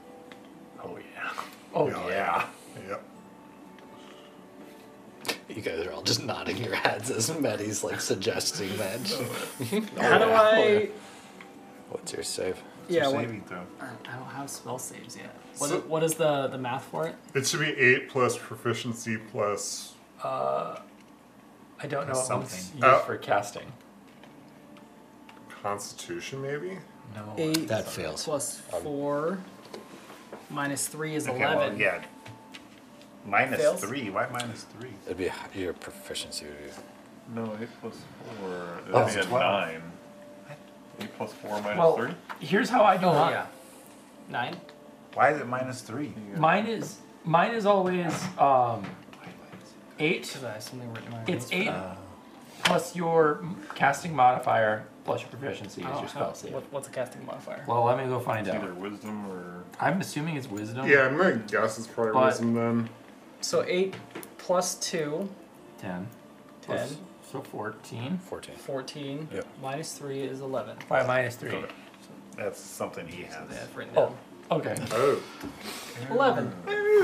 Oh 0.84 0.97
yeah. 0.98 1.31
Oh 1.74 1.89
Yeah. 1.89 2.08
yeah. 2.08 2.47
Yep. 5.56 5.64
you 5.64 5.70
guys 5.72 5.86
are 5.86 5.92
all 5.92 6.02
just 6.02 6.22
nodding 6.24 6.56
your 6.58 6.74
heads 6.74 7.10
as 7.10 7.36
Medi's 7.39 7.82
like 7.84 8.00
suggesting 8.00 8.76
that. 8.78 9.00
How 9.98 10.18
do 10.18 10.24
I? 10.24 10.90
What's 11.90 12.12
your 12.12 12.22
save? 12.22 12.62
Yeah, 12.89 13.05
Your 13.05 13.12
what, 13.14 13.20
saving 13.24 13.42
throw. 13.42 13.60
I 13.81 13.86
don't 14.16 14.26
have 14.26 14.50
spell 14.50 14.78
saves 14.78 15.16
yet. 15.16 15.34
What, 15.58 15.70
So- 15.70 15.76
is, 15.78 15.84
what 15.84 16.02
is 16.02 16.14
the 16.14 16.48
the 16.48 16.58
math 16.58 16.84
for 16.84 17.06
it? 17.06 17.14
It 17.34 17.47
should 17.47 17.60
be 17.60 17.68
eight 17.78 18.08
plus 18.08 18.36
proficiency 18.36 19.16
plus. 19.31 19.94
Uh, 20.22 20.78
I 21.81 21.86
don't 21.86 22.06
know 22.08 22.14
what 22.14 22.31
one's 22.31 22.50
Something. 22.52 22.74
used 22.76 22.84
Uh, 22.84 22.98
for 23.00 23.16
casting. 23.18 23.72
Constitution, 25.62 26.42
maybe? 26.42 26.78
No. 27.14 27.34
Eight 27.36 27.68
That 27.68 27.89
fails. 27.89 28.24
plus 28.24 28.58
four 28.82 29.39
minus 30.50 30.89
three 30.89 31.14
is 31.14 31.28
Okay, 31.28 31.36
eleven. 31.36 31.72
well, 31.72 31.78
yeah. 31.81 32.02
Minus 33.25 33.60
Fails? 33.60 33.81
three. 33.81 34.10
Why 34.10 34.26
minus 34.33 34.65
three? 34.78 34.91
It'd 35.07 35.18
be 35.18 35.31
your 35.55 35.73
proficiency 35.75 36.47
would 36.47 36.59
be 36.59 37.41
No, 37.41 37.57
8 37.60 37.68
plus 37.81 37.94
4. 38.41 38.49
Oh, 38.49 38.92
That'd 38.92 39.15
be 39.15 39.20
a 39.20 39.25
12. 39.25 39.42
9. 39.42 39.83
8 41.01 41.17
plus 41.17 41.33
4 41.34 41.51
minus 41.62 41.78
Well, 41.78 41.97
3? 41.97 42.10
here's 42.41 42.68
how 42.68 42.83
I 42.84 42.97
do 42.97 43.07
Oh 43.07 43.15
mine. 43.15 43.33
yeah, 43.33 43.47
nine. 44.28 44.57
Why 45.15 45.31
is 45.31 45.41
it 45.41 45.47
minus 45.47 45.83
three? 45.83 46.12
Mine 46.36 46.67
is 46.67 46.99
mine 47.25 47.52
is 47.52 47.67
always 47.67 48.12
um, 48.39 48.84
eight 49.99 50.23
Because 50.23 50.44
I 50.44 50.52
have 50.55 50.62
something 50.62 50.91
written 50.92 51.12
in 51.12 51.12
my 51.12 51.25
It's 51.28 51.52
eight 51.52 51.68
Uh, 51.68 51.94
plus 52.65 52.97
your 52.97 53.44
casting 53.75 54.17
modifier 54.17 54.84
plus 55.05 55.20
your 55.20 55.31
proficiency 55.31 55.83
I 55.84 55.92
is 55.94 56.01
your 56.01 56.09
spell 56.09 56.26
have- 56.28 56.36
save. 56.36 56.55
what, 56.55 56.65
what's 56.73 56.89
a 56.89 56.91
casting 56.91 57.25
modifier? 57.26 57.65
Well, 57.67 57.84
let 57.84 57.99
me 57.99 58.05
go 58.05 58.20
find 58.20 58.47
It's 58.47 58.57
out. 58.57 58.62
either 58.62 58.75
wisdom 58.75 59.26
or. 59.31 59.65
I'm 59.81 60.01
assuming 60.01 60.36
it's 60.36 60.49
wisdom. 60.51 60.86
Yeah, 60.89 61.07
I'm 61.07 61.17
guess 61.47 61.78
it's 61.78 61.86
probably 61.86 62.12
But- 62.15 62.26
wisdom 62.26 62.55
then. 62.55 62.89
So 63.43 63.65
eight 63.67 63.95
plus 64.39 64.75
two, 64.77 65.29
Ten. 65.79 66.09
10, 66.62 66.77
Plus- 66.77 66.97
so 67.31 67.41
fourteen. 67.43 68.19
14. 68.19 68.55
14, 68.57 69.29
Yep. 69.33 69.47
minus 69.62 69.93
three 69.95 70.21
is 70.23 70.41
eleven. 70.41 70.77
Five 70.89 71.07
minus 71.07 71.37
three. 71.37 71.51
Okay. 71.51 71.73
That's 72.37 72.61
something 72.61 73.07
he 73.07 73.25
has. 73.25 73.35
So 73.35 73.41
that's 73.51 73.75
written 73.75 73.93
Oh, 73.97 74.15
down. 74.51 74.61
okay. 74.61 74.77
Oh. 74.93 75.23
Eleven. 76.11 76.53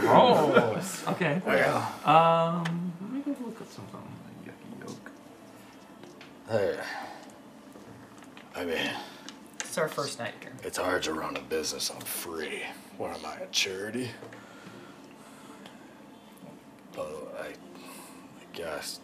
Gross. 0.00 1.06
okay. 1.08 1.40
Okay. 1.46 1.62
Um, 2.04 2.92
let 3.00 3.10
me 3.12 3.20
go 3.34 3.44
look 3.44 3.60
at 3.60 3.68
something. 3.70 4.00
Yucky 4.44 4.86
yolk. 4.86 5.10
Hey. 6.48 6.78
I 8.54 8.64
mean, 8.64 8.90
It's 9.60 9.76
our 9.78 9.88
first 9.88 10.18
night 10.18 10.34
here. 10.40 10.52
it's 10.64 10.78
hard 10.78 11.02
to 11.04 11.12
run 11.12 11.36
a 11.36 11.40
business 11.42 11.90
on 11.90 12.00
free. 12.00 12.62
What 12.96 13.12
am 13.16 13.24
I, 13.26 13.36
a 13.36 13.46
charity? 13.48 14.10
But 16.98 17.34
I, 17.40 17.46
I 17.46 17.52
guess. 18.52 18.98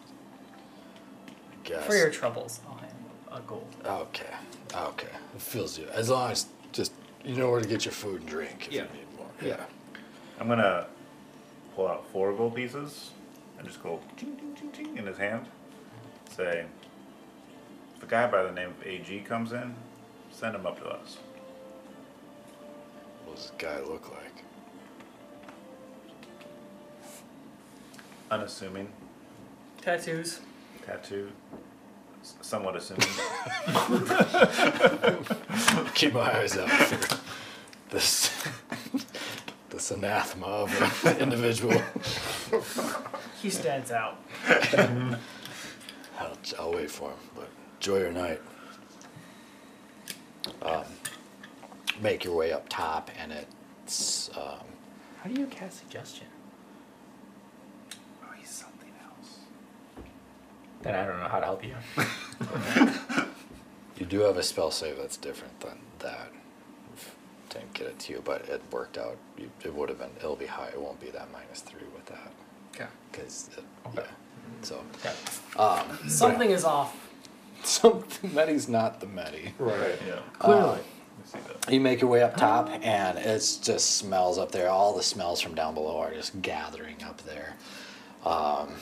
I 1.27 1.67
guess. 1.67 1.85
For 1.85 1.95
your 1.95 2.09
troubles, 2.09 2.59
I'll 2.67 2.75
hand 2.77 2.93
a 3.31 3.39
gold. 3.41 3.73
Okay. 3.85 4.33
Okay. 4.75 5.07
It 5.35 5.41
feels 5.41 5.77
good. 5.77 5.89
As 5.89 6.09
long 6.09 6.31
as 6.31 6.47
just 6.73 6.91
you 7.23 7.35
know 7.35 7.49
where 7.49 7.61
to 7.61 7.67
get 7.67 7.85
your 7.85 7.91
food 7.93 8.21
and 8.21 8.29
drink 8.29 8.67
if 8.67 8.73
Yeah. 8.73 8.81
you 8.83 8.99
need 8.99 9.17
more. 9.17 9.27
Yeah. 9.41 9.63
I'm 10.39 10.47
gonna 10.49 10.87
pull 11.75 11.87
out 11.87 12.05
four 12.11 12.33
gold 12.33 12.55
pieces 12.55 13.11
and 13.57 13.65
just 13.67 13.81
go 13.81 14.01
ching, 14.17 14.35
ching, 14.37 14.55
ching, 14.55 14.71
ching 14.73 14.97
in 14.97 15.05
his 15.05 15.17
hand. 15.17 15.45
Say, 16.35 16.65
if 17.95 18.03
a 18.03 18.05
guy 18.07 18.27
by 18.27 18.43
the 18.43 18.51
name 18.51 18.69
of 18.69 18.85
AG 18.85 19.21
comes 19.21 19.53
in, 19.53 19.73
send 20.31 20.53
him 20.55 20.65
up 20.65 20.77
to 20.81 20.85
us. 20.87 21.17
What 23.23 23.37
does 23.37 23.45
this 23.49 23.53
guy 23.57 23.79
look 23.79 24.11
like? 24.11 24.24
Unassuming, 28.31 28.87
Tattoos. 29.81 30.39
tattoo, 30.85 31.31
s- 32.21 32.35
somewhat 32.41 32.75
assuming. 32.75 33.07
Keep 35.93 36.13
my 36.13 36.39
eyes 36.39 36.57
out 36.57 36.69
for 36.69 37.19
this 37.91 38.31
this 39.69 39.91
anathema 39.91 40.45
of 40.47 41.05
an 41.05 41.17
individual. 41.17 41.79
He 43.41 43.49
stands 43.51 43.91
out. 43.91 44.17
I'll, 46.19 46.37
I'll 46.59 46.71
wait 46.73 46.89
for 46.89 47.09
him, 47.11 47.17
but 47.35 47.49
enjoy 47.79 47.99
your 47.99 48.11
night. 48.11 48.41
Um, 50.61 50.83
make 52.01 52.23
your 52.23 52.35
way 52.35 52.53
up 52.53 52.65
top, 52.69 53.11
and 53.19 53.31
it's 53.31 54.29
um, 54.35 54.65
How 55.21 55.29
do 55.29 55.39
you 55.39 55.45
cast 55.47 55.79
suggestion? 55.79 56.27
Then 60.85 60.95
I 60.95 61.05
don't 61.05 61.19
know 61.19 61.27
how 61.27 61.39
to 61.39 61.45
help 61.45 61.63
you. 61.63 61.75
You 63.97 64.05
do 64.05 64.19
have 64.21 64.35
a 64.35 64.43
spell 64.43 64.71
save 64.71 64.97
that's 64.97 65.15
different 65.15 65.57
than 65.61 65.77
that. 65.99 66.27
Didn't 67.49 67.73
get 67.73 67.87
it 67.87 67.97
to 67.99 68.11
you, 68.13 68.21
but 68.25 68.41
it 68.49 68.61
worked 68.69 68.97
out. 68.97 69.15
You, 69.37 69.49
it 69.63 69.73
would 69.73 69.87
have 69.87 69.99
been. 69.99 70.09
It'll 70.17 70.35
be 70.35 70.47
high. 70.47 70.67
It 70.67 70.81
won't 70.81 70.99
be 70.99 71.09
that 71.11 71.29
minus 71.31 71.61
three 71.61 71.87
with 71.95 72.05
that. 72.07 72.31
Okay. 72.75 72.89
Because 73.09 73.49
Okay. 73.87 74.01
yeah. 74.01 74.63
So 74.63 74.83
Okay. 74.99 75.13
um, 75.57 76.09
Something 76.09 76.49
is 76.51 76.65
off. 76.65 76.93
something 77.63 78.35
Medi's 78.35 78.67
not 78.67 78.99
the 78.99 79.07
Medi. 79.07 79.53
Right. 79.57 79.97
Yeah. 80.05 80.19
Clearly. 80.39 80.79
Um, 80.79 80.79
I 81.23 81.27
see 81.29 81.39
that. 81.63 81.71
You 81.73 81.79
make 81.79 82.01
your 82.01 82.09
way 82.09 82.21
up 82.21 82.35
top, 82.35 82.69
and 82.83 83.17
it 83.17 83.59
just 83.61 83.91
smells 83.95 84.37
up 84.37 84.51
there. 84.51 84.69
All 84.69 84.93
the 84.93 85.03
smells 85.03 85.39
from 85.39 85.55
down 85.55 85.73
below 85.73 85.97
are 85.99 86.13
just 86.13 86.41
gathering 86.41 87.01
up 87.03 87.21
there. 87.21 87.55
Um, 88.25 88.73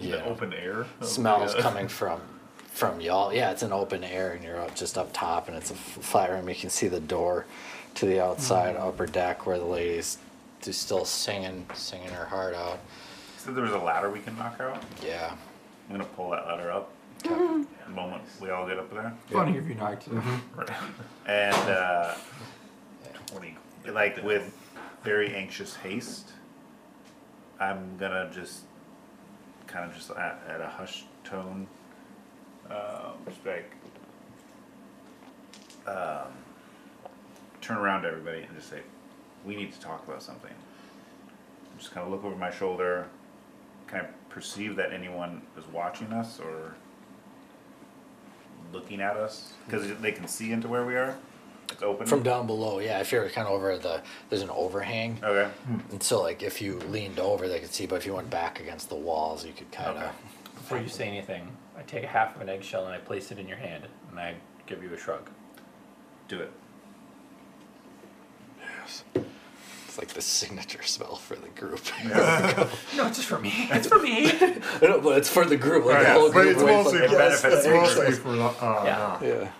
you 0.00 0.12
The 0.12 0.24
open 0.24 0.52
air. 0.52 0.86
the, 1.00 1.06
smells 1.06 1.54
uh, 1.54 1.60
coming 1.60 1.88
from 1.88 2.20
from 2.72 3.00
y'all. 3.00 3.32
Yeah, 3.32 3.50
it's 3.50 3.62
an 3.62 3.72
open 3.72 4.04
air, 4.04 4.32
and 4.32 4.44
you're 4.44 4.60
up, 4.60 4.74
just 4.76 4.96
up 4.96 5.10
top, 5.12 5.48
and 5.48 5.56
it's 5.56 5.70
a 5.70 5.74
flat 5.74 6.30
room. 6.30 6.48
You 6.48 6.54
can 6.54 6.70
see 6.70 6.86
the 6.86 7.00
door 7.00 7.44
to 7.94 8.06
the 8.06 8.22
outside 8.22 8.76
upper 8.76 9.06
deck 9.06 9.46
where 9.46 9.58
the 9.58 9.64
ladies 9.64 10.18
just 10.62 10.82
still 10.82 11.04
singing, 11.04 11.66
singing 11.74 12.10
her 12.10 12.24
heart 12.26 12.54
out. 12.54 12.78
So 13.36 13.52
there 13.52 13.64
was 13.64 13.72
a 13.72 13.78
ladder 13.78 14.10
we 14.10 14.20
can 14.20 14.36
knock 14.36 14.60
out. 14.60 14.82
Yeah. 15.04 15.34
I'm 15.88 15.96
gonna 15.96 16.04
pull 16.04 16.30
that 16.30 16.46
ladder 16.46 16.70
up. 16.70 16.90
Okay. 17.26 17.64
The 17.86 17.90
moment 17.90 18.22
we 18.40 18.50
all 18.50 18.66
get 18.66 18.78
up 18.78 18.92
there. 18.92 19.12
Funny 19.30 19.56
if 19.58 19.66
you 19.66 19.74
knocked 19.74 20.06
it. 20.06 20.12
And 21.26 21.54
uh, 21.54 22.14
like 23.86 24.22
with 24.22 24.54
very 25.02 25.34
anxious 25.34 25.74
haste, 25.76 26.30
I'm 27.58 27.96
gonna 27.98 28.30
just 28.32 28.60
kind 29.68 29.88
of 29.88 29.94
just 29.94 30.10
at, 30.10 30.42
at 30.48 30.60
a 30.60 30.66
hushed 30.66 31.06
tone, 31.24 31.66
um, 32.70 33.12
just 33.26 33.44
like 33.46 33.70
um, 35.86 36.32
turn 37.60 37.76
around 37.76 38.02
to 38.02 38.08
everybody 38.08 38.42
and 38.42 38.56
just 38.56 38.68
say, 38.68 38.80
"We 39.44 39.54
need 39.54 39.72
to 39.72 39.80
talk 39.80 40.06
about 40.06 40.22
something." 40.22 40.52
Just 41.78 41.92
kind 41.92 42.04
of 42.04 42.12
look 42.12 42.24
over 42.24 42.34
my 42.34 42.50
shoulder. 42.50 43.06
Can 43.86 44.00
I 44.00 44.04
perceive 44.28 44.76
that 44.76 44.92
anyone 44.92 45.42
is 45.56 45.64
watching 45.72 46.12
us 46.12 46.40
or 46.40 46.74
looking 48.72 49.00
at 49.00 49.16
us? 49.16 49.52
Because 49.64 49.96
they 50.00 50.12
can 50.12 50.26
see 50.26 50.50
into 50.50 50.68
where 50.68 50.84
we 50.84 50.96
are. 50.96 51.16
It's 51.78 51.84
open. 51.84 52.08
From 52.08 52.24
down 52.24 52.48
below, 52.48 52.80
yeah. 52.80 52.98
If 52.98 53.12
you're 53.12 53.28
kind 53.28 53.46
of 53.46 53.52
over 53.54 53.78
the, 53.78 54.02
there's 54.30 54.42
an 54.42 54.50
overhang, 54.50 55.20
Okay. 55.22 55.48
and 55.92 56.02
so 56.02 56.20
like 56.20 56.42
if 56.42 56.60
you 56.60 56.80
leaned 56.90 57.20
over, 57.20 57.46
they 57.46 57.60
could 57.60 57.72
see. 57.72 57.86
But 57.86 57.96
if 57.96 58.06
you 58.06 58.14
went 58.14 58.28
back 58.30 58.58
against 58.58 58.88
the 58.88 58.96
walls, 58.96 59.46
you 59.46 59.52
could 59.52 59.70
kind 59.70 59.90
of. 59.96 60.02
Okay. 60.02 60.12
Before 60.56 60.78
you 60.80 60.88
say 60.88 61.06
anything, 61.06 61.56
I 61.78 61.82
take 61.82 62.02
a 62.02 62.08
half 62.08 62.34
of 62.34 62.42
an 62.42 62.48
eggshell 62.48 62.84
and 62.86 62.92
I 62.94 62.98
place 62.98 63.30
it 63.30 63.38
in 63.38 63.46
your 63.46 63.58
hand, 63.58 63.84
and 64.10 64.18
I 64.18 64.34
give 64.66 64.82
you 64.82 64.92
a 64.92 64.98
shrug. 64.98 65.30
Do 66.26 66.40
it. 66.40 66.50
Yes. 68.60 69.04
It's 69.86 69.98
like 69.98 70.08
the 70.08 70.20
signature 70.20 70.82
spell 70.82 71.14
for 71.14 71.36
the 71.36 71.48
group. 71.50 71.80
No, 72.96 73.06
it's 73.06 73.18
just 73.18 73.28
for 73.28 73.38
me. 73.38 73.52
It's 73.70 73.86
for 73.86 74.00
me. 74.00 74.32
No, 74.82 75.00
but 75.00 75.18
it's 75.18 75.28
for 75.28 75.44
the 75.44 75.56
group, 75.56 75.84
like 75.84 76.02
the 76.06 76.12
whole 76.12 76.32
but 76.32 76.42
group. 76.42 76.54
it's 76.56 76.62
waits 76.64 76.84
mostly, 76.92 77.00
like- 77.00 77.10
It 77.10 77.12
it's, 77.32 77.42
benefits 77.42 77.64
the 77.64 77.70
mostly 77.70 78.06
group. 78.06 78.18
for 78.18 78.32
the, 78.32 78.44
uh, 78.44 78.82
Yeah. 78.84 79.18
no. 79.22 79.26
Yeah. 79.28 79.50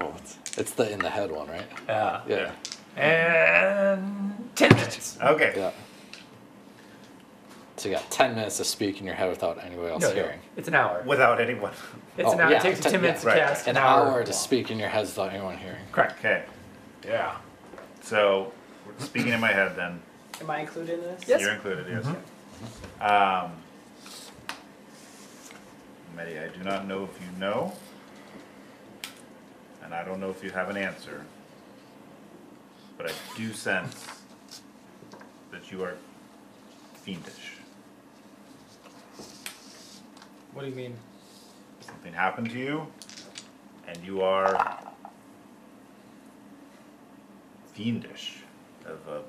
Oh, 0.00 0.12
it's, 0.18 0.38
it's 0.58 0.70
the 0.72 0.90
in 0.90 0.98
the 0.98 1.10
head 1.10 1.30
one, 1.30 1.48
right? 1.48 1.66
Yeah. 1.88 2.20
Yeah. 2.26 2.52
And 2.96 4.48
ten 4.54 4.74
minutes. 4.74 5.18
Okay. 5.22 5.52
Yeah. 5.56 5.70
So 7.76 7.88
you 7.88 7.94
got 7.96 8.10
ten 8.10 8.34
minutes 8.34 8.58
to 8.58 8.64
speak 8.64 9.00
in 9.00 9.06
your 9.06 9.14
head 9.14 9.28
without 9.30 9.62
anybody 9.64 9.88
else 9.90 10.02
No, 10.02 10.08
no, 10.10 10.14
hearing. 10.14 10.40
it's 10.56 10.68
an 10.68 10.74
hour. 10.74 11.02
Without 11.06 11.40
anyone. 11.40 11.72
It's 12.16 12.32
an 12.32 12.40
Oh, 12.40 12.44
hour. 12.44 12.50
yeah, 12.50 12.58
it 12.58 12.62
takes 12.62 12.78
you 12.78 12.82
ten- 12.84 12.92
ten 12.92 13.00
minutes 13.02 13.24
yeah, 13.24 13.34
to 13.34 13.40
right. 13.40 13.48
cast. 13.48 13.66
An 13.66 13.76
hour 13.76 14.22
to 14.24 14.32
speak 14.32 14.70
in 14.70 14.78
your 14.78 14.88
head 14.88 15.02
without 15.06 15.32
anyone 15.32 15.56
hearing. 15.58 15.82
Correct. 15.90 16.18
Okay. 16.18 16.44
Yeah. 17.04 17.36
So, 18.02 18.52
speaking 18.98 19.32
in 19.32 19.40
my 19.40 19.52
head, 19.52 19.74
then 19.76 20.00
Am 20.40 20.50
I 20.50 20.60
included 20.60 20.98
in 20.98 21.00
this? 21.02 21.22
Yes. 21.26 21.40
you're 21.40 21.52
included. 21.52 21.86
Yes. 21.88 22.06
Um, 23.00 23.52
Medi, 26.16 26.38
I 26.38 26.48
do 26.48 26.62
not 26.62 26.86
know 26.86 27.04
if 27.04 27.20
you 27.20 27.38
know, 27.38 27.72
and 29.82 29.94
I 29.94 30.04
don't 30.04 30.20
know 30.20 30.30
if 30.30 30.42
you 30.42 30.50
have 30.50 30.70
an 30.70 30.76
answer, 30.76 31.24
but 32.96 33.10
I 33.10 33.12
do 33.36 33.52
sense 33.52 34.06
that 35.50 35.70
you 35.70 35.82
are 35.84 35.96
fiendish. 36.94 37.56
What 40.52 40.62
do 40.62 40.68
you 40.68 40.74
mean? 40.74 40.94
Something 41.80 42.12
happened 42.12 42.50
to 42.50 42.58
you, 42.58 42.86
and 43.86 43.98
you 44.04 44.22
are 44.22 44.78
fiendish 47.72 48.42
of 48.84 48.98
a 49.08 49.22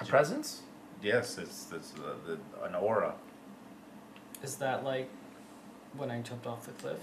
A 0.00 0.04
presence? 0.04 0.62
Yes, 1.02 1.38
it's, 1.38 1.68
it's 1.72 1.92
uh, 1.94 2.14
the, 2.26 2.38
an 2.66 2.74
aura. 2.74 3.14
Is 4.42 4.56
that 4.56 4.84
like 4.84 5.08
when 5.96 6.10
I 6.10 6.20
jumped 6.22 6.46
off 6.46 6.66
the 6.66 6.72
cliff? 6.72 6.98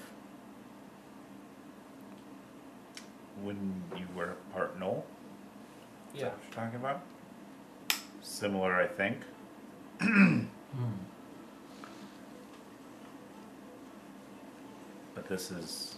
When 3.44 3.84
you 3.98 4.06
were 4.16 4.34
part 4.54 4.80
Gnoll, 4.80 5.04
is 6.14 6.22
Yeah. 6.22 6.24
that 6.26 6.34
what 6.34 6.44
you're 6.44 6.54
talking 6.64 6.80
about? 6.80 7.02
Similar, 8.22 8.74
I 8.76 8.88
think. 8.88 9.18
But 15.14 15.28
this 15.28 15.52
is 15.52 15.96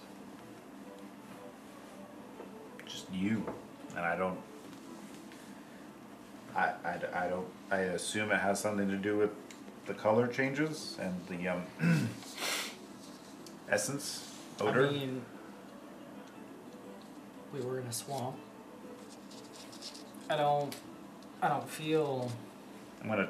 just 2.85 3.11
you, 3.11 3.43
and 3.95 3.99
I 4.05 4.15
don't. 4.15 4.37
I, 6.55 6.71
I, 6.85 6.99
I 7.13 7.27
don't. 7.27 7.47
I 7.71 7.77
assume 7.79 8.31
it 8.31 8.37
has 8.39 8.59
something 8.59 8.87
to 8.89 8.97
do 8.97 9.17
with 9.17 9.31
the 9.85 9.93
color 9.93 10.27
changes 10.27 10.97
and 10.99 11.15
the 11.27 11.47
um, 11.49 11.63
essence 13.69 14.31
odor. 14.59 14.87
I 14.87 14.91
mean, 14.91 15.21
we 17.57 17.65
were 17.65 17.79
in 17.79 17.87
a 17.87 17.93
swamp. 17.93 18.35
I 20.29 20.37
don't. 20.37 20.75
I 21.41 21.49
don't 21.49 21.69
feel. 21.69 22.31
I'm 23.01 23.09
gonna 23.09 23.29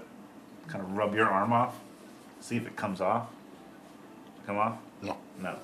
kind 0.68 0.84
of 0.84 0.92
rub 0.96 1.16
your 1.16 1.28
arm 1.28 1.54
off, 1.54 1.80
see 2.40 2.58
if 2.58 2.66
it 2.66 2.76
comes 2.76 3.02
off. 3.02 3.28
Come 4.46 4.58
off? 4.58 4.78
No. 5.02 5.18
No. 5.42 5.58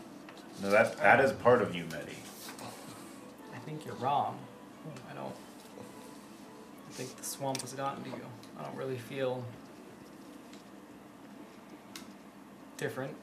No, 0.62 0.70
that 0.70 0.98
that 0.98 1.20
is 1.20 1.32
part 1.32 1.62
of 1.62 1.76
you, 1.76 1.86
Medi. 1.86 2.16
I 3.54 3.58
think 3.60 3.86
you're 3.86 3.96
wrong. 3.96 4.38
I 5.10 5.14
don't. 5.16 5.34
I 6.90 6.92
think 6.92 7.16
the 7.18 7.24
swamp 7.24 7.62
has 7.62 7.74
gotten 7.74 8.04
to 8.04 8.10
you. 8.10 8.26
I 8.60 8.64
don't 8.64 8.76
really 8.76 8.98
feel 8.98 9.44
different. 12.78 13.16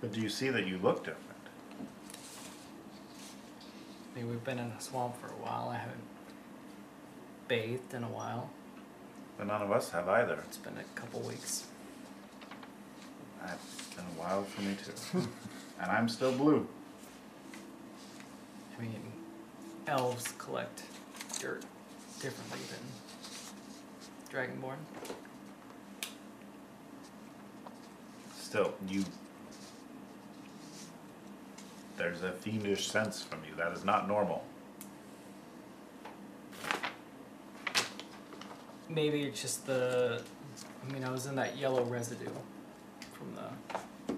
But 0.00 0.12
do 0.12 0.20
you 0.20 0.28
see 0.28 0.48
that 0.50 0.66
you 0.66 0.78
look 0.78 1.04
different? 1.04 1.29
I 4.12 4.18
mean, 4.18 4.28
we've 4.28 4.44
been 4.44 4.58
in 4.58 4.66
a 4.66 4.80
swamp 4.80 5.20
for 5.20 5.28
a 5.28 5.36
while. 5.36 5.68
I 5.68 5.76
haven't 5.76 6.02
bathed 7.48 7.94
in 7.94 8.02
a 8.02 8.08
while. 8.08 8.50
But 9.38 9.46
none 9.46 9.62
of 9.62 9.70
us 9.70 9.90
have 9.90 10.08
either. 10.08 10.38
It's 10.46 10.56
been 10.56 10.76
a 10.78 11.00
couple 11.00 11.20
weeks. 11.20 11.66
It's 13.44 13.86
been 13.94 14.04
a 14.04 14.20
while 14.20 14.44
for 14.44 14.62
me 14.62 14.76
too. 14.84 15.28
and 15.80 15.90
I'm 15.90 16.08
still 16.08 16.32
blue. 16.32 16.66
I 18.78 18.82
mean, 18.82 19.00
elves 19.86 20.32
collect 20.38 20.82
dirt 21.38 21.64
differently 22.20 22.60
than 22.70 22.84
Dragonborn. 24.30 24.76
Still, 28.38 28.74
you. 28.88 29.04
There's 32.00 32.22
a 32.22 32.32
fiendish 32.32 32.88
sense 32.88 33.22
from 33.22 33.40
you. 33.46 33.54
That 33.58 33.72
is 33.72 33.84
not 33.84 34.08
normal. 34.08 34.42
Maybe 38.88 39.24
it's 39.24 39.42
just 39.42 39.66
the. 39.66 40.22
I 40.82 40.92
mean, 40.94 41.04
I 41.04 41.10
was 41.10 41.26
in 41.26 41.34
that 41.36 41.58
yellow 41.58 41.84
residue 41.84 42.30
from 43.12 43.34
the. 43.34 44.14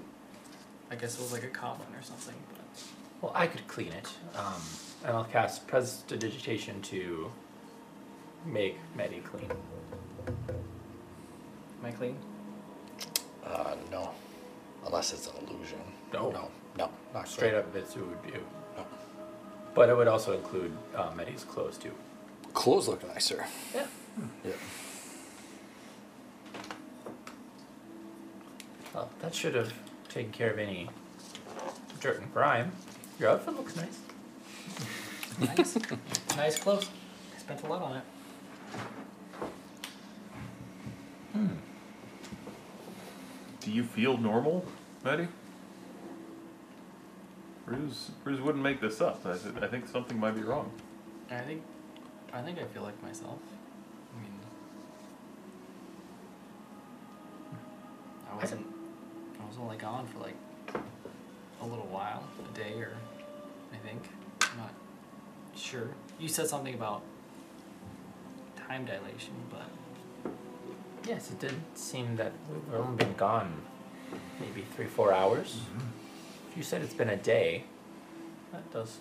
I 0.92 0.94
guess 0.94 1.16
it 1.18 1.22
was 1.22 1.32
like 1.32 1.42
a 1.42 1.48
coffin 1.48 1.92
or 1.96 2.02
something, 2.02 2.36
but 2.50 2.84
Well, 3.20 3.32
I 3.34 3.48
could 3.48 3.66
clean 3.66 3.92
it. 3.92 4.06
Um, 4.36 4.62
and 5.04 5.16
I'll 5.16 5.24
cast 5.24 5.66
Prestidigitation 5.66 6.80
to 6.82 7.32
make 8.46 8.78
Medi 8.94 9.18
clean. 9.24 9.50
am 10.28 11.84
I 11.84 11.90
clean? 11.90 12.16
Uh, 13.44 13.74
no. 13.90 14.10
Unless 14.86 15.14
it's 15.14 15.26
an 15.26 15.48
illusion. 15.48 15.80
No. 16.12 16.30
No. 16.30 16.48
No. 16.78 16.90
Not 17.14 17.28
Straight 17.28 17.54
up, 17.54 17.74
it's, 17.74 17.96
it 17.96 18.00
would 18.06 18.22
be. 18.22 18.30
No. 18.76 18.86
But 19.74 19.88
it 19.88 19.96
would 19.96 20.08
also 20.08 20.32
include 20.34 20.76
uh, 20.94 21.10
Medi's 21.14 21.44
clothes 21.44 21.78
too. 21.78 21.92
Clothes 22.54 22.88
look 22.88 23.06
nicer. 23.08 23.46
Yeah. 23.74 23.86
Yeah. 24.44 24.52
Well, 28.94 29.10
that 29.20 29.34
should 29.34 29.54
have 29.54 29.72
taken 30.08 30.32
care 30.32 30.50
of 30.50 30.58
any 30.58 30.90
dirt 32.00 32.20
and 32.20 32.32
grime. 32.32 32.72
Your 33.18 33.30
outfit 33.30 33.56
looks 33.56 33.76
nice. 33.76 33.98
Nice. 35.40 35.76
nice 36.36 36.58
clothes. 36.58 36.90
I 37.34 37.38
spent 37.38 37.62
a 37.62 37.66
lot 37.66 37.82
on 37.82 37.96
it. 37.96 38.02
Do 43.60 43.70
you 43.70 43.84
feel 43.84 44.16
normal, 44.18 44.66
Maddie? 45.04 45.28
Bruce, 47.66 48.10
Bruce 48.24 48.40
wouldn't 48.40 48.62
make 48.62 48.80
this 48.80 49.00
up. 49.00 49.24
I, 49.24 49.36
said, 49.36 49.62
I 49.62 49.66
think 49.68 49.88
something 49.88 50.18
might 50.18 50.34
be 50.34 50.42
wrong. 50.42 50.70
I 51.30 51.40
think, 51.40 51.62
I 52.32 52.42
think 52.42 52.58
I 52.58 52.64
feel 52.64 52.82
like 52.82 53.00
myself. 53.02 53.38
I 54.16 54.22
mean, 54.22 54.32
I 58.30 58.36
wasn't, 58.36 58.66
I 59.40 59.46
was 59.46 59.56
only 59.58 59.76
gone 59.76 60.06
for 60.06 60.18
like 60.18 60.36
a 61.60 61.66
little 61.66 61.86
while, 61.86 62.24
a 62.44 62.58
day 62.58 62.74
or, 62.80 62.96
I 63.72 63.76
think. 63.86 64.02
I'm 64.42 64.58
not 64.58 64.74
sure. 65.54 65.88
You 66.18 66.28
said 66.28 66.48
something 66.48 66.74
about 66.74 67.02
time 68.56 68.84
dilation, 68.84 69.34
but 69.50 69.66
Yes, 71.06 71.30
it 71.30 71.40
did 71.40 71.54
seem 71.74 72.16
that 72.16 72.32
we've 72.48 72.80
only 72.80 73.04
been 73.04 73.14
gone 73.14 73.52
maybe 74.38 74.64
three, 74.76 74.86
four 74.86 75.12
hours. 75.12 75.56
Mm-hmm. 75.56 76.01
If 76.52 76.58
you 76.58 76.64
said 76.64 76.82
it's 76.82 76.92
been 76.92 77.08
a 77.08 77.16
day, 77.16 77.64
that 78.52 78.70
does 78.70 78.98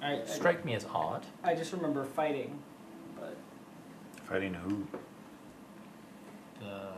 I, 0.00 0.22
I, 0.22 0.24
strike 0.24 0.64
me 0.64 0.72
as 0.72 0.86
odd. 0.86 1.26
I 1.42 1.54
just 1.54 1.70
remember 1.74 2.02
fighting, 2.02 2.58
but 3.20 3.36
Fighting 4.24 4.54
who? 4.54 4.86
the 6.60 6.88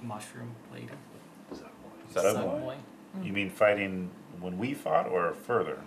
mushroom 0.00 0.54
lady. 0.72 0.88
Is 1.52 1.60
that 2.14 2.24
a 2.24 2.32
Sun 2.32 2.42
boy? 2.42 2.58
boy. 2.58 2.76
You 3.20 3.28
hmm. 3.28 3.34
mean 3.34 3.50
fighting 3.50 4.10
when 4.40 4.56
we 4.56 4.72
fought 4.72 5.06
or 5.06 5.34
further? 5.34 5.78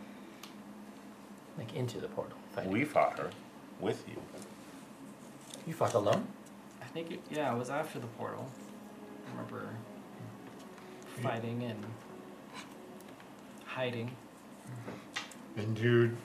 Like 1.58 1.74
into 1.74 2.00
the 2.00 2.10
portal. 2.10 2.38
Fighting. 2.52 2.72
We 2.72 2.86
fought 2.86 3.18
her 3.18 3.32
with 3.80 4.08
you. 4.08 4.22
You 5.66 5.74
fought 5.74 5.96
alone? 5.96 6.28
I 6.80 6.86
think 6.86 7.10
it, 7.10 7.22
yeah, 7.32 7.52
it 7.52 7.58
was 7.58 7.72
after 7.72 7.98
the 7.98 8.06
portal. 8.06 8.48
I 9.26 9.32
remember 9.32 9.70
fighting 11.22 11.64
and 11.64 11.84
hiding. 13.66 14.08
Mm-hmm. 14.08 15.60
And 15.60 15.80
you. 15.80 16.18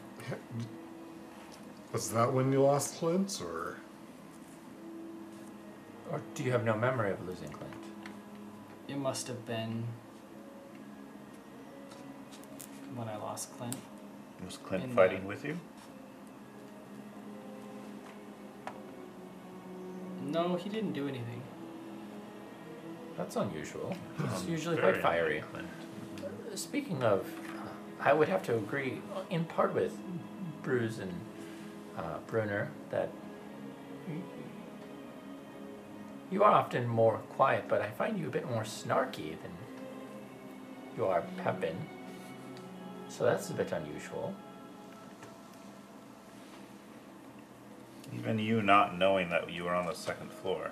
Was 1.92 2.10
that 2.12 2.32
when 2.32 2.50
you 2.52 2.62
lost 2.62 2.96
Clint, 2.98 3.40
or? 3.44 3.76
Or 6.10 6.20
do 6.34 6.42
you 6.42 6.50
have 6.52 6.64
no 6.64 6.74
memory 6.76 7.10
of 7.10 7.26
losing 7.26 7.48
Clint? 7.48 7.72
It 8.88 8.96
must 8.98 9.26
have 9.28 9.44
been 9.46 9.84
when 12.94 13.08
I 13.08 13.16
lost 13.16 13.56
Clint. 13.56 13.76
Was 14.44 14.56
Clint 14.56 14.84
In 14.84 14.90
the- 14.90 14.96
fighting 14.96 15.26
with 15.26 15.44
you? 15.44 15.58
No, 20.24 20.56
he 20.56 20.68
didn't 20.70 20.92
do 20.92 21.08
anything. 21.08 21.41
That's 23.16 23.36
unusual. 23.36 23.94
It's 24.18 24.42
Um, 24.42 24.48
usually 24.48 24.76
very 24.76 24.92
quite 24.94 25.02
fiery. 25.02 25.44
Clint. 25.52 25.68
Speaking 26.54 27.02
of, 27.02 27.26
uh, 27.58 27.68
I 28.00 28.12
would 28.12 28.28
have 28.28 28.42
to 28.44 28.56
agree 28.56 29.00
in 29.30 29.44
part 29.44 29.74
with 29.74 29.96
Bruce 30.62 30.98
and 30.98 31.12
uh, 31.96 32.18
Brunner 32.26 32.70
that 32.90 33.10
you, 34.08 34.22
you 36.30 36.42
are 36.44 36.52
often 36.52 36.86
more 36.88 37.18
quiet, 37.36 37.64
but 37.68 37.80
I 37.82 37.90
find 37.90 38.18
you 38.18 38.26
a 38.28 38.30
bit 38.30 38.48
more 38.48 38.62
snarky 38.62 39.36
than 39.42 39.52
you 40.96 41.04
are 41.06 41.22
have 41.42 41.60
been. 41.60 41.76
So 43.08 43.24
that's 43.24 43.50
a 43.50 43.54
bit 43.54 43.72
unusual. 43.72 44.34
Even 48.14 48.38
you 48.38 48.62
not 48.62 48.98
knowing 48.98 49.30
that 49.30 49.50
you 49.50 49.64
were 49.64 49.74
on 49.74 49.86
the 49.86 49.94
second 49.94 50.30
floor. 50.30 50.70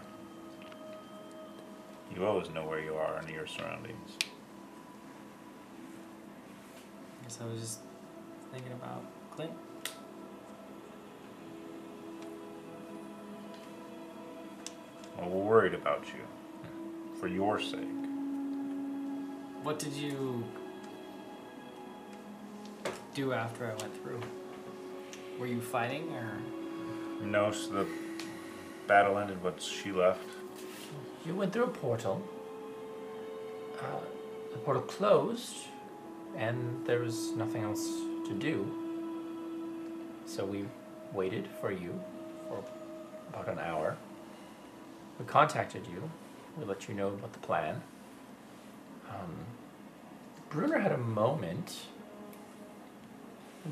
You 2.14 2.26
always 2.26 2.50
know 2.50 2.66
where 2.66 2.80
you 2.80 2.94
are 2.94 3.16
and 3.16 3.28
your 3.28 3.47
surroundings. 3.47 4.10
I 7.20 7.22
guess 7.22 7.39
I 7.40 7.47
was 7.47 7.60
just 7.60 7.78
thinking 8.52 8.72
about 8.72 9.05
Clint. 9.30 9.52
Well, 15.16 15.28
we're 15.28 15.44
worried 15.44 15.74
about 15.74 16.06
you. 16.08 16.24
For 17.20 17.28
your 17.28 17.60
sake. 17.60 17.80
What 19.62 19.78
did 19.78 19.92
you 19.92 20.42
do 23.14 23.32
after 23.34 23.66
I 23.66 23.74
went 23.74 24.02
through? 24.02 24.20
Were 25.39 25.47
you 25.47 25.60
fighting 25.60 26.10
or? 26.14 26.39
No, 27.22 27.52
so 27.52 27.70
the 27.70 27.86
battle 28.86 29.18
ended 29.18 29.42
once 29.42 29.64
she 29.64 29.92
left. 29.92 30.24
You 31.26 31.34
went 31.34 31.52
through 31.52 31.65
a 31.65 31.68
portal. 31.68 32.23
Uh, 33.78 34.00
the 34.52 34.58
portal 34.58 34.82
closed, 34.82 35.57
and 36.36 36.86
there 36.86 37.00
was 37.00 37.32
nothing 37.32 37.62
else 37.62 37.86
to 38.26 38.34
do. 38.39 38.66
So 40.26 40.44
we 40.44 40.65
waited 41.12 41.49
for 41.60 41.70
you 41.73 42.00
for 42.49 42.65
about 43.28 43.49
an 43.49 43.58
hour. 43.58 43.97
We 45.18 45.24
contacted 45.26 45.86
you. 45.86 46.10
We 46.58 46.65
let 46.65 46.89
you 46.89 46.94
know 46.94 47.08
about 47.08 47.32
the 47.32 47.39
plan. 47.40 47.82
Um, 49.08 49.34
Bruner 50.49 50.78
had 50.78 50.92
a 50.92 50.99
moment. 50.99 51.86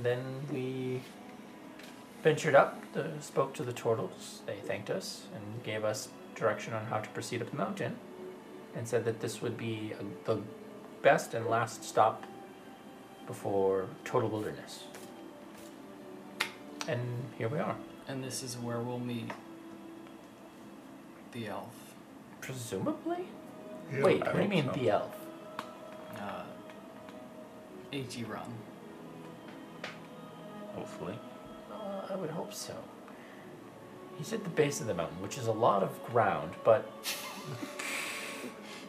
Then 0.02 0.22
we 0.52 1.00
ventured 2.22 2.54
up, 2.54 2.80
the, 2.92 3.12
spoke 3.20 3.54
to 3.54 3.62
the 3.62 3.72
turtles. 3.72 4.42
They 4.46 4.56
thanked 4.56 4.90
us 4.90 5.22
and 5.34 5.62
gave 5.64 5.84
us 5.84 6.08
direction 6.38 6.72
on 6.72 6.86
how 6.86 6.98
to 6.98 7.08
proceed 7.10 7.42
up 7.42 7.50
the 7.50 7.56
mountain, 7.56 7.96
and 8.74 8.86
said 8.86 9.04
that 9.04 9.20
this 9.20 9.42
would 9.42 9.56
be 9.56 9.92
a, 9.98 10.26
the 10.26 10.40
best 11.02 11.34
and 11.34 11.46
last 11.46 11.84
stop 11.84 12.24
before 13.26 13.86
total 14.04 14.28
wilderness. 14.28 14.84
And 16.86 17.00
here 17.36 17.48
we 17.48 17.58
are. 17.58 17.76
And 18.08 18.24
this 18.24 18.42
is 18.42 18.56
where 18.56 18.80
we'll 18.80 18.98
meet 18.98 19.30
the 21.32 21.48
elf. 21.48 21.74
Presumably? 22.40 23.28
Yeah. 23.92 24.02
Wait, 24.02 24.22
I 24.22 24.26
what 24.26 24.36
do 24.36 24.42
you 24.42 24.48
mean 24.48 24.64
so. 24.64 24.72
the 24.72 24.90
elf? 24.90 25.14
Uh, 26.16 26.42
H.E. 27.92 28.24
Run. 28.24 28.54
Hopefully. 30.74 31.18
Uh, 31.70 32.12
I 32.12 32.16
would 32.16 32.30
hope 32.30 32.54
so. 32.54 32.74
He's 34.18 34.32
at 34.32 34.42
the 34.42 34.50
base 34.50 34.80
of 34.80 34.88
the 34.88 34.94
mountain, 34.94 35.22
which 35.22 35.38
is 35.38 35.46
a 35.46 35.52
lot 35.52 35.82
of 35.82 36.04
ground, 36.04 36.52
but 36.64 36.90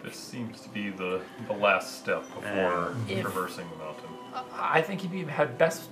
This 0.03 0.15
seems 0.15 0.61
to 0.61 0.69
be 0.69 0.89
the, 0.89 1.21
the 1.47 1.53
last 1.53 1.99
step 1.99 2.23
before 2.33 2.95
If- 3.07 3.21
traversing 3.21 3.69
the 3.69 3.75
mountain. 3.83 4.09
I 4.33 4.79
I 4.79 4.81
think 4.81 5.01
he'd 5.01 5.11
be, 5.11 5.23
had 5.23 5.57
best, 5.57 5.89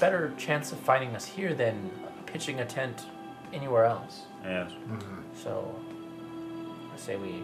better 0.00 0.32
chance 0.36 0.72
of 0.72 0.78
finding 0.78 1.14
us 1.14 1.24
here 1.24 1.54
than 1.54 1.90
pitching 2.26 2.60
a 2.60 2.64
tent 2.64 3.04
anywhere 3.52 3.84
else. 3.84 4.22
And 4.44 4.70
mm-hmm. 4.70 5.20
So, 5.42 5.74
I 6.92 6.98
say 6.98 7.16
we 7.16 7.42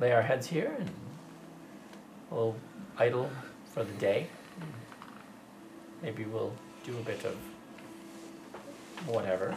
lay 0.00 0.12
our 0.12 0.22
heads 0.22 0.46
here 0.46 0.74
and 0.78 0.90
we'll 2.30 2.54
idle 2.96 3.28
for 3.66 3.84
the 3.84 3.92
day. 3.94 4.28
Mm. 4.60 4.64
Maybe 6.02 6.24
we'll 6.24 6.54
do 6.84 6.96
a 6.96 7.02
bit 7.02 7.24
of 7.24 7.36
whatever. 9.06 9.54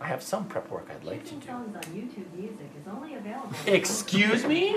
I 0.00 0.06
have 0.08 0.22
some 0.22 0.44
prep 0.46 0.70
work 0.70 0.88
I'd 0.90 1.04
like 1.04 1.24
to 1.26 1.34
do. 1.34 1.46
songs 1.46 1.74
on 1.74 1.82
YouTube 1.82 2.30
Music 2.36 2.68
is 2.80 2.86
only 2.92 3.14
available. 3.14 3.50
Excuse 3.66 4.44
me? 4.44 4.76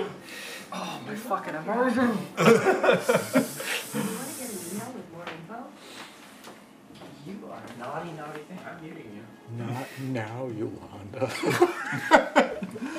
Oh 0.72 1.00
my 1.06 1.14
fucking 1.14 1.54
immersion! 1.54 2.18
You 2.38 2.44
want 2.44 4.26
to 4.28 4.34
get 4.38 4.50
an 4.50 4.58
email 4.70 4.92
with 4.94 5.12
more 5.12 5.24
info, 5.24 5.58
You 7.26 7.36
are 7.50 7.60
a 7.66 7.78
naughty, 7.78 8.12
naughty 8.12 8.40
thing. 8.40 8.58
I'm 8.66 8.82
muting 8.82 9.10
you. 9.16 9.24
Not 9.64 9.86
now, 10.12 10.46
Yolanda. 10.56 11.30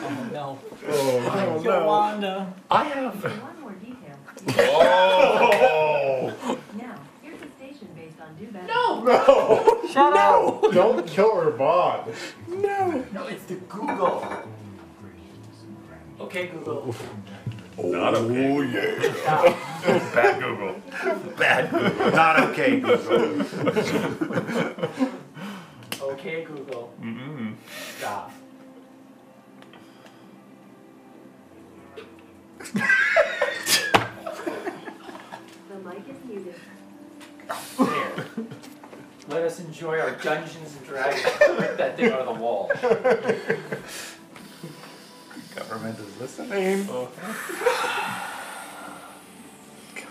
Oh 0.01 0.30
no. 0.33 0.59
Oh, 0.88 1.61
Yolanda. 1.64 2.53
I 2.72 2.83
have. 2.85 3.15
if 3.25 3.35
you 3.35 3.41
want 3.41 3.59
more 3.61 3.72
details, 3.73 4.17
Oh! 4.59 5.98
No. 9.03 9.79
No. 9.83 9.87
Shut 9.87 10.13
no. 10.13 10.59
up. 10.63 10.73
Don't 10.73 11.07
kill 11.07 11.35
her 11.41 11.51
bond. 11.51 12.13
No. 12.47 13.05
No, 13.11 13.27
it's 13.27 13.45
the 13.45 13.55
Google. 13.55 14.25
Okay, 16.19 16.47
Google. 16.47 16.95
Not 17.77 18.15
okay. 18.15 18.51
Oh, 18.51 18.61
yeah. 18.61 19.55
Bad 20.13 20.41
Google. 20.41 20.81
Bad 21.37 21.71
Google. 21.71 22.11
Not 22.11 22.39
okay, 22.49 22.79
Google. 22.81 23.45
okay, 26.01 26.43
Google. 26.43 26.93
Mm-mm. 27.01 27.55
Stop. 27.97 28.33
the 32.73 32.83
mic 35.85 36.09
is 36.09 36.17
muted. 36.25 36.55
There. 37.77 38.25
Let 39.30 39.43
us 39.43 39.59
enjoy 39.59 39.99
our 39.99 40.11
Dungeons 40.11 40.75
and 40.75 40.85
Dragons. 40.88 41.24
Rip 41.59 41.77
that 41.77 41.95
thing 41.95 42.11
out 42.11 42.22
of 42.22 42.25
the 42.35 42.41
wall. 42.41 42.72
Government 45.56 45.99
is 45.99 46.19
listening. 46.19 46.88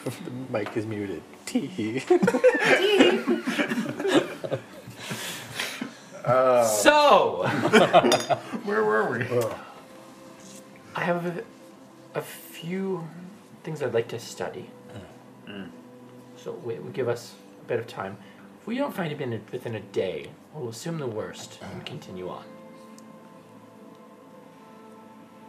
the 0.04 0.30
mic 0.50 0.76
is 0.76 0.86
muted. 0.86 1.20
Tee. 1.46 1.66
T 1.66 1.98
so, 6.24 7.42
Where 8.64 8.84
were 8.84 9.10
we? 9.10 9.26
I 10.94 11.00
have 11.00 11.26
a, 11.26 11.42
a 12.14 12.22
few 12.22 13.04
things 13.64 13.82
I'd 13.82 13.94
like 13.94 14.06
to 14.08 14.20
study. 14.20 14.70
Mm. 15.48 15.70
So 16.36 16.52
wait, 16.62 16.80
will 16.80 16.90
give 16.90 17.08
us 17.08 17.34
a 17.62 17.64
bit 17.66 17.80
of 17.80 17.88
time. 17.88 18.16
If 18.68 18.70
we 18.70 18.76
don't 18.76 18.94
find 18.94 19.10
him 19.10 19.22
in 19.22 19.32
a, 19.32 19.40
within 19.50 19.76
a 19.76 19.80
day, 19.80 20.26
we'll 20.52 20.68
assume 20.68 20.98
the 20.98 21.06
worst 21.06 21.58
and 21.72 21.86
continue 21.86 22.28
on. 22.28 22.44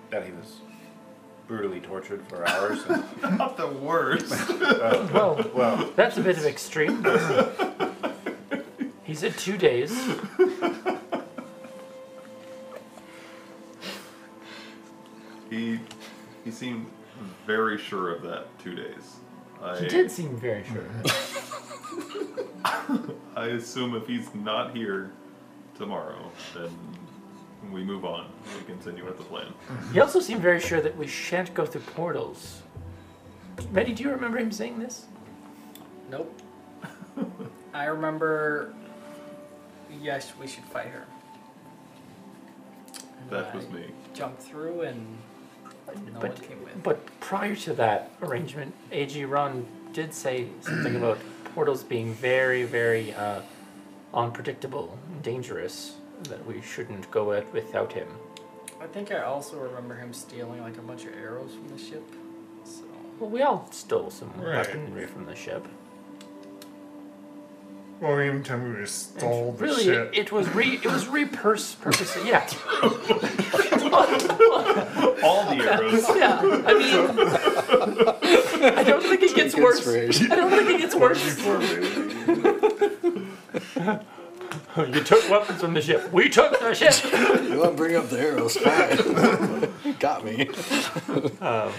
That 0.10 0.26
he 0.26 0.32
was 0.32 0.62
brutally 1.46 1.82
tortured 1.82 2.26
for 2.30 2.48
hours. 2.48 2.82
And, 2.88 3.04
Not 3.38 3.58
the 3.58 3.68
worst. 3.68 4.32
uh, 4.50 5.10
Well, 5.14 5.52
well, 5.54 5.92
that's 5.98 6.16
a 6.16 6.22
bit 6.22 6.38
of 6.38 6.46
extreme. 6.46 7.06
he 9.04 9.14
said 9.14 9.38
two 9.38 9.58
days. 9.58 9.92
he 15.50 15.78
he 16.46 16.52
seemed 16.52 16.86
very 17.46 17.78
sure 17.78 18.16
of 18.16 18.22
that 18.22 18.48
two 18.60 18.76
days. 18.76 19.18
I, 19.62 19.80
He 19.80 19.88
did 19.88 20.10
seem 20.12 20.36
very 20.38 20.64
sure. 20.64 20.86
I 23.36 23.48
assume 23.48 23.96
if 23.96 24.08
he's 24.08 24.34
not 24.34 24.76
here 24.76 25.12
tomorrow, 25.78 26.32
then 26.54 26.70
we 27.72 27.84
move 27.84 28.06
on. 28.06 28.32
We 28.58 28.64
continue 28.66 29.06
with 29.06 29.18
the 29.18 29.24
plan. 29.24 29.54
He 29.94 30.00
also 30.00 30.20
seemed 30.20 30.42
very 30.42 30.60
sure 30.60 30.82
that 30.82 30.96
we 30.98 31.08
shan't 31.08 31.54
go 31.54 31.66
through 31.66 31.82
portals. 31.82 32.62
Betty, 33.74 33.94
do 33.94 34.04
you 34.04 34.12
remember 34.12 34.38
him 34.38 34.52
saying 34.52 34.80
this? 34.80 35.06
Nope. 36.10 36.42
I 37.74 37.86
remember. 37.86 38.74
Yes, 40.02 40.34
we 40.40 40.48
should 40.48 40.64
fight 40.66 40.88
her. 40.88 41.06
And 43.22 43.30
That 43.30 43.54
I 43.54 43.56
was 43.56 43.70
me. 43.70 43.86
Jump 44.14 44.40
through 44.40 44.82
and 44.82 45.06
no 45.95 46.19
but, 46.19 46.38
one 46.40 46.48
came 46.48 46.64
with. 46.64 46.84
but 46.84 47.19
prior 47.19 47.56
to 47.56 47.74
that 47.74 48.11
arrangement, 48.22 48.74
AG 48.92 49.24
Ron 49.26 49.66
did 49.93 50.14
say 50.14 50.48
something 50.61 50.95
about 50.95 51.19
portals 51.56 51.84
being 51.84 52.14
very, 52.14 52.64
very 52.64 53.14
uh, 53.14 53.42
unpredictable, 54.14 54.98
and 55.08 55.22
dangerous, 55.24 55.95
that 56.24 56.45
we 56.45 56.61
shouldn't 56.61 57.09
go 57.11 57.32
it 57.32 57.48
without 57.53 57.92
him. 57.93 58.08
I 58.82 58.88
think 58.88 59.11
I 59.11 59.22
also 59.24 59.58
remember 59.58 59.95
him 59.95 60.14
stealing 60.14 60.61
like 60.61 60.77
a 60.77 60.82
bunch 60.82 61.06
of 61.06 61.14
arrows 61.14 61.53
from 61.53 61.68
the 61.69 61.77
ship. 61.77 62.03
So 62.64 62.84
Well, 63.19 63.30
we 63.30 63.42
all 63.42 63.68
stole 63.72 64.09
some 64.09 64.32
Right. 64.38 64.66
weaponry 64.68 65.06
from 65.06 65.26
the 65.26 65.35
ship. 65.35 65.68
Well, 68.02 68.22
even 68.22 68.44
time 68.44 68.80
we 68.80 68.86
stole 68.86 69.52
the 69.52 69.66
really, 69.66 69.84
shit. 69.84 70.18
it 70.18 70.32
was 70.32 70.48
re 70.56 70.76
it 70.82 70.86
was 70.86 71.08
repurse 71.08 71.76
purpose. 71.76 72.16
Yeah, 72.26 72.48
All 75.22 75.44
the 75.50 75.58
arrows. 75.61 76.08
yeah. 76.16 76.40
I 76.66 76.74
mean, 76.78 78.74
I 78.78 78.84
don't 78.84 79.03
think 79.03 79.22
it 79.22 79.36
gets 79.36 79.53
worse. 79.56 79.80
Inspiration. 79.80 80.32
I 80.32 80.36
don't 80.36 80.50
think 80.52 80.69
it 80.69 80.78
gets 80.80 80.95
worse. 80.95 81.38
you 84.95 85.03
took 85.03 85.30
weapons 85.30 85.60
from 85.61 85.74
the 85.74 85.82
ship. 85.82 86.10
We 86.14 86.30
took 86.30 86.58
the 86.58 86.74
ship. 86.74 86.94
You 87.50 87.60
want 87.60 87.72
to 87.72 87.76
bring 87.78 87.95
up 87.98 88.10
the 88.10 88.19
arrows? 88.19 88.56
Fine. 88.56 89.98
Got 90.00 90.24
me. 90.24 90.50
Um, 91.42 91.74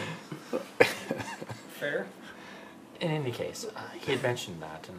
fair. 1.79 2.07
in 3.01 3.11
any 3.11 3.31
case, 3.33 3.65
uh, 3.75 3.81
he 3.99 4.13
had 4.13 4.23
mentioned 4.23 4.61
that, 4.61 4.87
and 4.89 4.99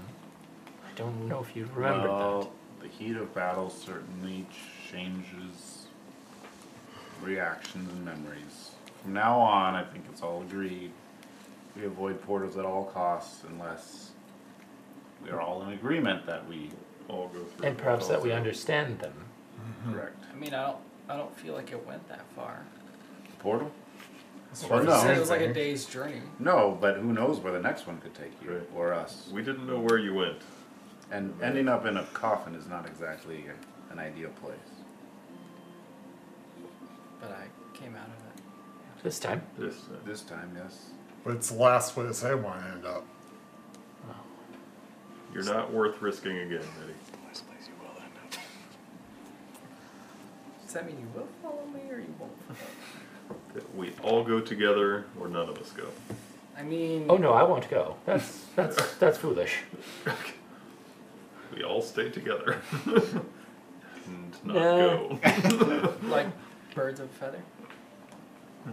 I 0.92 0.98
don't 0.98 1.28
know 1.28 1.40
if 1.40 1.56
you 1.56 1.68
remembered 1.74 2.10
well, 2.10 2.52
the 2.82 2.88
heat 2.88 3.16
of 3.16 3.34
battle 3.34 3.70
certainly 3.70 4.45
changes 4.90 5.86
reactions 7.22 7.90
and 7.92 8.03
memories. 8.03 8.72
From 9.02 9.14
now 9.14 9.40
on, 9.40 9.76
I 9.76 9.84
think 9.84 10.06
it's 10.11 10.22
all 10.22 10.42
agreed. 10.42 10.92
We 11.76 11.86
avoid 11.86 12.22
portals 12.24 12.58
at 12.58 12.66
all 12.66 12.86
costs 12.86 13.44
unless 13.50 14.11
we 15.24 15.30
are 15.30 15.40
all 15.40 15.61
in 15.64 15.70
agreement 15.74 16.26
that 16.26 16.48
we 16.48 16.70
All 17.08 17.28
go 17.30 17.40
through. 17.44 17.68
and 17.68 17.78
perhaps 17.78 18.08
that 18.08 18.22
we 18.22 18.32
also. 18.32 18.38
understand 18.40 19.00
them. 19.00 19.14
Mm-hmm. 19.60 19.94
correct. 19.94 20.24
I 20.32 20.36
mean, 20.38 20.53
I 20.53 20.64
don't. 20.68 20.78
I 21.10 21.18
don't 21.18 21.36
feel 21.38 21.53
like 21.56 21.72
it 21.72 21.86
went 21.86 22.08
that 22.10 22.22
far. 22.36 22.61
Portal? 23.40 23.70
As 24.53 24.64
Or 24.64 24.68
far 24.68 24.80
as 24.82 24.86
no. 24.86 25.11
It 25.11 25.20
was 25.20 25.30
like 25.30 25.42
a 25.42 25.50
eh? 25.50 25.53
day's 25.53 25.86
journey. 25.86 26.22
No, 26.40 26.78
but 26.80 26.98
who 26.98 27.11
knows 27.11 27.40
where 27.40 27.52
the 27.53 27.60
next 27.60 27.86
one 27.88 27.98
could 28.00 28.14
take 28.14 28.32
you 28.44 28.52
Right. 28.52 28.70
or 28.76 28.94
us. 28.94 29.30
We 29.34 29.42
didn't 29.42 29.68
know 29.68 29.80
where 29.80 29.98
you 29.98 30.14
went. 30.14 30.38
And 31.11 31.33
ending 31.43 31.67
up 31.67 31.85
in 31.85 31.98
a 31.98 32.03
coffin 32.06 32.56
is 32.56 32.67
not 32.67 32.88
exactly 32.88 33.45
a, 33.48 33.91
an 33.93 33.99
ideal 33.99 34.30
place. 34.41 34.57
But 37.19 37.31
I 37.31 37.48
came 37.77 37.95
out 37.95 38.07
of 38.07 38.14
it. 38.14 39.03
This 39.03 39.19
time, 39.19 39.41
This 39.57 39.75
uh, 39.75 39.98
This 40.06 40.22
time, 40.22 40.51
yes. 40.56 40.91
But 41.25 41.35
it's 41.35 41.49
the 41.49 41.57
last 41.57 41.93
place 41.93 42.23
I 42.23 42.33
want 42.33 42.61
to 42.61 42.72
end 42.72 42.85
up. 42.85 43.06
you're 45.33 45.43
not 45.43 45.72
worth 45.73 46.01
risking 46.01 46.38
again, 46.38 46.64
Eddie. 46.83 46.93
Last 47.27 47.48
place 47.48 47.67
you 47.67 47.73
will 47.80 48.01
end 48.01 48.14
up. 48.23 48.40
Does 50.64 50.73
that 50.73 50.85
mean 50.85 50.98
you 50.99 51.07
will 51.14 51.27
follow 51.41 51.65
me 51.73 51.91
or 51.91 51.99
you 51.99 52.14
won't? 52.19 52.31
That 53.53 53.75
We 53.75 53.91
all 54.03 54.23
go 54.23 54.40
together, 54.40 55.06
or 55.19 55.27
none 55.27 55.49
of 55.49 55.57
us 55.57 55.72
go. 55.72 55.88
I 56.57 56.64
mean, 56.64 57.06
oh 57.09 57.17
no, 57.17 57.33
I 57.33 57.43
won't 57.43 57.69
go. 57.69 57.95
That's 58.06 58.45
that's 58.56 58.95
that's 58.95 59.17
foolish. 59.17 59.59
We 61.55 61.63
all 61.63 61.81
stay 61.81 62.09
together. 62.09 62.61
and 62.85 64.35
not 64.43 64.55
No. 64.55 65.19
go. 65.21 65.93
like 66.03 66.27
birds 66.73 66.99
of 66.99 67.07
a 67.09 67.13
feather. 67.13 67.41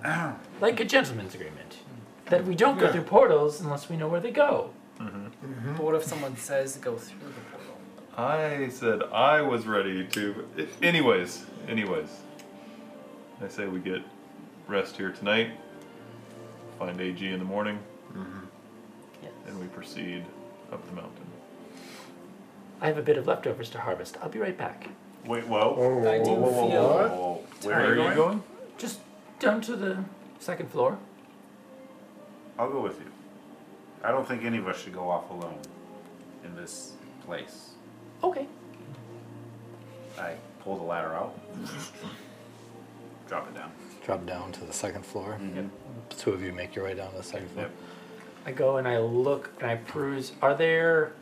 Like 0.61 0.81
a 0.81 0.85
gentleman's 0.85 1.35
agreement, 1.35 1.79
that 2.27 2.45
we 2.45 2.55
don't 2.55 2.79
go 2.79 2.87
Yeah. 2.87 2.93
through 2.93 3.03
portals 3.05 3.61
unless 3.61 3.89
we 3.89 3.97
know 3.97 4.07
where 4.09 4.21
they 4.21 4.31
go. 4.33 4.71
Mm-hmm. 5.01 5.17
Mm-hmm. 5.27 5.73
But 5.77 5.83
what 5.85 5.95
if 5.95 6.05
someone 6.05 6.37
says 6.37 6.77
go 6.77 6.97
through 6.97 7.29
the 7.29 7.41
portal? 7.53 7.75
I 8.17 8.69
said 8.69 9.03
I 9.13 9.41
was 9.41 9.67
ready 9.67 10.05
to. 10.09 10.47
Anyways, 10.83 11.47
anyways. 11.69 12.11
I 13.43 13.47
say 13.49 13.67
we 13.69 13.79
get 13.79 14.03
rest 14.67 14.97
here 14.97 15.13
tonight, 15.13 15.53
find 16.79 17.01
AG 17.01 17.25
in 17.27 17.39
the 17.39 17.45
morning, 17.45 17.79
Yes. 19.23 19.33
and 19.47 19.59
we 19.61 19.67
proceed 19.69 20.25
up 20.73 20.85
the 20.89 20.93
mountain. 20.97 21.27
I 22.81 22.87
have 22.87 22.99
a 22.99 23.03
bit 23.03 23.17
of 23.17 23.27
leftovers 23.27 23.71
to 23.71 23.79
harvest. 23.81 24.17
I'll 24.23 24.29
be 24.29 24.39
right 24.39 24.57
back. 24.57 24.89
Wait, 25.27 25.47
whoa. 25.47 25.75
Oh, 25.77 26.11
I 26.11 26.19
do 26.19 26.31
Whoa, 26.31 26.35
whoa, 26.37 26.51
whoa, 26.51 26.69
feel- 26.71 26.83
whoa, 26.83 27.09
whoa. 27.09 27.69
Where 27.69 27.87
are 27.87 27.95
you 28.11 28.15
going? 28.15 28.43
Just 28.79 29.01
down 29.41 29.61
to 29.63 29.75
the 29.77 30.05
second 30.39 30.71
floor. 30.71 30.99
I'll 32.59 32.71
go 32.71 32.81
with 32.81 32.99
you. 33.01 33.07
I 34.03 34.11
don't 34.13 34.27
think 34.27 34.45
any 34.45 34.59
of 34.59 34.69
us 34.69 34.81
should 34.81 34.95
go 34.95 35.11
off 35.11 35.29
alone 35.31 35.59
in 36.45 36.55
this 36.55 36.93
place. 37.27 37.71
Okay. 38.23 38.47
I 40.19 40.35
pull 40.61 40.77
the 40.77 40.85
ladder 40.85 41.15
out. 41.15 41.39
Drop 43.29 43.49
it 43.49 43.55
down. 43.55 43.71
Drop 44.05 44.25
down 44.27 44.53
to 44.53 44.65
the 44.65 44.73
second 44.73 45.05
floor. 45.05 45.37
Mhm. 45.41 45.69
Two 46.11 46.33
of 46.33 46.43
you 46.43 46.53
make 46.53 46.75
your 46.75 46.85
way 46.87 46.95
down 46.95 47.11
to 47.11 47.17
the 47.19 47.23
second 47.23 47.49
floor. 47.51 47.67
Yep. 47.67 47.75
I 48.47 48.53
go 48.53 48.77
and 48.79 48.89
I 48.89 48.99
look 48.99 49.51
and 49.61 49.71
I 49.71 49.77
peruse. 49.77 50.33
Are 50.41 50.55
there? 50.55 51.13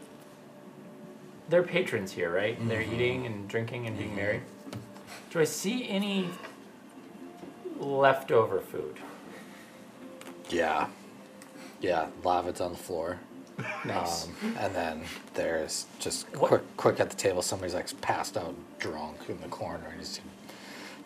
There 1.49 1.61
are 1.61 1.65
patrons 1.65 2.13
here, 2.13 2.33
right? 2.35 2.59
And 2.59 2.71
they're 2.71 2.83
eating 2.83 3.27
and 3.27 3.47
drinking 3.49 3.87
and 3.87 3.97
being 3.97 4.15
merry. 4.17 4.43
Do 5.31 5.41
I 5.41 5.45
see 5.45 5.89
any 5.89 6.29
leftover 7.79 8.61
food? 8.61 8.99
Yeah. 10.49 10.89
Yeah, 11.81 12.09
lava's 12.25 12.61
on 12.61 12.73
the 12.73 12.79
floor. 12.79 13.19
Nice. 13.87 14.27
Um, 14.27 14.57
and 14.59 14.75
then 14.75 15.03
there's 15.35 15.87
just 16.01 16.27
What- 16.37 16.49
quick, 16.49 16.77
quick 16.77 17.01
at 17.01 17.09
the 17.09 17.17
table. 17.17 17.41
Somebody's 17.41 17.75
like 17.75 17.99
passed 18.01 18.37
out 18.37 18.55
drunk 18.79 19.17
in 19.29 19.41
the 19.41 19.49
corner, 19.49 19.87
and 19.91 19.99
you 20.01 20.05
see 20.05 20.21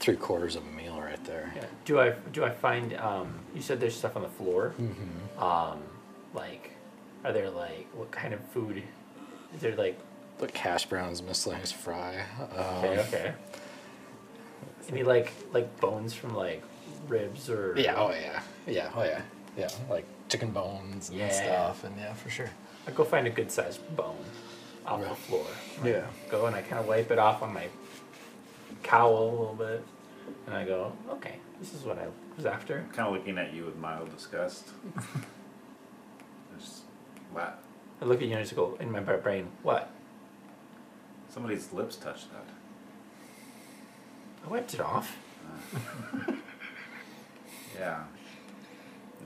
three 0.01 0.17
quarters 0.17 0.57
of 0.57 0.67
a 0.67 0.70
meal 0.70 0.99
right 1.01 1.23
there. 1.25 1.52
Yeah. 1.55 1.65
Do 1.85 2.01
I 2.01 2.10
do 2.33 2.43
I 2.44 2.51
find? 2.51 2.94
Um, 2.94 3.39
you 3.55 3.60
said 3.62 3.78
there's 3.81 3.94
stuff 3.94 4.17
on 4.17 4.23
the 4.23 4.28
floor. 4.31 4.75
Mm-hmm. 4.81 5.43
Um, 5.43 5.81
like, 6.35 6.70
are 7.25 7.33
there 7.33 7.51
like 7.51 7.86
what 7.94 8.10
kind 8.10 8.35
of 8.35 8.41
food? 8.49 8.83
Is 9.55 9.60
there 9.60 9.77
like 9.77 9.99
But 10.41 10.55
cash 10.55 10.86
browns, 10.86 11.23
miscellaneous 11.23 11.70
fry. 11.70 12.25
Um, 12.57 12.67
okay 12.85 12.99
okay? 13.01 13.33
Any 14.89 15.02
like 15.02 15.33
like 15.52 15.78
bones 15.81 16.15
from 16.15 16.35
like 16.35 16.62
ribs 17.07 17.51
or 17.51 17.75
Yeah. 17.77 17.94
Oh 17.97 18.10
yeah. 18.10 18.41
Yeah. 18.67 18.91
Oh 18.97 19.02
yeah. 19.05 19.20
Yeah. 19.57 19.69
Like 19.91 20.07
chicken 20.28 20.51
bones 20.51 21.10
and 21.10 21.19
Yeah. 21.19 21.28
stuff, 21.28 21.85
and 21.85 21.94
yeah, 21.99 22.15
for 22.15 22.31
sure. 22.31 22.51
I 22.89 22.91
go 22.93 23.05
find 23.05 23.27
a 23.27 23.31
good 23.31 23.52
sized 23.52 23.81
bone 23.94 24.17
off 24.86 25.01
the 25.01 25.07
Right. 25.09 25.17
floor. 25.19 25.47
Yeah. 25.85 26.07
Go 26.31 26.47
and 26.47 26.57
I 26.57 26.62
kind 26.62 26.81
of 26.81 26.86
wipe 26.89 27.10
it 27.10 27.19
off 27.19 27.43
on 27.43 27.52
my 27.52 27.69
cowl 28.83 29.23
a 29.23 29.31
little 29.31 29.55
bit, 29.55 29.85
and 30.47 30.55
I 30.57 30.65
go, 30.65 30.93
okay, 31.10 31.36
this 31.60 31.75
is 31.75 31.85
what 31.85 31.99
I 31.99 32.07
was 32.36 32.47
after. 32.47 32.86
Kind 32.94 33.09
of 33.09 33.12
looking 33.15 33.36
at 33.36 33.52
you 33.52 33.67
with 33.67 33.77
mild 33.77 34.10
disgust. 34.10 34.69
Just, 36.59 36.83
what? 37.33 37.62
I 38.01 38.05
look 38.07 38.23
at 38.23 38.27
you 38.27 38.31
and 38.33 38.41
I 38.41 38.43
just 38.43 38.57
go 38.57 38.77
in 38.81 38.91
my 38.91 39.01
brain, 39.01 39.49
what? 39.62 39.91
Somebody's 41.33 41.73
lips 41.73 41.97
touched 41.97 42.26
that. 42.33 42.44
I 44.44 44.49
wiped 44.49 44.75
it 44.75 44.81
off. 44.81 45.17
Yeah. 47.78 48.02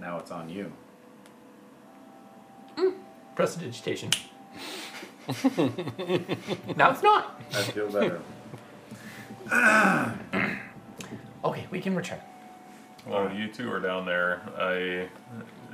Now 0.00 0.18
it's 0.20 0.30
on 0.30 0.48
you. 0.48 0.72
Prestidigitation. 3.34 4.10
now 6.76 6.90
it's 6.92 7.02
not. 7.02 7.42
I 7.52 7.62
feel 7.62 7.90
better. 7.90 8.20
Okay, 11.44 11.66
we 11.70 11.78
can 11.78 11.94
return. 11.94 12.20
While 13.04 13.30
you 13.30 13.48
two 13.48 13.70
are 13.70 13.80
down 13.80 14.06
there, 14.06 14.40
I 14.56 15.08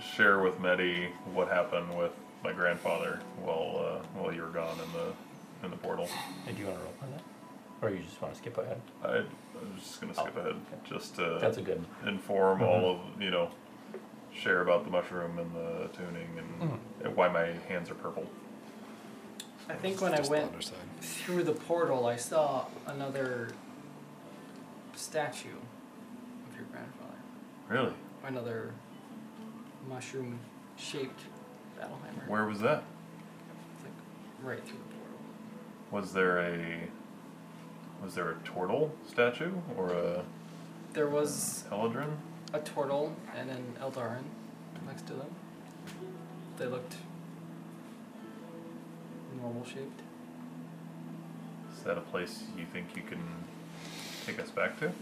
share 0.03 0.41
with 0.41 0.59
Medi 0.59 1.11
what 1.33 1.47
happened 1.47 1.97
with 1.97 2.11
my 2.43 2.53
grandfather 2.53 3.21
while 3.41 3.79
uh, 3.79 4.03
while 4.19 4.33
you 4.35 4.43
were 4.43 4.49
gone 4.49 4.77
in 4.81 4.93
the 4.93 5.13
in 5.63 5.71
the 5.71 5.77
portal. 5.77 6.09
And 6.47 6.57
do 6.57 6.63
you 6.63 6.69
want 6.69 6.79
to 6.79 6.85
roll 6.85 6.95
for 6.99 7.07
that? 7.07 7.23
Or 7.83 7.91
you 7.91 8.03
just 8.03 8.21
want 8.21 8.35
to 8.35 8.39
skip 8.39 8.59
ahead? 8.59 8.81
I, 9.03 9.09
I 9.09 9.13
was 9.75 9.83
just 9.83 10.01
gonna 10.01 10.15
skip 10.15 10.35
Oh, 10.37 10.41
ahead, 10.41 10.57
just 10.85 11.17
to 11.17 11.39
That's 11.41 11.57
a 11.57 11.63
good. 11.63 11.85
inform 12.07 12.61
mm-hmm. 12.61 12.69
all 12.69 12.91
of 12.93 13.23
you 13.23 13.31
know, 13.31 13.51
share 14.35 14.61
about 14.63 14.85
the 14.85 14.91
mushroom 14.91 15.39
and 15.39 15.55
the 15.55 15.89
tuning 15.97 16.29
and 16.39 16.71
mm. 16.71 16.79
and 17.05 17.17
why 17.17 17.29
my 17.29 17.53
hands 17.69 17.91
are 17.91 17.95
purple. 17.95 18.27
I 19.69 19.75
think 19.75 20.01
when 20.01 20.13
I 20.13 20.17
Just 20.19 20.31
the 20.31 20.37
went 20.37 20.49
underside. 20.49 20.79
through 21.01 21.45
the 21.45 21.53
portal, 21.53 22.07
I 22.07 22.17
saw 22.17 22.67
another 22.87 23.51
statue 24.97 25.49
of 25.49 26.57
your 26.57 26.67
grandfather. 26.71 27.19
Really? 27.69 27.93
Another 28.25 28.75
mushroom 29.89 30.39
shaped 30.77 31.21
battle 31.79 31.99
hammer. 32.05 32.25
Where 32.29 32.47
was 32.47 32.61
that? 32.61 32.83
It's 33.77 33.85
like 33.85 33.93
right 34.43 34.59
through 34.59 34.79
the 34.79 34.85
portal. 34.85 34.90
Was 35.91 36.13
there 36.13 36.39
a 36.39 36.89
was 38.03 38.15
there 38.15 38.31
a 38.31 38.35
turtle 38.45 38.95
statue 39.09 39.53
or 39.77 39.91
a 39.93 40.23
There 40.93 41.09
was 41.09 41.65
Eladrin? 41.71 42.17
a 42.53 42.61
turtle 42.61 43.15
and 43.37 43.51
an 43.51 43.77
Eladrin 43.81 44.25
next 44.87 45.07
to 45.07 45.15
them. 45.15 45.31
They 46.57 46.67
looked 46.67 46.97
normal 49.41 49.65
shaped. 49.65 50.01
Is 51.77 51.83
that 51.85 51.97
a 51.97 52.03
place 52.03 52.45
you 52.59 52.65
think 52.73 52.95
you 52.95 53.03
can 53.03 53.23
take 54.27 54.39
us 54.41 54.51
back 54.51 54.79
to? 54.81 54.89
Uh, 54.89 54.93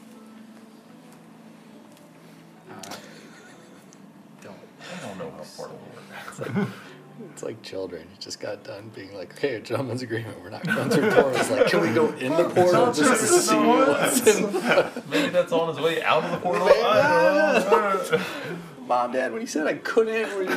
don't. 4.42 4.56
I 4.80 5.06
don't 5.06 5.18
know 5.18 5.30
how 5.30 5.44
portal 5.56 5.80
works. 6.36 6.68
It's 7.32 7.42
like 7.42 7.62
children. 7.62 8.02
You 8.02 8.20
just 8.20 8.40
got 8.40 8.64
done 8.64 8.90
being 8.94 9.14
like, 9.14 9.32
okay, 9.32 9.56
a 9.56 9.60
gentleman's 9.60 10.02
agreement. 10.02 10.40
We're 10.42 10.50
not 10.50 10.64
going 10.64 10.90
through 10.90 11.10
portals. 11.10 11.50
Like, 11.50 11.66
can 11.66 11.80
we 11.80 11.90
go 11.90 12.12
in 12.14 12.30
the 12.36 12.48
portal 12.48 12.92
just 12.92 13.20
to 13.20 13.40
see 13.40 13.56
what's 13.56 14.26
in? 14.26 14.44
Maybe 15.10 15.30
that's 15.30 15.52
on 15.52 15.68
his 15.68 15.80
way 15.80 16.02
out 16.02 16.24
of 16.24 16.30
the 16.30 16.38
portal. 16.38 16.68
I 16.68 17.64
don't 17.68 18.12
know. 18.12 18.20
Mom, 18.86 19.12
Dad, 19.12 19.32
when 19.32 19.40
you 19.40 19.46
said 19.46 19.66
I 19.66 19.74
couldn't, 19.74 20.34
were 20.34 20.44
you 20.44 20.48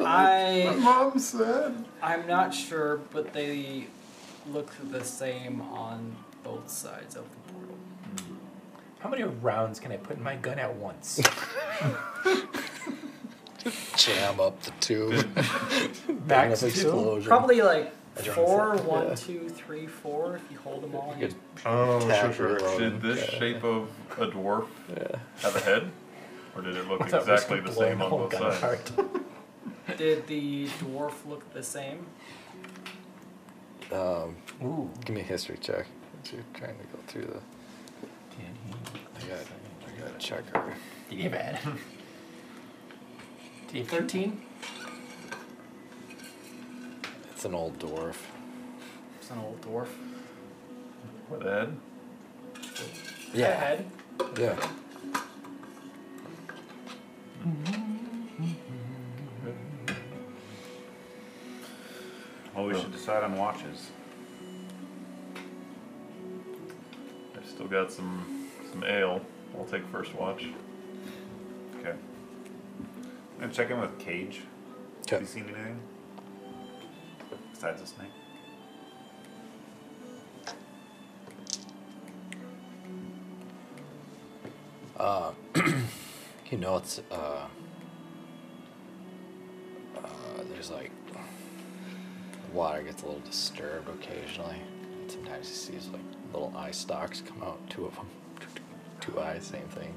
I 0.00 0.76
Mom 0.80 1.18
said. 1.18 1.84
I'm 2.02 2.26
not 2.26 2.52
sure, 2.52 2.96
but 3.12 3.32
they 3.32 3.86
look 4.52 4.72
the 4.90 5.04
same 5.04 5.60
on 5.60 6.16
both 6.42 6.68
sides 6.68 7.14
of 7.16 7.24
the 7.30 7.52
portal. 7.52 7.76
Hmm. 7.76 8.34
How 9.00 9.08
many 9.10 9.22
rounds 9.22 9.78
can 9.78 9.92
I 9.92 9.98
put 9.98 10.16
in 10.16 10.22
my 10.22 10.36
gun 10.36 10.58
at 10.58 10.74
once? 10.74 11.20
jam 13.96 14.40
up 14.40 14.60
the 14.62 14.70
tube? 14.80 15.12
Max 15.34 15.50
Big 16.06 16.30
enough 16.30 16.60
two? 16.60 16.66
explosion. 16.66 17.28
Probably 17.28 17.62
like 17.62 17.92
Adrenaline 18.16 18.34
four, 18.34 18.76
set, 18.76 18.84
one, 18.86 19.06
yeah. 19.08 19.14
two, 19.14 19.48
three, 19.50 19.86
four. 19.86 20.36
If 20.36 20.50
you 20.50 20.58
hold 20.58 20.82
them 20.82 20.94
all. 20.94 21.14
You 21.18 21.28
could 21.28 21.36
Oh, 21.66 22.00
sure, 22.00 22.08
tack 22.10 22.34
sure. 22.34 22.58
your 22.60 22.68
own, 22.68 22.80
Did 22.80 23.02
this 23.02 23.18
yeah. 23.32 23.38
shape 23.38 23.64
of 23.64 23.88
a 24.18 24.26
dwarf 24.28 24.66
Yeah. 24.96 25.18
have 25.40 25.56
a 25.56 25.60
head? 25.60 25.90
Or 26.54 26.62
did 26.62 26.76
it 26.76 26.88
look 26.88 27.00
Without 27.04 27.26
risk 27.26 27.50
exactly 27.50 27.58
of 27.58 27.64
the 27.66 27.70
blowing 27.72 27.90
same 27.92 27.98
the 27.98 28.04
on 28.04 28.10
whole 28.10 28.18
both 28.20 28.30
gun 28.32 28.52
sides? 28.52 28.90
apart. 28.90 29.08
Did 29.98 30.26
the 30.26 30.66
dwarf 30.80 31.12
look 31.28 31.52
the 31.54 31.62
same? 31.62 32.06
Um, 33.92 34.36
Ooh. 34.62 34.90
give 35.04 35.14
me 35.14 35.20
a 35.20 35.24
history 35.24 35.58
check. 35.60 35.86
As 36.24 36.32
You're 36.32 36.42
trying 36.54 36.76
to 36.76 36.84
go 36.84 36.98
through 37.06 37.22
the. 37.22 37.40
Did 38.36 39.24
I 39.24 39.28
got, 39.28 39.46
I 39.86 40.00
got 40.00 40.16
a 40.16 40.18
checker. 40.18 40.74
he? 41.10 41.16
Did 41.16 41.22
he 41.22 41.28
bad? 41.28 41.58
Did 43.66 43.72
he 43.72 43.78
have 43.80 43.88
thirteen? 43.88 44.40
It's 47.32 47.44
an 47.44 47.54
old 47.54 47.78
dwarf. 47.78 48.16
It's 49.18 49.30
an 49.30 49.38
old 49.38 49.60
dwarf. 49.60 49.88
With 51.28 51.42
a 51.42 51.50
head? 51.50 51.76
Yeah. 53.34 53.54
Head. 53.54 53.90
Yeah. 54.38 54.56
Well, 62.54 62.66
we 62.66 62.74
should 62.80 62.92
decide 62.92 63.22
on 63.22 63.36
watches. 63.36 63.90
I've 67.36 67.46
still 67.46 67.66
got 67.66 67.92
some 67.92 68.48
some 68.70 68.84
ale. 68.84 69.20
I'll 69.56 69.64
take 69.64 69.86
first 69.88 70.14
watch. 70.14 70.46
I'm 73.36 73.42
gonna 73.42 73.52
check 73.52 73.70
in 73.70 73.78
with 73.78 73.98
Cage. 73.98 74.40
Okay. 75.02 75.20
he 75.20 75.26
seen 75.26 75.44
anything? 75.44 75.78
Besides 77.52 77.82
the 77.82 77.86
snake? 77.86 78.08
Uh, 84.98 85.32
you 86.50 86.56
know, 86.56 86.78
it's 86.78 87.02
uh, 87.10 87.46
uh, 89.98 90.08
there's 90.48 90.70
like 90.70 90.90
water 92.54 92.82
gets 92.82 93.02
a 93.02 93.06
little 93.06 93.20
disturbed 93.20 93.88
occasionally. 93.90 94.56
And 95.02 95.10
sometimes 95.10 95.48
he 95.48 95.54
sees 95.54 95.88
like 95.88 96.00
little 96.32 96.54
eye 96.56 96.70
stalks 96.70 97.20
come 97.20 97.42
out, 97.42 97.58
two 97.68 97.84
of 97.84 97.94
them, 97.96 98.08
two 99.02 99.20
eyes, 99.20 99.44
same 99.44 99.68
thing. 99.68 99.94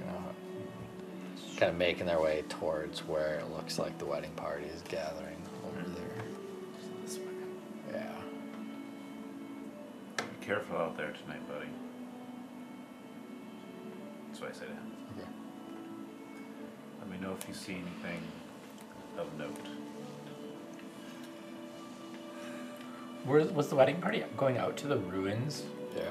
You 0.00 0.06
know, 0.06 0.30
kind 1.56 1.70
of 1.70 1.78
making 1.78 2.06
their 2.06 2.20
way 2.20 2.42
towards 2.48 3.00
where 3.06 3.38
it 3.38 3.50
looks 3.50 3.78
like 3.78 3.96
the 3.98 4.04
wedding 4.04 4.32
party 4.32 4.66
is 4.66 4.82
gathering 4.82 5.36
over 5.66 5.80
mm-hmm. 5.80 5.94
there. 5.94 6.24
This 7.04 7.18
way. 7.18 7.24
Yeah. 7.92 8.12
Be 10.16 10.46
careful 10.46 10.76
out 10.76 10.96
there 10.96 11.12
tonight, 11.12 11.46
buddy. 11.48 11.68
That's 14.28 14.40
what 14.40 14.50
I 14.50 14.52
say 14.54 14.66
to 14.66 14.72
him. 14.72 14.92
Okay. 15.16 15.28
Let 17.00 17.10
me 17.10 17.18
know 17.18 17.36
if 17.38 17.46
you 17.46 17.54
see 17.54 17.74
anything 17.74 18.20
of 19.16 19.26
note. 19.38 19.66
Where's 23.24 23.48
what's 23.52 23.68
the 23.68 23.76
wedding 23.76 24.00
party? 24.00 24.24
Going 24.36 24.58
out 24.58 24.76
to 24.78 24.86
the 24.86 24.98
ruins. 24.98 25.62
Yeah. 25.96 26.02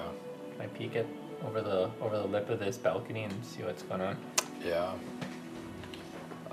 Can 0.53 0.61
I 0.61 0.67
peek 0.67 0.95
it 0.95 1.07
over 1.45 1.61
the 1.61 1.89
over 2.01 2.17
the 2.17 2.25
lip 2.25 2.49
of 2.49 2.59
this 2.59 2.77
balcony 2.77 3.23
and 3.23 3.45
see 3.45 3.61
what's 3.63 3.83
going 3.83 4.01
on? 4.01 4.17
Yeah. 4.65 4.93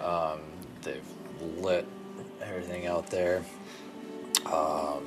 Um, 0.03 0.41
they've 0.83 1.03
lit 1.59 1.87
everything 2.43 2.87
out 2.87 3.09
there. 3.11 3.43
Um, 4.47 5.07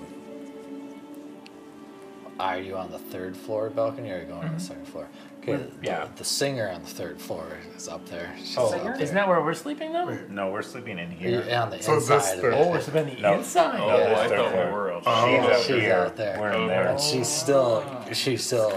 are 2.40 2.58
you 2.60 2.76
on 2.78 2.92
the 2.92 3.00
third 3.00 3.38
floor 3.38 3.70
balcony 3.70 4.12
or 4.12 4.16
are 4.16 4.20
you 4.20 4.26
going 4.26 4.48
on 4.48 4.54
the 4.56 4.60
second 4.60 4.86
floor? 4.88 5.08
Okay, 5.42 5.52
We're- 5.54 5.64
the, 5.82 5.86
yeah. 5.86 6.08
the 6.16 6.24
singer 6.24 6.70
on 6.70 6.82
the 6.84 6.90
third 6.90 7.20
floor 7.22 7.46
is 7.76 7.88
up 7.88 8.06
there. 8.08 8.34
She's 8.38 8.58
Oh, 8.58 8.74
up 8.74 8.84
there. 8.84 9.02
isn't 9.02 9.16
that 9.16 9.28
where 9.28 9.42
we're 9.42 9.54
sleeping 9.54 9.94
though? 9.94 10.18
No, 10.30 10.50
we're 10.52 10.62
sleeping 10.62 10.98
in 11.00 11.12
You're 11.20 11.42
here. 11.44 11.58
on 11.58 11.70
the 11.70 11.82
So 11.82 11.96
this 11.96 12.10
inside 12.10 12.36
of 12.36 12.42
third- 12.42 12.54
it. 12.54 12.58
Oh, 12.58 12.74
it's 12.74 12.90
been 12.90 13.08
the 13.16 13.22
No. 13.22 13.34
inside. 13.36 13.80
Oh, 13.80 13.88
Yeah, 13.98 14.20
I 14.20 14.28
thought 14.30 14.52
floor. 14.52 14.66
we 14.66 14.72
were 14.72 14.94
She's 15.00 15.08
Oh. 15.08 15.48
up 15.52 15.58
She's 15.64 15.68
here. 15.82 15.94
out 15.96 16.16
there. 16.16 16.40
We're 16.40 16.52
in 16.54 16.68
there. 16.68 16.88
And 16.88 17.00
she's 17.00 17.28
still, 17.28 17.84
she's 18.14 18.44
still 18.44 18.74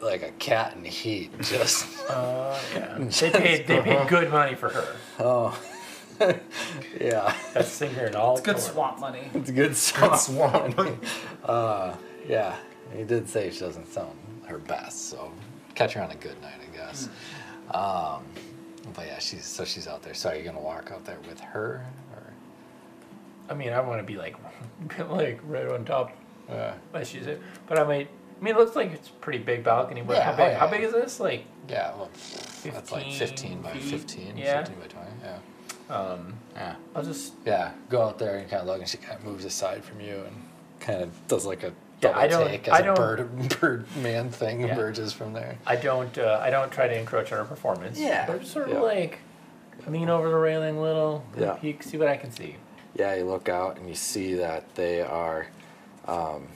like 0.00 0.22
a 0.22 0.30
cat 0.32 0.74
in 0.76 0.84
heat. 0.84 1.30
Just 1.40 1.86
Uh, 2.08 2.58
yeah. 2.74 2.98
They 3.20 3.30
paid 3.30 3.66
they 3.66 3.80
paid 3.80 4.08
good 4.08 4.30
money 4.30 4.54
for 4.54 4.68
her. 4.70 4.96
oh, 5.18 5.60
yeah. 7.00 7.34
That's 7.54 7.68
singer 7.68 8.06
and 8.06 8.16
all. 8.16 8.32
It's 8.36 8.46
good 8.46 8.56
for- 8.56 8.60
swamp 8.72 8.98
money. 9.00 9.30
It's 9.34 9.48
a 9.50 9.52
good 9.52 9.76
song. 9.76 10.16
swamp. 10.18 10.78
Uh, 11.44 11.94
yeah, 12.28 12.56
he 12.94 13.04
did 13.04 13.28
say 13.28 13.50
she 13.50 13.60
doesn't 13.60 13.86
sound 13.92 14.16
her 14.46 14.58
best, 14.58 15.08
so 15.08 15.32
catch 15.74 15.94
her 15.94 16.02
on 16.02 16.10
a 16.10 16.16
good 16.16 16.40
night, 16.42 16.60
I 16.60 16.76
guess. 16.76 17.08
Um, 17.72 18.24
but 18.94 19.06
yeah, 19.06 19.18
she's 19.18 19.44
so 19.46 19.64
she's 19.64 19.86
out 19.88 20.02
there. 20.02 20.14
So 20.14 20.30
are 20.30 20.34
you 20.34 20.42
gonna 20.44 20.60
walk 20.60 20.90
out 20.92 21.04
there 21.04 21.18
with 21.28 21.40
her, 21.40 21.86
or 22.14 22.22
I 23.48 23.54
mean, 23.54 23.72
I 23.72 23.80
want 23.80 24.00
to 24.00 24.04
be 24.06 24.16
like, 24.18 24.36
like 25.08 25.40
right 25.44 25.66
on 25.68 25.84
top 25.84 26.12
uh, 26.50 26.72
as 26.94 27.08
she's 27.08 27.26
it. 27.26 27.40
But 27.66 27.78
I 27.78 27.84
might. 27.84 28.08
I 28.40 28.44
mean, 28.44 28.54
it 28.54 28.58
looks 28.58 28.74
like 28.74 28.92
it's 28.92 29.08
a 29.08 29.12
pretty 29.12 29.38
big 29.38 29.62
balcony. 29.62 30.02
But 30.02 30.16
Yeah, 30.16 30.22
how 30.24 30.32
oh, 30.32 30.36
big? 30.36 30.46
yeah. 30.52 30.58
How 30.58 30.66
big 30.68 30.82
is 30.82 30.92
this? 30.92 31.20
Like, 31.20 31.44
yeah, 31.68 31.90
well, 31.94 32.08
that's 32.64 32.90
like 32.92 33.04
15 33.04 33.18
fifteen 33.18 33.60
by 33.62 33.72
feet? 33.72 33.82
15, 33.82 34.36
Yeah. 34.36 34.58
15 34.64 34.80
by 34.80 34.86
twenty. 34.86 35.10
Yeah, 35.22 35.94
um, 35.94 36.34
yeah, 36.54 36.74
I'll 36.94 37.02
just. 37.04 37.34
yeah. 37.44 37.72
Go 37.90 38.02
out 38.02 38.18
there 38.18 38.38
and 38.38 38.48
kind 38.48 38.62
of 38.62 38.66
look, 38.68 38.78
and 38.80 38.88
she 38.88 38.96
kind 38.98 39.18
of 39.18 39.24
moves 39.24 39.44
aside 39.44 39.84
from 39.84 40.00
you 40.00 40.22
and 40.26 40.34
kind 40.80 41.02
of 41.02 41.10
does 41.28 41.44
like 41.44 41.62
a 41.62 41.66
Yeah, 41.66 42.08
double 42.12 42.18
I 42.20 42.26
don't- 42.28 42.48
take 42.48 42.68
as 42.68 42.74
I 42.74 42.78
a 42.78 42.82
don't- 42.84 42.96
bird 42.96 43.48
bird 43.60 43.96
man 43.96 44.30
thing 44.30 44.60
Yeah. 44.62 44.72
emerges 44.74 45.12
from 45.12 45.34
there. 45.34 45.58
I 45.66 45.76
don't. 45.76 46.16
Uh, 46.16 46.38
I 46.42 46.48
don't 46.50 46.70
try 46.72 46.88
to 46.88 46.98
encroach 46.98 47.30
on 47.32 47.38
her 47.38 47.44
performance. 47.44 47.98
Yeah, 47.98 48.24
But 48.26 48.40
just 48.40 48.52
sort 48.52 48.68
of 48.68 48.74
yeah. 48.76 48.80
like 48.80 49.18
lean 49.86 50.08
over 50.08 50.28
the 50.30 50.36
railing 50.36 50.76
a 50.78 50.82
little. 50.82 51.24
Yeah. 51.38 51.52
Peek, 51.60 51.82
see 51.82 51.98
what 51.98 52.08
I 52.08 52.16
can 52.16 52.32
see. 52.32 52.56
Yeah, 52.94 53.14
you 53.14 53.24
look 53.24 53.48
out 53.50 53.76
and 53.76 53.88
you 53.88 53.94
see 53.94 54.34
that 54.34 54.74
they 54.74 55.00
are 55.02 55.46
um, 56.08 56.48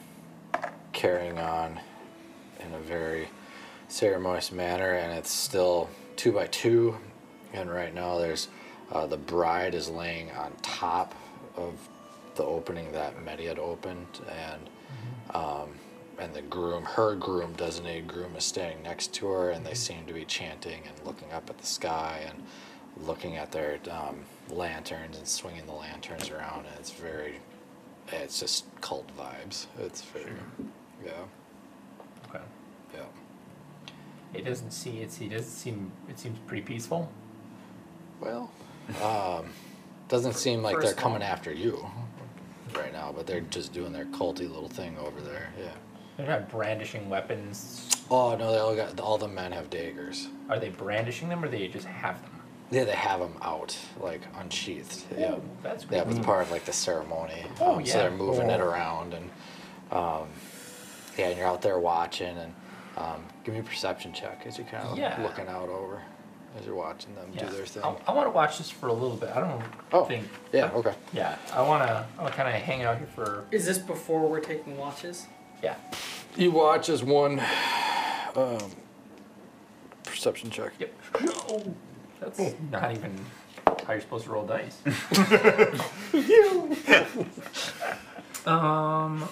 carrying 0.95 1.39
on 1.39 1.79
in 2.61 2.73
a 2.73 2.79
very 2.79 3.29
ceremonious 3.89 4.51
manner, 4.51 4.93
and 4.95 5.13
it's 5.13 5.31
still 5.31 5.91
two 6.17 6.33
by 6.33 6.47
two. 6.47 6.97
And 7.53 7.71
right 7.71 7.95
now, 7.95 8.19
there's 8.19 8.49
uh, 8.91 9.07
the 9.07 9.17
bride 9.17 9.75
is 9.75 9.89
laying 9.89 10.31
on 10.33 10.53
top 10.63 11.15
of 11.57 11.75
the 12.37 12.45
opening 12.45 12.91
that 12.93 13.23
Medi 13.23 13.47
had 13.47 13.59
opened, 13.59 14.07
and 14.29 14.71
um, 15.35 15.69
and 16.19 16.33
the 16.33 16.43
groom, 16.43 16.85
her 16.85 17.15
groom, 17.17 17.53
designated 17.55 18.07
groom, 18.07 18.37
is 18.37 18.45
standing 18.45 18.83
next 18.83 19.13
to 19.15 19.27
her, 19.27 19.51
and 19.51 19.67
they 19.67 19.75
seem 19.75 20.07
to 20.07 20.13
be 20.13 20.25
chanting 20.25 20.83
and 20.87 21.07
looking 21.07 21.33
up 21.33 21.51
at 21.51 21.59
the 21.59 21.67
sky 21.67 22.21
and 22.29 22.43
looking 23.07 23.37
at 23.37 23.51
their 23.51 23.79
um, 23.91 24.21
lanterns 24.49 25.19
and 25.19 25.27
swinging 25.27 25.67
the 25.67 25.73
lanterns 25.73 26.31
around, 26.31 26.67
and 26.67 26.75
it's 26.79 26.93
very, 26.93 27.41
it's 28.09 28.39
just 28.39 28.65
cult 28.81 29.11
vibes. 29.17 29.67
It's 29.79 30.03
very, 30.03 30.31
yeah, 31.05 31.13
Okay. 32.29 32.45
yeah. 32.95 33.01
It 34.33 34.45
doesn't 34.45 34.71
see. 34.73 34.99
It's. 35.01 35.21
It 35.21 35.31
doesn't 35.31 35.51
seem. 35.51 35.93
It 36.09 36.19
seems 36.19 36.39
pretty 36.47 36.63
peaceful. 36.63 37.11
Well, 38.21 38.51
um, 39.03 39.47
doesn't 40.09 40.35
seem 40.35 40.63
like 40.63 40.75
they're 40.75 40.83
First 40.89 40.97
coming 40.97 41.23
after 41.23 41.53
you 41.53 41.87
right 42.77 42.93
now, 42.93 43.13
but 43.15 43.27
they're 43.27 43.41
just 43.43 43.73
doing 43.73 43.93
their 43.93 44.07
culty 44.07 44.49
little 44.51 44.69
thing 44.69 44.97
over 44.99 45.21
there. 45.21 45.53
Yeah. 45.59 45.71
They're 46.17 46.27
not 46.27 46.49
brandishing 46.49 47.09
weapons. 47.11 47.89
Oh 48.11 48.37
no, 48.37 48.53
they 48.53 48.59
all 48.59 48.75
got 48.77 48.99
all 49.01 49.19
the 49.19 49.29
men 49.29 49.53
have 49.53 49.69
daggers. 49.71 50.29
Are 50.49 50.59
they 50.59 50.69
brandishing 50.69 51.29
them, 51.29 51.45
or 51.45 51.49
they 51.49 51.67
just 51.69 51.87
have 51.87 52.21
them? 52.23 52.31
Yeah, 52.71 52.85
they 52.85 52.93
have 52.93 53.21
them 53.21 53.35
out, 53.43 53.77
like 54.01 54.23
unsheathed. 54.39 55.05
Yeah. 55.17 55.33
Oh, 55.33 55.43
that's 55.63 55.85
Yeah, 55.91 56.05
great. 56.05 56.17
it's 56.17 56.25
part 56.27 56.43
of 56.43 56.51
like 56.51 56.65
the 56.65 56.73
ceremony. 56.73 57.45
Oh, 57.61 57.77
um, 57.77 57.87
So 57.87 57.99
they're 57.99 58.11
moving 58.11 58.51
it 58.51 58.61
around 58.61 59.15
and 59.15 59.31
um, 59.93 60.29
yeah, 61.19 61.29
and 61.29 61.39
you're 61.39 61.47
out 61.47 61.63
there 61.63 61.79
watching 61.79 62.37
and 62.37 62.53
um, 62.97 63.25
give 63.45 63.55
me 63.55 63.61
a 63.61 63.65
perception 63.65 64.13
check 64.13 64.43
as 64.47 64.59
you're 64.59 64.67
kind 64.67 64.87
of 64.89 64.99
Yeah. 64.99 65.21
looking 65.23 65.47
out 65.49 65.69
over 65.69 66.01
as 66.59 66.65
you're 66.67 66.75
watching 66.77 67.15
them 67.17 67.29
Yeah. 67.35 67.49
do 67.49 67.57
their 67.57 67.67
thing. 67.67 67.83
I, 67.83 67.95
I 68.07 68.13
want 68.15 68.27
to 68.27 68.31
watch 68.31 68.59
this 68.59 68.71
for 68.71 68.87
a 68.89 68.93
little 68.93 69.17
bit. 69.17 69.31
I 69.31 69.41
don't 69.41 69.63
Oh, 69.93 70.05
think. 70.05 70.29
yeah, 70.53 70.71
okay. 70.73 70.95
Yeah, 71.13 71.37
I 71.53 71.63
want 71.63 71.83
to. 71.83 72.07
I 72.19 72.23
want 72.23 72.33
to 72.35 72.41
kind 72.43 72.55
of 72.55 72.63
hang 72.63 72.83
out 72.85 72.99
here 72.99 73.09
for. 73.15 73.45
Is 73.51 73.65
this 73.67 73.79
before 73.79 74.29
we're 74.29 74.39
taking 74.41 74.77
watches? 74.77 75.27
Yeah. 75.63 75.75
You 76.37 76.51
watch 76.53 76.89
as 76.89 77.03
one 77.03 77.41
um, 78.37 78.59
perception 80.05 80.51
check. 80.51 80.73
Yep. 80.79 80.93
Oh, 81.49 81.75
that's 82.21 82.39
not 82.71 82.93
even 82.93 83.19
how 83.87 83.93
you're 83.93 84.01
supposed 84.03 84.25
to 84.25 84.31
roll 84.31 84.47
dice. 84.47 84.79
um, 88.47 89.29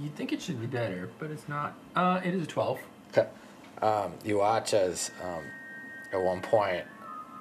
you'd 0.00 0.14
think 0.16 0.32
it 0.32 0.42
should 0.42 0.60
be 0.60 0.66
better, 0.66 1.08
but 1.18 1.30
it's 1.30 1.48
not. 1.48 1.74
Uh, 1.94 2.20
it 2.24 2.34
is 2.34 2.42
a 2.42 2.46
twelve. 2.46 2.78
Okay. 3.16 3.28
Um, 3.82 4.12
you 4.24 4.38
watch 4.38 4.74
as 4.74 5.10
um, 5.22 5.42
at 6.12 6.20
one 6.20 6.40
point 6.40 6.84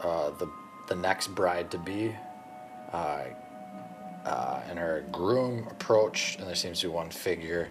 uh, 0.02 0.32
the 0.32 0.50
the 0.88 0.96
next 0.96 1.28
bride 1.36 1.72
to 1.72 1.78
be 1.78 2.16
uh, 2.92 3.24
uh, 4.26 4.62
and 4.70 4.78
her 4.80 5.04
groom 5.12 5.68
approach, 5.70 6.36
and 6.38 6.48
there 6.48 6.56
seems 6.56 6.80
to 6.82 6.88
be 6.88 6.94
one 6.94 7.10
figure 7.10 7.70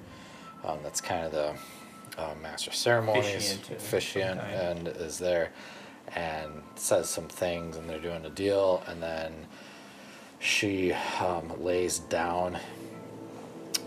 um, 0.65 0.79
that's 0.83 1.01
kind 1.01 1.25
of 1.27 1.33
the 1.33 2.23
uh, 2.23 2.35
master 2.43 2.71
of 2.71 2.77
ceremonies, 2.77 3.27
Officiant 3.55 3.71
of 3.71 3.77
officiant, 3.77 4.41
some 4.41 4.51
kind. 4.51 4.79
and 4.79 4.89
is 4.89 5.19
there 5.19 5.51
and 6.15 6.51
says 6.77 7.09
some 7.09 7.29
things, 7.29 7.77
and 7.77 7.89
they're 7.89 7.99
doing 8.01 8.25
a 8.27 8.31
deal, 8.31 8.83
and 8.87 9.03
then 9.03 9.33
she 10.41 10.93
um, 11.21 11.53
lays 11.63 12.01
down 12.01 12.59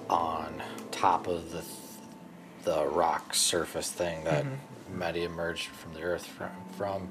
on 0.09 0.61
top 1.05 1.27
of 1.27 1.51
the 1.51 1.61
the 2.63 2.83
rock 2.87 3.35
surface 3.35 3.91
thing 3.91 4.23
that 4.23 4.43
Mm-hmm. 4.43 4.97
Medi 4.99 5.23
emerged 5.23 5.67
from 5.67 5.93
the 5.93 6.01
earth 6.01 6.25
from, 6.25 6.49
from 6.77 7.09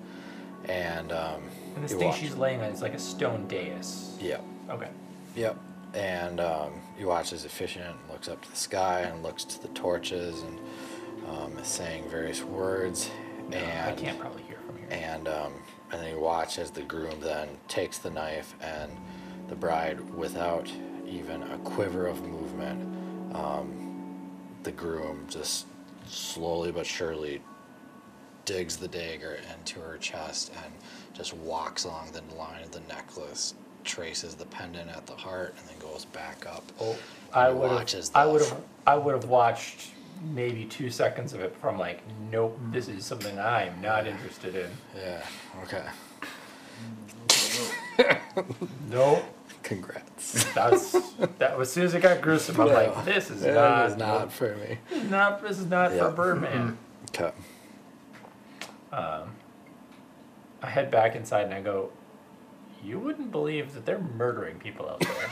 and 0.69 1.13
um, 1.13 1.43
And 1.77 1.85
this 1.85 1.93
thing 1.93 2.09
watch- 2.09 2.19
she's 2.19 2.35
laying 2.37 2.61
on 2.61 2.71
is 2.73 2.83
like 2.83 2.95
a 2.95 2.99
stone 2.99 3.47
dais. 3.47 4.17
Yep, 4.21 4.43
Okay. 4.71 4.89
yep. 5.37 5.57
And 5.93 6.41
um, 6.41 6.73
you 6.99 7.07
watch 7.09 7.33
as 7.33 7.45
officiant 7.45 7.87
and 8.01 8.11
looks 8.11 8.29
up 8.29 8.43
to 8.43 8.51
the 8.51 8.57
sky 8.57 9.01
and 9.03 9.23
looks 9.23 9.45
to 9.45 9.63
the 9.63 9.69
torches 9.69 10.43
and 10.43 10.59
um, 11.29 11.57
is 11.59 11.69
saying 11.69 12.09
various 12.11 12.43
words. 12.43 13.11
No, 13.49 13.57
and 13.59 13.91
I 13.91 13.93
can't 13.93 14.19
probably 14.19 14.43
hear 14.45 14.59
from 14.67 14.77
here. 14.79 14.89
and 14.91 15.29
um, 15.29 15.53
and 15.93 16.01
then 16.03 16.11
you 16.15 16.21
watch 16.21 16.59
as 16.59 16.71
the 16.73 16.83
groom 16.83 17.21
then 17.21 17.49
takes 17.69 17.99
the 17.99 18.11
knife 18.11 18.55
and 18.61 18.91
the 19.49 19.55
bride, 19.57 20.01
without 20.17 20.69
even 21.07 21.43
a 21.45 21.59
quiver 21.59 22.07
of 22.07 22.23
movement, 22.27 22.81
um, 23.37 23.84
the 24.65 24.73
groom 24.73 25.27
just 25.29 25.67
slowly 26.09 26.73
but 26.73 26.87
surely 26.87 27.41
digs 28.45 28.77
the 28.77 28.89
dagger 28.89 29.39
into 29.55 29.81
her 29.81 29.97
chest 29.99 30.53
and 30.65 30.73
just 31.15 31.35
walks 31.35 31.85
along 31.85 32.11
the 32.13 32.23
line 32.35 32.63
of 32.63 32.73
the 32.73 32.81
necklace, 32.89 33.55
traces 33.85 34.35
the 34.35 34.45
pendant 34.47 34.91
at 34.91 35.07
the 35.07 35.15
heart, 35.15 35.55
and 35.59 35.69
then 35.69 35.79
goes 35.79 36.05
back 36.07 36.47
up. 36.47 36.65
Oh, 36.81 36.97
I 37.33 37.51
would 37.51 37.71
have. 37.71 38.11
I 38.15 38.27
would 38.27 38.43
have. 38.43 38.61
I 38.87 38.97
would 38.97 39.15
have 39.15 39.27
watched 39.27 39.93
maybe 40.33 40.65
two 40.67 40.91
seconds 40.91 41.33
of 41.33 41.41
it 41.41 41.55
from 41.57 41.79
like, 41.79 42.01
nope, 42.31 42.59
this 42.71 42.89
is 42.89 43.05
something 43.05 43.39
I'm 43.39 43.81
not 43.81 44.07
interested 44.07 44.55
in. 44.55 44.71
Yeah. 44.97 45.25
Okay. 45.63 45.85
Nope. 48.91 49.25
Congrats. 49.65 50.45
That's 50.55 50.93
that 51.39 51.59
as 51.59 51.73
soon 51.73 51.85
as 51.87 51.95
it 51.95 52.01
got 52.03 52.21
gruesome. 52.21 52.61
I'm 52.61 52.67
Yeah. 52.69 52.73
like, 52.75 53.05
this 53.07 53.31
is 53.31 53.43
not, 53.45 53.91
is 53.91 53.97
not 53.97 54.31
for 54.33 54.55
me. 54.57 54.79
not 55.09 55.43
this 55.43 55.59
is 55.59 55.67
not 55.67 55.93
Yeah. 55.93 56.11
for 56.11 56.11
Birdman. 56.13 56.79
Okay. 57.09 57.33
Um, 58.93 59.31
I 60.63 60.69
head 60.69 60.91
back 60.91 61.17
inside 61.17 61.47
and 61.47 61.55
I 61.55 61.61
go, 61.63 61.91
you 62.85 62.99
wouldn't 62.99 63.33
believe 63.33 63.75
that 63.75 63.85
they're 63.87 63.99
murdering 63.99 64.59
people 64.59 64.89
out 64.89 65.01
there, 65.01 65.31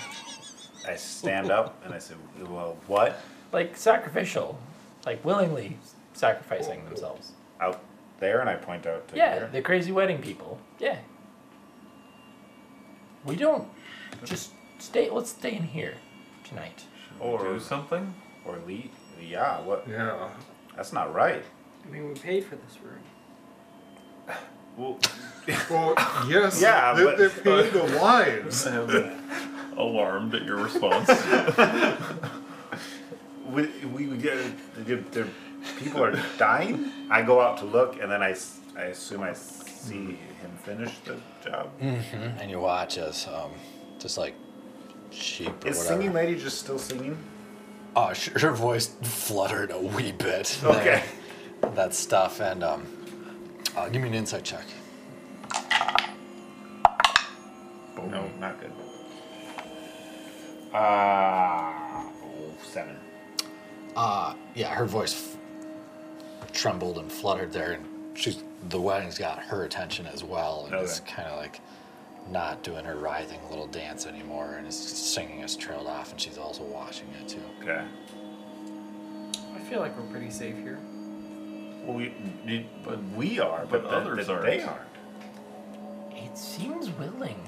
I 0.88 0.96
stand 0.96 1.50
up 1.50 1.80
and 1.84 1.94
I 1.94 1.98
say, 1.98 2.14
well, 2.48 2.76
what? 2.88 3.20
like 3.52 3.76
sacrificial, 3.76 4.58
like 5.04 5.22
willingly 5.24 5.76
sacrificing 6.14 6.84
themselves. 6.86 7.32
Out 7.60 7.82
there? 8.18 8.40
And 8.40 8.48
I 8.48 8.54
point 8.54 8.86
out 8.86 9.06
to 9.08 9.16
Yeah, 9.16 9.34
here. 9.34 9.48
the 9.52 9.60
crazy 9.60 9.92
wedding 9.92 10.18
people. 10.22 10.58
Yeah. 10.78 10.96
We 13.24 13.36
don't 13.36 13.68
just 14.24 14.50
stay. 14.78 15.10
Let's 15.10 15.30
stay 15.30 15.54
in 15.56 15.62
here 15.64 15.94
tonight. 16.44 16.84
Or 17.20 17.40
Or- 17.40 17.54
do 17.54 17.60
something? 17.60 18.14
Or 18.44 18.58
leave. 18.66 18.90
Yeah, 19.20 19.60
what? 19.60 19.86
Yeah. 19.88 20.28
That's 20.76 20.92
not 20.92 21.14
right. 21.14 21.44
I 21.84 21.88
mean, 21.90 22.08
we 22.08 22.14
paid 22.14 22.44
for 22.44 22.56
this 22.56 22.78
room. 22.82 22.98
Well, 24.76 24.98
Well, 25.70 25.94
yes. 26.28 26.60
Yeah, 26.60 26.94
they, 26.94 27.04
but- 27.04 27.18
they're 27.18 27.30
paying 27.30 27.72
the 27.72 27.84
lives. 28.00 28.66
I 28.66 28.76
am 28.76 29.78
alarmed 29.78 30.34
at 30.34 30.44
your 30.44 30.56
response. 30.56 31.08
we, 33.48 33.66
we, 33.94 34.06
we 34.06 34.16
get, 34.16 34.38
there, 34.86 34.96
there, 35.12 35.26
people 35.78 36.02
are 36.02 36.16
dying. 36.38 36.90
I 37.10 37.22
go 37.22 37.40
out 37.40 37.58
to 37.58 37.64
look, 37.64 38.00
and 38.00 38.10
then 38.10 38.22
I, 38.22 38.34
I 38.76 38.84
assume 38.84 39.22
I 39.22 39.32
see 39.34 40.18
him 40.40 40.50
finish 40.64 40.98
the 41.04 41.18
job. 41.44 41.70
Mm-hmm. 41.80 42.38
And 42.40 42.50
you 42.50 42.60
watch 42.60 42.98
as, 42.98 43.26
um, 43.28 43.50
just 44.02 44.18
like 44.18 44.34
sheep 45.10 45.48
or 45.64 45.68
Is 45.68 45.78
whatever. 45.78 45.84
singing 45.84 46.12
lady 46.12 46.34
just 46.38 46.58
still 46.58 46.78
singing? 46.78 47.16
Oh, 47.94 48.12
sh- 48.12 48.30
her 48.30 48.50
voice 48.52 48.88
fluttered 49.02 49.70
a 49.70 49.78
wee 49.78 50.12
bit. 50.12 50.58
Okay. 50.64 51.02
there. 51.60 51.70
That 51.76 51.94
stuff, 51.94 52.40
and 52.40 52.64
um, 52.64 52.84
uh, 53.76 53.88
give 53.88 54.02
me 54.02 54.08
an 54.08 54.14
insight 54.14 54.42
check. 54.44 54.64
No, 57.96 58.28
not 58.40 58.60
good. 58.60 58.72
Ah, 60.74 62.04
oh, 62.24 62.52
seven. 62.64 62.96
Uh, 63.94 64.34
yeah, 64.56 64.74
her 64.74 64.86
voice 64.86 65.14
f- 65.14 66.52
trembled 66.52 66.98
and 66.98 67.10
fluttered 67.12 67.52
there, 67.52 67.72
and 67.72 68.18
she's 68.18 68.42
the 68.70 68.80
wedding's 68.80 69.18
got 69.18 69.38
her 69.38 69.64
attention 69.64 70.06
as 70.06 70.24
well, 70.24 70.66
and 70.66 70.74
is 70.82 71.00
Okay. 71.00 71.12
kind 71.12 71.28
of 71.28 71.38
like 71.38 71.60
not 72.30 72.62
doing 72.62 72.84
her 72.84 72.96
writhing 72.96 73.40
little 73.50 73.66
dance 73.66 74.06
anymore, 74.06 74.54
and 74.58 74.66
is 74.66 74.76
singing 74.76 75.40
is 75.40 75.56
trailed 75.56 75.86
off, 75.86 76.10
and 76.12 76.20
she's 76.20 76.38
also 76.38 76.62
watching 76.64 77.08
it 77.20 77.28
too. 77.28 77.42
Okay. 77.60 77.84
I 79.54 79.58
feel 79.68 79.80
like 79.80 79.96
we're 79.98 80.10
pretty 80.10 80.30
safe 80.30 80.56
here. 80.56 80.78
Well, 81.84 81.96
we, 81.96 82.14
you- 82.46 82.66
but 82.84 83.02
we 83.16 83.40
are, 83.40 83.66
but 83.66 83.82
but, 83.82 83.90
the- 83.90 83.96
others 83.96 84.26
the- 84.26 84.32
aren't. 84.34 84.46
They 84.46 84.62
aren't. 84.62 84.80
It 86.12 86.38
seems 86.38 86.90
willing. 86.92 87.38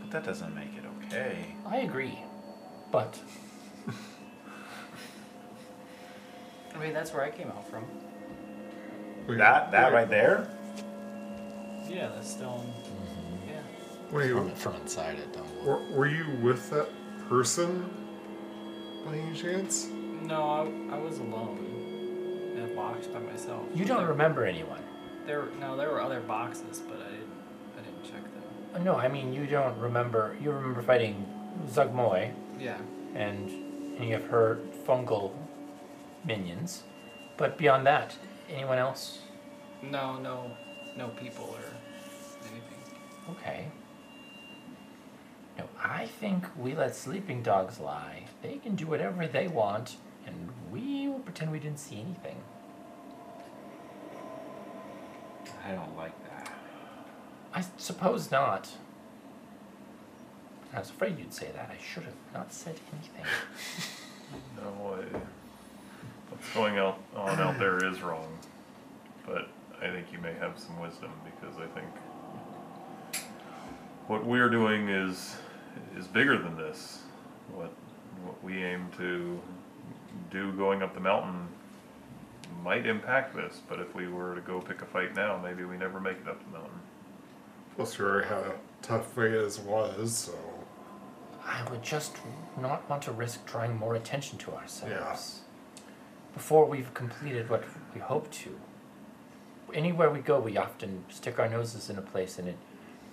But 0.00 0.10
that 0.10 0.24
doesn't 0.24 0.54
make 0.54 0.70
it 0.76 0.84
okay. 1.06 1.54
I 1.66 1.78
agree. 1.78 2.18
But 2.90 3.18
I 6.74 6.78
mean, 6.78 6.92
that's 6.92 7.12
where 7.12 7.22
I 7.24 7.30
came 7.30 7.48
out 7.48 7.68
from. 7.68 7.84
Wait, 9.26 9.38
That 9.38 9.70
that 9.72 9.92
right 9.92 10.08
there. 10.08 10.48
Yeah, 11.88 12.08
the 12.08 12.22
stone. 12.22 12.72
Yeah. 14.10 14.16
Wait, 14.16 14.30
From, 14.32 14.50
from 14.54 14.74
inside 14.76 15.18
it, 15.18 15.32
don't 15.32 15.64
were, 15.64 15.80
were 15.92 16.06
you 16.06 16.24
with 16.42 16.70
that 16.70 16.88
person 17.28 17.88
by 19.04 19.16
any 19.16 19.34
chance? 19.36 19.86
No, 20.22 20.42
I, 20.90 20.94
I 20.94 20.98
was 20.98 21.18
alone 21.18 22.54
in 22.56 22.62
a 22.70 22.74
box 22.74 23.06
by 23.08 23.18
myself. 23.20 23.62
you 23.74 23.84
don't 23.84 23.98
There- 23.98 24.08
remember 24.08 24.44
anyone. 24.44 24.82
There, 25.26 25.46
no, 25.60 25.76
there 25.76 25.90
were 25.90 26.00
other 26.00 26.20
boxes, 26.20 26.78
but 26.88 26.98
I 27.00 27.10
didn't, 27.10 27.32
I 27.76 27.82
didn't 27.82 28.04
check 28.04 28.22
them. 28.22 28.42
Uh, 28.74 28.78
No, 28.78 28.94
I 28.94 29.08
mean 29.08 29.32
you 29.32 29.44
don't 29.46 29.76
remember. 29.78 30.36
You 30.40 30.52
remember 30.52 30.82
fighting 30.82 31.26
Zuggtmoy 31.68 32.32
Yeah. 32.60 32.78
and 33.16 33.50
any 33.98 34.12
of 34.12 34.24
her 34.26 34.60
fungal 34.86 35.32
minions, 36.24 36.84
but 37.36 37.58
beyond 37.58 37.86
that, 37.88 38.14
anyone 38.48 38.78
else? 38.78 39.18
No, 39.82 40.16
no, 40.18 40.52
no 40.96 41.08
people 41.08 41.44
or 41.44 41.64
anything. 42.42 42.78
Okay. 43.32 43.66
No, 45.58 45.64
I 45.82 46.06
think 46.06 46.44
we 46.58 46.74
let 46.74 46.94
sleeping 46.94 47.42
dogs 47.42 47.80
lie. 47.80 48.24
They 48.42 48.58
can 48.58 48.74
do 48.74 48.86
whatever 48.86 49.26
they 49.26 49.48
want, 49.48 49.96
and 50.26 50.50
we 50.70 51.08
will 51.08 51.20
pretend 51.20 51.50
we 51.50 51.58
didn't 51.58 51.78
see 51.78 52.00
anything. 52.00 52.36
I 55.66 55.72
don't 55.72 55.96
like 55.96 56.12
that. 56.28 56.52
I 57.54 57.64
suppose 57.76 58.30
not. 58.30 58.68
I 60.74 60.80
was 60.80 60.90
afraid 60.90 61.18
you'd 61.18 61.32
say 61.32 61.50
that. 61.54 61.70
I 61.70 61.82
should 61.82 62.04
have 62.04 62.14
not 62.34 62.52
said 62.52 62.76
anything. 62.92 63.24
No, 64.56 64.94
I, 64.94 65.18
what's 66.30 66.52
going 66.52 66.78
on 66.80 66.96
out 67.14 67.58
there 67.60 67.84
is 67.84 68.02
wrong, 68.02 68.26
but 69.24 69.48
I 69.80 69.88
think 69.88 70.06
you 70.12 70.18
may 70.18 70.34
have 70.34 70.58
some 70.58 70.80
wisdom 70.80 71.12
because 71.24 71.56
I 71.58 71.66
think 71.78 71.86
what 74.08 74.24
we're 74.24 74.48
doing 74.48 74.88
is 74.88 75.36
is 75.96 76.06
bigger 76.06 76.38
than 76.38 76.56
this. 76.56 77.02
What 77.54 77.72
what 78.24 78.42
we 78.42 78.64
aim 78.64 78.88
to 78.96 79.40
do 80.30 80.52
going 80.52 80.82
up 80.82 80.94
the 80.94 81.00
mountain 81.00 81.48
might 82.62 82.86
impact 82.86 83.34
this, 83.36 83.60
but 83.68 83.78
if 83.78 83.94
we 83.94 84.08
were 84.08 84.34
to 84.34 84.40
go 84.40 84.60
pick 84.60 84.82
a 84.82 84.86
fight 84.86 85.14
now, 85.14 85.38
maybe 85.42 85.64
we 85.64 85.76
never 85.76 86.00
make 86.00 86.16
it 86.18 86.28
up 86.28 86.42
the 86.44 86.58
mountain. 86.58 86.80
Plus, 87.76 87.98
you 87.98 88.04
already 88.06 88.26
had 88.26 88.38
a 88.38 88.54
tough 88.82 89.12
fight 89.12 89.32
as 89.32 89.60
was, 89.60 90.16
so. 90.16 90.34
I 91.44 91.68
would 91.70 91.82
just 91.82 92.16
not 92.60 92.88
want 92.90 93.02
to 93.02 93.12
risk 93.12 93.46
drawing 93.46 93.76
more 93.76 93.94
attention 93.94 94.38
to 94.38 94.52
ourselves. 94.52 95.40
Before 96.34 96.64
we've 96.66 96.92
completed 96.92 97.48
what 97.48 97.64
we 97.94 98.00
hope 98.00 98.30
to. 98.32 98.58
Anywhere 99.72 100.10
we 100.10 100.18
go, 100.18 100.40
we 100.40 100.56
often 100.56 101.04
stick 101.08 101.38
our 101.38 101.48
noses 101.48 101.88
in 101.88 101.98
a 101.98 102.02
place 102.02 102.38
and 102.38 102.48
it 102.48 102.56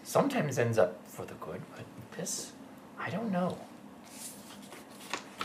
sometimes 0.04 0.58
ends 0.58 0.78
up 0.78 1.08
for 1.08 1.26
the 1.26 1.36
good, 1.36 1.62
but 1.76 1.86
this, 2.18 2.52
I 3.00 3.10
don't 3.10 3.32
know. 3.32 3.58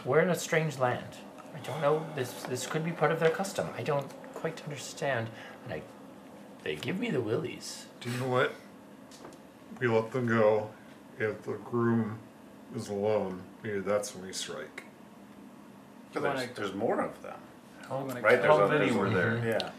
We're 0.05 0.21
in 0.21 0.31
a 0.31 0.35
strange 0.35 0.79
land. 0.79 1.17
I 1.55 1.59
don't 1.67 1.81
know, 1.81 2.07
this, 2.15 2.33
this 2.45 2.67
could 2.67 2.85
be 2.85 2.93
part 2.93 3.11
of 3.11 3.21
their 3.21 3.31
custom. 3.31 3.69
I 3.77 3.83
don't 3.83 4.07
quite 4.35 4.63
understand, 4.65 5.29
and 5.65 5.75
I, 5.75 5.83
they 6.63 6.77
give 6.77 6.99
me 6.99 7.11
the 7.11 7.21
willies. 7.21 7.87
Do 8.01 8.11
you 8.11 8.19
know 8.19 8.29
what? 8.29 8.55
We 9.81 9.89
let 9.89 10.13
them 10.13 10.27
go. 10.27 10.71
If 11.19 11.43
the 11.43 11.55
groom 11.55 12.19
is 12.77 12.89
alone, 12.89 13.43
maybe 13.63 13.81
that's 13.81 14.15
when 14.15 14.27
we 14.27 14.33
strike. 14.33 14.85
But 16.13 16.23
wanna- 16.23 16.39
there's, 16.39 16.51
there's 16.57 16.75
more 16.75 17.01
of 17.01 17.21
them. 17.23 17.35
I'm 17.91 18.07
gonna 18.07 18.21
Right? 18.21 18.41
There's 18.41 18.47
How 18.47 18.67
many 18.69 18.85
there's 18.87 18.95
a- 18.95 18.99
were 18.99 19.11
there? 19.11 19.43
Yeah. 19.45 19.71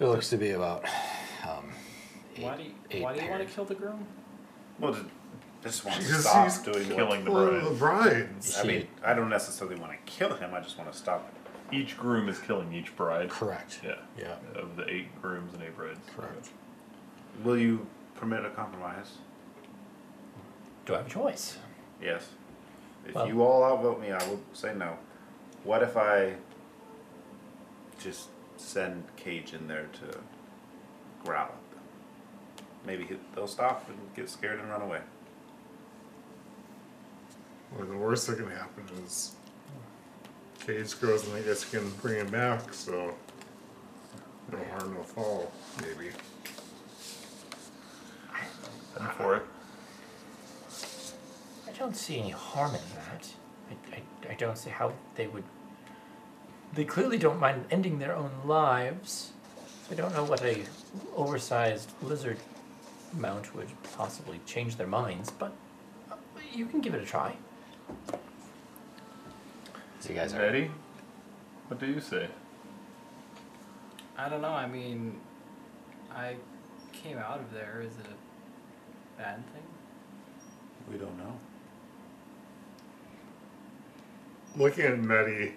It 0.00 0.06
looks 0.06 0.30
to 0.30 0.36
be 0.36 0.50
about 0.52 0.84
um, 1.48 1.70
eight, 2.36 2.44
Why 2.44 2.56
do 2.56 2.62
you, 2.62 3.02
why 3.02 3.14
do 3.14 3.22
you 3.24 3.30
want 3.30 3.46
to 3.46 3.52
kill 3.52 3.64
the 3.64 3.74
groom? 3.74 4.06
Well, 4.78 4.96
just, 5.62 5.82
just 5.82 5.84
want 5.84 5.96
to 6.00 6.06
Because 6.06 6.22
stop 6.24 6.44
he's 6.44 6.58
doing 6.58 6.88
killing 6.90 7.24
the 7.24 7.30
bride. 7.30 7.64
the 7.64 7.70
brides. 7.70 8.58
I 8.58 8.64
mean, 8.64 8.88
I 9.04 9.14
don't 9.14 9.28
necessarily 9.30 9.76
want 9.76 9.92
to 9.92 9.98
kill 10.12 10.34
him. 10.34 10.54
I 10.54 10.60
just 10.60 10.78
want 10.78 10.90
to 10.92 10.96
stop 10.98 11.28
it. 11.28 11.74
Each 11.76 11.96
groom 11.98 12.28
is 12.28 12.38
killing 12.38 12.72
each 12.72 12.96
bride. 12.96 13.28
Correct. 13.28 13.80
Yeah. 13.84 13.96
Yeah. 14.18 14.36
Of 14.54 14.76
the 14.76 14.88
eight 14.88 15.20
grooms 15.20 15.52
and 15.54 15.62
eight 15.62 15.76
brides. 15.76 15.98
Correct. 16.16 16.48
Will 17.44 17.58
you 17.58 17.86
permit 18.14 18.44
a 18.44 18.50
compromise? 18.50 19.12
Do 20.86 20.94
I 20.94 20.98
have 20.98 21.06
a 21.06 21.10
choice? 21.10 21.58
Yes. 22.02 22.28
If 23.06 23.14
Well- 23.14 23.28
you 23.28 23.42
all 23.42 23.62
outvote 23.64 24.00
me, 24.00 24.12
I 24.12 24.26
will 24.28 24.40
say 24.54 24.74
no. 24.74 24.96
What 25.64 25.82
if 25.82 25.96
I 25.96 26.34
just 28.00 28.28
send 28.56 29.04
Cage 29.16 29.52
in 29.52 29.68
there 29.68 29.88
to 30.00 30.18
growl 31.24 31.44
at 31.46 31.48
them? 31.70 32.64
Maybe 32.86 33.04
he- 33.04 33.18
they'll 33.34 33.46
stop 33.46 33.86
and 33.88 33.98
get 34.16 34.30
scared 34.30 34.58
and 34.60 34.70
run 34.70 34.80
away. 34.82 35.00
Well, 37.76 37.86
the 37.86 37.96
worst 37.96 38.26
that 38.26 38.38
can 38.38 38.50
happen 38.50 38.84
is 39.04 39.32
Cage 40.66 41.00
goes 41.00 41.26
and 41.26 41.36
I 41.36 41.40
guess 41.42 41.72
you 41.72 41.80
can 41.80 41.90
bring 42.02 42.16
him 42.16 42.30
back, 42.30 42.72
so 42.74 43.14
no 44.52 44.58
harm, 44.70 44.94
no 44.94 45.02
foul, 45.02 45.52
maybe. 45.80 46.10
I'm 49.00 49.10
for 49.10 49.36
it. 49.36 49.42
I 51.66 51.72
don't 51.78 51.96
see 51.96 52.18
any 52.18 52.30
harm 52.30 52.74
in 52.74 52.80
that. 52.96 53.30
I, 53.70 53.96
I, 53.96 54.32
I 54.32 54.34
don't 54.34 54.58
see 54.58 54.70
how 54.70 54.92
they 55.14 55.26
would. 55.26 55.44
They 56.74 56.84
clearly 56.84 57.18
don't 57.18 57.38
mind 57.38 57.66
ending 57.70 57.98
their 57.98 58.14
own 58.14 58.30
lives. 58.44 59.32
So 59.86 59.92
I 59.92 59.94
don't 59.94 60.12
know 60.14 60.24
what 60.24 60.42
a 60.42 60.64
oversized 61.16 61.92
lizard 62.02 62.38
mount 63.12 63.54
would 63.54 63.68
possibly 63.96 64.40
change 64.44 64.76
their 64.76 64.86
minds, 64.86 65.30
but 65.30 65.52
uh, 66.10 66.16
you 66.52 66.66
can 66.66 66.80
give 66.80 66.94
it 66.94 67.02
a 67.02 67.06
try. 67.06 67.36
So 70.00 70.10
you 70.10 70.14
guys 70.14 70.32
are 70.32 70.40
Eddie, 70.42 70.70
what 71.66 71.80
do 71.80 71.86
you 71.86 72.00
say? 72.00 72.28
I 74.16 74.28
don't 74.28 74.40
know. 74.42 74.50
I 74.50 74.66
mean, 74.66 75.18
I 76.10 76.36
came 76.92 77.18
out 77.18 77.40
of 77.40 77.52
there. 77.52 77.82
Is 77.84 77.92
it 77.92 78.06
a 78.06 79.20
bad 79.20 79.36
thing? 79.52 79.62
We 80.90 80.98
don't 80.98 81.16
know. 81.18 81.34
Looking 84.56 84.84
at 84.86 84.98
Nettie, 84.98 85.54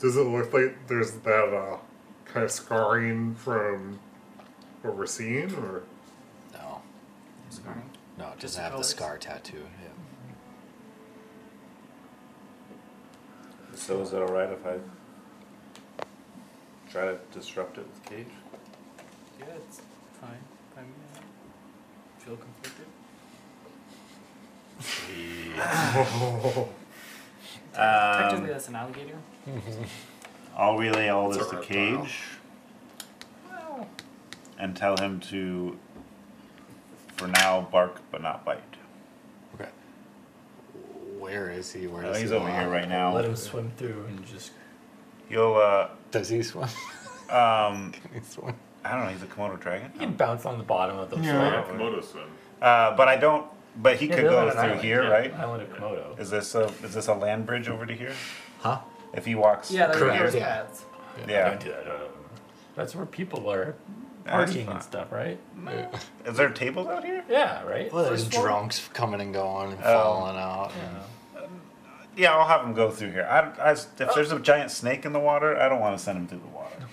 does 0.00 0.16
it 0.16 0.22
look 0.22 0.52
like 0.52 0.88
there's 0.88 1.12
that 1.12 1.54
uh, 1.54 1.76
kind 2.24 2.44
of 2.44 2.50
scarring 2.50 3.34
from 3.34 3.98
what 4.82 4.96
we're 4.96 5.06
seeing, 5.06 5.54
or 5.54 5.82
no, 6.52 6.82
Scarring. 7.50 7.90
no, 8.18 8.28
it 8.28 8.38
Just 8.38 8.56
doesn't 8.56 8.62
have 8.70 8.78
the 8.78 8.84
scar 8.84 9.18
tattoo. 9.18 9.58
Yeah. 9.82 9.88
So 13.74 14.00
is 14.00 14.12
it 14.12 14.16
alright 14.18 14.50
if 14.50 14.64
I 14.66 14.76
try 16.90 17.06
to 17.06 17.18
disrupt 17.32 17.78
it 17.78 17.86
with 17.86 18.04
Cage? 18.04 18.26
Yeah, 19.40 19.46
it's 19.56 19.80
fine. 20.20 20.30
I 20.76 20.80
mean, 20.82 20.92
feel 22.18 22.36
conflicted. 22.36 22.86
Technically, 27.74 28.38
Um, 28.38 28.46
that's 28.46 28.68
an 28.68 28.76
alligator. 28.76 29.16
I'll 30.56 30.76
relay 30.76 31.08
all 31.08 31.28
It's 31.30 31.38
this 31.38 31.46
a 31.48 31.50
to 31.50 31.56
reptile. 31.56 31.74
Cage 32.04 32.20
and 34.58 34.76
tell 34.76 34.96
him 34.98 35.18
to, 35.18 35.76
for 37.16 37.26
now, 37.26 37.62
bark 37.72 38.00
but 38.12 38.22
not 38.22 38.44
bite. 38.44 38.62
Okay. 41.24 41.32
Where 41.34 41.50
is 41.50 41.72
he? 41.72 41.86
Where 41.86 42.02
is 42.04 42.08
Uh, 42.08 42.12
does 42.12 42.20
he's 42.22 42.30
he 42.30 42.36
over 42.36 42.50
here 42.50 42.68
right 42.68 42.88
now. 42.88 43.14
Let 43.14 43.24
him 43.24 43.36
swim 43.36 43.70
through 43.76 44.04
and 44.08 44.24
just. 44.26 44.52
He'll, 45.28 45.54
uh, 45.54 45.88
Does 46.10 46.28
he 46.28 46.42
swim? 46.42 46.64
um, 47.30 47.92
Can 47.92 48.10
he 48.14 48.20
swim? 48.20 48.54
I 48.84 48.92
don't 48.96 49.04
know, 49.04 49.10
he's 49.12 49.22
a 49.22 49.26
Komodo 49.26 49.58
dragon. 49.60 49.90
You 49.94 50.00
can 50.00 50.12
bounce 50.14 50.44
on 50.44 50.58
the 50.58 50.64
bottom 50.64 50.98
of 50.98 51.08
the 51.08 51.16
Yeah, 51.18 51.62
floor. 51.62 51.78
Komodo 51.78 52.04
swim. 52.04 52.24
Uh, 52.60 52.96
but 52.96 53.06
I 53.08 53.16
don't, 53.16 53.46
but 53.76 53.96
he 53.96 54.06
Yeah, 54.08 54.16
could 54.16 54.24
go 54.24 54.50
through 54.50 54.60
island, 54.60 54.80
here, 54.80 55.04
yeah. 55.04 55.08
right? 55.08 55.34
Island 55.34 55.62
of 55.62 55.70
Komodo. 55.70 56.18
Is 56.18 56.30
this 56.30 56.54
a, 56.56 56.64
is 56.82 56.92
this 56.92 57.06
a 57.06 57.14
land 57.14 57.46
bridge 57.46 57.68
over 57.68 57.86
to 57.86 57.94
here? 57.94 58.12
Huh? 58.60 58.80
If 59.14 59.24
he 59.24 59.34
walks 59.36 59.70
Yeah, 59.70 59.86
there's 59.86 59.98
through 59.98 60.06
Correct, 60.08 60.18
there's 60.20 60.32
here? 60.34 60.42
yeah. 60.42 60.62
paths. 60.62 60.84
Yeah. 61.28 61.48
Don't 61.50 61.60
do 61.64 61.70
that. 61.70 61.86
uh, 61.86 61.98
That's 62.74 62.94
where 62.96 63.06
people 63.06 63.48
are 63.50 63.76
That's 64.24 64.52
partying 64.52 64.66
fine. 64.66 64.74
and 64.76 64.82
stuff, 64.82 65.12
right? 65.12 65.38
Is 66.26 66.36
there 66.36 66.50
tables 66.50 66.88
out 66.88 67.04
here? 67.04 67.24
Yeah, 67.30 67.62
right. 67.62 67.92
Well, 67.92 68.04
there's 68.04 68.22
First 68.24 68.34
floor? 68.34 68.46
drunks 68.48 68.88
coming 68.92 69.20
and 69.20 69.32
going 69.32 69.72
and 69.72 69.80
Oh. 69.84 70.02
falling 70.02 70.36
out. 70.36 70.72
and- 70.84 70.96
Yeah, 72.16 72.34
I'll 72.36 72.46
have 72.46 72.62
him 72.66 72.74
go 72.74 72.90
through 72.90 73.12
here. 73.12 73.26
I, 73.28 73.70
I, 73.70 73.72
if 73.72 73.96
there's 74.14 74.32
a 74.32 74.38
giant 74.38 74.70
snake 74.70 75.04
in 75.04 75.12
the 75.12 75.20
water, 75.20 75.56
I 75.58 75.68
don't 75.68 75.80
want 75.80 75.96
to 75.96 76.02
send 76.02 76.18
him 76.18 76.26
through 76.28 76.40
the 76.40 76.46
water. 76.56 76.68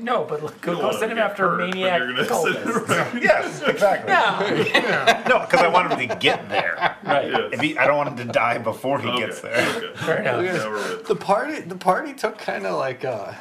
No, 0.00 0.22
but 0.22 0.44
look, 0.44 0.60
go, 0.60 0.74
don't 0.74 0.80
go 0.80 0.86
want 0.88 1.00
send 1.00 1.10
him 1.10 1.18
him 1.18 1.24
get 1.24 1.30
after 1.32 1.44
a 1.44 1.48
hurt, 1.48 1.58
but 1.58 1.74
maniac 1.74 1.98
you're 1.98 2.12
gonna 2.14 2.24
send 2.24 2.54
him 2.54 2.72
cultist. 2.84 3.14
yes, 3.22 3.62
exactly. 3.62 4.12
Yeah, 4.12 5.24
No, 5.28 5.40
because 5.40 5.58
I 5.60 5.66
want 5.66 5.92
him 5.92 6.08
to 6.08 6.14
get 6.16 6.48
there. 6.48 6.76
right. 7.04 7.26
Yes. 7.28 7.50
If 7.52 7.60
he, 7.60 7.76
I 7.76 7.88
don't 7.88 7.96
want 7.96 8.10
him 8.10 8.24
to 8.28 8.32
die 8.32 8.58
before 8.58 9.00
he 9.00 9.08
Okay, 9.08 9.18
gets 9.26 9.40
there. 9.40 9.58
okay. 9.76 9.92
Fair 9.96 10.18
enough. 10.20 10.40
Now 10.44 10.70
we're 10.70 10.74
with. 10.98 11.06
The 11.08 11.16
party, 11.16 11.62
the 11.62 11.74
party 11.74 12.12
took 12.14 12.38
kind 12.38 12.64
of 12.64 12.78
like 12.78 13.04
uh 13.04 13.32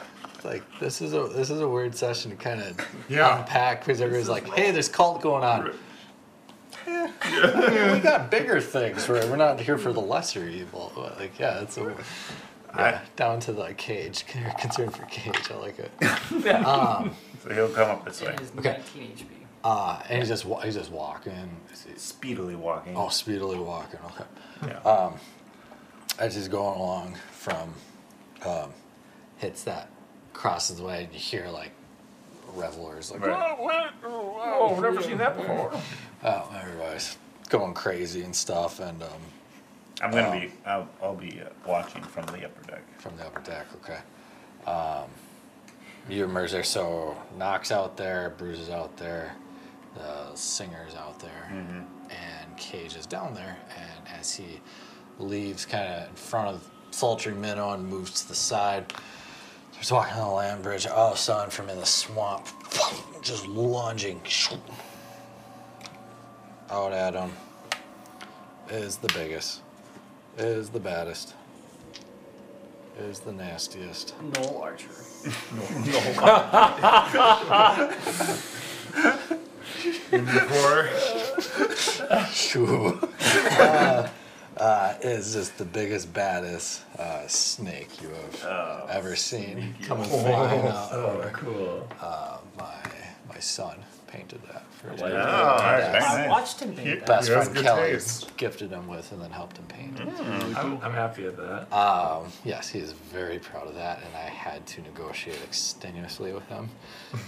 like 0.44 0.64
this 0.80 1.00
is 1.00 1.14
a 1.14 1.28
this 1.28 1.52
is 1.52 1.62
a 1.62 1.68
weird 1.70 1.94
session 1.96 2.32
to 2.32 2.38
kind 2.38 2.60
of 2.60 2.88
Yeah. 3.08 3.38
unpack 3.38 3.82
because 3.82 4.02
everybody's 4.02 4.28
like, 4.30 4.48
hey, 4.56 4.72
there's 4.72 4.90
cult 4.90 5.22
going 5.22 5.44
on. 5.44 5.66
Right. 5.66 5.74
we 7.94 8.00
got 8.00 8.30
bigger 8.32 8.60
things. 8.62 9.08
We're, 9.08 9.26
we're 9.30 9.36
not 9.36 9.60
here 9.60 9.78
for 9.78 9.94
the 9.94 10.02
lesser 10.02 10.48
evil. 10.48 10.92
But, 10.96 11.20
Like, 11.20 11.40
yeah, 11.40 11.62
it's 11.62 11.78
a, 11.78 11.96
yeah, 12.76 13.02
down 13.16 13.40
to 13.42 13.52
the 13.54 13.74
cage. 13.74 14.26
You're 14.40 14.52
concerned 14.54 14.96
for 14.96 15.06
cage. 15.06 15.50
I 15.52 15.56
like 15.56 15.80
it. 15.80 15.92
Yeah. 16.46 16.62
Um, 16.66 17.16
So 17.44 17.54
he'll 17.54 17.70
come 17.70 17.90
up 17.90 18.06
this 18.06 18.22
way, 18.22 18.36
Okay. 18.60 18.80
19 18.96 19.12
HP. 19.18 19.26
uh, 19.64 20.02
and 20.10 20.20
he's 20.20 20.28
just 20.30 20.46
wa- 20.46 20.62
he's 20.62 20.76
just 20.76 20.92
walking. 20.92 21.60
speedily 21.98 22.56
walking. 22.56 22.96
Oh, 22.96 23.10
speedily 23.10 23.58
walking. 23.60 24.00
Okay. 24.06 24.24
Yeah. 24.68 24.80
Um, 24.90 25.16
as 26.20 26.36
he's 26.36 26.48
going 26.48 26.78
along 26.78 27.16
from, 27.32 27.74
um, 28.46 28.74
hits 29.38 29.64
that 29.64 29.90
crosses 30.34 30.78
the 30.78 30.84
way, 30.84 31.04
and 31.06 31.14
you 31.14 31.20
hear 31.20 31.48
like 31.50 31.72
revelers 32.54 33.12
like, 33.12 33.26
Right. 33.26 33.56
"Oh, 33.58 33.64
what? 33.64 33.94
Oh, 34.04 34.74
I've 34.76 34.82
never 34.82 35.02
seen 35.02 35.18
that 35.18 35.36
before. 35.38 35.72
Oh, 36.24 36.56
everybody's 36.60 37.18
going 37.50 37.74
crazy 37.74 38.22
and 38.24 38.36
stuff, 38.36 38.80
and 38.80 39.02
um, 39.02 39.10
I'm 40.02 40.12
gonna 40.12 40.30
um, 40.30 40.40
be. 40.40 40.52
I'll, 40.66 40.90
I'll 41.02 41.16
be 41.16 41.42
uh, 41.42 41.50
watching 41.66 42.04
from 42.04 42.26
the 42.28 42.46
upper 42.46 42.64
deck. 42.70 42.84
from 43.00 43.18
the 43.18 43.26
upper 43.26 43.42
deck. 43.42 43.66
Okay. 43.76 44.00
Um, 44.70 45.10
you 46.10 46.24
and 46.24 46.34
Mercer, 46.34 46.64
so 46.64 47.16
Knox 47.38 47.72
out 47.72 47.98
there, 47.98 48.34
Bruce 48.38 48.60
is 48.60 48.70
out 48.70 48.98
there, 48.98 49.36
the 49.96 50.36
singer's 50.36 50.96
out 50.96 51.20
there, 51.20 51.48
and 52.10 52.58
Cage 52.58 52.96
is 52.96 53.06
down 53.06 53.34
there. 53.34 53.58
And 53.78 54.20
as 54.20 54.34
he 54.36 54.60
leaves, 55.20 55.66
kind 55.66 55.88
of 55.94 56.10
in 56.10 56.16
front 56.16 56.50
of 56.50 56.68
Sultry 56.92 57.34
Minnow 57.34 57.74
and 57.74 57.88
moves 57.88 58.22
to 58.22 58.28
the 58.28 58.36
side, 58.36 58.92
starts 59.74 59.92
walking 59.92 60.22
on 60.22 60.28
the 60.30 60.34
land 60.34 60.64
bridge. 60.64 60.88
All 60.88 61.10
of 61.10 61.16
a 61.16 61.18
sudden, 61.18 61.50
from 61.52 61.70
in 61.70 61.78
the 61.78 61.86
swamp, 61.86 62.48
just 63.22 63.48
lunging 63.48 64.22
out 66.72 66.94
at 66.94 67.14
him 67.14 67.32
is 68.70 68.98
the 68.98 69.12
biggest, 69.14 69.62
is 70.38 70.70
the 70.70 70.80
baddest 70.80 71.36
is 73.00 73.20
the 73.20 73.32
nastiest. 73.32 74.14
Noel 74.22 74.62
Archer. 74.62 74.88
Before 80.12 80.90
Shoo. 82.32 83.00
uh, 83.22 84.10
uh, 84.58 84.94
is 85.02 85.34
just 85.34 85.58
the 85.58 85.66
biggest, 85.66 86.14
baddest 86.14 86.84
uh, 87.00 87.26
snake 87.28 88.02
you 88.02 88.10
have 88.10 88.90
ever 88.90 89.16
seen 89.16 89.76
coming 89.88 90.06
flying 90.06 90.68
out. 90.68 90.92
Oh, 90.92 91.30
cool. 91.34 91.88
Uh, 92.00 92.38
my 92.58 92.76
my 93.30 93.40
son 93.40 93.78
painted 94.08 94.42
that 94.52 94.64
for 94.82 94.90
his 94.90 95.02
Oh, 95.02 95.06
it. 95.08 95.14
alright, 95.14 95.92
very 95.92 96.04
I 96.04 96.28
watched 96.30 96.60
him 96.60 96.74
paint 96.76 97.00
that. 97.00 97.06
best 97.08 97.28
He 97.28 97.34
friend 97.34 97.56
Kelly 97.56 97.92
taste. 97.94 98.36
gifted 98.38 98.72
him 98.72 98.88
with 98.88 99.12
and 99.12 99.22
then 99.22 99.32
helped 99.32 99.58
him 99.58 99.66
paint. 99.68 100.00
I'm, 100.58 100.80
I'm 100.82 100.94
happy 100.94 101.24
with 101.24 101.38
that. 101.38 101.72
Um, 101.74 102.32
yes, 102.44 102.70
he 102.70 102.80
is 102.80 102.92
very 102.94 103.40
proud 103.40 103.68
of 103.68 103.76
that, 103.76 104.00
and 104.00 104.16
I 104.16 104.30
had 104.30 104.66
to 104.68 104.82
negotiate 104.82 105.40
extenuously 105.44 106.34
with 106.34 106.46
him 106.48 106.70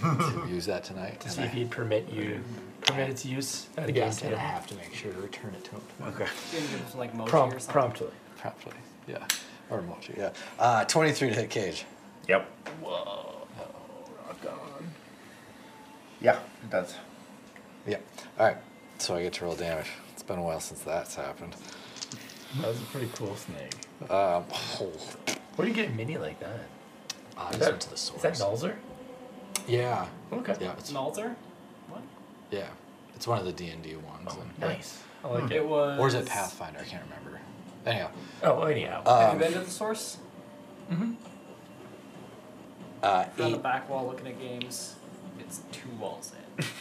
to 0.02 0.46
use 0.50 0.66
that 0.66 0.84
tonight. 0.84 1.20
To 1.20 1.30
see 1.30 1.42
if 1.42 1.52
he'd 1.52 1.70
permit 1.70 2.10
you, 2.10 2.40
permit 2.82 3.08
its 3.10 3.24
use 3.24 3.66
at 3.76 3.86
the 3.86 3.92
game 3.92 4.04
Yes, 4.06 4.22
and 4.22 4.34
I 4.34 4.38
have 4.38 4.66
to 4.68 4.74
make 4.76 4.92
sure 4.94 5.12
to 5.12 5.20
return 5.20 5.54
it 5.54 5.64
to 5.64 5.70
him. 5.72 5.80
Okay. 6.08 6.24
You 6.24 6.30
didn't 6.58 6.70
give 6.70 6.80
him 6.80 6.86
some, 6.90 6.98
like 7.00 7.14
mochi 7.14 7.28
or 7.28 7.30
Prompt, 7.30 7.68
promptly. 7.68 8.08
Promptly, 8.38 8.72
yeah. 9.06 9.24
Or 9.70 9.80
emoji, 9.80 10.16
yeah. 10.18 10.30
Uh, 10.58 10.84
23 10.84 11.28
to 11.30 11.34
hit 11.34 11.50
Cage. 11.50 11.84
Yep. 12.28 12.46
Whoa. 12.82 12.92
Oh, 12.96 13.46
rock 14.26 14.38
on. 14.46 14.84
Yeah, 16.20 16.38
it 16.62 16.70
does. 16.70 16.94
Yeah. 18.36 18.42
Alright, 18.42 18.56
so 18.98 19.14
I 19.16 19.22
get 19.22 19.32
to 19.34 19.44
roll 19.44 19.54
damage. 19.54 19.88
It's 20.12 20.22
been 20.22 20.38
a 20.38 20.42
while 20.42 20.60
since 20.60 20.80
that's 20.82 21.14
happened. 21.14 21.54
That 22.60 22.68
was 22.68 22.80
a 22.80 22.84
pretty 22.86 23.10
cool 23.14 23.34
snake. 23.36 23.74
Um, 24.10 24.44
oh, 24.80 24.92
Where 25.56 25.66
do 25.66 25.68
you 25.68 25.74
get 25.74 25.94
mini 25.94 26.18
like 26.18 26.38
that? 26.40 26.60
I 27.36 27.50
Is 27.50 27.56
just 27.56 27.70
went 27.70 27.80
to 27.82 27.90
the 27.90 27.96
source. 27.96 28.24
is 28.24 28.38
source. 28.38 28.60
that 28.62 28.70
Nolzur? 28.70 28.76
Yeah. 29.66 30.06
Okay. 30.32 30.54
Yeah, 30.60 30.72
it's, 30.78 30.92
Nolzur? 30.92 31.34
What? 31.88 32.02
yeah. 32.50 32.68
It's 33.16 33.26
one 33.26 33.38
of 33.38 33.44
the 33.44 33.52
D&D 33.52 33.96
ones. 33.96 34.28
Oh, 34.28 34.40
and- 34.40 34.58
nice. 34.60 35.02
I 35.24 35.28
like 35.28 35.44
it. 35.50 35.56
It 35.56 35.66
was. 35.66 35.98
Or 35.98 36.06
is 36.08 36.14
it 36.14 36.26
Pathfinder? 36.26 36.80
I 36.80 36.84
can't 36.84 37.02
remember. 37.04 37.40
Anyhow. 37.86 38.10
Oh, 38.42 38.62
anyhow. 38.64 39.02
Have 39.04 39.30
Um, 39.30 39.38
you 39.38 39.44
been 39.44 39.52
to 39.54 39.60
the 39.60 39.70
source? 39.70 40.18
uh, 43.02 43.24
If 43.32 43.38
you're 43.38 43.46
on 43.46 43.52
the 43.52 43.56
eight 43.58 43.62
back 43.62 43.88
wall 43.88 44.06
looking 44.06 44.26
at 44.26 44.38
games, 44.38 44.96
it's 45.40 45.62
two 45.72 45.88
walls 45.98 46.32
in. 46.58 46.64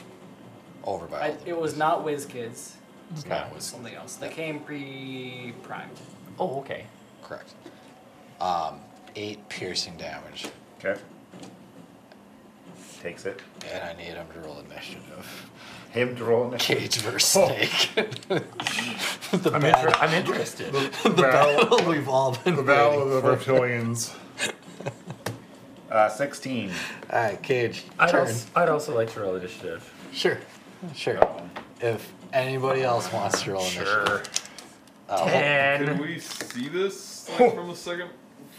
over 0.83 1.05
by 1.07 1.19
I, 1.19 1.29
all 1.29 1.35
the- 1.35 1.49
it 1.49 1.57
was 1.59 1.75
not 1.77 2.05
WizKids. 2.05 2.71
It's 3.11 3.25
No, 3.25 3.35
not 3.35 3.47
it 3.47 3.49
was 3.49 3.55
Wiz- 3.55 3.65
something 3.65 3.93
else. 3.95 4.15
They 4.15 4.29
came 4.29 4.59
pre-Prime. 4.61 5.89
oh, 6.39 6.59
okay. 6.59 6.85
Correct. 7.23 7.53
Um, 8.41 8.79
eight 9.15 9.47
piercing 9.49 9.97
damage. 9.97 10.47
Okay. 10.83 10.99
Takes 13.01 13.25
it. 13.25 13.41
And 13.71 13.83
I 13.83 13.93
need 13.93 14.13
him 14.15 14.25
to 14.33 14.39
roll 14.39 14.59
initiative. 14.59 15.49
Him 15.91 16.15
to 16.15 16.23
roll 16.23 16.47
initiative. 16.47 16.83
Cage 16.91 16.97
versus 17.01 17.29
snake. 17.29 17.89
the 18.29 19.51
I'm, 19.53 19.61
battle, 19.61 19.87
inter- 19.87 19.99
I'm 19.99 20.13
interested. 20.13 20.73
the 20.73 21.09
battle, 21.09 21.65
battle 21.69 21.89
we've 21.89 22.07
all 22.09 22.35
been 22.43 22.55
the 22.55 22.63
battle 22.63 23.01
of 23.03 23.23
waiting 23.23 23.29
the 23.37 23.37
for. 23.37 23.51
reptilians. 23.59 24.15
Uh, 25.91 26.09
16. 26.09 26.71
All 27.11 27.19
right, 27.21 27.43
Cage, 27.43 27.83
I'd 27.99 28.09
turn. 28.09 28.21
also, 28.21 28.47
I'd 28.55 28.69
also 28.69 28.95
like 28.95 29.11
to 29.13 29.19
roll 29.19 29.35
initiative. 29.35 29.93
Sure, 30.11 30.39
sure. 30.95 31.19
If 31.81 32.13
anybody 32.31 32.83
else 32.83 33.11
wants 33.11 33.41
to 33.43 33.51
roll 33.51 33.61
initiative, 33.61 34.29
uh, 35.09 35.25
Ten. 35.25 35.85
Can 35.85 35.97
we 35.99 36.19
see 36.19 36.69
this 36.69 37.29
like, 37.39 37.53
from 37.53 37.67
the 37.67 37.75
second 37.75 38.09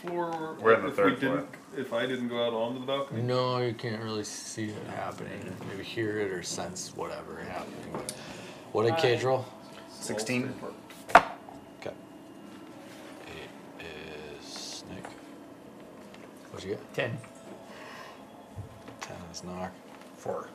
floor? 0.02 0.56
We're 0.60 0.76
on 0.76 0.82
the 0.82 0.88
if 0.88 0.96
third 0.96 1.14
we 1.14 1.20
didn't, 1.20 1.48
If 1.76 1.92
I 1.92 2.06
didn't 2.06 2.28
go 2.28 2.44
out 2.44 2.52
onto 2.52 2.80
the 2.80 2.86
balcony? 2.86 3.22
No, 3.22 3.58
you 3.58 3.74
can't 3.74 4.02
really 4.02 4.24
see 4.24 4.66
it 4.66 4.86
happening. 4.94 5.56
Maybe 5.68 5.82
hear 5.82 6.18
it 6.20 6.30
or 6.30 6.42
sense 6.42 6.94
whatever 6.94 7.40
happening. 7.40 7.90
But 7.92 8.12
what 8.72 8.84
did 8.86 8.96
Cage 8.98 9.24
roll? 9.24 9.44
16. 9.90 10.52
Okay. 11.16 11.90
Eight 13.26 13.84
is 14.40 14.46
snake. 14.46 15.04
What'd 16.50 16.68
you 16.68 16.74
get? 16.74 16.94
Ten. 16.94 17.18
Ten 19.00 19.16
is 19.32 19.42
knock. 19.44 19.72
Four. 20.16 20.48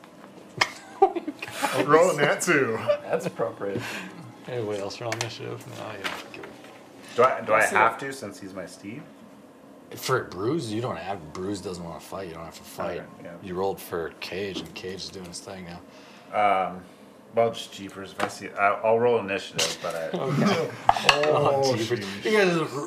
Rolling 1.86 2.16
that 2.18 2.40
too. 2.42 2.78
That's 3.02 3.26
appropriate. 3.26 3.80
Anybody 4.48 4.80
else 4.80 5.00
roll 5.00 5.12
initiative? 5.12 5.64
No, 5.78 5.90
you 5.92 6.02
don't 6.04 6.32
give. 6.32 6.46
Do 7.16 7.24
I, 7.24 7.40
do 7.40 7.52
I 7.52 7.62
have 7.64 8.02
it. 8.02 8.06
to 8.06 8.12
since 8.12 8.40
he's 8.40 8.54
my 8.54 8.66
Steve? 8.66 9.02
For 9.96 10.24
Bruise, 10.24 10.72
you 10.72 10.80
don't 10.80 10.96
have. 10.96 11.32
Bruise 11.32 11.60
doesn't 11.60 11.82
want 11.82 12.00
to 12.00 12.06
fight. 12.06 12.28
You 12.28 12.34
don't 12.34 12.44
have 12.44 12.54
to 12.56 12.62
fight. 12.62 12.98
Okay, 13.00 13.06
yeah. 13.24 13.30
You 13.42 13.54
rolled 13.54 13.80
for 13.80 14.10
Cage, 14.20 14.60
and 14.60 14.72
Cage 14.74 15.02
is 15.02 15.08
doing 15.08 15.26
his 15.26 15.40
thing 15.40 15.66
now. 16.32 16.68
Um, 16.68 16.82
well, 17.34 17.50
just 17.50 17.72
jeepers. 17.72 18.12
If 18.12 18.22
I 18.22 18.28
see, 18.28 18.48
I, 18.50 18.68
I'll 18.84 18.98
roll 18.98 19.18
initiative, 19.18 19.78
but 19.82 19.94
I. 19.94 20.10
Oh, 20.14 21.74
jeepers. 21.76 22.00
jeez. 22.00 22.24
You 22.24 22.38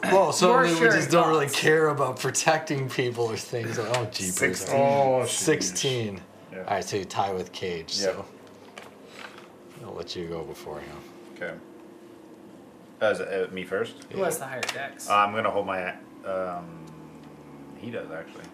guys, 0.01 0.11
well, 0.11 0.31
suddenly 0.31 0.71
we 0.71 0.77
sharing 0.77 0.93
just 0.93 1.11
don't 1.11 1.27
really 1.29 1.47
thoughts. 1.47 1.59
care 1.59 1.89
about 1.89 2.19
protecting 2.19 2.89
people 2.89 3.25
or 3.25 3.37
things. 3.37 3.77
Like, 3.77 3.97
oh, 3.97 4.05
jeepers. 4.05 4.35
Sixteen. 4.35 4.79
Oh, 4.79 5.21
jeez. 5.23 5.27
16. 5.27 6.21
Yeah. 6.53 6.59
All 6.59 6.75
right, 6.75 6.85
so 6.85 6.97
you 6.97 7.05
tie 7.05 7.33
with 7.33 7.51
Cage. 7.51 7.91
So 7.93 8.25
I'll 9.83 9.93
let 9.93 10.15
you 10.15 10.27
go 10.27 10.43
before 10.43 10.79
him. 10.79 10.97
Okay. 11.35 11.53
Uh, 13.01 13.05
is 13.07 13.19
it 13.19 13.49
uh, 13.49 13.53
me 13.53 13.63
first? 13.63 13.95
Who 14.11 14.21
has 14.21 14.37
the 14.37 14.45
higher 14.45 14.61
dex? 14.61 15.09
Uh, 15.09 15.15
I'm 15.15 15.33
gonna 15.33 15.49
hold 15.49 15.65
my. 15.65 15.93
Um, 16.25 16.85
he 17.77 17.89
does 17.89 18.07
actually. 18.11 18.45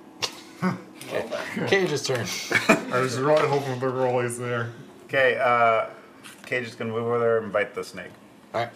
Cage's 1.67 2.03
turn. 2.03 2.25
I 2.93 2.99
was 2.99 3.17
really 3.17 3.47
hoping 3.47 3.79
the 3.79 3.87
rollies 3.87 4.37
there. 4.37 4.71
Okay. 5.05 5.37
Uh, 5.37 5.87
Cage 6.45 6.67
is 6.67 6.75
gonna 6.75 6.91
move 6.91 7.03
over 7.03 7.19
there 7.19 7.39
and 7.39 7.51
bite 7.51 7.75
the 7.75 7.83
snake. 7.83 8.11
All 8.53 8.61
right. 8.61 8.71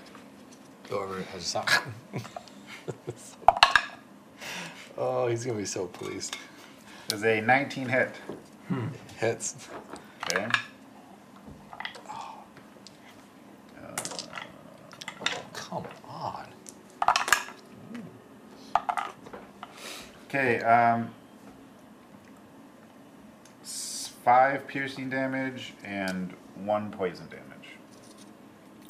Go 0.89 0.99
over 0.99 1.19
it. 1.19 1.27
I 1.33 1.37
just 1.37 1.51
saw. 1.51 1.65
oh, 4.97 5.27
he's 5.27 5.45
gonna 5.45 5.57
be 5.57 5.65
so 5.65 5.87
pleased. 5.87 6.35
Does 7.07 7.23
a 7.23 7.39
19 7.39 7.87
hit? 7.87 8.11
Hits. 9.23 9.69
Okay. 10.25 10.49
Come 15.53 15.85
on. 16.09 16.47
Okay, 20.27 20.59
um, 20.59 21.09
five 23.63 24.67
piercing 24.67 25.09
damage 25.09 25.73
and 25.85 26.33
one 26.55 26.91
poison 26.91 27.25
damage. 27.29 27.43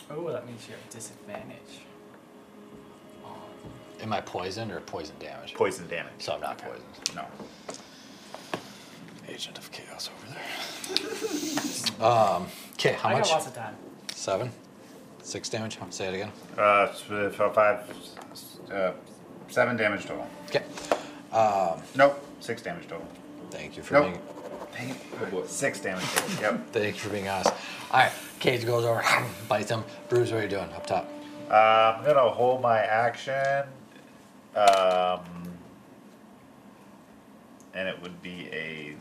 Oh, 0.09 0.31
that 0.31 0.47
means 0.47 0.67
you 0.67 0.73
have 0.73 0.89
disadvantage. 0.89 1.83
Am 4.01 4.11
I 4.11 4.21
poisoned 4.21 4.71
or 4.71 4.79
poison 4.79 5.15
damage? 5.19 5.53
Poison 5.53 5.87
damage. 5.87 6.13
So 6.17 6.33
I'm 6.33 6.41
not 6.41 6.57
poisoned. 6.57 7.15
No. 7.15 7.27
Agent 9.27 9.57
of 9.57 9.71
Chaos 9.71 10.09
over 10.15 10.17
there. 10.21 10.22
Um. 12.01 12.47
Okay, 12.73 12.93
how 12.93 13.09
I 13.09 13.13
much? 13.13 13.23
got 13.25 13.31
lots 13.31 13.47
of 13.47 13.55
time. 13.55 13.75
Seven. 14.13 14.51
Six 15.21 15.49
damage. 15.49 15.77
Say 15.89 16.07
it 16.07 16.13
again. 16.15 16.31
Uh, 16.57 16.87
s- 16.91 17.09
uh, 17.09 17.49
five, 17.53 17.89
s- 18.33 18.57
uh, 18.71 18.91
seven 19.47 19.77
damage 19.77 20.05
total. 20.05 20.27
Okay. 20.49 20.63
Um. 21.31 21.81
Nope, 21.95 22.19
six 22.39 22.61
damage 22.61 22.87
total. 22.87 23.07
Thank 23.51 23.77
you 23.77 23.83
for 23.83 23.93
Nope. 23.95 24.03
being. 24.05 24.19
Dang 24.73 24.89
it. 25.39 25.49
Six 25.49 25.79
damage 25.79 26.03
total. 26.03 26.41
Yep. 26.41 26.67
Thank 26.73 26.95
you 26.95 27.01
for 27.01 27.09
being 27.09 27.29
honest. 27.29 27.53
All 27.91 27.99
right. 28.01 28.11
Cage 28.39 28.65
goes 28.65 28.83
over, 28.83 29.03
bites 29.47 29.71
him. 29.71 29.83
Bruce, 30.09 30.31
what 30.31 30.39
are 30.39 30.43
you 30.43 30.49
doing 30.49 30.69
up 30.73 30.85
top? 30.85 31.07
Uh, 31.49 31.95
I'm 31.97 32.03
gonna 32.05 32.29
hold 32.29 32.61
my 32.61 32.79
action. 32.79 33.63
Um, 34.55 35.21
and 37.73 37.87
it 37.87 38.01
would 38.01 38.21
be 38.21 38.49
a. 38.51 38.95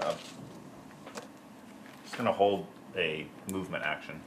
Uh, 0.00 0.14
just 2.04 2.16
gonna 2.16 2.32
hold 2.32 2.66
a 2.96 3.26
movement 3.50 3.84
action. 3.84 4.20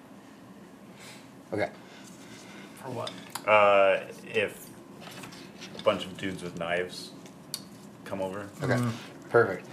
Okay. 1.54 1.70
For 2.76 2.90
what? 2.92 3.12
Uh, 3.48 4.02
if 4.34 4.68
a 5.78 5.84
bunch 5.84 6.06
of 6.06 6.18
dudes 6.18 6.44
with 6.44 6.58
knives 6.60 7.12
come 8.06 8.22
over. 8.22 8.48
Okay. 8.64 8.80
Perfect. 9.30 9.68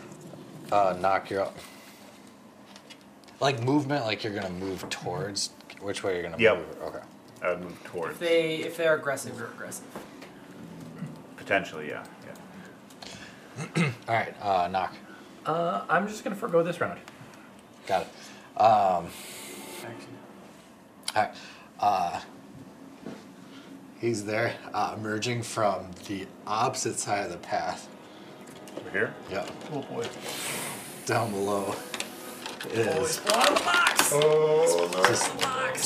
Uh, 0.70 0.96
knock 1.00 1.30
you 1.30 1.40
up. 1.40 1.56
Like 3.40 3.62
movement, 3.62 4.04
like 4.04 4.24
you're 4.24 4.34
gonna 4.34 4.50
move 4.50 4.88
towards. 4.90 5.50
Which 5.80 6.02
way 6.02 6.14
you're 6.14 6.22
gonna 6.24 6.38
Yep. 6.38 6.56
move? 6.56 6.82
Okay. 6.82 6.98
I 7.42 7.50
would 7.50 7.60
move 7.62 7.84
towards. 7.84 8.14
If 8.14 8.18
they 8.20 8.56
if 8.56 8.76
they're 8.76 8.94
aggressive, 8.96 9.36
you're 9.38 9.46
aggressive. 9.46 9.84
Potentially, 11.36 11.88
yeah. 11.88 12.04
yeah. 13.76 13.90
All 14.08 14.14
right. 14.14 14.34
Uh, 14.42 14.68
knock. 14.68 14.92
Uh, 15.48 15.82
I'm 15.88 16.06
just 16.06 16.22
gonna 16.24 16.36
forego 16.36 16.62
this 16.62 16.78
round. 16.80 17.00
Got 17.86 18.02
it. 18.02 18.60
Um. 18.60 19.06
All 21.16 21.22
right. 21.22 21.30
Uh, 21.80 22.20
he's 23.98 24.24
there, 24.26 24.54
uh, 24.74 24.94
emerging 24.96 25.42
from 25.42 25.90
the 26.06 26.26
opposite 26.46 26.98
side 26.98 27.24
of 27.24 27.32
the 27.32 27.38
path. 27.38 27.88
Over 28.78 28.90
here? 28.90 29.14
Yep. 29.30 29.50
Oh 29.72 29.80
boy. 29.82 30.06
Down 31.06 31.30
below 31.32 31.74
is 32.70 33.20
Oh, 34.12 34.90
no. 34.92 35.04
just 35.06 35.32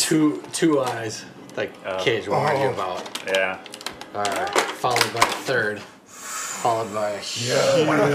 two 0.09 0.43
two 0.53 0.81
eyes, 0.81 1.25
like 1.57 1.73
Oh. 1.87 2.03
Cage 2.03 2.29
warned 2.29 2.59
you 2.59 2.65
Oh. 2.67 2.73
about. 2.73 3.23
Yeah. 3.29 3.59
All 4.15 4.23
right. 4.25 4.51
Followed 4.51 5.13
by 5.15 5.21
a 5.21 5.33
third. 5.47 5.81
Followed 6.63 6.95
by 6.95 7.11
a 7.11 7.19
huge. 7.19 7.49
Let's 7.89 8.15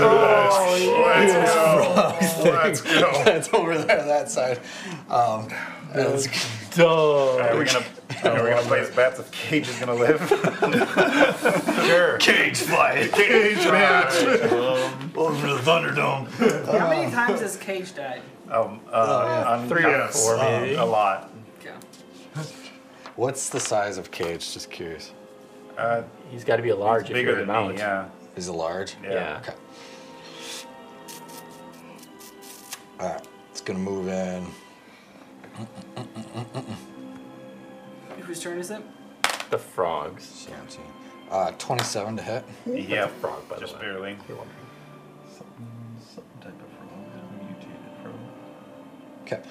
go. 2.43 2.51
Let's 2.51 2.82
go. 2.82 3.11
that's 3.26 3.53
over 3.53 3.77
there 3.77 4.00
on 4.01 4.08
that 4.08 4.32
side. 4.32 4.59
Um, 5.09 5.50
that's- 5.93 6.27
Are 6.80 7.58
we 7.58 7.66
gonna, 7.66 7.84
are 8.24 8.43
we 8.43 8.50
gonna 8.51 8.61
place 8.61 8.90
bets 8.95 9.19
if 9.19 9.30
Cage 9.32 9.67
is 9.67 9.77
gonna 9.80 9.95
live? 9.95 10.22
Sure. 11.88 12.17
Cage 12.19 12.58
fight. 12.58 13.11
Cage 13.14 13.58
match. 13.66 14.14
Over 15.16 15.48
the 15.53 15.59
Thunderdome. 15.61 16.27
How 16.80 16.90
many 16.90 17.09
times 17.11 17.40
has 17.42 17.56
Cage 17.58 17.95
died? 17.95 18.22
Um, 18.51 18.80
uh, 18.92 19.24
yeah. 19.45 19.50
on 19.51 19.67
Three 19.69 19.84
or 19.85 20.08
four, 20.09 20.38
maybe. 20.38 20.76
A 20.76 20.85
lot. 20.85 21.32
Okay. 21.59 21.74
What's 23.16 23.50
the 23.50 23.59
size 23.59 23.98
of 23.98 24.11
Cage? 24.11 24.53
Just 24.53 24.69
curious. 24.69 25.11
Uh, 25.77 26.03
He's 26.30 26.43
got 26.43 26.58
to 26.58 26.61
be 26.64 26.69
a 26.69 26.76
large 26.76 27.03
it's 27.03 27.09
if 27.11 27.16
bigger 27.16 27.32
you're 27.32 27.40
than 27.42 27.50
an 27.50 27.56
out. 27.56 27.72
me, 27.72 27.77
yeah. 27.77 28.09
Is 28.38 28.48
it 28.48 28.51
large? 28.53 28.95
Yeah. 29.03 29.11
Yeah. 29.11 29.41
Okay. 29.41 29.53
Alright, 33.01 33.27
it's 33.51 33.61
gonna 33.61 33.80
move 33.80 34.07
in. 34.07 34.45
Whose 38.22 38.40
turn 38.41 38.59
is 38.59 38.69
it? 38.72 38.82
The 39.49 39.57
frogs. 39.57 40.24
17. 40.24 40.82
Uh, 41.32 41.51
27 41.57 42.17
to 42.17 42.24
hit. 42.24 42.45
Yeah, 42.66 43.07
frog, 43.07 43.48
by 43.49 43.56
the 43.56 43.61
just 43.61 43.75
way. 43.75 43.82
barely. 43.82 44.17
Something, 45.35 45.67
some 46.14 46.24
type 46.40 46.53
of 46.53 46.69
frog. 46.77 46.90
Mutated 47.40 47.77
frog. 48.03 48.16
Okay. 49.24 49.41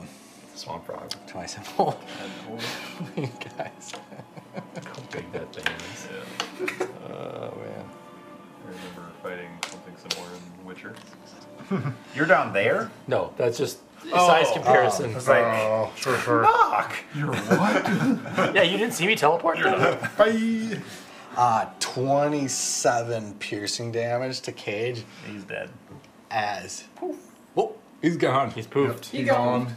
Um, 0.00 0.08
Swamp 0.54 0.84
frog. 0.84 1.10
27. 1.26 1.66
Oh, 1.78 1.96
Tadpole. 2.18 3.30
guys. 3.56 3.92
How 4.54 5.02
big 5.12 5.30
that 5.32 5.54
thing 5.54 5.64
is. 5.92 6.08
Yeah. 6.68 7.50
Fighting 9.22 9.50
something 9.68 9.94
similar 9.96 10.28
in 10.34 10.66
Witcher. 10.66 10.94
You're 12.14 12.26
down 12.26 12.52
there? 12.52 12.90
No, 13.06 13.32
that's 13.36 13.58
just 13.58 13.78
a 14.06 14.10
size 14.18 14.50
comparison. 14.52 15.10
It's 15.14 15.28
like, 15.28 15.44
Oh, 15.44 15.92
sure, 15.96 16.16
sure. 16.18 16.42
yeah, 17.14 18.62
you 18.62 18.78
didn't 18.78 18.94
see 18.94 19.06
me 19.06 19.14
teleport. 19.14 19.58
Bye. 20.16 20.80
Uh, 21.36 21.66
27 21.78 23.34
piercing 23.34 23.92
damage 23.92 24.40
to 24.40 24.52
Cage 24.52 25.04
he's 25.30 25.44
dead. 25.44 25.70
as. 26.30 26.84
Poof. 26.96 27.16
Oh, 27.56 27.74
he's 28.02 28.16
gone. 28.16 28.50
He's 28.50 28.66
poofed. 28.66 29.12
You 29.12 29.26
gone. 29.26 29.74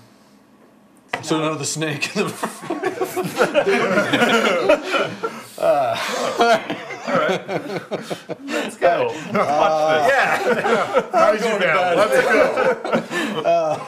So 1.22 1.40
now 1.40 1.54
the 1.54 1.66
snake. 1.66 2.10
Let's 7.08 8.78
go. 8.78 9.10
Uh, 9.34 10.08
yeah! 10.10 10.38
How'd 11.12 11.40
you? 11.40 11.46
Let's 11.46 12.26
go. 12.26 13.42
Uh, 13.46 13.80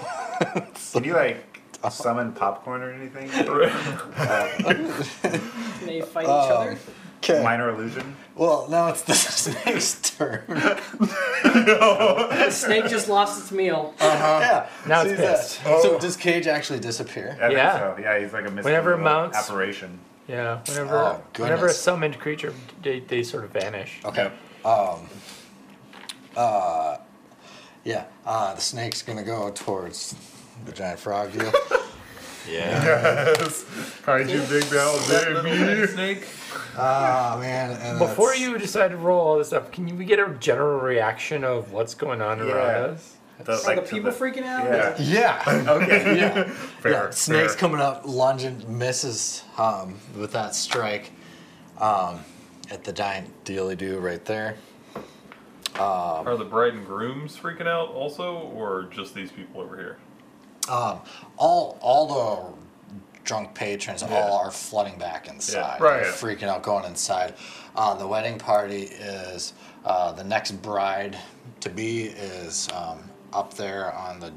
Can 0.94 1.03
you 1.03 1.14
like 1.14 1.38
uh-huh. 1.84 1.90
summon 1.90 2.32
popcorn 2.34 2.82
or 2.82 2.92
anything? 2.92 3.30
Can 3.35 3.48
uh, 3.50 3.69
they 5.85 6.02
fight 6.02 6.24
each 6.24 6.30
other? 6.30 6.77
Okay. 7.24 7.42
Minor 7.44 7.69
illusion? 7.69 8.16
Well, 8.35 8.68
now 8.69 8.88
it's 8.90 9.02
the 9.02 9.14
snake's 9.16 10.11
turn. 10.18 10.44
The 10.48 12.50
snake 12.52 12.85
just 12.88 13.08
lost 13.10 13.42
its 13.42 13.52
meal. 13.52 13.95
Uh-huh. 14.00 14.38
yeah. 14.42 14.68
Now 14.88 15.02
it's 15.02 15.10
see 15.10 15.16
that? 15.16 15.38
pissed. 15.38 15.60
Oh. 15.66 15.82
So 15.82 15.98
does 16.00 16.16
Cage 16.18 16.45
actually 16.45 16.80
disappear? 16.82 17.35
I 17.42 17.48
think 17.48 17.53
Yeah. 17.58 17.80
so. 17.80 17.95
Yeah, 18.00 18.19
he's 18.19 18.32
like 18.34 18.42
a 18.45 18.52
mystical 18.52 18.66
Whenever 18.66 18.94
it 18.94 18.98
mounts- 19.00 19.38
apparition. 19.38 19.98
Yeah, 20.28 20.62
whenever 20.68 20.95
Oh, 20.98 21.22
whenever 21.38 21.66
a 21.66 21.68
goodness. 21.70 21.80
summoned 21.82 22.20
creature, 22.20 22.54
they, 22.82 23.00
they 23.02 23.22
sort 23.24 23.44
of 23.44 23.52
vanish. 23.52 24.00
Okay. 24.06 24.32
Um. 24.64 25.08
Uh. 26.36 26.98
Yeah. 27.84 28.06
Uh, 28.26 28.56
the 28.56 28.62
snake's 28.62 29.02
gonna 29.04 29.24
go 29.24 29.52
towards 29.52 30.16
the 30.66 30.72
giant 30.72 31.00
frog 31.00 31.32
deal. 31.32 31.52
Yeah. 32.48 32.84
Yes. 33.40 33.64
Kaiju 34.04 34.48
Big 34.48 34.64
Battel, 34.66 35.44
baby. 35.44 35.88
Snake. 35.88 36.28
Ah 36.78 37.38
man. 37.42 37.72
And 37.82 37.98
Before 37.98 38.28
that's- 38.28 38.40
you 38.40 38.56
decide 38.60 38.90
to 38.92 38.98
roll 38.98 39.20
all 39.20 39.38
this 39.40 39.48
stuff, 39.48 39.72
can 39.72 39.88
you 39.88 39.95
we 39.95 40.06
get 40.06 40.20
a 40.20 40.30
general 40.40 40.80
reaction 40.80 41.44
of 41.44 41.72
what's 41.72 41.95
going 41.95 42.22
on 42.22 42.38
Yeah. 42.38 42.54
around 42.54 42.92
us? 42.92 43.15
The, 43.44 43.52
Are 43.52 43.76
the 43.76 43.82
to 43.82 43.88
people 43.88 44.12
freaking 44.12 44.44
out? 44.44 44.66
Yeah. 44.66 44.96
Yeah. 45.46 45.66
Okay. 45.72 46.18
Yeah. 46.20 46.44
Fair, 46.50 46.92
yeah. 46.92 47.10
Snake's 47.10 47.54
fair. 47.54 47.60
coming 47.60 47.82
up, 47.82 48.04
lunging, 48.06 48.64
misses 48.78 49.44
um, 49.58 49.96
with 50.18 50.32
that 50.32 50.56
strike 50.56 51.12
um, 51.80 52.20
at 52.72 52.84
the 52.84 52.94
giant 52.94 53.32
dealy 53.44 53.76
do 53.76 54.00
right 54.00 54.24
there. 54.26 54.56
Are 55.78 56.38
the 56.38 56.46
bride 56.46 56.74
and 56.74 56.86
grooms 56.86 57.36
freaking 57.36 57.68
out 57.68 57.90
also, 57.90 58.36
or 58.56 58.84
just 58.92 59.14
these 59.14 59.32
people 59.32 59.60
over 59.62 59.76
here? 59.76 59.98
Um, 60.70 61.00
all 61.38 61.78
all 61.82 62.08
the 62.08 63.22
drunk 63.26 63.54
patrons 63.54 64.02
Yeah. 64.02 64.16
all 64.22 64.38
are 64.38 64.52
flooding 64.52 64.98
back 64.98 65.28
inside. 65.28 65.78
yeah, 65.80 65.84
Right. 65.84 66.04
They're 66.04 66.12
freaking 66.14 66.48
out 66.48 66.64
going 66.64 66.86
inside. 66.86 67.34
Uh, 67.76 67.94
the 67.96 68.08
wedding 68.08 68.38
party 68.38 68.84
is 68.84 69.54
uh, 69.84 70.12
the 70.14 70.24
next 70.24 70.52
bride 70.62 71.18
to 71.60 71.70
be 71.70 72.04
is 72.06 72.70
um, 72.74 73.00
up 73.36 73.54
there 73.54 73.94
on 73.94 74.20
the 74.20 74.32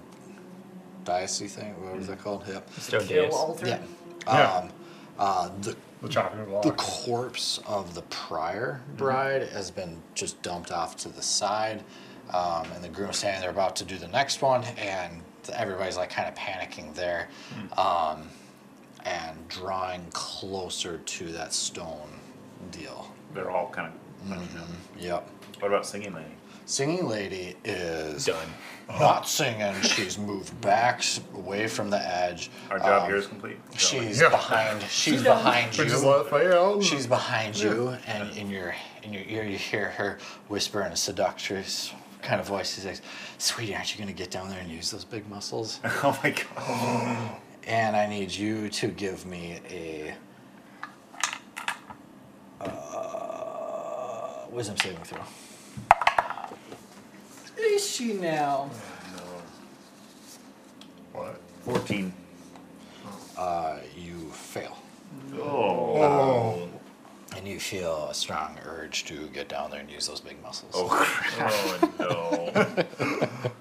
diocese 1.04 1.54
thing. 1.54 1.74
What 1.82 1.96
was 1.96 2.08
that 2.08 2.18
called? 2.18 2.44
Yep. 2.46 2.70
Stone 2.74 3.06
Kill 3.06 3.24
Days. 3.24 3.34
altar. 3.34 3.66
Yeah. 3.68 3.78
Yeah. 4.26 4.52
Um, 4.52 4.70
uh, 5.18 5.50
the 5.62 5.76
The 6.02 6.08
chopping 6.08 6.44
block. 6.44 6.62
the 6.64 6.72
corpse 6.72 7.60
of 7.66 7.94
the 7.94 8.02
prior 8.02 8.82
bride 8.96 9.48
has 9.48 9.70
been 9.70 10.00
just 10.14 10.40
dumped 10.42 10.70
off 10.70 10.96
to 10.98 11.08
the 11.08 11.22
side, 11.22 11.82
um, 12.32 12.64
and 12.74 12.84
the 12.84 12.88
groom 12.88 12.94
groom's 13.06 13.18
standing 13.18 13.40
there 13.40 13.50
about 13.50 13.74
to 13.76 13.84
do 13.84 13.96
the 13.96 14.08
next 14.08 14.42
one, 14.42 14.64
and 14.76 15.22
everybody's 15.54 15.96
like 15.96 16.10
kind 16.10 16.28
of 16.28 16.34
panicking 16.34 16.92
there, 16.94 17.28
um, 17.78 18.28
and 19.04 19.48
drawing 19.48 20.04
closer 20.12 20.98
to 20.98 21.32
that 21.32 21.52
stone 21.54 22.10
deal. 22.70 23.10
They're 23.34 23.50
all 23.50 23.70
kind 23.70 23.88
of 23.92 24.28
bunching 24.28 24.58
up. 24.58 24.68
Yep. 24.98 25.30
What 25.60 25.68
about 25.68 25.86
singing 25.86 26.12
lady? 26.14 26.28
Singing 26.66 27.08
lady 27.08 27.56
is 27.64 28.26
Done. 28.26 28.46
Not 28.88 29.28
singing. 29.28 29.74
She's 29.82 30.16
moved 30.18 30.58
back 30.60 30.98
s- 30.98 31.20
away 31.34 31.66
from 31.68 31.90
the 31.90 31.98
edge. 32.00 32.50
Our 32.70 32.78
job 32.78 33.02
Um, 33.02 33.08
here 33.08 33.16
is 33.16 33.26
complete. 33.26 33.58
She's 33.76 34.20
Yeah. 34.20 34.28
behind. 34.30 34.82
She's 34.90 35.22
behind 35.22 35.76
We 35.76 35.84
you. 35.84 35.90
just 35.90 36.04
let 36.04 36.20
it 36.22 36.28
play 36.28 36.46
out. 36.52 36.82
She's 36.82 37.06
behind 37.06 37.56
you, 37.56 37.96
and 38.06 38.30
in 38.36 38.48
your 38.50 38.74
in 39.02 39.12
your 39.12 39.22
ear 39.26 39.44
you 39.44 39.56
hear 39.58 39.90
her 39.90 40.18
whisper 40.48 40.82
in 40.82 40.92
a 40.92 40.96
seductress 40.96 41.92
kind 42.22 42.40
of 42.40 42.46
voice. 42.46 42.74
She 42.74 42.80
says, 42.80 43.00
"Sweetie, 43.38 43.74
aren't 43.74 43.92
you 43.94 43.98
gonna 44.00 44.12
get 44.12 44.30
down 44.30 44.48
there 44.50 44.58
and 44.60 44.70
use 44.70 44.90
those 44.90 45.04
big 45.04 45.28
muscles?" 45.28 45.80
oh 45.84 46.18
my 46.22 46.30
god. 46.30 47.36
and 47.66 47.94
I 47.96 48.06
need 48.06 48.30
you 48.32 48.68
to 48.70 48.88
give 48.88 49.24
me 49.26 49.60
a 49.70 50.14
uh, 52.60 54.46
wisdom 54.50 54.76
saving 54.78 55.02
throw. 55.04 55.20
Is 57.58 57.88
she 57.88 58.12
now? 58.14 58.70
What? 61.12 61.40
14. 61.64 62.12
Uh, 63.36 63.78
you 63.96 64.30
fail, 64.32 64.76
Oh. 65.34 65.96
Oh. 66.02 66.68
and 67.36 67.46
you 67.46 67.60
feel 67.60 68.08
a 68.10 68.14
strong 68.14 68.58
urge 68.66 69.04
to 69.04 69.28
get 69.28 69.48
down 69.48 69.70
there 69.70 69.80
and 69.80 69.88
use 69.90 70.08
those 70.08 70.20
big 70.20 70.42
muscles. 70.42 70.72
Oh, 70.74 70.88
crap. 70.88 71.52
Oh 72.00 72.50
no. 72.54 72.84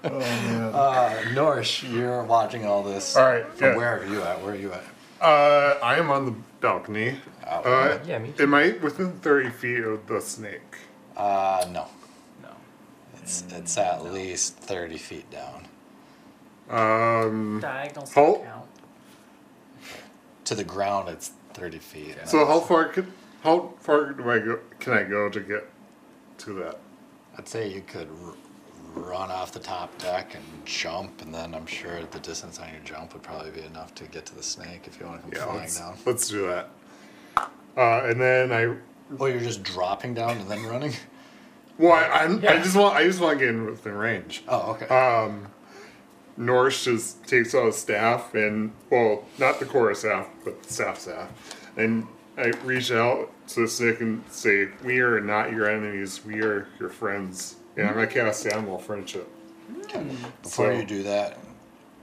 Oh 0.04 0.18
man. 0.18 0.74
Uh, 0.74 1.10
Norsh, 1.34 1.88
you're 1.92 2.24
watching 2.24 2.66
all 2.66 2.82
this. 2.82 3.16
All 3.16 3.24
right. 3.24 3.46
From 3.54 3.68
Yeah. 3.68 3.76
where 3.76 4.00
are 4.00 4.06
you 4.06 4.22
at? 4.22 4.42
Where 4.42 4.52
are 4.52 4.56
you 4.56 4.72
at? 4.72 4.82
Uh, 5.20 5.78
I 5.82 5.96
am 5.98 6.10
on 6.10 6.24
the 6.26 6.34
balcony. 6.60 7.18
Out. 7.46 7.66
Uh, 7.66 7.98
Yeah, 8.06 8.18
me 8.18 8.32
too. 8.36 8.42
Am 8.44 8.54
I 8.54 8.70
within 8.82 9.12
30 9.20 9.50
feet 9.50 9.84
of 9.84 10.06
the 10.08 10.20
snake? 10.20 10.76
Uh, 11.16 11.64
no. 11.72 11.72
No. 11.72 11.86
It's 13.28 13.44
it's 13.52 13.76
at 13.76 14.04
least 14.04 14.56
thirty 14.56 14.96
feet 14.96 15.26
down 15.30 15.66
Um, 16.70 17.60
Diagonals 17.60 18.14
Halt. 18.14 18.38
don't 18.42 18.46
count. 18.46 18.66
to 20.46 20.54
the 20.54 20.64
ground. 20.64 21.10
It's 21.10 21.32
thirty 21.52 21.78
feet. 21.78 22.16
so 22.24 22.46
how 22.46 22.58
far 22.60 22.86
could 22.86 23.12
how 23.42 23.74
far 23.80 24.12
do 24.12 24.30
I 24.30 24.38
go? 24.38 24.60
Can 24.80 24.94
I 24.94 25.02
go 25.02 25.28
to 25.28 25.40
get 25.40 25.68
to 26.38 26.54
that? 26.54 26.78
I'd 27.36 27.46
say 27.46 27.70
you 27.70 27.82
could 27.82 28.08
r- 28.24 28.32
run 28.94 29.30
off 29.30 29.52
the 29.52 29.60
top 29.60 29.96
deck 29.98 30.34
and 30.34 30.44
jump, 30.64 31.20
and 31.20 31.32
then 31.34 31.54
I'm 31.54 31.66
sure 31.66 32.00
the 32.10 32.20
distance 32.20 32.58
on 32.58 32.70
your 32.72 32.80
jump 32.82 33.12
would 33.12 33.22
probably 33.22 33.50
be 33.50 33.60
enough 33.62 33.94
to 33.96 34.04
get 34.04 34.24
to 34.26 34.34
the 34.34 34.42
snake 34.42 34.84
if 34.86 34.98
you 34.98 35.04
want 35.06 35.18
to 35.18 35.22
come 35.22 35.32
Yeah, 35.36 35.44
flying 35.44 35.60
let's, 35.60 35.78
down. 35.78 35.98
let's 36.06 36.28
do 36.28 36.46
that. 36.46 36.70
Uh, 37.76 38.06
and 38.06 38.18
then 38.20 38.52
I, 38.52 38.74
Oh, 39.20 39.26
you're 39.26 39.38
just 39.40 39.62
dropping 39.62 40.14
down 40.14 40.38
and 40.38 40.50
then 40.50 40.64
running? 40.64 40.92
well, 41.78 41.92
I, 41.92 42.24
I'm, 42.24 42.38
I 42.46 42.58
just 42.62 42.76
want, 42.76 42.96
I 42.96 43.04
just 43.04 43.20
want 43.20 43.38
to 43.38 43.44
get 43.44 43.54
in 43.54 43.66
within 43.66 43.94
range. 43.94 44.42
Oh, 44.48 44.72
okay. 44.72 44.86
Um, 44.88 45.46
Norse 46.36 46.84
just 46.84 47.24
takes 47.26 47.54
out 47.54 47.68
a 47.68 47.72
staff 47.72 48.34
and, 48.34 48.72
well, 48.90 49.24
not 49.38 49.58
the 49.58 49.64
chorus 49.66 50.00
staff, 50.00 50.28
but 50.44 50.62
the 50.62 50.72
staff 50.72 50.98
staff, 50.98 51.30
and 51.76 52.06
I 52.36 52.52
reach 52.64 52.92
out 52.92 53.30
to 53.48 53.62
the 53.62 53.68
snake 53.68 54.00
and 54.00 54.22
say, 54.30 54.68
"We 54.84 55.00
are 55.00 55.20
not 55.20 55.50
your 55.50 55.68
enemies. 55.68 56.24
We 56.24 56.42
are 56.42 56.68
your 56.78 56.88
friends." 56.88 57.56
And 57.76 57.88
I'm 57.88 57.94
gonna 57.94 58.06
cast 58.06 58.46
animal 58.46 58.78
friendship. 58.78 59.28
Before 60.42 60.66
so- 60.66 60.70
you 60.70 60.84
do 60.84 61.02
that, 61.02 61.38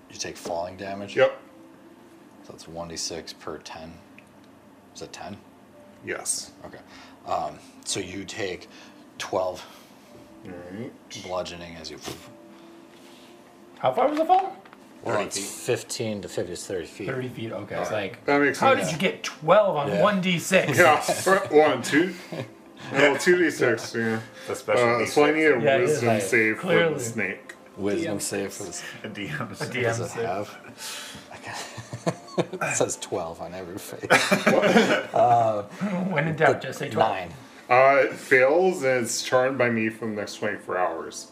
you 0.10 0.18
take 0.18 0.36
falling 0.36 0.76
damage. 0.76 1.16
Yep. 1.16 1.40
So 2.46 2.54
it's 2.54 2.68
one 2.68 2.90
d 2.90 2.98
six 2.98 3.32
per 3.32 3.58
ten. 3.60 3.94
Is 4.94 5.02
it 5.02 5.14
ten? 5.14 5.38
Yes. 6.06 6.52
Okay. 6.66 6.80
Um, 7.26 7.58
so 7.86 8.00
you 8.02 8.26
take 8.26 8.68
twelve 9.18 9.66
All 10.46 10.52
right. 10.72 10.92
bludgeoning 11.24 11.76
as 11.76 11.92
you. 11.92 11.98
How 13.80 13.92
far 13.94 14.08
was 14.08 14.18
the 14.18 14.26
fall? 14.26 14.56
Well, 15.04 15.16
30 15.16 15.26
it's 15.28 15.38
feet. 15.38 15.46
fifteen 15.46 16.22
to 16.22 16.28
fifty. 16.30 16.54
It's 16.54 16.66
thirty 16.66 16.88
feet. 16.88 17.08
30 17.08 17.30
feet. 17.30 17.52
Okay. 17.52 17.76
It's 17.80 17.92
like, 17.92 18.26
That 18.26 18.42
makes 18.42 18.60
how 18.60 18.74
sense. 18.76 18.88
did 18.88 18.94
you 18.94 18.98
get 19.00 19.24
12 19.24 19.76
on 19.76 19.88
Yeah. 19.90 20.02
1d6? 20.02 20.76
Yeah. 20.78 21.00
for- 21.00 21.38
One, 21.56 21.82
two. 21.84 22.14
No, 22.92 23.16
two 23.26 23.38
d 23.38 23.52
six. 23.52 23.94
Yeah. 23.96 24.20
The 24.48 24.56
special 24.56 24.96
Uh, 24.96 25.00
needs 25.00 25.14
so 25.14 25.26
I 25.26 25.32
need 25.32 25.46
a 25.46 25.60
Yeah, 25.62 25.76
it 25.78 25.82
is 25.84 25.90
wisdom 25.92 26.10
high. 26.10 26.20
save 26.20 26.56
for 26.56 26.62
Clearly. 26.62 26.94
the 26.96 27.00
snake. 27.00 27.54
Wisdom 27.78 28.20
save 28.20 28.54
for 28.54 28.64
this. 28.64 28.84
a 29.04 29.10
DM. 29.10 29.52
A 29.52 29.56
says. 29.56 29.70
DM. 29.70 29.82
Does 29.84 30.00
it 30.00 30.10
save. 30.10 30.26
have? 30.26 30.58
I 31.32 31.38
got- 31.46 31.62
it 32.72 32.76
says 32.76 32.96
twelve 32.98 33.42
on 33.42 33.54
every 33.54 33.78
face. 33.78 34.10
When 36.12 36.28
in 36.28 36.36
doubt, 36.36 36.62
just 36.62 36.80
say 36.80 36.90
12. 36.90 37.10
Nine. 37.12 37.30
Uh, 37.70 38.04
it 38.06 38.14
fails 38.14 38.84
and 38.84 39.04
it's 39.04 39.24
charmed 39.24 39.58
by 39.58 39.70
me 39.70 39.90
for 39.90 40.06
the 40.06 40.12
next 40.12 40.36
24 40.36 40.78
hours. 40.78 41.32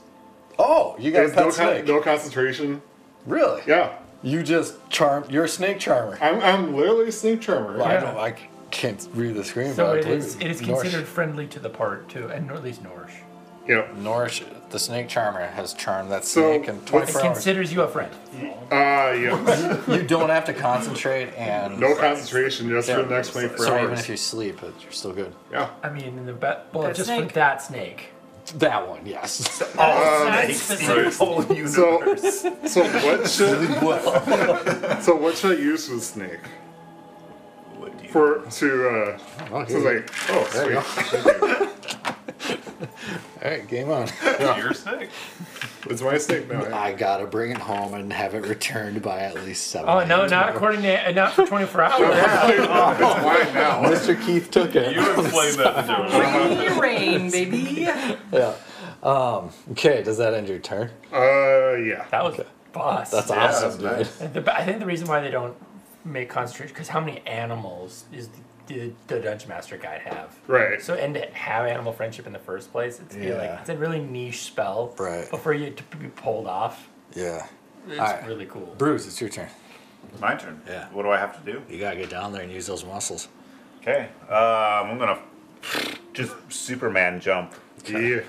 Oh, 0.58 0.95
you 1.00 1.12
got 1.12 1.26
a 1.26 1.28
There's 1.28 1.36
no, 1.36 1.44
pet 1.45 1.53
snake. 1.53 1.86
con- 1.86 1.95
no 1.95 2.02
concentration. 2.02 2.82
Really? 3.26 3.62
Yeah. 3.68 3.98
You 4.24 4.42
just 4.44 4.76
charm. 4.90 5.26
You're 5.30 5.44
a 5.45 5.50
snake 5.50 5.80
charmer. 5.80 6.18
I'm, 6.22 6.40
I'm 6.42 6.76
literally 6.76 7.10
a 7.10 7.12
snake 7.12 7.42
charmer. 7.42 7.78
Well, 7.78 7.86
I 7.86 7.94
Yeah. 7.94 8.00
don't. 8.02 8.18
I 8.18 8.36
can't 8.72 9.08
read 9.14 9.36
the 9.36 9.44
screen. 9.44 9.74
So 9.74 9.86
but 9.86 9.95
I 9.95 10.00
it 10.00 10.03
believe 10.06 10.20
is, 10.20 10.36
it 10.38 10.44
is 10.48 10.62
Norsh- 10.62 10.82
considered 10.82 11.08
friendly 11.08 11.45
to 11.48 11.60
the 11.60 11.70
part, 11.70 12.10
too, 12.10 12.28
and 12.30 12.50
at 12.52 12.64
least 12.64 12.84
Norsh. 12.84 13.12
Yep. 13.68 13.95
Norsh, 13.98 14.44
the 14.74 14.80
snake 14.80 15.08
charmer, 15.08 15.45
has 15.48 15.74
charmed 15.76 16.11
that 16.11 16.26
So, 16.26 16.42
snake 16.58 16.68
in 16.68 16.76
what's- 16.77 16.90
24 16.90 17.22
It 17.22 17.26
hours. 17.26 17.34
considers 17.35 17.72
you 17.72 17.82
a 17.84 17.88
friend. 17.88 18.11
Uh, 18.72 18.76
yeah. 18.76 19.77
you 19.88 20.02
don't 20.03 20.30
have 20.32 20.45
to 20.45 20.53
concentrate 20.53 21.30
and. 21.38 21.80
No 21.80 21.95
concentration 21.95 22.68
just 22.69 22.90
for 22.90 23.03
the 23.03 23.16
next 23.16 23.30
24 23.34 23.58
So 23.66 23.76
even 23.77 23.90
hours. 23.92 24.00
if 24.02 24.10
you 24.10 24.18
sleep, 24.18 24.64
it- 24.64 24.74
you're 24.82 24.92
still 24.92 25.14
good. 25.14 25.34
yeah. 25.52 25.69
I 25.84 25.90
mean, 25.90 26.18
in 26.18 26.26
the 26.26 26.34
ba- 26.34 26.64
well, 26.74 26.88
That 26.88 26.95
just 26.95 27.08
snake. 27.08 27.27
for 27.30 27.34
that 27.35 27.61
snake. 27.61 28.10
That 28.58 28.88
one, 28.90 29.06
yes. 29.06 29.38
That's 29.77 30.68
The 30.68 31.16
whole 31.19 31.43
So, 31.43 31.53
universe. 31.53 32.42
so 32.66 32.84
what 32.84 33.30
should 33.35 33.69
so 35.03 35.16
what 35.16 35.38
should 35.38 35.58
I 35.58 35.61
use 35.61 35.88
for 35.88 35.95
the 35.95 36.02
snake? 36.02 36.40
What 37.77 37.95
do 37.98 38.03
you- 38.06 38.10
For 38.11 38.40
to 38.60 38.90
uh, 38.90 39.18
Oh, 39.52 39.66
so 39.66 39.80
here 39.80 39.93
like 39.93 40.10
oh 40.30 40.50
There 40.52 40.74
you 40.74 40.82
sweet. 40.82 42.16
Thank 42.86 43.12
you. 43.12 43.18
All 43.44 43.52
right, 43.52 43.68
game 43.68 43.90
on. 43.90 44.08
Your 44.58 44.74
snake. 44.74 45.10
It's 45.90 46.02
my 46.02 46.18
snake 46.18 46.50
now. 46.50 46.76
I 46.76 46.94
gotta 46.94 47.26
bring 47.26 47.52
it 47.52 47.58
home 47.58 47.94
and 47.94 48.12
have 48.14 48.36
it 48.36 48.45
returned 48.45 49.02
by 49.02 49.20
at 49.22 49.36
least 49.36 49.68
seven. 49.68 49.90
Oh, 49.90 50.06
no, 50.06 50.22
a.m. 50.22 50.30
not 50.30 50.56
according 50.56 50.82
to, 50.84 51.10
uh, 51.10 51.12
not 51.12 51.34
for 51.34 51.45
24 51.45 51.82
hours. 51.82 52.00
it's 52.02 52.68
mine 52.68 53.53
now. 53.53 53.82
Mr. 53.84 54.26
Keith 54.26 54.50
took 54.52 54.76
it. 54.76 54.95
You 54.95 55.02
explain 55.20 55.58
that 55.58 55.82
to 55.82 55.88
Joe. 55.88 56.10
Bring 56.50 56.62
your 56.62 56.82
rain, 56.82 57.32
baby. 57.32 57.88
yeah. 58.32 58.56
Um, 59.02 59.50
okay, 59.72 60.02
does 60.02 60.18
that 60.18 60.34
end 60.34 60.48
your 60.48 60.60
turn? 60.60 60.90
Uh, 61.12 61.74
yeah. 61.76 62.06
That 62.12 62.24
was 62.24 62.40
boss. 62.72 63.12
That's 63.12 63.30
Yeah, 63.30 63.45
awesome, 63.48 63.82
that's 63.82 64.18
dude. 64.20 64.34
The, 64.45 64.56
I 64.56 64.64
think 64.66 64.80
the 64.80 64.86
reason 64.86 65.08
why 65.08 65.20
they 65.20 65.30
don't 65.32 65.56
make 66.06 66.30
concentration 66.30 66.74
because 66.74 66.88
how 66.90 67.00
many 67.00 67.20
animals 67.28 68.06
is 68.14 68.30
the, 68.67 68.74
the, 68.74 68.92
the 69.08 69.19
dungeon 69.19 69.50
master 69.50 69.77
guide 69.77 70.01
have? 70.01 70.38
Right. 70.48 70.82
So 70.82 70.93
and 70.95 71.14
to 71.16 71.25
have 71.33 71.66
animal 71.66 71.93
friendship 71.93 72.27
in 72.27 72.33
the 72.33 72.40
first 72.40 72.72
place, 72.72 73.00
it's 73.00 73.16
be 73.16 73.32
like 73.33 73.42
Yeah. 73.43 73.59
it's 73.61 73.69
a 73.69 73.77
really 73.77 74.00
niche 74.01 74.43
spell. 74.43 74.93
Right. 74.98 75.27
But 75.30 75.42
for 75.42 75.53
you 75.53 75.72
to 75.72 75.83
be 75.98 76.08
pulled 76.08 76.48
off, 76.48 76.90
Yeah. 77.14 77.45
it's 77.88 78.00
Alright. 78.00 78.25
really 78.27 78.45
cool. 78.45 78.74
Bruce, 78.77 79.06
it's 79.08 79.19
your 79.22 79.30
turn. 79.30 79.50
My 80.19 80.35
turn. 80.35 80.61
Yeah. 80.67 80.88
What 80.92 81.03
do 81.03 81.09
I 81.11 81.17
have 81.17 81.43
to 81.43 81.51
do? 81.51 81.61
You 81.69 81.80
gotta 81.80 81.95
get 81.95 82.09
down 82.09 82.33
there 82.33 82.42
and 82.43 82.51
use 82.51 82.67
those 82.67 82.85
muscles. 82.85 83.27
Okay. 83.82 84.09
Um, 84.30 84.92
I'm 84.92 84.98
gonna 84.98 85.19
just 86.14 86.33
Superman 86.50 87.19
jump. 87.19 87.53
Yeah. 87.88 88.19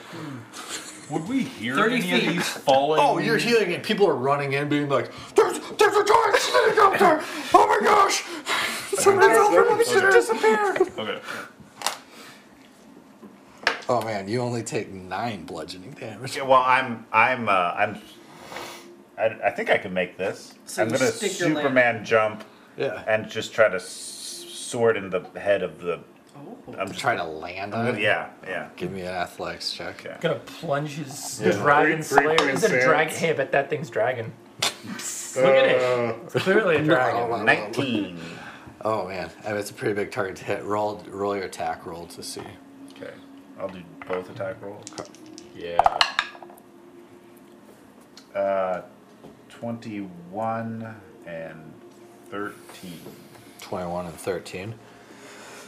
Would 1.10 1.28
we 1.28 1.42
hear 1.42 1.74
30 1.76 1.94
any 1.96 2.02
feet. 2.02 2.28
of 2.28 2.34
these 2.34 2.48
falling? 2.48 2.98
Oh, 3.02 3.18
you're 3.18 3.36
healing 3.36 3.70
it. 3.72 3.82
People 3.82 4.08
are 4.08 4.14
running 4.16 4.54
in, 4.54 4.68
being 4.70 4.88
like, 4.88 5.10
"There's, 5.34 5.58
there's 5.76 5.94
a 5.96 6.04
giant 6.04 6.36
snake 6.36 6.78
up 6.78 6.98
there! 6.98 7.20
Oh 7.52 7.66
my 7.68 7.78
gosh! 7.86 8.24
Somebody 8.98 9.28
help 9.32 9.50
me! 9.52 9.58
Let 9.58 9.78
me 9.78 9.84
see 9.84 10.00
disappear!" 10.00 10.74
Okay. 10.98 11.20
Oh 13.89 14.00
man, 14.02 14.28
you 14.28 14.40
only 14.40 14.62
take 14.62 14.90
nine 14.92 15.44
bludgeoning 15.44 15.90
damage. 15.92 16.36
Yeah, 16.36 16.44
well, 16.44 16.62
I'm, 16.64 17.06
I'm, 17.12 17.48
uh, 17.48 17.52
I'm. 17.76 18.00
I, 19.18 19.26
I 19.44 19.50
think 19.50 19.70
I 19.70 19.76
can 19.78 19.92
make 19.92 20.16
this. 20.16 20.55
So 20.64 20.82
I'm 20.82 20.89
you 20.90 20.97
gonna 20.98 21.10
stick 21.10 21.39
your 21.39 21.50
Superman 21.55 22.02
jump 22.05 22.44
Yeah. 22.78 23.05
and 23.06 23.28
just 23.28 23.52
try 23.52 23.68
to 23.68 23.76
s- 23.76 23.84
sword 24.48 24.97
in 24.97 25.10
the 25.10 25.20
head 25.39 25.62
of 25.62 25.81
the. 25.81 26.00
Oh. 26.36 26.74
I'm 26.78 26.89
just 26.89 26.98
Try 27.00 27.14
to 27.14 27.24
land 27.24 27.74
on 27.74 27.86
it. 27.89 28.00
yeah, 28.00 28.31
yeah. 28.47 28.68
Give 28.76 28.90
me 28.90 29.02
an 29.02 29.08
athletics 29.08 29.70
check. 29.73 30.00
Okay. 30.06 30.16
Gonna 30.20 30.36
plunge 30.40 30.92
his 30.94 31.40
Yeah. 31.44 31.52
dragon 31.52 32.02
Three- 32.02 32.24
three 32.24 32.36
slayer. 32.39 32.50
Is 32.50 32.64
it 32.64 32.70
a 32.70 32.70
point 32.70 32.82
dragon? 32.84 33.08
six. 33.10 33.20
Hey, 33.20 33.31
I 33.31 33.32
bet 33.34 33.52
that 33.52 33.68
thing's 33.70 33.90
dragon. 33.90 34.32
Look 34.62 35.44
at 35.44 35.66
it. 35.66 35.82
Uh, 35.82 36.14
It's 36.24 36.34
clearly 36.42 36.76
a 36.76 36.82
dragon. 36.82 37.44
Nineteen. 37.44 38.18
Oh 38.84 39.08
man, 39.08 39.30
I 39.44 39.48
mean, 39.48 39.56
it's 39.56 39.70
a 39.70 39.74
pretty 39.74 39.94
big 39.94 40.10
target 40.10 40.36
to 40.36 40.44
hit. 40.44 40.62
Roll, 40.64 41.02
roll 41.08 41.34
your 41.34 41.46
attack 41.46 41.86
roll 41.86 42.06
to 42.08 42.22
see. 42.22 42.42
Okay. 42.92 43.14
I'll 43.58 43.68
do 43.68 43.82
both 44.06 44.28
attack 44.28 44.60
rolls. 44.60 44.84
Yeah. 45.56 45.98
Uh, 48.34 48.82
21 49.48 50.94
and 51.24 51.72
13. 52.30 53.00
21 53.60 54.06
and 54.06 54.14
13. 54.14 54.74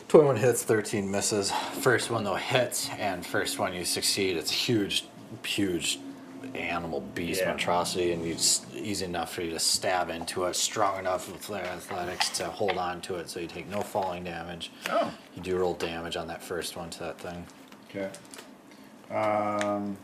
21 0.08 0.36
hits, 0.36 0.62
13 0.62 1.10
misses. 1.10 1.50
First 1.80 2.10
one 2.10 2.24
though 2.24 2.34
hits, 2.34 2.90
and 2.98 3.24
first 3.24 3.58
one 3.58 3.72
you 3.72 3.84
succeed. 3.84 4.36
It's 4.36 4.50
a 4.50 4.54
huge, 4.54 5.06
huge 5.44 6.00
animal 6.56 7.00
beast 7.00 7.40
Yeah. 7.40 7.48
monstrosity, 7.50 8.12
and 8.12 8.24
it's 8.24 8.64
easy 8.74 9.04
enough 9.04 9.32
for 9.32 9.42
you 9.42 9.50
to 9.50 9.58
stab 9.58 10.08
into 10.10 10.44
it. 10.44 10.54
Strong 10.56 10.98
enough 11.00 11.28
with 11.30 11.50
athletics 11.50 12.30
to 12.38 12.46
hold 12.46 12.78
on 12.78 13.00
to 13.02 13.16
it, 13.16 13.28
so 13.30 13.40
you 13.40 13.46
take 13.46 13.68
no 13.68 13.82
falling 13.82 14.24
damage. 14.24 14.70
Oh. 14.90 15.12
You 15.34 15.42
do 15.42 15.56
roll 15.58 15.74
damage 15.74 16.16
on 16.16 16.26
that 16.28 16.42
first 16.42 16.76
one 16.76 16.88
to 16.90 16.98
that 17.00 17.18
thing. 17.18 17.46
Okay. 17.90 18.10
Um, 19.10 19.96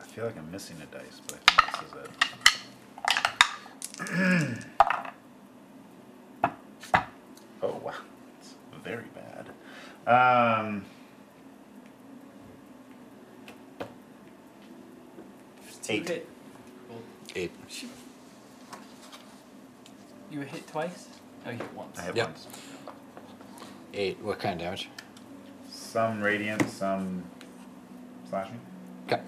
I 0.00 0.04
feel 0.06 0.24
like 0.26 0.36
I'm 0.36 0.50
missing 0.50 0.76
a 0.82 0.86
dice, 0.86 1.20
but 1.26 1.38
I 1.48 1.70
think 1.70 1.72
this 1.72 1.88
is 1.88 1.94
it. 2.04 2.10
oh 7.62 7.76
wow, 7.84 7.92
it's 8.40 8.54
very 8.84 9.04
bad. 9.14 9.46
Um, 10.06 10.84
Eight. 15.90 16.08
hit. 16.08 16.28
Well, 16.88 16.98
Eight. 17.34 17.50
you 20.30 20.38
were 20.40 20.44
hit 20.44 20.66
twice? 20.66 21.08
No, 21.44 21.52
you 21.52 21.58
hit 21.58 21.74
once. 21.74 21.98
I 21.98 22.02
hit 22.02 22.16
Yep. 22.16 22.26
once. 22.26 22.46
Eight. 23.94 24.18
What 24.22 24.38
kind 24.38 24.54
of 24.54 24.60
damage? 24.66 24.88
Some 25.70 26.20
radiant, 26.20 26.68
some 26.68 27.24
slashing. 28.28 28.60
Okay. 29.06 29.22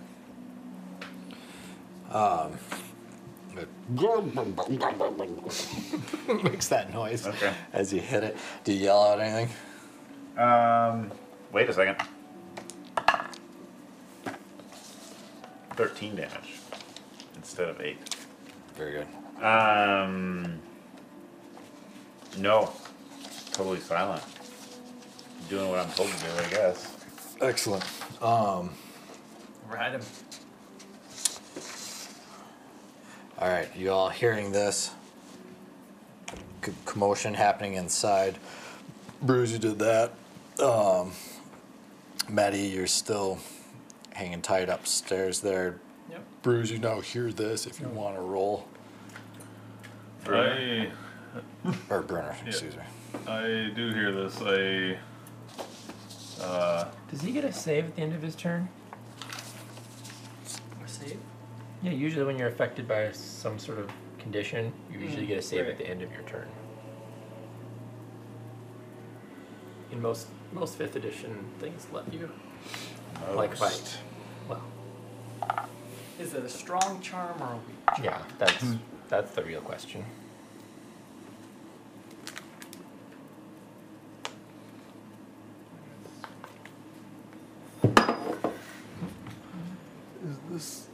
Um. 2.13 2.59
it 3.57 3.69
makes 6.45 6.69
that 6.69 6.93
noise 6.93 7.27
Okay. 7.27 7.53
as 7.73 7.93
you 7.93 8.01
hit 8.01 8.23
it. 8.25 8.37
Do 8.65 8.73
you 8.73 8.85
yell 8.85 9.03
out 9.03 9.21
anything? 9.21 9.49
Um, 10.39 11.11
wait 11.53 11.69
a 11.69 11.73
second. 11.73 11.97
Thirteen 15.81 16.15
damage 16.15 16.61
instead 17.37 17.71
of 17.71 17.81
eight. 17.81 17.97
Very 18.77 18.93
good. 18.93 19.43
Um, 19.43 20.61
no, 22.37 22.71
totally 23.53 23.81
silent. 23.81 24.23
Doing 25.49 25.71
what 25.71 25.79
I'm 25.79 25.91
told 25.93 26.11
to 26.11 26.17
do, 26.19 26.31
I 26.37 26.49
guess. 26.51 26.97
Excellent. 27.41 27.83
Um. 28.21 28.75
Ride 29.71 29.93
him. 29.93 30.03
All 33.39 33.49
right, 33.49 33.75
you 33.75 33.91
all 33.91 34.11
hearing 34.11 34.53
this? 34.53 34.91
C- 36.63 36.75
commotion 36.85 37.33
happening 37.33 37.73
inside. 37.73 38.37
Bruce, 39.23 39.51
you 39.51 39.59
did 39.59 39.79
that. 39.79 40.13
Um, 40.63 41.13
Maddie, 42.29 42.65
you're 42.69 42.87
still 42.87 43.39
hanging 44.21 44.43
tight 44.43 44.69
upstairs 44.69 45.41
there. 45.41 45.81
Yep. 46.11 46.23
Bruce, 46.43 46.71
you 46.71 46.79
now 46.79 47.01
hear 47.01 47.33
this 47.33 47.67
if 47.67 47.81
you 47.81 47.89
want 47.89 48.17
to 48.17 48.21
roll. 48.21 48.69
I 50.27 50.91
Or 51.89 52.03
Brunner, 52.03 52.37
Yeah. 52.43 52.49
excuse 52.49 52.77
me. 52.77 52.83
I 53.27 53.71
do 53.75 53.91
hear 53.95 54.13
this. 54.13 54.39
I 54.43 54.99
uh, 56.45 56.91
Does 57.11 57.23
he 57.23 57.33
get 57.33 57.45
a 57.45 57.53
save 57.53 57.87
at 57.87 57.97
the 57.97 58.03
end 58.03 58.15
of 58.15 58.21
his 58.21 58.37
turn? 58.37 58.69
Or 60.81 60.87
save? 60.87 61.17
Yeah, 61.83 61.93
usually 61.93 62.27
when 62.27 62.39
you're 62.39 62.49
affected 62.49 62.87
by 62.87 63.11
some 63.13 63.59
sort 63.59 63.79
of 63.79 63.91
condition, 64.19 64.71
you 64.93 64.99
usually 64.99 65.25
Mm, 65.25 65.29
get 65.29 65.39
a 65.39 65.43
save 65.43 65.63
right. 65.63 65.71
at 65.71 65.79
the 65.79 65.89
end 65.89 66.03
of 66.03 66.13
your 66.13 66.23
turn. 66.23 66.47
In 69.91 70.03
most 70.03 70.29
most 70.53 70.75
fifth 70.77 70.97
edition 70.97 71.45
things 71.59 71.87
let 71.93 72.13
you 72.13 72.29
like 73.35 73.59
Most. 73.61 73.99
Fight. 75.55 75.57
Well, 76.19 76.27
Is 76.27 76.35
it 76.35 76.45
a 76.45 76.49
strong 76.49 77.01
charm 77.01 77.41
or 77.41 77.53
a 77.53 77.57
weak 77.57 77.87
charm? 77.97 78.05
yeah, 78.05 78.23
that's 78.39 78.65
that's 79.09 79.33
the 79.33 79.43
real 79.45 79.61
question. 79.61 80.05
Is 90.25 90.37
this 90.51 90.87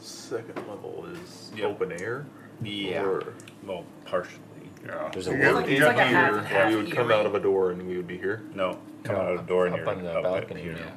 second 0.00 0.56
level 0.68 1.06
is 1.12 1.52
Yep. 1.56 1.70
open 1.70 1.92
air? 1.92 2.26
Yeah. 2.62 3.02
Or 3.04 3.32
Well, 3.64 3.84
partially. 4.04 4.38
Yeah. 4.84 5.08
There's 5.12 5.28
a 5.28 5.32
You 5.36 5.38
wall. 5.44 5.52
got- 5.60 5.68
It's 5.68 5.80
like 5.80 5.96
got 5.96 6.06
a 6.06 6.10
the- 6.10 6.16
half- 6.16 6.32
here, 6.34 6.42
half 6.42 6.66
or 6.66 6.70
you 6.70 6.76
would 6.78 6.92
come 6.92 7.10
eerie. 7.10 7.20
out 7.20 7.26
of 7.26 7.34
a 7.34 7.40
door 7.40 7.70
and 7.70 7.86
we 7.86 7.96
would 7.96 8.06
be 8.06 8.18
here, 8.18 8.42
No, 8.54 8.78
come 9.04 9.16
out 9.16 9.32
of 9.32 9.38
the 9.38 9.46
door 9.46 9.66
and 9.66 9.74
up 9.74 9.80
you're 9.80 9.88
on 9.90 10.02
the 10.02 10.12
up 10.18 10.22
balcony. 10.22 10.62
here. 10.62 10.76
Yeah. 10.76 10.90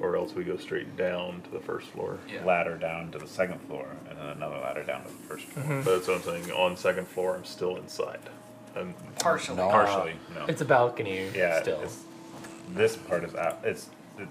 Or 0.00 0.16
else 0.16 0.34
we 0.34 0.44
go 0.44 0.56
straight 0.56 0.96
down 0.96 1.42
to 1.42 1.50
the 1.50 1.60
first 1.60 1.88
floor. 1.88 2.18
Yeah. 2.28 2.44
Ladder 2.44 2.76
down 2.76 3.10
to 3.12 3.18
the 3.18 3.26
second 3.26 3.60
floor, 3.62 3.88
and 4.08 4.18
then 4.18 4.26
another 4.26 4.58
ladder 4.58 4.82
down 4.82 5.02
to 5.02 5.08
the 5.08 5.14
first 5.14 5.46
floor. 5.46 5.82
But 5.84 5.94
that's 5.94 6.08
what 6.08 6.16
I'm 6.18 6.22
saying. 6.22 6.52
On 6.52 6.76
second 6.76 7.06
floor, 7.08 7.36
I'm 7.36 7.44
still 7.44 7.76
inside. 7.76 8.20
I'm 8.76 8.94
Partially. 9.18 9.56
No. 9.56 9.68
Partially, 9.68 10.14
no. 10.34 10.46
It's 10.46 10.60
a 10.60 10.64
balcony 10.64 11.28
yeah, 11.34 11.60
still. 11.62 11.80
It's, 11.82 12.02
this 12.70 12.96
part 12.96 13.24
is 13.24 13.34
out. 13.34 13.60
It's, 13.64 13.90
it's 14.18 14.30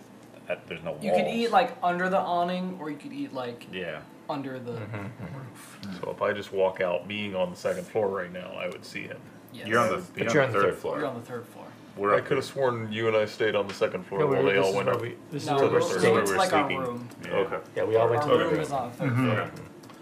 uh, 0.50 0.56
there's 0.68 0.84
no 0.84 0.92
walls. 0.92 1.04
You 1.04 1.12
could 1.12 1.28
eat 1.28 1.52
like 1.52 1.78
under 1.84 2.10
the 2.10 2.18
awning, 2.18 2.78
or 2.80 2.90
you 2.90 2.98
could 2.98 3.14
eat 3.14 3.34
like 3.34 3.68
Yeah. 3.72 4.02
under 4.30 4.60
the. 4.60 4.74
Mm-hmm, 4.74 4.96
mm-hmm. 4.96 5.38
Roof. 5.38 5.80
So 6.02 6.12
if 6.12 6.22
I 6.22 6.34
just 6.34 6.52
walk 6.52 6.82
out, 6.82 7.08
being 7.08 7.36
on 7.36 7.52
the 7.52 7.58
second 7.58 7.86
floor 7.86 8.08
right 8.08 8.32
now, 8.32 8.52
I 8.58 8.68
would 8.68 8.86
see 8.86 9.04
him. 9.04 9.18
Yes. 9.54 9.68
You're 9.68 9.80
on 9.80 9.90
the, 9.90 10.04
But 10.18 10.34
you're 10.34 10.44
on 10.44 10.52
the 10.52 10.62
third 10.62 10.78
floor. 10.78 10.98
You're 10.98 11.08
on 11.08 11.16
the 11.16 11.26
third 11.26 11.46
floor. 11.46 11.61
We're 12.02 12.16
I 12.16 12.18
up 12.20 12.26
could 12.26 12.38
have 12.38 12.46
sworn 12.46 12.92
you 12.92 13.08
and 13.08 13.16
I 13.16 13.26
stayed 13.26 13.56
on 13.56 13.68
the 13.68 13.74
second 13.76 14.06
floor 14.08 14.22
No, 14.22 14.28
while 14.28 14.42
we- 14.44 14.50
they 14.50 14.54
this 14.56 14.64
all 14.64 14.70
is 14.72 14.76
went 14.76 14.86
where 14.88 14.96
up. 14.96 15.02
we, 15.02 15.16
this 15.32 15.46
no, 15.46 15.56
is 15.56 15.62
where 15.62 15.70
we 15.70 15.76
we're 15.76 15.82
we 15.94 16.00
staying. 16.00 16.14
went 16.16 16.30
like 16.36 16.54
our 16.54 16.62
sleeping. 16.68 16.80
room. 16.80 17.10
Yeah. 17.24 17.32
Okay. 17.36 17.58
Yeah, 17.76 17.84
we 17.84 17.96
all 17.96 18.10
went 18.10 18.24
Our 18.24 18.28
to 18.30 18.34
the 18.34 18.44
room 18.44 18.52
room. 18.54 18.60
is 18.62 18.72
on 18.72 18.92
the 18.92 18.98
3rd 19.04 19.10
Mhm. 19.12 19.16
floor. 19.34 19.40
Okay. 19.42 19.52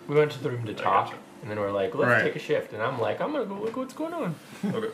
We 0.08 0.16
went 0.16 0.32
to 0.32 0.40
the 0.44 0.50
room 0.52 0.66
to 0.66 0.74
talk, 0.74 1.06
gotcha. 1.08 1.18
and 1.42 1.52
then 1.52 1.60
we're 1.60 1.72
like, 1.72 1.94
let's 1.94 2.10
Right. 2.10 2.24
take 2.24 2.36
a 2.38 2.40
shift. 2.40 2.72
And 2.74 2.82
I'm 2.82 3.00
like, 3.02 3.20
I'm 3.20 3.32
gonna 3.34 3.46
go 3.46 3.56
look 3.56 3.76
what's 3.76 3.94
going 3.94 4.14
on. 4.14 4.36
Okay. 4.66 4.88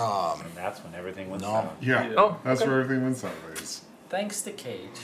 Um, 0.00 0.40
And 0.40 0.54
that's 0.56 0.82
when 0.82 0.94
everything 0.94 1.30
went 1.30 1.42
No. 1.42 1.48
south. 1.48 1.72
Yeah. 1.80 2.08
Yeah. 2.08 2.14
Oh, 2.16 2.36
That's 2.44 2.60
okay. 2.62 2.70
where 2.70 2.80
everything 2.80 3.04
went 3.04 3.16
sideways. 3.18 3.82
Thanks 4.08 4.40
to 4.42 4.50
Cage. 4.52 5.00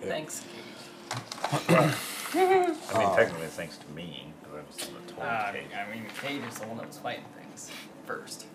Thanks, 0.00 0.42
Cage. 0.42 1.16
I 1.68 1.94
mean, 2.98 3.16
technically, 3.16 3.44
it's 3.46 3.56
thanks 3.56 3.76
to 3.76 3.86
me 3.92 4.32
because 4.42 4.56
I 4.56 4.62
was 4.66 4.76
the 4.76 4.92
one 4.94 5.02
that 5.06 5.14
told 5.14 5.26
Uh, 5.28 5.52
Kate. 5.52 5.62
I 5.76 5.92
mean, 5.94 6.06
Cage 6.22 6.42
is 6.48 6.58
the 6.58 6.66
one 6.66 6.78
that 6.78 6.86
was 6.86 6.98
fighting 6.98 7.24
things 7.38 7.70
first. 8.06 8.46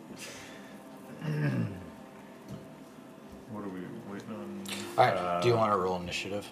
What 3.52 3.64
are 3.64 3.70
we 3.70 3.82
waiting 4.12 4.30
on? 4.30 4.64
all 4.98 5.06
right. 5.06 5.42
do 5.42 5.48
you 5.48 5.56
want 5.56 5.72
to 5.72 5.78
roll 5.78 5.96
initiative? 5.98 6.48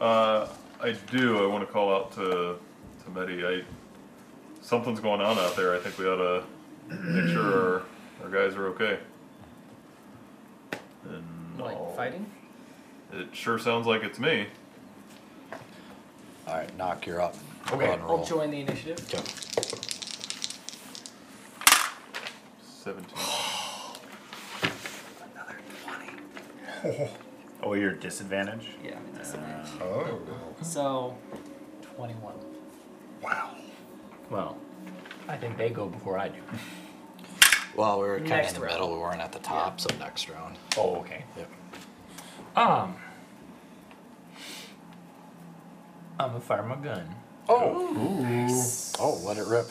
Uh, 0.00 0.46
I 0.80 0.92
do. 1.10 1.42
I 1.42 1.46
want 1.46 1.66
to 1.66 1.72
call 1.72 1.94
out 1.94 2.12
to 2.12 2.56
to 3.04 3.10
Medi. 3.14 3.44
I 3.46 3.62
something's 4.62 5.00
going 5.00 5.20
on 5.20 5.38
out 5.38 5.56
there. 5.56 5.74
I 5.74 5.78
think 5.78 5.98
we 5.98 6.06
ought 6.08 6.16
to 6.16 6.42
make 6.94 7.28
sure 7.32 7.42
our, 7.44 7.82
our 8.24 8.30
guys 8.30 8.56
are 8.56 8.66
okay. 8.68 8.98
And 11.04 11.58
Like 11.60 11.76
I'll- 11.76 11.92
fighting? 11.94 12.26
It 13.12 13.28
sure 13.32 13.58
sounds 13.58 13.86
like 13.86 14.02
it's 14.02 14.18
me. 14.18 14.46
All 16.46 16.54
right, 16.56 16.76
knock. 16.76 17.06
You're 17.06 17.20
up. 17.22 17.34
Go 17.66 17.76
Okay, 17.76 17.84
ahead 17.86 18.00
and 18.00 18.08
I'll 18.08 18.24
join 18.24 18.50
the 18.50 18.60
initiative. 18.60 18.98
Okay. 19.14 19.22
Seventeen. 22.62 23.18
Oh, 27.60 27.74
you're 27.74 27.90
disadvantage. 27.92 28.68
Yeah, 28.84 28.98
I'm 28.98 29.06
in 29.08 29.14
disadvantage. 29.18 29.68
Oh. 29.82 30.20
So, 30.62 31.18
21. 31.96 32.34
Wow. 33.20 33.50
Well, 34.30 34.56
I 35.26 35.36
think 35.36 35.56
they 35.58 35.70
go 35.70 35.86
before 35.88 36.16
I 36.20 36.28
do. 36.28 36.38
Well, 37.74 38.00
we 38.00 38.06
were 38.06 38.18
kind 38.20 38.30
of 38.30 38.36
Next 38.38 38.48
in 38.50 38.60
the 38.60 38.66
round. 38.66 38.74
middle. 38.80 38.92
We 38.94 39.00
weren't 39.00 39.20
at 39.20 39.32
the 39.32 39.40
top, 39.40 39.80
so 39.80 39.88
next 39.98 40.28
round. 40.28 40.56
Oh, 40.76 40.96
okay. 41.00 41.24
Yep. 41.36 41.50
Um, 42.54 42.96
I'm 46.20 46.28
gonna 46.30 46.40
fire 46.40 46.62
my 46.62 46.76
gun. 46.76 47.12
Oh. 47.48 48.94
Oh, 49.00 49.20
let 49.24 49.36
it 49.36 49.46
rip. 49.48 49.68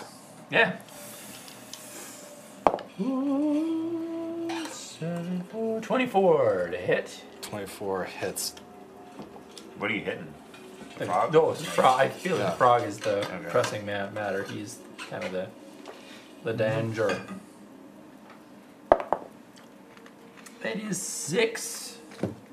Yeah. 0.52 0.76
Seven, 5.00 5.44
four, 5.52 5.80
24 5.82 6.70
to 6.72 6.78
hit. 6.78 7.24
24 7.42 8.06
hits. 8.06 8.56
What 9.78 9.92
are 9.92 9.94
you 9.94 10.02
hitting? 10.02 10.34
The, 10.98 11.04
uh, 11.04 11.08
Frog? 11.08 11.34
No, 11.34 11.52
it's 11.52 11.64
frog. 11.64 12.00
I 12.00 12.10
feel 12.10 12.38
Yeah. 12.38 12.46
the 12.50 12.52
frog 12.56 12.82
is 12.84 12.98
the 12.98 13.20
Okay. 13.20 13.50
pressing 13.50 13.86
ma- 13.86 14.10
matter. 14.10 14.44
He's 14.44 14.80
kind 15.10 15.24
of 15.24 15.32
the 15.32 15.48
the 16.44 16.54
danger. 16.54 17.20
That 20.62 20.78
is 20.78 21.02
six. 21.02 21.98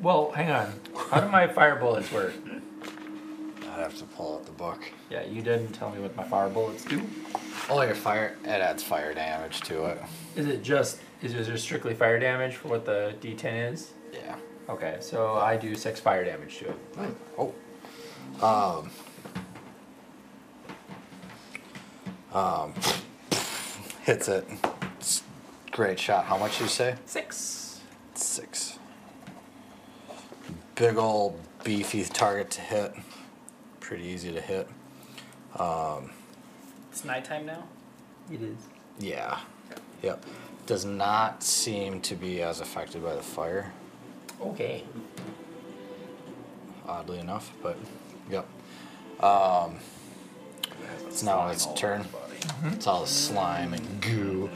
Well, 0.01 0.33
hang 0.33 0.51
on. 0.51 0.81
How 1.11 1.21
do 1.21 1.29
my 1.29 1.47
fire 1.47 1.77
bullets 1.77 2.11
work? 2.13 2.33
I'd 3.63 3.79
have 3.81 3.97
to 3.99 4.05
pull 4.05 4.35
out 4.37 4.47
the 4.47 4.53
book. 4.53 4.83
Yeah, 5.11 5.23
you 5.23 5.43
didn't 5.43 5.73
tell 5.73 5.91
me 5.91 6.01
what 6.01 6.15
my 6.17 6.25
fire 6.25 6.49
bullets 6.49 6.85
do. 6.85 7.03
All 7.71 7.85
your 7.85 7.95
fire, 7.95 8.37
it 8.43 8.49
adds 8.49 8.83
fire 8.83 9.15
damage 9.15 9.61
to 9.63 9.85
it. 9.87 10.03
Is 10.37 10.47
it 10.47 10.63
just 10.63 10.99
is 11.25 11.33
it 11.35 11.45
just 11.45 11.65
strictly 11.65 11.95
fire 11.95 12.19
damage 12.19 12.57
for 12.57 12.69
what 12.69 12.85
the 12.85 13.15
D10 13.21 13.73
is? 13.73 13.93
Yeah. 14.13 14.37
Okay, 14.69 14.99
so 15.01 15.37
I 15.37 15.57
do 15.57 15.75
six 15.75 15.99
fire 15.99 16.25
damage 16.25 16.59
to 16.59 16.69
it. 16.69 16.77
Oh. 17.39 17.55
Um. 18.43 18.91
Um. 22.33 22.75
Hits 24.03 24.29
it. 24.29 24.47
It's 24.99 25.23
great 25.71 25.99
shot. 25.99 26.27
How 26.27 26.37
much 26.37 26.59
do 26.59 26.65
you 26.65 26.71
say? 26.71 26.97
Six. 27.07 27.81
Six. 28.15 28.79
Big 30.75 30.97
old 30.99 31.41
beefy 31.63 32.05
target 32.05 32.51
to 32.51 32.61
hit. 32.61 32.95
Pretty 33.81 34.05
easy 34.05 34.31
to 34.33 34.41
hit. 34.43 34.69
Um. 35.59 36.11
It's 36.91 37.05
nighttime 37.05 37.47
now. 37.47 37.65
It 38.31 38.43
is. 38.43 38.59
Yeah. 38.99 39.41
Yep. 40.03 40.25
Does 40.67 40.85
not 40.85 41.43
seem 41.43 42.01
to 42.03 42.15
be 42.15 42.43
as 42.43 42.61
affected 42.61 43.03
by 43.03 43.15
the 43.15 43.23
fire, 43.23 43.73
Okay. 44.41 44.85
oddly 46.87 47.19
enough, 47.19 47.53
but 47.63 47.77
yep. 48.31 48.47
Um, 49.21 49.77
it's 51.07 51.23
now 51.23 51.49
its 51.49 51.67
turn. 51.75 52.05
It's 52.67 52.87
all 52.87 53.07
slime 53.07 53.73
and 53.75 54.01
goo. 54.01 54.51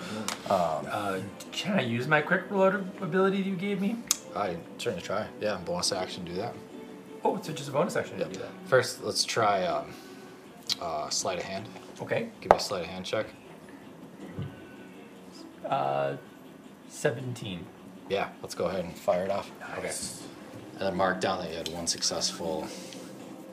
Um, 0.50 0.86
Uh, 0.91 1.20
can 1.52 1.78
I 1.78 1.83
use 1.83 2.07
my 2.07 2.20
quick 2.20 2.42
reload 2.50 2.75
ability 3.02 3.39
you 3.39 3.57
gave 3.57 3.81
me? 3.81 3.97
I 4.36 4.57
certainly 4.78 5.02
try. 5.02 5.26
Yeah, 5.41 5.57
bonus 5.65 5.92
action, 5.92 6.25
do 6.25 6.34
that. 6.34 6.55
Oh, 7.25 7.36
it's 7.36 7.49
just 7.49 7.68
a 7.68 7.73
bonus 7.73 7.97
action 7.97 8.18
to 8.18 8.25
do 8.26 8.39
that. 8.41 8.49
First, 8.67 9.02
let's 9.02 9.25
try 9.25 9.65
um, 9.67 9.92
uh, 10.81 11.08
sleight 11.10 11.39
of 11.39 11.44
hand. 11.44 11.67
Okay. 12.02 12.28
Give 12.41 12.52
me 12.52 12.58
a 12.58 12.60
sleight 12.60 12.83
of 12.84 12.89
hand 12.91 13.05
check. 13.05 13.26
Uh, 15.68 16.16
seventeen. 16.88 17.66
Yeah, 18.08 18.28
let's 18.42 18.55
go 18.55 18.66
ahead 18.66 18.84
and 18.84 18.97
fire 18.97 19.24
it 19.24 19.30
off. 19.30 19.50
Okay. 19.78 19.92
And 20.72 20.80
then 20.80 20.97
mark 20.97 21.20
down 21.20 21.40
that 21.40 21.50
you 21.50 21.56
had 21.56 21.68
one 21.68 21.86
successful 21.86 22.66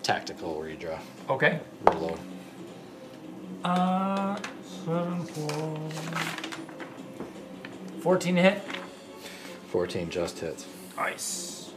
tactical 0.04 0.56
redraw. 0.56 1.00
Okay. 1.30 1.60
Reload. 1.88 2.20
Uh, 3.64 4.38
seven, 4.86 5.24
four. 5.26 5.80
Fourteen 8.02 8.36
hit. 8.36 8.62
14 9.76 10.10
just 10.10 10.40
hits. 10.40 10.66
Nice. 10.96 11.72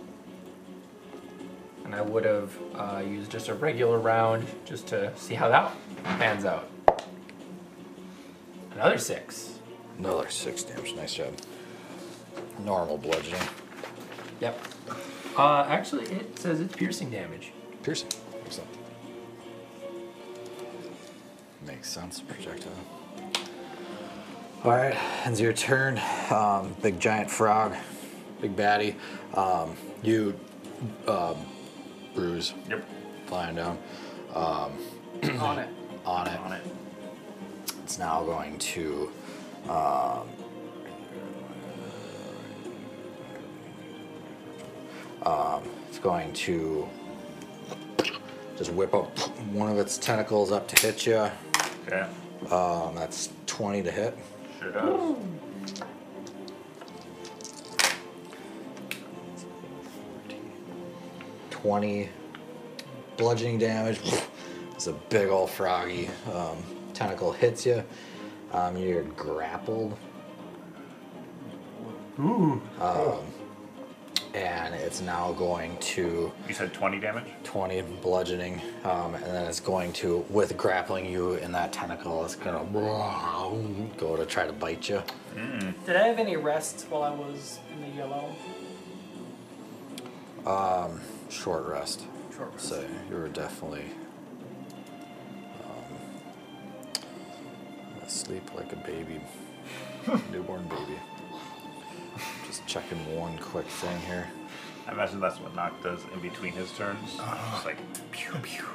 And 1.85 1.97
I 1.97 2.01
would 2.01 2.25
have 2.25 2.53
uh, 2.77 3.03
used 3.05 3.29
just 3.33 3.49
a 3.49 3.55
regular 3.55 3.99
round 3.99 4.47
just 4.65 4.87
to 4.89 5.13
see 5.17 5.35
how 5.35 5.49
that 5.49 5.73
pans 6.05 6.45
out. 6.45 6.71
Another 8.71 8.99
six. 8.99 9.58
Another 9.99 10.29
six 10.31 10.63
damage. 10.63 10.95
Nice 10.95 11.15
job. 11.15 11.35
Normal 12.65 12.99
bludgeoning. 12.99 13.41
Yep. 14.41 14.61
Uh, 15.37 15.65
actually, 15.69 16.05
it 16.07 16.39
says 16.39 16.61
it's 16.61 16.75
piercing 16.75 17.11
damage. 17.11 17.53
Piercing. 17.83 18.09
Excellent. 18.45 18.71
Makes 21.67 21.89
sense. 21.91 22.21
Projectile. 22.21 22.73
All 24.65 24.73
right, 24.73 24.97
ends 25.25 25.41
your 25.41 25.53
turn. 25.53 26.01
Um, 26.31 26.75
big 26.83 26.99
giant 26.99 27.31
frog, 27.31 27.75
big 28.41 28.57
baddie. 28.57 28.97
Um, 29.35 29.77
you 30.03 30.39
um, 31.07 31.37
bruise 32.15 32.55
Yep. 32.69 32.85
flying 33.27 33.55
down 33.55 33.79
um, 34.35 34.73
On 35.41 35.59
it. 35.59 35.69
on 36.07 36.27
it. 36.27 36.41
On 36.41 36.53
it. 36.53 36.63
It's 37.85 37.99
now 37.99 38.25
going 38.25 38.59
to. 38.59 39.13
Um, 39.69 40.29
um, 45.23 45.63
it's 45.89 45.99
going 45.99 46.33
to 46.33 46.89
just 48.57 48.73
whip 48.73 48.95
up 48.95 49.17
one 49.53 49.71
of 49.71 49.79
its 49.79 49.99
tentacles 49.99 50.53
up 50.53 50.67
to 50.69 50.87
hit 50.87 51.07
you. 51.07 51.31
Okay. 51.87 52.07
Um, 52.51 52.95
that's 52.95 53.31
20 53.47 53.83
to 53.83 53.91
hit. 53.91 54.19
Sure 54.61 54.73
does. 54.73 55.17
20 61.51 62.09
bludgeoning 63.17 63.59
damage. 63.59 64.01
It's 64.73 64.87
a 64.87 64.93
big 64.93 65.29
old 65.29 65.51
froggy 65.51 66.09
um, 66.33 66.57
tentacle 66.95 67.33
hits 67.33 67.67
you. 67.67 67.85
Um, 68.53 68.77
you're 68.77 69.03
grappled. 69.03 69.97
Ooh. 72.19 72.61
Um, 72.81 73.21
and 74.35 74.75
it's 74.75 75.01
now 75.01 75.33
going 75.33 75.77
to 75.79 76.33
You 76.47 76.55
said 76.55 76.73
20 76.73 77.01
damage? 77.01 77.25
20 77.45 77.83
bludgeoning, 78.03 78.61
um, 78.85 79.15
and 79.15 79.25
then 79.25 79.47
it's 79.47 79.61
going 79.61 79.93
to, 79.95 80.25
with 80.29 80.57
grappling 80.57 81.07
you 81.07 81.35
in 81.35 81.53
that 81.53 81.73
tentacle, 81.73 82.25
it's 82.25 82.37
gonna 82.37 82.65
go 83.97 84.17
to 84.17 84.27
try 84.27 84.47
to 84.47 84.53
bite 84.53 84.89
you. 84.89 85.03
Did 85.87 85.97
I 85.97 86.07
have 86.09 86.19
any 86.19 86.37
rest 86.37 86.87
while 86.91 87.03
I 87.03 87.11
was 87.11 87.59
in 87.73 87.81
the 87.81 87.89
yellow? 87.97 88.35
Um, 90.47 91.01
short 91.31 91.67
rest. 91.67 92.05
Short 92.37 92.53
rest. 92.53 92.67
So 92.67 92.85
you 93.11 93.17
were 93.17 93.29
definitely 93.29 93.85
asleep 98.09 98.51
like 98.55 98.73
a 98.73 98.77
baby, 98.77 99.21
newborn 100.33 100.67
baby. 100.69 100.99
Just 102.47 102.67
checking 102.67 102.99
one 103.15 103.37
quick 103.39 103.67
thing 103.67 104.01
here. 104.01 104.27
I 104.87 104.93
imagine 104.93 105.21
that's 105.21 105.39
what 105.39 105.55
Nock 105.55 105.83
does 105.83 106.01
in 106.15 106.21
between 106.21 106.53
his 106.53 106.73
turns. 106.73 107.19
Uh-huh. 107.19 107.53
Just 107.53 107.67
like 107.67 107.77
pew 108.11 108.33
pew. 108.43 108.65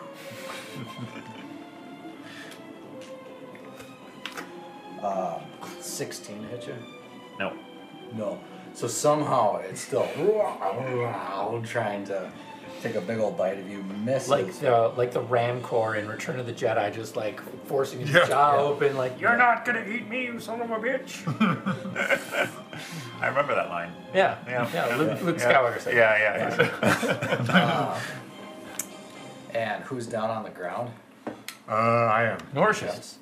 Um, 5.04 5.42
16 5.82 6.44
hit 6.44 6.66
you? 6.66 6.76
No. 7.38 7.52
No. 8.14 8.40
So 8.74 8.88
somehow 8.88 9.58
it's 9.58 9.82
still 9.82 10.08
trying 11.66 12.06
to 12.06 12.32
take 12.84 12.96
a 12.96 13.02
big 13.02 13.20
old 13.20 13.38
bite 13.38 13.58
of 13.58 13.70
you, 13.70 13.82
misses. 14.04 14.30
Like 14.30 14.54
the 14.60 14.92
like 14.98 15.12
the 15.12 15.22
Rancor 15.22 15.96
in 15.96 16.08
Return 16.08 16.38
of 16.40 16.46
the 16.46 16.52
Jedi, 16.54 16.94
just 16.94 17.16
like 17.16 17.40
forcing 17.66 18.00
his 18.02 18.10
Yeah. 18.12 18.26
jaw 18.28 18.56
Yeah. 18.56 18.62
open, 18.62 18.98
like 18.98 19.20
you're 19.20 19.38
not 19.38 19.64
gonna 19.66 19.86
eat 19.88 20.08
me, 20.10 20.26
you 20.26 20.40
son 20.40 20.62
of 20.62 20.70
a 20.70 20.76
bitch. 20.76 21.24
I 23.22 23.28
remember 23.28 23.56
that 23.56 23.70
line. 23.70 23.92
yeah, 24.14 24.38
Yeah. 24.46 24.70
yeah. 24.74 24.96
Luke, 24.98 25.22
Luke 25.22 25.38
yeah. 25.40 25.54
Skywalker 25.54 25.80
said. 25.80 25.96
Yeah, 25.96 26.18
yeah, 26.18 26.70
yeah. 27.48 28.00
and 29.54 29.84
who's 29.86 30.06
down 30.08 30.30
on 30.30 30.44
the 30.44 30.50
ground? 30.50 30.92
Uh, 31.70 31.72
I 31.72 32.24
am. 32.24 32.38
Norshus. 32.54 33.16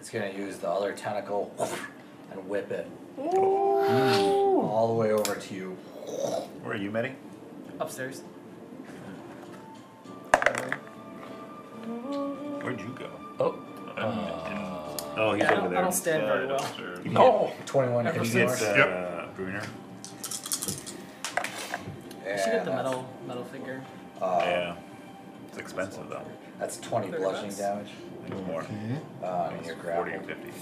It's 0.00 0.10
gonna 0.10 0.30
use 0.30 0.58
the 0.58 0.68
other 0.68 0.92
tentacle 0.92 1.54
and 2.32 2.48
whip 2.48 2.70
it 2.72 2.88
all 3.16 4.88
the 4.88 4.94
way 4.94 5.12
over 5.12 5.36
to 5.36 5.54
you. 5.54 5.70
Where 6.62 6.74
are 6.74 6.76
you, 6.76 6.90
Mitty? 6.90 7.12
Upstairs. 7.78 8.22
Where'd 11.88 12.80
you 12.80 12.94
go? 12.98 13.08
Oh, 13.40 13.58
Oh, 15.20 15.32
he's 15.32 15.42
Yeah, 15.42 15.48
I 15.48 15.52
over 15.52 15.60
don't, 15.62 15.70
there. 15.70 15.78
I 15.78 15.82
don't 15.82 15.92
stand 15.92 16.22
very 16.26 16.46
well. 16.46 16.66
You 16.98 17.02
can 17.02 17.12
no. 17.14 17.52
21 17.66 18.06
Ever 18.06 18.18
hits 18.20 18.32
Get, 18.32 18.50
since- 18.50 18.60
north. 18.62 18.78
uh, 18.78 18.78
Yep. 18.78 19.34
Bruner. 19.36 19.62
You 22.26 22.38
should 22.38 22.52
get 22.52 22.64
the 22.64 22.70
metal 22.72 23.08
metal 23.26 23.44
figure. 23.44 23.82
Uh, 24.20 24.40
yeah. 24.44 24.74
It's 25.48 25.58
expensive 25.58 26.08
though. 26.08 26.22
That's 26.60 26.78
20 26.80 27.08
bludgeoning 27.08 27.56
damage. 27.56 27.88
It's 28.26 28.46
more. 28.46 28.62
Uh, 29.22 29.50
and 29.56 29.66
you're 29.66 29.76
40 29.76 29.90
or 30.12 30.18
grappled. 30.18 30.26
50. 30.26 30.52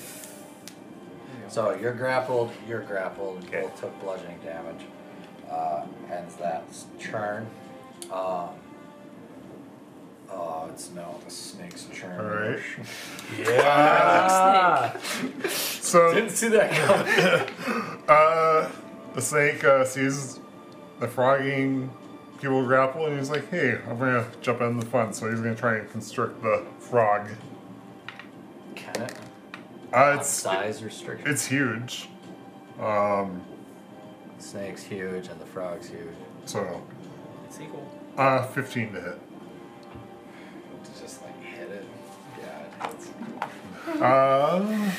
So 1.49 1.75
you're 1.75 1.93
grappled, 1.95 2.51
you're 2.69 2.81
grappled, 2.83 3.45
Okay. 3.45 3.63
both 3.63 3.81
took 3.81 4.01
bludgeoning 4.01 4.39
damage. 4.45 4.85
Uh, 5.51 5.83
ends 6.13 6.35
that 6.37 6.65
turn. 7.01 7.47
Um, 8.13 8.51
oh, 10.31 10.69
it's 10.73 10.91
no, 10.91 11.19
the 11.25 11.31
snake's 11.31 11.87
turn. 11.95 12.21
Alright. 12.21 12.61
Yeah. 13.39 14.97
So, 15.49 16.15
Didn't 16.15 16.31
see 16.31 16.49
that 16.49 16.71
coming. 16.73 18.03
uh, 18.09 18.71
the 19.15 19.21
snake 19.23 19.65
uh, 19.65 19.85
sees 19.85 20.41
the 21.01 21.09
frogging 21.09 21.91
people 22.41 22.65
grapple, 22.65 23.07
and 23.07 23.19
he's 23.19 23.31
like, 23.31 23.51
"Hey, 23.51 23.79
I'm 23.89 23.99
gonna 23.99 24.27
jump 24.41 24.61
in 24.61 24.79
the 24.79 24.87
fun." 24.87 25.13
So 25.13 25.29
he's 25.31 25.41
gonna 25.41 25.55
try 25.57 25.77
and 25.79 25.91
constrict 25.91 26.43
the 26.43 26.65
frog. 26.79 27.29
Can 28.75 29.03
it? 29.03 29.15
Uh, 29.93 30.17
it's 30.19 30.29
size 30.29 30.83
restriction. 30.85 31.29
it's 31.29 31.47
huge. 31.47 32.09
Um, 32.81 33.43
the 34.37 34.43
Snake's 34.45 34.83
huge 34.83 35.29
and 35.29 35.41
the 35.41 35.47
frog's 35.47 35.89
huge. 35.89 36.15
so 36.45 36.83
It's 37.47 37.59
equal. 37.61 37.91
uh, 38.19 38.47
15 38.49 38.93
to 38.93 39.01
hit. 39.01 39.19
Uh, 44.01 44.91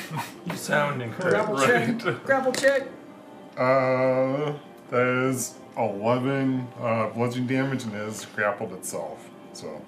You 0.46 0.56
sound 0.56 1.02
Grapple 1.18 1.60
incredible. 1.60 2.00
check. 2.00 2.24
Grapple 2.24 2.52
check. 2.52 2.82
uh, 3.56 4.52
that 4.90 5.06
is 5.06 5.54
11 5.76 6.66
uh, 6.80 7.08
bludgeoning 7.08 7.46
damage 7.46 7.84
and 7.84 7.94
it 7.94 8.00
is 8.08 8.24
grappled 8.34 8.72
itself. 8.72 9.28
So 9.52 9.80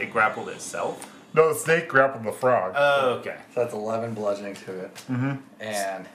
It 0.00 0.10
grappled 0.12 0.48
itself. 0.48 1.12
no, 1.34 1.52
the 1.52 1.58
snake 1.58 1.88
grappled 1.88 2.24
the 2.24 2.32
frog. 2.32 2.72
Oh, 2.76 3.10
okay. 3.20 3.36
So 3.54 3.60
that's 3.62 3.74
11 3.74 4.14
bludgeoning 4.14 4.54
to 4.54 4.78
it. 4.80 4.94
Mm-hmm. 5.10 5.34
And 5.60 6.06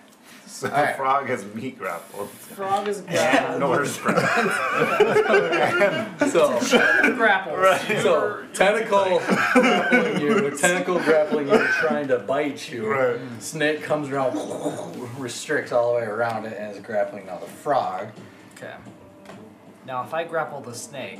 So 0.63 0.67
the 0.67 0.75
Alright. 0.77 0.95
frog 0.97 1.27
has 1.29 1.43
meat 1.55 1.79
grappled. 1.79 2.29
Frog 2.29 2.87
is 2.87 2.99
And 2.99 3.07
grappled. 3.09 3.59
Norse 3.59 3.97
grappled. 4.03 4.51
so, 6.29 6.59
Grapples. 7.15 8.01
so 8.03 8.45
tentacle 8.53 9.19
grappling 9.25 10.21
you, 10.21 10.51
tentacle 10.57 10.99
grappling 10.99 11.47
you, 11.49 11.57
trying 11.79 12.07
to 12.09 12.19
bite 12.19 12.71
you. 12.71 12.85
Right. 12.87 13.19
Snake 13.39 13.81
comes 13.81 14.09
around, 14.09 14.35
restricts 15.19 15.71
all 15.71 15.93
the 15.95 16.01
way 16.01 16.05
around 16.05 16.45
it, 16.45 16.55
and 16.59 16.71
is 16.71 16.79
grappling 16.81 17.25
now 17.25 17.39
the 17.39 17.47
frog. 17.47 18.09
Okay. 18.55 18.75
Now, 19.87 20.03
if 20.03 20.13
I 20.13 20.23
grapple 20.23 20.61
the 20.61 20.73
snake, 20.75 21.19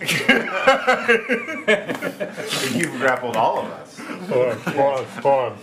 You've 2.73 2.97
grappled 2.99 3.35
all 3.35 3.59
of 3.59 3.65
us. 3.71 3.97
Hold 4.29 4.47
on, 4.47 4.57
hold 4.59 4.99
on, 4.99 5.05
hold 5.05 5.25
on. 5.51 5.57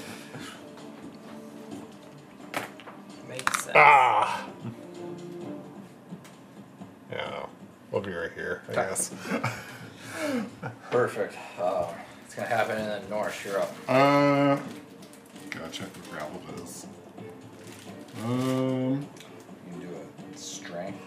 Sense. 3.73 3.77
Ah! 3.77 4.47
Yeah, 7.13 7.47
we'll 7.91 8.03
be 8.03 8.13
right 8.13 8.33
here, 8.33 8.63
I 8.69 8.73
guess. 8.73 9.11
Perfect. 10.91 11.37
Um, 11.61 11.87
it's 12.25 12.35
gonna 12.35 12.49
happen 12.49 12.79
in 12.79 12.89
the 13.03 13.09
north. 13.09 13.45
You're 13.45 13.59
up. 13.59 13.75
Uh, 13.89 14.57
gotta 15.51 15.71
check 15.73 15.89
what 15.97 16.11
grapple 16.11 16.65
is. 16.65 16.87
Um, 18.23 19.07
You 19.67 19.73
can 19.73 19.81
do 19.81 19.89
a 20.35 20.39
strength. 20.39 20.99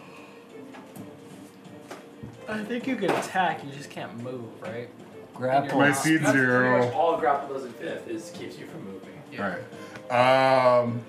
I 2.50 2.64
think 2.66 2.86
you 2.88 2.96
can 2.98 3.10
attack, 3.12 3.64
you 3.64 3.72
just 3.72 3.90
can't 3.90 4.18
move, 4.22 4.44
right? 4.62 4.90
Grapple. 5.34 5.78
my 5.80 5.88
Wow. 5.90 5.94
seed 5.96 6.20
That's 6.22 6.32
pretty 6.32 6.46
zero. 6.46 6.86
much 6.86 6.94
all 6.94 7.18
grapple 7.18 7.54
does 7.56 7.66
in 7.66 7.72
fifth 7.74 8.08
is 8.10 8.30
keeps 8.32 8.58
you 8.58 8.66
from 8.68 8.84
moving. 8.86 9.10
Right. 9.40 10.82
Um, 10.84 11.02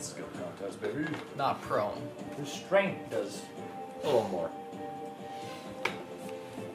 Skill 0.00 0.24
contest, 0.26 0.33
baby. 0.84 1.06
Not 1.36 1.60
prone. 1.62 2.00
Your 2.36 2.46
strength 2.46 3.10
does 3.10 3.42
a 4.02 4.06
little 4.06 4.28
more. 4.28 4.50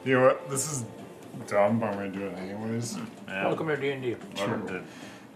you 0.04 0.14
know 0.14 0.26
what? 0.26 0.50
This 0.50 0.70
is 0.72 0.84
dumb, 1.46 1.78
but 1.78 1.86
I'm 1.90 1.94
gonna 1.94 2.08
do 2.10 2.26
it 2.26 2.36
anyways. 2.38 2.98
Yeah. 3.28 3.46
Welcome 3.46 3.68
to 3.68 3.76
D 3.76 3.90
and 3.90 4.02
D. 4.02 4.16
Welcome 4.36 4.66
to 4.68 4.82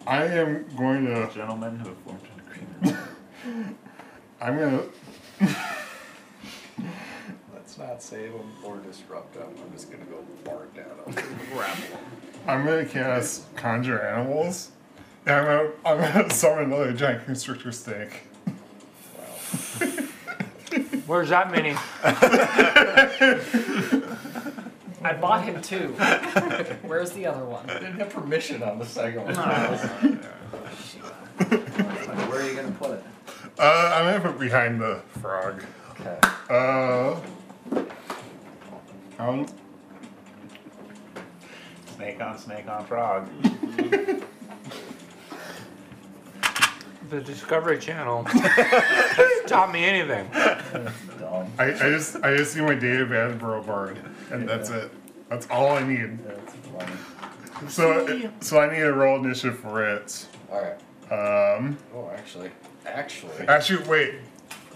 I 0.06 0.24
am 0.24 0.66
going 0.76 1.06
to. 1.06 1.30
gentlemen 1.32 1.78
who 1.78 1.88
have 1.88 1.98
formed 1.98 2.20
an 2.22 2.42
agreement. 2.90 3.76
I'm 4.40 4.58
gonna. 4.58 4.82
Let's 7.54 7.78
not 7.78 8.02
save 8.02 8.32
him 8.32 8.52
or 8.62 8.76
disrupt 8.78 9.36
him. 9.36 9.48
I'm 9.64 9.72
just 9.72 9.90
gonna 9.90 10.04
go 10.04 10.18
bark 10.44 10.76
at 10.76 10.86
him. 10.86 11.14
Grapple. 11.52 12.00
I'm 12.46 12.64
gonna 12.66 12.84
cast 12.84 13.54
conjure 13.56 14.02
animals. 14.02 14.72
And 15.26 15.34
I'm 15.36 15.44
gonna, 15.46 15.70
I'm 15.86 16.12
gonna 16.12 16.30
summon 16.30 16.64
another 16.64 16.92
giant 16.92 17.24
constrictor 17.24 17.72
snake. 17.72 18.24
Where's 21.06 21.28
that 21.28 21.50
mini? 21.50 21.74
I 25.02 25.12
bought 25.12 25.44
him 25.44 25.60
two. 25.60 25.88
Where's 26.82 27.12
the 27.12 27.26
other 27.26 27.44
one? 27.44 27.68
I 27.68 27.74
didn't 27.74 27.98
have 27.98 28.10
permission 28.10 28.62
on 28.62 28.78
the 28.78 28.86
second 28.86 29.24
one. 29.24 29.34
Where 32.28 32.40
are 32.40 32.48
you 32.48 32.56
gonna 32.56 32.70
put 32.72 32.92
it? 32.92 33.04
Uh, 33.58 33.92
I'm 33.94 34.04
gonna 34.06 34.32
put 34.32 34.40
behind 34.40 34.80
the 34.80 35.02
frog. 35.20 35.62
Okay. 36.00 36.18
Uh, 36.48 37.20
um, 39.18 39.46
Snake 41.96 42.20
on 42.20 42.38
snake 42.38 42.68
on 42.68 42.84
frog. 42.86 43.28
The 47.14 47.20
Discovery 47.20 47.78
Channel 47.78 48.24
has 48.28 49.50
taught 49.50 49.72
me 49.72 49.84
anything. 49.84 50.28
Dumb. 51.20 51.46
I, 51.58 51.66
I 51.66 51.72
just 51.90 52.16
I 52.24 52.36
just 52.36 52.56
need 52.56 52.62
my 52.64 52.74
David 52.74 53.10
Attenborough 53.10 53.64
Bard, 53.64 53.98
and 54.32 54.48
that's 54.48 54.70
it. 54.70 54.90
That's 55.28 55.46
all 55.48 55.70
I 55.76 55.86
need. 55.86 56.18
That's 56.24 56.54
funny. 56.76 57.70
So 57.70 58.30
so 58.40 58.58
I 58.60 58.72
need 58.74 58.82
a 58.82 58.92
roll 58.92 59.24
initiative 59.24 59.60
for 59.60 59.84
it. 59.88 60.26
Alright. 60.50 60.78
Um, 61.12 61.78
Oh, 61.94 62.10
actually. 62.16 62.50
Actually. 62.84 63.46
actually, 63.46 63.86
wait. 63.88 64.14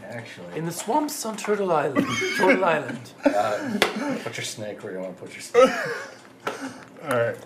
Actually. 0.04 0.56
In 0.56 0.64
the 0.64 0.72
swamps 0.72 1.26
on 1.26 1.36
Turtle 1.36 1.72
Island. 1.72 2.06
Turtle 2.36 2.64
Island. 2.76 3.10
Got 3.24 3.76
it. 3.76 4.22
Put 4.24 4.36
your 4.36 4.44
snake 4.44 4.82
where 4.84 4.92
you 4.92 5.00
want 5.00 5.16
to 5.16 5.22
put 5.24 5.32
your 5.32 5.42
snake. 5.42 5.70
All 7.02 7.18
right. 7.18 7.36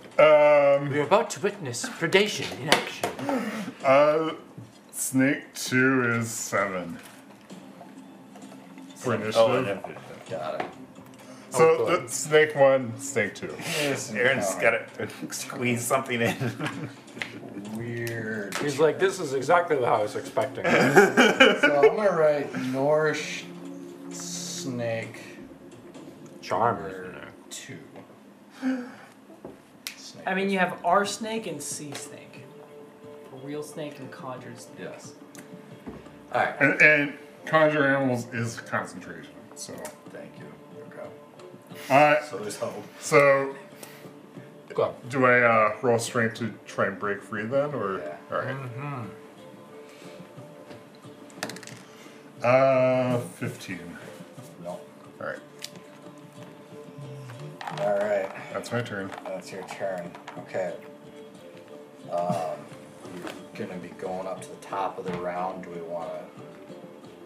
Um, 0.76 0.90
We 0.90 0.98
are 1.00 1.02
about 1.04 1.30
to 1.30 1.40
witness 1.40 1.88
predation 1.88 2.46
in 2.60 2.68
action. 2.68 3.10
uh, 3.84 4.34
snake 4.92 5.52
two 5.54 6.04
is 6.04 6.30
seven 6.30 6.98
for 8.96 9.12
oh, 9.12 9.16
initiative. 9.16 9.36
Oh, 9.36 9.56
and 9.56 9.66
then 9.66 9.80
Got 10.30 10.60
it. 10.60 10.66
so 11.50 11.58
Oh, 11.80 11.84
uh, 11.84 11.96
good. 11.96 12.08
the 12.08 12.12
snake 12.12 12.54
one, 12.54 12.98
snake 12.98 13.34
two. 13.34 13.54
Aaron's 14.14 14.54
got 14.56 14.94
to 14.96 15.08
squeeze 15.32 15.82
something 15.82 16.22
in. 16.22 16.36
Weird. 17.76 18.56
He's 18.58 18.78
like, 18.78 18.98
this 18.98 19.18
is 19.18 19.34
exactly 19.34 19.76
what 19.76 19.88
I 19.88 20.02
was 20.02 20.16
expecting. 20.16 20.64
So 21.60 21.80
I'm 21.90 21.96
gonna 21.96 22.16
write 22.16 22.54
Norse 22.66 23.44
snake 24.10 25.20
charmer 26.40 27.28
two. 27.50 27.78
Snake. 29.96 30.24
I 30.26 30.34
mean, 30.34 30.50
you 30.50 30.58
have 30.58 30.78
R 30.84 31.04
snake 31.04 31.46
and 31.46 31.62
C 31.62 31.92
snake. 31.92 32.31
A 33.42 33.46
real 33.46 33.62
snake 33.62 33.98
and 33.98 34.10
conjured 34.10 34.58
snake. 34.60 34.76
Yes. 34.80 35.14
Alright. 36.32 36.54
And, 36.60 36.80
and 36.80 37.12
conjure 37.44 37.84
animals 37.84 38.26
is 38.32 38.60
concentration. 38.60 39.32
So, 39.54 39.74
Thank 40.10 40.32
you. 40.38 40.46
Okay. 40.88 41.08
uh, 41.90 42.22
So 42.24 42.38
there's 42.38 42.56
hope. 42.56 42.84
so 43.00 43.54
Go. 44.74 44.94
do 45.10 45.26
I 45.26 45.40
uh, 45.42 45.76
roll 45.82 45.98
strength 45.98 46.36
to 46.36 46.54
try 46.66 46.86
and 46.86 46.98
break 46.98 47.20
free 47.22 47.44
then, 47.44 47.74
or 47.74 47.98
Yeah. 47.98 48.16
all 48.30 48.38
right? 48.42 48.56
Uh, 52.42 53.18
fifteen. 53.20 53.96
No. 54.64 54.70
All 55.20 55.26
right, 55.26 55.38
Alright. 57.78 58.32
that's 58.52 58.72
my 58.72 58.80
turn. 58.82 59.10
That's 59.24 59.52
your 59.52 59.62
turn. 59.68 60.10
Okay. 60.38 60.74
Um, 62.10 62.56
you're 63.56 63.66
gonna 63.66 63.78
be 63.80 63.88
going 63.90 64.26
up 64.26 64.40
to 64.42 64.48
the 64.50 64.56
top 64.56 64.98
of 64.98 65.04
the 65.04 65.12
round. 65.18 65.64
Do 65.64 65.70
we 65.70 65.80
want 65.82 66.10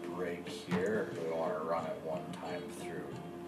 to 0.03 0.09
break 0.09 0.47
here, 0.47 1.09
or 1.11 1.15
do 1.15 1.21
we 1.21 1.31
want 1.37 1.53
to 1.53 1.59
run 1.65 1.85
it 1.85 1.99
one 2.03 2.21
time 2.41 2.61
through? 2.79 3.03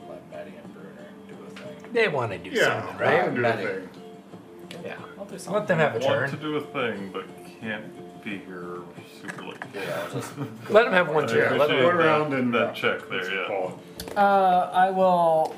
Let 0.09 0.31
Betty 0.31 0.53
and 0.63 0.73
Bruner 0.73 0.89
do 1.27 1.33
a 1.45 1.49
thing. 1.59 1.93
They 1.93 2.07
want 2.07 2.31
to 2.31 2.37
do 2.37 2.49
Yeah, 2.49 2.81
something, 2.87 3.01
I 3.07 3.11
right? 3.15 3.23
can 3.25 3.33
do 3.35 3.39
a 3.39 3.43
Betty. 3.43 3.63
thing. 3.65 3.89
Yeah. 4.85 4.95
I'll 5.17 5.25
do 5.25 5.37
something. 5.37 5.53
Let 5.53 5.67
them 5.67 5.77
have 5.79 5.95
a 5.95 5.99
Want 6.05 6.31
to 6.31 6.37
turn. 6.37 6.41
do 6.41 6.55
a 6.57 6.61
thing, 6.61 7.09
but 7.11 7.25
can't 7.61 8.23
be 8.23 8.37
here 8.39 8.77
super 9.21 9.43
late. 9.43 9.57
Yeah, 9.73 10.07
just 10.13 10.31
Let 10.69 10.83
them 10.85 10.93
have 10.93 11.09
one 11.09 11.25
I 11.25 11.27
turn. 11.27 11.57
Let 11.57 11.69
appreciate 11.69 11.81
them. 11.81 11.97
Go 11.97 12.03
around 12.03 12.31
that, 12.31 12.39
and, 12.39 12.53
that 12.53 12.61
uh, 12.69 12.73
check 12.73 13.09
there, 13.09 13.33
yeah. 13.33 13.47
Call 13.47 13.79
Uh, 14.15 14.69
I 14.73 14.89
will 14.91 15.55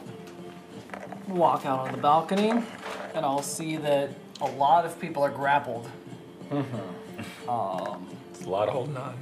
walk 1.28 1.66
out 1.66 1.80
on 1.80 1.92
the 1.92 1.98
balcony, 1.98 2.50
and 3.14 3.26
I'll 3.26 3.42
see 3.44 3.78
that 3.78 4.10
a 4.42 4.50
lot 4.52 4.86
of 4.86 5.00
people 5.00 5.24
are 5.24 5.30
grappled. 5.30 5.90
Um, 6.52 8.08
It's 8.34 8.46
a 8.46 8.50
lot 8.50 8.68
of 8.68 8.74
holding 8.74 8.98
on. 8.98 9.16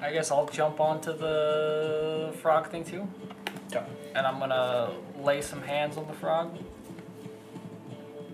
I 0.00 0.12
guess 0.12 0.30
I'll 0.30 0.46
jump 0.48 0.80
onto 0.80 1.12
the 1.16 2.34
frog 2.42 2.68
thing 2.70 2.84
too, 2.84 3.06
yeah. 3.70 3.84
and 4.16 4.26
I'm 4.26 4.40
gonna 4.40 4.90
lay 5.22 5.40
some 5.42 5.62
hands 5.62 5.96
on 5.96 6.06
the 6.08 6.12
frog. 6.14 6.58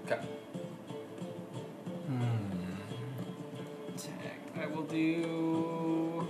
Okay. 0.06 0.18
Attack. 3.94 4.40
I 4.62 4.66
will 4.66 4.84
do 4.84 6.26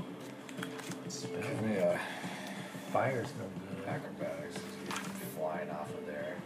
Give 1.23 1.63
me 1.63 1.77
a 1.77 2.01
Fire's 2.93 3.29
no 3.39 3.45
good. 3.45 3.89
acrobatics. 3.89 4.57
You're 4.89 4.97
flying 5.37 5.71
off 5.71 5.91
of 5.95 6.05
there. 6.07 6.37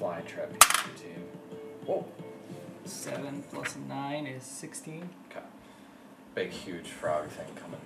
Flying 0.00 0.24
trapeze 0.24 0.56
routine. 0.86 1.24
Whoa. 1.84 2.06
Seven 2.86 3.44
plus 3.52 3.76
nine 3.86 4.26
is 4.26 4.42
sixteen. 4.44 5.10
Okay. 5.30 5.44
Big, 6.34 6.48
huge 6.48 6.86
frog 6.88 7.28
thing 7.28 7.54
coming 7.54 7.80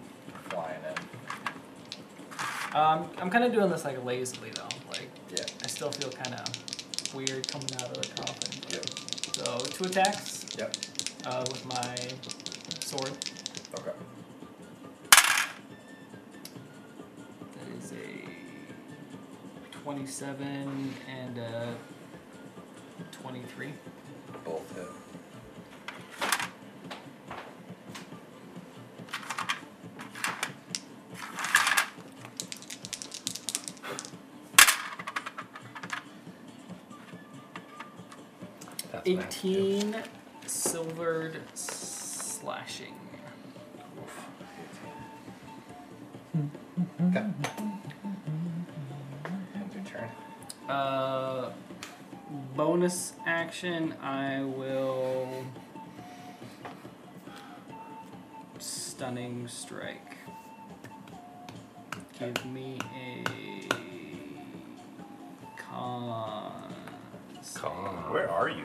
flying 0.48 0.78
in. 0.84 0.94
Um, 2.76 3.10
I'm 3.18 3.30
kind 3.30 3.42
of 3.42 3.52
doing 3.52 3.68
this 3.68 3.84
like 3.84 4.04
lazily 4.04 4.50
though. 4.54 4.68
Like 4.88 5.08
Yeah. 5.32 5.44
I 5.64 5.66
still 5.66 5.90
feel 5.90 6.10
kind 6.10 6.36
of 6.36 7.14
weird 7.16 7.48
coming 7.48 7.66
out 7.82 7.96
of 7.96 8.00
the 8.00 8.22
coffin. 8.22 8.62
Yep. 8.70 8.84
So 9.34 9.58
two 9.72 9.84
attacks 9.86 10.46
Yep. 10.56 10.76
uh, 11.26 11.44
with 11.48 11.66
my 11.66 11.96
sword. 12.78 13.10
Okay. 13.76 13.90
That 17.40 17.68
is 17.76 17.90
a 17.92 18.24
twenty-seven 19.82 20.94
and 21.08 21.38
a 21.38 21.74
twenty-three. 23.12 23.72
Both 24.44 24.74
hit. 24.74 24.86
That's 38.92 39.08
max, 39.08 39.34
too. 39.42 39.48
Eighteen 39.48 39.96
silvered 40.46 41.40
slashing. 41.54 42.94
Okay. 47.08 47.26
End 49.54 49.74
your 49.74 49.84
turn. 49.84 50.08
Uh, 50.68 51.50
bonus 52.54 53.12
action, 53.26 53.94
I 54.02 54.42
will 54.44 55.44
stunning 58.58 59.48
strike. 59.48 60.16
Give 62.18 62.44
me 62.46 62.78
a 62.94 63.68
con. 65.56 66.72
Con. 67.54 68.12
Where 68.12 68.30
are 68.30 68.48
you? 68.48 68.64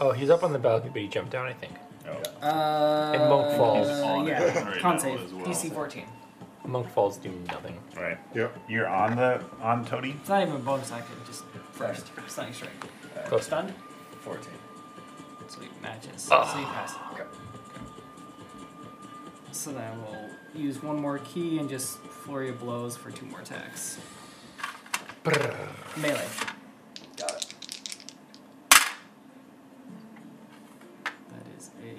Oh, 0.00 0.12
he's 0.12 0.30
up 0.30 0.42
on 0.42 0.52
the 0.52 0.58
balcony, 0.58 0.90
but 0.92 1.02
he 1.02 1.08
jumped 1.08 1.30
down, 1.30 1.46
I 1.46 1.52
think. 1.52 1.72
Oh. 2.06 2.46
Uh, 2.46 3.12
And 3.14 3.28
Monk 3.28 3.56
Falls. 3.56 3.88
He's 3.88 3.98
on 3.98 4.26
it 4.26 4.30
yeah, 4.30 4.64
right 4.68 4.80
con 4.80 4.98
save. 4.98 5.32
well. 5.32 5.46
DC 5.46 5.72
14. 5.72 6.04
Monk 6.66 6.90
Falls 6.90 7.16
do 7.18 7.30
nothing. 7.48 7.78
Right. 7.96 8.18
Yep. 8.34 8.56
You're 8.68 8.88
on 8.88 9.16
the 9.16 9.40
on 9.60 9.84
Toady. 9.84 10.16
It's 10.20 10.28
not 10.28 10.42
even 10.42 10.56
a 10.56 10.58
bonus 10.58 10.90
action, 10.90 11.14
just 11.26 11.44
first. 11.72 12.06
Stunning 12.28 12.52
strike. 12.52 12.70
Close. 13.26 13.46
Stunned? 13.46 13.74
14. 14.20 14.48
Sweet, 15.48 15.82
matches. 15.82 16.22
So 16.22 16.36
you 16.36 16.64
pass. 16.64 16.94
Okay. 17.12 17.24
So 19.50 19.70
then 19.72 20.00
we'll 20.02 20.30
use 20.54 20.82
one 20.82 20.98
more 20.98 21.18
key 21.18 21.58
and 21.58 21.68
just 21.68 21.98
flurry 21.98 22.48
of 22.48 22.58
blows 22.60 22.96
for 22.96 23.10
two 23.10 23.26
more 23.26 23.40
attacks. 23.40 23.98
Melee. 25.96 26.26
Got 27.16 27.32
it. 27.32 27.54
That 31.04 31.46
is 31.58 31.70
a 31.84 31.96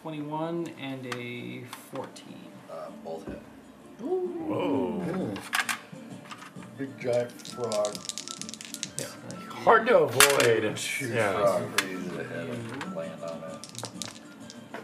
21 0.00 0.68
and 0.80 1.06
a 1.14 1.64
14. 1.92 2.24
Uh, 2.70 2.74
both 3.04 3.26
hit. 3.26 3.42
Whoa. 4.00 5.34
Big 6.82 6.98
giant 7.00 7.30
frog. 7.46 7.94
Hard 9.48 9.86
to 9.86 9.98
avoid. 10.00 10.76
Shoot 10.76 11.14
Yeah. 11.14 11.32
frog. 11.32 11.76
Pretty 11.76 11.94
easy 11.94 12.10
to 12.10 12.40
and 12.40 12.96
land 12.96 13.22
on 13.22 13.40
it. 13.44 14.80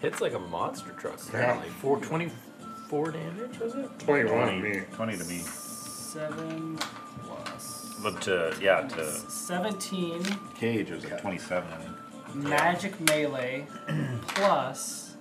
Hits 0.00 0.20
like 0.20 0.34
a 0.34 0.38
monster 0.38 0.92
truck. 0.92 1.18
Yeah. 1.32 1.56
Like 1.56 1.70
424 1.70 3.10
damage, 3.10 3.58
was 3.58 3.74
it? 3.74 3.98
21 3.98 4.38
on 4.48 4.62
me. 4.62 4.82
20 4.92 5.16
to 5.16 5.24
me. 5.24 5.38
7 5.38 6.78
plus. 7.24 7.96
But 8.00 8.22
to, 8.22 8.54
yeah, 8.60 8.82
to 8.82 9.10
17 9.28 10.22
Cage, 10.54 10.92
it 10.92 10.94
was 10.94 11.04
a 11.04 11.18
27, 11.18 11.68
I 11.72 11.76
think. 11.78 11.96
magic 12.36 13.00
melee 13.00 13.66
plus 14.28 15.16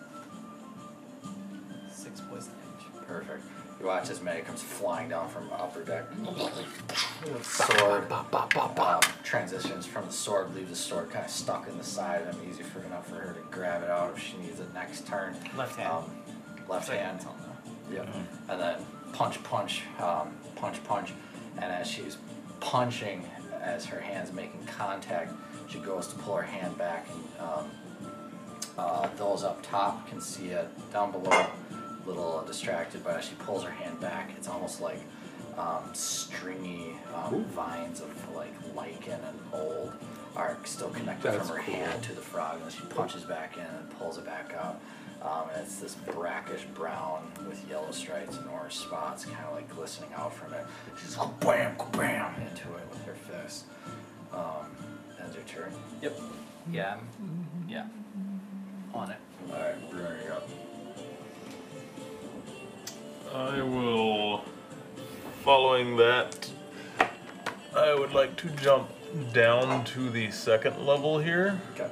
6 1.91 2.21
poison 2.29 2.51
damage. 2.53 3.07
Perfect. 3.07 3.44
You 3.79 3.87
watch 3.87 4.09
as 4.09 4.21
May 4.21 4.41
comes 4.41 4.61
flying 4.61 5.09
down 5.09 5.29
from 5.29 5.49
upper 5.51 5.83
deck. 5.83 6.05
Sword. 7.41 8.11
Um, 8.11 9.01
transitions 9.23 9.85
from 9.85 10.05
the 10.05 10.13
sword, 10.13 10.55
leaves 10.55 10.69
the 10.69 10.75
sword 10.75 11.09
kind 11.11 11.25
of 11.25 11.31
stuck 11.31 11.67
in 11.67 11.77
the 11.77 11.83
side 11.83 12.21
of 12.21 12.35
him, 12.35 12.49
easy 12.49 12.63
for 12.63 12.81
enough 12.83 13.07
for 13.07 13.15
her 13.15 13.33
to 13.33 13.41
grab 13.51 13.83
it 13.83 13.89
out 13.89 14.13
if 14.15 14.23
she 14.23 14.37
needs 14.37 14.59
it 14.59 14.73
next 14.73 15.05
turn. 15.05 15.35
Left 15.57 15.77
hand. 15.77 15.91
Um, 15.91 16.11
left 16.69 16.89
hand. 16.89 17.25
Yeah. 17.91 18.05
And 18.49 18.59
then 18.59 18.77
punch, 19.13 19.43
punch, 19.43 19.83
um, 19.99 20.35
punch, 20.55 20.83
punch. 20.85 21.11
And 21.55 21.65
as 21.65 21.87
she's 21.87 22.17
punching, 22.59 23.25
as 23.61 23.85
her 23.85 23.99
hand's 23.99 24.31
making 24.31 24.65
contact, 24.65 25.33
she 25.67 25.79
goes 25.79 26.07
to 26.07 26.15
pull 26.15 26.35
her 26.35 26.43
hand 26.43 26.77
back, 26.77 27.07
and 27.09 27.47
um, 27.47 27.71
uh, 28.77 29.07
those 29.17 29.43
up 29.43 29.61
top 29.63 30.07
can 30.07 30.21
see 30.21 30.47
it. 30.49 30.67
Down 30.91 31.11
below, 31.11 31.31
a 31.31 31.64
little 32.05 32.43
distracted, 32.45 33.03
but 33.03 33.17
as 33.17 33.25
she 33.25 33.35
pulls 33.35 33.63
her 33.63 33.71
hand 33.71 33.99
back, 33.99 34.31
it's 34.37 34.47
almost 34.47 34.81
like 34.81 34.99
um, 35.57 35.83
stringy 35.93 36.93
um, 37.13 37.43
vines 37.45 38.01
of 38.01 38.35
like 38.35 38.53
lichen 38.75 39.13
and 39.13 39.51
mold 39.51 39.93
are 40.35 40.57
still 40.65 40.89
connected 40.89 41.31
That's 41.31 41.47
from 41.47 41.57
her 41.57 41.63
cool. 41.63 41.75
hand 41.75 42.03
to 42.03 42.13
the 42.13 42.21
frog, 42.21 42.59
and 42.61 42.71
she 42.71 42.81
punches 42.83 43.23
back 43.23 43.55
in 43.57 43.63
and 43.63 43.89
pulls 43.97 44.17
it 44.17 44.25
back 44.25 44.53
out. 44.53 44.81
Um, 45.21 45.49
and 45.53 45.61
it's 45.63 45.77
this 45.77 45.95
brackish 45.95 46.65
brown 46.75 47.31
with 47.47 47.67
yellow 47.69 47.91
stripes 47.91 48.37
and 48.37 48.47
orange 48.49 48.75
spots, 48.75 49.25
kind 49.25 49.45
of 49.47 49.53
like 49.55 49.69
glistening 49.73 50.09
out 50.15 50.33
from 50.33 50.53
it. 50.53 50.65
She's 51.01 51.15
go 51.15 51.33
bam, 51.39 51.75
bam 51.93 52.35
into 52.41 52.67
it 52.75 52.87
with 52.91 53.03
her 53.05 53.13
fist. 53.15 53.65
Um, 54.33 54.65
ends 55.21 55.35
your 55.35 55.45
turn. 55.45 55.71
Yep. 56.01 56.19
Yeah. 56.71 56.97
Yeah. 57.67 57.85
On 58.93 59.09
it. 59.09 59.17
All 59.51 59.59
right, 59.59 59.89
Bruner, 59.91 60.17
you're 60.23 60.33
up. 60.33 60.49
I 63.35 63.61
will. 63.61 64.45
Following 65.43 65.97
that, 65.97 66.49
I 67.75 67.93
would 67.93 68.13
like 68.13 68.37
to 68.37 68.49
jump 68.51 68.89
down 69.33 69.83
to 69.85 70.09
the 70.09 70.31
second 70.31 70.85
level 70.85 71.19
here. 71.19 71.59
Okay. 71.73 71.89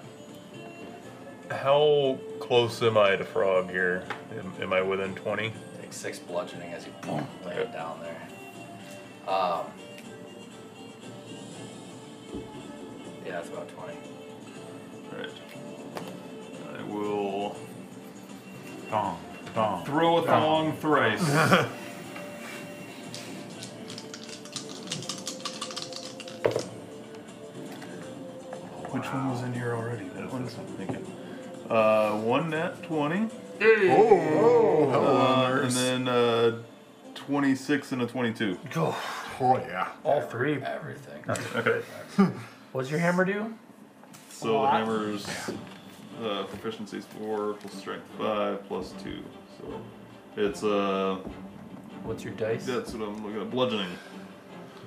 How 1.52 2.18
close 2.40 2.82
am 2.82 2.98
I 2.98 3.18
to 3.18 3.26
Frog 3.26 3.70
here? 3.70 4.06
Am, 4.40 4.54
am 4.62 4.72
I 4.72 4.82
within 4.82 5.16
20? 5.16 5.52
Take 5.82 5.92
six 5.92 6.18
bludgeoning 6.18 6.72
as 6.72 6.86
you 6.86 6.94
boom, 7.02 7.28
land 7.46 7.74
down 7.74 8.00
there. 8.02 8.22
Um, 9.28 9.66
yeah, 13.26 13.40
it's 13.40 13.50
about 13.50 13.68
20. 13.68 13.98
Alright. 15.12 15.30
I 16.78 16.84
will 16.84 17.58
Thong. 18.90 19.20
Thong. 19.54 19.86
throw 19.86 20.18
a 20.18 20.26
thong 20.26 20.76
thrice. 20.78 21.22
Which 28.92 29.06
one 29.12 29.30
was 29.32 29.42
in 29.44 29.54
here 29.54 29.74
already? 29.76 30.06
That 30.10 30.32
one's 30.32 30.56
I'm 30.58 30.66
thinking. 30.66 31.06
Uh, 31.70 32.12
one 32.20 32.50
net 32.50 32.82
20. 32.84 33.28
Oh, 33.62 34.90
hello, 34.92 34.92
Uh, 34.92 35.46
and 35.56 35.64
nurse. 35.64 35.76
then 35.76 36.08
uh, 36.08 36.60
26 37.16 37.92
and 37.94 38.02
a 38.04 38.08
22. 38.08 38.58
Oh, 38.76 38.96
yeah. 39.68 39.90
All 40.04 40.22
three. 40.22 40.62
Everything. 40.62 41.24
Okay. 41.56 41.82
What's 42.72 42.90
your 42.92 43.00
hammer 43.00 43.26
do? 43.26 43.54
So 44.30 44.62
the 44.64 44.68
hammer's 44.70 45.26
uh, 46.22 46.44
proficiency 46.44 46.98
is 46.98 47.06
4 47.06 47.54
plus 47.54 47.74
strength 47.74 48.06
5 48.18 48.68
plus 48.68 48.94
2. 49.04 49.24
So 49.66 50.42
it's, 50.42 50.64
uh, 50.64 51.18
What's 52.04 52.24
your 52.24 52.34
dice? 52.34 52.66
that's 52.66 52.94
what 52.94 53.08
I'm 53.08 53.24
looking 53.24 53.42
at. 53.42 53.50
Bludgeoning. 53.50 53.90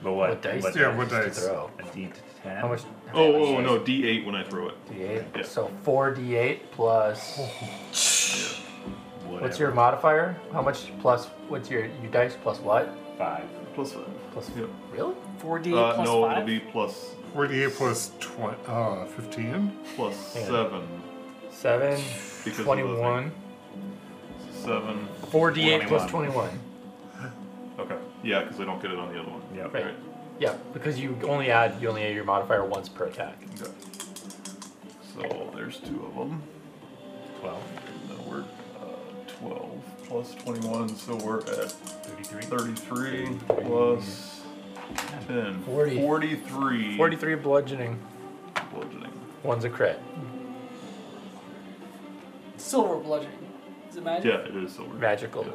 But 0.02 0.12
what? 0.12 0.28
What 0.30 0.42
dice? 0.42 0.76
Yeah, 0.76 0.94
what 0.96 1.08
to 1.08 1.22
dice? 1.22 1.38
throw? 1.44 1.70
A 1.78 1.82
D10? 1.82 2.12
How 2.60 2.68
much? 2.68 2.82
Oh, 3.14 3.34
oh, 3.56 3.60
no, 3.60 3.78
D8 3.80 4.26
when 4.26 4.34
I 4.34 4.44
throw 4.44 4.68
it. 4.68 4.74
D8. 4.90 5.24
Yeah. 5.36 5.42
So 5.42 5.70
4d8 5.84 6.60
plus. 6.72 7.38
Whatever. 9.24 9.42
What's 9.42 9.58
your 9.58 9.72
modifier? 9.72 10.36
How 10.52 10.62
much 10.62 10.92
plus? 11.00 11.26
What's 11.48 11.70
your 11.70 11.86
your 12.02 12.10
dice 12.10 12.36
plus 12.42 12.60
what? 12.60 12.94
Five. 13.18 13.44
Plus 13.74 13.92
5. 13.92 14.04
Plus. 14.32 14.50
Yep. 14.56 14.68
Really? 14.92 15.14
4d 15.40 15.72
Uh, 15.74 15.94
plus 15.94 16.06
no, 16.06 16.22
5? 16.22 16.32
it'll 16.32 16.46
be 16.46 16.60
plus, 16.60 17.14
48 17.34 17.74
plus 17.74 18.10
20, 18.20 18.56
uh, 18.66 19.04
15? 19.06 19.72
plus 19.96 20.34
Hang 20.34 20.46
7. 20.46 20.88
Seven, 21.50 22.00
Because 22.44 22.46
of 22.46 22.56
the 22.56 22.62
21. 22.64 23.32
Seven. 24.66 25.08
4d8 25.30 25.86
plus 25.86 26.10
21. 26.10 26.34
21. 26.34 26.60
Okay. 27.78 27.96
Yeah, 28.24 28.42
because 28.42 28.58
I 28.58 28.64
don't 28.64 28.82
get 28.82 28.90
it 28.90 28.98
on 28.98 29.12
the 29.12 29.20
other 29.20 29.30
one. 29.30 29.42
Yep. 29.54 29.72
Right. 29.72 29.94
Yeah, 30.40 30.56
because 30.72 30.98
you 30.98 31.16
only 31.22 31.52
add 31.52 31.80
you 31.80 31.88
only 31.88 32.02
add 32.02 32.16
your 32.16 32.24
modifier 32.24 32.64
once 32.64 32.88
per 32.88 33.04
attack. 33.04 33.38
Okay. 33.60 33.70
So 35.14 35.52
there's 35.54 35.78
two 35.78 36.04
of 36.04 36.16
them. 36.16 36.42
12. 37.40 37.62
And 37.86 38.18
then 38.18 38.28
we're 38.28 38.40
uh, 38.40 39.38
12 39.38 39.84
plus 40.08 40.34
21, 40.34 40.96
so 40.96 41.14
we're 41.14 41.38
at 41.38 41.70
33. 41.70 42.42
33 42.42 43.38
plus 43.46 44.42
10. 45.28 45.62
40. 45.62 46.00
43. 46.00 46.96
43 46.96 47.34
bludgeoning. 47.36 47.98
bludgeoning. 48.74 49.12
One's 49.44 49.64
a 49.64 49.70
crit. 49.70 50.02
Silver 52.56 52.96
bludgeoning. 52.96 53.45
Is 53.96 54.00
it 54.00 54.04
magic? 54.04 54.24
Yeah, 54.26 54.40
it 54.40 54.54
is 54.62 54.72
silver. 54.74 54.92
Magical. 54.94 55.46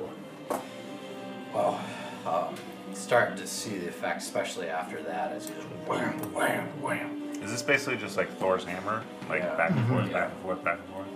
Well, 1.53 1.79
um, 2.25 2.55
starting 2.95 3.37
to 3.37 3.45
see 3.45 3.77
the 3.77 3.87
effect, 3.89 4.23
especially 4.23 4.67
after 4.67 4.99
that, 5.03 5.31
as 5.31 5.47
you 5.47 5.53
just 5.53 5.67
wham, 5.87 6.13
wham, 6.33 6.65
wham. 6.81 7.29
Is 7.43 7.51
this 7.51 7.61
basically 7.61 7.97
just 7.97 8.17
like 8.17 8.35
Thor's 8.39 8.63
hammer? 8.65 9.03
Like 9.29 9.43
Yeah. 9.43 9.55
back 9.57 9.69
and 9.69 9.87
forth, 9.87 10.05
Mhm. 10.07 10.13
back 10.13 10.31
and 10.31 10.41
forth, 10.41 10.63
back 10.63 10.79
and 10.79 10.89
forth? 10.89 11.07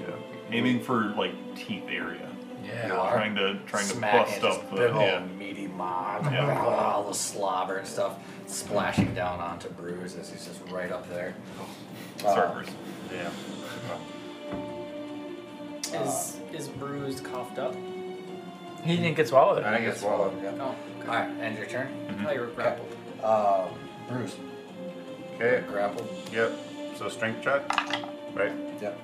Yeah. 0.00 0.14
Aiming 0.56 0.80
for 0.80 1.06
like 1.16 1.34
teeth 1.56 1.88
area. 1.88 2.28
Yeah. 2.64 2.86
Trying 2.86 3.34
to 3.34 3.58
trying 3.66 3.88
to 3.88 3.94
Smacking 3.96 4.20
bust 4.20 4.40
this 4.42 4.56
up 4.58 4.70
the 4.70 4.76
big 4.76 4.94
yeah. 4.94 5.24
meaty 5.36 5.66
mob, 5.66 6.32
Yeah. 6.32 6.62
all 6.64 7.02
the 7.02 7.14
slobber 7.14 7.78
and 7.78 7.88
stuff 7.88 8.14
splashing 8.46 9.12
down 9.12 9.40
onto 9.40 9.68
Bruce 9.70 10.14
as 10.16 10.30
he's 10.30 10.46
just 10.46 10.60
right 10.70 10.92
up 10.92 11.08
there. 11.10 11.34
Sorry, 12.18 12.46
Uh, 12.46 12.52
Bruce. 12.54 12.70
Yeah. 13.12 13.28
Is 15.94 16.38
is 16.52 16.68
bruised, 16.68 17.24
coughed 17.24 17.58
up? 17.58 17.74
He 18.84 18.96
didn't 18.96 19.14
get 19.14 19.28
swallowed. 19.28 19.62
I 19.62 19.76
think 19.76 19.88
it's 19.88 20.00
swallowed. 20.00 20.42
Yeah. 20.42 20.52
Oh, 20.58 20.74
All 21.02 21.06
right, 21.06 21.30
end 21.40 21.56
your 21.56 21.66
turn. 21.66 21.88
Mm-hmm. 22.08 22.26
oh, 22.26 22.32
you 22.32 22.40
were 22.40 22.46
grappled. 22.48 22.88
Um, 23.22 23.78
Bruce, 24.08 24.36
Okay. 25.36 25.62
grappled. 25.68 26.08
Yep. 26.32 26.52
So 26.96 27.08
strength 27.08 27.42
check, 27.42 27.62
right? 28.34 28.52
Yep. 28.80 28.98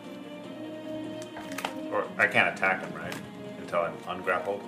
Or 1.92 2.04
I 2.18 2.26
can't 2.26 2.54
attack 2.56 2.80
him, 2.82 2.92
right? 2.94 3.14
Until 3.60 3.80
I'm 3.80 3.94
ungrappled. 4.08 4.60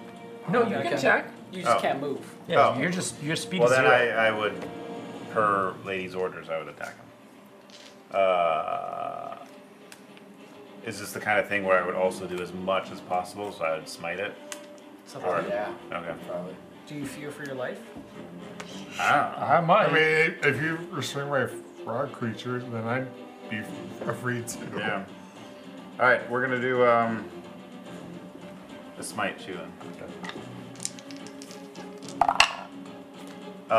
No, 0.49 0.63
you 0.63 0.71
Yeah, 0.71 0.79
can 0.83 0.87
okay. 0.89 0.97
attack. 0.97 1.27
You 1.53 1.63
just 1.63 1.77
Oh. 1.77 1.81
can't 1.81 2.01
move. 2.01 2.25
Yeah, 2.47 2.69
Oh. 2.69 2.79
you're 2.79 2.91
just 2.91 3.21
your 3.23 3.37
speed 3.37 3.61
Well, 3.61 3.71
is 3.71 3.77
then 3.77 3.85
zero. 3.87 4.17
I, 4.17 4.29
I 4.29 4.31
would, 4.31 4.55
per 5.33 5.75
lady's 5.85 6.15
orders, 6.15 6.49
I 6.49 6.59
would 6.59 6.69
attack 6.69 6.95
him. 6.97 7.07
Uh, 8.13 9.30
is 10.85 10.99
this 11.01 11.13
the 11.13 11.21
kind 11.21 11.39
of 11.39 11.49
thing 11.49 11.65
where 11.65 11.83
I 11.83 11.87
would 11.87 11.95
also 11.95 12.27
do 12.27 12.41
as 12.43 12.53
much 12.53 12.91
as 12.91 13.01
possible, 13.01 13.53
so 13.53 13.65
I 13.65 13.77
would 13.77 13.89
smite 13.89 14.19
it? 14.21 14.35
Something 15.07 15.31
Or- 15.31 15.37
like 15.39 15.49
that. 15.49 15.71
Yeah, 15.91 15.99
Okay. 15.99 16.15
probably. 16.29 16.57
Do 16.87 16.95
you 16.95 17.07
fear 17.07 17.31
for 17.31 17.45
your 17.45 17.55
life? 17.55 17.79
I 19.01 19.13
don't 19.13 19.41
know. 19.41 19.47
I 19.47 19.61
might. 19.61 19.87
I 19.89 19.93
mean, 19.93 20.35
if 20.43 20.61
you 20.63 20.79
restrain 20.91 21.29
my 21.29 21.47
frog 21.85 22.13
creature, 22.13 22.59
then 22.59 22.85
I'd 22.87 23.07
be 23.49 23.59
afraid 24.09 24.49
too. 24.49 24.59
Yeah. 24.77 25.05
All 26.01 26.07
right, 26.07 26.29
we're 26.31 26.41
gonna 26.41 26.61
do 26.61 26.85
um 26.87 27.29
the 28.97 29.03
smite 29.05 29.39
too. 29.39 29.57
Then. 29.57 29.73
Uh, 33.71 33.75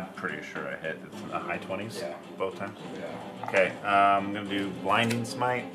I'm 0.00 0.06
pretty 0.14 0.42
sure 0.42 0.66
I 0.66 0.76
hit. 0.76 0.98
It's 1.06 1.22
in 1.22 1.28
the 1.28 1.38
high 1.38 1.58
twenties. 1.58 1.98
Yeah. 2.02 2.14
Both 2.36 2.58
times. 2.58 2.78
Yeah. 2.98 3.46
Okay. 3.48 3.68
Um, 3.84 4.26
I'm 4.26 4.32
gonna 4.34 4.48
do 4.48 4.70
blinding 4.82 5.24
smite 5.24 5.66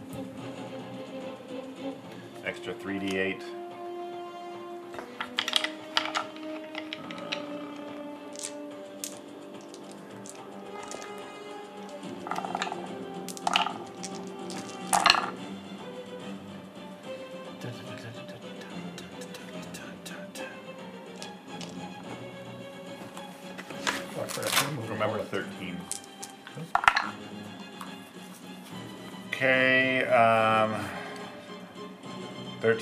extra 2.45 2.73
3d8 2.73 3.60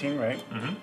right? 0.08 0.40
Mm-hmm. 0.50 0.76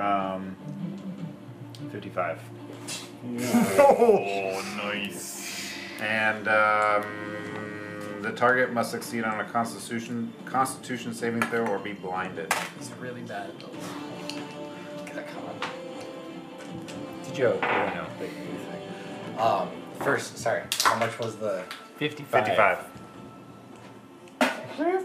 Um, 0.00 0.56
55. 1.92 2.40
oh, 3.78 4.64
nice. 4.76 5.72
And 6.00 6.48
um, 6.48 8.22
the 8.22 8.32
target 8.32 8.72
must 8.72 8.90
succeed 8.90 9.24
on 9.24 9.38
a 9.40 9.44
Constitution 9.44 10.32
Constitution 10.44 11.14
saving 11.14 11.42
throw 11.42 11.66
or 11.66 11.78
be 11.78 11.92
blinded. 11.92 12.52
It's 12.76 12.90
really 13.00 13.22
bad. 13.22 13.52
Did 17.24 17.38
you? 17.38 17.46
Oh, 17.46 17.60
no. 17.62 18.06
Big 19.38 19.46
new 19.46 19.68
thing. 19.68 19.98
Um, 19.98 20.04
first, 20.04 20.38
sorry, 20.38 20.62
how 20.82 20.98
much 20.98 21.18
was 21.18 21.36
the? 21.36 21.62
55. 21.98 22.44
Fifty-five. 22.44 22.78
Sorry, 24.80 25.04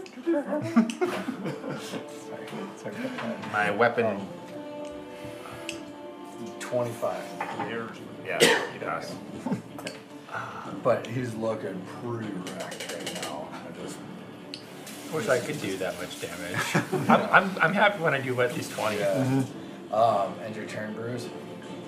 sorry. 2.76 2.94
My 3.52 3.70
weapon. 3.70 4.26
Twenty-five. 6.60 7.22
Yeah, 8.24 8.38
he 8.72 8.78
does. 8.78 9.14
But 10.82 11.06
he's 11.06 11.34
looking 11.34 11.80
pretty 12.02 12.32
wrecked 12.52 12.92
right 12.92 13.22
now. 13.22 13.48
I 13.52 13.82
just. 13.82 13.96
Wish 15.12 15.28
I 15.28 15.38
could 15.38 15.60
do 15.60 15.76
that 15.78 15.96
much 16.00 16.20
damage. 16.20 17.08
I'm, 17.08 17.30
I'm, 17.30 17.58
I'm 17.60 17.72
happy 17.74 18.02
when 18.02 18.14
I 18.14 18.20
do 18.20 18.40
at 18.40 18.54
least 18.56 18.72
20. 18.72 18.98
Yeah. 18.98 19.44
Um, 19.92 20.34
end 20.44 20.56
your 20.56 20.64
turn, 20.66 20.92
Bruce. 20.92 21.28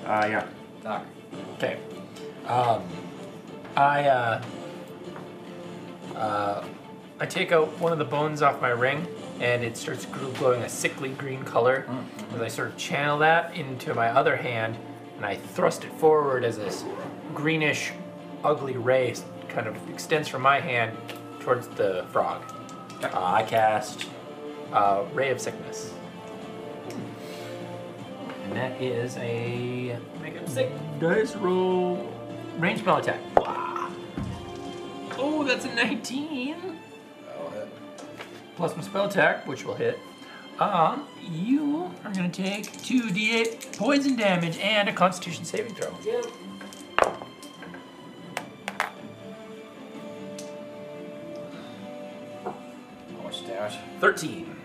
Uh, 0.04 0.26
yeah. 0.30 0.46
Knock. 0.84 1.04
Okay. 1.54 1.78
Um, 2.46 2.84
I 3.76 4.04
uh, 4.04 4.42
uh, 6.14 6.64
I 7.18 7.26
take 7.26 7.52
out 7.52 7.68
one 7.80 7.92
of 7.92 7.98
the 7.98 8.04
bones 8.04 8.42
off 8.42 8.60
my 8.60 8.70
ring, 8.70 9.06
and 9.40 9.64
it 9.64 9.76
starts 9.76 10.06
glowing 10.06 10.62
a 10.62 10.68
sickly 10.68 11.10
green 11.10 11.42
color. 11.42 11.86
As 12.34 12.40
I 12.40 12.48
sort 12.48 12.68
of 12.68 12.76
channel 12.76 13.18
that 13.18 13.56
into 13.56 13.94
my 13.94 14.10
other 14.10 14.36
hand, 14.36 14.76
and 15.16 15.26
I 15.26 15.36
thrust 15.36 15.84
it 15.84 15.92
forward 15.94 16.44
as 16.44 16.56
this 16.56 16.84
greenish, 17.34 17.92
ugly 18.44 18.76
ray 18.76 19.14
kind 19.48 19.66
of 19.66 19.76
extends 19.90 20.28
from 20.28 20.42
my 20.42 20.60
hand 20.60 20.96
towards 21.40 21.68
the 21.68 22.04
frog. 22.12 22.42
Uh, 23.02 23.08
I 23.12 23.42
cast 23.42 24.06
uh, 24.72 25.04
Ray 25.14 25.30
of 25.30 25.40
Sickness. 25.40 25.92
And 28.44 28.52
that 28.56 28.80
is 28.80 29.16
a 29.16 29.98
Make 30.22 30.34
him 30.34 30.46
sick. 30.46 30.70
Dice 30.98 31.36
roll. 31.36 32.15
Range 32.58 32.80
spell 32.80 32.96
attack. 32.98 33.20
Wow. 33.36 33.90
Oh, 35.18 35.44
that's 35.44 35.64
a 35.64 35.74
19. 35.74 36.56
That'll 37.26 37.50
hit. 37.50 37.68
Plus 38.56 38.76
my 38.76 38.82
spell 38.82 39.06
attack, 39.06 39.46
which 39.46 39.64
will 39.64 39.74
hit. 39.74 39.98
Um, 40.58 41.06
you 41.30 41.90
are 42.04 42.12
gonna 42.14 42.30
take 42.30 42.72
2d8 42.72 43.76
poison 43.76 44.16
damage 44.16 44.56
and 44.58 44.88
a 44.88 44.92
constitution 44.92 45.44
saving 45.44 45.74
throw. 45.74 45.92
How 52.44 52.54
much 53.22 53.46
damage? 53.46 53.74
13. 54.00 54.56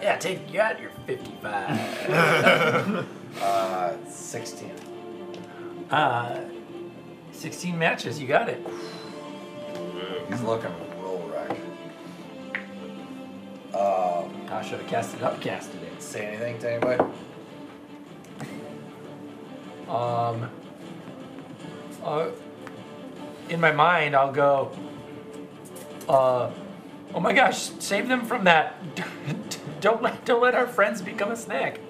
Yeah, 0.00 0.16
take 0.16 0.50
you 0.50 0.60
out 0.62 0.80
your 0.80 0.90
55. 1.06 3.06
Uh, 3.40 3.92
sixteen. 4.08 4.72
uh, 5.90 6.40
16 7.32 7.78
matches, 7.78 8.20
you 8.20 8.26
got 8.26 8.48
it. 8.50 8.60
He's 10.28 10.42
looking 10.42 10.70
real 11.00 11.26
wrecked. 11.32 11.52
Um, 13.74 14.34
I 14.50 14.62
should 14.62 14.80
have 14.80 14.86
cast 14.88 15.14
it 15.14 15.22
up, 15.22 15.40
casted 15.40 15.82
it. 15.82 16.02
say 16.02 16.26
anything 16.26 16.58
to 16.58 16.70
anybody? 16.72 17.02
Um, 19.88 20.50
uh, 22.04 22.26
in 23.48 23.60
my 23.60 23.72
mind, 23.72 24.14
I'll 24.14 24.32
go. 24.32 24.70
Uh, 26.08 26.50
Oh 27.12 27.18
my 27.18 27.32
gosh, 27.32 27.70
save 27.80 28.06
them 28.06 28.24
from 28.24 28.44
that. 28.44 28.76
Don't 29.80 30.00
let 30.00 30.24
don't 30.24 30.40
let 30.40 30.54
our 30.54 30.68
friends 30.68 31.02
become 31.02 31.32
a 31.32 31.36
snack. 31.36 31.80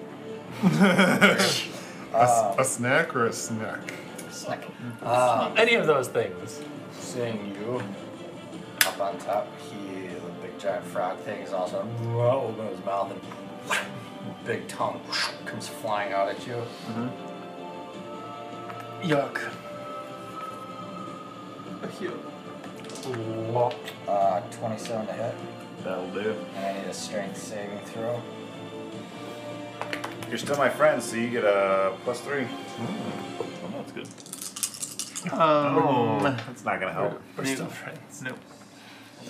A, 0.63 1.37
s- 1.37 2.55
a 2.59 2.63
snack 2.63 3.15
or 3.15 3.25
a 3.27 3.33
snack? 3.33 3.93
Snack. 4.29 4.63
Uh, 5.01 5.53
Any 5.57 5.75
of 5.75 5.87
those 5.87 6.07
things. 6.07 6.61
seeing 6.99 7.55
you 7.55 7.81
up 8.85 8.99
on 8.99 9.17
top, 9.19 9.47
he, 9.69 10.07
the 10.07 10.19
big 10.41 10.57
giant 10.59 10.85
frog 10.85 11.17
thing, 11.19 11.41
is 11.41 11.53
also 11.53 11.85
open 12.19 12.67
his 12.67 12.83
mouth 12.85 13.11
and 13.11 13.79
big 14.45 14.67
tongue 14.67 14.99
comes 15.45 15.67
flying 15.67 16.13
out 16.13 16.29
at 16.29 16.45
you. 16.47 16.61
Yuck. 19.03 19.39
A 21.83 21.87
Uh, 24.07 24.41
27 24.51 25.07
to 25.07 25.13
hit, 25.13 25.35
That'll 25.83 26.07
do. 26.09 26.35
and 26.55 26.65
I 26.65 26.73
need 26.81 26.87
a 26.89 26.93
strength 26.93 27.37
saving 27.41 27.79
throw. 27.85 28.21
You're 30.31 30.37
still 30.37 30.55
my 30.55 30.69
friend, 30.69 31.03
so 31.03 31.17
you 31.17 31.29
get 31.29 31.43
a 31.43 31.93
plus 32.05 32.21
three. 32.21 32.47
Well, 32.79 33.83
that's 33.83 33.91
good. 33.91 34.07
Oh, 35.33 36.19
that's 36.23 36.63
not 36.63 36.79
gonna 36.79 36.93
help. 36.93 37.21
We're 37.35 37.43
still 37.43 37.65
friends. 37.65 38.21
Nope. 38.23 38.39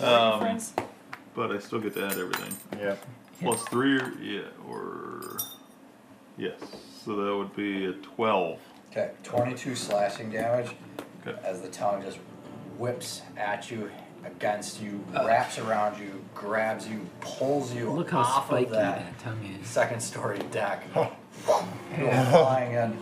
Um, 0.00 0.38
friends? 0.38 0.74
but 1.34 1.50
I 1.50 1.58
still 1.58 1.80
get 1.80 1.94
to 1.94 2.06
add 2.06 2.12
everything. 2.12 2.56
Yeah. 2.78 2.94
Plus 3.40 3.64
three, 3.64 3.96
or, 3.98 4.12
yeah, 4.22 4.42
or 4.68 5.38
yes. 6.38 6.60
So 7.04 7.16
that 7.16 7.36
would 7.36 7.56
be 7.56 7.86
a 7.86 7.94
twelve. 7.94 8.60
Okay, 8.92 9.10
22 9.24 9.74
slashing 9.74 10.30
damage 10.30 10.70
Okay. 11.26 11.36
as 11.44 11.62
the 11.62 11.68
tongue 11.68 12.02
just 12.04 12.18
whips 12.78 13.22
at 13.36 13.72
you, 13.72 13.90
against 14.24 14.80
you, 14.82 15.04
wraps 15.12 15.58
around 15.58 15.98
you, 16.00 16.24
grabs 16.34 16.86
you, 16.88 17.00
pulls 17.20 17.72
you 17.74 17.90
Look 17.90 18.10
how 18.10 18.20
off 18.20 18.46
spiky 18.46 18.64
of 18.66 18.70
that 18.72 18.98
that 18.98 19.18
tongue 19.18 19.58
is. 19.60 19.66
second 19.68 20.00
story 20.00 20.38
deck. 20.50 20.84
You 21.96 22.04
go 22.04 22.24
flying 22.30 22.72
in. 22.72 22.98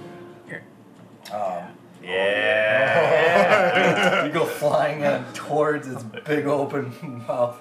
Um, 1.32 1.65
Yeah. 2.02 4.24
you 4.26 4.32
go 4.32 4.44
flying 4.47 5.02
in 5.02 5.24
towards 5.34 5.89
its 5.89 6.02
big 6.05 6.47
open 6.47 6.92
mouth. 7.28 7.58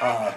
Uh, 0.00 0.32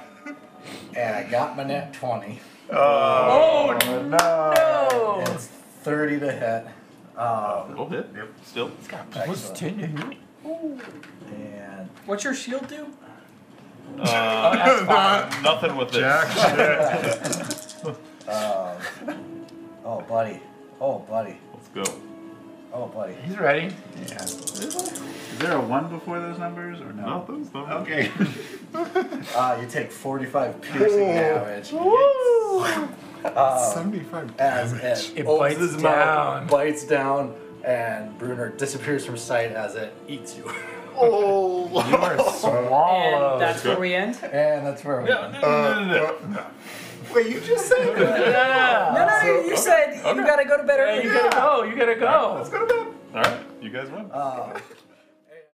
and 0.95 1.15
I 1.15 1.29
got 1.29 1.55
my 1.57 1.63
net 1.63 1.93
20. 1.93 2.39
Oh, 2.71 3.77
no. 4.09 4.17
Oh, 4.17 5.23
it's 5.27 5.45
30 5.83 6.19
to 6.21 6.31
hit. 6.31 6.65
Um, 7.19 7.75
Will 7.77 7.89
hit. 7.89 8.09
Yep. 8.15 8.29
Still. 8.43 8.71
plus 9.11 9.51
ten 9.51 9.77
to 9.77 9.85
hit. 9.87 10.17
And 10.45 11.90
What's 12.06 12.24
your 12.24 12.33
shield 12.35 12.67
do? 12.67 12.88
Uh, 13.99 15.30
nothing 15.43 15.75
with 15.75 15.91
this. 15.91 16.01
Jack 16.01 16.27
shit. 16.32 17.88
um, 18.27 18.77
oh, 19.85 20.01
buddy. 20.07 20.40
Oh, 20.80 20.99
buddy. 20.99 21.38
Let's 21.53 21.67
go. 21.69 21.83
Oh, 22.74 22.88
buddy. 22.88 23.15
He's 23.25 23.38
ready. 23.40 23.74
Yeah. 24.07 24.24
Is 24.24 25.40
there 25.40 25.53
a 25.57 25.61
one 25.61 25.88
before 25.90 26.19
those 26.19 26.38
numbers 26.38 26.80
or 26.82 26.93
no? 26.93 27.06
Not 27.06 27.27
those 27.27 27.53
numbers. 27.53 27.88
Okay. 27.88 28.11
Uh, 29.33 29.57
you 29.61 29.67
take 29.69 29.90
45 29.90 30.59
piercing 30.61 30.99
damage. 31.07 31.72
Um, 31.74 32.90
75 33.74 34.33
as 34.38 34.74
damage. 34.74 35.11
it, 35.15 35.19
It 35.19 35.25
bites 35.25 35.77
down. 35.82 36.48
bites 36.48 36.83
down, 36.83 37.33
and 37.65 38.17
Bruner 38.17 38.49
disappears 38.49 39.05
from 39.05 39.17
sight 39.17 39.51
as 39.51 39.75
it 39.75 39.93
eats 40.07 40.37
you. 40.37 40.51
Oh. 40.95 41.53
You 41.89 41.97
are 41.97 42.17
swallowed. 42.31 43.33
And 43.33 43.41
that's 43.41 43.63
where 43.65 43.77
we 43.79 43.93
end? 43.95 44.17
and 44.23 44.65
that's 44.65 44.83
where 44.85 45.01
we 45.01 45.09
No, 45.09 45.29
no, 45.31 45.39
no, 45.41 45.83
no, 45.83 45.85
no, 45.87 46.27
no. 46.29 46.45
Wait, 47.13 47.27
you 47.27 47.39
just 47.41 47.67
said 47.67 47.95
that. 47.97 48.19
yeah. 48.27 48.93
No, 48.95 49.05
no, 49.41 49.47
you 49.49 49.57
said 49.57 49.95
you 49.95 50.23
gotta 50.23 50.45
go 50.45 50.57
to 50.57 50.63
bed 50.63 50.77
Yeah, 50.77 50.93
early. 50.95 51.03
you 51.03 51.13
gotta 51.13 51.35
go. 51.35 51.63
You 51.63 51.75
gotta 51.75 51.95
go. 51.95 52.35
Let's 52.37 52.49
go 52.49 52.65
to 52.65 52.73
bed. 52.73 52.87
All 53.13 53.21
right, 53.23 53.39
you 53.61 53.69
guys 53.69 53.89
win. 53.89 54.09
Uh, 54.11 54.57